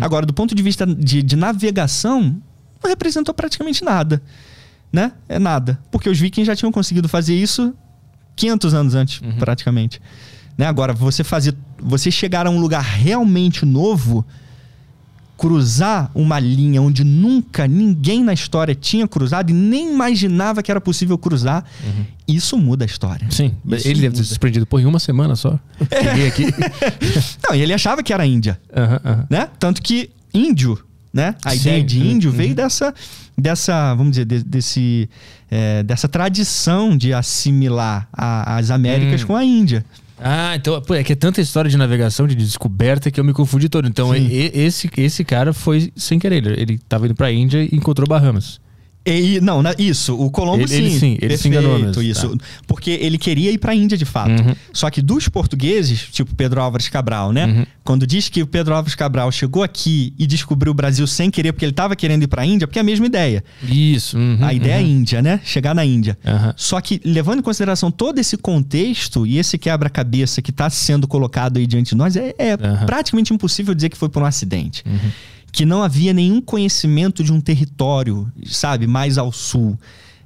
Agora, 0.01 0.25
do 0.25 0.33
ponto 0.33 0.55
de 0.55 0.63
vista 0.63 0.87
de, 0.87 1.23
de 1.23 1.35
navegação, 1.37 2.37
não 2.83 2.89
representou 2.89 3.35
praticamente 3.35 3.83
nada, 3.85 4.23
né? 4.93 5.13
É 5.29 5.39
nada. 5.39 5.79
Porque 5.91 6.09
os 6.09 6.19
vikings 6.21 6.47
já 6.47 6.55
tinham 6.55 6.71
conseguido 6.71 7.09
fazer 7.09 7.35
isso 7.35 7.75
500 8.37 8.75
anos 8.75 8.95
antes, 8.95 9.21
praticamente. 9.39 10.01
Né? 10.57 10.67
Agora, 10.67 10.93
você 10.93 11.25
fazer, 11.25 11.55
você 11.79 12.11
chegar 12.11 12.47
a 12.47 12.51
um 12.51 12.61
lugar 12.61 12.83
realmente 12.83 13.65
novo, 13.67 14.25
cruzar 15.37 16.11
uma 16.15 16.39
linha 16.39 16.81
onde 16.81 17.03
nunca 17.05 17.67
ninguém 17.67 18.23
na 18.23 18.33
história 18.33 18.75
tinha 18.75 19.07
cruzado 19.09 19.51
e 19.51 19.53
nem 19.53 19.93
imaginava 19.93 20.63
que 20.63 20.71
era 20.71 20.81
possível 20.81 21.19
cruzar, 21.19 21.65
isso 22.27 22.57
muda 22.57 22.85
a 22.85 22.87
história. 22.87 23.27
Sim, 23.31 23.53
Isso 23.73 23.89
ele 23.89 24.01
deve 24.01 24.17
ter 24.17 24.23
se 24.23 24.29
surpreendido. 24.31 24.65
Pô, 24.67 24.79
em 24.79 24.87
uma 24.87 24.99
semana 25.01 25.35
só. 25.37 25.59
Cheguei 26.03 26.29
aqui. 26.29 26.45
Não, 27.49 27.55
e 27.57 27.61
ele 27.61 27.73
achava 27.73 28.03
que 28.03 28.13
era 28.13 28.25
Índia, 28.25 28.61
Aham, 28.75 29.01
aham. 29.05 29.27
né? 29.29 29.49
Tanto 29.59 29.83
que 29.83 30.11
índio, 30.33 30.79
né? 31.13 31.35
A 31.45 31.51
Sim. 31.51 31.57
ideia 31.57 31.85
de 31.85 32.01
índio 32.07 32.31
Uhum. 32.31 32.37
veio 32.37 32.55
dessa, 32.55 32.95
dessa, 33.37 33.95
vamos 33.95 34.13
dizer, 34.13 34.25
de- 34.25 34.43
desse, 34.45 35.09
é, 35.51 35.83
dessa 35.83 36.09
tradição 36.09 36.97
de 36.97 37.13
assimilar 37.13 38.09
a- 38.13 38.57
as 38.57 38.71
Américas 38.71 39.23
Hum. 39.23 39.27
com 39.27 39.37
a 39.37 39.45
Índia. 39.45 39.85
Ah, 40.27 40.57
então, 40.57 40.81
pô, 40.81 40.95
é 40.95 41.05
que 41.05 41.13
é 41.13 41.17
tanta 41.17 41.39
história 41.43 41.71
de 41.71 41.77
navegação, 41.77 42.27
de 42.27 42.35
descoberta, 42.35 43.11
que 43.11 43.21
eu 43.21 43.25
me 43.25 43.35
confundi 43.35 43.69
todo. 43.69 43.87
Então, 43.87 44.17
e- 44.17 44.51
esse, 44.55 44.91
esse 44.97 45.23
cara 45.23 45.53
foi 45.53 45.93
sem 45.95 46.19
querer. 46.19 46.37
Ele, 46.47 46.61
ele 46.63 46.79
tava 46.79 47.05
indo 47.05 47.15
pra 47.15 47.31
Índia 47.31 47.63
e 47.63 47.69
encontrou 47.77 48.09
Bahamas. 48.09 48.59
E, 49.07 49.39
não, 49.43 49.63
na- 49.63 49.75
isso, 49.79 50.19
o 50.19 50.31
Colombo 50.31 50.63
Ele- 50.63 50.69
sim. 50.69 50.77
ele 50.77 50.99
sim, 50.99 51.19
ele 51.21 51.37
se 51.37 51.47
enganou 51.49 51.79
mesmo, 51.79 52.01
isso. 52.03 52.37
tá. 52.39 52.45
Porque 52.67 52.91
ele 52.91 53.19
queria 53.19 53.51
ir 53.51 53.59
pra 53.59 53.75
Índia 53.75 53.99
de 53.99 54.07
fato. 54.07 54.31
Uhum. 54.31 54.55
Só 54.73 54.89
que 54.89 55.03
dos 55.03 55.29
portugueses, 55.29 56.09
tipo 56.11 56.35
Pedro 56.35 56.59
Álvares 56.63 56.89
Cabral, 56.89 57.31
né? 57.31 57.45
Uhum. 57.45 57.67
Quando 57.85 58.07
diz 58.07 58.31
que 58.31 58.43
o 58.43 58.47
Pedro 58.47 58.75
Álvares 58.75 58.95
Cabral 58.95 59.31
chegou 59.31 59.63
aqui 59.63 60.15
e 60.19 60.27
descobriu 60.27 60.71
o 60.71 60.75
Brasil 60.75 61.07
sem 61.07 61.31
querer, 61.31 61.53
porque 61.53 61.67
ele 61.67 61.73
tava 61.73 61.95
querendo 61.95 62.23
ir 62.23 62.29
pra 62.29 62.47
Índia, 62.47 62.67
porque 62.67 62.79
é 62.79 62.81
a 62.81 62.85
mesma 62.85 63.05
ideia. 63.05 63.45
Isso. 63.69 64.17
uhum, 64.17 64.39
A 64.41 64.55
ideia 64.55 64.77
é 64.77 64.81
uhum. 64.81 64.87
Índia, 64.87 65.21
né? 65.21 65.39
Chegar 65.45 65.75
na 65.75 65.85
Índia. 65.85 66.17
Só 66.57 66.81
que, 66.81 66.99
levando 67.05 67.41
em 67.41 67.43
consideração 67.43 67.91
todo 67.91 68.19
esse 68.19 68.39
contexto 68.39 69.27
e 69.27 69.37
esse 69.37 69.59
quebra-cabeça 69.59 70.41
que 70.41 70.51
está 70.51 70.71
sendo 70.71 71.07
colocado 71.07 71.59
aí 71.59 71.67
diante 71.67 71.91
de 71.91 71.95
nós, 71.97 72.17
é, 72.17 72.35
é 72.39 72.57
praticamente 72.87 73.35
impossível 73.35 73.75
dizer 73.75 73.91
que 73.91 73.99
foi 73.99 74.09
por 74.09 74.23
um 74.23 74.27
acidente. 74.27 74.83
Que 75.55 75.65
não 75.65 75.85
havia 75.85 76.13
nenhum 76.13 76.41
conhecimento 76.41 77.23
de 77.23 77.33
um 77.33 77.41
território, 77.41 78.31
sabe, 78.45 78.89
mais 78.89 79.17
ao 79.17 79.31
sul. 79.31 79.79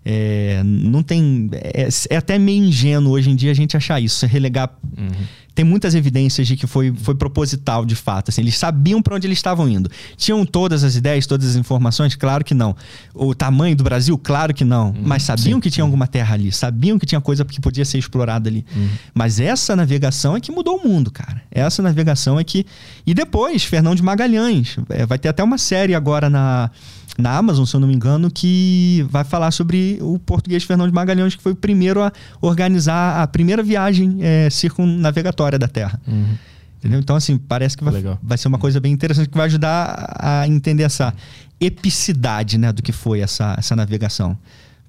É, 0.02 0.62
não 0.64 1.02
tem. 1.02 1.50
É, 1.52 1.86
é 2.09 2.16
até 2.16 2.38
meio 2.38 2.64
ingênuo 2.64 3.12
hoje 3.12 3.28
em 3.28 3.36
dia 3.36 3.50
a 3.50 3.55
gente 3.55 3.76
achar 3.76 4.00
isso, 4.00 4.24
relegar. 4.24 4.70
Tem 5.59 5.64
muitas 5.64 5.97
evidências 5.97 6.47
de 6.47 6.56
que 6.56 6.68
foi, 6.68 6.94
foi 6.94 7.16
proposital, 7.16 7.85
de 7.85 7.97
fato. 7.97 8.28
Assim, 8.28 8.43
eles 8.43 8.56
sabiam 8.56 9.02
para 9.02 9.16
onde 9.16 9.26
eles 9.26 9.39
estavam 9.39 9.68
indo. 9.68 9.90
Tinham 10.16 10.47
todas 10.47 10.85
as 10.85 10.94
ideias, 10.94 11.26
todas 11.26 11.48
as 11.51 11.56
informações? 11.56 12.14
Claro 12.14 12.44
que 12.44 12.55
não. 12.55 12.76
O 13.12 13.35
tamanho 13.35 13.74
do 13.74 13.82
Brasil? 13.82 14.16
Claro 14.16 14.55
que 14.55 14.64
não. 14.64 14.94
Mas 15.02 15.24
sabiam 15.24 15.56
sim, 15.56 15.60
que 15.60 15.68
tinha 15.68 15.82
alguma 15.82 16.06
terra 16.06 16.35
ali, 16.35 16.52
sabiam 16.52 16.97
que 16.97 17.05
tinha 17.05 17.20
coisa 17.20 17.44
que 17.44 17.60
podia 17.60 17.85
ser 17.85 17.98
explorada 17.98 18.48
ali. 18.48 18.64
Mas 19.12 19.40
essa 19.40 19.74
navegação 19.74 20.36
é 20.36 20.40
que 20.40 20.52
mudou 20.52 20.76
o 20.76 20.89
mundo, 20.89 21.10
cara. 21.10 21.43
Essa 21.51 21.82
navegação 21.82 22.39
é 22.39 22.44
que. 22.44 22.64
E 23.05 23.12
depois, 23.12 23.64
Fernão 23.64 23.97
de 23.97 24.02
Magalhães. 24.02 24.76
É, 24.90 25.05
vai 25.06 25.18
ter 25.18 25.28
até 25.28 25.43
uma 25.43 25.59
série 25.59 25.93
agora 25.93 26.30
na, 26.30 26.70
na 27.18 27.36
Amazon, 27.36 27.64
se 27.64 27.74
eu 27.74 27.80
não 27.80 27.89
me 27.89 27.94
engano, 27.94 28.30
que 28.30 29.05
vai 29.10 29.24
falar 29.24 29.51
sobre 29.51 29.98
o 30.01 30.20
português 30.20 30.62
Fernão 30.62 30.86
de 30.86 30.94
Magalhães, 30.94 31.35
que 31.35 31.43
foi 31.43 31.51
o 31.51 31.56
primeiro 31.56 32.01
a 32.01 32.12
organizar 32.40 33.20
a 33.20 33.26
primeira 33.26 33.60
viagem 33.60 34.18
é, 34.20 34.48
circunnavegatória 34.48 35.48
da 35.57 35.69
Terra. 35.69 36.01
Entendeu? 36.79 36.99
Então, 37.01 37.16
assim, 37.16 37.39
parece 37.39 37.77
que 37.77 37.83
vai, 37.85 37.93
Legal. 37.95 38.19
vai 38.23 38.37
ser 38.37 38.49
uma 38.49 38.59
coisa 38.59 38.79
bem 38.81 38.93
interessante 38.93 39.29
que 39.29 39.37
vai 39.37 39.47
ajudar 39.47 40.16
a 40.20 40.47
entender 40.49 40.83
essa 40.83 41.15
epicidade 41.61 42.59
né, 42.59 42.73
do 42.73 42.83
que 42.83 42.93
foi 42.93 43.20
essa, 43.20 43.55
essa 43.59 43.75
navegação. 43.77 44.37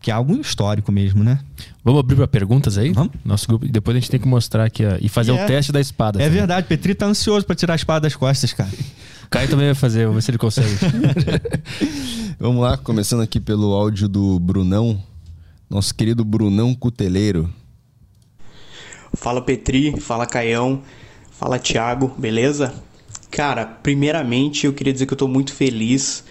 Que 0.02 0.12
é 0.12 0.14
algo 0.14 0.34
histórico 0.40 0.92
mesmo, 0.94 1.24
né? 1.26 1.40
Vamos 1.84 2.00
abrir 2.00 2.16
pra 2.16 2.28
perguntas 2.28 2.78
aí? 2.78 2.94
Vamos. 2.94 3.12
Nosso 3.26 3.48
grupo. 3.48 3.68
Depois 3.68 3.98
a 3.98 4.00
gente 4.00 4.10
tem 4.10 4.20
que 4.20 4.28
mostrar 4.28 4.64
aqui 4.64 4.86
ó, 4.86 4.98
e 5.02 5.10
fazer 5.10 5.32
É. 5.32 5.44
o 5.44 5.48
teste 5.48 5.72
da 5.74 5.82
espada. 5.82 6.20
É 6.20 6.24
também. 6.26 6.38
verdade, 6.40 6.68
Petri 6.68 6.96
tá 6.96 7.06
ansioso 7.06 7.46
pra 7.46 7.54
tirar 7.56 7.74
a 7.74 7.76
espada 7.76 8.02
das 8.02 8.16
costas, 8.16 8.54
cara. 8.54 8.70
O 9.26 9.28
Caio 9.30 9.50
também 9.50 9.66
vai 9.66 9.76
fazer, 9.76 10.06
vamos 10.06 10.16
ver 10.16 10.22
se 10.22 10.32
ele 10.32 10.38
consegue. 10.38 10.70
Vamos 12.40 12.62
lá, 12.62 12.78
começando 12.78 13.22
aqui 13.22 13.40
pelo 13.40 13.74
áudio 13.74 14.08
do 14.08 14.40
Brunão, 14.40 14.98
nosso 15.70 15.94
querido 15.94 16.24
Brunão 16.24 16.74
Cuteleiro. 16.74 17.54
Fala 19.20 19.42
Petri, 19.42 20.00
fala 20.00 20.26
Caião, 20.26 20.82
fala 21.30 21.60
Thiago, 21.60 22.08
beleza? 22.18 22.74
Cara, 23.30 23.66
primeiramente 23.66 24.66
eu 24.66 24.72
queria 24.72 24.94
dizer 24.94 25.06
que 25.08 25.12
eu 25.14 25.18
tô 25.18 25.28
muito 25.28 25.54
feliz 25.54 26.24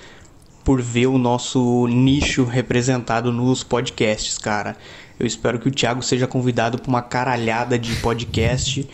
por 0.65 0.81
ver 0.81 1.07
o 1.07 1.19
nosso 1.19 1.87
nicho 1.87 2.45
representado 2.45 3.31
nos 3.31 3.63
podcasts, 3.63 4.39
cara. 4.39 4.75
Eu 5.21 5.27
espero 5.27 5.59
que 5.59 5.69
o 5.69 5.71
Thiago 5.71 6.03
seja 6.03 6.27
convidado 6.27 6.79
para 6.79 6.89
uma 6.89 7.03
caralhada 7.03 7.79
de 7.79 7.95
podcast, 7.97 8.89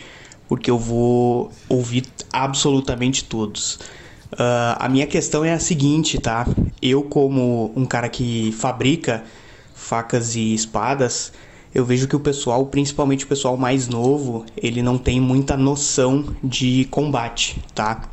porque 0.49 0.69
eu 0.69 0.79
vou 0.79 1.53
ouvir 1.69 2.05
absolutamente 2.33 3.23
todos. 3.23 3.79
Ah, 4.37 4.77
a 4.81 4.89
minha 4.89 5.07
questão 5.07 5.45
é 5.45 5.53
a 5.53 5.61
seguinte, 5.61 6.19
tá? 6.19 6.45
Eu, 6.83 7.05
como 7.05 7.73
um 7.77 7.87
cara 7.87 8.09
que 8.09 8.51
fabrica 8.59 9.23
facas 9.73 10.35
e 10.35 10.53
espadas, 10.53 11.33
eu 11.75 11.85
vejo 11.85 12.07
que 12.07 12.15
o 12.15 12.20
pessoal, 12.20 12.65
principalmente 12.67 13.25
o 13.25 13.28
pessoal 13.28 13.57
mais 13.57 13.89
novo, 13.89 14.47
ele 14.57 14.81
não 14.81 14.97
tem 14.97 15.20
muita 15.20 15.57
noção 15.57 16.25
de 16.43 16.86
combate, 16.91 17.61
tá? 17.75 18.09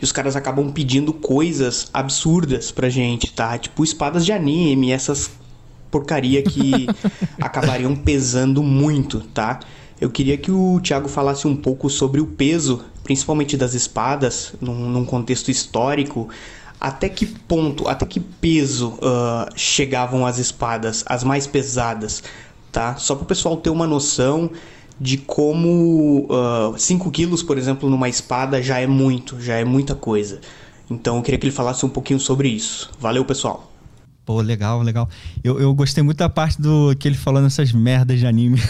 E 0.00 0.04
os 0.04 0.12
caras 0.12 0.36
acabam 0.36 0.70
pedindo 0.70 1.12
coisas 1.12 1.88
absurdas 1.92 2.70
pra 2.70 2.88
gente, 2.88 3.32
tá? 3.32 3.58
Tipo 3.58 3.82
espadas 3.82 4.24
de 4.24 4.32
anime, 4.32 4.92
essas 4.92 5.30
porcaria 5.90 6.42
que 6.42 6.86
acabariam 7.40 7.96
pesando 7.96 8.62
muito, 8.62 9.20
tá? 9.34 9.58
Eu 10.00 10.08
queria 10.08 10.38
que 10.38 10.50
o 10.50 10.80
Thiago 10.80 11.08
falasse 11.08 11.46
um 11.46 11.56
pouco 11.56 11.90
sobre 11.90 12.20
o 12.20 12.26
peso, 12.26 12.84
principalmente 13.02 13.56
das 13.56 13.74
espadas, 13.74 14.54
num, 14.60 14.88
num 14.88 15.04
contexto 15.04 15.50
histórico. 15.50 16.28
Até 16.80 17.10
que 17.10 17.26
ponto, 17.26 17.86
até 17.86 18.06
que 18.06 18.18
peso 18.18 18.94
uh, 18.94 19.50
chegavam 19.54 20.24
as 20.24 20.38
espadas, 20.38 21.04
as 21.06 21.22
mais 21.22 21.46
pesadas, 21.46 22.22
tá? 22.70 22.96
Só 22.96 23.14
para 23.14 23.24
o 23.24 23.26
pessoal 23.26 23.56
ter 23.56 23.70
uma 23.70 23.86
noção 23.86 24.50
de 25.00 25.16
como 25.16 26.28
5 26.76 27.08
uh, 27.08 27.10
quilos, 27.10 27.42
por 27.42 27.56
exemplo, 27.56 27.88
numa 27.88 28.08
espada 28.08 28.62
já 28.62 28.78
é 28.78 28.86
muito, 28.86 29.40
já 29.40 29.54
é 29.54 29.64
muita 29.64 29.94
coisa. 29.94 30.40
Então 30.90 31.16
eu 31.16 31.22
queria 31.22 31.38
que 31.38 31.46
ele 31.46 31.54
falasse 31.54 31.86
um 31.86 31.88
pouquinho 31.88 32.20
sobre 32.20 32.48
isso. 32.48 32.90
Valeu, 33.00 33.24
pessoal! 33.24 33.70
Pô, 34.24 34.40
legal, 34.40 34.82
legal. 34.82 35.08
Eu, 35.42 35.58
eu 35.58 35.74
gostei 35.74 36.04
muito 36.04 36.18
da 36.18 36.28
parte 36.28 36.60
do 36.60 36.94
que 36.96 37.08
ele 37.08 37.16
falou 37.16 37.42
nessas 37.42 37.72
merdas 37.72 38.18
de 38.18 38.26
anime. 38.26 38.60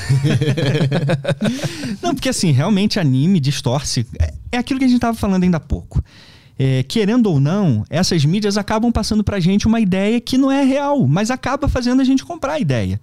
Não, 2.01 2.15
porque 2.15 2.29
assim, 2.29 2.51
realmente 2.53 3.01
anime 3.01 3.41
distorce. 3.41 4.07
É, 4.19 4.33
é 4.53 4.59
aquilo 4.59 4.79
que 4.79 4.87
a 4.87 4.89
gente 4.89 5.01
tava 5.01 5.17
falando 5.17 5.43
ainda 5.43 5.57
há 5.57 5.61
pouco. 5.61 6.03
É, 6.59 6.83
querendo 6.83 7.27
ou 7.27 7.41
não, 7.41 7.85
essas 7.89 8.23
mídias 8.23 8.59
acabam 8.59 8.93
passando 8.93 9.25
pra 9.25 9.41
gente 9.41 9.67
uma 9.67 9.81
ideia 9.81 10.21
que 10.21 10.37
não 10.37 10.53
é 10.53 10.63
real, 10.63 11.07
mas 11.07 11.31
acaba 11.31 11.69
fazendo 11.69 12.03
a 12.03 12.05
gente 12.05 12.23
comprar 12.23 12.53
a 12.55 12.61
ideia. 12.61 13.01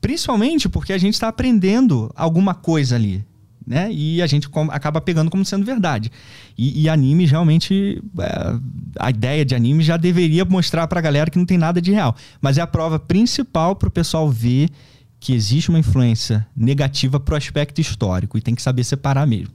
Principalmente 0.00 0.68
porque 0.68 0.92
a 0.92 0.98
gente 0.98 1.14
está 1.14 1.28
aprendendo 1.28 2.12
alguma 2.14 2.54
coisa 2.54 2.96
ali 2.96 3.24
né? 3.66 3.88
E 3.90 4.22
a 4.22 4.26
gente 4.26 4.48
acaba 4.70 5.00
pegando 5.00 5.30
como 5.30 5.44
sendo 5.44 5.66
verdade. 5.66 6.12
E, 6.56 6.82
e 6.82 6.88
anime 6.88 7.26
realmente, 7.26 8.00
é, 8.20 8.54
a 8.98 9.10
ideia 9.10 9.44
de 9.44 9.54
anime 9.54 9.82
já 9.82 9.96
deveria 9.96 10.44
mostrar 10.44 10.86
para 10.86 11.00
a 11.00 11.02
galera 11.02 11.30
que 11.30 11.38
não 11.38 11.44
tem 11.44 11.58
nada 11.58 11.82
de 11.82 11.90
real. 11.90 12.14
Mas 12.40 12.58
é 12.58 12.60
a 12.60 12.66
prova 12.66 12.98
principal 12.98 13.74
para 13.74 13.88
o 13.88 13.90
pessoal 13.90 14.30
ver 14.30 14.70
que 15.18 15.34
existe 15.34 15.70
uma 15.70 15.78
influência 15.78 16.46
negativa 16.56 17.18
para 17.18 17.34
o 17.34 17.36
aspecto 17.36 17.80
histórico 17.80 18.38
e 18.38 18.40
tem 18.40 18.54
que 18.54 18.62
saber 18.62 18.84
separar 18.84 19.26
mesmo. 19.26 19.52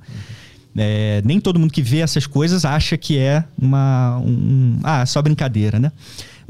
É, 0.75 1.21
nem 1.23 1.39
todo 1.39 1.59
mundo 1.59 1.71
que 1.71 1.81
vê 1.81 1.99
essas 1.99 2.25
coisas 2.25 2.65
acha 2.65 2.97
que 2.97 3.17
é 3.17 3.43
uma 3.57 4.17
um, 4.19 4.79
ah 4.83 5.05
só 5.05 5.21
brincadeira, 5.21 5.79
né? 5.79 5.91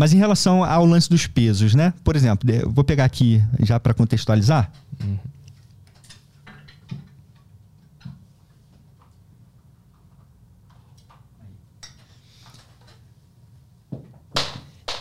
Mas 0.02 0.14
em 0.14 0.18
relação 0.18 0.64
ao 0.64 0.84
lance 0.84 1.08
dos 1.08 1.28
pesos, 1.28 1.76
né? 1.76 1.94
Por 2.04 2.16
exemplo, 2.16 2.50
vou 2.72 2.84
pegar 2.84 3.06
aqui 3.06 3.40
já 3.60 3.80
para 3.80 3.94
contextualizar. 3.94 4.72
Uhum. 5.00 5.20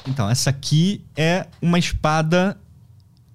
Então, 0.06 0.28
essa 0.28 0.50
aqui 0.50 1.02
é 1.16 1.46
uma 1.62 1.78
espada 1.78 2.58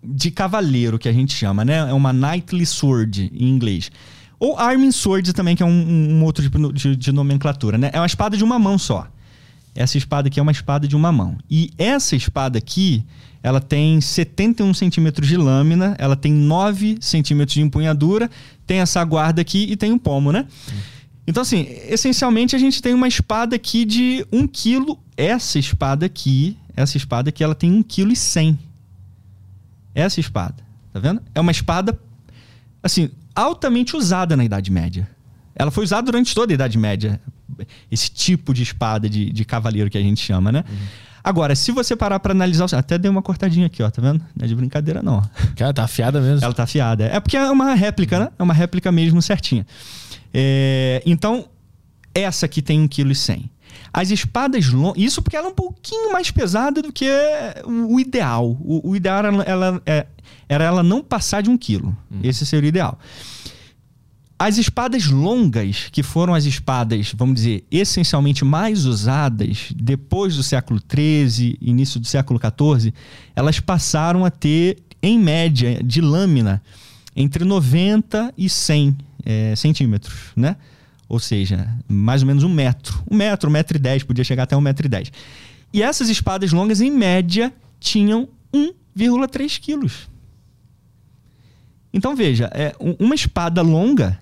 de 0.04 0.30
cavaleiro, 0.30 1.00
que 1.00 1.10
a 1.10 1.14
gente 1.14 1.34
chama, 1.34 1.66
né? 1.66 1.78
É 1.78 1.94
uma 1.94 2.14
Knightly 2.14 2.68
Sword, 2.68 3.32
em 3.34 3.50
inglês. 3.50 3.92
Ou 4.38 4.56
Arming 4.56 4.92
Sword 4.92 5.34
também, 5.34 5.56
que 5.56 5.64
é 5.64 5.66
um, 5.66 5.72
um 5.72 6.24
outro 6.26 6.44
tipo 6.44 6.72
de, 6.72 6.96
de, 6.96 7.12
nomenclatura, 7.12 7.76
né? 7.76 7.90
É 7.92 8.00
uma 8.00 8.06
espada 8.06 8.38
de 8.38 8.44
uma 8.44 8.60
mão 8.60 8.78
só. 8.78 9.08
Essa 9.76 9.98
espada 9.98 10.30
aqui 10.30 10.40
é 10.40 10.42
uma 10.42 10.54
espada 10.54 10.88
de 10.88 10.96
uma 10.96 11.12
mão. 11.12 11.38
E 11.52 11.70
essa 11.78 12.16
espada 12.16 12.58
aqui, 12.58 13.04
ela 13.44 13.60
tem 13.60 14.00
71 14.00 14.74
centímetros 14.74 15.28
de 15.28 15.36
lâmina, 15.36 15.96
ela 16.00 16.16
tem 16.16 16.32
9 16.32 16.98
centímetros 17.02 17.54
de 17.54 17.62
empunhadura, 17.62 18.32
tem 18.66 18.80
essa 18.80 19.04
guarda 19.04 19.42
aqui 19.42 19.68
e 19.70 19.76
tem 19.76 19.92
um 19.92 19.98
pomo, 19.98 20.32
né? 20.32 20.48
Então, 21.28 21.42
assim, 21.42 21.68
essencialmente 21.90 22.56
a 22.56 22.60
gente 22.60 22.82
tem 22.82 22.94
uma 22.94 23.08
espada 23.08 23.56
aqui 23.56 23.84
de 23.84 24.26
1 24.32 24.48
quilo. 24.48 24.98
Essa 25.18 25.60
espada 25.60 26.06
aqui, 26.06 26.58
essa 26.76 26.96
espada 26.96 27.30
aqui, 27.30 27.44
ela 27.44 27.56
tem 27.56 27.72
1 27.72 27.84
quilo 27.84 28.14
e 28.14 28.16
100. 28.16 28.58
Essa 29.94 30.20
espada, 30.20 30.64
tá 30.94 31.00
vendo? 31.00 31.22
É 31.34 31.42
uma 31.42 31.52
espada, 31.52 32.00
assim, 32.82 33.10
altamente 33.34 33.96
usada 33.96 34.38
na 34.38 34.46
Idade 34.46 34.72
Média. 34.72 35.10
Ela 35.56 35.72
foi 35.72 35.84
usada 35.84 36.06
durante 36.06 36.36
toda 36.36 36.52
a 36.52 36.56
Idade 36.56 36.78
Média. 36.78 37.20
Esse 37.90 38.12
tipo 38.12 38.54
de 38.54 38.64
espada 38.64 39.10
de, 39.10 39.32
de 39.32 39.46
cavaleiro 39.46 39.90
que 39.90 39.98
a 39.98 40.02
gente 40.02 40.22
chama, 40.22 40.52
né? 40.52 40.64
Uhum. 40.68 40.76
Agora, 41.24 41.56
se 41.56 41.72
você 41.72 41.96
parar 41.96 42.20
para 42.20 42.34
analisar, 42.34 42.72
até 42.78 43.00
deu 43.00 43.12
uma 43.12 43.22
cortadinha 43.22 43.66
aqui, 43.66 43.82
ó, 43.82 43.90
tá 43.90 44.00
vendo? 44.00 44.24
Não 44.36 44.46
é 44.46 44.48
de 44.48 44.54
brincadeira, 44.54 45.02
não. 45.02 45.24
Cara, 45.58 45.74
tá 45.74 45.84
afiada 45.84 46.22
mesmo. 46.22 46.46
Ela 46.46 46.54
tá 46.54 46.64
afiada. 46.64 47.06
É 47.06 47.20
porque 47.20 47.36
é 47.36 47.50
uma 47.50 47.74
réplica, 47.74 48.20
né? 48.20 48.30
É 48.38 48.44
uma 48.44 48.54
réplica 48.54 48.92
mesmo 48.92 49.20
certinha. 49.24 49.66
É, 50.32 51.02
então, 51.04 51.46
essa 52.14 52.46
aqui 52.46 52.62
tem 52.62 52.88
1,1 52.88 52.90
kg. 52.90 53.50
As 53.92 54.12
espadas 54.12 54.70
longas. 54.70 55.02
Isso 55.02 55.22
porque 55.22 55.36
ela 55.36 55.48
é 55.48 55.50
um 55.50 55.56
pouquinho 55.56 56.12
mais 56.12 56.30
pesada 56.30 56.82
do 56.82 56.94
que 56.94 57.10
o 57.66 58.00
ideal. 58.00 58.56
O, 58.62 58.92
o 58.92 58.96
ideal 58.96 59.18
era 59.18 59.30
ela, 59.46 59.82
é, 59.84 60.06
era 60.48 60.64
ela 60.64 60.84
não 60.84 61.02
passar 61.02 61.42
de 61.42 61.50
um 61.50 61.58
quilo. 61.58 61.96
Hum. 62.12 62.20
Esse 62.24 62.46
seria 62.46 62.68
o 62.68 62.70
ideal. 62.70 63.00
As 64.38 64.58
espadas 64.58 65.08
longas, 65.08 65.88
que 65.92 66.04
foram 66.04 66.34
as 66.34 66.44
espadas, 66.44 67.14
vamos 67.16 67.36
dizer, 67.36 67.64
essencialmente 67.72 68.44
mais 68.44 68.86
usadas 68.86 69.70
depois 69.74 70.36
do 70.36 70.44
século 70.44 70.80
XIII, 70.80 71.58
início 71.62 72.02
do 72.02 72.06
século 72.06 72.38
XIV, 72.38 72.94
elas 73.34 73.62
passaram 73.62 74.26
a 74.26 74.30
ter, 74.30 74.84
em 75.02 75.18
média, 75.18 75.82
de 75.82 76.02
lâmina, 76.02 76.62
entre 77.16 77.46
90 77.46 78.34
e 78.38 78.50
100 78.50 78.98
é, 79.26 79.56
centímetros, 79.56 80.34
né? 80.36 80.58
Ou 81.08 81.20
seja, 81.20 81.74
mais 81.88 82.22
ou 82.22 82.28
menos 82.28 82.44
um 82.44 82.50
metro. 82.50 83.02
Um 83.10 83.16
metro, 83.16 83.50
um 83.50 83.54
metro 83.54 83.78
e 83.78 83.80
dez, 83.80 84.04
podia 84.04 84.24
chegar 84.24 84.44
até 84.44 84.58
um 84.58 84.62
metro 84.62 84.86
e 84.86 84.90
dez. 84.90 85.12
E 85.72 85.82
essas 85.82 86.10
espadas 86.10 86.52
longas, 86.52 86.82
em 86.82 86.92
média, 86.92 87.54
tinham 87.80 88.28
1,3 88.54 89.60
quilos. 89.60 90.10
Então 91.94 92.14
veja, 92.16 92.50
é, 92.54 92.76
uma 93.00 93.16
espada 93.16 93.62
longa, 93.62 94.20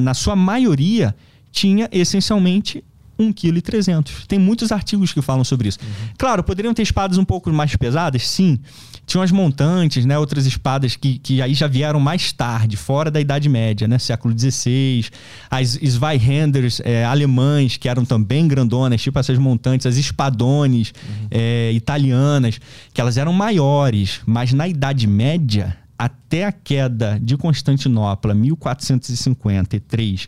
na 0.00 0.14
sua 0.14 0.36
maioria, 0.36 1.14
tinha 1.50 1.88
essencialmente 1.92 2.84
1,3 3.20 4.02
kg. 4.02 4.26
Tem 4.26 4.38
muitos 4.38 4.72
artigos 4.72 5.12
que 5.12 5.20
falam 5.20 5.44
sobre 5.44 5.68
isso. 5.68 5.78
Uhum. 5.82 6.08
Claro, 6.16 6.42
poderiam 6.42 6.72
ter 6.72 6.82
espadas 6.82 7.18
um 7.18 7.24
pouco 7.24 7.52
mais 7.52 7.76
pesadas, 7.76 8.26
sim. 8.26 8.58
Tinham 9.06 9.22
as 9.22 9.32
montantes, 9.32 10.06
né? 10.06 10.16
Outras 10.16 10.46
espadas 10.46 10.94
que, 10.96 11.18
que 11.18 11.42
aí 11.42 11.52
já 11.52 11.66
vieram 11.66 11.98
mais 11.98 12.32
tarde, 12.32 12.76
fora 12.76 13.10
da 13.10 13.20
Idade 13.20 13.48
Média, 13.48 13.88
né? 13.88 13.98
Século 13.98 14.34
XVI. 14.38 15.06
As 15.50 15.78
Zweihanders 15.84 16.80
é, 16.84 17.04
alemães, 17.04 17.76
que 17.76 17.88
eram 17.88 18.04
também 18.04 18.46
grandonas, 18.46 19.02
tipo 19.02 19.18
essas 19.18 19.36
montantes. 19.36 19.86
As 19.86 19.96
espadones 19.96 20.92
uhum. 20.96 21.26
é, 21.30 21.72
italianas, 21.72 22.60
que 22.94 23.00
elas 23.00 23.16
eram 23.16 23.32
maiores. 23.32 24.20
Mas 24.24 24.52
na 24.52 24.68
Idade 24.68 25.06
Média, 25.06 25.76
até 26.00 26.46
a 26.46 26.52
queda 26.52 27.20
de 27.20 27.36
Constantinopla, 27.36 28.32
1453 28.32 30.26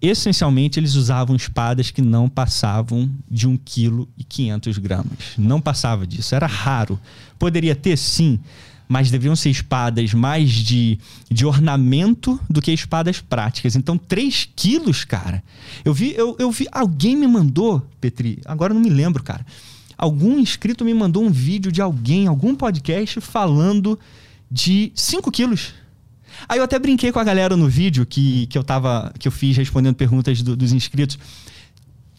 essencialmente 0.00 0.78
eles 0.78 0.94
usavam 0.94 1.34
espadas 1.34 1.90
que 1.90 2.00
não 2.00 2.28
passavam 2.28 3.10
de 3.28 3.48
1,5 3.48 4.06
kg. 4.28 5.04
Não 5.36 5.60
passava 5.60 6.06
disso, 6.06 6.34
era 6.34 6.46
raro. 6.46 7.00
Poderia 7.38 7.74
ter 7.74 7.96
sim, 7.96 8.38
mas 8.88 9.10
deveriam 9.10 9.34
ser 9.34 9.50
espadas 9.50 10.14
mais 10.14 10.50
de, 10.50 10.98
de 11.30 11.44
ornamento 11.44 12.38
do 12.48 12.62
que 12.62 12.72
espadas 12.72 13.20
práticas. 13.20 13.74
Então, 13.76 13.98
3 13.98 14.48
quilos, 14.54 15.04
cara. 15.04 15.42
Eu 15.84 15.92
vi, 15.92 16.14
eu, 16.16 16.36
eu 16.38 16.50
vi, 16.50 16.66
alguém 16.70 17.16
me 17.16 17.26
mandou, 17.26 17.84
Petri, 18.00 18.40
agora 18.44 18.72
não 18.72 18.80
me 18.80 18.90
lembro, 18.90 19.22
cara. 19.22 19.44
Algum 19.96 20.38
inscrito 20.38 20.84
me 20.84 20.94
mandou 20.94 21.24
um 21.24 21.30
vídeo 21.30 21.72
de 21.72 21.82
alguém, 21.82 22.28
algum 22.28 22.54
podcast 22.54 23.20
falando 23.20 23.98
de 24.50 24.92
5 24.94 25.30
quilos. 25.30 25.74
Aí 26.48 26.58
eu 26.58 26.64
até 26.64 26.78
brinquei 26.78 27.10
com 27.10 27.18
a 27.18 27.24
galera 27.24 27.56
no 27.56 27.68
vídeo 27.68 28.06
que, 28.06 28.46
que 28.46 28.56
eu 28.56 28.62
tava. 28.62 29.12
que 29.18 29.26
eu 29.26 29.32
fiz 29.32 29.56
respondendo 29.56 29.94
perguntas 29.94 30.42
do, 30.42 30.56
dos 30.56 30.72
inscritos. 30.72 31.18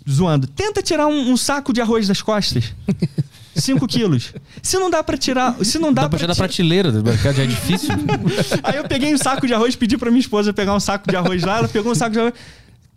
Zoando. 0.09 0.47
Tenta 0.47 0.81
tirar 0.81 1.07
um, 1.07 1.31
um 1.31 1.37
saco 1.37 1.71
de 1.71 1.81
arroz 1.81 2.07
das 2.07 2.21
costas. 2.21 2.73
5 3.55 3.87
quilos. 3.87 4.33
Se 4.61 4.77
não 4.77 4.89
dá 4.89 5.03
para 5.03 5.17
tirar. 5.17 5.55
Se 5.63 5.77
não 5.77 5.93
dá, 5.93 6.03
dá 6.03 6.09
pra, 6.09 6.19
tirar 6.19 6.33
da 6.33 6.37
prateleira 6.37 6.91
do 6.91 7.03
mercado, 7.03 7.35
já 7.35 7.43
é 7.43 7.47
difícil. 7.47 7.89
Aí 8.63 8.77
eu 8.77 8.87
peguei 8.87 9.13
um 9.13 9.17
saco 9.17 9.45
de 9.45 9.53
arroz, 9.53 9.75
pedi 9.75 9.97
pra 9.97 10.09
minha 10.09 10.21
esposa 10.21 10.53
pegar 10.53 10.73
um 10.73 10.79
saco 10.79 11.09
de 11.09 11.15
arroz 11.15 11.43
lá, 11.43 11.57
ela 11.57 11.67
pegou 11.67 11.91
um 11.91 11.95
saco 11.95 12.11
de 12.11 12.19
arroz. 12.19 12.33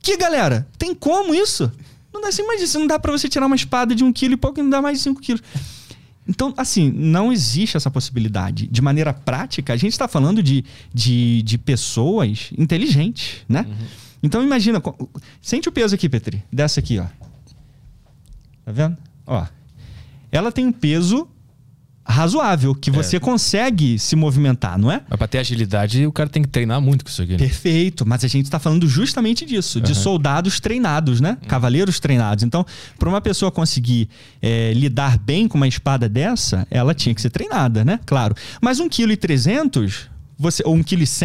Que 0.00 0.16
galera? 0.16 0.66
Tem 0.78 0.94
como 0.94 1.34
isso? 1.34 1.70
Não 2.12 2.20
dá 2.20 2.28
assim, 2.28 2.42
mas 2.46 2.74
não 2.74 2.86
dá 2.86 2.98
para 2.98 3.12
você 3.12 3.28
tirar 3.28 3.46
uma 3.46 3.56
espada 3.56 3.94
de 3.94 4.04
um 4.04 4.12
quilo 4.12 4.34
e 4.34 4.36
pouco 4.36 4.60
e 4.60 4.62
não 4.62 4.70
dá 4.70 4.82
mais 4.82 4.98
de 4.98 5.04
5 5.04 5.20
quilos. 5.20 5.42
Então, 6.32 6.54
assim, 6.56 6.90
não 6.90 7.30
existe 7.30 7.76
essa 7.76 7.90
possibilidade. 7.90 8.66
De 8.66 8.80
maneira 8.80 9.12
prática, 9.12 9.74
a 9.74 9.76
gente 9.76 9.92
está 9.92 10.08
falando 10.08 10.42
de, 10.42 10.64
de, 10.92 11.42
de, 11.42 11.58
pessoas 11.58 12.50
inteligentes, 12.56 13.44
né? 13.46 13.66
Uhum. 13.68 13.86
Então, 14.22 14.42
imagina, 14.42 14.82
sente 15.42 15.68
o 15.68 15.72
peso 15.72 15.94
aqui, 15.94 16.08
Petri, 16.08 16.42
dessa 16.50 16.80
aqui, 16.80 16.98
ó. 16.98 17.04
Tá 18.64 18.72
vendo? 18.72 18.96
Ó. 19.26 19.46
Ela 20.30 20.50
tem 20.50 20.64
um 20.64 20.72
peso 20.72 21.28
razoável, 22.04 22.74
que 22.74 22.90
você 22.90 23.18
consegue 23.20 23.98
se 23.98 24.16
movimentar, 24.16 24.78
não 24.78 24.90
é? 24.90 25.02
Mas 25.08 25.18
pra 25.18 25.28
ter 25.28 25.38
agilidade, 25.38 26.06
o 26.06 26.12
cara 26.12 26.28
tem 26.28 26.42
que 26.42 26.48
treinar 26.48 26.80
muito 26.80 27.04
com 27.04 27.10
isso 27.10 27.22
aqui. 27.22 27.32
Né? 27.32 27.38
Perfeito, 27.38 28.04
mas 28.06 28.24
a 28.24 28.28
gente 28.28 28.44
está 28.46 28.58
falando 28.58 28.88
justamente 28.88 29.44
disso, 29.46 29.80
de 29.80 29.94
soldados 29.94 30.58
treinados, 30.60 31.20
né? 31.20 31.38
Cavaleiros 31.46 32.00
treinados. 32.00 32.42
Então, 32.44 32.66
para 32.98 33.08
uma 33.08 33.20
pessoa 33.20 33.50
conseguir 33.52 34.08
é, 34.40 34.72
lidar 34.74 35.18
bem 35.18 35.46
com 35.46 35.56
uma 35.56 35.68
espada 35.68 36.08
dessa, 36.08 36.66
ela 36.70 36.92
tinha 36.94 37.14
que 37.14 37.20
ser 37.22 37.30
treinada, 37.30 37.84
né? 37.84 38.00
Claro. 38.04 38.34
Mas 38.60 38.78
1,3 38.80 39.70
kg, 39.70 40.10
você, 40.38 40.62
ou 40.66 40.74
1,1 40.76 40.84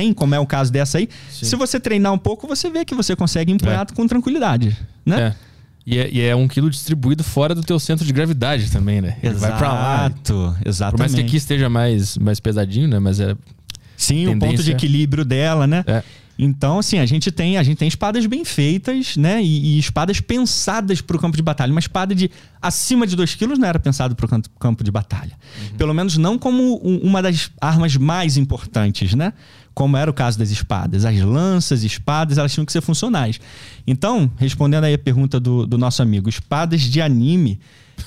kg, 0.10 0.14
como 0.14 0.36
é 0.36 0.40
o 0.40 0.46
caso 0.46 0.72
dessa 0.72 1.00
aí, 1.00 1.10
se 1.32 1.56
você 1.56 1.80
treinar 1.80 2.14
um 2.14 2.18
pouco, 2.20 2.48
você 2.48 2.70
vê 2.70 2.86
que 2.86 2.94
você 2.94 3.16
consegue 3.16 3.52
empunhar 3.52 3.88
É. 3.92 3.96
com 3.96 4.06
tranquilidade, 4.08 4.78
né? 5.06 5.20
É. 5.44 5.47
E 5.90 5.98
é, 5.98 6.10
e 6.12 6.20
é 6.22 6.36
um 6.36 6.50
quilo 6.50 6.70
distribuído 6.70 7.24
fora 7.24 7.56
do 7.56 7.62
teu 7.64 7.80
centro 7.80 8.06
de 8.06 8.12
gravidade 8.12 8.70
também, 8.70 9.00
né? 9.00 9.16
Ele 9.24 9.36
vai 9.36 9.58
pra 9.58 9.72
lá. 9.72 10.06
Exato, 10.08 10.56
exatamente. 10.66 10.92
Por 10.92 11.00
mais 11.00 11.14
que 11.16 11.22
aqui 11.22 11.38
esteja 11.38 11.70
mais, 11.70 12.18
mais 12.18 12.42
pesadinho, 12.42 12.90
né? 12.90 13.00
Mas 13.00 13.22
é. 13.22 13.34
Sim, 13.96 14.28
o 14.28 14.32
ponto 14.32 14.40
de 14.42 14.50
tendência- 14.50 14.72
equilíbrio 14.74 15.24
dela, 15.24 15.66
né? 15.66 15.86
É. 15.88 16.04
Então, 16.38 16.78
assim, 16.78 17.00
a 17.00 17.06
gente 17.06 17.32
tem, 17.32 17.58
a 17.58 17.64
gente 17.64 17.78
tem 17.78 17.88
espadas 17.88 18.26
bem 18.28 18.44
feitas, 18.46 19.16
né? 19.18 19.42
E, 19.42 19.78
e 19.78 19.80
espadas 19.80 20.20
pensadas 20.20 21.00
para 21.02 21.16
o 21.16 21.20
campo 21.20 21.36
de 21.38 21.42
batalha. 21.42 21.72
Uma 21.72 21.80
espada 21.80 22.14
de 22.14 22.30
acima 22.62 23.08
de 23.08 23.16
2 23.16 23.34
quilos 23.36 23.58
não 23.58 23.68
era 23.68 23.80
pensado 23.80 24.14
para 24.14 24.26
o 24.26 24.42
campo 24.60 24.84
de 24.84 24.92
batalha. 24.92 25.32
Pelo 25.78 25.94
menos 25.94 26.18
não 26.18 26.38
como 26.38 26.80
um- 26.86 26.98
uma 27.02 27.24
das 27.24 27.50
armas 27.62 27.96
mais 27.96 28.36
importantes, 28.38 29.16
né? 29.16 29.34
Como 29.78 29.96
era 29.96 30.10
o 30.10 30.14
caso 30.14 30.40
das 30.40 30.50
espadas. 30.50 31.06
As 31.06 31.22
lanças, 31.22 31.84
espadas, 31.84 32.40
elas 32.40 32.52
tinham 32.52 32.66
que 32.66 32.72
ser 32.72 32.82
funcionais. 32.82 33.40
Então, 33.86 34.28
respondendo 34.36 34.86
aí 34.86 34.96
a 34.96 34.98
pergunta 34.98 35.40
do, 35.40 35.68
do 35.68 35.78
nosso 35.78 36.02
amigo, 36.02 36.28
espadas 36.28 36.82
de 36.82 37.00
anime. 37.00 37.60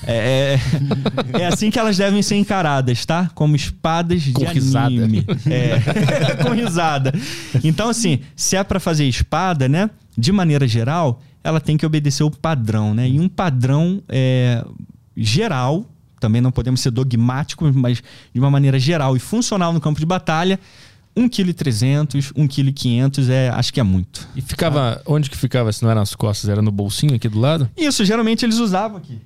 É, 0.05 0.59
é 1.31 1.45
assim 1.47 1.71
que 1.71 1.79
elas 1.79 1.95
devem 1.95 2.21
ser 2.21 2.35
encaradas, 2.35 3.05
tá? 3.05 3.31
Como 3.33 3.55
espadas 3.55 4.21
Com 4.33 4.43
de 4.43 4.45
risada. 4.47 4.87
anime. 4.87 5.25
É, 5.49 5.79
com 6.43 6.49
risada. 6.49 7.13
Então, 7.63 7.87
assim, 7.87 8.19
se 8.35 8.57
é 8.57 8.63
pra 8.65 8.77
fazer 8.77 9.05
espada, 9.05 9.69
né? 9.69 9.89
De 10.17 10.33
maneira 10.33 10.67
geral, 10.67 11.21
ela 11.41 11.61
tem 11.61 11.77
que 11.77 11.85
obedecer 11.85 12.23
o 12.23 12.31
padrão, 12.31 12.93
né? 12.93 13.07
E 13.07 13.17
um 13.17 13.29
padrão 13.29 14.03
é, 14.09 14.61
geral, 15.15 15.85
também 16.19 16.41
não 16.41 16.51
podemos 16.51 16.81
ser 16.81 16.91
dogmáticos, 16.91 17.73
mas 17.73 18.03
de 18.33 18.41
uma 18.41 18.51
maneira 18.51 18.77
geral 18.77 19.15
e 19.15 19.19
funcional 19.21 19.71
no 19.71 19.79
campo 19.79 20.01
de 20.01 20.05
batalha, 20.05 20.59
1,3 21.15 22.05
kg, 22.07 22.33
1,5 22.33 23.11
kg, 23.11 23.29
é, 23.31 23.49
acho 23.49 23.73
que 23.73 23.79
é 23.79 23.83
muito. 23.83 24.27
E 24.35 24.41
ficava. 24.41 25.01
Onde 25.05 25.29
que 25.29 25.37
ficava? 25.37 25.71
Se 25.71 25.83
não 25.83 25.91
era 25.91 25.99
nas 25.99 26.15
costas, 26.15 26.49
era 26.49 26.61
no 26.61 26.71
bolsinho 26.71 27.15
aqui 27.15 27.27
do 27.27 27.39
lado? 27.39 27.69
Isso, 27.75 28.05
geralmente 28.05 28.45
eles 28.45 28.57
usavam 28.57 28.97
aqui. 28.97 29.19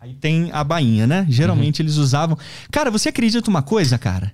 Aí 0.00 0.14
tem 0.14 0.50
a 0.52 0.64
bainha, 0.64 1.06
né? 1.06 1.26
Geralmente 1.28 1.80
eles 1.80 1.96
usavam. 1.96 2.36
Cara, 2.72 2.90
você 2.90 3.08
acredita 3.10 3.48
uma 3.48 3.62
coisa, 3.62 3.96
cara? 3.98 4.32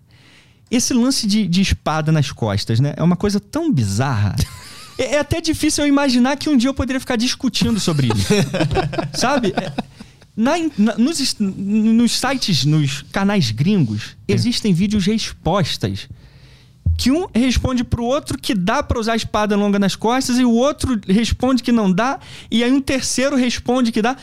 Esse 0.71 0.95
lance 0.95 1.27
de, 1.27 1.47
de 1.47 1.61
espada 1.61 2.11
nas 2.13 2.31
costas, 2.33 2.81
né? 2.81 2.95
É 2.97 3.03
uma 3.03 3.17
coisa 3.17 3.39
tão 3.41 3.73
bizarra. 3.73 4.35
É, 5.01 5.15
é 5.15 5.19
até 5.21 5.41
difícil 5.41 5.85
eu 5.85 5.89
imaginar 5.89 6.37
que 6.37 6.49
um 6.49 6.57
dia 6.57 6.69
eu 6.69 6.75
poderia 6.75 6.99
ficar 6.99 7.15
discutindo 7.15 7.79
sobre 7.79 8.09
isso. 8.09 8.35
Sabe? 9.15 9.55
É, 9.57 9.73
na 10.37 10.55
na- 10.77 10.99
nos, 10.99 11.37
nos 11.39 12.19
sites, 12.19 12.65
nos 12.65 13.03
canais 13.13 13.53
gringos, 13.53 14.17
existem 14.27 14.75
vídeos 14.75 15.07
respostas 15.07 16.09
que 16.99 17.13
um 17.13 17.29
responde 17.33 17.85
pro 17.85 18.05
outro 18.05 18.37
que 18.37 18.57
dá 18.57 18.83
pra 18.83 18.99
usar 18.99 19.13
a 19.13 19.17
espada 19.17 19.55
longa 19.55 19.79
nas 19.79 19.95
costas 19.95 20.37
e 20.37 20.45
o 20.45 20.51
outro 20.51 21.01
responde 21.07 21.63
que 21.63 21.71
não 21.71 21.91
dá 21.91 22.19
e 22.51 22.65
aí 22.65 22.73
um 22.73 22.81
terceiro 22.81 23.37
responde 23.37 23.93
que 23.93 24.03
dá. 24.03 24.17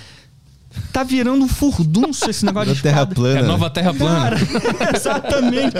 Tá 0.91 1.03
virando 1.03 1.43
um 1.43 1.47
furdunço 1.47 2.29
esse 2.29 2.45
negócio 2.45 2.69
de 2.73 2.81
Da 2.81 2.83
terra 2.83 3.01
espada. 3.01 3.15
plana. 3.15 3.39
É 3.39 3.43
a 3.43 3.47
nova 3.47 3.69
terra 3.69 3.93
plana. 3.93 4.19
Cara, 4.21 4.37
exatamente. 4.95 5.75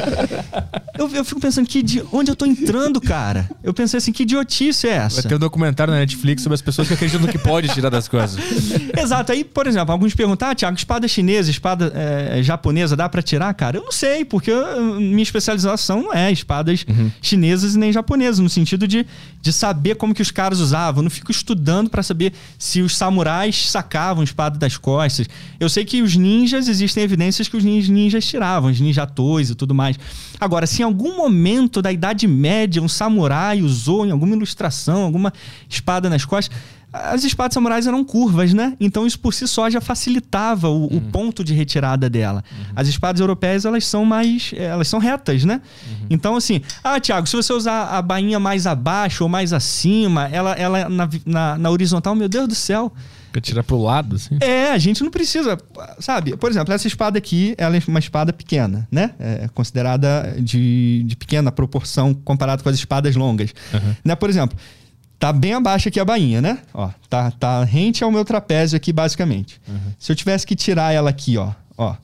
Eu, 0.98 1.09
eu 1.09 1.25
fico 1.25 1.40
pensando 1.40 1.67
que 1.67 1.80
idi- 1.80 2.03
onde 2.11 2.32
eu 2.32 2.35
tô 2.35 2.45
entrando, 2.45 2.99
cara? 3.01 3.49
Eu 3.64 3.74
pensei 3.74 3.98
assim, 3.98 4.11
que 4.11 4.24
idiotice 4.24 4.88
é 4.88 4.98
Vai 4.98 5.06
essa? 5.07 5.24
ter 5.27 5.35
um 5.35 5.40
documentário 5.40 5.93
na 5.93 5.99
Netflix 5.99 6.41
sobre 6.43 6.56
as 6.56 6.61
pessoas 6.61 6.88
que 6.88 6.93
acreditam 6.93 7.22
no 7.22 7.27
que 7.27 7.38
pode 7.38 7.67
tirar 7.69 7.90
das 7.90 8.07
coisas. 8.07 8.38
Exato. 8.98 9.32
Aí, 9.32 9.43
por 9.43 9.67
exemplo, 9.67 9.91
alguns 9.91 10.14
perguntam, 10.14 10.49
ah, 10.49 10.56
Thiago, 10.56 10.77
espada 10.77 11.07
chinesa, 11.07 11.49
espada 11.49 11.91
eh, 11.95 12.41
japonesa, 12.43 12.95
dá 12.95 13.07
pra 13.09 13.22
tirar, 13.22 13.53
cara? 13.53 13.77
Eu 13.77 13.83
não 13.83 13.91
sei, 13.91 14.24
porque 14.25 14.51
eu- 14.51 14.95
minha 14.99 15.24
especialização 15.24 16.03
não 16.03 16.14
é 16.14 16.32
espadas 16.32 16.85
chinesas 17.22 17.75
e 17.75 17.80
nem 17.80 17.91
japonesas, 17.91 18.40
no 18.40 18.49
sentido 18.49 18.88
de, 18.88 19.06
de 19.41 19.53
saber 19.53 19.95
como 19.95 20.14
que 20.14 20.22
os 20.22 20.32
caras 20.32 20.59
usavam. 20.59 20.99
Eu 20.99 21.03
não 21.03 21.09
fico 21.09 21.32
estudando 21.32 21.90
pra 21.90 22.03
saber 22.03 22.33
se 22.57 22.82
os 22.82 22.95
samurais 22.98 23.69
sacavam 23.69 24.24
espada 24.24 24.57
das 24.57 24.77
costas. 24.85 25.27
Eu 25.59 25.67
sei 25.67 25.83
que 25.83 26.01
os 26.03 26.15
ninjas, 26.15 26.67
existem 26.67 27.03
evidências 27.03 27.47
que 27.49 27.57
os 27.57 27.64
nin- 27.64 27.81
ninjas 27.89 28.23
tiravam, 28.25 28.69
os 28.69 28.80
ninjatões 28.80 29.49
e 29.49 29.55
tudo 29.55 29.73
mais. 29.73 29.97
Agora, 30.39 30.67
se 30.67 30.81
em 30.81 30.85
algum 30.85 31.17
momento 31.17 31.81
da 31.81 31.91
Idade 31.91 32.27
Média 32.27 32.81
um 32.81 32.88
samurai 32.88 33.61
usou 33.64 34.05
em 34.05 34.11
alguma 34.11 34.35
ilustração, 34.35 35.01
alguma 35.03 35.33
espada 35.67 36.07
nas 36.09 36.23
costas, 36.23 36.55
as 36.93 37.23
espadas 37.25 37.53
samurais 37.53 37.88
eram 37.88 38.05
curvas, 38.05 38.53
né? 38.53 38.77
Então 38.80 39.05
isso 39.05 39.19
por 39.19 39.33
si 39.33 39.45
só 39.47 39.69
já 39.69 39.81
facilitava 39.81 40.69
o, 40.69 40.85
o 40.85 41.01
ponto 41.01 41.43
de 41.43 41.53
retirada 41.53 42.09
dela. 42.09 42.41
As 42.73 42.88
espadas 42.88 43.19
europeias, 43.19 43.65
elas 43.65 43.85
são 43.85 44.05
mais. 44.05 44.53
Elas 44.55 44.88
são 44.88 44.99
retas, 44.99 45.43
né? 45.43 45.59
Então, 46.09 46.35
assim, 46.38 46.61
ah, 46.83 46.97
Thiago, 46.99 47.27
se 47.27 47.35
você 47.35 47.51
usar 47.51 47.85
a 47.97 48.01
bainha 48.01 48.39
mais 48.39 48.65
abaixo 48.65 49.23
ou 49.23 49.30
mais 49.30 49.51
acima, 49.51 50.30
ela, 50.31 50.53
ela 50.53 50.88
na, 50.88 51.09
na, 51.25 51.57
na 51.57 51.69
horizontal, 51.69 52.15
meu 52.15 52.30
Deus 52.30 52.47
do 52.47 52.55
céu. 52.55 52.93
Pra 53.35 53.41
tirar 53.41 53.64
pro 53.64 53.77
lado, 53.77 54.15
assim. 54.15 54.38
É, 54.39 54.72
a 54.72 54.77
gente 54.77 55.03
não 55.03 55.11
precisa, 55.11 55.57
sabe? 55.99 56.38
Por 56.38 56.49
exemplo, 56.49 56.73
essa 56.73 56.88
espada 56.88 57.17
aqui, 57.17 57.53
ela 57.57 57.75
é 57.75 57.81
uma 57.85 57.99
espada 57.99 58.31
pequena, 58.31 58.88
né? 58.89 59.11
É 59.19 59.49
considerada 59.49 60.38
de, 60.39 61.03
de 61.05 61.17
pequena 61.17 61.51
proporção 61.51 62.14
comparado 62.14 62.64
com 62.64 62.69
as 62.69 62.77
espadas 62.77 63.14
longas. 63.17 63.53
Né? 64.05 64.15
Por 64.15 64.30
exemplo, 64.30 64.57
tá 65.19 65.33
bem 65.33 65.53
abaixo 65.53 65.89
aqui 65.89 65.99
a 65.99 66.05
bainha, 66.05 66.41
né? 66.41 66.59
Ó, 66.73 66.89
tá, 67.09 67.30
tá 67.30 67.61
rente 67.65 68.05
ao 68.05 68.09
meu 68.09 68.23
trapézio 68.23 68.77
aqui, 68.77 68.93
basicamente. 68.93 69.59
Se 69.99 70.14
eu 70.14 70.15
tivesse 70.15 70.47
que 70.47 70.55
tirar 70.55 70.93
ela 70.93 71.09
aqui, 71.09 71.38
ó, 71.38 71.51
ó. 71.77 71.97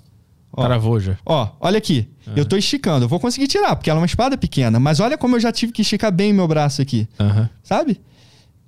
ó 0.52 0.66
Travou 0.66 1.00
já. 1.00 1.18
Ó, 1.26 1.48
olha 1.62 1.78
aqui. 1.78 2.10
Eu 2.36 2.44
tô 2.44 2.58
esticando. 2.58 3.06
Eu 3.06 3.10
vou 3.10 3.22
conseguir 3.22 3.48
tirar, 3.48 3.78
porque 3.78 3.90
ela 3.90 4.00
é 4.00 4.02
uma 4.02 4.06
espada 4.06 4.38
pequena. 4.38 4.82
Mas 4.82 5.00
olha 5.00 5.18
como 5.18 5.38
eu 5.38 5.40
já 5.40 5.54
tive 5.54 5.72
que 5.72 5.82
esticar 5.82 6.12
bem 6.12 6.34
meu 6.34 6.46
braço 6.46 6.82
aqui. 6.82 7.08
Aham. 7.18 7.50
Sabe? 7.64 8.02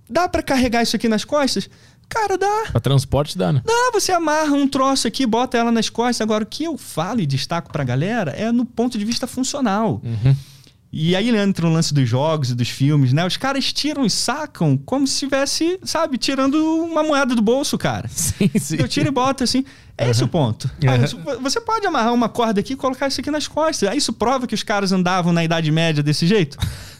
Dá 0.09 0.29
pra 0.29 0.43
carregar 0.43 0.83
isso 0.83 0.95
aqui 0.95 1.09
nas 1.09 1.25
costas? 1.25 1.69
Cara, 2.13 2.37
dá. 2.37 2.63
Pra 2.71 2.79
transporte 2.79 3.37
dá, 3.37 3.51
né? 3.51 3.61
Dá, 3.65 3.91
você 3.91 4.11
amarra 4.11 4.53
um 4.53 4.67
troço 4.67 5.07
aqui, 5.07 5.25
bota 5.25 5.57
ela 5.57 5.71
nas 5.71 5.89
costas. 5.89 6.21
Agora, 6.21 6.43
o 6.43 6.47
que 6.47 6.63
eu 6.63 6.77
falo 6.77 7.21
e 7.21 7.25
destaco 7.25 7.71
pra 7.71 7.83
galera 7.83 8.31
é 8.31 8.51
no 8.51 8.65
ponto 8.65 8.97
de 8.97 9.03
vista 9.05 9.25
funcional. 9.25 10.01
E 10.95 11.15
aí 11.15 11.35
entra 11.35 11.65
o 11.65 11.73
lance 11.73 11.91
dos 11.91 12.07
jogos 12.07 12.51
e 12.51 12.55
dos 12.55 12.69
filmes, 12.69 13.13
né? 13.13 13.25
Os 13.25 13.35
caras 13.35 13.73
tiram 13.73 14.05
e 14.05 14.11
sacam 14.11 14.77
como 14.77 15.07
se 15.07 15.13
estivesse, 15.13 15.79
sabe, 15.83 16.19
tirando 16.19 16.53
uma 16.83 17.01
moeda 17.01 17.33
do 17.33 17.41
bolso, 17.41 17.79
cara. 17.79 18.07
Sim, 18.09 18.51
sim. 18.61 18.75
Eu 18.77 18.87
tiro 18.87 19.07
e 19.07 19.11
boto 19.11 19.43
assim. 19.43 19.65
É 19.97 20.09
esse 20.09 20.23
o 20.23 20.27
ponto. 20.27 20.69
Ah, 20.87 20.93
Uhum. 21.35 21.41
você 21.41 21.61
pode 21.61 21.85
amarrar 21.85 22.13
uma 22.13 22.27
corda 22.27 22.59
aqui 22.59 22.73
e 22.73 22.75
colocar 22.75 23.07
isso 23.07 23.21
aqui 23.21 23.29
nas 23.29 23.47
costas. 23.47 23.87
Aí 23.89 23.97
isso 23.97 24.11
prova 24.11 24.47
que 24.47 24.55
os 24.55 24.63
caras 24.63 24.91
andavam 24.91 25.31
na 25.31 25.43
Idade 25.43 25.71
Média 25.71 26.01
desse 26.01 26.25
jeito? 26.25 26.57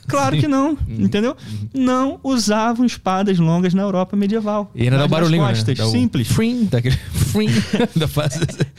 Claro 0.08 0.38
que 0.38 0.48
não, 0.48 0.72
Uhum. 0.88 1.06
entendeu? 1.06 1.36
Não 1.74 2.20
usavam 2.24 2.86
espadas 2.86 3.40
longas 3.40 3.74
na 3.74 3.82
Europa 3.82 4.16
medieval. 4.16 4.70
E 4.76 4.84
ainda 4.84 4.98
dá 4.98 5.06
o 5.06 5.08
barulhinho, 5.08 5.42
costas, 5.44 5.68
né? 5.68 5.74
Dá 5.76 5.88
o 5.88 5.92
simples. 5.92 6.28
Frim, 6.28 6.66
daquele 6.66 6.98
frim. 7.32 7.50
da. 7.96 8.08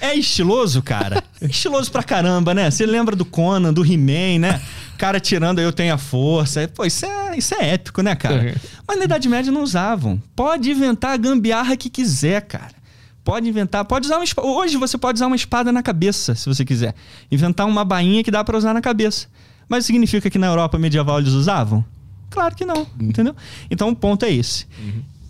É 0.01 0.15
estiloso, 0.15 0.81
cara. 0.83 1.23
É 1.41 1.47
estiloso 1.47 1.91
pra 1.91 2.03
caramba, 2.03 2.55
né? 2.55 2.71
Você 2.71 2.87
lembra 2.87 3.17
do 3.17 3.25
Conan, 3.25 3.73
do 3.73 3.85
He-Man, 3.85 4.39
né? 4.41 4.61
Cara 4.99 5.19
tirando 5.19 5.61
eu 5.61 5.73
tenho 5.73 5.93
a 5.95 5.99
força. 5.99 6.69
Pô, 6.69 6.85
isso 6.85 7.05
é, 7.05 7.37
isso 7.37 7.55
é 7.55 7.71
épico, 7.75 8.01
né, 8.03 8.15
cara? 8.15 8.43
Uhum. 8.43 8.55
Mas 8.87 8.99
na 8.99 9.05
Idade 9.07 9.29
Média 9.29 9.51
não 9.51 9.63
usavam. 9.63 10.23
Pode 10.37 10.71
inventar 10.71 11.13
a 11.13 11.17
gambiarra 11.17 11.77
que 11.77 11.91
quiser, 11.91 12.43
cara. 12.43 12.84
Pode 13.25 13.49
inventar, 13.49 13.85
pode 13.87 14.07
usar 14.07 14.17
uma 14.17 14.25
espada. 14.25 14.47
Hoje 14.47 14.77
você 14.77 14.99
pode 14.99 15.17
usar 15.17 15.27
uma 15.27 15.37
espada 15.37 15.73
na 15.73 15.83
cabeça, 15.83 16.35
se 16.35 16.47
você 16.47 16.65
quiser. 16.65 16.95
Inventar 17.33 17.67
uma 17.67 17.85
bainha 17.85 18.23
que 18.23 18.31
dá 18.31 18.45
pra 18.45 18.57
usar 18.59 18.75
na 18.75 18.83
cabeça. 18.83 19.27
Mas 19.69 19.87
significa 19.87 20.29
que 20.29 20.39
na 20.39 20.47
Europa 20.47 20.79
medieval 20.79 21.19
eles 21.19 21.33
usavam? 21.33 21.83
Claro 22.29 22.55
que 22.55 22.65
não, 22.67 22.87
entendeu? 23.01 23.35
Então 23.71 23.89
o 23.89 23.97
ponto 23.97 24.25
é 24.27 24.31
esse. 24.33 24.67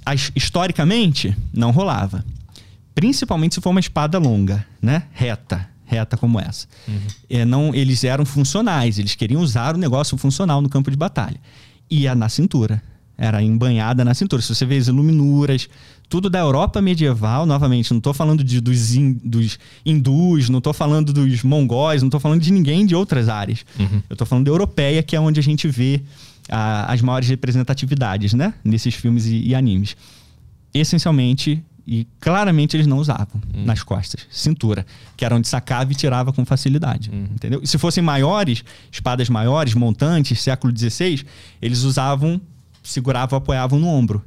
As- 0.05 0.33
historicamente, 0.35 1.37
não 1.53 1.71
rolava. 1.71 2.25
Principalmente 2.95 3.55
se 3.55 3.61
for 3.61 3.71
uma 3.71 3.81
espada 3.81 4.19
longa, 4.19 4.67
né? 4.83 5.05
Reta. 5.13 5.69
Reta 5.87 6.17
como 6.17 6.41
essa. 6.41 6.67
É, 7.29 7.45
não, 7.45 7.75
eles 7.75 8.03
eram 8.05 8.25
funcionais, 8.25 8.99
eles 8.99 9.15
queriam 9.15 9.41
usar 9.43 9.75
o 9.75 9.79
negócio 9.79 10.17
funcional 10.17 10.61
no 10.61 10.69
campo 10.69 10.91
de 10.91 10.97
batalha. 10.97 11.37
Ia 11.91 12.15
na 12.15 12.29
cintura. 12.29 12.83
Era 13.17 13.43
embanhada 13.43 14.05
na 14.05 14.13
cintura. 14.15 14.43
Se 14.43 14.55
você 14.55 14.67
vê 14.67 14.77
as 14.77 14.89
iluminuras, 14.89 15.69
tudo 16.09 16.29
da 16.29 16.39
Europa 16.41 16.81
medieval, 16.83 17.47
novamente, 17.47 17.91
não 17.93 17.99
estou 17.99 18.13
falando 18.13 18.43
de, 18.45 18.61
dos, 18.61 18.95
hin- 18.95 19.19
dos 19.25 19.59
hindus, 19.87 20.49
não 20.49 20.59
estou 20.59 20.73
falando 20.75 21.13
dos 21.13 21.43
mongóis, 21.43 22.03
não 22.03 22.09
estou 22.09 22.21
falando 22.21 22.41
de 22.43 22.53
ninguém 22.53 22.85
de 22.85 22.95
outras 22.95 23.29
áreas. 23.29 23.65
Eu 24.11 24.15
estou 24.15 24.27
falando 24.27 24.45
da 24.47 24.51
europeia, 24.51 25.03
que 25.03 25.15
é 25.15 25.21
onde 25.21 25.39
a 25.39 25.43
gente 25.43 25.69
vê 25.69 26.03
ah, 26.49 26.93
as 26.93 27.01
maiores 27.01 27.29
representatividades, 27.29 28.35
né? 28.35 28.53
Nesses 28.65 28.95
filmes 28.95 29.27
e- 29.27 29.43
e 29.49 29.55
animes 29.55 29.97
essencialmente 30.73 31.63
E 31.87 32.07
claramente 32.19 32.75
eles 32.75 32.87
não 32.87 32.97
usavam 32.97 33.41
nas 33.53 33.83
costas, 33.83 34.23
cintura, 34.31 34.87
que 35.19 35.23
era 35.23 35.37
onde 35.37 35.47
sacava 35.47 35.93
e 35.93 35.95
tirava 35.95 36.33
com 36.33 36.43
facilidade. 36.43 37.11
Entendeu? 37.35 37.61
E 37.63 37.67
se 37.67 37.77
fossem 37.77 38.03
maiores, 38.03 38.65
espadas 38.91 39.29
maiores, 39.29 39.75
montantes, 39.75 40.41
século 40.41 40.73
XVI, 40.75 41.27
eles 41.61 41.83
usavam, 41.83 42.41
seguravam, 42.85 43.37
apoiavam 43.37 43.79
no 43.79 43.89
ombro. 43.89 44.25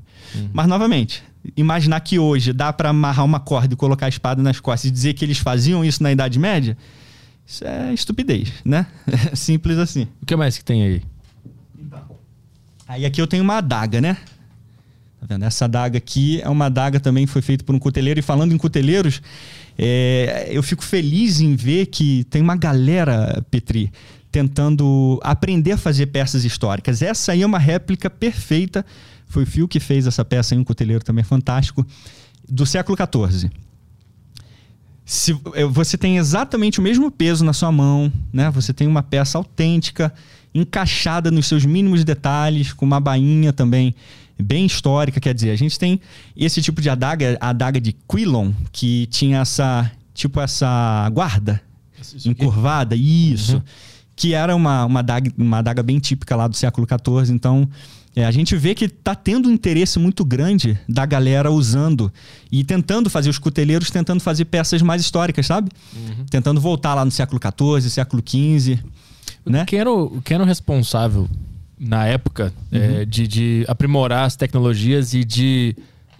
Mas, 0.51 0.67
novamente, 0.67 1.23
imaginar 1.55 1.99
que 2.01 2.19
hoje 2.19 2.51
dá 2.51 2.73
para 2.73 2.89
amarrar 2.89 3.25
uma 3.25 3.39
corda 3.39 3.73
e 3.73 3.77
colocar 3.77 4.07
a 4.07 4.09
espada 4.09 4.41
nas 4.41 4.59
costas 4.59 4.89
e 4.89 4.91
dizer 4.91 5.13
que 5.13 5.23
eles 5.23 5.37
faziam 5.37 5.85
isso 5.85 6.03
na 6.03 6.11
Idade 6.11 6.37
Média, 6.37 6.77
isso 7.45 7.65
é 7.65 7.93
estupidez, 7.93 8.51
né? 8.65 8.87
Simples 9.33 9.77
assim. 9.77 10.07
O 10.21 10.25
que 10.25 10.35
mais 10.35 10.57
que 10.57 10.65
tem 10.65 10.83
aí? 10.83 11.01
Aí 12.87 13.05
aqui 13.05 13.21
eu 13.21 13.27
tenho 13.27 13.43
uma 13.43 13.57
adaga, 13.57 14.01
né? 14.01 14.17
Tá 15.19 15.25
vendo? 15.27 15.43
Essa 15.43 15.65
adaga 15.65 15.97
aqui 15.97 16.41
é 16.41 16.49
uma 16.49 16.65
adaga 16.65 16.99
também 16.99 17.25
que 17.25 17.31
foi 17.31 17.41
feita 17.41 17.63
por 17.63 17.73
um 17.73 17.79
cuteleiro. 17.79 18.19
E 18.19 18.23
falando 18.23 18.53
em 18.53 18.57
cuteleiros, 18.57 19.21
é, 19.77 20.47
eu 20.51 20.61
fico 20.61 20.83
feliz 20.83 21.41
em 21.41 21.55
ver 21.55 21.87
que 21.87 22.23
tem 22.25 22.41
uma 22.41 22.55
galera, 22.55 23.43
Petri, 23.49 23.91
tentando 24.31 25.19
aprender 25.23 25.73
a 25.73 25.77
fazer 25.77 26.07
peças 26.07 26.43
históricas. 26.43 27.01
Essa 27.01 27.31
aí 27.31 27.41
é 27.41 27.45
uma 27.45 27.59
réplica 27.59 28.09
perfeita. 28.09 28.85
Foi 29.27 29.43
o 29.43 29.45
Fio 29.47 29.67
que 29.67 29.79
fez 29.79 30.07
essa 30.07 30.23
peça 30.23 30.53
aí, 30.53 30.59
um 30.59 30.63
cuteleiro 30.63 31.03
também 31.03 31.23
fantástico, 31.23 31.85
do 32.47 32.65
século 32.65 32.97
XIV. 32.97 33.49
Se, 35.05 35.37
eh, 35.53 35.65
você 35.65 35.97
tem 35.97 36.17
exatamente 36.17 36.79
o 36.79 36.83
mesmo 36.83 37.09
peso 37.09 37.43
na 37.43 37.53
sua 37.53 37.71
mão, 37.71 38.11
né? 38.31 38.49
Você 38.51 38.73
tem 38.73 38.87
uma 38.87 39.01
peça 39.01 39.37
autêntica, 39.37 40.13
encaixada 40.53 41.31
nos 41.31 41.47
seus 41.47 41.65
mínimos 41.65 42.03
detalhes, 42.03 42.73
com 42.73 42.85
uma 42.85 42.99
bainha 42.99 43.53
também 43.53 43.95
bem 44.37 44.65
histórica. 44.65 45.19
Quer 45.19 45.33
dizer, 45.33 45.51
a 45.51 45.55
gente 45.55 45.79
tem 45.79 45.99
esse 46.35 46.61
tipo 46.61 46.81
de 46.81 46.89
adaga, 46.89 47.37
a 47.39 47.49
adaga 47.49 47.79
de 47.79 47.93
Quilon, 47.93 48.51
que 48.71 49.07
tinha 49.07 49.39
essa, 49.39 49.89
tipo 50.13 50.41
essa 50.41 51.09
guarda 51.13 51.61
encurvada, 52.25 52.95
isso. 52.95 53.61
Que 54.17 54.33
era 54.33 54.53
uma, 54.53 54.83
uma, 54.83 54.99
adaga, 54.99 55.31
uma 55.37 55.59
adaga 55.59 55.81
bem 55.81 55.99
típica 55.99 56.35
lá 56.35 56.47
do 56.47 56.55
século 56.57 56.85
XIV. 56.85 57.33
Então, 57.33 57.69
é, 58.17 58.25
a 58.25 58.31
gente 58.31 58.55
vê 58.57 58.73
que 58.73 58.85
está 58.85 59.13
tendo 59.13 59.47
um 59.47 59.51
interesse 59.51 59.99
muito 59.99 60.25
grande 60.25 60.75
da 60.89 61.05
galera 61.05 61.51
usando 61.51 62.11
e 62.51 62.63
tentando 62.63 63.11
fazer, 63.11 63.29
os 63.29 63.37
cuteleiros 63.37 63.91
tentando 63.91 64.19
fazer 64.19 64.45
peças 64.45 64.81
mais 64.81 65.03
históricas, 65.03 65.45
sabe? 65.45 65.69
Tentando 66.27 66.59
voltar 66.59 66.95
lá 66.95 67.05
no 67.05 67.11
século 67.11 67.39
XIV, 67.39 67.89
século 67.91 68.23
XV, 68.25 68.79
né? 69.45 69.65
Quem, 69.65 69.77
era 69.77 69.91
o, 69.91 70.19
quem 70.21 70.33
era 70.33 70.43
o 70.43 70.47
responsável 70.47 71.29
na 71.79 72.07
época 72.07 72.51
é, 72.71 73.05
de, 73.05 73.27
de 73.27 73.65
aprimorar 73.67 74.25
as 74.25 74.35
tecnologias 74.35 75.13
e 75.13 75.23
de 75.23 75.75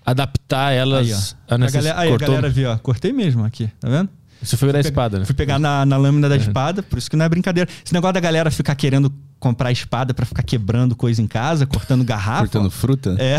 adaptar 0.06 0.68
Aí, 0.68 0.78
elas 0.78 1.36
ó. 1.50 1.56
a 1.56 1.58
A 1.80 1.82
galera, 1.82 2.00
aí, 2.00 2.14
a 2.14 2.18
galera 2.18 2.50
viu, 2.50 2.70
ó. 2.70 2.78
Cortei 2.78 3.12
mesmo 3.12 3.44
aqui, 3.44 3.72
tá 3.80 3.90
vendo? 3.90 4.10
Isso 4.42 4.58
foi 4.58 4.72
da 4.72 4.80
espada, 4.80 5.20
né? 5.20 5.26
Fui 5.26 5.34
pegar 5.36 5.58
na, 5.60 5.86
na 5.86 5.98
lâmina 5.98 6.30
da 6.30 6.36
espada, 6.38 6.84
por 6.84 6.98
isso 6.98 7.10
que 7.10 7.16
não 7.16 7.26
é 7.26 7.30
brincadeira. 7.30 7.70
Esse 7.84 7.94
negócio 7.94 8.14
da 8.14 8.20
galera 8.20 8.52
ficar 8.52 8.76
querendo 8.76 9.12
comprar 9.40 9.72
espada 9.72 10.14
pra 10.16 10.26
ficar 10.26 10.42
quebrando 10.42 10.96
coisa 10.96 11.22
em 11.22 11.28
casa, 11.28 11.66
cortando 11.68 12.04
garrafa. 12.04 12.42
Cortando 12.42 12.72
fruta? 12.72 13.16
É. 13.20 13.38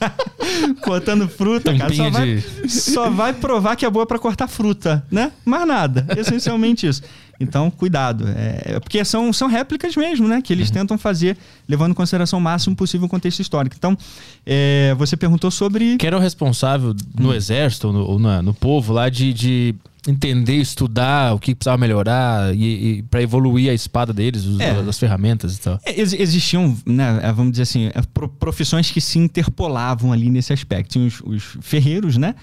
Cortando 0.82 1.28
fruta, 1.28 1.76
cara. 1.76 1.92
Só 1.94 2.10
vai, 2.10 2.26
de- 2.26 2.68
só 2.70 3.10
vai 3.10 3.32
provar 3.32 3.76
que 3.76 3.84
é 3.84 3.90
boa 3.90 4.06
pra 4.06 4.18
cortar 4.18 4.48
fruta, 4.48 5.04
né? 5.10 5.32
Mais 5.44 5.66
nada. 5.66 6.06
Essencialmente 6.16 6.86
isso. 6.86 7.02
Então, 7.38 7.70
cuidado. 7.70 8.24
É, 8.28 8.78
porque 8.80 9.02
são, 9.04 9.32
são 9.32 9.48
réplicas 9.48 9.96
mesmo, 9.96 10.28
né? 10.28 10.42
Que 10.42 10.52
eles 10.52 10.68
Uhum. 10.68 10.74
tentam 10.74 10.98
fazer, 10.98 11.36
levando 11.68 11.92
em 11.92 11.94
consideração 11.94 12.38
o 12.38 12.42
máximo 12.42 12.76
possível 12.76 13.06
o 13.06 13.08
contexto 13.10 13.40
histórico. 13.40 13.76
Então, 13.78 13.96
é, 14.44 14.94
você 14.98 15.16
perguntou 15.16 15.50
sobre. 15.50 15.96
Quem 15.96 16.06
era 16.06 16.16
o 16.16 16.20
responsável 16.20 16.94
no 17.18 17.32
exército 17.34 17.86
ou 17.88 17.92
no, 17.92 18.00
ou 18.04 18.18
na- 18.18 18.42
no 18.42 18.52
povo 18.54 18.92
lá 18.92 19.08
de, 19.08 19.32
de 19.32 19.74
entender, 20.08 20.56
estudar 20.56 21.34
o 21.34 21.38
que 21.38 21.54
precisava 21.54 21.76
melhorar 21.78 22.54
e, 22.54 22.98
e 22.98 23.02
para 23.02 23.22
evoluir 23.22 23.70
a 23.70 23.74
espada 23.74 24.12
deles, 24.12 24.44
os- 24.44 24.60
É. 24.60 24.70
as 24.70 24.98
ferramentas 24.98 25.56
e 25.56 25.60
tal. 25.60 25.78
É, 25.84 25.98
ex- 26.00 26.12
Existiam, 26.12 26.76
né, 26.86 27.20
é, 27.22 27.32
vamos 27.32 27.52
dizer 27.52 27.62
assim, 27.64 27.86
é, 27.86 28.02
pro- 28.14 28.28
profissões 28.28 28.90
que 28.90 29.00
se 29.00 29.18
interpolavam 29.18 30.12
ali 30.12 30.30
nesse 30.30 30.52
aspecto. 30.52 30.92
Tinha 30.92 31.06
os, 31.06 31.20
os 31.20 31.56
ferreiros, 31.60 32.16
né? 32.16 32.34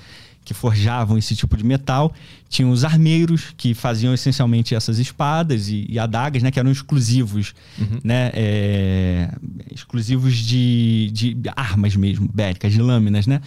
Que 0.48 0.54
forjavam 0.54 1.18
esse 1.18 1.36
tipo 1.36 1.58
de 1.58 1.64
metal. 1.66 2.14
Tinham 2.48 2.72
os 2.72 2.86
armeiros, 2.86 3.54
que 3.58 3.74
faziam 3.74 4.14
essencialmente 4.14 4.74
essas 4.74 4.98
espadas 4.98 5.68
e, 5.68 5.86
e 5.90 6.00
adagas, 6.00 6.42
né? 6.42 6.50
Que 6.52 6.58
eram 6.58 6.72
exclusivos, 6.72 7.54
né? 8.02 8.32
é, 8.34 9.30
exclusivos 9.74 10.36
de, 10.38 11.10
de 11.12 11.38
armas 11.54 11.98
mesmo, 11.98 12.30
bélicas, 12.34 12.72
de 12.72 12.82
lâminas, 12.82 13.28
né? 13.28 13.42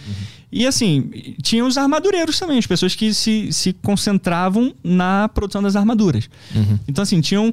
E 0.51 0.67
assim, 0.67 1.09
tinha 1.41 1.65
os 1.65 1.75
armadureiros 1.75 2.37
também, 2.37 2.59
as 2.59 2.67
pessoas 2.67 2.93
que 2.93 3.13
se, 3.15 3.51
se 3.51 3.73
concentravam 3.73 4.71
na 4.83 5.27
produção 5.29 5.63
das 5.63 5.75
armaduras. 5.75 6.29
Então, 6.87 7.01
assim, 7.01 7.19
tinham, 7.21 7.51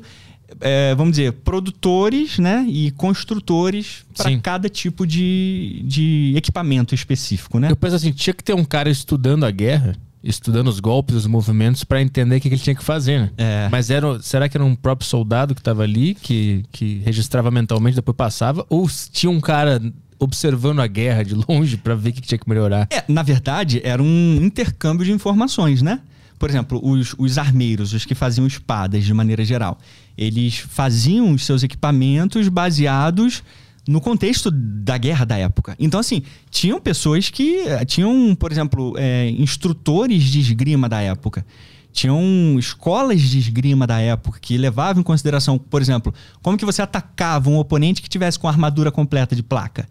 é, 0.61 0.95
vamos 0.95 1.13
dizer, 1.13 1.33
produtores 1.33 2.39
né, 2.39 2.65
e 2.69 2.91
construtores 2.93 4.05
para 4.17 4.37
cada 4.39 4.69
tipo 4.69 5.07
de, 5.07 5.83
de 5.85 6.35
equipamento 6.37 6.95
específico, 6.95 7.59
né? 7.59 7.71
Eu 7.71 7.77
penso 7.77 7.97
assim, 7.97 8.13
tinha 8.13 8.35
que 8.35 8.43
ter 8.43 8.55
um 8.55 8.65
cara 8.65 8.89
estudando 8.89 9.45
a 9.45 9.51
guerra, 9.51 9.97
estudando 10.23 10.69
os 10.69 10.81
golpes, 10.81 11.15
os 11.15 11.27
movimentos, 11.27 11.85
para 11.85 12.01
entender 12.01 12.37
o 12.37 12.41
que, 12.41 12.49
que 12.49 12.55
ele 12.55 12.63
tinha 12.63 12.75
que 12.75 12.85
fazer, 12.85 13.21
né? 13.21 13.31
É. 13.37 13.69
Mas 13.71 13.91
era, 13.91 14.21
será 14.23 14.49
que 14.49 14.57
era 14.57 14.65
um 14.65 14.75
próprio 14.75 15.09
soldado 15.09 15.55
que 15.55 15.61
estava 15.61 15.83
ali, 15.83 16.15
que, 16.15 16.65
que 16.73 17.01
registrava 17.05 17.51
mentalmente, 17.51 17.97
depois 17.97 18.17
passava? 18.17 18.65
Ou 18.69 18.89
tinha 19.13 19.31
um 19.31 19.41
cara 19.41 19.81
observando 20.19 20.81
a 20.81 20.87
guerra 20.87 21.23
de 21.23 21.35
longe 21.35 21.77
para 21.77 21.95
ver 21.95 22.11
o 22.11 22.13
que, 22.13 22.21
que 22.21 22.29
tinha 22.29 22.39
que 22.39 22.49
melhorar? 22.49 22.89
É, 22.91 23.05
na 23.09 23.23
verdade, 23.23 23.81
era 23.85 24.03
um 24.03 24.39
intercâmbio 24.43 25.05
de 25.05 25.13
informações, 25.13 25.83
né? 25.83 26.01
Por 26.39 26.49
exemplo, 26.49 26.81
os, 26.83 27.15
os 27.19 27.37
armeiros, 27.37 27.93
os 27.93 28.05
que 28.05 28.15
faziam 28.15 28.47
espadas 28.47 29.05
de 29.05 29.13
maneira 29.13 29.45
geral, 29.45 29.79
eles 30.19 30.59
faziam 30.59 31.31
os 31.31 31.47
seus 31.47 31.63
equipamentos 31.63 32.49
baseados 32.49 33.45
no 33.87 34.01
contexto 34.01 34.51
da 34.51 34.99
guerra 34.99 35.25
da 35.25 35.39
época. 35.39 35.77
Então, 35.79 35.99
assim, 36.01 36.23
tinham 36.51 36.81
pessoas 36.81 37.31
que 37.31 37.61
eh, 37.61 37.85
tinham, 37.85 38.35
por 38.35 38.53
exemplo, 38.53 38.95
eh, 38.99 39.31
instrutores 39.39 40.25
de 40.25 40.41
esgrima 40.41 40.89
da 40.89 41.01
época. 41.01 41.47
Tinham 41.91 42.59
escolas 42.59 43.21
de 43.21 43.39
esgrima 43.39 43.87
da 43.87 43.99
época 43.99 44.39
que 44.41 44.59
levavam 44.59 45.01
em 45.01 45.05
consideração, 45.05 45.57
por 45.57 45.81
exemplo, 45.81 46.13
como 46.43 46.59
que 46.59 46.67
você 46.67 46.83
atacava 46.83 47.49
um 47.49 47.57
oponente 47.57 48.03
que 48.03 48.09
tivesse 48.11 48.39
com 48.39 48.47
armadura 48.47 48.91
completa 48.91 49.35
de 49.35 49.43
placa 49.43 49.89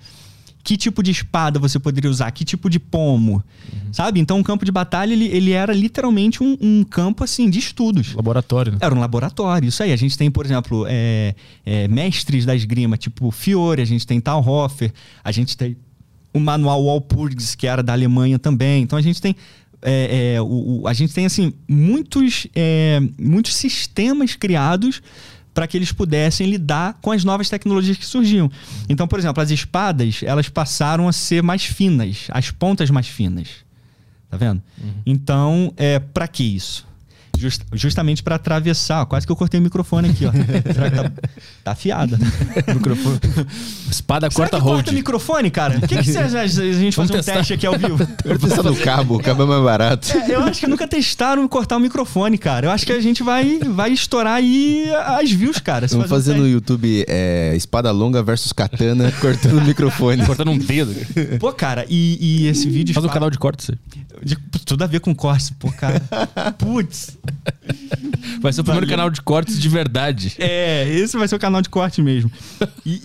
que 0.67 0.75
tipo 0.75 1.01
de 1.01 1.11
espada 1.11 1.57
você 1.59 1.79
poderia 1.79 2.11
usar, 2.11 2.29
que 2.31 2.43
tipo 2.43 2.69
de 2.69 2.77
pomo, 2.77 3.41
sabe? 3.93 4.19
Então, 4.19 4.37
o 4.37 4.43
campo 4.43 4.65
de 4.65 4.71
batalha, 4.71 5.13
ele, 5.13 5.23
ele 5.27 5.51
era 5.53 5.71
literalmente 5.73 6.43
um, 6.43 6.57
um 6.59 6.83
campo, 6.83 7.23
assim, 7.23 7.49
de 7.49 7.57
estudos. 7.57 8.13
Laboratório, 8.13 8.73
né? 8.73 8.79
Era 8.81 8.93
um 8.93 8.99
laboratório, 8.99 9.69
isso 9.69 9.81
aí. 9.81 9.93
A 9.93 9.95
gente 9.95 10.17
tem, 10.17 10.29
por 10.29 10.45
exemplo, 10.45 10.85
é, 10.89 11.33
é, 11.65 11.87
mestres 11.87 12.45
da 12.45 12.53
esgrima, 12.53 12.97
tipo 12.97 13.31
Fiore, 13.31 13.81
a 13.81 13.85
gente 13.85 14.05
tem 14.05 14.19
Talhofer, 14.19 14.91
a 15.23 15.31
gente 15.31 15.55
tem 15.55 15.77
o 16.33 16.39
manual 16.41 16.83
Walpurgis, 16.83 17.55
que 17.55 17.65
era 17.65 17.81
da 17.81 17.93
Alemanha 17.93 18.37
também. 18.37 18.83
Então, 18.83 18.99
a 18.99 19.01
gente 19.01 19.21
tem... 19.21 19.37
é, 19.81 20.33
é, 20.35 20.41
o, 20.41 20.81
o- 20.81 20.87
a 20.87 20.91
gente 20.93 21.13
tem, 21.13 21.25
assim, 21.25 21.53
muitos, 21.65 22.45
é, 22.53 22.99
muitos 23.17 23.55
sistemas 23.55 24.35
criados 24.35 25.01
para 25.57 25.65
que 25.65 25.75
eles 25.75 25.91
pudessem 25.91 26.47
lidar 26.47 26.99
com 27.01 27.11
as 27.11 27.23
novas 27.23 27.49
tecnologias 27.49 27.97
que 27.97 28.05
surgiam. 28.05 28.47
Então, 28.87 29.07
por 29.07 29.17
exemplo, 29.17 29.41
as 29.41 29.49
espadas, 29.49 30.21
elas 30.21 30.47
passaram 30.49 31.07
a 31.07 31.11
ser 31.11 31.41
mais 31.41 31.65
finas, 31.65 32.27
as 32.29 32.51
pontas 32.51 32.91
mais 32.91 33.07
finas. 33.07 33.47
Tá 34.29 34.37
vendo? 34.37 34.61
Então, 35.03 35.73
é, 35.75 35.97
para 35.97 36.27
que 36.27 36.43
isso? 36.43 36.86
Just- 37.37 37.61
justamente 37.73 38.23
para 38.23 38.35
atravessar. 38.35 39.01
ó, 39.01 39.05
Quase 39.05 39.25
que 39.25 39.31
eu 39.31 39.35
cortei 39.35 39.59
o 39.59 39.63
microfone 39.63 40.09
aqui, 40.09 40.25
ó. 40.25 40.31
Será 40.73 40.89
que 40.89 40.95
tá, 40.97 41.11
tá 41.63 41.71
afiada? 41.71 42.17
Microfone. 42.73 43.19
Espada 43.89 44.29
Será 44.29 44.35
corta 44.35 44.57
que 44.57 44.63
hold. 44.63 44.75
corta 44.77 44.91
microfone, 44.91 45.49
cara? 45.49 45.77
O 45.77 45.81
que, 45.87 45.97
que 45.97 46.03
você 46.11 46.17
acha 46.17 46.41
a 46.41 46.47
gente 46.47 46.95
fazer 46.95 47.13
um 47.13 47.15
testar. 47.17 47.33
teste 47.33 47.53
aqui 47.53 47.65
ao 47.65 47.77
vivo? 47.77 47.97
Eu 48.25 48.37
tô 48.39 48.47
pensando 48.47 48.69
no 48.71 48.75
cabo, 48.77 49.15
o 49.17 49.19
cabo 49.21 49.43
é 49.43 49.45
mais 49.45 49.63
barato. 49.63 50.11
É, 50.17 50.35
eu 50.35 50.41
acho 50.43 50.59
que 50.59 50.67
nunca 50.67 50.87
testaram 50.87 51.47
cortar 51.47 51.77
o 51.77 51.79
microfone, 51.79 52.37
cara. 52.37 52.67
Eu 52.67 52.71
acho 52.71 52.85
que 52.85 52.91
a 52.91 52.99
gente 53.01 53.23
vai, 53.23 53.59
vai 53.59 53.91
estourar 53.91 54.33
aí 54.35 54.85
as 55.19 55.31
views, 55.31 55.59
cara. 55.59 55.87
Vamos 55.87 56.09
fazer 56.09 56.31
um 56.31 56.33
fazer 56.35 56.41
no. 56.41 56.47
YouTube 56.47 57.05
é, 57.07 57.53
espada 57.55 57.91
longa 57.91 58.21
versus 58.23 58.51
katana 58.51 59.11
cortando 59.21 59.57
o 59.59 59.61
microfone. 59.61 60.25
Cortando 60.25 60.51
um 60.51 60.57
dedo. 60.57 60.93
Pô, 61.39 61.51
cara, 61.53 61.85
e, 61.89 62.17
e 62.43 62.47
esse 62.47 62.69
vídeo. 62.69 62.93
Faz 62.93 63.03
um 63.05 63.07
fala- 63.07 63.13
canal 63.13 63.29
de 63.29 63.37
cortes. 63.37 63.69
de- 64.23 64.37
tudo 64.65 64.83
a 64.83 64.87
ver 64.87 64.99
com 64.99 65.13
corte, 65.15 65.53
pô, 65.59 65.71
cara. 65.71 66.01
Putz. 66.57 67.17
Vai 68.41 68.53
ser 68.53 68.61
o 68.61 68.63
primeiro 68.63 68.85
Valeu. 68.85 68.97
canal 68.97 69.09
de 69.09 69.21
cortes 69.21 69.59
de 69.59 69.67
verdade. 69.69 70.33
É, 70.37 70.87
esse 70.89 71.17
vai 71.17 71.27
ser 71.27 71.35
o 71.35 71.39
canal 71.39 71.61
de 71.61 71.69
corte 71.69 72.01
mesmo. 72.01 72.31
E, 72.85 73.01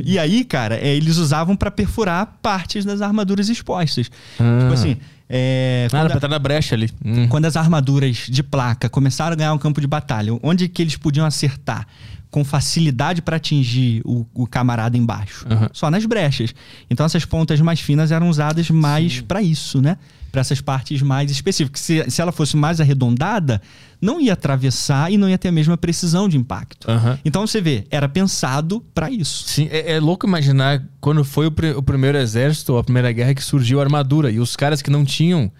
e 0.00 0.18
aí, 0.18 0.44
cara, 0.44 0.76
é, 0.76 0.94
eles 0.94 1.16
usavam 1.18 1.54
pra 1.54 1.70
perfurar 1.70 2.38
partes 2.40 2.84
das 2.84 3.00
armaduras 3.02 3.48
expostas. 3.48 4.10
Ah. 4.40 4.58
Tipo 4.60 4.72
assim, 4.72 4.96
é, 5.28 5.86
Ah, 5.88 5.90
quando, 5.90 6.00
dá 6.00 6.06
a- 6.06 6.08
pra 6.08 6.16
estar 6.18 6.28
na 6.28 6.38
brecha 6.38 6.74
ali. 6.74 6.90
Hum. 7.04 7.28
quando 7.28 7.44
as 7.46 7.56
armaduras 7.56 8.26
de 8.28 8.42
placa 8.42 8.88
começaram 8.88 9.32
a 9.32 9.36
ganhar 9.36 9.52
um 9.52 9.58
campo 9.58 9.80
de 9.80 9.86
batalha, 9.86 10.32
onde 10.42 10.68
que 10.68 10.80
eles 10.80 10.96
podiam 10.96 11.26
acertar 11.26 11.86
com 12.30 12.42
facilidade 12.42 13.20
para 13.20 13.36
atingir 13.36 14.00
o, 14.06 14.24
o, 14.32 14.46
camarada 14.46 14.96
embaixo, 14.96 15.44
Uhum. 15.50 15.68
só 15.72 15.90
nas 15.90 16.06
brechas. 16.06 16.54
Então 16.88 17.04
essas 17.04 17.26
pontas 17.26 17.60
mais 17.60 17.78
finas 17.78 18.10
eram 18.10 18.28
usadas 18.30 18.70
mais 18.70 19.20
para 19.20 19.42
isso, 19.42 19.82
né? 19.82 19.98
Para 20.32 20.40
essas 20.40 20.62
partes 20.62 21.02
mais 21.02 21.30
específicas. 21.30 21.82
Se, 21.82 22.04
se 22.10 22.22
ela 22.22 22.32
fosse 22.32 22.56
mais 22.56 22.80
arredondada, 22.80 23.60
não 24.00 24.18
ia 24.18 24.32
atravessar 24.32 25.12
e 25.12 25.18
não 25.18 25.28
ia 25.28 25.36
ter 25.36 25.48
a 25.48 25.52
mesma 25.52 25.76
precisão 25.76 26.26
de 26.26 26.38
impacto. 26.38 26.90
Aham. 26.90 27.18
Então 27.22 27.46
você 27.46 27.60
vê, 27.60 27.84
era 27.90 28.08
pensado 28.08 28.82
para 28.94 29.10
isso. 29.10 29.44
Sim, 29.46 29.68
é, 29.70 29.92
é 29.92 30.00
louco 30.00 30.26
imaginar 30.26 30.82
quando 31.02 31.22
foi 31.22 31.46
o, 31.48 31.50
pri- 31.52 31.72
o 31.74 31.82
primeiro 31.82 32.16
exército, 32.16 32.78
a 32.78 32.82
primeira 32.82 33.12
guerra, 33.12 33.34
que 33.34 33.44
surgiu 33.44 33.78
a 33.78 33.82
armadura. 33.84 34.30
E 34.30 34.40
os 34.40 34.56
caras 34.56 34.80
que 34.80 34.90
não 34.90 35.04
tinham 35.04 35.52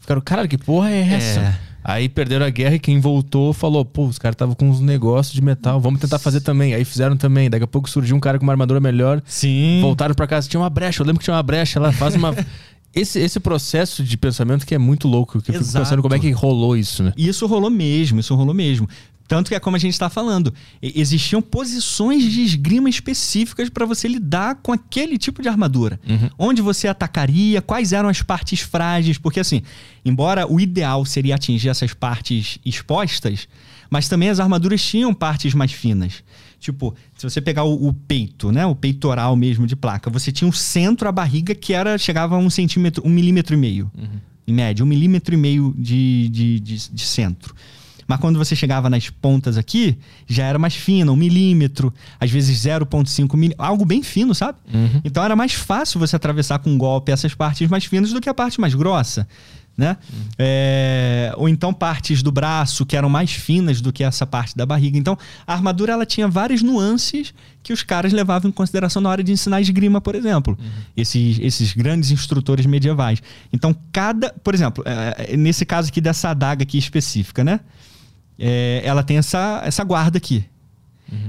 ficaram, 0.00 0.20
cara, 0.20 0.48
que 0.48 0.58
porra 0.58 0.90
é 0.90 1.00
essa? 1.14 1.40
É. 1.40 1.68
Aí 1.84 2.06
perderam 2.06 2.44
a 2.44 2.50
guerra 2.50 2.74
e 2.74 2.78
quem 2.78 3.00
voltou 3.00 3.52
falou, 3.54 3.82
pô, 3.82 4.04
os 4.06 4.18
caras 4.18 4.34
estavam 4.34 4.54
com 4.54 4.68
uns 4.68 4.78
negócios 4.80 5.32
de 5.32 5.40
metal, 5.40 5.80
vamos 5.80 6.00
tentar 6.00 6.18
fazer 6.18 6.40
também. 6.42 6.74
Aí 6.74 6.84
fizeram 6.84 7.16
também. 7.16 7.48
Daqui 7.48 7.64
a 7.64 7.68
pouco 7.68 7.88
surgiu 7.88 8.14
um 8.14 8.20
cara 8.20 8.36
com 8.38 8.44
uma 8.44 8.52
armadura 8.52 8.78
melhor. 8.80 9.22
Sim. 9.24 9.78
Voltaram 9.80 10.14
pra 10.14 10.26
casa, 10.26 10.46
tinha 10.48 10.60
uma 10.60 10.68
brecha. 10.68 11.00
Eu 11.00 11.06
lembro 11.06 11.20
que 11.20 11.24
tinha 11.24 11.34
uma 11.34 11.42
brecha 11.42 11.80
lá, 11.80 11.90
faz 11.92 12.14
uma. 12.14 12.34
Esse, 12.94 13.18
esse 13.20 13.38
processo 13.38 14.02
de 14.02 14.16
pensamento 14.16 14.66
que 14.66 14.74
é 14.74 14.78
muito 14.78 15.06
louco. 15.06 15.42
Que 15.42 15.50
eu 15.50 15.60
fico 15.60 15.72
pensando 15.72 16.02
como 16.02 16.14
é 16.14 16.18
que 16.18 16.30
rolou 16.30 16.76
isso, 16.76 17.02
né? 17.02 17.12
E 17.16 17.28
isso 17.28 17.46
rolou 17.46 17.70
mesmo, 17.70 18.20
isso 18.20 18.34
rolou 18.34 18.54
mesmo. 18.54 18.88
Tanto 19.28 19.48
que 19.48 19.54
é 19.54 19.60
como 19.60 19.76
a 19.76 19.78
gente 19.78 19.92
está 19.92 20.08
falando, 20.08 20.54
existiam 20.80 21.42
posições 21.42 22.24
de 22.24 22.40
esgrima 22.40 22.88
específicas 22.88 23.68
para 23.68 23.84
você 23.84 24.08
lidar 24.08 24.54
com 24.62 24.72
aquele 24.72 25.18
tipo 25.18 25.42
de 25.42 25.48
armadura. 25.48 26.00
Onde 26.38 26.62
você 26.62 26.88
atacaria, 26.88 27.60
quais 27.60 27.92
eram 27.92 28.08
as 28.08 28.22
partes 28.22 28.60
frágeis, 28.60 29.18
porque 29.18 29.38
assim, 29.38 29.62
embora 30.02 30.50
o 30.50 30.58
ideal 30.58 31.04
seria 31.04 31.34
atingir 31.34 31.68
essas 31.68 31.92
partes 31.92 32.58
expostas, 32.64 33.46
mas 33.90 34.08
também 34.08 34.30
as 34.30 34.40
armaduras 34.40 34.82
tinham 34.82 35.12
partes 35.12 35.52
mais 35.52 35.72
finas. 35.72 36.24
Tipo, 36.60 36.94
se 37.16 37.28
você 37.28 37.40
pegar 37.40 37.64
o, 37.64 37.88
o 37.88 37.92
peito, 37.92 38.50
né, 38.50 38.66
o 38.66 38.74
peitoral 38.74 39.36
mesmo 39.36 39.66
de 39.66 39.76
placa, 39.76 40.10
você 40.10 40.32
tinha 40.32 40.48
o 40.48 40.52
centro, 40.52 41.08
a 41.08 41.12
barriga 41.12 41.54
que 41.54 41.72
era 41.72 41.96
chegava 41.96 42.34
a 42.34 42.38
um 42.38 42.50
centímetro, 42.50 43.02
um 43.06 43.10
milímetro 43.10 43.54
e 43.54 43.58
meio, 43.58 43.90
em 44.46 44.52
média, 44.52 44.84
um 44.84 44.88
milímetro 44.88 45.34
e 45.34 45.38
meio 45.38 45.74
de, 45.78 46.28
de, 46.30 46.60
de, 46.60 46.90
de 46.90 47.02
centro. 47.04 47.54
Mas 48.08 48.18
quando 48.20 48.38
você 48.38 48.56
chegava 48.56 48.88
nas 48.88 49.10
pontas 49.10 49.58
aqui, 49.58 49.98
já 50.26 50.46
era 50.46 50.58
mais 50.58 50.74
fino, 50.74 51.12
um 51.12 51.16
milímetro, 51.16 51.92
às 52.18 52.30
vezes 52.30 52.58
0,5 52.64 53.34
milímetro, 53.34 53.62
algo 53.62 53.84
bem 53.84 54.02
fino, 54.02 54.34
sabe? 54.34 54.56
Então 55.04 55.22
era 55.22 55.36
mais 55.36 55.52
fácil 55.52 56.00
você 56.00 56.16
atravessar 56.16 56.58
com 56.58 56.70
um 56.70 56.78
golpe 56.78 57.12
essas 57.12 57.34
partes 57.34 57.68
mais 57.68 57.84
finas 57.84 58.10
do 58.10 58.18
que 58.18 58.28
a 58.28 58.32
parte 58.32 58.58
mais 58.60 58.74
grossa, 58.74 59.28
né? 59.78 59.96
É, 60.36 61.32
ou 61.36 61.48
então 61.48 61.72
partes 61.72 62.20
do 62.20 62.32
braço 62.32 62.84
que 62.84 62.96
eram 62.96 63.08
mais 63.08 63.30
finas 63.30 63.80
do 63.80 63.92
que 63.92 64.02
essa 64.02 64.26
parte 64.26 64.56
da 64.56 64.66
barriga. 64.66 64.98
Então 64.98 65.16
a 65.46 65.52
armadura 65.52 65.92
ela 65.92 66.04
tinha 66.04 66.26
várias 66.26 66.62
nuances 66.62 67.32
que 67.62 67.72
os 67.72 67.84
caras 67.84 68.12
levavam 68.12 68.48
em 68.48 68.52
consideração 68.52 69.00
na 69.00 69.08
hora 69.08 69.22
de 69.22 69.30
ensinar 69.30 69.60
esgrima, 69.60 70.00
por 70.00 70.16
exemplo. 70.16 70.58
Esses, 70.96 71.38
esses 71.38 71.72
grandes 71.74 72.10
instrutores 72.10 72.66
medievais. 72.66 73.22
Então 73.52 73.72
cada, 73.92 74.34
por 74.42 74.52
exemplo, 74.52 74.82
é, 74.84 75.36
nesse 75.36 75.64
caso 75.64 75.88
aqui 75.90 76.00
dessa 76.00 76.30
adaga 76.30 76.64
aqui 76.64 76.76
específica, 76.76 77.44
né? 77.44 77.60
É, 78.36 78.82
ela 78.84 79.04
tem 79.04 79.16
essa, 79.16 79.62
essa 79.64 79.84
guarda 79.84 80.18
aqui. 80.18 80.44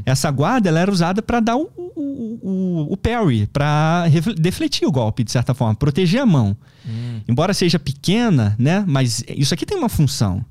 Essa 0.05 0.29
guarda 0.31 0.69
ela 0.69 0.79
era 0.79 0.91
usada 0.91 1.21
para 1.21 1.39
dar 1.39 1.55
o, 1.55 1.69
o, 1.77 2.39
o, 2.41 2.93
o 2.93 2.97
parry, 2.97 3.47
para 3.47 4.05
defletir 4.37 4.87
o 4.87 4.91
golpe, 4.91 5.23
de 5.23 5.31
certa 5.31 5.53
forma, 5.53 5.75
proteger 5.75 6.21
a 6.21 6.25
mão. 6.25 6.55
Embora 7.27 7.53
seja 7.53 7.77
pequena, 7.79 8.55
né? 8.57 8.83
Mas 8.87 9.23
isso 9.29 9.53
aqui 9.53 9.65
tem 9.65 9.77
uma 9.77 9.89
função. 9.89 10.43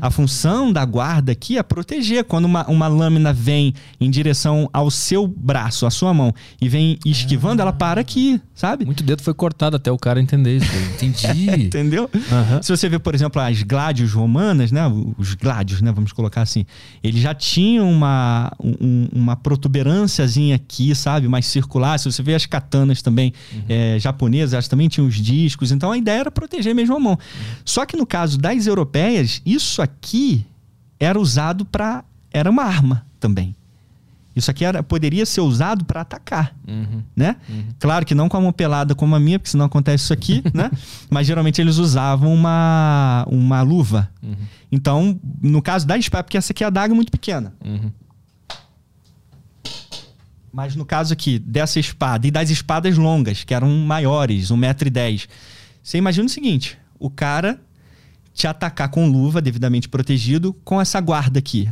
A 0.00 0.10
função 0.10 0.72
da 0.72 0.84
guarda 0.84 1.32
aqui 1.32 1.58
é 1.58 1.62
proteger. 1.62 2.24
Quando 2.24 2.44
uma, 2.44 2.66
uma 2.68 2.88
lâmina 2.88 3.32
vem 3.32 3.74
em 4.00 4.10
direção 4.10 4.68
ao 4.72 4.90
seu 4.90 5.26
braço, 5.26 5.86
à 5.86 5.90
sua 5.90 6.12
mão, 6.14 6.34
e 6.60 6.68
vem 6.68 6.98
esquivando, 7.04 7.60
ela 7.62 7.72
para 7.72 8.00
aqui, 8.00 8.40
sabe? 8.54 8.84
Muito 8.84 9.02
dedo 9.02 9.22
foi 9.22 9.34
cortado 9.34 9.76
até 9.76 9.90
o 9.92 9.98
cara 9.98 10.20
entender 10.20 10.56
isso. 10.58 10.70
Entendi. 11.04 11.50
Entendeu? 11.66 12.08
Aham. 12.30 12.62
Se 12.62 12.74
você 12.74 12.88
vê, 12.88 12.98
por 12.98 13.14
exemplo, 13.14 13.40
as 13.40 13.62
gládios 13.62 14.12
romanas, 14.12 14.72
né? 14.72 14.82
Os 15.18 15.34
gládios, 15.34 15.80
né? 15.82 15.92
Vamos 15.92 16.12
colocar 16.12 16.42
assim. 16.42 16.64
Eles 17.02 17.20
já 17.20 17.34
tinham 17.34 17.90
uma, 17.90 18.52
um- 18.62 19.08
uma 19.12 19.36
protuberânciazinha 19.36 20.56
aqui, 20.56 20.94
sabe? 20.94 21.28
Mais 21.28 21.46
circular. 21.46 21.98
Se 21.98 22.10
você 22.10 22.22
vê 22.22 22.34
as 22.34 22.46
katanas 22.46 23.02
também 23.02 23.32
eh, 23.68 23.96
japonesas, 23.98 24.52
elas 24.54 24.68
também 24.68 24.88
tinham 24.88 25.06
os 25.06 25.16
discos. 25.16 25.70
Então 25.72 25.92
a 25.92 25.98
ideia 25.98 26.20
era 26.20 26.30
proteger 26.30 26.74
mesmo 26.74 26.96
a 26.96 27.00
mão. 27.00 27.18
Só 27.64 27.84
que 27.86 27.96
no 27.96 28.06
caso 28.06 28.38
das 28.38 28.66
europeias, 28.66 29.40
isso 29.44 29.80
aqui 29.82 29.89
era 30.98 31.18
usado 31.18 31.64
para 31.64 32.04
Era 32.32 32.50
uma 32.50 32.62
arma 32.62 33.04
também. 33.18 33.54
Isso 34.34 34.50
aqui 34.50 34.64
era, 34.64 34.82
poderia 34.82 35.26
ser 35.26 35.40
usado 35.40 35.84
para 35.84 36.02
atacar, 36.02 36.54
né? 37.16 37.36
Claro 37.80 38.06
que 38.06 38.14
não 38.14 38.28
com 38.28 38.36
a 38.36 38.40
mão 38.40 38.52
pelada 38.52 38.94
como 38.94 39.14
a 39.16 39.20
minha, 39.20 39.38
porque 39.38 39.50
senão 39.50 39.66
acontece 39.66 40.04
isso 40.04 40.12
aqui, 40.12 40.42
né? 40.54 40.70
Mas 41.10 41.26
geralmente 41.26 41.60
eles 41.60 41.78
usavam 41.78 42.32
uma, 42.32 43.26
uma 43.28 43.60
luva. 43.62 44.08
Então, 44.70 45.18
no 45.42 45.60
caso 45.60 45.84
da 45.86 45.98
espada, 45.98 46.22
porque 46.22 46.38
essa 46.38 46.52
aqui 46.52 46.62
é 46.62 46.66
a 46.66 46.70
daga 46.70 46.94
muito 46.94 47.10
pequena. 47.10 47.52
Mas 50.52 50.74
no 50.76 50.84
caso 50.84 51.12
aqui, 51.12 51.38
dessa 51.38 51.80
espada 51.80 52.26
e 52.26 52.30
das 52.30 52.50
espadas 52.50 52.96
longas, 52.96 53.44
que 53.44 53.52
eram 53.52 53.68
maiores, 53.78 54.50
1,10m, 54.50 55.28
você 55.82 55.98
imagina 55.98 56.26
o 56.26 56.30
seguinte: 56.30 56.78
o 56.98 57.10
cara 57.10 57.60
te 58.34 58.46
atacar 58.46 58.88
com 58.88 59.06
luva, 59.08 59.40
devidamente 59.40 59.88
protegido, 59.88 60.52
com 60.64 60.80
essa 60.80 61.00
guarda 61.00 61.38
aqui. 61.38 61.68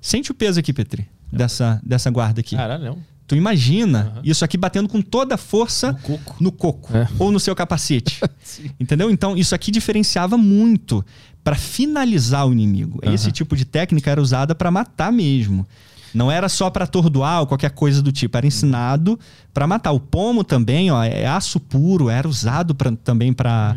Sente 0.00 0.30
o 0.30 0.34
peso 0.34 0.60
aqui, 0.60 0.72
Petri, 0.72 1.08
dessa, 1.32 1.80
dessa 1.84 2.10
guarda 2.10 2.40
aqui. 2.40 2.56
Caralho, 2.56 2.84
não. 2.84 2.98
Tu 3.26 3.34
imagina 3.36 4.20
isso 4.22 4.44
aqui 4.44 4.58
batendo 4.58 4.86
com 4.86 5.00
toda 5.00 5.34
a 5.36 5.38
força 5.38 5.92
No 5.92 5.98
coco. 5.98 6.36
no 6.40 6.52
coco 6.52 6.94
É. 6.94 7.08
ou 7.18 7.32
no 7.32 7.40
seu 7.40 7.54
capacete. 7.56 8.20
Entendeu? 8.78 9.10
Então, 9.10 9.34
isso 9.34 9.54
aqui 9.54 9.70
diferenciava 9.70 10.36
muito 10.36 11.02
para 11.42 11.54
finalizar 11.56 12.46
o 12.46 12.52
inimigo. 12.52 13.00
Esse 13.02 13.32
tipo 13.32 13.56
de 13.56 13.64
técnica 13.64 14.10
era 14.10 14.20
usada 14.20 14.54
para 14.54 14.70
matar 14.70 15.10
mesmo. 15.10 15.66
Não 16.12 16.30
era 16.30 16.48
só 16.48 16.68
para 16.70 16.84
atordoar 16.84 17.40
ou 17.40 17.46
qualquer 17.46 17.70
coisa 17.70 18.00
do 18.02 18.12
tipo, 18.12 18.36
era 18.36 18.46
ensinado 18.46 19.18
para 19.54 19.66
matar. 19.66 19.92
O 19.92 19.98
pomo 20.00 20.44
também, 20.44 20.90
ó, 20.90 21.02
é 21.02 21.26
aço 21.26 21.58
puro, 21.58 22.08
era 22.10 22.28
usado 22.28 22.74
pra, 22.74 22.92
também 22.92 23.32
para 23.32 23.74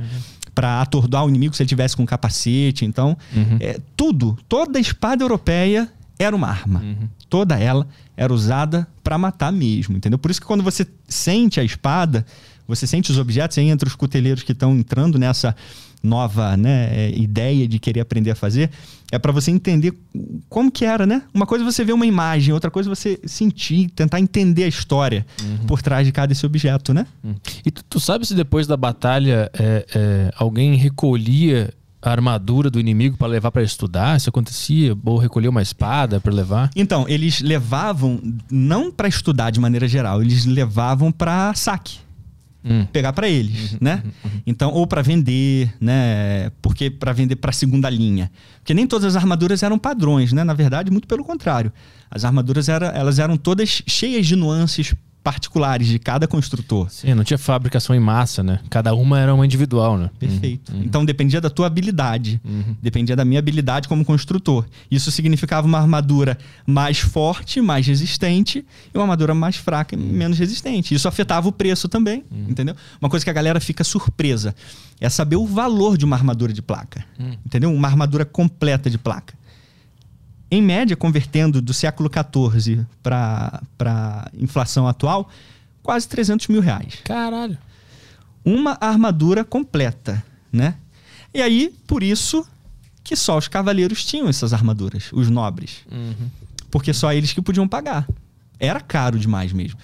para 0.57 0.81
atordoar 0.81 1.23
o 1.23 1.29
inimigo 1.29 1.55
se 1.55 1.61
ele 1.61 1.69
tivesse 1.69 1.95
com 1.95 2.03
capacete. 2.03 2.83
Então, 2.83 3.15
é, 3.59 3.79
tudo, 3.95 4.35
toda 4.49 4.79
espada 4.79 5.23
europeia 5.23 5.87
era 6.17 6.35
uma 6.35 6.47
arma. 6.47 6.83
Toda 7.29 7.59
ela 7.59 7.87
era 8.15 8.33
usada 8.33 8.87
para 9.03 9.19
matar 9.19 9.51
mesmo, 9.51 9.95
entendeu? 9.95 10.17
Por 10.17 10.31
isso 10.31 10.41
que 10.41 10.47
quando 10.47 10.63
você 10.63 10.87
sente 11.07 11.59
a 11.59 11.63
espada, 11.63 12.25
você 12.67 12.87
sente 12.87 13.11
os 13.11 13.19
objetos, 13.19 13.55
aí 13.59 13.69
entre 13.69 13.87
os 13.87 13.93
cuteleiros 13.93 14.41
que 14.41 14.51
estão 14.51 14.75
entrando 14.75 15.19
nessa 15.19 15.55
nova 16.03 16.55
né, 16.55 16.89
é, 16.91 17.17
ideia 17.17 17.67
de 17.67 17.79
querer 17.79 18.01
aprender 18.01 18.31
a 18.31 18.35
fazer, 18.35 18.69
é 19.11 19.17
para 19.17 19.31
você 19.31 19.51
entender 19.51 19.93
como 20.49 20.71
que 20.71 20.85
era, 20.85 21.05
né? 21.05 21.23
Uma 21.33 21.45
coisa 21.45 21.63
é 21.63 21.71
você 21.71 21.83
ver 21.83 21.93
uma 21.93 22.05
imagem, 22.05 22.53
outra 22.53 22.69
coisa 22.69 22.89
é 22.89 22.95
você 22.95 23.19
sentir, 23.25 23.89
tentar 23.91 24.19
entender 24.19 24.63
a 24.63 24.67
história 24.67 25.25
por 25.65 25.81
trás 25.81 26.05
de 26.05 26.11
cada 26.11 26.33
esse 26.33 26.45
objeto, 26.45 26.93
né? 26.93 27.07
Hum. 27.23 27.35
E 27.65 27.71
tu, 27.71 27.83
tu 27.83 27.99
sabe 27.99 28.25
se 28.25 28.35
depois 28.35 28.67
da 28.67 28.75
batalha 28.75 29.49
é, 29.53 29.85
é, 29.93 30.31
alguém 30.37 30.75
recolhia 30.75 31.73
a 32.01 32.11
armadura 32.11 32.69
do 32.69 32.79
inimigo 32.79 33.17
para 33.17 33.27
levar 33.27 33.51
para 33.51 33.63
estudar? 33.63 34.17
Isso 34.17 34.29
acontecia? 34.29 34.95
Ou 35.05 35.17
recolhia 35.17 35.49
uma 35.49 35.61
espada 35.61 36.19
para 36.19 36.33
levar? 36.33 36.69
Então, 36.75 37.05
eles 37.07 37.41
levavam 37.41 38.19
não 38.51 38.91
para 38.91 39.07
estudar 39.07 39.51
de 39.51 39.59
maneira 39.59 39.87
geral, 39.87 40.21
eles 40.21 40.45
levavam 40.45 41.11
para 41.11 41.53
saque. 41.53 41.99
Hum. 42.69 42.85
Pegar 42.91 43.13
para 43.13 43.29
eles, 43.29 43.77
né? 43.79 44.03
Então, 44.45 44.71
ou 44.71 44.85
para 44.85 45.01
vender, 45.01 45.73
né? 45.79 46.51
Porque 46.61 46.89
para 46.89 47.13
vender 47.13 47.37
para 47.37 47.51
segunda 47.51 47.89
linha. 47.89 48.29
Porque 48.59 48.73
nem 48.73 48.85
todas 48.85 49.05
as 49.05 49.15
armaduras 49.15 49.63
eram 49.63 49.79
padrões, 49.79 50.33
né? 50.33 50.43
Na 50.43 50.53
verdade, 50.53 50.91
muito 50.91 51.07
pelo 51.07 51.23
contrário. 51.23 51.71
As 52.11 52.25
armaduras 52.25 52.67
era, 52.67 52.87
elas 52.87 53.19
eram 53.19 53.37
todas 53.37 53.81
cheias 53.87 54.25
de 54.27 54.35
nuances 54.35 54.93
particulares 55.27 55.87
de 55.87 55.99
cada 55.99 56.25
construtor. 56.25 56.89
Sim, 56.89 57.13
não 57.13 57.21
tinha 57.21 57.37
fabricação 57.37 57.93
em 57.93 57.99
massa, 57.99 58.41
né? 58.41 58.61
Cada 58.69 58.95
uma 58.95 59.19
era 59.19 59.35
uma 59.35 59.45
individual, 59.45 59.97
né? 59.97 60.09
Perfeito. 60.17 60.71
Então 60.77 61.03
dependia 61.03 61.41
da 61.41 61.49
tua 61.49 61.67
habilidade. 61.67 62.39
Dependia 62.81 63.13
da 63.13 63.25
minha 63.25 63.39
habilidade 63.39 63.89
como 63.89 64.05
construtor. 64.05 64.65
Isso 64.89 65.11
significava 65.11 65.67
uma 65.67 65.79
armadura 65.79 66.37
mais 66.65 66.99
forte, 66.99 67.59
mais 67.59 67.85
resistente, 67.85 68.65
e 68.93 68.97
uma 68.97 69.03
armadura 69.03 69.35
mais 69.35 69.57
fraca 69.57 69.95
e 69.95 69.97
menos 69.97 70.39
resistente. 70.39 70.95
Isso 70.95 71.09
afetava 71.09 71.49
o 71.49 71.51
preço 71.51 71.89
também, 71.89 72.23
entendeu? 72.47 72.73
Uma 73.01 73.09
coisa 73.09 73.25
que 73.25 73.29
a 73.29 73.33
galera 73.33 73.59
fica 73.59 73.83
surpresa 73.83 74.55
é 75.01 75.09
saber 75.09 75.35
o 75.35 75.45
valor 75.45 75.97
de 75.97 76.05
uma 76.05 76.15
armadura 76.15 76.53
de 76.53 76.61
placa. 76.61 77.03
Entendeu? 77.45 77.73
Uma 77.73 77.89
armadura 77.89 78.23
completa 78.23 78.89
de 78.89 78.97
placa. 78.97 79.33
Em 80.49 80.61
média, 80.61 80.95
convertendo 80.95 81.61
do 81.61 81.73
século 81.73 82.09
XIV 82.09 82.85
para 83.03 84.31
inflação 84.37 84.87
atual, 84.87 85.29
quase 85.83 86.07
300 86.07 86.47
mil 86.47 86.61
reais 86.61 86.95
Caralho. 87.03 87.57
uma 88.45 88.77
armadura 88.79 89.43
completa, 89.43 90.23
né? 90.51 90.75
E 91.33 91.41
aí, 91.41 91.73
por 91.85 92.01
isso 92.01 92.45
que 93.03 93.15
só 93.15 93.37
os 93.37 93.47
cavaleiros 93.47 94.03
tinham 94.05 94.27
essas 94.27 94.53
armaduras, 94.53 95.09
os 95.13 95.29
nobres. 95.29 95.85
porque 96.71 96.93
só 96.93 97.11
eles 97.13 97.31
que 97.33 97.41
podiam 97.41 97.67
pagar. 97.67 98.07
Era 98.59 98.79
caro 98.79 99.17
demais 99.19 99.53
mesmo. 99.53 99.79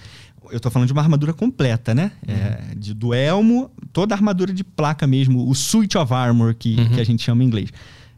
Eu 0.50 0.60
tô 0.60 0.70
falando 0.70 0.86
de 0.86 0.92
uma 0.92 1.00
armadura 1.00 1.32
completa, 1.32 1.94
né? 1.94 2.12
É, 2.26 2.74
de, 2.76 2.92
do 2.92 3.14
elmo, 3.14 3.70
toda 3.92 4.14
a 4.14 4.16
armadura 4.18 4.52
de 4.52 4.62
placa 4.62 5.06
mesmo, 5.06 5.48
o 5.48 5.54
suit 5.54 5.96
of 5.96 6.12
armor 6.12 6.54
que, 6.54 6.76
que 6.90 7.00
a 7.00 7.04
gente 7.04 7.22
chama 7.22 7.42
em 7.42 7.46
inglês. 7.46 7.70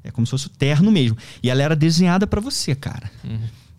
É 0.07 0.11
como 0.11 0.27
se 0.27 0.31
fosse 0.31 0.47
o 0.47 0.51
terno 0.51 0.91
mesmo. 0.91 1.17
E 1.43 1.51
ela 1.51 1.63
era 1.63 1.77
desenhada 1.77 2.27
para 2.27 2.41
você, 2.41 2.75
cara. 2.75 3.11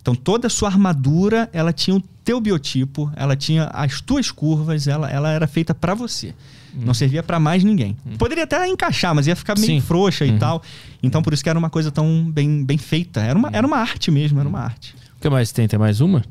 Então 0.00 0.14
toda 0.14 0.46
a 0.46 0.50
sua 0.50 0.68
armadura, 0.68 1.50
ela 1.52 1.72
tinha 1.72 1.96
o 1.96 2.00
teu 2.24 2.40
biotipo, 2.40 3.10
ela 3.16 3.36
tinha 3.36 3.64
as 3.64 4.00
tuas 4.00 4.30
curvas, 4.30 4.86
ela, 4.86 5.10
ela 5.10 5.30
era 5.30 5.46
feita 5.46 5.74
para 5.74 5.94
você. 5.94 6.34
Não 6.74 6.94
servia 6.94 7.22
para 7.22 7.40
mais 7.40 7.64
ninguém. 7.64 7.96
Poderia 8.18 8.44
até 8.44 8.66
encaixar, 8.68 9.14
mas 9.14 9.26
ia 9.26 9.34
ficar 9.34 9.58
meio 9.58 9.80
Sim. 9.80 9.80
frouxa 9.80 10.24
e 10.24 10.38
tal. 10.38 10.62
Então 11.02 11.22
por 11.22 11.32
isso 11.32 11.42
que 11.42 11.48
era 11.48 11.58
uma 11.58 11.70
coisa 11.70 11.90
tão 11.90 12.30
bem, 12.30 12.64
bem 12.64 12.78
feita. 12.78 13.20
Era 13.20 13.38
uma, 13.38 13.50
era 13.52 13.66
uma 13.66 13.78
arte 13.78 14.10
mesmo, 14.10 14.38
era 14.38 14.48
uma 14.48 14.60
arte. 14.60 14.94
O 15.16 15.20
que 15.20 15.28
mais 15.28 15.50
tem? 15.50 15.66
Tem 15.66 15.78
mais 15.78 16.00
uma? 16.00 16.24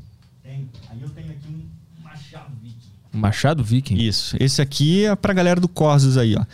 Tem. 0.44 0.70
Aí 0.90 1.02
eu 1.02 1.10
tenho 1.10 1.32
aqui 1.32 1.48
um 1.50 2.04
machado 2.04 2.54
viking. 2.62 2.78
Um 3.14 3.20
Machado 3.20 3.64
Viking? 3.64 3.98
Isso. 3.98 4.38
Esse 4.40 4.62
aqui 4.62 5.06
é 5.06 5.16
pra 5.16 5.34
galera 5.34 5.60
do 5.60 5.68
Corsos 5.68 6.18
aí, 6.18 6.36
ó. 6.36 6.46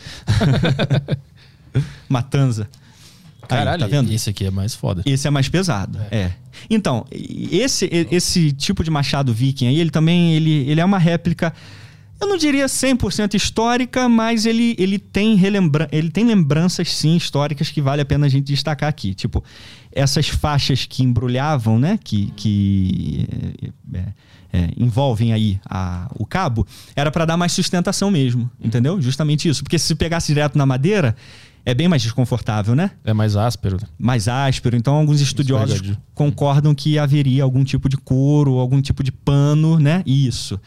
Matanza. 2.09 2.67
Caralho, 3.57 3.79
tá 3.79 3.87
vendo? 3.87 4.11
esse 4.11 4.29
aqui 4.29 4.45
é 4.45 4.51
mais 4.51 4.73
foda. 4.73 5.01
Esse 5.05 5.27
é 5.27 5.31
mais 5.31 5.49
pesado, 5.49 5.99
é. 6.11 6.31
Então, 6.69 7.05
esse, 7.11 7.89
esse 8.11 8.51
tipo 8.51 8.83
de 8.83 8.91
machado 8.91 9.33
viking 9.33 9.67
aí, 9.67 9.79
ele 9.79 9.89
também 9.89 10.33
ele, 10.33 10.69
ele 10.69 10.79
é 10.79 10.85
uma 10.85 10.97
réplica, 10.99 11.53
eu 12.23 12.27
não 12.27 12.37
diria 12.37 12.67
100% 12.67 13.33
histórica, 13.33 14.07
mas 14.07 14.45
ele, 14.45 14.75
ele, 14.79 14.97
tem 14.97 15.35
relembra 15.35 15.89
ele 15.91 16.09
tem 16.09 16.23
lembranças, 16.23 16.89
sim, 16.89 17.17
históricas 17.17 17.69
que 17.69 17.81
vale 17.81 18.01
a 18.01 18.05
pena 18.05 18.27
a 18.27 18.29
gente 18.29 18.45
destacar 18.45 18.87
aqui. 18.87 19.13
Tipo, 19.13 19.43
essas 19.91 20.29
faixas 20.29 20.85
que 20.85 21.03
embrulhavam, 21.03 21.77
né, 21.77 21.99
que, 22.01 22.31
que 22.37 23.27
é, 23.91 23.97
é, 23.97 24.13
é, 24.53 24.69
envolvem 24.77 25.33
aí 25.33 25.59
a, 25.69 26.09
o 26.15 26.25
cabo, 26.25 26.65
era 26.95 27.11
para 27.11 27.25
dar 27.25 27.35
mais 27.35 27.51
sustentação 27.51 28.09
mesmo, 28.09 28.49
entendeu? 28.61 29.01
Justamente 29.01 29.49
isso. 29.49 29.61
Porque 29.61 29.77
se 29.77 29.93
pegasse 29.93 30.27
direto 30.27 30.57
na 30.57 30.65
madeira, 30.65 31.15
é 31.65 31.73
bem 31.73 31.87
mais 31.87 32.01
desconfortável, 32.01 32.75
né? 32.75 32.91
É 33.03 33.13
mais 33.13 33.35
áspero. 33.35 33.77
mais 33.97 34.27
áspero. 34.27 34.75
Então, 34.75 34.95
alguns 34.95 35.21
estudiosos 35.21 35.75
escorregadio. 35.75 36.03
concordam 36.13 36.75
que 36.75 36.99
haveria 36.99 37.43
algum 37.43 37.63
tipo 37.63 37.87
de 37.87 37.95
couro, 37.95 38.59
algum 38.59 38.81
tipo 38.81 39.03
de 39.03 39.11
pano, 39.11 39.79
né? 39.79 40.03
Isso. 40.05 40.59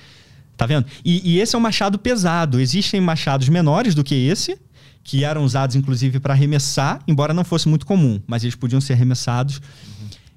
Tá 0.57 0.65
vendo? 0.65 0.87
E, 1.05 1.35
e 1.35 1.41
esse 1.41 1.55
é 1.55 1.59
um 1.59 1.63
machado 1.63 1.99
pesado. 1.99 2.59
Existem 2.59 3.01
machados 3.01 3.49
menores 3.49 3.95
do 3.95 4.03
que 4.03 4.15
esse, 4.15 4.59
que 5.05 5.23
eram 5.23 5.45
usados 5.45 5.77
inclusive 5.77 6.19
para 6.19 6.33
arremessar, 6.33 7.01
embora 7.07 7.35
não 7.35 7.45
fosse 7.45 7.69
muito 7.69 7.85
comum, 7.85 8.21
mas 8.27 8.43
eles 8.43 8.55
podiam 8.55 8.81
ser 8.81 8.95
arremessados. 8.95 9.61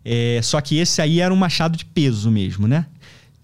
É, 0.04 0.42
só 0.44 0.60
que 0.60 0.78
esse 0.78 1.02
aí 1.02 1.22
era 1.22 1.34
um 1.34 1.38
machado 1.38 1.78
de 1.78 1.86
peso 1.86 2.30
mesmo, 2.30 2.68
né? 2.68 2.86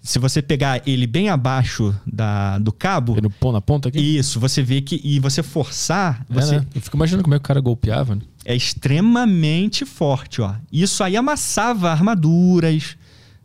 Se 0.06 0.18
você 0.20 0.40
pegar 0.40 0.80
ele 0.86 1.06
bem 1.06 1.28
abaixo 1.28 1.94
da, 2.06 2.58
do 2.58 2.70
cabo, 2.72 3.16
E 3.18 3.20
no 3.20 3.28
pão 3.28 3.50
na 3.50 3.60
ponta 3.60 3.88
aqui? 3.88 3.98
isso, 3.98 4.38
você 4.38 4.62
vê 4.62 4.80
que. 4.80 5.00
E 5.02 5.18
você 5.18 5.42
forçar, 5.42 6.24
você, 6.30 6.54
É, 6.54 6.58
né? 6.60 6.66
Eu 6.74 6.80
fico 6.80 6.96
imaginando 6.96 7.24
como 7.24 7.34
é 7.34 7.38
que 7.38 7.44
o 7.44 7.46
cara 7.46 7.60
golpeava. 7.60 8.14
Né? 8.14 8.22
é 8.44 8.54
extremamente 8.54 9.84
forte, 9.84 10.40
ó. 10.40 10.54
Isso 10.72 11.02
aí 11.02 11.16
amassava 11.16 11.90
armaduras, 11.90 12.96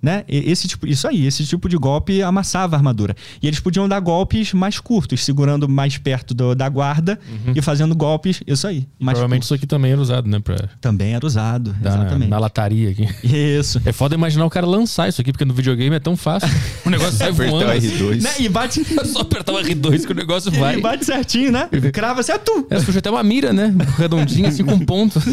né? 0.01 0.23
Esse 0.27 0.67
tipo, 0.67 0.87
isso 0.87 1.07
aí, 1.07 1.25
esse 1.27 1.45
tipo 1.45 1.69
de 1.69 1.77
golpe 1.77 2.21
amassava 2.23 2.75
a 2.75 2.77
armadura. 2.79 3.15
E 3.41 3.47
eles 3.47 3.59
podiam 3.59 3.87
dar 3.87 3.99
golpes 3.99 4.53
mais 4.53 4.79
curtos, 4.79 5.23
segurando 5.23 5.67
mais 5.69 5.97
perto 5.97 6.33
do- 6.33 6.55
da 6.55 6.67
guarda 6.69 7.19
e 7.55 7.61
fazendo 7.61 7.95
golpes, 7.95 8.41
isso 8.47 8.65
aí. 8.67 8.87
Mais 8.99 9.15
Provavelmente 9.17 9.41
curtos. 9.41 9.47
isso 9.47 9.53
aqui 9.55 9.67
também 9.67 9.91
era 9.91 10.01
usado, 10.01 10.27
né? 10.29 10.39
Pra 10.39 10.55
também 10.79 11.13
era 11.13 11.25
usado, 11.25 11.75
na, 11.81 11.89
exatamente. 11.89 12.29
na 12.29 12.39
lataria 12.39 12.89
aqui. 12.89 13.07
Isso. 13.23 13.81
É 13.85 13.91
foda 13.91 14.15
imaginar 14.15 14.45
o 14.45 14.49
cara 14.49 14.65
lançar 14.65 15.07
isso 15.09 15.21
aqui, 15.21 15.31
porque 15.31 15.45
no 15.45 15.53
videogame 15.53 15.95
é 15.95 15.99
tão 15.99 16.15
fácil. 16.17 16.49
O 16.85 16.89
negócio 16.89 17.13
sai 17.15 17.29
Apertar 17.29 17.51
voando. 17.51 17.67
o 17.67 17.71
assim. 17.71 17.89
R2. 17.89 18.21
Né? 18.21 18.29
E 18.39 18.49
bate, 18.49 18.81
É 18.99 19.05
só 19.05 19.19
apertar 19.21 19.51
o 19.53 19.57
R2 19.57 20.05
que 20.05 20.11
o 20.11 20.15
negócio 20.15 20.51
vai. 20.51 20.77
e 20.77 20.81
bate 20.81 21.05
certinho, 21.05 21.51
né? 21.51 21.69
Crava, 21.93 22.21
você 22.23 22.31
é 22.31 22.37
tu. 22.39 22.65
É, 22.69 22.79
puxa 22.81 22.99
até 22.99 23.09
uma 23.11 23.21
mira, 23.23 23.53
né? 23.53 23.73
Redondinha, 23.97 24.49
assim, 24.49 24.63
com 24.63 24.79
ponto. 24.79 25.21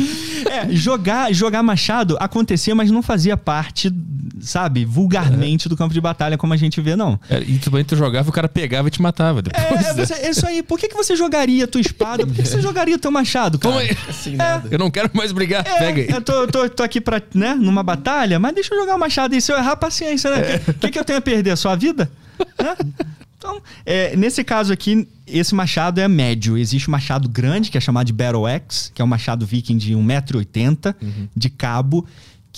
É, 0.48 0.70
jogar, 0.70 1.32
jogar 1.34 1.62
machado 1.62 2.16
acontecia, 2.20 2.74
mas 2.74 2.90
não 2.90 3.02
fazia 3.02 3.36
parte, 3.36 3.92
sabe, 4.40 4.57
vulgarmente 4.86 5.68
do 5.68 5.76
campo 5.76 5.92
de 5.94 6.00
batalha, 6.00 6.36
como 6.38 6.52
a 6.52 6.56
gente 6.56 6.80
vê, 6.80 6.96
não. 6.96 7.18
É, 7.30 7.38
e 7.40 7.58
também 7.58 7.84
tu 7.84 7.94
jogava 7.96 8.28
e 8.28 8.30
o 8.30 8.32
cara 8.32 8.48
pegava 8.48 8.88
e 8.88 8.90
te 8.90 9.00
matava 9.02 9.42
depois. 9.42 9.86
É, 9.86 9.94
você- 9.94 10.14
é 10.14 10.30
isso 10.30 10.46
aí. 10.46 10.62
Por 10.62 10.78
que, 10.78 10.88
que 10.88 10.94
você 10.96 11.14
jogaria 11.14 11.64
a 11.64 11.68
tua 11.68 11.80
espada? 11.80 12.26
Por 12.26 12.34
que, 12.34 12.42
que 12.42 12.48
você 12.48 12.60
jogaria 12.60 12.98
teu 12.98 13.10
machado, 13.10 13.58
cara? 13.58 13.74
Toma 13.74 13.86
aí. 13.86 13.96
Assim, 14.08 14.36
nada. 14.36 14.68
Eu 14.70 14.78
não 14.78 14.90
quero 14.90 15.10
mais 15.14 15.30
brigar. 15.32 15.66
É, 15.66 15.78
Pega 15.78 16.00
aí. 16.02 16.08
eu 16.10 16.20
tô, 16.22 16.46
tô, 16.48 16.68
tô 16.68 16.82
aqui 16.82 17.00
pra, 17.00 17.22
né, 17.34 17.54
numa 17.54 17.82
batalha, 17.82 18.38
mas 18.38 18.54
deixa 18.54 18.74
eu 18.74 18.80
jogar 18.80 18.96
o 18.96 18.98
machado 18.98 19.34
e 19.36 19.40
se 19.40 19.52
eu 19.52 19.56
errar, 19.56 19.76
paciência, 19.76 20.30
né? 20.30 20.60
O 20.68 20.74
que, 20.74 20.90
que 20.90 20.98
eu 20.98 21.04
tenho 21.04 21.18
a 21.18 21.22
perder? 21.22 21.54
A 21.64 21.74
vida? 21.76 22.10
Né? 22.62 22.76
Então, 23.36 23.60
é, 23.86 24.16
nesse 24.16 24.42
caso 24.42 24.72
aqui, 24.72 25.06
esse 25.26 25.54
machado 25.54 26.00
é 26.00 26.08
médio. 26.08 26.56
Existe 26.58 26.88
um 26.88 26.92
machado 26.92 27.28
grande, 27.28 27.70
que 27.70 27.78
é 27.78 27.80
chamado 27.80 28.06
de 28.06 28.12
Battle 28.12 28.46
Axe, 28.46 28.90
que 28.92 29.00
é 29.00 29.04
um 29.04 29.08
machado 29.08 29.44
viking 29.46 29.76
de 29.76 29.94
1,80m, 29.94 30.94
de 31.36 31.48
cabo, 31.50 32.04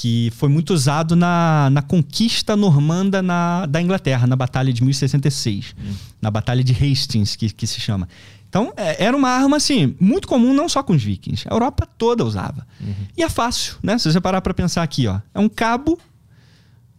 que 0.01 0.33
foi 0.35 0.49
muito 0.49 0.73
usado 0.73 1.15
na, 1.15 1.69
na 1.70 1.83
conquista 1.83 2.57
normanda 2.57 3.20
na, 3.20 3.67
da 3.67 3.83
Inglaterra, 3.83 4.27
na 4.27 4.35
Batalha 4.35 4.73
de 4.73 4.83
1066. 4.83 5.75
Na 6.23 6.31
Batalha 6.31 6.65
de 6.65 6.73
Hastings, 6.73 7.37
que, 7.37 7.51
que 7.51 7.67
se 7.67 7.79
chama. 7.81 8.09
Então, 8.49 8.73
é, 8.79 9.05
era 9.05 9.15
uma 9.15 9.29
arma, 9.29 9.59
assim, 9.59 9.95
muito 10.01 10.27
comum 10.27 10.55
não 10.55 10.70
só 10.70 10.83
com 10.83 10.95
os 10.95 11.03
vikings. 11.03 11.47
A 11.47 11.53
Europa 11.53 11.87
toda 11.99 12.25
usava. 12.25 12.67
E 13.15 13.23
é 13.23 13.29
fácil, 13.29 13.77
né? 13.83 13.99
Se 13.99 14.11
você 14.11 14.19
parar 14.19 14.41
pra 14.41 14.55
pensar 14.55 14.83
aqui, 14.83 15.07
ó. 15.07 15.20
É 15.35 15.39
um 15.39 15.51
cabo, 15.51 15.99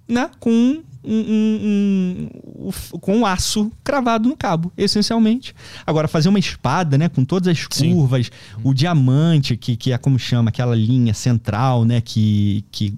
né? 0.08 0.30
Com 0.40 0.84
um, 1.04 1.14
um- 1.14 2.30
um- 2.68 3.00
com 3.00 3.18
um 3.18 3.26
aço 3.26 3.72
cravado 3.84 4.28
no 4.30 4.36
cabo, 4.38 4.72
essencialmente. 4.78 5.56
Agora, 5.86 6.08
fazer 6.08 6.30
uma 6.30 6.40
espada, 6.40 6.98
né? 6.98 7.10
Com 7.10 7.26
todas 7.26 7.48
as 7.48 7.66
Sim. 7.72 7.94
curvas, 7.94 8.32
o 8.64 8.74
diamante, 8.74 9.56
que, 9.58 9.76
que 9.76 9.92
é 9.92 9.98
como 9.98 10.18
chama, 10.20 10.50
aquela 10.50 10.76
linha 10.76 11.14
central, 11.14 11.84
né? 11.86 12.02
Que, 12.02 12.64
que 12.72 12.94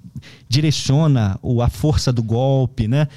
direciona 0.49 1.38
o, 1.41 1.61
a 1.61 1.69
força 1.69 2.11
do 2.11 2.22
golpe, 2.22 2.88
né? 2.88 3.07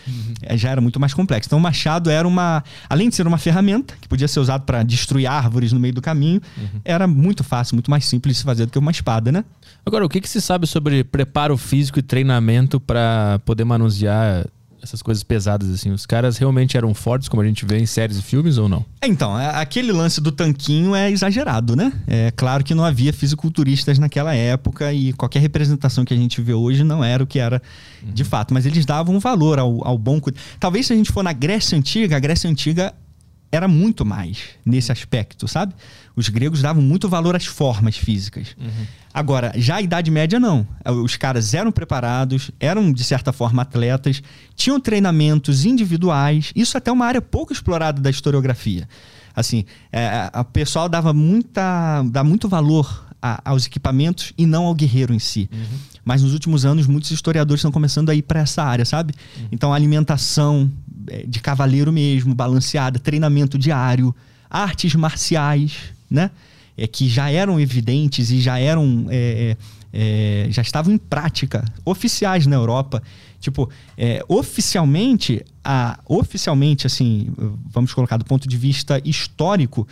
É, 0.42 0.56
Já 0.56 0.70
era 0.70 0.80
muito 0.80 0.98
mais 0.98 1.12
complexo. 1.12 1.48
Então, 1.48 1.58
o 1.58 1.62
machado 1.62 2.10
era 2.10 2.26
uma... 2.26 2.62
Além 2.88 3.08
de 3.08 3.14
ser 3.14 3.26
uma 3.26 3.38
ferramenta, 3.38 3.94
que 4.00 4.08
podia 4.08 4.28
ser 4.28 4.40
usado 4.40 4.62
para 4.62 4.82
destruir 4.82 5.26
árvores 5.26 5.72
no 5.72 5.80
meio 5.80 5.94
do 5.94 6.00
caminho, 6.02 6.40
era 6.84 7.06
muito 7.06 7.44
fácil, 7.44 7.74
muito 7.76 7.90
mais 7.90 8.04
simples 8.04 8.36
de 8.36 8.38
se 8.38 8.44
fazer 8.44 8.66
do 8.66 8.72
que 8.72 8.78
uma 8.78 8.90
espada, 8.90 9.30
né? 9.30 9.44
Agora, 9.84 10.04
o 10.04 10.08
que, 10.08 10.20
que 10.20 10.28
se 10.28 10.40
sabe 10.40 10.66
sobre 10.66 11.04
preparo 11.04 11.56
físico 11.56 11.98
e 11.98 12.02
treinamento 12.02 12.80
pra 12.80 13.40
poder 13.44 13.64
manusear 13.64 14.46
essas 14.88 15.02
coisas 15.02 15.22
pesadas 15.22 15.68
assim? 15.70 15.90
Os 15.90 16.06
caras 16.06 16.36
realmente 16.38 16.76
eram 16.76 16.94
fortes, 16.94 17.28
como 17.28 17.42
a 17.42 17.46
gente 17.46 17.64
vê 17.66 17.78
em 17.78 17.86
séries 17.86 18.16
e 18.18 18.22
filmes, 18.22 18.56
ou 18.58 18.68
não? 18.68 18.84
Então, 19.02 19.34
a- 19.34 19.60
aquele 19.60 19.92
lance 19.92 20.20
do 20.20 20.30
tanquinho 20.32 20.94
é 20.94 21.10
exagerado, 21.10 21.74
né? 21.76 21.92
É 22.06 22.30
claro 22.30 22.62
que 22.64 22.74
não 22.74 22.84
havia 22.84 23.12
fisiculturistas 23.12 23.98
naquela 23.98 24.34
época 24.34 24.92
e 24.92 25.12
qualquer 25.12 25.40
representação 25.40 26.04
que 26.04 26.14
a 26.14 26.16
gente 26.16 26.40
vê 26.40 26.54
hoje 26.54 26.82
não 26.84 27.02
era 27.04 27.22
o 27.22 27.26
que 27.26 27.38
era 27.38 27.60
de 28.02 28.22
fato, 28.24 28.54
mas 28.54 28.64
eles 28.66 28.86
davam 28.86 29.16
um 29.16 29.18
valor 29.18 29.58
ao, 29.58 29.86
ao 29.86 29.98
bom. 29.98 30.20
Talvez 30.60 30.86
se 30.86 30.92
a 30.92 30.96
gente 30.96 31.10
for 31.12 31.22
na 31.24 31.32
Grécia 31.32 31.76
Antiga, 31.76 32.16
a 32.16 32.20
Grécia 32.20 32.48
Antiga 32.48 32.94
era 33.52 33.66
muito 33.68 34.04
mais 34.04 34.38
nesse 34.64 34.90
aspecto, 34.92 35.46
sabe? 35.48 35.74
Os 36.14 36.28
gregos 36.28 36.62
davam 36.62 36.82
muito 36.82 37.08
valor 37.08 37.36
às 37.36 37.46
formas 37.46 37.96
físicas. 37.96 38.56
Agora, 39.14 39.52
já 39.56 39.76
a 39.76 39.82
Idade 39.82 40.10
Média 40.10 40.38
não. 40.38 40.66
Os 41.02 41.16
caras 41.16 41.54
eram 41.54 41.72
preparados, 41.72 42.50
eram 42.60 42.92
de 42.92 43.02
certa 43.04 43.32
forma 43.32 43.62
atletas, 43.62 44.22
tinham 44.54 44.78
treinamentos 44.80 45.64
individuais. 45.64 46.52
Isso 46.54 46.76
até 46.76 46.90
é 46.90 46.92
uma 46.92 47.06
área 47.06 47.22
pouco 47.22 47.52
explorada 47.52 48.00
da 48.00 48.10
historiografia. 48.10 48.88
Assim, 49.34 49.64
é, 49.92 50.30
a- 50.32 50.40
o 50.40 50.44
pessoal 50.44 50.88
dava 50.88 51.12
muita, 51.12 52.02
dá 52.10 52.22
muito 52.24 52.48
valor 52.48 53.06
a- 53.22 53.40
aos 53.44 53.66
equipamentos 53.66 54.32
e 54.36 54.44
não 54.46 54.64
ao 54.66 54.74
guerreiro 54.74 55.12
em 55.14 55.18
si. 55.18 55.48
Mas 56.04 56.22
nos 56.22 56.32
últimos 56.32 56.64
anos, 56.64 56.86
muitos 56.86 57.10
historiadores 57.10 57.60
estão 57.60 57.72
começando 57.72 58.10
a 58.10 58.14
ir 58.14 58.22
para 58.22 58.40
essa 58.40 58.62
área, 58.62 58.84
sabe? 58.84 59.12
Então, 59.50 59.72
alimentação 59.74 60.70
de 61.26 61.40
cavaleiro 61.40 61.92
mesmo, 61.92 62.34
balanceada, 62.34 62.98
treinamento 62.98 63.58
diário, 63.58 64.14
artes 64.50 64.94
marciais, 64.94 65.74
né? 66.10 66.30
É, 66.78 66.86
que 66.86 67.08
já 67.08 67.30
eram 67.30 67.58
evidentes 67.58 68.30
e 68.30 68.40
já 68.40 68.58
eram. 68.58 69.06
é, 69.08 69.56
é, 69.56 69.56
é, 69.98 70.48
já 70.50 70.60
estavam 70.60 70.92
em 70.92 70.98
prática, 70.98 71.64
oficiais 71.84 72.46
na 72.46 72.54
Europa. 72.56 73.02
Tipo, 73.40 73.70
é, 73.96 74.22
oficialmente, 74.28 75.42
a, 75.64 75.98
oficialmente, 76.06 76.86
assim, 76.86 77.28
vamos 77.70 77.94
colocar 77.94 78.16
do 78.18 78.24
ponto 78.24 78.46
de 78.48 78.56
vista 78.58 79.00
histórico, 79.04 79.86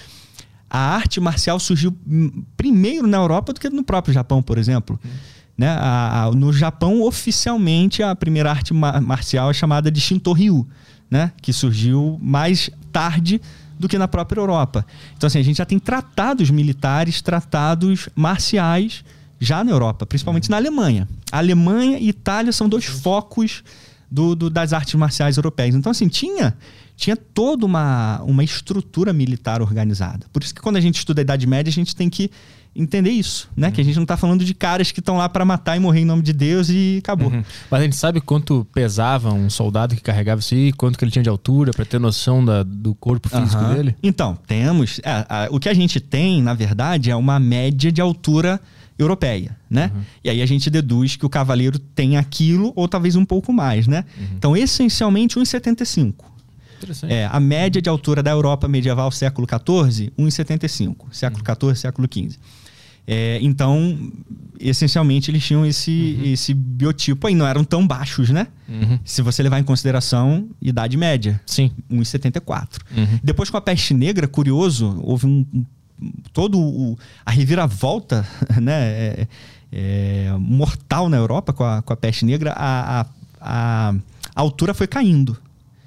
a 0.69 0.79
arte 0.79 1.21
marcial 1.21 1.59
surgiu 1.59 1.97
hum, 2.07 2.43
primeiro 2.57 3.07
na 3.07 3.17
Europa 3.17 3.53
do 3.55 3.61
que 3.61 3.71
no 3.71 3.85
próprio 3.85 4.13
Japão, 4.13 4.43
por 4.43 4.59
exemplo. 4.59 5.01
Né? 5.57 5.69
A- 5.69 6.25
a- 6.25 6.31
no 6.33 6.53
Japão, 6.53 7.01
oficialmente, 7.03 8.03
a 8.03 8.15
primeira 8.15 8.51
arte 8.51 8.75
ma- 8.75 9.01
marcial 9.01 9.51
é 9.51 9.55
chamada 9.55 9.91
de 9.91 10.01
Shinto-ryu, 10.01 10.67
né? 11.11 11.33
que 11.41 11.53
surgiu 11.53 12.19
mais 12.23 12.71
tarde 12.93 13.41
do 13.79 13.89
que 13.89 13.99
na 13.99 14.07
própria 14.09 14.41
Europa. 14.41 14.87
Então, 15.17 15.27
assim, 15.27 15.39
a 15.39 15.43
gente 15.43 15.57
já 15.59 15.65
tem 15.67 15.79
tratados 15.79 16.51
militares, 16.51 17.21
tratados 17.21 18.09
marciais 18.15 19.05
já 19.41 19.63
na 19.65 19.73
Europa, 19.73 20.07
principalmente 20.07 20.49
na 20.51 20.57
Alemanha. 20.57 21.09
A 21.31 21.39
Alemanha 21.39 21.99
e 21.99 22.09
Itália 22.09 22.53
são 22.53 22.69
dois 22.69 22.85
focos 22.85 23.63
do, 24.11 24.35
do- 24.35 24.49
das 24.49 24.73
artes 24.73 24.95
marciais 24.95 25.37
europeias. 25.37 25.75
Então, 25.75 25.91
assim, 25.91 26.07
tinha, 26.09 26.57
tinha 26.97 27.17
toda 27.17 27.67
uma, 27.67 28.23
uma 28.23 28.45
estrutura 28.45 29.13
militar 29.13 29.61
organizada. 29.61 30.27
Por 30.33 30.43
isso 30.43 30.55
que 30.55 30.61
quando 30.63 30.77
a 30.77 30.81
gente 30.81 30.99
estuda 30.99 31.21
a 31.21 31.23
Idade 31.23 31.47
Média, 31.47 31.69
a 31.69 31.73
gente 31.75 31.95
tem 31.97 32.09
que 32.09 32.31
entender 32.77 33.11
isso, 33.11 33.49
né? 33.57 33.71
Que 33.71 33.81
a 33.81 33.85
gente 33.85 33.97
não 33.97 34.03
está 34.03 34.17
falando 34.17 34.45
de 34.45 34.53
caras 34.55 34.91
que 34.91 35.01
estão 35.01 35.17
lá 35.17 35.29
para 35.29 35.45
matar 35.45 35.77
e 35.77 35.81
morrer 35.81 36.01
em 36.01 36.05
nome 36.05 36.23
de 36.23 36.33
Deus 36.33 36.69
e 36.69 36.97
acabou. 36.99 37.31
Uhum. 37.31 37.45
Mas 37.71 37.81
a 37.81 37.85
gente 37.85 37.97
sabe 37.97 38.21
quanto 38.21 38.67
pesava 38.75 39.33
um 39.33 39.49
soldado 39.49 39.95
que 39.95 40.01
carregava 40.03 40.41
isso 40.41 40.55
aí, 40.55 40.73
quanto 40.73 40.99
que 40.99 41.05
ele 41.05 41.13
tinha 41.13 41.23
de 41.23 41.29
altura, 41.29 41.71
pra 41.73 41.85
ter 41.85 42.01
noção 42.01 42.45
da- 42.45 42.63
do 42.63 42.95
corpo 42.95 43.29
físico 43.29 43.63
Aham. 43.63 43.75
dele? 43.75 43.97
Então, 44.03 44.37
temos. 44.47 45.01
é, 45.05 45.11
a- 45.29 45.49
o 45.51 45.61
que 45.61 45.69
a 45.69 45.75
gente 45.75 46.01
tem, 46.01 46.43
na 46.43 46.55
verdade, 46.55 47.11
é 47.11 47.17
uma 47.17 47.39
média 47.39 47.93
de 47.93 48.01
altura 48.01 48.61
europeia, 48.99 49.57
né? 49.69 49.91
E 50.23 50.31
aí 50.31 50.41
a 50.41 50.47
gente 50.47 50.71
deduz 50.71 51.17
que 51.17 51.27
o 51.27 51.29
cavaleiro 51.29 51.79
tem 51.79 52.17
aquilo 52.17 52.73
ou 52.77 52.87
talvez 52.87 53.17
um 53.17 53.25
pouco 53.25 53.53
mais, 53.53 53.87
né? 53.89 54.05
Então, 54.37 54.57
essencialmente, 54.57 55.37
1,75. 55.39 56.25
Interessante. 56.79 57.13
É, 57.13 57.27
a 57.31 57.41
média 57.41 57.81
de 57.81 57.89
altura 57.89 58.23
da 58.23 58.31
Europa 58.31 58.69
medieval 58.69 59.11
século 59.11 59.47
XIV, 59.49 60.13
1,75. 60.19 61.07
Século 61.11 61.43
XIV, 61.45 61.75
século 61.77 62.09
XV. 62.13 62.37
É, 63.07 63.39
então, 63.43 63.99
essencialmente, 64.59 65.31
eles 65.31 65.45
tinham 65.45 65.67
esse, 65.67 66.19
esse 66.25 66.55
biotipo 66.55 67.27
aí. 67.27 67.35
Não 67.35 67.47
eram 67.47 67.63
tão 67.65 67.87
baixos, 67.87 68.31
né? 68.31 68.47
Uhum. 68.69 68.99
Se 69.05 69.21
você 69.23 69.43
levar 69.43 69.59
em 69.59 69.63
consideração 69.65 70.49
idade 70.61 70.97
média. 70.97 71.41
Sim. 71.47 71.71
1,74. 71.91 72.79
Uhum. 72.97 73.19
Depois 73.23 73.51
com 73.51 73.57
a 73.57 73.61
peste 73.61 73.93
negra, 73.93 74.27
curioso, 74.27 74.99
houve 75.03 75.27
um, 75.27 75.45
um- 75.53 75.65
todo 76.33 76.59
o, 76.59 76.99
a 77.25 77.31
reviravolta, 77.31 78.27
né, 78.61 78.73
é, 78.73 79.29
é, 79.71 80.33
mortal 80.39 81.09
na 81.09 81.17
Europa 81.17 81.53
com 81.53 81.63
a, 81.65 81.83
com 81.83 81.93
a 81.93 81.97
peste 81.97 82.25
negra, 82.25 82.53
a, 82.57 83.01
a, 83.01 83.07
a, 83.41 83.89
a 84.35 84.41
altura 84.41 84.73
foi 84.75 84.87
caindo 84.87 85.37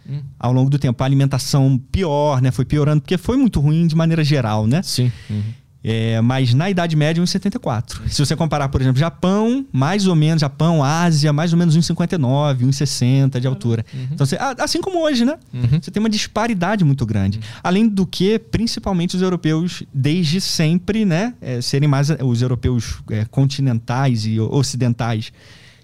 Hum. 0.10 0.22
ao 0.40 0.54
longo 0.54 0.70
do 0.70 0.80
tempo. 0.80 1.04
A 1.04 1.06
alimentação 1.06 1.78
pior, 1.92 2.42
né, 2.42 2.50
foi 2.50 2.64
piorando, 2.64 3.02
porque 3.02 3.18
foi 3.18 3.36
muito 3.36 3.60
ruim 3.60 3.86
de 3.88 3.94
maneira 3.94 4.24
geral, 4.24 4.66
né? 4.66 4.82
Sim. 4.82 5.12
Uhum. 5.30 5.44
É, 5.90 6.20
mas 6.20 6.54
na 6.54 6.70
Idade 6.70 6.98
Média, 6.98 7.24
1,74. 7.24 8.10
Se 8.10 8.20
você 8.26 8.36
comparar, 8.36 8.68
por 8.68 8.82
exemplo, 8.82 9.00
Japão, 9.00 9.66
mais 9.72 10.06
ou 10.06 10.16
menos, 10.16 10.42
Japão, 10.42 10.84
Ásia, 10.84 11.32
mais 11.32 11.54
ou 11.54 11.58
menos 11.60 11.78
1,59, 11.78 12.66
1,60 12.66 13.40
de 13.40 13.48
altura. 13.48 13.86
Então, 14.12 14.26
você- 14.26 14.38
assim 14.60 14.82
como 14.82 15.02
hoje, 15.02 15.24
né? 15.24 15.38
Uhum. 15.54 15.80
Você 15.82 15.90
tem 15.90 16.02
uma 16.02 16.10
disparidade 16.10 16.84
muito 16.84 17.06
grande. 17.06 17.40
Além 17.64 17.88
do 17.88 18.06
que, 18.06 18.38
principalmente 18.38 19.16
os 19.16 19.22
europeus, 19.22 19.82
desde 19.94 20.42
sempre, 20.42 21.06
né? 21.06 21.34
é, 21.42 21.62
serem 21.62 21.88
mais 21.88 22.10
os 22.10 22.42
europeus 22.42 22.96
é, 23.10 23.24
continentais 23.26 24.26
e 24.26 24.40
ocidentais. 24.42 25.32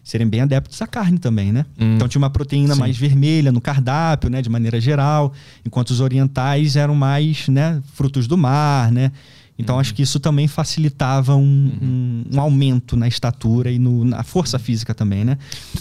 Serem 0.03 0.27
bem 0.27 0.41
adeptos 0.41 0.81
à 0.81 0.87
carne 0.87 1.17
também, 1.17 1.53
né? 1.53 1.65
Hum. 1.79 1.95
Então 1.95 2.09
tinha 2.09 2.19
uma 2.19 2.29
proteína 2.29 2.73
Sim. 2.73 2.79
mais 2.81 2.97
vermelha 2.97 3.53
no 3.53 3.61
cardápio, 3.61 4.29
né? 4.29 4.41
De 4.41 4.49
maneira 4.49 4.81
geral. 4.81 5.31
Enquanto 5.65 5.91
os 5.91 6.01
orientais 6.01 6.75
eram 6.75 6.93
mais, 6.93 7.47
né? 7.47 7.81
Frutos 7.93 8.27
do 8.27 8.37
mar, 8.37 8.91
né? 8.91 9.13
Então 9.57 9.79
acho 9.79 9.93
que 9.93 10.01
isso 10.01 10.19
também 10.19 10.47
facilitava 10.47 11.35
um, 11.35 11.43
um- 11.81 12.23
um 12.35 12.41
aumento 12.41 12.95
na 12.95 13.07
estatura 13.07 13.69
e 13.71 13.77
no- 13.77 14.03
na 14.03 14.23
força 14.23 14.57
física 14.57 14.93
também, 14.95 15.23
né? 15.23 15.37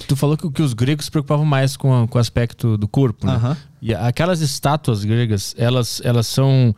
Tu 0.06 0.14
falou 0.14 0.36
que, 0.36 0.50
que 0.50 0.60
os 0.62 0.74
gregos 0.74 1.06
se 1.06 1.10
preocupavam 1.10 1.46
mais 1.46 1.76
com, 1.76 2.02
a- 2.02 2.06
com 2.06 2.18
o 2.18 2.20
aspecto 2.20 2.76
do 2.76 2.86
corpo, 2.86 3.26
né? 3.26 3.32
Aham. 3.34 3.56
E 3.80 3.94
aquelas 3.94 4.40
estátuas 4.42 5.04
gregas, 5.04 5.54
elas, 5.58 6.00
elas 6.04 6.26
são 6.26 6.74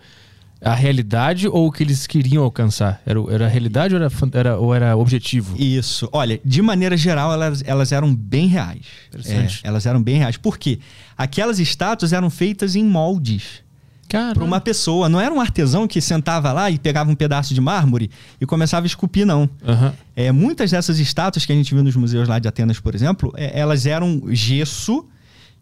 a 0.60 0.72
realidade 0.72 1.46
ou 1.46 1.66
o 1.66 1.72
que 1.72 1.82
eles 1.82 2.06
queriam 2.06 2.42
alcançar? 2.44 3.02
Era, 3.04 3.18
era 3.28 3.44
a 3.44 3.48
realidade 3.48 3.94
ou 3.94 4.00
era, 4.00 4.10
era, 4.32 4.58
ou 4.58 4.74
era 4.74 4.96
objetivo? 4.96 5.54
Isso. 5.60 6.08
Olha, 6.12 6.40
de 6.44 6.62
maneira 6.62 6.96
geral, 6.96 7.32
elas, 7.32 7.62
elas 7.66 7.90
eram 7.92 8.14
bem 8.14 8.46
reais. 8.46 8.86
Interessante. 9.08 9.60
É, 9.64 9.68
elas 9.68 9.84
eram 9.84 10.02
bem 10.02 10.16
reais. 10.18 10.36
Por 10.38 10.56
quê? 10.56 10.78
Aquelas 11.18 11.58
estátuas 11.58 12.12
eram 12.14 12.30
feitas 12.30 12.74
em 12.76 12.84
moldes 12.84 13.63
para 14.06 14.44
uma 14.44 14.60
pessoa. 14.60 15.08
Não 15.08 15.20
era 15.20 15.32
um 15.32 15.40
artesão 15.40 15.86
que 15.86 16.00
sentava 16.00 16.52
lá 16.52 16.70
e 16.70 16.78
pegava 16.78 17.10
um 17.10 17.14
pedaço 17.14 17.54
de 17.54 17.60
mármore 17.60 18.10
e 18.40 18.46
começava 18.46 18.84
a 18.84 18.88
esculpir, 18.88 19.26
não. 19.26 19.48
Aham. 19.66 19.92
É, 20.16 20.30
muitas 20.30 20.70
dessas 20.70 20.98
estátuas 20.98 21.44
que 21.44 21.52
a 21.52 21.56
gente 21.56 21.74
viu 21.74 21.82
nos 21.82 21.96
museus 21.96 22.28
lá 22.28 22.38
de 22.38 22.46
Atenas, 22.46 22.78
por 22.78 22.94
exemplo, 22.94 23.32
é, 23.36 23.58
elas 23.58 23.86
eram 23.86 24.22
gesso 24.28 25.04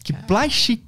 que 0.02 0.12
plasti- 0.12 0.82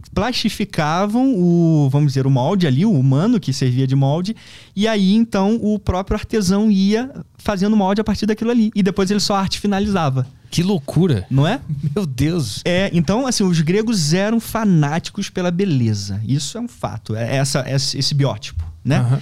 plastificavam 0.49 1.34
o, 1.36 1.89
vamos 1.91 2.09
dizer, 2.12 2.26
o 2.26 2.31
molde 2.31 2.67
ali, 2.67 2.84
o 2.84 2.93
humano 2.93 3.39
que 3.41 3.52
servia 3.52 3.86
de 3.86 3.94
molde, 3.97 4.34
e 4.75 4.86
aí 4.89 5.15
então 5.15 5.59
o 5.62 5.78
próprio 5.78 6.17
artesão 6.17 6.70
ia 6.70 7.10
fazendo 7.39 7.76
molde 7.76 8.01
a 8.01 8.05
partir 8.05 8.26
daquilo 8.26 8.51
ali. 8.51 8.70
E 8.75 8.83
depois 8.83 9.10
ele 9.10 9.20
só 9.20 9.34
arte 9.36 9.60
finalizava, 9.60 10.26
Que 10.51 10.62
loucura! 10.62 11.26
não 11.31 11.47
é? 11.47 11.60
Meu 11.94 12.07
Deus! 12.07 12.60
É, 12.65 12.91
então, 12.93 13.26
assim, 13.26 13.44
os 13.44 13.60
gregos 13.60 14.12
eram 14.15 14.41
fanáticos 14.41 15.31
pela 15.31 15.51
beleza. 15.51 16.20
Isso 16.26 16.57
é 16.59 16.60
um 16.60 16.68
fato. 16.68 17.15
É 17.15 17.36
essa, 17.36 17.65
esse, 17.68 17.99
esse 17.99 18.15
biótipo, 18.15 18.65
né? 18.84 18.99
Aham. 18.99 19.20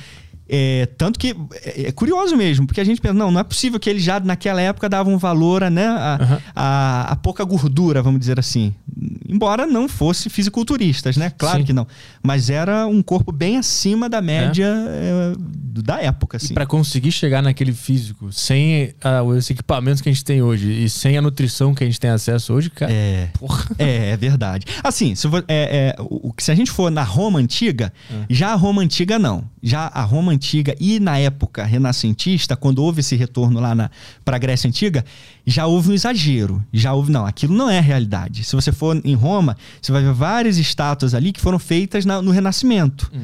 É, 0.54 0.86
tanto 0.98 1.18
que 1.18 1.34
é, 1.64 1.86
é 1.88 1.92
curioso 1.92 2.36
mesmo, 2.36 2.66
porque 2.66 2.80
a 2.80 2.84
gente 2.84 3.00
pensa, 3.00 3.14
não, 3.14 3.30
não 3.32 3.40
é 3.40 3.44
possível 3.44 3.80
que 3.80 3.88
eles 3.88 4.02
já 4.02 4.20
naquela 4.20 4.60
época 4.60 4.86
davam 4.86 5.16
valor 5.16 5.62
a, 5.64 5.70
né, 5.70 5.86
a, 5.86 6.18
Aham. 6.20 6.40
a- 6.54 7.06
a 7.12 7.16
pouca 7.16 7.42
gordura, 7.42 8.02
vamos 8.02 8.20
dizer 8.20 8.38
assim. 8.38 8.74
Embora 9.26 9.66
não 9.66 9.88
fosse 9.88 10.28
fisiculturistas, 10.28 11.16
né? 11.16 11.30
Claro 11.38 11.60
Sim. 11.60 11.64
que 11.64 11.72
não. 11.72 11.86
Mas 12.22 12.50
era 12.50 12.86
um 12.86 13.02
corpo 13.02 13.32
bem 13.32 13.56
acima 13.56 14.08
da 14.10 14.20
média 14.20 14.66
é, 14.66 15.32
da 15.82 16.02
época, 16.02 16.36
assim. 16.36 16.52
Pra 16.52 16.66
conseguir 16.66 17.10
chegar 17.12 17.42
naquele 17.42 17.72
físico, 17.72 18.30
sem 18.30 18.92
ah, 19.02 19.22
os 19.22 19.48
equipamentos 19.48 20.02
que 20.02 20.10
a 20.10 20.12
gente 20.12 20.22
tem 20.24 20.42
hoje 20.42 20.84
e 20.84 20.88
sem 20.90 21.16
a 21.16 21.22
nutrição 21.22 21.74
que 21.74 21.82
a 21.82 21.86
gente 21.86 21.98
tem 21.98 22.10
acesso 22.10 22.52
hoje, 22.52 22.68
cara. 22.68 22.92
É. 22.92 23.30
Porra. 23.38 23.64
É, 23.78 24.10
é 24.10 24.16
verdade. 24.18 24.66
Assim, 24.84 25.14
se, 25.14 25.26
é, 25.48 25.94
é, 25.96 25.96
o, 25.98 26.30
se 26.38 26.52
a 26.52 26.54
gente 26.54 26.70
for 26.70 26.90
na 26.90 27.02
Roma 27.02 27.38
antiga, 27.38 27.90
É. 28.10 28.26
já 28.28 28.52
a 28.52 28.54
Roma 28.54 28.82
antiga 28.82 29.18
não. 29.18 29.44
Já 29.62 29.86
a 29.86 30.02
Roma 30.02 30.32
antiga 30.32 30.41
e 30.80 30.98
na 31.00 31.18
época 31.18 31.64
renascentista, 31.64 32.56
quando 32.56 32.82
houve 32.82 33.00
esse 33.00 33.14
retorno 33.16 33.60
lá 33.60 33.90
para 34.24 34.36
a 34.36 34.38
Grécia 34.38 34.68
antiga, 34.68 35.04
já 35.46 35.66
houve 35.66 35.90
um 35.90 35.94
exagero. 35.94 36.62
Já 36.72 36.92
houve, 36.92 37.10
não, 37.12 37.24
aquilo 37.26 37.54
não 37.54 37.68
é 37.70 37.80
realidade. 37.80 38.44
Se 38.44 38.54
você 38.56 38.72
for 38.72 39.00
em 39.04 39.14
Roma, 39.14 39.56
você 39.80 39.92
vai 39.92 40.02
ver 40.02 40.12
várias 40.12 40.58
estátuas 40.58 41.14
ali 41.14 41.32
que 41.32 41.40
foram 41.40 41.58
feitas 41.58 42.04
na- 42.04 42.20
no 42.20 42.30
Renascimento. 42.30 43.10
Hum. 43.14 43.22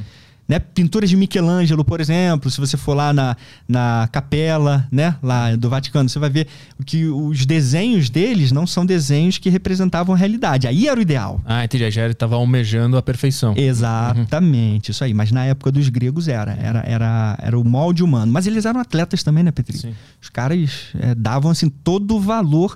Né? 0.49 0.59
Pinturas 0.59 1.11
de 1.11 1.17
Michelangelo, 1.17 1.85
por 1.85 2.01
exemplo, 2.01 2.51
se 2.51 2.59
você 2.59 2.79
for 2.79 2.95
lá 2.95 3.13
na, 3.13 3.37
na 3.69 4.09
capela, 4.11 4.89
né, 4.91 5.15
lá 5.23 5.55
do 5.55 5.69
Vaticano, 5.69 6.09
você 6.09 6.19
vai 6.19 6.31
ver 6.31 6.47
que 6.87 7.07
os 7.07 7.45
desenhos 7.45 8.09
deles 8.09 8.51
não 8.51 8.67
são 8.67 8.87
desenhos 8.87 9.37
que 9.37 9.51
representavam 9.51 10.15
a 10.15 10.19
realidade. 10.19 10.67
Aí 10.67 10.89
era 10.89 10.99
o 10.99 11.03
ideal. 11.03 11.39
Ah, 11.45 11.65
entendi. 11.65 11.91
Já 11.91 12.07
ele 12.07 12.15
tava 12.15 12.37
almejando 12.37 12.97
a 12.97 13.03
perfeição. 13.03 13.53
Exatamente, 13.59 14.91
isso 14.91 15.05
aí. 15.05 15.13
Mas 15.13 15.31
na 15.31 15.45
época 15.45 15.71
dos 15.71 15.91
gregos 15.91 16.29
era, 16.29 16.53
era, 16.53 16.81
era, 16.87 17.39
era 17.43 17.59
o 17.59 17.63
molde 17.65 18.03
humano. 18.03 18.33
Mas 18.33 18.47
eles 18.47 18.65
eram 18.65 18.81
atletas 18.81 19.23
também, 19.23 19.45
né, 19.45 19.53
Petri? 19.53 19.77
Sim. 19.77 19.95
Os 20.21 20.31
caras 20.31 20.87
é, 20.99 21.15
davam 21.15 21.51
assim 21.51 21.69
todo 21.69 22.17
o 22.17 22.21
valor. 22.21 22.75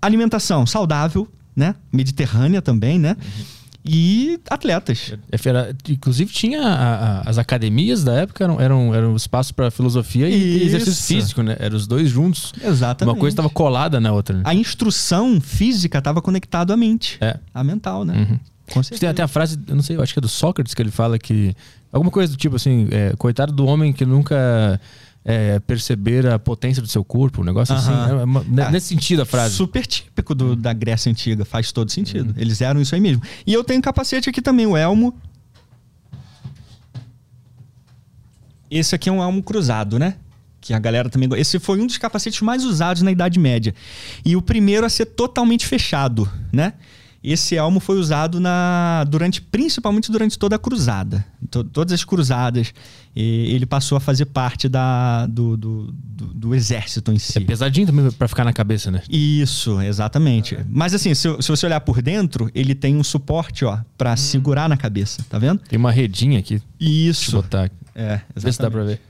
Alimentação 0.00 0.64
saudável, 0.64 1.26
né? 1.56 1.74
Mediterrânea 1.92 2.62
também, 2.62 2.98
né? 3.00 3.16
E 3.84 4.40
atletas. 4.48 5.12
É, 5.30 5.48
era- 5.48 5.76
inclusive 5.90 6.32
tinha 6.32 6.62
a- 6.62 7.18
a- 7.18 7.20
as 7.28 7.36
academias 7.36 8.02
da 8.02 8.14
época 8.14 8.42
eram 8.42 8.58
eram, 8.60 8.94
eram 8.94 9.14
espaços 9.16 9.52
para 9.52 9.70
filosofia 9.70 10.28
e 10.28 10.56
Isso. 10.56 10.76
exercício 10.76 11.16
físico, 11.16 11.42
né? 11.42 11.56
Eram 11.58 11.76
os 11.76 11.86
dois 11.86 12.08
juntos. 12.08 12.52
Exatamente. 12.62 13.14
Uma 13.14 13.20
coisa 13.20 13.34
estava 13.34 13.50
colada 13.50 14.00
na 14.00 14.10
outra. 14.12 14.36
Né? 14.38 14.42
A 14.46 14.54
instrução 14.54 15.38
física 15.40 15.98
estava 15.98 16.22
conectada 16.22 16.72
à 16.72 16.76
mente. 16.76 17.18
É. 17.20 17.36
A 17.52 17.62
mental, 17.62 18.04
né? 18.06 18.14
Uhum. 18.30 18.38
Com 18.68 18.74
Tem 18.74 18.82
certeza. 18.84 19.10
até 19.10 19.22
a 19.22 19.28
frase, 19.28 19.58
eu 19.68 19.76
não 19.76 19.82
sei, 19.82 19.96
eu 19.96 20.02
acho 20.02 20.14
que 20.14 20.18
é 20.18 20.22
do 20.22 20.28
Sócrates 20.28 20.72
que 20.72 20.80
ele 20.80 20.90
fala 20.90 21.18
que 21.18 21.54
alguma 21.92 22.10
coisa 22.10 22.32
do 22.32 22.38
tipo 22.38 22.56
assim, 22.56 22.88
é, 22.90 23.12
coitado 23.18 23.52
do 23.52 23.66
homem 23.66 23.92
que 23.92 24.06
nunca 24.06 24.80
é, 25.24 25.58
perceber 25.60 26.26
a 26.26 26.38
potência 26.38 26.82
do 26.82 26.88
seu 26.88 27.02
corpo, 27.02 27.40
um 27.40 27.44
negócio 27.44 27.74
Aham. 27.74 28.02
assim. 28.04 28.12
É 28.20 28.24
uma- 28.24 28.44
ne- 28.44 28.62
Ah, 28.62 28.70
nesse 28.70 28.88
sentido 28.88 29.22
a 29.22 29.24
frase. 29.24 29.54
Super 29.54 29.86
típico 29.86 30.34
do- 30.34 30.54
da 30.54 30.72
Grécia 30.72 31.10
Antiga, 31.10 31.44
faz 31.44 31.72
todo 31.72 31.90
sentido. 31.90 32.34
Eles 32.36 32.60
eram 32.60 32.80
isso 32.80 32.94
aí 32.94 33.00
mesmo. 33.00 33.22
E 33.46 33.52
eu 33.52 33.64
tenho 33.64 33.80
capacete 33.80 34.28
aqui 34.28 34.42
também, 34.42 34.66
o 34.66 34.76
elmo. 34.76 35.14
Esse 38.70 38.94
aqui 38.94 39.08
é 39.08 39.12
um 39.12 39.22
elmo 39.22 39.42
cruzado, 39.42 39.98
né? 39.98 40.16
Que 40.60 40.72
a 40.72 40.78
galera 40.78 41.08
também. 41.10 41.28
Esse 41.38 41.58
foi 41.58 41.80
um 41.80 41.86
dos 41.86 41.98
capacetes 41.98 42.40
mais 42.40 42.64
usados 42.64 43.02
na 43.02 43.10
Idade 43.12 43.38
Média. 43.38 43.74
E 44.24 44.34
o 44.34 44.42
primeiro 44.42 44.86
a 44.86 44.88
ser 44.88 45.06
totalmente 45.06 45.66
fechado, 45.66 46.28
né? 46.52 46.72
Esse 47.26 47.56
elmo 47.56 47.80
foi 47.80 47.96
usado 47.98 48.38
na 48.38 49.02
durante 49.08 49.40
principalmente 49.40 50.12
durante 50.12 50.38
toda 50.38 50.56
a 50.56 50.58
cruzada, 50.58 51.24
To- 51.50 51.64
todas 51.64 51.94
as 51.94 52.04
cruzadas. 52.04 52.74
E 53.16 53.50
ele 53.54 53.64
passou 53.64 53.96
a 53.96 54.00
fazer 54.00 54.26
parte 54.26 54.68
da, 54.68 55.24
do, 55.26 55.56
do, 55.56 55.92
do- 55.92 56.34
do 56.34 56.54
exército 56.54 57.10
em 57.10 57.18
si. 57.18 57.38
É 57.38 57.40
pesadinho 57.40 57.86
também 57.86 58.10
pra 58.10 58.28
ficar 58.28 58.44
na 58.44 58.52
cabeça, 58.52 58.90
né? 58.90 59.00
Isso, 59.08 59.80
exatamente. 59.80 60.58
Mas 60.68 60.92
assim, 60.92 61.14
se, 61.14 61.28
se 61.40 61.48
você 61.48 61.64
olhar 61.64 61.80
por 61.80 62.02
dentro, 62.02 62.50
ele 62.54 62.74
tem 62.74 62.94
um 62.96 63.02
suporte, 63.04 63.64
ó, 63.64 63.78
para 63.96 64.14
segurar 64.16 64.68
na 64.68 64.76
cabeça, 64.76 65.24
tá 65.30 65.38
vendo? 65.38 65.60
Tem 65.60 65.78
uma 65.78 65.90
redinha 65.92 66.38
aqui. 66.40 66.60
Deixa 66.78 66.92
eu 66.92 67.10
Isso. 67.10 67.32
botar 67.36 67.64
aqui. 67.64 67.74
É, 67.94 68.20
Vê 68.36 68.52
se 68.52 68.58
dá 68.60 68.70
pra 68.70 68.84
ver. 68.84 69.00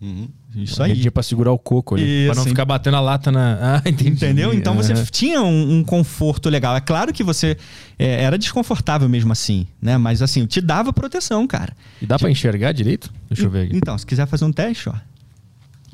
Uhum. 0.00 0.28
Isso 0.56 0.82
aí. 0.82 0.92
redinha 0.92 1.12
pra 1.12 1.22
segurar 1.22 1.52
o 1.52 1.58
coco 1.58 1.94
ali. 1.94 2.04
Isso, 2.04 2.26
pra 2.26 2.34
não 2.36 2.42
hein? 2.44 2.48
ficar 2.48 2.64
batendo 2.64 2.96
a 2.96 3.00
lata 3.00 3.30
na. 3.30 3.58
Ah, 3.76 3.82
entendi. 3.84 4.10
Entendeu? 4.10 4.54
Então 4.54 4.74
você 4.74 4.94
tinha 5.06 5.42
um, 5.42 5.78
um 5.78 5.84
conforto 5.84 6.48
legal. 6.48 6.74
É 6.74 6.80
claro 6.80 7.12
que 7.12 7.22
você 7.22 7.56
é, 7.98 8.22
era 8.22 8.38
desconfortável 8.38 9.08
mesmo 9.08 9.32
assim, 9.32 9.66
né? 9.82 9.98
Mas 9.98 10.22
assim, 10.22 10.46
te 10.46 10.60
dava 10.60 10.92
proteção, 10.92 11.46
cara. 11.46 11.76
E 12.00 12.06
dá 12.06 12.18
pra 12.18 12.30
enxergar 12.30 12.72
direito? 12.72 13.12
Deixa 13.28 13.44
eu 13.44 13.50
ver 13.50 13.66
aqui. 13.66 13.76
Então, 13.76 13.98
se 13.98 14.06
quiser 14.06 14.26
fazer 14.26 14.44
um 14.44 14.52
teste, 14.52 14.88
ó. 14.88 14.94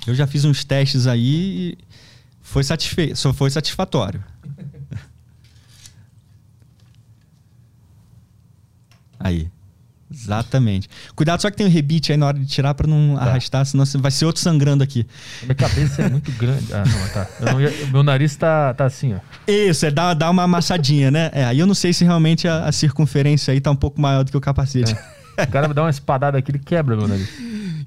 Eu 0.07 0.15
já 0.15 0.26
fiz 0.26 0.44
uns 0.44 0.65
testes 0.65 1.07
aí 1.07 1.76
e 1.76 1.78
foi, 2.41 2.62
satisfe... 2.62 3.16
só 3.16 3.32
foi 3.32 3.50
satisfatório. 3.50 4.23
Aí. 9.18 9.49
Exatamente. 10.23 10.89
Cuidado 11.15 11.41
só 11.42 11.51
que 11.51 11.57
tem 11.57 11.67
um 11.67 11.70
rebite 11.70 12.12
aí 12.12 12.18
na 12.18 12.26
hora 12.26 12.39
de 12.39 12.47
tirar 12.47 12.75
pra 12.75 12.86
não 12.86 13.17
arrastar, 13.18 13.65
senão 13.67 13.84
você 13.84 13.99
vai 13.99 14.10
ser 14.10 14.25
outro 14.25 14.41
sangrando 14.42 14.83
aqui. 14.84 15.07
Minha 15.42 15.55
cabeça 15.55 16.02
é 16.02 16.09
muito 16.09 16.31
grande. 16.33 16.73
Ah, 16.73 16.84
não, 16.86 17.09
tá. 17.09 17.26
Eu 17.41 17.52
não 17.52 17.60
ia- 17.60 17.73
Meu 17.92 18.02
nariz 18.02 18.36
tá, 18.36 18.73
tá 18.75 18.84
assim, 18.86 19.15
ó. 19.15 19.18
Isso, 19.51 19.84
é 19.86 19.91
dar, 19.91 20.15
dar 20.15 20.31
uma 20.31 20.44
amassadinha, 20.44 21.10
né? 21.10 21.31
É, 21.33 21.44
aí 21.44 21.59
eu 21.59 21.67
não 21.67 21.75
sei 21.75 21.92
se 21.92 22.05
realmente 22.05 22.47
a, 22.49 22.67
a 22.67 22.73
circunferência 22.73 23.52
aí 23.52 23.60
tá 23.60 23.70
um 23.70 23.76
pouco 23.76 24.01
maior 24.01 24.23
do 24.25 24.31
que 24.31 24.36
o 24.36 24.41
capacete. 24.41 24.94
O 25.39 25.47
cara 25.49 25.67
me 25.67 25.75
dá 25.75 25.83
uma 25.83 25.91
espadada 25.91 26.36
aqui, 26.39 26.51
ele 26.51 26.59
quebra 26.59 26.94
meu 26.97 27.09
nariz. 27.09 27.28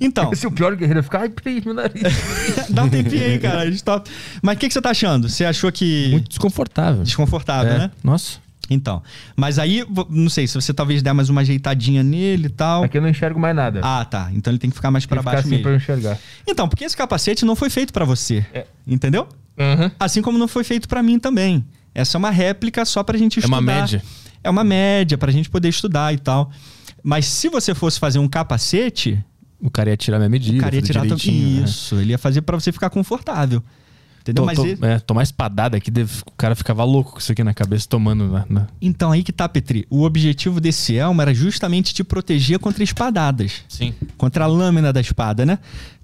Então, 0.02 0.34
Se 0.36 0.46
o 0.46 0.52
pior 0.52 0.76
guerreiro 0.76 1.02
ficar, 1.04 1.22
ai, 1.22 1.30
peraí, 1.30 1.62
meu 1.64 1.74
nariz. 1.74 2.02
dá 2.70 2.84
um 2.84 2.90
tempinho 2.90 3.24
aí, 3.24 3.40
cara. 3.40 3.62
a 3.62 3.66
gente 3.72 3.84
tá- 3.84 4.02
Mas 4.42 4.58
o 4.58 4.60
que, 4.60 4.68
que 4.68 4.74
você 4.74 4.82
tá 4.82 4.90
achando? 4.90 5.30
Você 5.30 5.46
achou 5.46 5.72
que. 5.72 6.10
Muito 6.12 6.28
desconfortável. 6.30 7.04
desconfortável, 7.04 7.72
É. 7.72 7.78
né? 7.78 7.92
Nossa. 8.04 8.40
Então. 8.70 9.02
Mas 9.36 9.60
aí, 9.60 9.84
não 10.10 10.30
sei, 10.30 10.48
se 10.48 10.56
você 10.56 10.74
talvez 10.74 11.04
der 11.04 11.14
mais 11.14 11.30
uma 11.30 11.42
ajeitadinha 11.42 12.02
nele 12.02 12.48
e 12.48 12.50
tal. 12.50 12.84
Aqui 12.84 12.98
eu 12.98 13.02
não 13.02 13.10
enxergo 13.10 13.40
mais 13.40 13.56
nada. 13.56 13.80
Ah, 13.84 14.04
tá. 14.04 14.30
Então 14.34 14.52
ele 14.52 14.58
tem 14.60 14.70
que 14.70 14.76
ficar 14.76 14.90
mais 14.92 15.04
ficar 15.04 15.22
baixo 15.22 15.40
assim 15.42 15.50
mesmo. 15.50 15.64
pra 15.64 15.76
enxergar. 15.76 16.18
Então, 16.48 16.68
porque 16.68 16.84
esse 16.84 16.98
capacete 16.98 17.46
não 17.46 17.56
foi 17.56 17.70
feito 17.70 17.94
pra 17.94 18.06
você. 18.06 18.46
É. 18.54 18.66
Entendeu? 18.88 19.28
Aham. 19.58 19.92
Assim 20.00 20.22
como 20.22 20.38
não 20.38 20.48
foi 20.48 20.64
feito 20.64 20.88
pra 20.88 21.04
mim 21.04 21.20
também. 21.20 21.64
Essa 21.94 22.18
é 22.18 22.20
uma 22.20 22.32
réplica 22.32 22.84
só 22.86 23.04
pra 23.04 23.18
gente 23.18 23.38
É 23.38 23.40
estudar. 23.42 23.56
uma 23.58 23.62
média. 23.62 24.02
É 24.44 24.50
uma 24.50 24.64
média 24.64 25.18
pra 25.18 25.32
gente 25.32 25.50
poder 25.50 25.70
estudar 25.70 26.14
e 26.14 26.18
tal. 26.18 26.52
Mas 27.04 27.26
se 27.28 27.48
você 27.50 27.74
fosse 27.76 28.00
fazer 28.00 28.20
um 28.20 28.28
capacete, 28.28 29.24
O 29.62 29.70
cara 29.70 29.90
ia 29.92 29.98
tirar 29.98 30.18
minha 30.18 30.30
medida. 30.30 30.58
o 30.58 30.62
cara 30.62 30.76
ia 30.76 30.82
tirar 30.82 31.06
né? 31.06 31.16
Isso, 31.16 31.96
ele 31.96 32.12
ia 32.12 32.18
fazer 32.18 32.42
pra 32.42 32.60
você 32.60 32.72
ficar 32.72 32.90
confortável. 32.90 33.64
Entendeu? 34.26 34.42
Tô- 34.42 34.46
Mas 34.48 34.56
tô- 34.58 34.66
ele- 34.66 34.80
é, 34.82 34.98
tomar 35.00 35.22
espadada 35.22 35.78
aqui, 35.78 35.92
deve- 35.92 36.22
o 36.26 36.32
cara 36.32 36.56
ficava 36.56 36.84
louco 36.84 37.12
com 37.12 37.20
isso 37.20 37.32
aqui 37.32 37.44
na 37.44 37.54
cabeça, 37.54 37.88
tomando 37.88 38.28
na. 38.28 38.44
na- 38.50 38.68
Então 38.82 39.12
aí 39.12 39.22
que 39.24 39.32
tá, 39.32 39.48
Petri. 39.48 39.86
O 39.88 40.02
objetivo 40.02 40.60
desse 40.60 40.96
elmo 40.96 41.22
era 41.22 41.32
justamente 41.32 41.94
te 41.94 42.04
proteger 42.04 42.58
contra 42.58 42.84
espadadas. 42.84 43.64
Sim. 43.70 43.94
Contra 44.18 44.46
a 44.46 44.48
lâmina 44.48 44.92
da 44.92 45.00
espada, 45.00 45.46
né? 45.46 45.60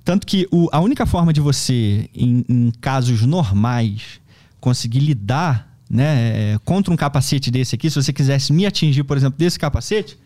Tanto 0.06 0.27
que 0.27 0.48
o- 0.51 0.69
a 0.72 0.80
única 0.80 1.06
forma 1.08 1.33
de 1.33 1.41
você, 1.41 2.08
em, 2.14 2.45
em 2.48 2.72
casos 2.80 3.24
normais, 3.24 4.19
conseguir 4.59 5.00
lidar 5.00 5.69
né, 5.90 6.53
é, 6.53 6.59
contra 6.64 6.93
um 6.93 6.95
capacete 6.95 7.51
desse 7.51 7.75
aqui, 7.75 7.90
se 7.90 8.01
você 8.01 8.14
quisesse 8.14 8.53
me 8.53 8.66
atingir, 8.66 9.03
por 9.03 9.17
exemplo, 9.17 9.38
desse 9.38 9.59
capacete, 9.59 10.17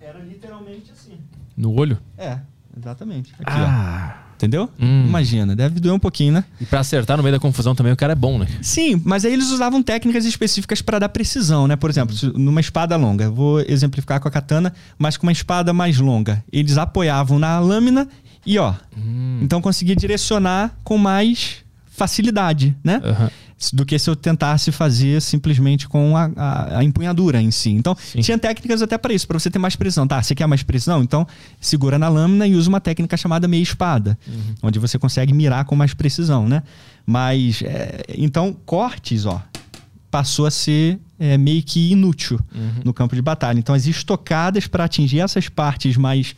era 0.00 0.18
literalmente 0.18 0.90
assim. 0.90 1.12
No 1.56 1.72
olho? 1.78 1.96
É, 2.18 2.40
exatamente. 2.76 3.32
Aqui, 3.38 3.44
Ah. 3.46 4.16
ó. 4.26 4.29
Entendeu? 4.40 4.70
Hum. 4.80 5.04
Imagina, 5.06 5.54
deve 5.54 5.78
doer 5.80 5.94
um 5.94 5.98
pouquinho, 5.98 6.32
né? 6.32 6.44
E 6.58 6.64
pra 6.64 6.80
acertar 6.80 7.18
no 7.18 7.22
meio 7.22 7.34
da 7.34 7.38
confusão 7.38 7.74
também, 7.74 7.92
o 7.92 7.96
cara 7.96 8.14
é 8.14 8.16
bom, 8.16 8.38
né? 8.38 8.46
Sim, 8.62 8.98
mas 9.04 9.26
aí 9.26 9.34
eles 9.34 9.50
usavam 9.50 9.82
técnicas 9.82 10.24
específicas 10.24 10.80
para 10.80 10.98
dar 10.98 11.10
precisão, 11.10 11.68
né? 11.68 11.76
Por 11.76 11.90
exemplo, 11.90 12.16
numa 12.34 12.58
espada 12.58 12.96
longa, 12.96 13.28
vou 13.28 13.60
exemplificar 13.60 14.18
com 14.18 14.28
a 14.28 14.30
katana, 14.30 14.72
mas 14.98 15.18
com 15.18 15.26
uma 15.26 15.32
espada 15.32 15.74
mais 15.74 15.98
longa. 15.98 16.42
Eles 16.50 16.78
apoiavam 16.78 17.38
na 17.38 17.58
lâmina 17.60 18.08
e, 18.46 18.58
ó, 18.58 18.72
então 19.42 19.60
conseguia 19.60 19.94
direcionar 19.94 20.74
com 20.82 20.96
mais 20.96 21.56
facilidade, 21.84 22.74
né? 22.82 22.98
Aham. 23.04 23.30
Do 23.74 23.84
que 23.84 23.98
se 23.98 24.08
eu 24.08 24.16
tentasse 24.16 24.72
fazer 24.72 25.20
simplesmente 25.20 25.86
com 25.86 26.16
a, 26.16 26.30
a- 26.34 26.78
a 26.78 26.84
empunhadura 26.84 27.42
em 27.42 27.50
si. 27.50 27.68
Então, 27.70 27.94
Sim. 27.94 28.20
tinha 28.20 28.38
técnicas 28.38 28.80
até 28.80 28.96
para 28.96 29.12
isso, 29.12 29.26
para 29.28 29.38
você 29.38 29.50
ter 29.50 29.58
mais 29.58 29.76
precisão. 29.76 30.06
Tá, 30.06 30.22
você 30.22 30.34
quer 30.34 30.46
mais 30.46 30.62
precisão? 30.62 31.02
Então, 31.02 31.26
segura 31.60 31.98
na 31.98 32.08
lâmina 32.08 32.46
e 32.46 32.54
usa 32.54 32.70
uma 32.70 32.80
técnica 32.80 33.16
chamada 33.18 33.46
meia 33.46 33.62
espada, 33.62 34.18
onde 34.62 34.78
você 34.78 34.98
consegue 34.98 35.34
mirar 35.34 35.66
com 35.66 35.76
mais 35.76 35.92
precisão, 35.92 36.48
né? 36.48 36.62
Mas, 37.04 37.60
é, 37.62 38.02
então, 38.16 38.56
cortes, 38.64 39.26
ó, 39.26 39.42
passou 40.10 40.46
a 40.46 40.50
ser 40.50 40.98
é, 41.18 41.36
meio 41.36 41.62
que 41.62 41.92
inútil 41.92 42.40
no 42.82 42.94
campo 42.94 43.14
de 43.14 43.20
batalha. 43.20 43.58
Então, 43.58 43.74
as 43.74 43.86
estocadas 43.86 44.66
para 44.66 44.84
atingir 44.84 45.20
essas 45.20 45.50
partes 45.50 45.96
mais 45.98 46.34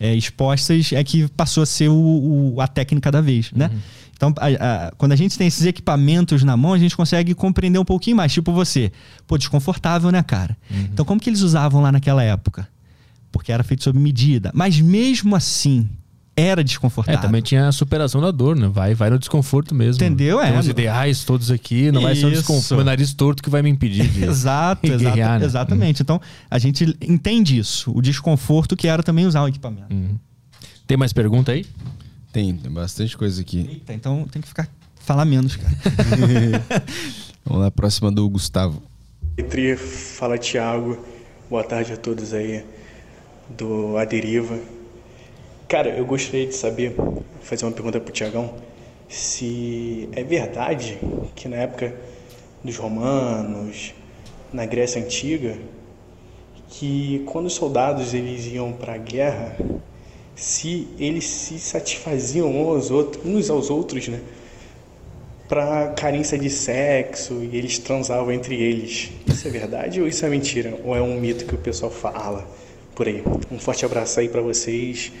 é, 0.00 0.12
expostas 0.12 0.92
é 0.92 1.04
que 1.04 1.28
passou 1.28 1.62
a 1.62 1.66
ser 1.66 1.88
o- 1.88 2.54
o- 2.56 2.60
a 2.60 2.66
técnica 2.66 3.12
da 3.12 3.20
vez, 3.20 3.52
né? 3.52 3.70
Então, 4.16 4.32
a- 4.38 4.86
a- 4.88 4.92
quando 4.96 5.12
a 5.12 5.16
gente 5.16 5.36
tem 5.36 5.46
esses 5.46 5.66
equipamentos 5.66 6.42
na 6.44 6.56
mão, 6.56 6.72
a 6.72 6.78
gente 6.78 6.96
consegue 6.96 7.34
compreender 7.34 7.78
um 7.78 7.84
pouquinho 7.84 8.16
mais. 8.16 8.32
Tipo 8.32 8.52
você, 8.52 8.90
pô, 9.26 9.36
desconfortável, 9.36 10.10
né, 10.10 10.22
cara? 10.22 10.56
Então, 10.92 11.04
como 11.04 11.20
que 11.20 11.28
eles 11.28 11.40
usavam 11.40 11.82
lá 11.82 11.90
naquela 11.92 12.22
época? 12.22 12.68
Porque 13.32 13.50
era 13.52 13.64
feito 13.64 13.82
sob 13.82 13.98
medida. 13.98 14.50
Mas 14.54 14.80
mesmo 14.80 15.34
assim, 15.34 15.88
era 16.36 16.60
É, 16.60 16.64
desconfortável. 16.64 17.20
também 17.20 17.42
tinha 17.42 17.66
a 17.68 17.72
superação 17.72 18.20
da 18.20 18.30
dor, 18.30 18.56
né? 18.56 18.68
Vai, 18.68 18.94
vai 18.94 19.10
no 19.10 19.18
desconforto 19.18 19.74
mesmo. 19.74 20.02
Entendeu? 20.02 20.38
Tem 20.40 20.54
É, 20.54 20.58
os 20.58 20.68
ideais 20.68 21.24
todos 21.24 21.50
aqui, 21.50 21.90
não 21.92 22.02
vai 22.02 22.14
ser 22.14 22.26
um 22.26 22.28
Isso. 22.28 22.38
desconforto. 22.38 22.76
Meu 22.76 22.84
nariz 22.84 23.12
torto 23.12 23.42
que 23.42 23.50
vai 23.50 23.62
me 23.62 23.70
impedir 23.70 24.08
de. 24.08 24.22
Exato, 24.24 24.86
exato 24.86 25.16
né? 25.16 25.44
exatamente. 25.44 26.02
Então, 26.02 26.20
a 26.50 26.58
gente 26.58 26.96
entende 27.00 27.58
isso, 27.58 27.92
o 27.94 28.00
desconforto 28.00 28.76
que 28.76 28.86
era 28.88 29.02
também 29.02 29.26
usar 29.26 29.42
o 29.42 29.48
equipamento. 29.48 29.92
Uhum. 29.92 30.16
Tem 30.86 30.96
mais 30.96 31.12
pergunta 31.12 31.50
aí? 31.52 31.66
Tem, 32.34 32.52
tem 32.52 32.72
bastante 32.72 33.16
coisa 33.16 33.40
aqui. 33.40 33.64
Eita, 33.74 33.94
então 33.94 34.26
tem 34.26 34.42
que 34.42 34.48
ficar 34.48 34.68
falar 34.96 35.24
menos, 35.24 35.54
cara. 35.54 35.72
Vamos 37.46 37.62
lá, 37.62 37.70
próxima 37.70 38.10
do 38.10 38.28
Gustavo. 38.28 38.82
Petri, 39.36 39.76
fala 39.76 40.36
Thiago, 40.36 40.98
boa 41.48 41.62
tarde 41.62 41.92
a 41.92 41.96
todos 41.96 42.34
aí 42.34 42.64
do 43.50 43.96
A 43.96 44.04
Deriva. 44.04 44.58
Cara, 45.68 45.90
eu 45.90 46.04
gostaria 46.04 46.44
de 46.44 46.56
saber, 46.56 46.96
fazer 47.40 47.66
uma 47.66 47.70
pergunta 47.70 48.00
pro 48.00 48.12
Tiagão, 48.12 48.52
se 49.08 50.08
é 50.10 50.24
verdade 50.24 50.98
que 51.36 51.46
na 51.46 51.58
época 51.58 51.94
dos 52.64 52.76
romanos, 52.76 53.94
na 54.52 54.66
Grécia 54.66 55.00
Antiga, 55.00 55.56
que 56.68 57.22
quando 57.26 57.46
os 57.46 57.54
soldados 57.54 58.12
eles 58.12 58.46
iam 58.46 58.72
para 58.72 58.94
a 58.94 58.98
guerra, 58.98 59.56
se 60.34 60.88
eles 60.98 61.24
se 61.24 61.58
satisfaziam 61.58 62.50
uns 62.50 62.68
aos 62.68 62.90
outros, 62.90 63.24
uns 63.24 63.50
aos 63.50 63.70
outros, 63.70 64.08
né? 64.08 64.20
Pra 65.48 65.88
carência 65.88 66.38
de 66.38 66.50
sexo 66.50 67.34
e 67.42 67.56
eles 67.56 67.78
transavam 67.78 68.32
entre 68.32 68.56
eles. 68.56 69.10
Isso 69.26 69.46
é 69.46 69.50
verdade 69.50 70.00
ou 70.00 70.08
isso 70.08 70.24
é 70.24 70.28
mentira? 70.28 70.78
Ou 70.84 70.96
é 70.96 71.02
um 71.02 71.20
mito 71.20 71.44
que 71.44 71.54
o 71.54 71.58
pessoal 71.58 71.90
fala 71.90 72.48
por 72.94 73.06
aí? 73.06 73.22
Um 73.50 73.58
forte 73.58 73.84
abraço 73.84 74.18
aí 74.20 74.28
pra 74.28 74.40
vocês 74.40 75.12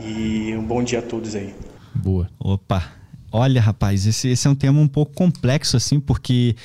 e 0.00 0.54
um 0.56 0.64
bom 0.64 0.82
dia 0.82 1.00
a 1.00 1.02
todos 1.02 1.36
aí. 1.36 1.54
Boa. 1.94 2.28
Opa, 2.38 2.92
olha, 3.30 3.60
rapaz, 3.60 4.06
esse, 4.06 4.28
esse 4.28 4.46
é 4.46 4.50
um 4.50 4.54
tema 4.54 4.80
um 4.80 4.88
pouco 4.88 5.12
complexo, 5.12 5.76
assim, 5.76 6.00
porque 6.00 6.56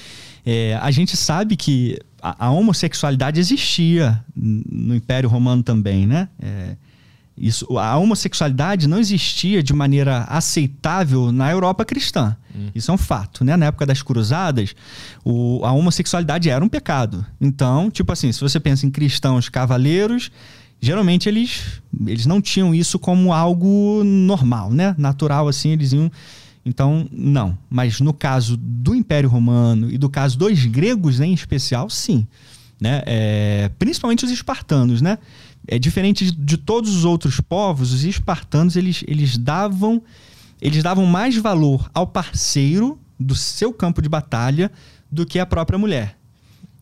é, 0.46 0.76
a 0.82 0.90
gente 0.90 1.18
sabe 1.18 1.58
que 1.58 2.00
a, 2.22 2.48
a 2.48 2.52
homossexualidade 2.52 3.40
existia 3.40 4.24
no 4.36 4.96
Império 4.96 5.30
Romano 5.30 5.62
também, 5.62 6.08
né? 6.08 6.30
É, 6.42 6.76
isso, 7.38 7.78
a 7.78 7.98
homossexualidade 7.98 8.88
não 8.88 8.98
existia 9.00 9.62
de 9.62 9.74
maneira 9.74 10.24
aceitável 10.24 11.32
na 11.32 11.52
Europa 11.52 11.84
cristã. 11.84 12.36
Isso 12.74 12.90
é 12.90 12.94
um 12.94 12.98
fato, 12.98 13.44
né? 13.44 13.58
Na 13.58 13.66
época 13.66 13.86
das 13.86 14.02
cruzadas, 14.02 14.74
o- 15.26 15.60
a 15.66 15.72
homossexualidade 15.74 16.50
era 16.50 16.64
um 16.64 16.70
pecado. 16.70 17.26
Então, 17.42 17.92
tipo 17.92 18.12
assim, 18.14 18.32
se 18.32 18.40
você 18.40 18.60
pensa 18.62 18.86
em 18.86 18.90
cristãos 18.90 19.50
cavaleiros, 19.50 20.32
geralmente 20.80 21.28
eles, 21.28 21.82
eles 22.08 22.26
não 22.26 22.40
tinham 22.40 22.74
isso 22.74 22.98
como 22.98 23.34
algo 23.34 24.02
normal, 24.06 24.72
né? 24.72 24.96
Natural, 24.98 25.48
assim, 25.50 25.72
eles 25.72 25.92
iam. 25.92 26.10
Então, 26.66 27.08
não. 27.12 27.58
Mas 27.70 28.00
no 28.00 28.14
caso 28.14 28.56
do 28.58 28.96
Império 28.96 29.30
Romano 29.30 29.92
e 29.92 29.98
do 29.98 30.10
caso 30.10 30.38
dos 30.38 30.66
gregos 30.66 31.20
em 31.20 31.34
especial, 31.34 31.90
sim. 31.90 32.26
Né? 32.80 33.04
É, 33.06 33.72
principalmente 33.78 34.26
os 34.26 34.32
espartanos, 34.32 35.02
né? 35.02 35.18
É 35.68 35.80
diferente 35.80 36.26
de, 36.26 36.32
de 36.32 36.58
todos 36.58 36.96
os 36.96 37.06
outros 37.06 37.40
povos, 37.40 37.92
os 37.92 38.04
espartanos 38.04 38.76
eles, 38.76 39.04
eles 39.08 39.38
davam 39.38 40.02
eles 40.62 40.82
davam 40.82 41.06
mais 41.06 41.36
valor 41.36 41.90
ao 41.94 42.08
parceiro 42.08 43.00
do 43.20 43.36
seu 43.36 43.74
campo 43.74 44.02
de 44.02 44.10
batalha 44.10 44.72
do 45.12 45.26
que 45.26 45.40
à 45.40 45.46
própria 45.46 45.78
mulher. 45.78 46.18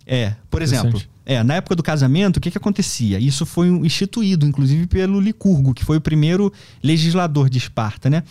É, 0.06 0.36
por 0.50 0.62
exemplo, 0.62 1.02
é, 1.26 1.42
na 1.44 1.56
época 1.56 1.76
do 1.76 1.84
casamento, 1.84 2.38
o 2.38 2.42
que, 2.42 2.52
que 2.52 2.58
acontecia? 2.58 3.20
Isso 3.20 3.46
foi 3.46 3.68
instituído, 3.68 4.46
inclusive, 4.46 4.88
pelo 4.88 5.20
Licurgo, 5.20 5.74
que 5.74 5.86
foi 5.86 5.98
o 5.98 6.02
primeiro 6.02 6.52
legislador 6.82 7.50
de 7.50 7.58
Esparta, 7.58 8.10
né? 8.10 8.24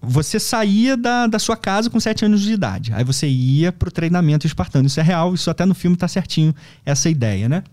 Você 0.00 0.38
saía 0.38 0.96
da, 0.96 1.26
da 1.26 1.38
sua 1.38 1.56
casa 1.56 1.90
com 1.90 1.98
7 1.98 2.24
anos 2.24 2.42
de 2.42 2.52
idade. 2.52 2.92
Aí 2.94 3.02
você 3.02 3.26
ia 3.26 3.72
pro 3.72 3.90
treinamento 3.90 4.46
espartano. 4.46 4.86
Isso 4.86 5.00
é 5.00 5.02
real, 5.02 5.34
isso 5.34 5.50
até 5.50 5.66
no 5.66 5.74
filme 5.74 5.96
tá 5.96 6.06
certinho, 6.06 6.54
essa 6.86 7.10
ideia, 7.10 7.48
né? 7.48 7.64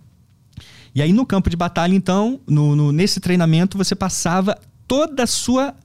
E 0.95 1.01
aí 1.01 1.11
no 1.11 1.25
campo 1.25 1.49
de 1.49 1.57
batalha, 1.57 1.93
então, 1.93 2.39
no, 2.47 2.75
no- 2.75 2.91
nesse 2.91 3.19
treinamento, 3.19 3.77
você 3.77 3.93
passava 3.93 4.57
toda 4.87 5.23
a 5.23 5.27
sua 5.27 5.75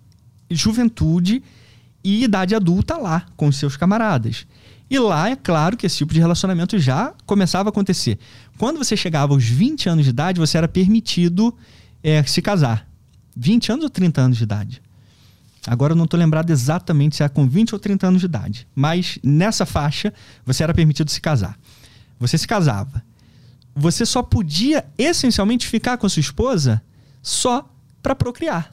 juventude 0.49 1.43
e 2.03 2.25
idade 2.25 2.55
adulta 2.55 2.97
lá 2.97 3.27
com 3.37 3.51
seus 3.51 3.77
camaradas. 3.77 4.47
E 4.89 4.99
lá 4.99 5.31
é 5.31 5.37
claro 5.37 5.77
que 5.77 5.87
esse 5.87 5.99
tipo 5.99 6.13
de 6.13 6.19
relacionamento 6.21 6.79
já 6.79 7.15
começava 7.25 7.69
a 7.69 7.71
acontecer. 7.71 8.19
Quando 8.59 8.79
você 8.79 8.97
chegava 8.97 9.33
aos 9.33 9.45
20 9.45 9.89
anos 9.89 10.05
de 10.05 10.11
idade, 10.11 10.41
você 10.41 10.59
era 10.59 10.67
permitido 10.67 11.55
é, 12.03 12.23
se 12.25 12.43
casar. 12.43 12.89
20 13.37 13.73
anos 13.73 13.85
ou 13.85 13.91
30 13.91 14.21
anos 14.21 14.37
de 14.39 14.43
idade? 14.45 14.83
Agora 15.67 15.93
eu 15.93 15.97
não 15.97 16.05
estou 16.05 16.19
lembrado 16.19 16.51
exatamente 16.51 17.17
se 17.17 17.23
é 17.23 17.29
com 17.29 17.47
20 17.47 17.75
ou 17.75 17.79
30 17.79 18.09
anos 18.09 18.21
de 18.21 18.27
idade. 18.27 18.67
Mas 18.75 19.19
nessa 19.23 19.65
faixa, 19.65 20.13
você 20.45 20.63
era 20.65 20.75
permitido 20.75 21.11
se 21.11 21.21
casar. 21.21 21.57
Você 22.19 22.37
se 22.37 22.49
casava. 22.49 23.03
Você 23.81 24.05
só 24.05 24.23
podia 24.23 24.85
essencialmente 24.99 25.67
ficar 25.67 25.97
com 25.97 26.07
a 26.07 26.11
sua 26.11 26.21
esposa 26.21 26.83
só 27.23 27.67
para 28.03 28.15
procriar. 28.15 28.71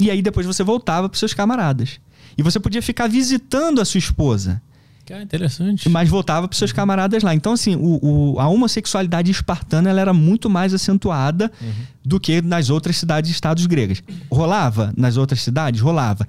E 0.00 0.10
aí 0.10 0.20
depois 0.20 0.44
você 0.44 0.64
voltava 0.64 1.08
para 1.08 1.18
seus 1.18 1.32
camaradas. 1.32 2.00
E 2.36 2.42
você 2.42 2.58
podia 2.58 2.82
ficar 2.82 3.08
visitando 3.08 3.80
a 3.80 3.84
sua 3.84 3.98
esposa. 3.98 4.60
Cara, 5.06 5.22
interessante. 5.22 5.88
Mas 5.88 6.08
voltava 6.08 6.48
para 6.48 6.58
seus 6.58 6.72
camaradas 6.72 7.22
lá. 7.22 7.32
Então, 7.32 7.52
assim, 7.52 7.76
o, 7.76 8.00
o, 8.34 8.40
a 8.40 8.48
homossexualidade 8.48 9.30
espartana 9.30 9.88
ela 9.88 10.00
era 10.00 10.12
muito 10.12 10.50
mais 10.50 10.74
acentuada 10.74 11.50
uhum. 11.62 11.72
do 12.04 12.18
que 12.18 12.42
nas 12.42 12.70
outras 12.70 12.96
cidades 12.96 13.30
e 13.30 13.32
estados 13.32 13.64
gregas. 13.66 14.02
Rolava 14.28 14.92
nas 14.96 15.16
outras 15.16 15.42
cidades? 15.42 15.80
Rolava. 15.80 16.26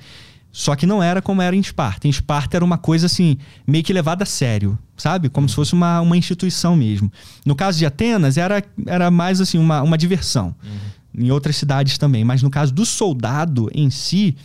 Só 0.57 0.75
que 0.75 0.87
não 0.87 1.03
era 1.03 1.21
como 1.21 1.39
era 1.39 1.55
em 1.55 1.59
Esparta. 1.59 2.07
Em 2.07 2.09
Esparta 2.09 2.57
era 2.57 2.65
uma 2.65 2.79
coisa 2.79 3.05
assim, 3.05 3.37
meio 3.67 3.83
que 3.83 3.93
levada 3.93 4.23
a 4.23 4.25
sério, 4.25 4.75
sabe? 4.97 5.29
Como 5.29 5.47
se 5.47 5.53
fosse 5.53 5.73
uma, 5.73 6.01
uma 6.01 6.17
instituição 6.17 6.75
mesmo. 6.75 7.11
No 7.45 7.55
caso 7.55 7.77
de 7.77 7.85
Atenas, 7.85 8.37
era, 8.37 8.63
era 8.87 9.11
mais 9.11 9.39
assim, 9.39 9.59
uma, 9.59 9.83
uma 9.83 9.95
diversão. 9.95 10.55
Uhum. 10.63 11.25
Em 11.25 11.29
outras 11.29 11.57
cidades 11.57 11.99
também. 11.99 12.23
Mas 12.23 12.41
no 12.41 12.49
caso 12.49 12.73
do 12.73 12.87
soldado 12.87 13.69
em 13.71 13.91
si, 13.91 14.35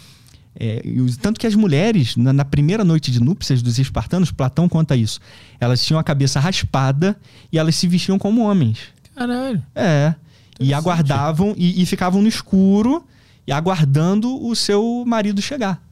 é, 0.54 0.82
tanto 1.22 1.40
que 1.40 1.46
as 1.46 1.54
mulheres, 1.54 2.14
na, 2.14 2.30
na, 2.30 2.44
primeira 2.44 2.84
noite 2.84 3.10
de 3.10 3.18
núpcias 3.18 3.62
dos 3.62 3.78
espartanos, 3.78 4.30
Platão 4.30 4.68
conta 4.68 4.94
isso. 4.94 5.18
Elas 5.58 5.82
tinham 5.82 5.98
a 5.98 6.04
cabeça 6.04 6.38
raspada 6.38 7.16
e 7.50 7.58
elas 7.58 7.74
se 7.74 7.88
vestiam 7.88 8.18
como 8.18 8.42
homens. 8.42 8.80
Caralho. 9.14 9.62
É. 9.74 10.14
E 10.60 10.74
aguardavam 10.74 11.54
e, 11.56 11.80
e, 11.80 11.86
ficavam 11.86 12.20
no 12.20 12.28
escuro 12.28 13.02
e 13.46 13.50
aguardando 13.50 14.46
o 14.46 14.54
seu 14.54 15.04
marido 15.06 15.40
chegar. 15.40 15.82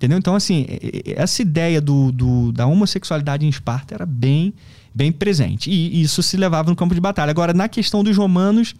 Entendeu? 0.00 0.16
Então, 0.16 0.34
assim, 0.34 0.64
essa 1.14 1.42
ideia 1.42 1.78
do, 1.78 2.10
do, 2.10 2.52
da 2.52 2.66
homossexualidade 2.66 3.44
em 3.44 3.50
Esparta 3.50 3.94
era 3.94 4.06
bem, 4.06 4.54
bem 4.94 5.12
presente. 5.12 5.70
E, 5.70 6.00
isso 6.00 6.22
se 6.22 6.38
levava 6.38 6.70
no 6.70 6.74
campo 6.74 6.94
de 6.94 7.00
batalha. 7.02 7.30
Agora, 7.30 7.52
na 7.52 7.68
questão 7.68 8.02
dos 8.02 8.16
romanos 8.16 8.74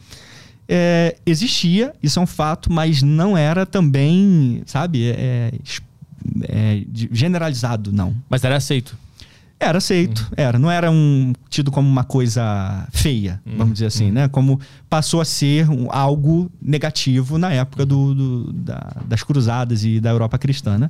é, 0.66 1.14
existia, 1.26 1.92
isso 2.02 2.18
é 2.18 2.22
um 2.22 2.26
fato, 2.26 2.72
mas 2.72 3.02
não 3.02 3.36
era 3.36 3.66
também, 3.66 4.62
sabe, 4.64 5.10
é, 5.10 5.52
é, 6.44 6.84
generalizado, 7.12 7.92
não. 7.92 8.16
Mas 8.30 8.42
era 8.42 8.56
aceito. 8.56 8.96
Era 9.58 9.76
aceito, 9.76 10.20
uhum. 10.20 10.34
era. 10.38 10.58
Não 10.58 10.70
era 10.70 10.90
um 10.90 11.34
tido 11.50 11.70
como 11.70 11.86
uma 11.86 12.02
coisa 12.02 12.88
feia, 12.92 13.42
uhum. 13.44 13.58
vamos 13.58 13.74
dizer 13.74 13.86
assim, 13.86 14.06
uhum. 14.06 14.12
né? 14.12 14.28
Como 14.28 14.58
passou 14.88 15.20
a 15.20 15.24
ser 15.26 15.68
um, 15.68 15.86
algo 15.90 16.50
negativo 16.62 17.36
na 17.36 17.52
época 17.52 17.84
do, 17.84 18.14
do 18.14 18.52
da, 18.54 19.02
das 19.06 19.22
cruzadas 19.22 19.84
e 19.84 20.00
da 20.00 20.08
Europa 20.08 20.38
cristã, 20.38 20.78
né? 20.78 20.88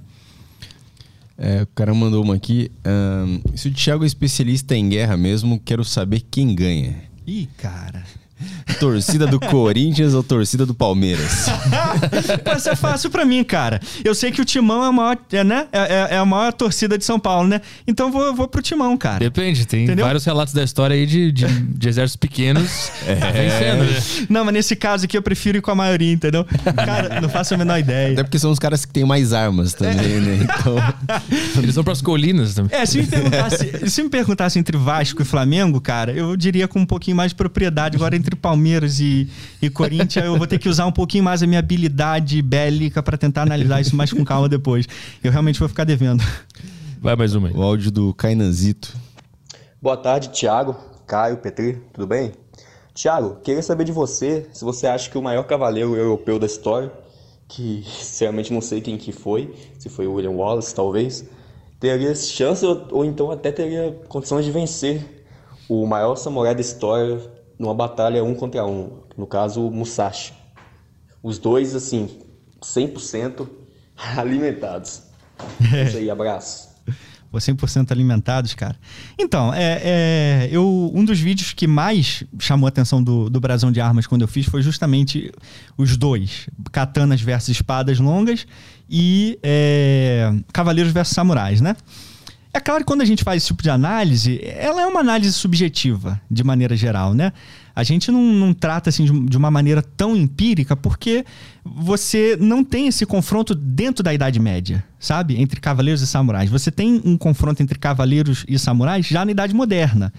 É, 1.43 1.63
o 1.63 1.67
cara 1.69 1.95
mandou 1.95 2.23
uma 2.23 2.35
aqui. 2.35 2.71
Um, 2.87 3.41
se 3.57 3.69
o 3.69 3.73
Thiago 3.73 4.05
é 4.05 4.07
especialista 4.07 4.77
em 4.77 4.91
guerra 4.91 5.17
mesmo, 5.17 5.59
quero 5.59 5.83
saber 5.83 6.21
quem 6.31 6.55
ganha. 6.55 6.95
Ih, 7.27 7.49
cara. 7.57 8.05
Torcida 8.79 9.27
do 9.27 9.39
Corinthians 9.39 10.15
ou 10.15 10.23
torcida 10.23 10.65
do 10.65 10.75
Palmeiras? 10.75 11.47
Isso 12.57 12.69
é 12.69 12.77
fácil 12.77 13.11
para 13.11 13.25
mim, 13.25 13.43
cara. 13.45 13.81
Eu 14.05 14.15
sei 14.15 14.31
que 14.31 14.41
o 14.41 14.45
Timão 14.45 14.85
é 14.85 14.89
a 14.89 14.93
maior, 14.93 15.19
é, 15.33 15.45
né? 15.45 15.67
É, 15.73 15.79
é, 15.81 16.09
é, 16.15 16.19
a 16.19 16.25
maior 16.25 16.53
torcida 16.53 16.97
de 16.97 17.05
São 17.05 17.19
Paulo, 17.19 17.49
né? 17.49 17.61
Então 17.87 18.11
vou, 18.11 18.35
vou 18.35 18.49
pro 18.49 18.63
Timão, 18.63 18.97
cara. 18.97 19.19
Depende, 19.19 19.67
tem 19.67 19.85
Entendeu? 19.85 20.05
vários 20.05 20.25
relatos 20.25 20.55
da 20.55 20.63
história 20.63 20.95
aí 20.95 21.07
de, 21.07 21.33
de, 21.33 21.47
de 21.47 21.89
exércitos 21.89 22.17
pequenos 22.17 22.91
é. 23.07 23.15
vencendo. 23.15 23.85
Né? 23.85 24.27
Não, 24.29 24.45
mas 24.45 24.55
nesse 24.55 24.77
caso 24.77 25.05
aqui 25.05 25.17
eu 25.17 25.23
prefiro 25.23 25.59
ir 25.59 25.61
com 25.61 25.71
a 25.71 25.75
maioria, 25.75 26.13
entendeu? 26.13 26.45
Cara, 26.75 27.21
não 27.21 27.29
faço 27.29 27.55
a 27.55 27.57
menor 27.57 27.79
ideia. 27.79 28.13
Até 28.13 28.23
porque 28.23 28.39
são 28.39 28.51
os 28.51 28.59
caras 28.59 28.85
que 28.85 28.93
têm 28.93 29.05
mais 29.05 29.33
armas 29.33 29.75
também, 29.75 29.99
é. 29.99 30.21
né? 30.21 30.39
Então. 30.43 30.77
Eles 31.63 31.75
vão 31.75 31.85
pras 31.85 32.01
colinas 32.01 32.55
também. 32.55 32.79
É, 32.79 32.87
se 32.87 32.99
me, 32.99 33.07
perguntasse, 33.07 33.91
se 33.91 34.03
me 34.03 34.09
perguntasse 34.09 34.59
entre 34.59 34.77
Vasco 34.77 35.23
e 35.23 35.25
Flamengo, 35.25 35.81
cara, 35.81 36.13
eu 36.13 36.37
diria 36.37 36.67
com 36.69 36.81
um 36.81 36.87
pouquinho 36.87 37.17
mais 37.17 37.33
de 37.33 37.37
propriedade. 37.37 37.97
Agora, 37.97 38.17
entre 38.17 38.30
Palmeiras 38.37 39.01
e, 39.01 39.29
e 39.61 39.71
Corinthians, 39.71 40.25
eu 40.25 40.37
vou 40.37 40.47
ter 40.47 40.59
que 40.59 40.69
usar 40.69 40.87
um 40.87 40.93
pouquinho 40.93 41.25
mais 41.25 41.43
a 41.43 41.47
minha 41.47 41.59
habilidade 41.59 42.41
bélica 42.43 43.03
para 43.03 43.17
tentar 43.17 43.43
analisar 43.43 43.81
isso 43.81 43.97
mais 43.97 44.13
com 44.13 44.25
calma 44.25 44.49
depois. 44.49 44.87
Eu 45.23 45.31
realmente 45.31 45.59
vou 45.59 45.69
ficar 45.69 45.85
devendo. 45.85 46.23
Vai 47.01 47.17
mais 47.17 47.35
uma 47.35 47.49
aí. 47.49 47.55
O 47.55 47.63
áudio 47.63 47.91
do 47.91 48.13
Cainanzito. 48.13 48.95
Boa 49.81 49.97
tarde, 49.97 50.29
Thiago, 50.29 50.77
Caio, 51.07 51.39
Petri, 51.39 51.83
tudo 51.93 52.07
bem? 52.07 52.33
Thiago, 52.95 53.37
queria 53.43 53.63
saber 53.63 53.85
de 53.85 53.93
você 53.93 54.47
se 54.53 54.63
você 54.63 54.87
acha 54.87 55.09
que 55.09 55.17
o 55.17 55.23
maior 55.23 55.45
cavaleiro 55.45 55.97
europeu 55.97 56.39
da 56.39 56.45
história, 56.45 56.93
que 57.49 57.83
sinceramente 57.89 58.53
não 58.53 58.61
sei 58.61 58.83
quem 58.83 58.99
que 58.99 59.13
foi, 59.13 59.55
se 59.79 59.89
foi 59.89 60.07
o 60.07 60.13
William 60.13 60.33
Wallace, 60.33 60.75
talvez, 60.75 61.25
teria 61.81 62.15
chance 62.15 62.65
ou, 62.67 62.87
ou 62.91 63.05
então 63.05 63.31
até 63.31 63.51
teria 63.51 63.99
condições 64.09 64.45
de 64.45 64.51
vencer 64.51 65.25
o 65.69 65.87
maior 65.87 66.17
samurai 66.17 66.55
da 66.55 66.61
história 66.61 67.19
numa 67.61 67.75
batalha 67.75 68.25
um 68.25 68.35
contra 68.35 68.65
um, 68.65 69.01
no 69.19 69.27
caso 69.27 69.69
o 69.69 69.71
Musashi. 69.71 70.33
Os 71.23 71.39
dois, 71.39 71.75
assim, 71.75 72.09
100% 72.63 73.47
alimentados. 74.17 75.03
É 75.71 75.85
isso 75.85 75.99
aí, 75.99 76.11
abraço. 76.11 76.71
100% 77.33 77.93
alimentados, 77.93 78.55
cara. 78.55 78.75
Então, 79.17 79.55
é, 79.55 79.81
é, 79.85 80.49
eu, 80.51 80.91
um 80.93 81.05
dos 81.05 81.21
vídeos 81.21 81.53
que 81.53 81.67
mais 81.67 82.25
chamou 82.41 82.67
a 82.67 82.71
atenção 82.71 83.01
do, 83.01 83.31
do 83.31 83.39
Brasão 83.39 83.71
de 83.71 83.81
Armas 83.81 84.07
quando 84.07 84.23
eu 84.23 84.29
fiz 84.29 84.47
foi 84.47 84.63
justamente 84.63 85.31
os 85.77 85.97
dois: 85.97 86.49
Katanas 86.73 87.21
versus 87.21 87.51
espadas 87.51 88.01
longas 88.01 88.47
e 88.89 89.39
é, 89.45 90.33
Cavaleiros 90.53 90.93
versus 90.93 91.15
Samurais, 91.15 91.61
né? 91.61 91.77
É 92.53 92.59
claro 92.59 92.81
que 92.81 92.87
quando 92.87 93.03
a 93.03 93.05
gente 93.05 93.23
faz 93.23 93.39
esse 93.39 93.47
tipo 93.47 93.63
de 93.63 93.71
análise, 93.71 94.41
ela 94.45 94.83
é 94.83 94.87
uma 94.87 95.01
análise 95.01 95.33
subjetiva, 95.33 96.21
de 96.29 96.43
maneira 96.43 96.77
geral, 96.77 97.15
né? 97.15 97.33
A 97.75 97.85
gente 97.85 98.11
não, 98.11 98.21
não 98.21 98.53
trata 98.53 98.91
assim 98.91 99.05
de, 99.05 99.27
de, 99.27 99.37
uma 99.37 99.51
maneira 99.51 99.81
tão 99.81 100.17
empírica 100.17 100.77
porque 100.77 101.25
você 101.65 102.37
não 102.41 102.65
tem 102.65 102.89
esse 102.89 103.07
confronto 103.07 103.55
dentro 103.55 104.03
da 104.03 104.13
Idade 104.13 104.41
Média, 104.41 104.85
sabe? 104.99 105.41
Entre 105.41 105.61
cavaleiros 105.61 106.03
e 106.03 106.07
samurais. 106.07 106.51
Você 106.51 106.73
tem 106.73 107.01
um 107.05 107.17
confronto 107.17 107.63
entre 107.63 107.79
cavaleiros 107.79 108.45
e 108.49 108.59
samurais 108.59 109.07
já 109.07 109.25
na 109.25 109.31
Idade 109.31 109.55
Moderna. 109.55 110.13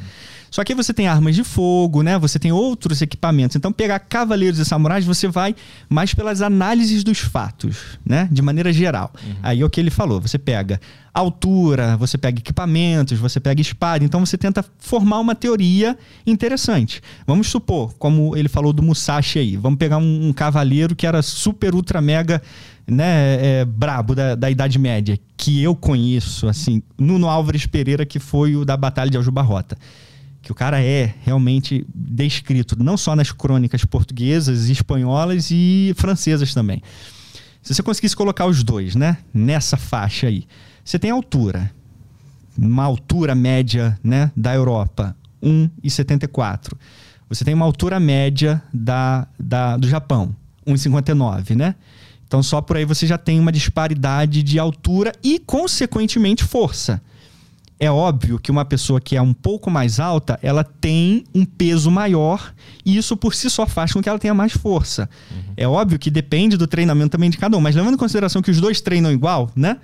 Só 0.49 0.65
que 0.65 0.73
aí 0.73 0.75
você 0.75 0.93
tem 0.93 1.07
armas 1.07 1.33
de 1.33 1.45
fogo, 1.45 2.01
né? 2.03 2.19
Você 2.19 2.37
tem 2.37 2.51
outros 2.51 3.01
equipamentos. 3.01 3.55
Então, 3.55 3.71
pegar 3.71 3.99
cavaleiros 3.99 4.59
e 4.59 4.65
samurais, 4.65 5.05
você 5.05 5.29
vai 5.29 5.55
mais 5.87 6.13
pelas 6.13 6.41
análises 6.41 7.05
dos 7.05 7.19
fatos, 7.19 7.97
né? 8.05 8.27
De 8.29 8.41
maneira 8.41 8.73
geral. 8.73 9.13
Uhum. 9.23 9.35
Aí 9.41 9.61
é 9.61 9.65
o 9.65 9.69
que 9.69 9.79
ele 9.79 9.89
falou. 9.89 10.19
Você 10.19 10.37
pega 10.37 10.79
altura, 11.13 11.97
você 11.97 12.17
pega 12.17 12.39
equipamentos, 12.39 13.19
você 13.19 13.39
pega 13.39 13.61
espada. 13.61 14.03
Então, 14.03 14.25
você 14.25 14.37
tenta 14.37 14.63
formar 14.79 15.19
uma 15.19 15.35
teoria 15.35 15.97
interessante. 16.25 17.01
Vamos 17.27 17.47
supor, 17.47 17.93
como 17.95 18.35
ele 18.35 18.47
falou 18.47 18.71
do 18.71 18.81
Musashi 18.81 19.39
aí. 19.39 19.57
Vamos 19.57 19.77
pegar 19.77 19.97
um, 19.97 20.27
um 20.29 20.33
cavaleiro 20.33 20.95
que 20.95 21.05
era 21.05 21.21
super, 21.21 21.75
ultra, 21.75 22.01
mega 22.01 22.41
né, 22.87 23.61
é, 23.61 23.65
brabo 23.65 24.15
da, 24.15 24.35
da, 24.35 24.49
Idade 24.49 24.79
Média, 24.79 25.19
que 25.37 25.61
eu 25.61 25.75
conheço, 25.75 26.47
assim, 26.47 26.81
Nuno 26.97 27.27
Álvares 27.27 27.65
Pereira, 27.65 28.05
que 28.05 28.19
foi 28.19 28.55
o 28.55 28.65
da 28.65 28.75
Batalha 28.75 29.09
de 29.09 29.17
Aljubarrota 29.17 29.77
que 30.41 30.51
o 30.51 30.55
cara 30.55 30.81
é 30.81 31.13
realmente 31.23 31.85
descrito, 31.93 32.75
não 32.81 32.97
só 32.97 33.15
nas 33.15 33.31
crônicas 33.31 33.85
portuguesas, 33.85 34.69
espanholas 34.69 35.49
e 35.51 35.93
francesas 35.95 36.51
também. 36.53 36.81
Se 37.61 37.75
você 37.75 37.83
conseguisse 37.83 38.15
colocar 38.15 38.47
os 38.47 38.63
dois, 38.63 38.95
né, 38.95 39.17
nessa 39.31 39.77
faixa 39.77 40.27
aí, 40.27 40.45
você 40.83 40.99
tem 40.99 41.11
altura, 41.11 41.71
uma 42.57 42.83
altura 42.83 43.33
média, 43.35 43.97
né, 44.03 44.31
da 44.35 44.53
Europa, 44.53 45.15
1,74. 45.41 46.73
Você 47.29 47.45
tem 47.45 47.53
uma 47.53 47.65
altura 47.65 47.99
média 47.99 48.61
da, 48.73 49.27
da, 49.39 49.77
do 49.77 49.87
Japão, 49.87 50.35
1,59, 50.67 51.55
né? 51.55 51.75
Então 52.27 52.43
só 52.43 52.61
por 52.61 52.77
aí 52.77 52.85
você 52.85 53.05
já 53.05 53.17
tem 53.17 53.39
uma 53.39 53.51
disparidade 53.51 54.43
de 54.43 54.59
altura 54.59 55.11
e, 55.23 55.39
consequentemente, 55.39 56.43
força 56.43 57.01
é 57.81 57.89
óbvio 57.89 58.37
que 58.37 58.51
uma 58.51 58.63
pessoa 58.63 59.01
que 59.01 59.17
é 59.17 59.21
um 59.21 59.33
pouco 59.33 59.71
mais 59.71 59.99
alta, 59.99 60.37
ela 60.43 60.63
tem 60.63 61.23
um 61.33 61.43
peso 61.43 61.89
maior 61.89 62.53
e 62.85 62.95
isso 62.95 63.17
por 63.17 63.33
si 63.33 63.49
só 63.49 63.65
faz 63.65 63.91
com 63.91 64.03
que 64.03 64.07
ela 64.07 64.19
tenha 64.19 64.35
mais 64.35 64.53
força. 64.53 65.09
Uhum. 65.31 65.53
É 65.57 65.67
óbvio 65.67 65.97
que 65.97 66.11
depende 66.11 66.57
do 66.57 66.67
treinamento 66.67 67.09
também 67.09 67.31
de 67.31 67.39
cada 67.39 67.57
um, 67.57 67.59
mas 67.59 67.75
levando 67.75 67.95
em 67.95 67.97
consideração 67.97 68.39
que 68.39 68.51
os 68.51 68.61
dois 68.61 68.81
treinam 68.81 69.11
igual, 69.11 69.49
né? 69.55 69.77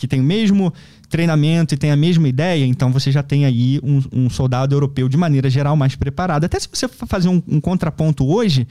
Que 0.00 0.08
tem 0.08 0.18
o 0.18 0.24
mesmo 0.24 0.72
treinamento 1.10 1.74
e 1.74 1.76
tem 1.76 1.90
a 1.90 1.96
mesma 1.96 2.26
ideia, 2.26 2.64
então 2.64 2.90
você 2.90 3.12
já 3.12 3.22
tem 3.22 3.44
aí 3.44 3.78
um, 3.82 4.02
um 4.10 4.30
soldado 4.30 4.74
europeu 4.74 5.08
de 5.08 5.16
maneira 5.16 5.50
geral 5.50 5.76
mais 5.76 5.94
preparado. 5.94 6.44
Até 6.44 6.58
se 6.58 6.66
você 6.72 6.88
fazer 6.88 7.28
um, 7.28 7.42
um 7.46 7.60
contraponto 7.60 8.26
hoje, 8.26 8.66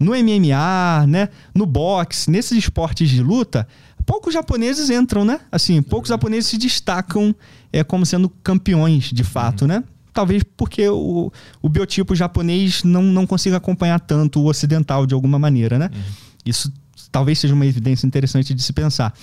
no 0.00 0.12
MMA, 0.12 1.06
né? 1.06 1.28
No 1.54 1.64
boxe, 1.64 2.28
nesses 2.28 2.58
esportes 2.58 3.08
de 3.08 3.22
luta, 3.22 3.68
poucos 4.04 4.34
japoneses 4.34 4.90
entram, 4.90 5.24
né? 5.24 5.38
Assim, 5.52 5.80
poucos 5.80 6.08
japoneses 6.08 6.50
se 6.50 6.58
destacam 6.58 7.32
é, 7.72 7.84
como 7.84 8.04
sendo 8.04 8.28
campeões, 8.28 9.04
de 9.12 9.22
fato, 9.22 9.64
né? 9.66 9.84
Talvez 10.12 10.42
porque 10.56 10.88
o, 10.88 11.30
o 11.62 11.68
biotipo 11.68 12.16
japonês 12.16 12.82
não, 12.82 13.02
não 13.02 13.26
consiga 13.26 13.58
acompanhar 13.58 14.00
tanto 14.00 14.40
o 14.40 14.46
ocidental 14.46 15.06
de 15.06 15.14
alguma 15.14 15.38
maneira, 15.38 15.78
né? 15.78 15.90
Isso 16.44 16.72
talvez 17.12 17.38
seja 17.38 17.54
uma 17.54 17.66
evidência 17.66 18.06
interessante 18.06 18.54
de 18.54 18.62
se 18.62 18.72
pensar. 18.72 19.14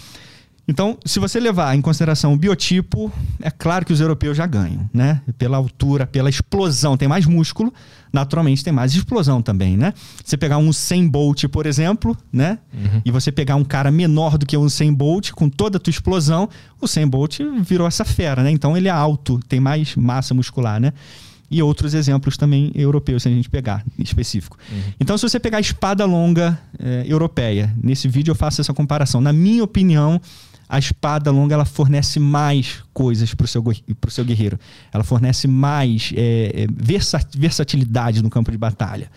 Então, 0.68 0.98
se 1.06 1.20
você 1.20 1.40
levar 1.40 1.76
em 1.76 1.82
consideração 1.82 2.34
o 2.34 2.38
biotipo, 2.38 3.12
é 3.40 3.52
claro 3.52 3.86
que 3.86 3.94
os 3.94 4.02
europeus 4.02 4.36
já 4.36 4.48
ganham, 4.48 4.90
né? 4.92 5.22
Pela 5.38 5.58
altura, 5.58 6.08
pela 6.08 6.30
explosão, 6.30 6.98
tem 6.98 7.08
mais 7.08 7.26
músculo, 7.28 7.72
naturalmente 8.12 8.64
tem 8.64 8.74
mais 8.74 8.96
explosão 8.96 9.44
também, 9.44 9.78
né? 9.78 9.94
Você 10.24 10.36
pegar 10.36 10.58
um 10.58 10.74
100 10.74 11.08
Bolt, 11.08 11.46
por 11.50 11.68
exemplo, 11.68 12.18
né? 12.34 12.58
Uhum. 12.74 13.02
E 13.06 13.12
você 13.12 13.32
pegar 13.32 13.56
um 13.56 13.64
cara 13.64 13.92
menor 13.92 14.40
do 14.40 14.46
que 14.46 14.58
um 14.58 14.68
100 14.68 14.94
Bolt 14.94 15.32
com 15.32 15.50
toda 15.50 15.78
a 15.78 15.80
tua 15.80 15.92
explosão, 15.92 16.50
o 16.82 16.88
100 16.88 17.08
Bolt 17.08 17.40
virou 17.62 17.88
essa 17.88 18.04
fera, 18.04 18.42
né? 18.42 18.50
Então 18.50 18.76
ele 18.76 18.88
é 18.88 18.92
alto, 18.92 19.40
tem 19.48 19.60
mais 19.60 19.96
massa 19.96 20.34
muscular, 20.34 20.80
né? 20.80 20.94
e 21.50 21.62
outros 21.62 21.94
exemplos 21.94 22.38
também 22.38 22.72
europeus, 22.74 23.24
se 23.24 23.30
a 23.30 23.32
gente 23.32 23.50
pegar 23.50 23.86
específico. 24.00 24.58
Uhum. 24.72 24.94
Então, 25.00 25.16
se 25.16 25.30
você 25.30 25.40
pegar 25.40 25.58
a 25.60 25.62
espada 25.62 26.04
longa 26.04 26.60
é, 26.80 27.04
europeia, 27.08 27.74
nesse 27.82 28.08
vídeo 28.08 28.32
eu 28.32 28.36
faço 28.36 28.62
essa 28.62 28.74
comparação. 28.74 29.22
Na 29.22 29.32
minha 29.32 29.64
opinião, 29.64 30.20
a 30.68 30.80
espada 30.80 31.32
longa 31.32 31.54
ela 31.54 31.66
fornece 31.66 32.20
mais 32.20 32.84
coisas 32.94 33.34
para 33.34 33.46
o 33.46 33.48
seu, 33.48 33.64
seu 34.10 34.26
guerreiro. 34.26 34.60
Ela 34.92 35.04
fornece 35.04 35.48
mais 35.48 36.12
é, 36.16 36.68
versatilidade 37.34 38.22
no 38.22 38.30
campo 38.30 38.52
de 38.52 38.58
batalha. 38.58 39.10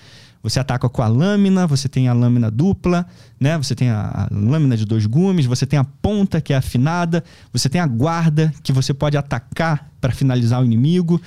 Você 0.42 0.60
ataca 0.60 0.88
com 0.88 1.02
a 1.02 1.08
lâmina, 1.08 1.66
você 1.66 1.88
tem 1.88 2.06
a 2.06 2.12
lâmina 2.12 2.50
dupla, 2.50 3.06
né? 3.40 3.58
Você 3.58 3.74
tem 3.74 3.90
a, 3.90 4.08
a, 4.08 4.28
lâmina 4.30 4.76
de 4.76 4.84
dois 4.84 5.04
gumes, 5.04 5.46
você 5.46 5.66
tem 5.66 5.78
a 5.78 5.84
ponta 5.84 6.40
que 6.40 6.52
é 6.52 6.56
afinada, 6.56 7.24
você 7.52 7.68
tem 7.68 7.80
a 7.80 7.86
guarda 7.86 8.52
que 8.62 8.72
você 8.72 8.94
pode 8.94 9.16
atacar 9.16 9.90
para 10.00 10.12
finalizar 10.12 10.62
o 10.62 10.64
inimigo. 10.64 11.20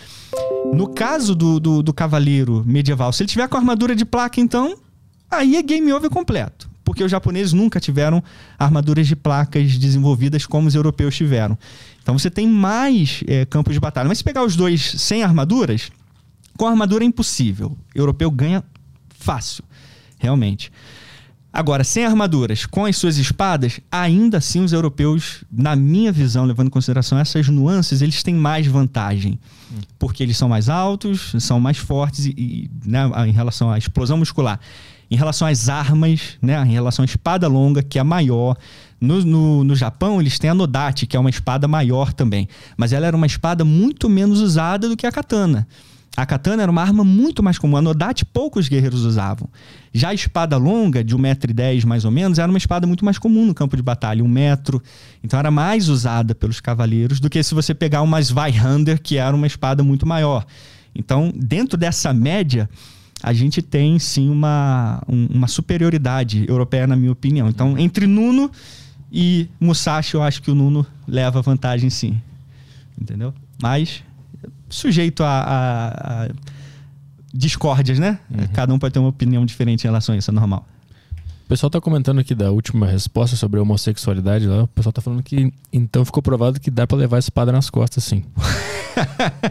No 0.74 0.88
caso 0.88 1.36
do, 1.36 1.60
do, 1.60 1.84
do 1.84 1.94
cavaleiro 1.94 2.64
medieval, 2.66 3.12
se 3.12 3.24
ele 3.24 3.30
tiver 3.30 3.50
com 3.50 3.58
armadura 3.58 3.94
de 3.96 4.06
placa, 4.06 4.40
então 4.40 4.78
aí 5.30 5.58
é 5.58 5.62
game 5.62 5.92
over 5.92 6.10
completo 6.10 6.71
porque 6.84 7.04
os 7.04 7.12
japoneses 7.12 7.54
nunca 7.54 7.80
tiveram 7.80 8.24
armaduras 8.58 9.08
de 9.08 9.16
placas 9.16 9.78
desenvolvidas 9.78 10.46
como 10.46 10.68
os 10.68 10.76
europeus 10.76 11.16
tiveram. 11.16 11.58
Então 12.02 12.18
você 12.18 12.30
tem 12.30 12.48
mais 12.48 13.24
é, 13.28 13.46
campos 13.46 13.74
de 13.74 13.80
batalha. 13.80 14.08
Mas 14.08 14.20
se 14.20 14.24
pegar 14.24 14.44
os 14.44 14.56
dois 14.56 14.82
sem 14.98 15.24
armaduras, 15.24 15.92
com 16.58 16.68
armadura 16.68 17.04
é 17.04 17.08
impossível. 17.08 17.78
O 17.96 18.00
europeu 18.00 18.30
ganha 18.32 18.64
fácil, 19.10 19.64
realmente. 20.18 20.72
Agora, 21.54 21.84
sem 21.84 22.06
armaduras, 22.06 22.66
com 22.66 22.86
as 22.86 22.96
suas 22.96 23.18
espadas, 23.18 23.82
ainda 23.92 24.38
assim 24.38 24.64
os 24.64 24.72
europeus, 24.72 25.44
na 25.52 25.76
minha 25.76 26.10
visão, 26.10 26.46
levando 26.46 26.68
em 26.68 26.72
consideração 26.72 27.20
essas 27.20 27.50
nuances, 27.50 28.02
eles 28.02 28.24
têm 28.24 28.34
mais 28.34 28.66
vantagem. 28.68 29.38
Porque 30.00 30.24
eles 30.24 30.38
são 30.38 30.48
mais 30.48 30.70
altos, 30.70 31.34
são 31.40 31.60
mais 31.60 31.78
fortes 31.78 32.26
e, 32.26 32.34
e 32.38 32.72
né, 32.86 33.02
em 33.28 33.32
relação 33.32 33.70
à 33.70 33.78
explosão 33.78 34.18
muscular. 34.18 34.62
Em 35.12 35.18
relação 35.18 35.46
às 35.46 35.68
armas, 35.68 36.38
né, 36.42 36.64
em 36.66 36.72
relação 36.72 37.04
à 37.04 37.06
espada 37.06 37.46
longa, 37.46 37.84
que 37.84 38.00
é 38.00 38.04
maior. 38.04 38.56
No, 39.00 39.22
no, 39.26 39.64
no, 39.66 39.76
Japão, 39.76 40.22
eles 40.22 40.40
têm 40.40 40.50
a 40.50 40.54
Nodate, 40.56 41.06
que 41.06 41.18
é 41.18 41.20
uma 41.20 41.30
espada 41.30 41.68
maior 41.68 42.14
também. 42.14 42.48
Mas 42.78 42.94
ela 42.94 43.06
era 43.06 43.18
uma 43.18 43.26
espada 43.26 43.66
muito 43.66 44.10
menos 44.10 44.40
usada 44.40 44.88
do 44.88 44.96
que 44.96 45.06
a 45.06 45.12
katana. 45.12 45.68
A 46.16 46.26
katana 46.26 46.64
era 46.64 46.72
uma 46.72 46.82
arma 46.82 47.04
muito 47.04 47.44
mais 47.44 47.58
comum. 47.58 47.76
A 47.76 47.82
Nodate 47.82 48.24
poucos 48.24 48.70
guerreiros 48.70 49.04
usavam. 49.04 49.50
Já 49.94 50.10
a 50.10 50.14
espada 50.14 50.56
longa, 50.56 51.04
de 51.04 51.14
1,10m 51.14 51.86
mais 51.86 52.06
ou 52.06 52.12
menos, 52.12 52.40
era 52.40 52.50
uma 52.50 52.58
espada 52.58 52.88
muito 52.88 53.04
mais 53.04 53.18
comum 53.18 53.46
no 53.46 53.54
campo 53.54 53.76
de 53.76 53.84
batalha, 53.84 54.24
um 54.24 54.30
metro. 54.30 54.82
Então 55.22 55.38
era 55.38 55.52
mais 55.52 55.90
usada 55.90 56.34
pelos 56.34 56.62
cavaleiros 56.62 57.20
do 57.20 57.30
que 57.30 57.44
se 57.44 57.54
você 57.54 57.74
pegar 57.74 58.02
uma 58.02 58.22
Zweihander, 58.22 59.02
que 59.02 59.18
era 59.18 59.36
uma 59.36 59.48
espada 59.48 59.84
muito 59.84 60.06
maior. 60.06 60.46
Então, 60.94 61.34
dentro 61.36 61.78
dessa 61.78 62.14
média, 62.14 62.70
a 63.22 63.34
gente 63.34 63.62
tem 63.62 64.00
sim 64.00 64.30
uma, 64.30 65.02
um, 65.08 65.28
uma 65.28 65.48
superioridade 65.48 66.46
europeia, 66.48 66.88
na 66.88 66.96
minha 66.96 67.12
opinião. 67.12 67.48
Então, 67.48 67.78
entre 67.78 68.08
Nuno 68.08 68.52
e 69.12 69.48
Musashi, 69.60 70.16
eu 70.16 70.24
acho 70.24 70.42
que 70.42 70.50
o 70.50 70.56
Nuno 70.56 70.86
leva 71.08 71.42
vantagem 71.42 71.90
sim. 71.90 72.20
Entendeu? 73.00 73.34
Mas 73.62 74.04
sujeito 74.70 75.24
a, 75.24 75.42
a, 75.42 76.24
a 76.24 76.30
discórdias, 77.34 78.00
né? 78.00 78.20
Uhum. 78.30 78.48
Cada 78.54 78.74
um 78.74 78.80
pode 78.80 78.94
ter 78.94 79.00
uma 79.00 79.10
opinião 79.10 79.46
diferente 79.46 79.84
em 79.84 79.88
relação 79.88 80.16
a 80.16 80.18
isso, 80.18 80.32
é 80.32 80.34
normal. 80.34 80.66
O 81.52 81.54
pessoal 81.54 81.70
tá 81.70 81.82
comentando 81.82 82.20
aqui 82.20 82.34
da 82.34 82.50
última 82.50 82.88
resposta 82.88 83.36
sobre 83.36 83.60
a 83.60 83.62
homossexualidade 83.62 84.48
lá. 84.48 84.64
O 84.64 84.68
pessoal 84.68 84.94
tá 84.94 85.02
falando 85.02 85.22
que 85.22 85.52
então 85.74 86.06
ficou 86.06 86.24
provado 86.24 86.62
que 86.62 86.72
dá 86.72 86.88
para 86.88 86.98
levar 86.98 87.18
a 87.18 87.20
espada 87.20 87.52
nas 87.52 87.70
costas, 87.70 88.06
sim. 88.06 88.24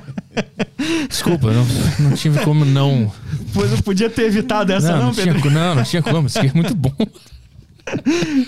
Desculpa, 1.10 1.52
não, 1.52 1.66
não 1.98 2.16
tive 2.16 2.42
como 2.42 2.64
não. 2.64 3.12
Pois 3.52 3.70
eu 3.70 3.82
podia 3.82 4.08
ter 4.08 4.22
evitado 4.22 4.72
essa, 4.72 4.92
não, 4.92 4.98
não, 4.98 5.06
não 5.08 5.14
Pedro? 5.14 5.42
Tinha, 5.42 5.52
não, 5.52 5.74
não 5.74 5.82
tinha 5.84 6.02
como. 6.02 6.26
Isso 6.26 6.38
aqui 6.38 6.48
é 6.48 6.52
muito 6.54 6.74
bom. 6.74 6.94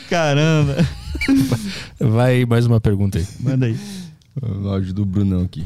Caramba. 0.09 0.77
Vai 2.01 2.47
mais 2.47 2.65
uma 2.65 2.81
pergunta 2.81 3.19
aí. 3.19 3.27
Manda 3.39 3.67
aí. 3.67 3.79
O 4.41 4.67
áudio 4.67 4.95
do 4.95 5.05
Brunão 5.05 5.43
aqui. 5.43 5.63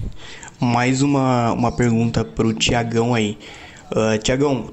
Mais 0.58 1.02
uma, 1.02 1.52
uma 1.52 1.70
pergunta 1.70 2.24
pro 2.24 2.52
Tiagão 2.52 3.14
aí. 3.14 3.38
Uh, 3.92 4.18
Tiagão, 4.20 4.72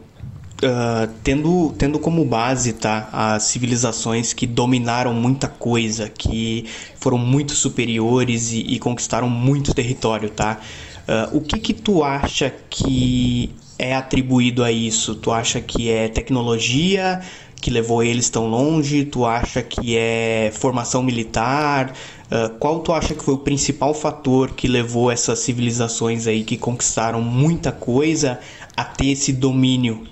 uh, 0.64 1.12
tendo, 1.24 1.74
tendo 1.78 2.00
como 2.00 2.24
base 2.24 2.74
tá, 2.74 3.10
as 3.12 3.44
civilizações 3.44 4.34
que 4.34 4.48
dominaram 4.48 5.14
muita 5.14 5.48
coisa, 5.48 6.10
que 6.10 6.66
foram 6.96 7.18
muito 7.18 7.54
superiores 7.54 8.52
e, 8.52 8.62
e 8.62 8.80
conquistaram 8.80 9.30
muito 9.30 9.74
território, 9.74 10.30
tá? 10.30 10.60
Uh, 11.08 11.38
o 11.38 11.42
que 11.42 11.60
que 11.60 11.74
tu 11.74 12.04
acha 12.04 12.54
que 12.70 13.54
é 13.78 13.94
atribuído 13.94 14.64
a 14.64 14.72
isso? 14.72 15.16
Tu 15.16 15.32
acha 15.32 15.60
que 15.60 15.90
é 15.90 16.08
tecnologia 16.08 17.22
que 17.60 17.70
levou 17.70 18.04
eles 18.04 18.30
tão 18.30 18.48
longe? 18.48 19.06
Tu 19.06 19.26
acha 19.26 19.62
que 19.62 19.98
é 19.98 20.52
formação 20.54 21.04
militar? 21.04 21.94
Uh, 22.32 22.58
qual 22.58 22.80
tu 22.80 22.94
acha 22.94 23.14
que 23.14 23.24
foi 23.24 23.34
o 23.34 23.40
principal 23.40 23.94
fator 23.94 24.52
que 24.52 24.68
levou 24.68 25.12
essas 25.12 25.40
civilizações 25.40 26.26
aí 26.26 26.44
que 26.44 26.58
conquistaram 26.58 27.22
muita 27.22 27.72
coisa 27.72 28.40
a 28.76 28.84
ter 28.84 29.08
esse 29.08 29.34
domínio 29.34 30.08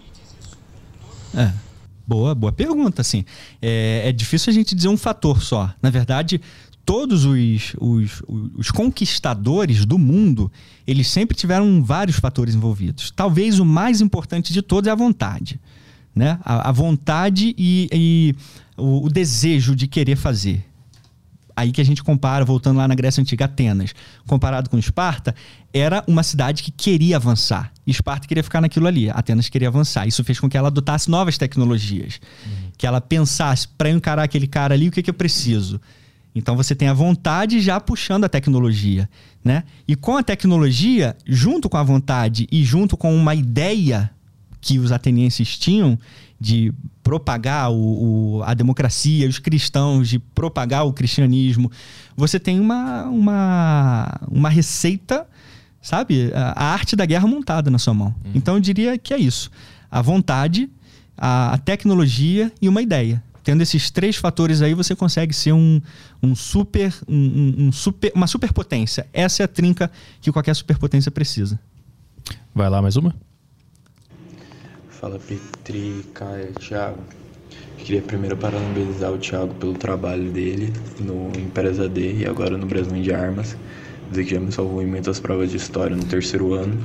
é. 1.36 1.52
Boa, 2.06 2.36
boa 2.36 2.52
pergunta, 2.52 3.02
assim. 3.02 3.24
É, 3.62 4.04
é 4.06 4.12
difícil 4.12 4.52
a 4.52 4.54
gente 4.54 4.76
dizer 4.76 4.90
um 4.90 4.98
fator 4.98 5.42
só. 5.42 5.74
Na 5.82 5.90
verdade, 5.90 6.42
todos 6.86 7.26
os, 7.26 7.74
os, 7.80 8.24
os, 8.58 8.72
conquistadores 8.72 9.86
do 9.86 9.98
mundo, 9.98 10.52
eles 10.86 11.08
sempre 11.08 11.38
tiveram 11.38 11.84
vários 11.84 12.18
fatores 12.18 12.56
envolvidos. 12.56 13.12
Talvez 13.12 13.60
o 13.60 13.66
mais 13.66 14.02
importante 14.02 14.52
de 14.52 14.62
todos 14.62 14.88
é 14.88 14.92
a 14.92 14.96
vontade. 14.96 15.60
Né? 16.14 16.38
A, 16.44 16.70
a 16.70 16.72
vontade 16.72 17.56
e, 17.58 17.88
e 17.92 18.36
o, 18.76 19.06
o, 19.06 19.10
desejo 19.10 19.76
de 19.76 19.88
querer 19.88 20.18
fazer. 20.18 20.66
Aí 21.56 21.72
que 21.72 21.82
a 21.82 21.86
gente 21.86 22.04
compara, 22.04 22.44
voltando 22.46 22.78
lá 22.78 22.88
na 22.88 22.96
Grécia 22.96 23.22
Antiga, 23.22 23.46
Atenas, 23.46 23.94
comparado 24.28 24.70
com 24.70 24.78
Esparta, 24.78 25.36
era 25.74 26.04
uma 26.08 26.24
cidade 26.24 26.64
que 26.64 26.72
queria 26.72 27.16
avançar. 27.16 27.72
Esparta 27.86 28.28
queria 28.28 28.44
ficar 28.44 28.62
naquilo 28.62 28.88
ali, 28.88 29.10
Atenas 29.10 29.50
queria 29.50 29.68
avançar. 29.68 30.08
Isso 30.08 30.24
fez 30.24 30.40
com 30.40 30.50
que 30.50 30.58
ela 30.58 30.68
adotasse 30.68 31.10
novas 31.10 31.38
tecnologias. 31.38 32.20
Uhum. 32.46 32.72
Que 32.78 32.88
ela 32.88 33.02
pensasse, 33.02 33.68
para 33.68 33.90
encarar 33.90 34.24
aquele 34.24 34.48
cara 34.48 34.74
ali, 34.74 34.88
o 34.88 34.92
que, 34.92 35.04
que 35.04 35.10
eu 35.10 35.14
preciso? 35.14 35.80
Então 36.34 36.56
você 36.56 36.74
tem 36.74 36.88
a 36.88 36.94
vontade 36.94 37.60
já 37.60 37.80
puxando 37.80 38.24
a 38.24 38.30
tecnologia, 38.30 39.10
né? 39.44 39.64
E 39.88 39.96
com 39.96 40.16
a 40.16 40.24
tecnologia, 40.24 41.16
junto 41.26 41.70
com 41.70 41.78
a 41.78 41.84
vontade 41.84 42.48
e 42.52 42.64
junto 42.64 42.96
com 42.96 43.14
uma 43.14 43.36
ideia 43.36 44.10
que 44.62 44.80
os 44.80 44.92
atenienses 44.92 45.58
tinham 45.58 45.98
de 46.40 46.74
propagar 47.04 47.72
o, 47.72 48.38
o, 48.38 48.44
a 48.44 48.54
democracia, 48.54 49.28
os 49.28 49.40
cristãos, 49.40 50.08
de 50.08 50.20
propagar 50.20 50.86
o 50.86 50.94
cristianismo, 50.94 51.72
você 52.16 52.40
tem 52.40 52.60
uma, 52.60 53.04
uma, 53.06 54.20
uma 54.30 54.50
receita 54.50 55.28
sabe? 55.82 56.32
A, 56.34 56.66
arte 56.66 56.96
da 56.96 57.06
guerra 57.06 57.28
montada 57.28 57.72
na 57.72 57.80
sua 57.80 57.94
mão. 57.94 58.14
Uhum. 58.24 58.32
Então 58.36 58.56
eu 58.56 58.62
diria 58.62 58.98
que 58.98 59.14
é 59.14 59.18
isso: 59.18 59.50
a 59.90 60.02
vontade, 60.02 60.70
a, 61.18 61.54
a, 61.54 61.58
tecnologia 61.58 62.52
e 62.62 62.70
uma 62.70 62.82
ideia. 62.82 63.22
Tendo 63.44 63.62
esses 63.62 63.90
três 63.90 64.16
fatores 64.16 64.62
aí, 64.62 64.76
você 64.76 64.96
consegue 64.96 65.34
ser 65.34 65.52
um, 65.52 65.82
um 66.22 66.36
super, 66.36 66.94
um, 67.10 67.56
um 67.58 67.72
super, 67.72 68.12
uma 68.14 68.28
superpotência. 68.28 69.08
Essa 69.12 69.42
é 69.42 69.46
a 69.46 69.48
trinca 69.48 69.92
que 70.22 70.32
qualquer 70.32 70.56
superpotência 70.56 71.10
precisa. 71.10 71.60
Vai 72.54 72.70
lá, 72.70 72.84
mais 72.84 72.98
uma? 72.98 73.16
Fala 75.02 75.18
Petri, 75.18 76.06
Caio, 76.14 76.54
Thiago. 76.60 77.00
Queria 77.80 78.04
primeiro 78.04 78.38
parabenizar 78.38 79.12
o 79.12 79.18
Thiago 79.18 79.52
pelo 79.56 79.74
trabalho 79.74 80.32
dele 80.32 80.72
no 81.00 81.32
Empresa 81.40 81.90
D 81.90 82.18
e 82.18 82.26
agora 82.28 82.56
no 82.56 82.68
Brasil 82.68 83.02
de 83.02 83.12
Armas 83.12 83.58
dizer 84.12 84.26
que 84.26 84.36
já 84.36 84.40
me 84.40 84.52
salvou 84.52 84.80
em 84.80 84.86
muitas 84.86 85.20
provas 85.20 85.50
de 85.50 85.58
história 85.58 85.96
no 85.96 86.06
terceiro 86.06 86.54
ano. 86.54 86.78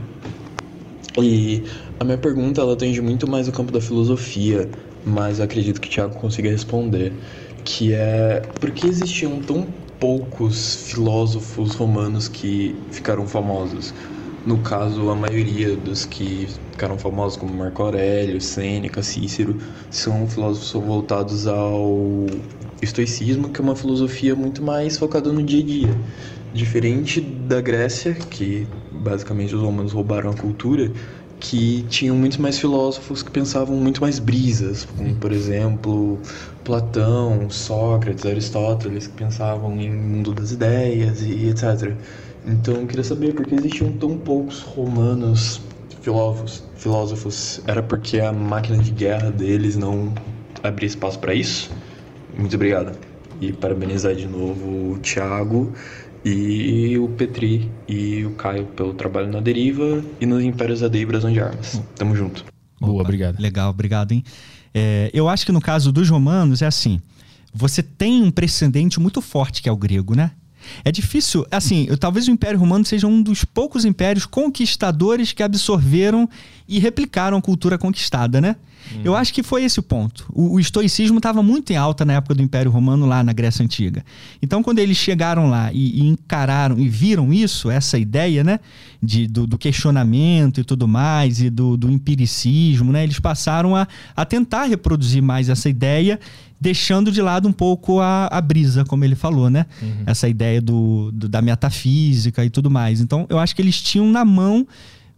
E 1.18 1.62
a 2.00 2.04
minha 2.04 2.16
pergunta 2.16 2.62
ela 2.62 2.72
atende 2.72 3.02
muito 3.02 3.28
mais 3.28 3.48
o 3.48 3.52
campo 3.52 3.70
da 3.70 3.82
filosofia. 3.82 4.66
mas 5.04 5.38
acredito 5.38 5.78
que 5.78 5.88
o 5.88 5.90
Thiago 5.90 6.14
consiga 6.18 6.48
responder, 6.50 7.12
que 7.64 7.92
é 7.92 8.40
por 8.58 8.70
que 8.70 8.86
existiam 8.86 9.42
tão 9.42 9.66
poucos 10.00 10.74
filósofos 10.90 11.74
romanos 11.74 12.28
que 12.28 12.74
ficaram 12.90 13.26
famosos? 13.26 13.92
No 14.46 14.62
caso, 14.62 15.10
a 15.10 15.14
maioria 15.14 15.76
dos 15.76 16.06
que 16.06 16.48
ficaram 16.76 16.98
famosos, 16.98 17.38
como 17.38 17.54
Marco 17.54 17.82
Aurélio, 17.82 18.38
Sêneca, 18.38 19.02
Cícero, 19.02 19.56
são 19.90 20.28
filósofos 20.28 20.72
voltados 20.72 21.46
ao 21.46 22.26
estoicismo, 22.82 23.48
que 23.48 23.62
é 23.62 23.64
uma 23.64 23.74
filosofia 23.74 24.36
muito 24.36 24.62
mais 24.62 24.98
focada 24.98 25.32
no 25.32 25.42
dia 25.42 25.62
a 25.62 25.66
dia. 25.66 26.00
Diferente 26.52 27.18
da 27.18 27.62
Grécia, 27.62 28.12
que 28.12 28.68
basicamente 28.92 29.54
os 29.54 29.62
romanos 29.62 29.92
roubaram 29.92 30.30
a 30.30 30.34
cultura, 30.34 30.92
que 31.40 31.86
tinham 31.88 32.14
muito 32.14 32.40
mais 32.42 32.58
filósofos 32.58 33.22
que 33.22 33.30
pensavam 33.30 33.76
muito 33.76 34.02
mais 34.02 34.18
brisas, 34.18 34.86
como 34.96 35.14
por 35.16 35.32
exemplo 35.32 36.18
Platão, 36.62 37.48
Sócrates, 37.48 38.26
Aristóteles, 38.26 39.06
que 39.06 39.14
pensavam 39.14 39.80
em 39.80 39.90
mundo 39.90 40.34
das 40.34 40.52
ideias 40.52 41.22
e 41.22 41.48
etc. 41.48 41.94
Então 42.46 42.74
eu 42.74 42.86
queria 42.86 43.04
saber 43.04 43.34
por 43.34 43.46
que 43.46 43.54
existiam 43.54 43.92
tão 43.92 44.16
poucos 44.18 44.60
romanos 44.60 45.60
filósofos. 46.06 46.62
filósofos. 46.76 47.60
Era 47.66 47.82
porque 47.82 48.20
a 48.20 48.32
máquina 48.32 48.78
de 48.78 48.92
guerra 48.92 49.30
deles 49.30 49.76
não 49.76 50.14
abria 50.62 50.86
espaço 50.86 51.18
para 51.18 51.34
isso? 51.34 51.70
Muito 52.38 52.54
obrigado. 52.54 52.96
E 53.40 53.52
parabenizar 53.52 54.14
de 54.14 54.26
novo 54.26 54.92
o 54.92 54.98
Thiago 54.98 55.72
e 56.24 56.96
o 56.96 57.08
Petri 57.08 57.70
e 57.88 58.24
o 58.24 58.30
Caio 58.32 58.66
pelo 58.66 58.94
trabalho 58.94 59.28
na 59.28 59.40
deriva 59.40 60.02
e 60.20 60.26
nos 60.26 60.42
Impérios 60.44 60.82
AD 60.82 60.96
e 60.96 61.04
Brasão 61.04 61.32
de 61.32 61.40
Armas. 61.40 61.82
Tamo 61.96 62.14
junto. 62.14 62.44
Boa, 62.80 62.94
Opa, 62.94 63.02
obrigado. 63.02 63.40
Legal, 63.40 63.70
obrigado, 63.70 64.12
hein? 64.12 64.22
É, 64.72 65.10
eu 65.12 65.28
acho 65.28 65.44
que 65.44 65.52
no 65.52 65.60
caso 65.60 65.90
dos 65.90 66.08
romanos 66.08 66.62
é 66.62 66.66
assim: 66.66 67.00
você 67.52 67.82
tem 67.82 68.22
um 68.22 68.30
precedente 68.30 69.00
muito 69.00 69.20
forte 69.20 69.60
que 69.60 69.68
é 69.68 69.72
o 69.72 69.76
grego, 69.76 70.14
né? 70.14 70.30
É 70.84 70.92
difícil, 70.92 71.46
assim, 71.50 71.86
eu, 71.88 71.96
talvez 71.96 72.28
o 72.28 72.30
Império 72.30 72.58
Romano 72.58 72.84
seja 72.84 73.06
um 73.06 73.22
dos 73.22 73.44
poucos 73.44 73.84
impérios 73.84 74.26
conquistadores 74.26 75.32
que 75.32 75.42
absorveram 75.42 76.28
e 76.68 76.78
replicaram 76.78 77.36
a 77.36 77.42
cultura 77.42 77.78
conquistada, 77.78 78.40
né? 78.40 78.56
Uhum. 78.92 79.00
Eu 79.04 79.16
acho 79.16 79.32
que 79.32 79.42
foi 79.42 79.64
esse 79.64 79.80
o 79.80 79.82
ponto. 79.82 80.26
O, 80.32 80.54
o 80.54 80.60
estoicismo 80.60 81.18
estava 81.18 81.42
muito 81.42 81.72
em 81.72 81.76
alta 81.76 82.04
na 82.04 82.14
época 82.14 82.34
do 82.34 82.42
Império 82.42 82.70
Romano, 82.70 83.06
lá 83.06 83.22
na 83.22 83.32
Grécia 83.32 83.64
Antiga. 83.64 84.04
Então, 84.40 84.62
quando 84.62 84.78
eles 84.78 84.96
chegaram 84.96 85.48
lá 85.48 85.72
e, 85.72 86.00
e 86.00 86.06
encararam 86.06 86.78
e 86.78 86.88
viram 86.88 87.32
isso, 87.32 87.70
essa 87.70 87.98
ideia, 87.98 88.44
né, 88.44 88.60
de, 89.02 89.26
do, 89.26 89.46
do 89.46 89.58
questionamento 89.58 90.60
e 90.60 90.64
tudo 90.64 90.86
mais, 90.86 91.40
e 91.40 91.50
do, 91.50 91.76
do 91.76 91.90
empiricismo, 91.90 92.92
né, 92.92 93.02
eles 93.02 93.18
passaram 93.18 93.74
a, 93.74 93.86
a 94.14 94.24
tentar 94.24 94.64
reproduzir 94.64 95.22
mais 95.22 95.48
essa 95.48 95.68
ideia 95.68 96.18
deixando 96.60 97.12
de 97.12 97.20
lado 97.20 97.48
um 97.48 97.52
pouco 97.52 98.00
a, 98.00 98.26
a 98.26 98.40
brisa, 98.40 98.84
como 98.84 99.04
ele 99.04 99.14
falou, 99.14 99.50
né? 99.50 99.66
Uhum. 99.80 100.02
Essa 100.06 100.28
ideia 100.28 100.60
do, 100.60 101.10
do, 101.12 101.28
da 101.28 101.42
metafísica 101.42 102.44
e 102.44 102.50
tudo 102.50 102.70
mais. 102.70 103.00
Então, 103.00 103.26
eu 103.28 103.38
acho 103.38 103.54
que 103.54 103.62
eles 103.62 103.80
tinham 103.80 104.10
na 104.10 104.24
mão 104.24 104.66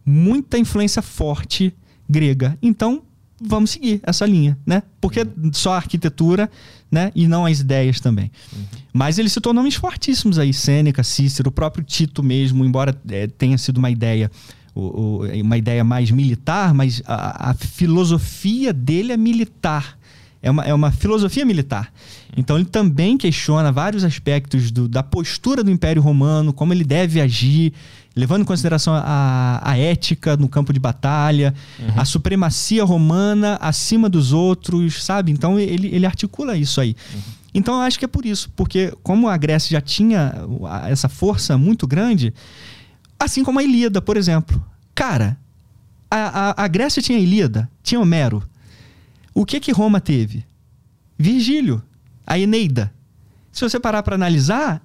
muita 0.05 0.59
influência 0.59 1.03
forte 1.03 1.73
grega. 2.09 2.59
Então, 2.61 3.03
vamos 3.41 3.71
seguir 3.71 4.01
essa 4.03 4.27
linha, 4.27 4.59
né? 4.67 4.83
Porque 5.01 5.27
só 5.53 5.75
a 5.75 5.77
arquitetura, 5.77 6.51
né? 6.91 7.13
E 7.15 7.29
não 7.29 7.47
as 7.47 7.61
ideias 7.61 8.01
também. 8.01 8.31
Uhum. 8.53 8.65
Mas 8.93 9.19
eles 9.19 9.33
se 9.33 9.41
tornam 9.41 9.63
nomes 9.63 9.77
fortíssimos 9.77 10.39
aí. 10.39 10.53
Sêneca, 10.53 11.05
Cícero, 11.05 11.51
o 11.51 11.53
próprio 11.53 11.85
Tito 11.85 12.23
mesmo, 12.23 12.65
embora 12.65 12.97
é, 13.11 13.27
tenha 13.27 13.57
sido 13.59 13.79
uma 13.79 13.91
ideia 13.91 14.31
uma 15.43 15.59
ideia 15.59 15.83
mais 15.83 16.09
militar, 16.09 16.73
mas 16.73 17.03
a, 17.05 17.51
a 17.51 17.55
filosofia 17.55 18.73
dele 18.73 19.13
é 19.13 19.17
militar 19.17 19.98
é 20.49 20.51
uma, 20.51 20.65
é 20.65 20.75
uma 20.75 20.91
filosofia 20.91 21.45
militar. 21.45 21.93
Então 22.37 22.57
ele 22.57 22.65
também 22.65 23.17
questiona 23.17 23.71
vários 23.71 24.03
aspectos 24.05 24.71
do, 24.71 24.89
da 24.89 25.03
postura 25.03 25.63
do 25.63 25.71
Império 25.71 26.03
Romano, 26.03 26.53
como 26.53 26.73
ele 26.73 26.85
deve 26.85 27.21
agir, 27.21 27.73
levando 28.17 28.43
em 28.43 28.45
consideração 28.45 28.95
a, 28.95 29.61
a 29.63 29.79
ética 29.79 30.37
no 30.37 30.49
campo 30.49 30.73
de 30.73 30.81
batalha, 30.81 31.55
uhum. 31.79 32.01
a 32.01 32.05
supremacia 32.05 32.83
romana 32.85 33.59
acima 33.61 34.09
dos 34.09 34.33
outros, 34.33 35.05
sabe? 35.05 35.31
Então 35.31 35.59
ele, 35.59 35.89
ele 35.89 36.07
articula 36.07 36.57
isso 36.57 36.81
aí. 36.81 36.97
Uhum. 37.15 37.21
Então 37.55 37.75
eu 37.75 37.81
acho 37.81 37.99
que 37.99 38.05
é 38.05 38.09
por 38.09 38.25
isso, 38.27 38.51
porque 38.57 38.93
como 39.03 39.29
a 39.29 39.37
Grécia 39.37 39.71
já 39.71 39.81
tinha 39.81 40.35
essa 40.89 41.09
força 41.09 41.57
muito 41.57 41.87
grande, 41.87 42.33
assim 43.19 43.45
como 43.45 43.59
a 43.59 43.63
Ilíada, 43.63 44.01
por 44.01 44.17
exemplo. 44.17 44.63
Cara, 44.95 45.37
a, 46.11 46.51
a, 46.51 46.65
a 46.65 46.69
Grécia 46.69 47.03
tinha 47.03 47.19
a 47.19 47.21
Ilíada, 47.21 47.69
tinha 47.83 48.01
Homero. 48.01 48.43
O 49.39 49.47
que 49.47 49.61
que 49.61 49.71
Roma 49.71 50.01
teve? 50.01 50.45
Virgílio, 51.17 51.81
a 52.27 52.37
Eneida. 52.37 52.93
Se 53.53 53.61
você 53.61 53.79
parar 53.79 54.03
para 54.03 54.17
analisar, 54.17 54.83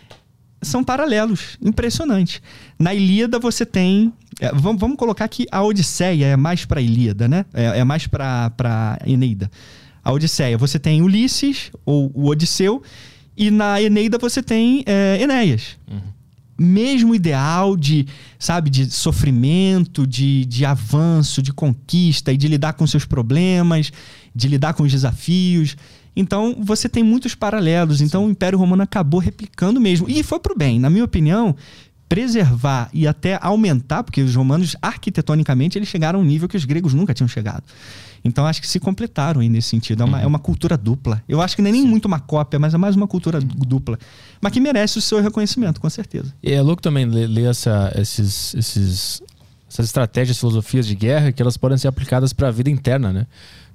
são 0.60 0.84
paralelos, 0.84 1.56
impressionante. 1.62 2.42
Na 2.78 2.92
Ilíada 2.92 3.38
você 3.38 3.64
tem, 3.64 4.12
é, 4.38 4.52
vamos, 4.52 4.78
vamos, 4.78 4.98
colocar 4.98 5.26
que 5.28 5.46
a 5.50 5.62
Odisseia 5.62 6.26
é 6.26 6.36
mais 6.36 6.66
para 6.66 6.78
Ilíada, 6.78 7.26
né? 7.26 7.46
É, 7.54 7.78
é 7.78 7.84
mais 7.84 8.06
para 8.06 8.98
Eneida. 9.06 9.50
A 10.04 10.12
Odisseia, 10.12 10.58
você 10.58 10.78
tem 10.78 11.00
Ulisses 11.00 11.70
ou 11.86 12.12
o 12.14 12.28
Odisseu 12.28 12.82
e 13.34 13.50
na 13.50 13.80
Eneida 13.80 14.18
você 14.18 14.42
tem 14.42 14.84
é, 14.84 15.16
Enéas. 15.22 15.78
Uhum 15.90 16.15
mesmo 16.58 17.14
ideal 17.14 17.76
de, 17.76 18.06
sabe, 18.38 18.70
de 18.70 18.90
sofrimento, 18.90 20.06
de, 20.06 20.44
de 20.44 20.64
avanço, 20.64 21.42
de 21.42 21.52
conquista 21.52 22.32
e 22.32 22.36
de 22.36 22.48
lidar 22.48 22.72
com 22.74 22.86
seus 22.86 23.04
problemas, 23.04 23.92
de 24.34 24.48
lidar 24.48 24.74
com 24.74 24.82
os 24.82 24.92
desafios. 24.92 25.76
Então, 26.16 26.56
você 26.58 26.88
tem 26.88 27.02
muitos 27.02 27.34
paralelos. 27.34 28.00
Então, 28.00 28.26
o 28.26 28.30
Império 28.30 28.58
Romano 28.58 28.82
acabou 28.82 29.20
replicando 29.20 29.78
mesmo. 29.78 30.08
E 30.08 30.22
foi 30.22 30.40
para 30.40 30.52
o 30.54 30.56
bem. 30.56 30.80
Na 30.80 30.88
minha 30.88 31.04
opinião, 31.04 31.54
preservar 32.08 32.88
e 32.92 33.06
até 33.06 33.38
aumentar, 33.42 34.02
porque 34.02 34.22
os 34.22 34.34
romanos, 34.34 34.76
arquitetonicamente, 34.80 35.78
eles 35.78 35.88
chegaram 35.88 36.20
a 36.20 36.22
um 36.22 36.24
nível 36.24 36.48
que 36.48 36.56
os 36.56 36.64
gregos 36.64 36.94
nunca 36.94 37.12
tinham 37.12 37.28
chegado. 37.28 37.64
Então 38.24 38.46
acho 38.46 38.60
que 38.60 38.68
se 38.68 38.80
completaram 38.80 39.40
aí 39.40 39.48
nesse 39.48 39.68
sentido. 39.68 40.02
É 40.02 40.06
uma, 40.06 40.18
uhum. 40.18 40.24
é 40.24 40.26
uma 40.26 40.38
cultura 40.38 40.76
dupla. 40.76 41.22
Eu 41.28 41.40
acho 41.40 41.54
que 41.54 41.62
não 41.62 41.68
é 41.68 41.72
nem 41.72 41.82
Sim. 41.82 41.88
muito 41.88 42.06
uma 42.06 42.18
cópia, 42.18 42.58
mas 42.58 42.74
é 42.74 42.76
mais 42.78 42.96
uma 42.96 43.06
cultura 43.06 43.40
dupla. 43.40 43.98
Mas 44.40 44.52
que 44.52 44.60
merece 44.60 44.98
o 44.98 45.00
seu 45.00 45.20
reconhecimento, 45.20 45.80
com 45.80 45.88
certeza. 45.88 46.34
E 46.42 46.52
é 46.52 46.60
louco 46.60 46.82
também 46.82 47.06
ler, 47.06 47.48
essa, 47.48 47.92
esses, 47.96 48.54
esses, 48.54 49.22
essas 49.70 49.86
estratégias, 49.86 50.38
filosofias 50.38 50.86
de 50.86 50.94
guerra, 50.94 51.30
que 51.32 51.40
elas 51.40 51.56
podem 51.56 51.78
ser 51.78 51.88
aplicadas 51.88 52.32
para 52.32 52.48
a 52.48 52.50
vida 52.50 52.70
interna, 52.70 53.12
né? 53.12 53.26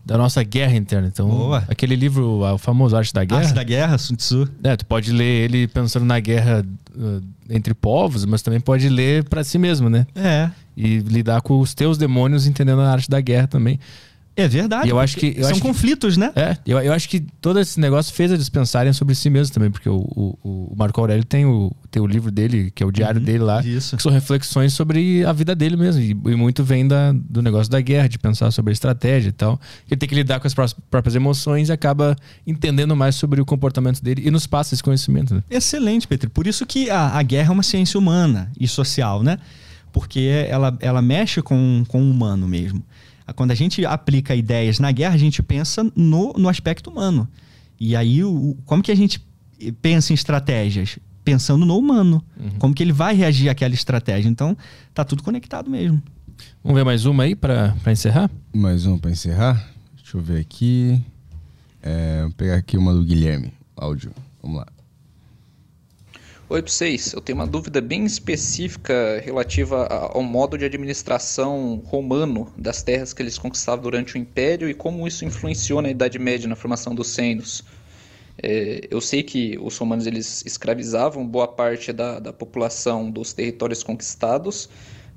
Da 0.06 0.18
nossa 0.18 0.44
guerra 0.44 0.76
interna. 0.76 1.08
Então, 1.08 1.30
Boa. 1.30 1.64
aquele 1.68 1.96
livro, 1.96 2.44
o 2.44 2.58
famoso 2.58 2.96
Arte 2.96 3.14
da 3.14 3.24
Guerra. 3.24 3.42
Arte 3.42 3.54
da 3.54 3.64
Guerra, 3.64 3.98
Sun 3.98 4.16
Tzu. 4.16 4.50
É, 4.64 4.76
tu 4.76 4.86
pode 4.86 5.12
ler 5.12 5.46
ele 5.46 5.68
pensando 5.68 6.06
na 6.06 6.20
guerra 6.20 6.66
uh, 6.96 7.22
entre 7.50 7.74
povos, 7.74 8.26
mas 8.26 8.42
também 8.42 8.60
pode 8.60 8.90
ler 8.90 9.24
para 9.26 9.44
si 9.44 9.58
mesmo, 9.58 9.90
né? 9.90 10.08
É. 10.16 10.50
E 10.76 11.00
lidar 11.00 11.42
com 11.42 11.60
os 11.60 11.74
teus 11.74 11.98
demônios 11.98 12.48
entendendo 12.48 12.82
a 12.82 12.92
arte 12.92 13.10
da 13.10 13.22
guerra 13.22 13.48
também. 13.48 13.80
É 14.42 14.48
verdade. 14.48 14.88
E 14.88 14.90
eu 14.90 15.00
acho 15.00 15.18
que, 15.18 15.34
eu 15.38 15.44
são 15.44 15.52
acho 15.52 15.62
conflitos, 15.62 16.16
que, 16.16 16.20
né? 16.20 16.32
É, 16.36 16.58
eu, 16.66 16.80
eu 16.80 16.94
acho 16.94 17.08
que 17.08 17.20
todo 17.20 17.60
esse 17.60 17.80
negócio 17.80 18.14
fez 18.14 18.32
eles 18.32 18.50
pensarem 18.50 18.92
sobre 18.94 19.14
si 19.16 19.30
mesmos 19.30 19.50
também, 19.50 19.70
porque 19.70 19.90
o, 19.90 19.98
o, 19.98 20.72
o 20.72 20.76
Marco 20.76 21.00
Aurélio 21.00 21.24
tem 21.24 21.46
o, 21.46 21.72
tem 21.90 22.02
o 22.02 22.08
livro 22.08 22.32
dele, 22.32 22.72
que 22.72 22.82
é 22.82 22.86
o 22.86 22.92
diário 22.92 23.20
uhum, 23.20 23.26
dele 23.26 23.44
lá, 23.44 23.62
isso. 23.62 23.96
que 23.96 24.04
são 24.04 24.12
reflexões 24.12 24.74
sobre 24.74 25.24
a 25.26 25.34
vida 25.34 25.54
dele 25.54 25.76
mesmo. 25.76 26.02
E, 26.02 26.12
e, 26.12 26.36
muito 26.36 26.64
vem 26.64 26.88
da, 26.88 27.12
do 27.12 27.42
negócio 27.42 27.72
da 27.72 27.80
guerra, 27.82 28.08
de 28.08 28.18
pensar 28.18 28.52
sobre 28.52 28.72
a 28.72 28.74
estratégia 28.74 29.30
e 29.30 29.34
tal. 29.34 29.60
Ele 29.90 29.98
tem 29.98 30.10
que 30.10 30.16
lidar 30.16 30.40
com 30.40 30.48
as 30.48 30.54
próprias 30.54 31.16
emoções 31.16 31.70
e 31.70 31.72
acaba 31.72 32.16
entendendo 32.46 32.96
mais 32.96 33.16
sobre 33.16 33.42
o 33.42 33.46
comportamento 33.46 34.02
dele 34.02 34.24
e 34.26 34.32
nos 34.32 34.48
passa 34.48 34.74
esse 34.74 34.84
conhecimento. 34.84 35.36
Né? 35.36 35.44
Excelente, 35.50 36.08
Petri. 36.08 36.30
Por 36.30 36.48
isso 36.48 36.66
que 36.66 36.90
a, 36.90 37.18
a 37.18 37.24
guerra 37.24 37.50
é 37.50 37.54
uma 37.54 37.64
ciência 37.64 37.98
humana 37.98 38.52
e 38.60 38.68
social, 38.68 39.22
né? 39.22 39.38
Porque 39.92 40.46
ela, 40.48 40.76
ela 40.80 41.02
mexe 41.02 41.42
com, 41.42 41.84
com 41.88 42.02
o 42.02 42.10
humano 42.10 42.48
mesmo. 42.48 42.82
Quando 43.34 43.52
a 43.52 43.56
gente 43.56 43.86
aplica 43.86 44.36
ideias 44.36 44.80
na 44.80 44.92
guerra, 44.92 45.16
a 45.16 45.18
gente 45.18 45.42
pensa 45.42 45.84
no, 45.96 46.34
no 46.34 46.50
aspecto 46.50 46.90
humano. 46.90 47.28
E 47.80 47.96
aí, 47.96 48.24
o, 48.24 48.58
como 48.66 48.84
que 48.84 48.92
a 48.92 48.96
gente 48.96 49.24
pensa 49.82 50.14
em 50.14 50.16
estratégias? 50.16 51.00
Pensando 51.24 51.66
no 51.66 51.78
humano. 51.78 52.24
Uhum. 52.40 52.52
Como 52.60 52.74
que 52.74 52.84
ele 52.84 52.94
vai 52.94 53.16
reagir 53.16 53.50
àquela 53.50 53.74
estratégia. 53.74 54.30
Então, 54.30 54.58
tá 54.94 55.04
tudo 55.04 55.24
conectado 55.24 55.70
mesmo. 55.70 56.02
Vamos 56.64 56.78
ver 56.78 56.84
mais 56.84 57.06
uma 57.06 57.24
aí 57.24 57.36
para 57.36 57.76
encerrar? 57.88 58.30
Mais 58.54 58.86
uma 58.86 58.98
para 58.98 59.12
encerrar? 59.12 59.68
Deixa 59.96 60.18
eu 60.18 60.22
ver 60.22 60.42
aqui. 60.42 61.02
É, 61.82 62.22
vou 62.24 62.32
pegar 62.32 62.56
aqui 62.56 62.78
uma 62.78 62.94
do 62.94 63.04
Guilherme. 63.04 63.54
Áudio. 63.76 64.12
Vamos 64.42 64.58
lá. 64.58 64.68
Oi 66.52 66.62
vocês, 66.62 67.14
eu 67.14 67.22
tenho 67.22 67.38
uma 67.38 67.48
dúvida 67.48 67.80
bem 67.80 68.04
específica 68.04 69.22
relativa 69.24 69.88
ao 69.88 70.22
modo 70.22 70.58
de 70.58 70.66
administração 70.66 71.82
romano 71.86 72.52
das 72.58 72.84
terras 72.84 73.14
que 73.14 73.24
eles 73.24 73.38
conquistavam 73.38 73.82
durante 73.82 74.16
o 74.16 74.18
Império 74.18 74.70
e 74.70 74.74
como 74.74 75.08
isso 75.08 75.24
influenciou 75.24 75.82
na 75.82 75.90
Idade 75.90 76.20
Média 76.20 76.50
na 76.50 76.56
formação 76.58 76.94
dos 76.94 77.08
seinos. 77.08 77.64
É, 78.38 78.86
eu 78.92 79.00
sei 79.00 79.24
que 79.24 79.58
os 79.62 79.78
romanos 79.78 80.06
eles 80.06 80.44
escravizavam 80.46 81.26
boa 81.26 81.48
parte 81.48 81.94
da, 81.94 82.20
da 82.20 82.34
população 82.34 83.10
dos 83.10 83.32
territórios 83.32 83.82
conquistados, 83.82 84.68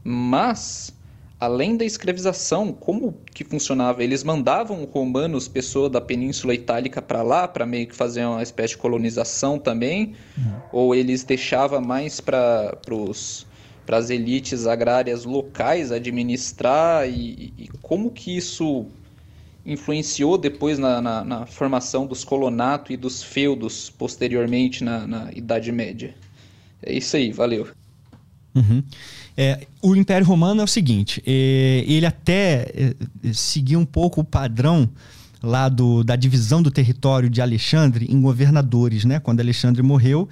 mas 0.04 0.94
além 1.38 1.76
da 1.76 1.84
escravização, 1.84 2.72
como 2.72 3.14
que 3.32 3.44
funcionava? 3.44 4.02
Eles 4.02 4.22
mandavam 4.22 4.84
romanos, 4.84 5.48
pessoa 5.48 5.90
da 5.90 6.00
Península 6.00 6.54
Itálica, 6.54 7.02
para 7.02 7.22
lá, 7.22 7.46
para 7.48 7.66
meio 7.66 7.86
que 7.86 7.94
fazer 7.94 8.24
uma 8.24 8.42
espécie 8.42 8.74
de 8.74 8.78
colonização 8.78 9.58
também? 9.58 10.14
Uhum. 10.36 10.54
Ou 10.72 10.94
eles 10.94 11.24
deixavam 11.24 11.80
mais 11.80 12.20
para 12.20 12.78
as 13.88 14.10
elites 14.10 14.66
agrárias 14.66 15.24
locais 15.24 15.92
administrar? 15.92 17.08
E, 17.08 17.52
e, 17.58 17.68
como 17.82 18.10
que 18.10 18.36
isso 18.36 18.86
influenciou 19.66 20.36
depois 20.36 20.78
na, 20.78 21.00
na, 21.00 21.24
na 21.24 21.46
formação 21.46 22.06
dos 22.06 22.22
colonatos 22.22 22.90
e 22.90 22.96
dos 22.96 23.22
feudos 23.22 23.90
posteriormente 23.90 24.84
na, 24.84 25.06
na 25.06 25.32
Idade 25.32 25.72
Média? 25.72 26.14
É 26.82 26.92
isso 26.92 27.16
aí, 27.16 27.32
valeu. 27.32 27.68
Uhum. 28.54 28.84
É, 29.36 29.66
o 29.82 29.96
Império 29.96 30.26
Romano 30.26 30.60
é 30.60 30.64
o 30.64 30.68
seguinte: 30.68 31.22
é, 31.26 31.84
ele 31.86 32.06
até 32.06 32.70
é, 32.74 32.94
seguia 33.32 33.78
um 33.78 33.84
pouco 33.84 34.20
o 34.20 34.24
padrão 34.24 34.88
lá 35.42 35.68
do, 35.68 36.02
da 36.02 36.16
divisão 36.16 36.62
do 36.62 36.70
território 36.70 37.28
de 37.28 37.42
Alexandre 37.42 38.06
em 38.08 38.20
governadores, 38.20 39.04
né? 39.04 39.18
Quando 39.18 39.40
Alexandre 39.40 39.82
morreu, 39.82 40.28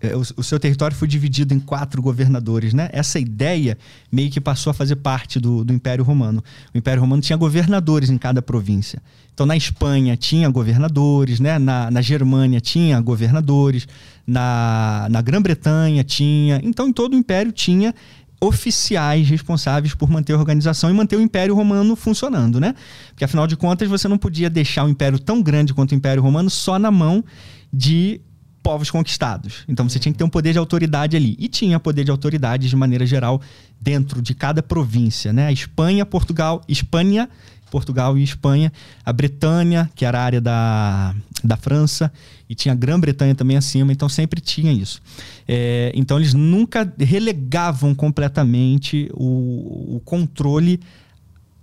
é, 0.00 0.14
o, 0.14 0.20
o, 0.20 0.42
seu 0.42 0.58
território 0.58 0.96
foi 0.96 1.08
dividido 1.08 1.54
em 1.54 1.60
quatro 1.60 2.02
governadores, 2.02 2.74
né? 2.74 2.88
Essa 2.92 3.18
ideia 3.18 3.78
meio 4.10 4.30
que 4.30 4.40
passou 4.40 4.70
a 4.70 4.74
fazer 4.74 4.96
parte 4.96 5.38
do, 5.38 5.64
do 5.64 5.72
Império 5.72 6.04
Romano. 6.04 6.42
O 6.74 6.78
Império 6.78 7.00
Romano 7.00 7.22
tinha 7.22 7.36
governadores 7.36 8.10
em 8.10 8.18
cada 8.18 8.42
província. 8.42 9.00
Então, 9.32 9.46
na 9.46 9.56
Espanha 9.56 10.16
tinha 10.16 10.48
governadores, 10.48 11.40
né? 11.40 11.58
na, 11.58 11.90
na 11.90 12.00
Germânia 12.00 12.58
tinha 12.58 12.98
governadores, 13.00 13.86
na, 14.26 15.06
na 15.10 15.20
Grã-Bretanha 15.20 16.02
tinha. 16.02 16.58
Então, 16.64 16.88
em 16.88 16.92
todo 16.92 17.12
o 17.12 17.16
Império 17.16 17.52
tinha 17.52 17.94
oficiais 18.40 19.28
responsáveis 19.28 19.94
por 19.94 20.10
manter 20.10 20.34
a 20.34 20.38
organização 20.38 20.90
e 20.90 20.92
manter 20.92 21.16
o 21.16 21.20
Império 21.20 21.54
Romano 21.54 21.96
funcionando, 21.96 22.60
né? 22.60 22.74
Porque 23.08 23.24
afinal 23.24 23.46
de 23.46 23.56
contas 23.56 23.88
você 23.88 24.06
não 24.08 24.18
podia 24.18 24.50
deixar 24.50 24.84
um 24.84 24.88
império 24.88 25.18
tão 25.18 25.42
grande 25.42 25.72
quanto 25.72 25.92
o 25.92 25.94
Império 25.94 26.22
Romano 26.22 26.50
só 26.50 26.78
na 26.78 26.90
mão 26.90 27.24
de 27.72 28.20
povos 28.62 28.90
conquistados. 28.90 29.64
Então 29.68 29.88
você 29.88 29.98
tinha 29.98 30.12
que 30.12 30.18
ter 30.18 30.24
um 30.24 30.28
poder 30.28 30.52
de 30.52 30.58
autoridade 30.58 31.16
ali. 31.16 31.36
E 31.38 31.48
tinha 31.48 31.78
poder 31.78 32.04
de 32.04 32.10
autoridade 32.10 32.68
de 32.68 32.76
maneira 32.76 33.06
geral 33.06 33.40
dentro 33.80 34.20
de 34.20 34.34
cada 34.34 34.62
província, 34.62 35.32
né? 35.32 35.46
A 35.46 35.52
Espanha, 35.52 36.04
Portugal, 36.04 36.60
Espanha 36.68 37.28
Portugal 37.70 38.16
e 38.16 38.22
Espanha, 38.22 38.72
a 39.04 39.12
Bretanha, 39.12 39.90
que 39.94 40.04
era 40.04 40.18
a 40.18 40.22
área 40.22 40.40
da, 40.40 41.14
da 41.42 41.56
França, 41.56 42.12
e 42.48 42.54
tinha 42.54 42.72
a 42.72 42.76
Grã-Bretanha 42.76 43.34
também 43.34 43.56
acima, 43.56 43.92
então 43.92 44.08
sempre 44.08 44.40
tinha 44.40 44.72
isso. 44.72 45.02
É, 45.46 45.90
então 45.94 46.18
eles 46.18 46.32
nunca 46.32 46.90
relegavam 46.98 47.94
completamente 47.94 49.10
o, 49.14 49.96
o 49.96 50.00
controle 50.04 50.80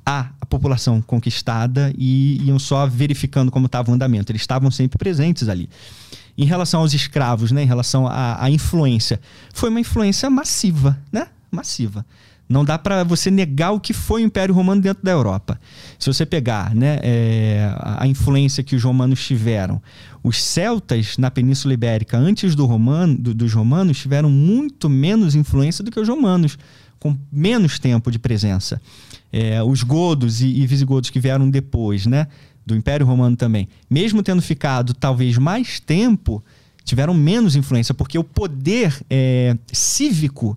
à, 0.06 0.30
população 0.50 1.02
conquistada 1.02 1.94
e 1.98 2.40
iam 2.44 2.60
só 2.60 2.86
verificando 2.86 3.52
como 3.52 3.66
estava 3.66 3.90
o 3.92 3.94
andamento. 3.94 4.32
Eles 4.32 4.42
estavam 4.42 4.70
sempre 4.70 4.98
presentes 4.98 5.50
ali. 5.50 5.70
Em 6.38 6.46
relação 6.46 6.82
aos 6.82 6.94
escravos, 6.94 7.52
né, 7.52 7.64
em 7.64 7.68
relação 7.68 8.08
à, 8.08 8.44
à 8.44 8.50
influência, 8.50 9.20
foi 9.54 9.70
uma 9.70 9.80
influência 9.80 10.30
massiva, 10.30 11.00
né? 11.12 11.28
Massiva. 11.52 12.06
Não 12.54 12.64
dá 12.64 12.78
para 12.78 13.04
você 13.04 13.32
negar 13.32 13.72
o 13.72 13.80
que 13.80 13.94
foi 13.94 14.22
o 14.22 14.26
Império 14.26 14.54
Romano 14.54 14.80
dentro 14.80 15.04
da 15.04 15.10
Europa. 15.10 15.60
Se 15.98 16.06
você 16.06 16.24
pegar 16.24 16.76
né, 16.76 17.00
é, 17.02 17.76
a 17.82 18.06
influência 18.06 18.64
que 18.64 18.76
os 18.76 18.84
romanos 18.84 19.26
tiveram, 19.26 19.82
os 20.24 20.40
celtas 20.40 21.18
na 21.18 21.32
Península 21.32 21.74
Ibérica, 21.74 22.16
antes 22.16 22.54
do 22.54 22.68
romano, 22.68 23.18
do, 23.18 23.34
dos 23.34 23.52
romanos, 23.52 23.98
tiveram 23.98 24.30
muito 24.30 24.88
menos 24.88 25.34
influência 25.34 25.84
do 25.84 25.90
que 25.90 26.00
os 26.00 26.08
romanos, 26.08 26.60
com 27.00 27.18
menos 27.32 27.80
tempo 27.80 28.12
de 28.12 28.20
presença. 28.20 28.80
É, 29.32 29.64
os 29.64 29.82
godos 29.82 30.40
e, 30.44 30.46
e 30.46 30.68
visigodos 30.68 31.10
que 31.10 31.20
vieram 31.20 31.50
depois, 31.50 32.06
né, 32.06 32.28
do 32.64 32.76
Império 32.76 33.04
Romano 33.04 33.36
também, 33.36 33.68
mesmo 33.90 34.22
tendo 34.22 34.44
ficado 34.44 34.94
talvez 34.94 35.40
mais 35.40 35.80
tempo, 35.80 36.44
tiveram 36.84 37.16
menos 37.16 37.56
influência, 37.56 37.96
porque 37.96 38.20
o 38.20 38.24
poder 38.24 38.96
é, 39.10 39.58
cívico 39.72 40.56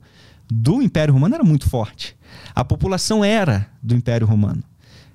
do 0.51 0.83
Império 0.83 1.15
Romano 1.15 1.35
era 1.35 1.45
muito 1.45 1.69
forte. 1.69 2.17
A 2.55 2.65
população 2.65 3.25
era 3.25 3.69
do 3.83 3.95
Império 3.95 4.27
Romano. 4.27 4.63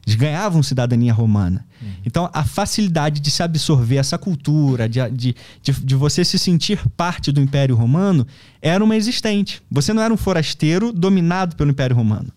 Eles 0.06 0.16
ganhavam 0.16 0.64
cidadania 0.64 1.14
romana. 1.14 1.66
Uhum. 1.82 1.90
Então, 2.06 2.30
a 2.34 2.44
facilidade 2.44 3.20
de 3.20 3.30
se 3.30 3.44
absorver 3.44 3.98
essa 3.98 4.18
cultura, 4.18 4.90
de, 4.90 5.00
de, 5.12 5.36
de, 5.62 5.72
de, 5.72 5.96
você 5.96 6.26
se 6.26 6.40
sentir 6.40 6.80
parte 6.98 7.32
do 7.32 7.40
Império 7.40 7.76
Romano, 7.76 8.26
era 8.62 8.84
uma 8.84 8.96
existente. 8.96 9.62
Você 9.70 9.94
não 9.94 10.02
era 10.02 10.14
um 10.14 10.18
forasteiro 10.18 10.92
dominado 10.92 11.56
pelo 11.56 11.70
Império 11.70 11.96
Romano. 11.96 12.32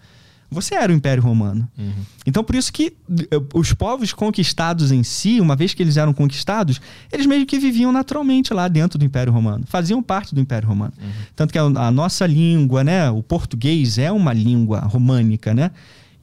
Você 0.50 0.74
era 0.74 0.92
o 0.92 0.94
Império 0.94 1.22
Romano. 1.22 1.68
Uhum. 1.76 1.92
Então, 2.26 2.44
por 2.44 2.54
isso 2.54 2.72
que 2.72 2.94
eh, 3.10 3.40
os 3.52 3.72
povos 3.72 4.12
conquistados 4.12 4.92
em 4.92 5.02
si, 5.02 5.40
uma 5.40 5.56
vez 5.56 5.74
que 5.74 5.82
eles 5.82 5.96
eram 5.96 6.12
conquistados, 6.12 6.80
eles 7.12 7.26
meio 7.26 7.44
que 7.44 7.58
viviam 7.58 7.90
naturalmente 7.90 8.54
lá 8.54 8.68
dentro 8.68 8.98
do 8.98 9.04
Império 9.04 9.32
Romano. 9.32 9.64
Faziam 9.66 10.02
parte 10.02 10.34
do 10.34 10.40
Império 10.40 10.68
Romano. 10.68 10.92
Uhum. 11.00 11.10
Tanto 11.34 11.52
que 11.52 11.58
a, 11.58 11.62
a, 11.62 11.90
nossa 11.90 12.26
língua, 12.26 12.84
né, 12.84 13.10
o 13.10 13.22
português 13.22 13.98
é 13.98 14.12
uma 14.12 14.32
língua 14.32 14.80
românica, 14.80 15.52
né? 15.52 15.70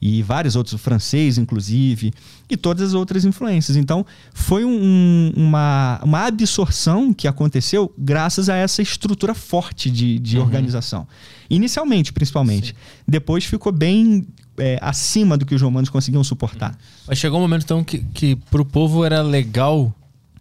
E 0.02 0.20
vários 0.20 0.56
outros, 0.56 0.74
o 0.74 0.78
francês, 0.78 1.38
inclusive, 1.38 2.12
e 2.50 2.56
todas 2.56 2.88
as 2.88 2.92
outras 2.92 3.24
influências. 3.24 3.76
Então, 3.76 4.04
foi 4.34 4.64
um, 4.64 5.32
uma, 5.36 6.00
uma 6.02 6.26
absorção 6.26 7.14
que 7.14 7.28
aconteceu 7.28 7.94
graças 7.96 8.48
a 8.48 8.56
essa 8.56 8.82
estrutura 8.82 9.32
forte 9.32 9.88
de, 9.88 10.18
de 10.18 10.38
uhum. 10.38 10.42
organização. 10.42 11.06
Inicialmente, 11.48 12.12
principalmente. 12.12 12.70
Sim. 12.70 12.74
Depois 13.06 13.44
ficou 13.44 13.70
bem 13.70 14.26
é, 14.58 14.76
acima 14.82 15.38
do 15.38 15.46
que 15.46 15.54
os 15.54 15.62
romanos 15.62 15.88
conseguiam 15.88 16.24
suportar. 16.24 16.76
Mas 17.06 17.18
chegou 17.18 17.38
um 17.38 17.42
momento, 17.42 17.62
então, 17.62 17.84
que, 17.84 17.98
que 18.12 18.34
para 18.34 18.60
o 18.60 18.64
povo 18.64 19.04
era 19.04 19.22
legal 19.22 19.94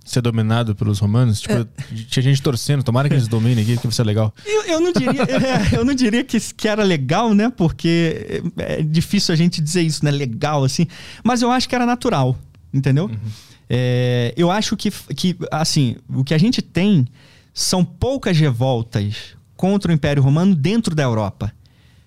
ser 0.04 0.22
dominado 0.22 0.76
pelos 0.76 1.00
romanos? 1.00 1.42
Tipo, 1.42 1.54
é. 1.54 1.68
tinha 2.08 2.24
gente 2.24 2.42
torcendo, 2.42 2.84
tomara 2.84 3.08
que 3.08 3.16
eles 3.16 3.28
dominem 3.28 3.64
aqui, 3.64 3.78
que 3.78 3.88
vai 3.88 3.92
ser 3.92 4.04
legal. 4.04 4.34
Eu, 4.46 4.64
eu 4.64 4.80
não 4.80 4.92
diria, 4.92 5.22
é, 5.74 5.78
eu 5.78 5.86
não 5.86 5.94
diria 5.94 6.24
que, 6.24 6.40
que 6.40 6.68
era 6.68 6.84
legal, 6.84 7.34
né? 7.34 7.50
Porque 7.50 8.42
é, 8.58 8.80
é 8.80 8.82
difícil 8.82 9.34
a 9.34 9.36
gente 9.36 9.62
dizer 9.62 9.82
isso, 9.82 10.04
né? 10.04 10.12
Legal, 10.12 10.64
assim. 10.64 10.88
Mas 11.24 11.42
eu 11.42 11.52
acho 11.52 11.68
que 11.70 11.76
era 11.76 11.86
natural, 11.86 12.38
entendeu? 12.74 13.06
Uhum. 13.06 13.32
É, 13.70 14.34
eu 14.36 14.52
acho 14.52 14.76
que, 14.76 14.92
que, 15.16 15.38
assim, 15.50 15.96
o 16.10 16.24
que 16.24 16.34
a 16.34 16.38
gente 16.38 16.62
tem 16.62 17.08
são 17.54 17.86
poucas 17.86 18.38
revoltas 18.38 19.36
contra 19.56 19.92
o 19.92 19.94
Império 19.94 20.22
Romano 20.22 20.56
dentro 20.56 20.96
da 20.96 21.04
Europa. 21.04 21.54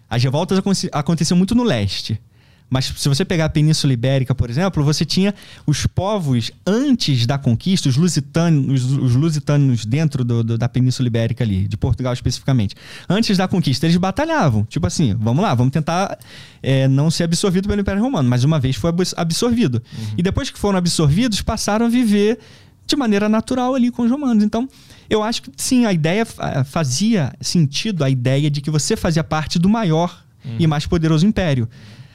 As 0.09 0.23
revoltas 0.23 0.61
aconteciam 0.93 1.37
muito 1.37 1.55
no 1.55 1.63
leste. 1.63 2.21
Mas 2.69 2.87
se 2.87 3.09
você 3.09 3.25
pegar 3.25 3.45
a 3.45 3.49
Península 3.49 3.93
Ibérica, 3.93 4.35
por 4.35 4.51
exemplo, 4.51 4.83
você 4.83 5.05
tinha 5.05 5.35
os 5.67 5.87
povos 5.87 6.51
antes 6.67 7.27
da 7.27 7.39
conquista, 7.39 7.89
os 7.89 7.97
lusitanos, 7.97 8.85
os 8.85 9.15
lusitanos 9.15 9.85
dentro 9.85 10.25
do, 10.25 10.43
do, 10.43 10.59
da 10.59 10.69
Península 10.69 11.07
Ibérica 11.07 11.45
ali, 11.45 11.69
de 11.69 11.77
Portugal 11.77 12.13
especificamente. 12.13 12.75
Antes 13.09 13.37
da 13.37 13.47
conquista, 13.47 13.87
eles 13.87 13.97
batalhavam. 13.97 14.65
Tipo 14.65 14.87
assim, 14.87 15.15
vamos 15.15 15.43
lá, 15.43 15.55
vamos 15.55 15.73
tentar 15.73 16.19
é, 16.63 16.89
não 16.89 17.11
ser 17.11 17.25
absorvido 17.25 17.69
pelo 17.69 17.81
Império 17.81 18.03
Romano. 18.03 18.29
Mas 18.29 18.45
uma 18.45 18.59
vez 18.59 18.77
foi 18.77 18.91
absorvido. 19.17 19.83
Uhum. 19.97 20.05
E 20.19 20.23
depois 20.23 20.51
que 20.51 20.59
foram 20.59 20.79
absorvidos, 20.79 21.43
passaram 21.43 21.87
a 21.87 21.89
viver 21.89 22.39
de 22.87 22.97
maneira 22.97 23.29
natural 23.29 23.75
ali 23.75 23.91
com 23.91 24.03
os 24.03 24.11
romanos. 24.11 24.43
Então, 24.43 24.69
eu 25.09 25.23
acho 25.23 25.43
que 25.43 25.51
sim, 25.57 25.85
a 25.85 25.93
ideia 25.93 26.27
fazia 26.65 27.33
sentido, 27.41 28.05
a 28.05 28.11
ideia 28.11 28.51
de 28.51 28.61
que 28.61 28.71
você 28.71 28.97
fazia 28.97 29.23
parte 29.23 29.59
do 29.59 29.69
maior 29.69 30.25
uhum. 30.45 30.57
e 30.59 30.67
mais 30.67 30.87
poderoso 30.87 31.27
império. 31.27 31.69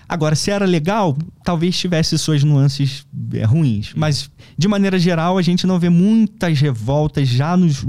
Agora, 0.09 0.35
se 0.35 0.49
era 0.49 0.65
legal, 0.65 1.15
talvez 1.43 1.77
tivesse 1.77 2.17
suas 2.17 2.43
nuances 2.43 3.05
é, 3.31 3.45
ruins. 3.45 3.93
Mas, 3.95 4.31
de 4.57 4.67
maneira 4.67 4.97
geral, 4.97 5.37
a 5.37 5.41
gente 5.43 5.67
não 5.67 5.79
vê 5.79 5.87
muitas 5.87 6.59
revoltas 6.59 7.27
já 7.27 7.55
nos, 7.55 7.85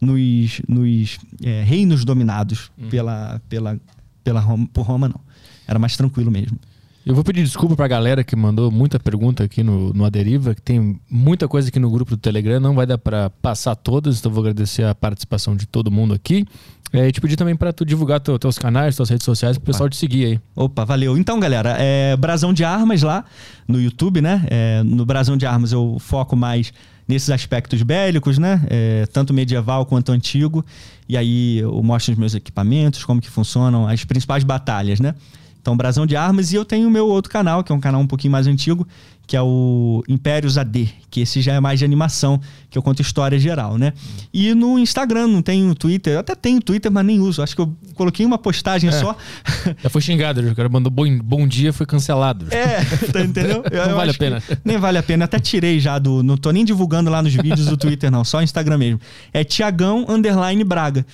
nos, 0.00 0.62
nos 0.66 1.18
é, 1.44 1.62
reinos 1.62 2.06
dominados 2.06 2.70
uhum. 2.78 2.88
pela, 2.88 3.42
pela, 3.50 3.78
pela 4.24 4.40
Roma, 4.40 4.66
por 4.72 4.86
Roma, 4.86 5.08
não. 5.08 5.20
Era 5.66 5.78
mais 5.78 5.94
tranquilo 5.94 6.30
mesmo. 6.30 6.58
Eu 7.04 7.14
vou 7.14 7.24
pedir 7.24 7.42
desculpa 7.42 7.74
pra 7.76 7.88
galera 7.88 8.22
que 8.22 8.36
mandou 8.36 8.70
muita 8.70 8.98
pergunta 8.98 9.44
aqui 9.44 9.62
no, 9.62 9.92
no 9.94 10.04
Aderiva, 10.04 10.54
que 10.54 10.60
tem 10.60 11.00
muita 11.08 11.48
coisa 11.48 11.68
aqui 11.68 11.78
no 11.78 11.90
grupo 11.90 12.10
do 12.10 12.16
Telegram, 12.18 12.60
não 12.60 12.74
vai 12.74 12.86
dar 12.86 12.98
para 12.98 13.30
passar 13.30 13.74
todas, 13.76 14.18
então 14.18 14.30
vou 14.30 14.42
agradecer 14.42 14.84
a 14.84 14.94
participação 14.94 15.56
de 15.56 15.66
todo 15.66 15.90
mundo 15.90 16.12
aqui. 16.12 16.46
É, 16.92 17.06
e 17.06 17.12
te 17.12 17.20
pedir 17.20 17.36
também 17.36 17.54
para 17.54 17.72
tu 17.72 17.84
divulgar 17.84 18.18
teu, 18.20 18.38
teus 18.38 18.58
canais, 18.58 18.96
tuas 18.96 19.10
redes 19.10 19.24
sociais, 19.24 19.58
para 19.58 19.62
o 19.62 19.66
pessoal 19.66 19.88
te 19.88 19.96
seguir 19.96 20.24
aí. 20.24 20.40
Opa, 20.56 20.84
valeu. 20.84 21.18
Então, 21.18 21.38
galera, 21.38 21.76
é 21.78 22.16
Brasão 22.16 22.52
de 22.52 22.64
Armas 22.64 23.02
lá 23.02 23.24
no 23.66 23.80
YouTube, 23.80 24.22
né? 24.22 24.46
É, 24.50 24.82
no 24.82 25.04
Brasão 25.04 25.36
de 25.36 25.44
Armas 25.44 25.72
eu 25.72 25.98
foco 26.00 26.34
mais 26.34 26.72
nesses 27.06 27.30
aspectos 27.30 27.82
bélicos, 27.82 28.38
né? 28.38 28.62
É, 28.68 29.06
tanto 29.12 29.34
medieval 29.34 29.84
quanto 29.84 30.12
antigo. 30.12 30.64
E 31.08 31.16
aí 31.16 31.58
eu 31.58 31.82
mostro 31.82 32.12
os 32.12 32.18
meus 32.18 32.34
equipamentos, 32.34 33.04
como 33.04 33.20
que 33.20 33.30
funcionam 33.30 33.86
as 33.86 34.04
principais 34.04 34.44
batalhas, 34.44 35.00
né? 35.00 35.14
Então, 35.60 35.76
Brasão 35.76 36.06
de 36.06 36.16
Armas. 36.16 36.52
E 36.52 36.56
eu 36.56 36.64
tenho 36.64 36.88
o 36.88 36.90
meu 36.90 37.06
outro 37.06 37.30
canal, 37.30 37.62
que 37.62 37.70
é 37.70 37.74
um 37.74 37.80
canal 37.80 38.00
um 38.00 38.06
pouquinho 38.06 38.32
mais 38.32 38.46
antigo, 38.46 38.86
que 39.26 39.36
é 39.36 39.42
o 39.42 40.02
Impérios 40.08 40.56
AD, 40.56 40.88
que 41.10 41.20
esse 41.20 41.42
já 41.42 41.52
é 41.52 41.60
mais 41.60 41.78
de 41.78 41.84
animação, 41.84 42.40
que 42.70 42.78
eu 42.78 42.82
conto 42.82 43.02
história 43.02 43.38
geral, 43.38 43.76
né? 43.76 43.92
E 44.32 44.54
no 44.54 44.78
Instagram, 44.78 45.26
não 45.26 45.42
tenho 45.42 45.74
Twitter, 45.74 46.14
eu 46.14 46.20
até 46.20 46.34
tenho 46.34 46.62
Twitter, 46.62 46.90
mas 46.90 47.04
nem 47.04 47.20
uso. 47.20 47.42
Acho 47.42 47.54
que 47.54 47.60
eu 47.60 47.70
coloquei 47.94 48.24
uma 48.24 48.38
postagem 48.38 48.88
É. 48.88 48.92
só. 48.92 49.14
Já 49.84 49.90
foi 49.90 50.00
xingado, 50.00 50.40
o 50.40 50.54
cara 50.54 50.70
mandou 50.70 50.90
bom, 50.90 51.04
bom 51.18 51.46
dia, 51.46 51.74
foi 51.74 51.84
cancelado. 51.84 52.46
É, 52.50 52.82
tá 53.12 53.20
entendeu? 53.20 53.62
Eu- 53.70 53.82
Não 53.82 53.90
eu 53.90 53.96
vale 53.96 54.12
a 54.12 54.14
pena. 54.14 54.42
Nem 54.64 54.78
vale 54.78 54.96
a 54.96 55.02
pena. 55.02 55.26
Até 55.26 55.38
tirei 55.38 55.78
já 55.78 55.98
do. 55.98 56.22
Não 56.22 56.38
tô 56.38 56.50
nem 56.50 56.64
divulgando 56.64 57.10
lá 57.10 57.20
nos 57.20 57.34
vídeos 57.34 57.66
do 57.66 57.76
Twitter, 57.76 58.10
não. 58.10 58.24
Só 58.24 58.40
Instagram 58.40 58.78
mesmo. 58.78 59.00
É 59.34 59.44
Tiagão 59.44 60.06
Underline 60.08 60.64
Braga. 60.64 61.04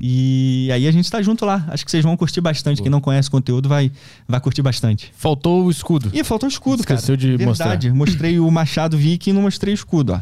E 0.00 0.68
aí 0.72 0.88
a 0.88 0.90
gente 0.90 1.10
tá 1.10 1.22
junto 1.22 1.44
lá. 1.44 1.64
Acho 1.68 1.84
que 1.84 1.90
vocês 1.90 2.02
vão 2.02 2.16
curtir 2.16 2.40
bastante. 2.40 2.82
Quem 2.82 2.90
não 2.90 3.00
conhece 3.00 3.28
o 3.28 3.30
conteúdo 3.30 3.68
vai, 3.68 3.92
vai 4.26 4.40
curtir 4.40 4.60
bastante. 4.62 5.12
Faltou 5.16 5.64
o 5.64 5.70
escudo. 5.70 6.10
Ih, 6.12 6.24
faltou 6.24 6.48
o 6.48 6.50
escudo, 6.50 6.80
Esqueceu 6.80 7.16
cara. 7.16 7.16
de 7.16 7.36
Verdade. 7.36 7.92
Mostrei 7.92 8.40
o 8.40 8.50
Machado 8.50 8.96
Viking 8.98 9.30
e 9.30 9.32
não 9.32 9.42
mostrei 9.42 9.72
o 9.72 9.76
escudo, 9.76 10.14
ó. 10.14 10.20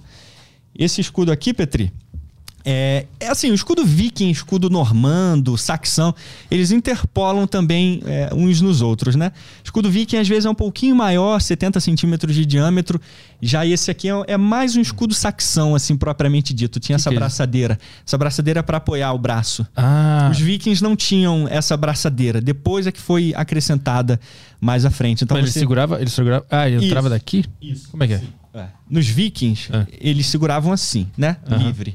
Esse 0.78 1.00
escudo 1.00 1.32
aqui, 1.32 1.52
Petri, 1.52 1.92
é, 2.64 3.06
é 3.18 3.28
assim, 3.28 3.50
o 3.50 3.54
escudo 3.54 3.84
viking, 3.84 4.30
escudo 4.30 4.70
normando, 4.70 5.56
saxão, 5.58 6.14
eles 6.50 6.70
interpolam 6.70 7.46
também 7.46 8.02
é, 8.06 8.30
uns 8.34 8.60
nos 8.60 8.80
outros, 8.80 9.16
né? 9.16 9.32
Escudo 9.64 9.90
viking 9.90 10.16
às 10.18 10.28
vezes 10.28 10.44
é 10.46 10.50
um 10.50 10.54
pouquinho 10.54 10.94
maior, 10.94 11.40
70 11.40 11.80
centímetros 11.80 12.34
de 12.34 12.46
diâmetro. 12.46 13.00
Já 13.40 13.66
esse 13.66 13.90
aqui 13.90 14.08
é, 14.08 14.12
é 14.28 14.36
mais 14.36 14.76
um 14.76 14.80
escudo 14.80 15.12
saxão, 15.14 15.74
assim, 15.74 15.96
propriamente 15.96 16.54
dito. 16.54 16.78
Tinha 16.78 16.96
essa 16.96 17.10
que 17.10 17.16
é 17.16 17.18
braçadeira. 17.18 17.78
Essa 18.06 18.16
braçadeira 18.16 18.60
é 18.60 18.62
para 18.62 18.76
apoiar 18.76 19.12
o 19.12 19.18
braço. 19.18 19.66
Ah, 19.76 20.28
Os 20.30 20.38
vikings 20.38 20.82
não 20.82 20.94
tinham 20.94 21.48
essa 21.48 21.76
braçadeira. 21.76 22.40
Depois 22.40 22.86
é 22.86 22.92
que 22.92 23.00
foi 23.00 23.32
acrescentada 23.36 24.20
mais 24.60 24.84
à 24.84 24.90
frente. 24.90 25.24
Então 25.24 25.36
mas 25.36 25.44
ele 25.46 25.52
você- 25.52 25.58
segurava, 25.58 26.00
ele 26.00 26.10
segurava. 26.10 26.46
Ah, 26.50 26.68
ele 26.68 26.86
entrava 26.86 27.10
daqui? 27.10 27.44
Isso. 27.60 27.88
Como 27.90 28.04
é 28.04 28.06
que 28.06 28.12
é? 28.14 28.22
É. 28.54 28.66
Nos 28.88 29.08
vikings, 29.08 29.70
É. 29.72 29.86
eles 30.00 30.26
seguravam 30.26 30.72
assim, 30.72 31.08
né? 31.16 31.38
Aham. 31.50 31.56
Livre. 31.66 31.94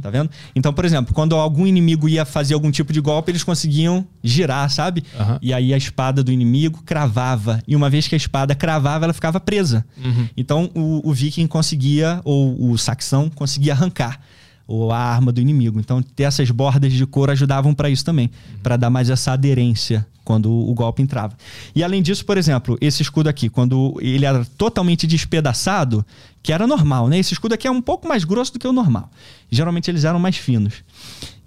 Tá 0.00 0.10
vendo? 0.10 0.30
Então, 0.54 0.72
por 0.72 0.84
exemplo, 0.84 1.14
quando 1.14 1.36
algum 1.36 1.66
inimigo 1.66 2.08
ia 2.08 2.24
fazer 2.24 2.54
algum 2.54 2.70
tipo 2.70 2.92
de 2.92 3.00
golpe, 3.00 3.30
eles 3.30 3.44
conseguiam 3.44 4.06
girar, 4.22 4.70
sabe? 4.70 5.04
Aham. 5.18 5.38
E 5.42 5.52
aí 5.52 5.74
a 5.74 5.76
espada 5.76 6.24
do 6.24 6.32
inimigo 6.32 6.82
cravava. 6.84 7.60
E 7.68 7.76
uma 7.76 7.90
vez 7.90 8.08
que 8.08 8.14
a 8.14 8.18
espada 8.18 8.54
cravava, 8.54 9.04
ela 9.04 9.12
ficava 9.12 9.38
presa. 9.38 9.84
Uhum. 10.02 10.28
Então 10.36 10.70
o, 10.74 11.08
o 11.08 11.12
viking 11.12 11.46
conseguia, 11.46 12.20
ou 12.24 12.70
o 12.70 12.78
saxão, 12.78 13.28
conseguia 13.28 13.72
arrancar 13.72 14.20
ou 14.66 14.92
a 14.92 14.98
arma 14.98 15.30
do 15.32 15.40
inimigo. 15.40 15.78
Então 15.78 16.02
ter 16.02 16.24
essas 16.24 16.50
bordas 16.50 16.92
de 16.92 17.06
couro 17.06 17.32
ajudavam 17.32 17.74
para 17.74 17.88
isso 17.88 18.04
também, 18.04 18.30
para 18.62 18.76
dar 18.76 18.90
mais 18.90 19.10
essa 19.10 19.32
aderência 19.32 20.06
quando 20.26 20.50
o, 20.50 20.74
golpe 20.74 21.00
entrava. 21.00 21.36
E 21.72 21.84
além 21.84 22.02
disso, 22.02 22.26
por 22.26 22.36
exemplo, 22.36 22.76
esse 22.80 23.00
escudo 23.00 23.28
aqui, 23.28 23.48
quando 23.48 23.96
ele 24.00 24.26
era 24.26 24.44
totalmente 24.58 25.06
despedaçado, 25.06 26.04
que 26.42 26.52
era 26.52 26.66
normal, 26.66 27.06
né? 27.06 27.16
Esse 27.16 27.32
escudo 27.32 27.54
aqui 27.54 27.68
é 27.68 27.70
um 27.70 27.80
pouco 27.80 28.08
mais 28.08 28.24
grosso 28.24 28.52
do 28.52 28.58
que 28.58 28.66
o 28.66 28.72
normal. 28.72 29.08
Geralmente 29.48 29.88
eles 29.88 30.02
eram 30.02 30.18
mais 30.18 30.36
finos. 30.36 30.82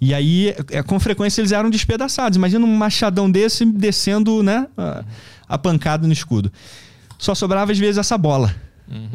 E 0.00 0.14
aí, 0.14 0.54
é, 0.70 0.82
com 0.82 0.98
frequência, 0.98 1.42
eles 1.42 1.52
eram 1.52 1.68
despedaçados. 1.68 2.36
Imagina 2.36 2.64
um 2.64 2.74
machadão 2.74 3.30
desse 3.30 3.66
descendo, 3.66 4.42
né? 4.42 4.66
A 5.46 5.58
pancada 5.58 6.06
no 6.06 6.12
escudo. 6.12 6.50
Só 7.18 7.34
sobrava, 7.34 7.72
às 7.72 7.78
vezes, 7.78 7.98
essa 7.98 8.16
bola. 8.16 8.54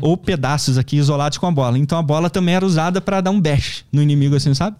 Ou 0.02 0.16
pedaços 0.16 0.78
aqui 0.78 0.98
isolados 0.98 1.38
com 1.38 1.46
a 1.46 1.52
bola. 1.52 1.78
Então 1.78 1.98
a 1.98 2.02
bola 2.02 2.30
também 2.30 2.56
era 2.56 2.66
usada 2.66 3.02
para 3.02 3.22
dar 3.22 3.32
um 3.32 3.40
bash 3.40 3.84
no 3.92 4.02
inimigo, 4.02 4.36
assim, 4.36 4.54
sabe? 4.54 4.78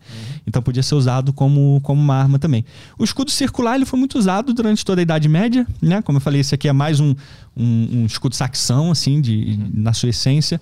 Então 0.48 0.62
podia 0.62 0.82
ser 0.84 0.96
usado 0.96 1.34
como, 1.34 1.80
como 1.84 2.02
uma 2.02 2.16
arma 2.16 2.40
também. 2.40 2.66
O 2.98 3.04
escudo 3.04 3.32
circular 3.32 3.76
ele 3.76 3.86
foi 3.86 4.00
muito 4.00 4.18
usado 4.18 4.54
durante 4.54 4.86
toda 4.86 5.02
a 5.02 5.04
Idade 5.04 5.28
Média, 5.28 5.68
né? 5.82 6.02
Como 6.02 6.18
eu 6.18 6.22
falei, 6.22 6.42
esse 6.42 6.56
aqui 6.56 6.68
é 6.68 6.74
mais 6.74 7.00
um, 7.00 7.16
um, 7.56 8.02
um 8.02 8.06
escudo 8.06 8.36
saxão, 8.36 8.92
assim, 8.92 9.20
de, 9.20 9.60
na 9.74 9.94
sua 9.94 10.10
essência. 10.10 10.62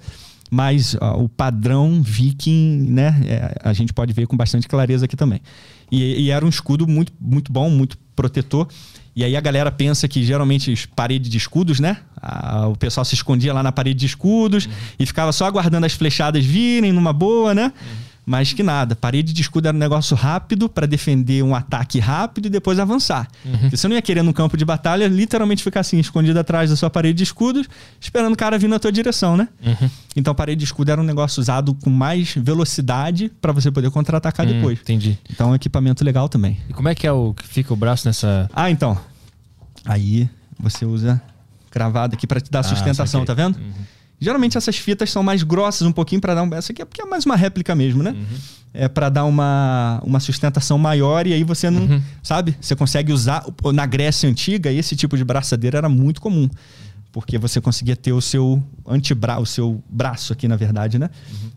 Mas 0.49 0.95
ó, 1.01 1.23
o 1.23 1.29
padrão 1.29 2.01
viking, 2.03 2.85
né? 2.89 3.21
é, 3.25 3.55
a 3.63 3.73
gente 3.73 3.91
pode 3.91 4.13
ver 4.13 4.27
com 4.27 4.37
bastante 4.37 4.67
clareza 4.67 5.05
aqui 5.05 5.15
também. 5.15 5.41
E, 5.91 6.25
e 6.25 6.29
era 6.31 6.45
um 6.45 6.49
escudo 6.49 6.87
muito, 6.87 7.11
muito 7.19 7.51
bom, 7.51 7.69
muito 7.69 7.97
protetor. 8.15 8.67
E 9.15 9.23
aí 9.23 9.35
a 9.35 9.41
galera 9.41 9.71
pensa 9.71 10.07
que 10.07 10.23
geralmente 10.23 10.71
as 10.71 10.85
paredes 10.85 11.29
de 11.29 11.37
escudos, 11.37 11.79
né? 11.79 11.97
Ah, 12.19 12.67
o 12.67 12.75
pessoal 12.75 13.05
se 13.05 13.13
escondia 13.13 13.53
lá 13.53 13.61
na 13.61 13.71
parede 13.71 13.99
de 13.99 14.05
escudos 14.05 14.67
e 14.97 15.05
ficava 15.05 15.31
só 15.31 15.45
aguardando 15.45 15.85
as 15.85 15.93
flechadas 15.93 16.43
virem 16.43 16.91
numa 16.91 17.13
boa, 17.13 17.53
né? 17.53 17.71
Mas 18.25 18.53
que 18.53 18.63
nada, 18.63 18.95
parede 18.95 19.33
de 19.33 19.41
escudo 19.41 19.67
era 19.67 19.75
um 19.75 19.79
negócio 19.79 20.15
rápido 20.15 20.69
para 20.69 20.85
defender 20.87 21.43
um 21.43 21.53
ataque 21.53 21.99
rápido 21.99 22.45
e 22.45 22.49
depois 22.49 22.79
avançar. 22.79 23.27
Porque 23.59 23.75
você 23.75 23.85
não 23.87 23.95
ia 23.95 24.01
querer 24.01 24.21
no 24.23 24.33
campo 24.33 24.55
de 24.55 24.63
batalha 24.63 25.07
literalmente 25.09 25.61
ficar 25.61 25.81
assim, 25.81 25.99
escondido 25.99 26.39
atrás 26.39 26.69
da 26.69 26.75
sua 26.77 26.89
parede 26.89 27.17
de 27.17 27.23
escudos, 27.23 27.67
esperando 27.99 28.31
o 28.33 28.37
cara 28.37 28.57
vir 28.57 28.69
na 28.69 28.79
tua 28.79 28.93
direção, 28.93 29.35
né? 29.35 29.49
Então 30.15 30.33
parede 30.33 30.59
de 30.59 30.63
escudo 30.65 30.89
era 30.89 31.01
um 31.01 31.03
negócio 31.03 31.41
usado 31.41 31.73
com 31.75 31.89
mais 31.89 32.33
velocidade 32.37 33.29
para 33.41 33.51
você 33.51 33.69
poder 33.69 33.91
contra-atacar 33.91 34.45
Hum, 34.47 34.53
depois. 34.53 34.79
entendi. 34.79 35.17
Então 35.29 35.49
é 35.49 35.51
um 35.51 35.55
equipamento 35.55 36.03
legal 36.05 36.29
também. 36.29 36.57
E 36.69 36.73
como 36.73 36.87
é 36.87 36.95
que 36.95 37.05
é 37.05 37.11
o 37.11 37.33
que 37.33 37.45
fica 37.45 37.73
o 37.73 37.75
braço 37.75 38.07
nessa. 38.07 38.49
Ah, 38.53 38.69
então. 38.71 38.97
Aí 39.85 40.29
você 40.57 40.85
usa 40.85 41.21
cravado 41.69 42.15
aqui 42.15 42.25
para 42.25 42.39
te 42.39 42.49
dar 42.49 42.59
Ah, 42.59 42.63
sustentação, 42.63 43.25
tá 43.25 43.33
vendo? 43.33 43.59
Geralmente 44.19 44.57
essas 44.57 44.77
fitas 44.77 45.11
são 45.11 45.21
mais 45.21 45.43
grossas 45.43 45.85
um 45.87 45.91
pouquinho 45.91 46.21
para 46.21 46.33
dar 46.33 46.43
um. 46.43 46.53
Essa 46.53 46.71
aqui 46.71 46.81
é 46.81 46.85
porque 46.85 47.01
é 47.01 47.05
mais 47.05 47.25
uma 47.25 47.35
réplica 47.35 47.75
mesmo, 47.75 48.01
né? 48.01 48.15
É 48.73 48.87
para 48.87 49.09
dar 49.09 49.25
uma, 49.25 50.01
uma 50.03 50.19
sustentação 50.19 50.77
maior 50.77 51.27
e 51.27 51.33
aí 51.33 51.43
você 51.43 51.69
não. 51.69 52.01
Sabe? 52.23 52.55
Você 52.59 52.75
consegue 52.75 53.11
usar. 53.11 53.45
Na 53.73 53.85
Grécia 53.85 54.29
Antiga, 54.29 54.71
esse 54.71 54.95
tipo 54.95 55.17
de 55.17 55.23
braçadeira 55.23 55.77
era 55.77 55.89
muito 55.89 56.21
comum. 56.21 56.49
Porque 57.13 57.37
você 57.37 57.61
conseguia 57.61 57.95
ter 57.95 58.11
o 58.11 58.19
seu 58.19 58.61
antebraço, 58.87 59.41
o 59.43 59.45
seu 59.45 59.83
braço 59.87 60.33
aqui, 60.33 60.47
na 60.47 60.55
verdade, 60.55 60.97
né? 60.97 61.11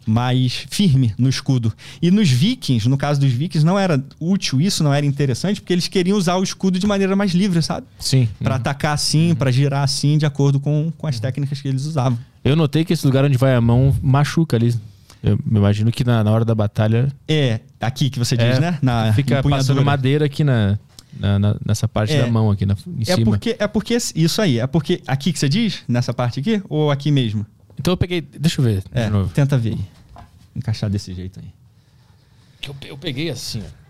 Mais 0.06 0.66
firme 0.68 1.14
no 1.16 1.30
escudo. 1.30 1.72
E 2.00 2.10
nos 2.10 2.28
vikings, 2.28 2.86
no 2.86 2.98
caso 2.98 3.18
dos 3.18 3.32
vikings, 3.32 3.64
não 3.64 3.78
era 3.78 4.00
útil 4.20 4.60
isso, 4.60 4.84
não 4.84 4.92
era 4.92 5.06
interessante, 5.06 5.62
porque 5.62 5.72
eles 5.72 5.88
queriam 5.88 6.18
usar 6.18 6.36
o 6.36 6.42
escudo 6.42 6.78
de 6.78 6.86
maneira 6.86 7.16
mais 7.16 7.32
livre, 7.32 7.62
sabe? 7.62 7.86
Sim. 7.98 8.28
Pra 8.38 8.56
atacar 8.56 8.92
assim, 8.92 9.34
pra 9.34 9.50
girar 9.50 9.82
assim, 9.82 10.18
de 10.18 10.26
acordo 10.26 10.60
com, 10.60 10.92
com 10.98 11.06
as 11.06 11.18
técnicas 11.18 11.58
que 11.58 11.68
eles 11.68 11.86
usavam. 11.86 12.18
Eu 12.44 12.54
notei 12.54 12.84
que 12.84 12.92
esse 12.92 13.06
lugar 13.06 13.24
onde 13.24 13.38
vai 13.38 13.54
a 13.54 13.60
mão 13.60 13.96
machuca 14.02 14.56
ali. 14.58 14.74
Eu 15.22 15.38
me 15.44 15.58
imagino 15.58 15.90
que 15.90 16.04
na, 16.04 16.22
na 16.22 16.30
hora 16.30 16.44
da 16.44 16.54
batalha 16.54 17.10
É, 17.26 17.60
aqui 17.80 18.10
que 18.10 18.18
você 18.18 18.36
diz, 18.36 18.58
é, 18.58 18.60
né? 18.60 18.78
Na 18.82 19.12
fica 19.14 19.38
empunhadura. 19.38 19.56
passando 19.56 19.82
madeira 19.82 20.26
aqui 20.26 20.44
na, 20.44 20.78
na- 21.18 21.38
na- 21.38 21.56
nessa 21.64 21.86
parte 21.88 22.12
É. 22.12 22.20
da 22.22 22.26
mão 22.28 22.50
aqui 22.50 22.64
na, 22.66 22.74
em 22.86 23.02
É 23.02 23.14
cima. 23.14 23.24
porque, 23.24 23.56
é 23.58 23.66
porque 23.66 23.96
isso 24.14 24.40
aí, 24.42 24.58
é 24.58 24.66
porque 24.66 25.02
aqui 25.06 25.32
que 25.32 25.38
você 25.38 25.48
diz, 25.48 25.82
nessa 25.88 26.12
parte 26.14 26.40
aqui, 26.40 26.62
ou 26.68 26.90
aqui 26.90 27.10
mesmo? 27.10 27.44
Então 27.78 27.92
eu 27.92 27.96
peguei. 27.96 28.20
Deixa 28.20 28.60
eu 28.60 28.64
ver 28.64 28.82
É, 28.92 29.04
de 29.04 29.10
novo. 29.10 29.32
tenta 29.34 29.56
ver. 29.58 29.76
Encaixar 30.54 30.88
desse 30.88 31.12
jeito 31.12 31.38
aí. 31.40 31.46
Eu, 32.66 32.74
eu 32.88 32.98
peguei 32.98 33.30
assim, 33.30 33.62
ó. 33.62 33.85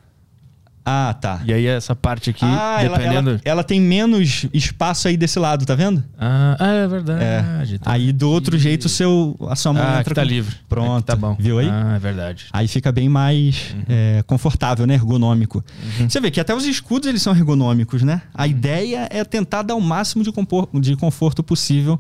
Ah, 0.89 1.12
tá. 1.20 1.40
E 1.44 1.52
aí 1.52 1.66
essa 1.66 1.97
parte 1.97 2.31
aqui, 2.31 2.44
ah, 2.44 2.78
ela, 2.81 2.97
dependendo. 2.97 3.31
ela, 3.31 3.40
ela 3.44 3.65
tem 3.65 3.81
menos 3.81 4.47
espaço 4.55 5.08
aí 5.08 5.16
desse 5.16 5.36
lado, 5.36 5.66
tá 5.66 5.74
vendo? 5.74 6.05
Ah, 6.16 6.56
é 6.60 6.86
verdade. 6.86 7.78
tá. 7.81 7.90
Aí 7.90 8.12
do 8.12 8.31
outro 8.31 8.56
jeito 8.56 8.89
seu, 8.89 9.36
a 9.50 9.56
sua 9.56 9.73
mão 9.73 9.82
Ah, 9.82 9.98
entra 10.00 10.15
tá 10.15 10.23
com- 10.23 10.28
livre. 10.28 10.55
Pronto, 10.68 10.98
Aqui 10.98 11.06
tá 11.06 11.16
bom. 11.16 11.36
viu 11.40 11.58
aí? 11.58 11.68
Ah, 11.68 11.94
é 11.97 11.98
verdade. 11.98 12.47
Aí 12.52 12.68
fica 12.68 12.92
bem 12.92 13.08
mais 13.08 13.74
é, 13.89 14.23
confortável, 14.28 14.86
né? 14.86 14.94
Ergonômico. 14.94 15.65
Você 16.08 16.20
vê 16.20 16.31
que 16.31 16.39
até 16.40 16.55
os 16.55 16.65
escudos 16.65 17.08
eles 17.08 17.20
são 17.20 17.34
ergonômicos, 17.34 18.02
né? 18.05 18.23
A 18.32 18.47
ideia 18.47 19.08
é 19.10 19.24
tentar 19.24 19.62
dar 19.62 19.74
o 19.74 19.81
máximo 19.81 20.23
de, 20.23 20.31
compor- 20.31 20.68
de 20.81 20.94
conforto 20.94 21.42
possível 21.42 21.98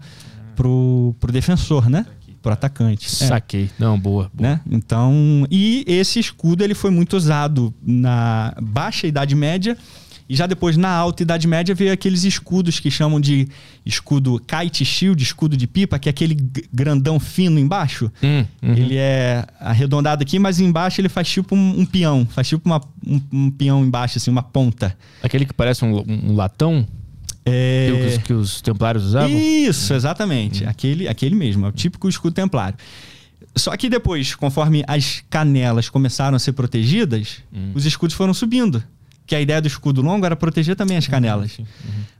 pro, 0.54 1.14
pro 1.18 1.32
defensor, 1.32 1.90
né? 1.90 2.06
Pro 2.46 2.52
atacante. 2.52 3.06
É, 3.06 3.26
Saquei. 3.26 3.68
Não, 3.76 3.98
boa. 3.98 4.30
boa. 4.32 4.50
né? 4.50 4.60
Então, 4.70 5.44
e 5.50 5.84
esse 5.88 6.20
escudo 6.20 6.62
ele 6.62 6.74
foi 6.74 6.92
muito 6.92 7.16
usado 7.16 7.74
na 7.84 8.54
baixa 8.62 9.04
Idade 9.08 9.34
Média 9.34 9.76
e 10.28 10.34
já 10.36 10.46
depois 10.46 10.76
na 10.76 10.88
alta 10.88 11.24
Idade 11.24 11.46
Média 11.48 11.74
veio 11.74 11.92
aqueles 11.92 12.22
escudos 12.22 12.78
que 12.78 12.88
chamam 12.88 13.20
de 13.20 13.48
escudo 13.84 14.40
kite 14.46 14.84
shield, 14.84 15.20
escudo 15.20 15.56
de 15.56 15.66
pipa, 15.66 15.98
que 15.98 16.08
é 16.08 16.10
aquele 16.10 16.36
grandão 16.72 17.18
fino 17.18 17.58
embaixo. 17.58 18.12
Hum, 18.22 18.44
uhum. 18.62 18.72
Ele 18.74 18.96
é 18.96 19.44
arredondado 19.58 20.22
aqui, 20.22 20.38
mas 20.38 20.60
embaixo 20.60 21.00
ele 21.00 21.08
faz 21.08 21.28
tipo 21.28 21.54
um, 21.56 21.80
um 21.80 21.84
peão. 21.84 22.24
Faz 22.30 22.46
tipo 22.48 22.62
uma- 22.68 22.80
um, 23.04 23.20
um 23.32 23.50
peão 23.50 23.84
embaixo, 23.84 24.18
assim, 24.18 24.30
uma 24.30 24.42
ponta. 24.42 24.96
Aquele 25.20 25.44
que 25.46 25.52
parece 25.52 25.84
um- 25.84 26.04
um 26.06 26.34
latão 26.36 26.86
É... 27.46 27.88
que, 27.90 28.06
os, 28.06 28.18
que 28.18 28.32
os 28.32 28.60
templários 28.60 29.04
usavam? 29.04 29.30
Isso, 29.30 29.94
exatamente. 29.94 30.64
Aquele, 30.66 31.06
aquele 31.06 31.34
mesmo, 31.34 31.64
é 31.64 31.68
o 31.68 31.72
típico 31.72 32.08
escudo 32.08 32.34
templário. 32.34 32.76
Só 33.54 33.74
que 33.76 33.88
depois, 33.88 34.34
conforme 34.34 34.84
as 34.86 35.22
canelas 35.30 35.88
começaram 35.88 36.36
a 36.36 36.38
ser 36.38 36.52
protegidas, 36.52 37.38
os 37.74 37.86
escudos 37.86 38.14
foram 38.14 38.34
subindo. 38.34 38.82
Que 39.26 39.34
a 39.34 39.40
ideia 39.40 39.60
do 39.60 39.66
escudo 39.66 40.00
longo 40.02 40.24
era 40.24 40.36
proteger 40.36 40.76
também 40.76 40.96
as 40.96 41.06
canelas. 41.06 41.58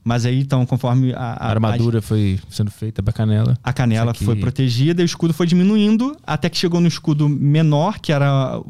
Mas 0.03 0.25
aí, 0.27 0.41
então, 0.41 0.65
conforme 0.67 1.13
a, 1.15 1.19
A 1.47 1.51
armadura 1.51 2.01
foi 2.03 2.39
sendo 2.51 2.71
feita 2.71 3.03
pra 3.03 3.13
canela. 3.13 3.57
a 3.63 3.73
canela 3.73 4.11
aqui- 4.13 4.25
foi 4.25 4.37
protegida 4.37 5.03
e 5.03 5.05
o 5.05 5.07
escudo 5.07 5.33
foi 5.35 5.47
diminuindo 5.47 6.17
até 6.25 6.49
que 6.49 6.57
chegou 6.57 6.81
no 6.81 6.87
escudo 6.89 7.29
menor, 7.29 7.99
que 7.99 8.13
era 8.13 8.61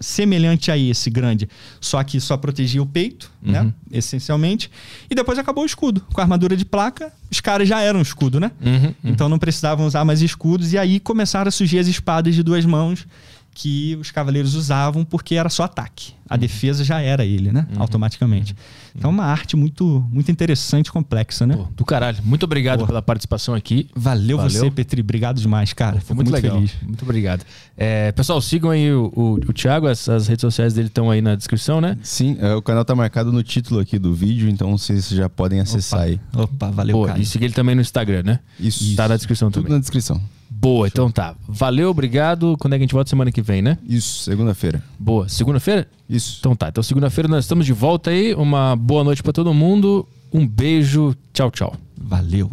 semelhante 0.00 0.70
a 0.70 0.76
esse 0.78 1.10
grande, 1.10 1.48
só 1.80 2.02
que 2.02 2.20
só 2.20 2.36
protegia 2.36 2.82
o 2.82 2.86
peito, 2.86 3.30
Uhum. 3.44 3.52
né? 3.52 3.72
Essencialmente. 3.90 4.70
E 5.10 5.14
depois 5.14 5.38
acabou 5.38 5.64
o 5.64 5.66
escudo. 5.66 6.00
Com 6.12 6.20
a 6.20 6.24
armadura 6.24 6.56
de 6.56 6.64
placa, 6.64 7.12
os 7.30 7.40
caras 7.40 7.68
já 7.68 7.80
eram 7.80 8.00
escudo, 8.00 8.38
né? 8.40 8.50
Uhum, 8.64 8.94
Então 9.04 9.28
não 9.28 9.38
precisavam 9.38 9.86
usar 9.86 10.04
mais 10.04 10.22
escudos. 10.22 10.72
E 10.72 10.78
aí 10.78 11.00
começaram 11.00 11.48
a 11.48 11.52
surgir 11.52 11.78
as 11.78 11.86
espadas 11.86 12.34
de 12.34 12.42
duas 12.42 12.64
mãos 12.64 13.06
que 13.54 13.96
os 14.00 14.10
cavaleiros 14.10 14.54
usavam 14.54 15.04
porque 15.04 15.34
era 15.34 15.48
só 15.48 15.64
ataque. 15.64 16.14
A 16.28 16.36
defesa 16.36 16.82
já 16.82 16.98
era 17.00 17.24
ele, 17.26 17.52
né? 17.52 17.66
Automaticamente. 17.76 18.56
Então 18.96 19.10
uma 19.10 19.24
arte 19.24 19.54
muito, 19.54 20.06
muito 20.10 20.30
interessante 20.30 20.86
e 20.86 20.92
complexa, 20.92 21.46
né? 21.46 21.56
Pô, 21.56 21.68
do 21.76 21.84
caralho. 21.84 22.18
Muito 22.24 22.44
obrigado 22.44 22.80
Pô. 22.80 22.86
pela 22.86 23.02
participação 23.02 23.54
aqui. 23.54 23.90
Valeu, 23.94 24.38
Valeu. 24.38 24.50
você, 24.50 24.70
Petri. 24.70 25.02
Obrigado 25.02 25.38
demais, 25.40 25.74
cara. 25.74 25.94
Foi 25.96 26.00
Fico 26.00 26.14
muito, 26.14 26.32
legal. 26.32 26.54
feliz. 26.54 26.72
Muito 26.82 27.02
obrigado. 27.02 27.44
É, 27.76 28.10
pessoal, 28.12 28.40
sigam 28.40 28.70
aí 28.70 28.90
o, 28.90 29.12
o, 29.14 29.34
o 29.34 29.52
Thiago, 29.52 29.86
as, 29.86 30.08
as 30.08 30.26
redes 30.26 30.40
sociais 30.40 30.72
dele 30.72 30.88
estão 30.88 31.10
aí 31.10 31.20
na 31.20 31.34
descrição, 31.34 31.80
né? 31.80 31.98
Sim, 32.02 32.38
é, 32.40 32.54
o 32.54 32.62
canal 32.62 32.84
tá 32.84 32.94
marcado 32.94 33.30
no 33.30 33.42
título 33.42 33.80
aqui 33.80 33.98
do 33.98 34.14
vídeo, 34.14 34.48
então 34.48 34.76
vocês 34.78 35.10
já 35.10 35.28
podem 35.28 35.60
acessar 35.60 36.00
Opa. 36.00 36.08
aí. 36.08 36.20
Opa, 36.34 36.70
valeu, 36.70 36.96
Pô, 36.96 37.06
cara. 37.06 37.18
e 37.18 37.26
seguir 37.26 37.46
ele 37.46 37.54
também 37.54 37.74
no 37.74 37.82
Instagram, 37.82 38.22
né? 38.22 38.40
Isso. 38.58 38.96
Tá 38.96 39.06
na 39.06 39.16
descrição 39.16 39.50
Tudo 39.50 39.64
também. 39.64 39.76
na 39.76 39.80
descrição. 39.80 40.18
Boa, 40.62 40.86
então 40.86 41.10
tá. 41.10 41.34
Valeu, 41.48 41.90
obrigado. 41.90 42.56
Quando 42.56 42.74
é 42.74 42.76
que 42.76 42.82
a 42.82 42.84
gente 42.84 42.94
volta 42.94 43.10
semana 43.10 43.32
que 43.32 43.42
vem, 43.42 43.60
né? 43.60 43.76
Isso, 43.84 44.22
segunda-feira. 44.22 44.80
Boa. 44.96 45.28
Segunda-feira? 45.28 45.88
Isso. 46.08 46.36
Então 46.38 46.54
tá. 46.54 46.68
Então 46.68 46.84
segunda-feira 46.84 47.28
nós 47.28 47.44
estamos 47.44 47.66
de 47.66 47.72
volta 47.72 48.10
aí. 48.10 48.32
Uma 48.32 48.76
boa 48.76 49.02
noite 49.02 49.24
pra 49.24 49.32
todo 49.32 49.52
mundo. 49.52 50.06
Um 50.32 50.46
beijo. 50.46 51.16
Tchau, 51.32 51.50
tchau. 51.50 51.74
Valeu. 51.96 52.48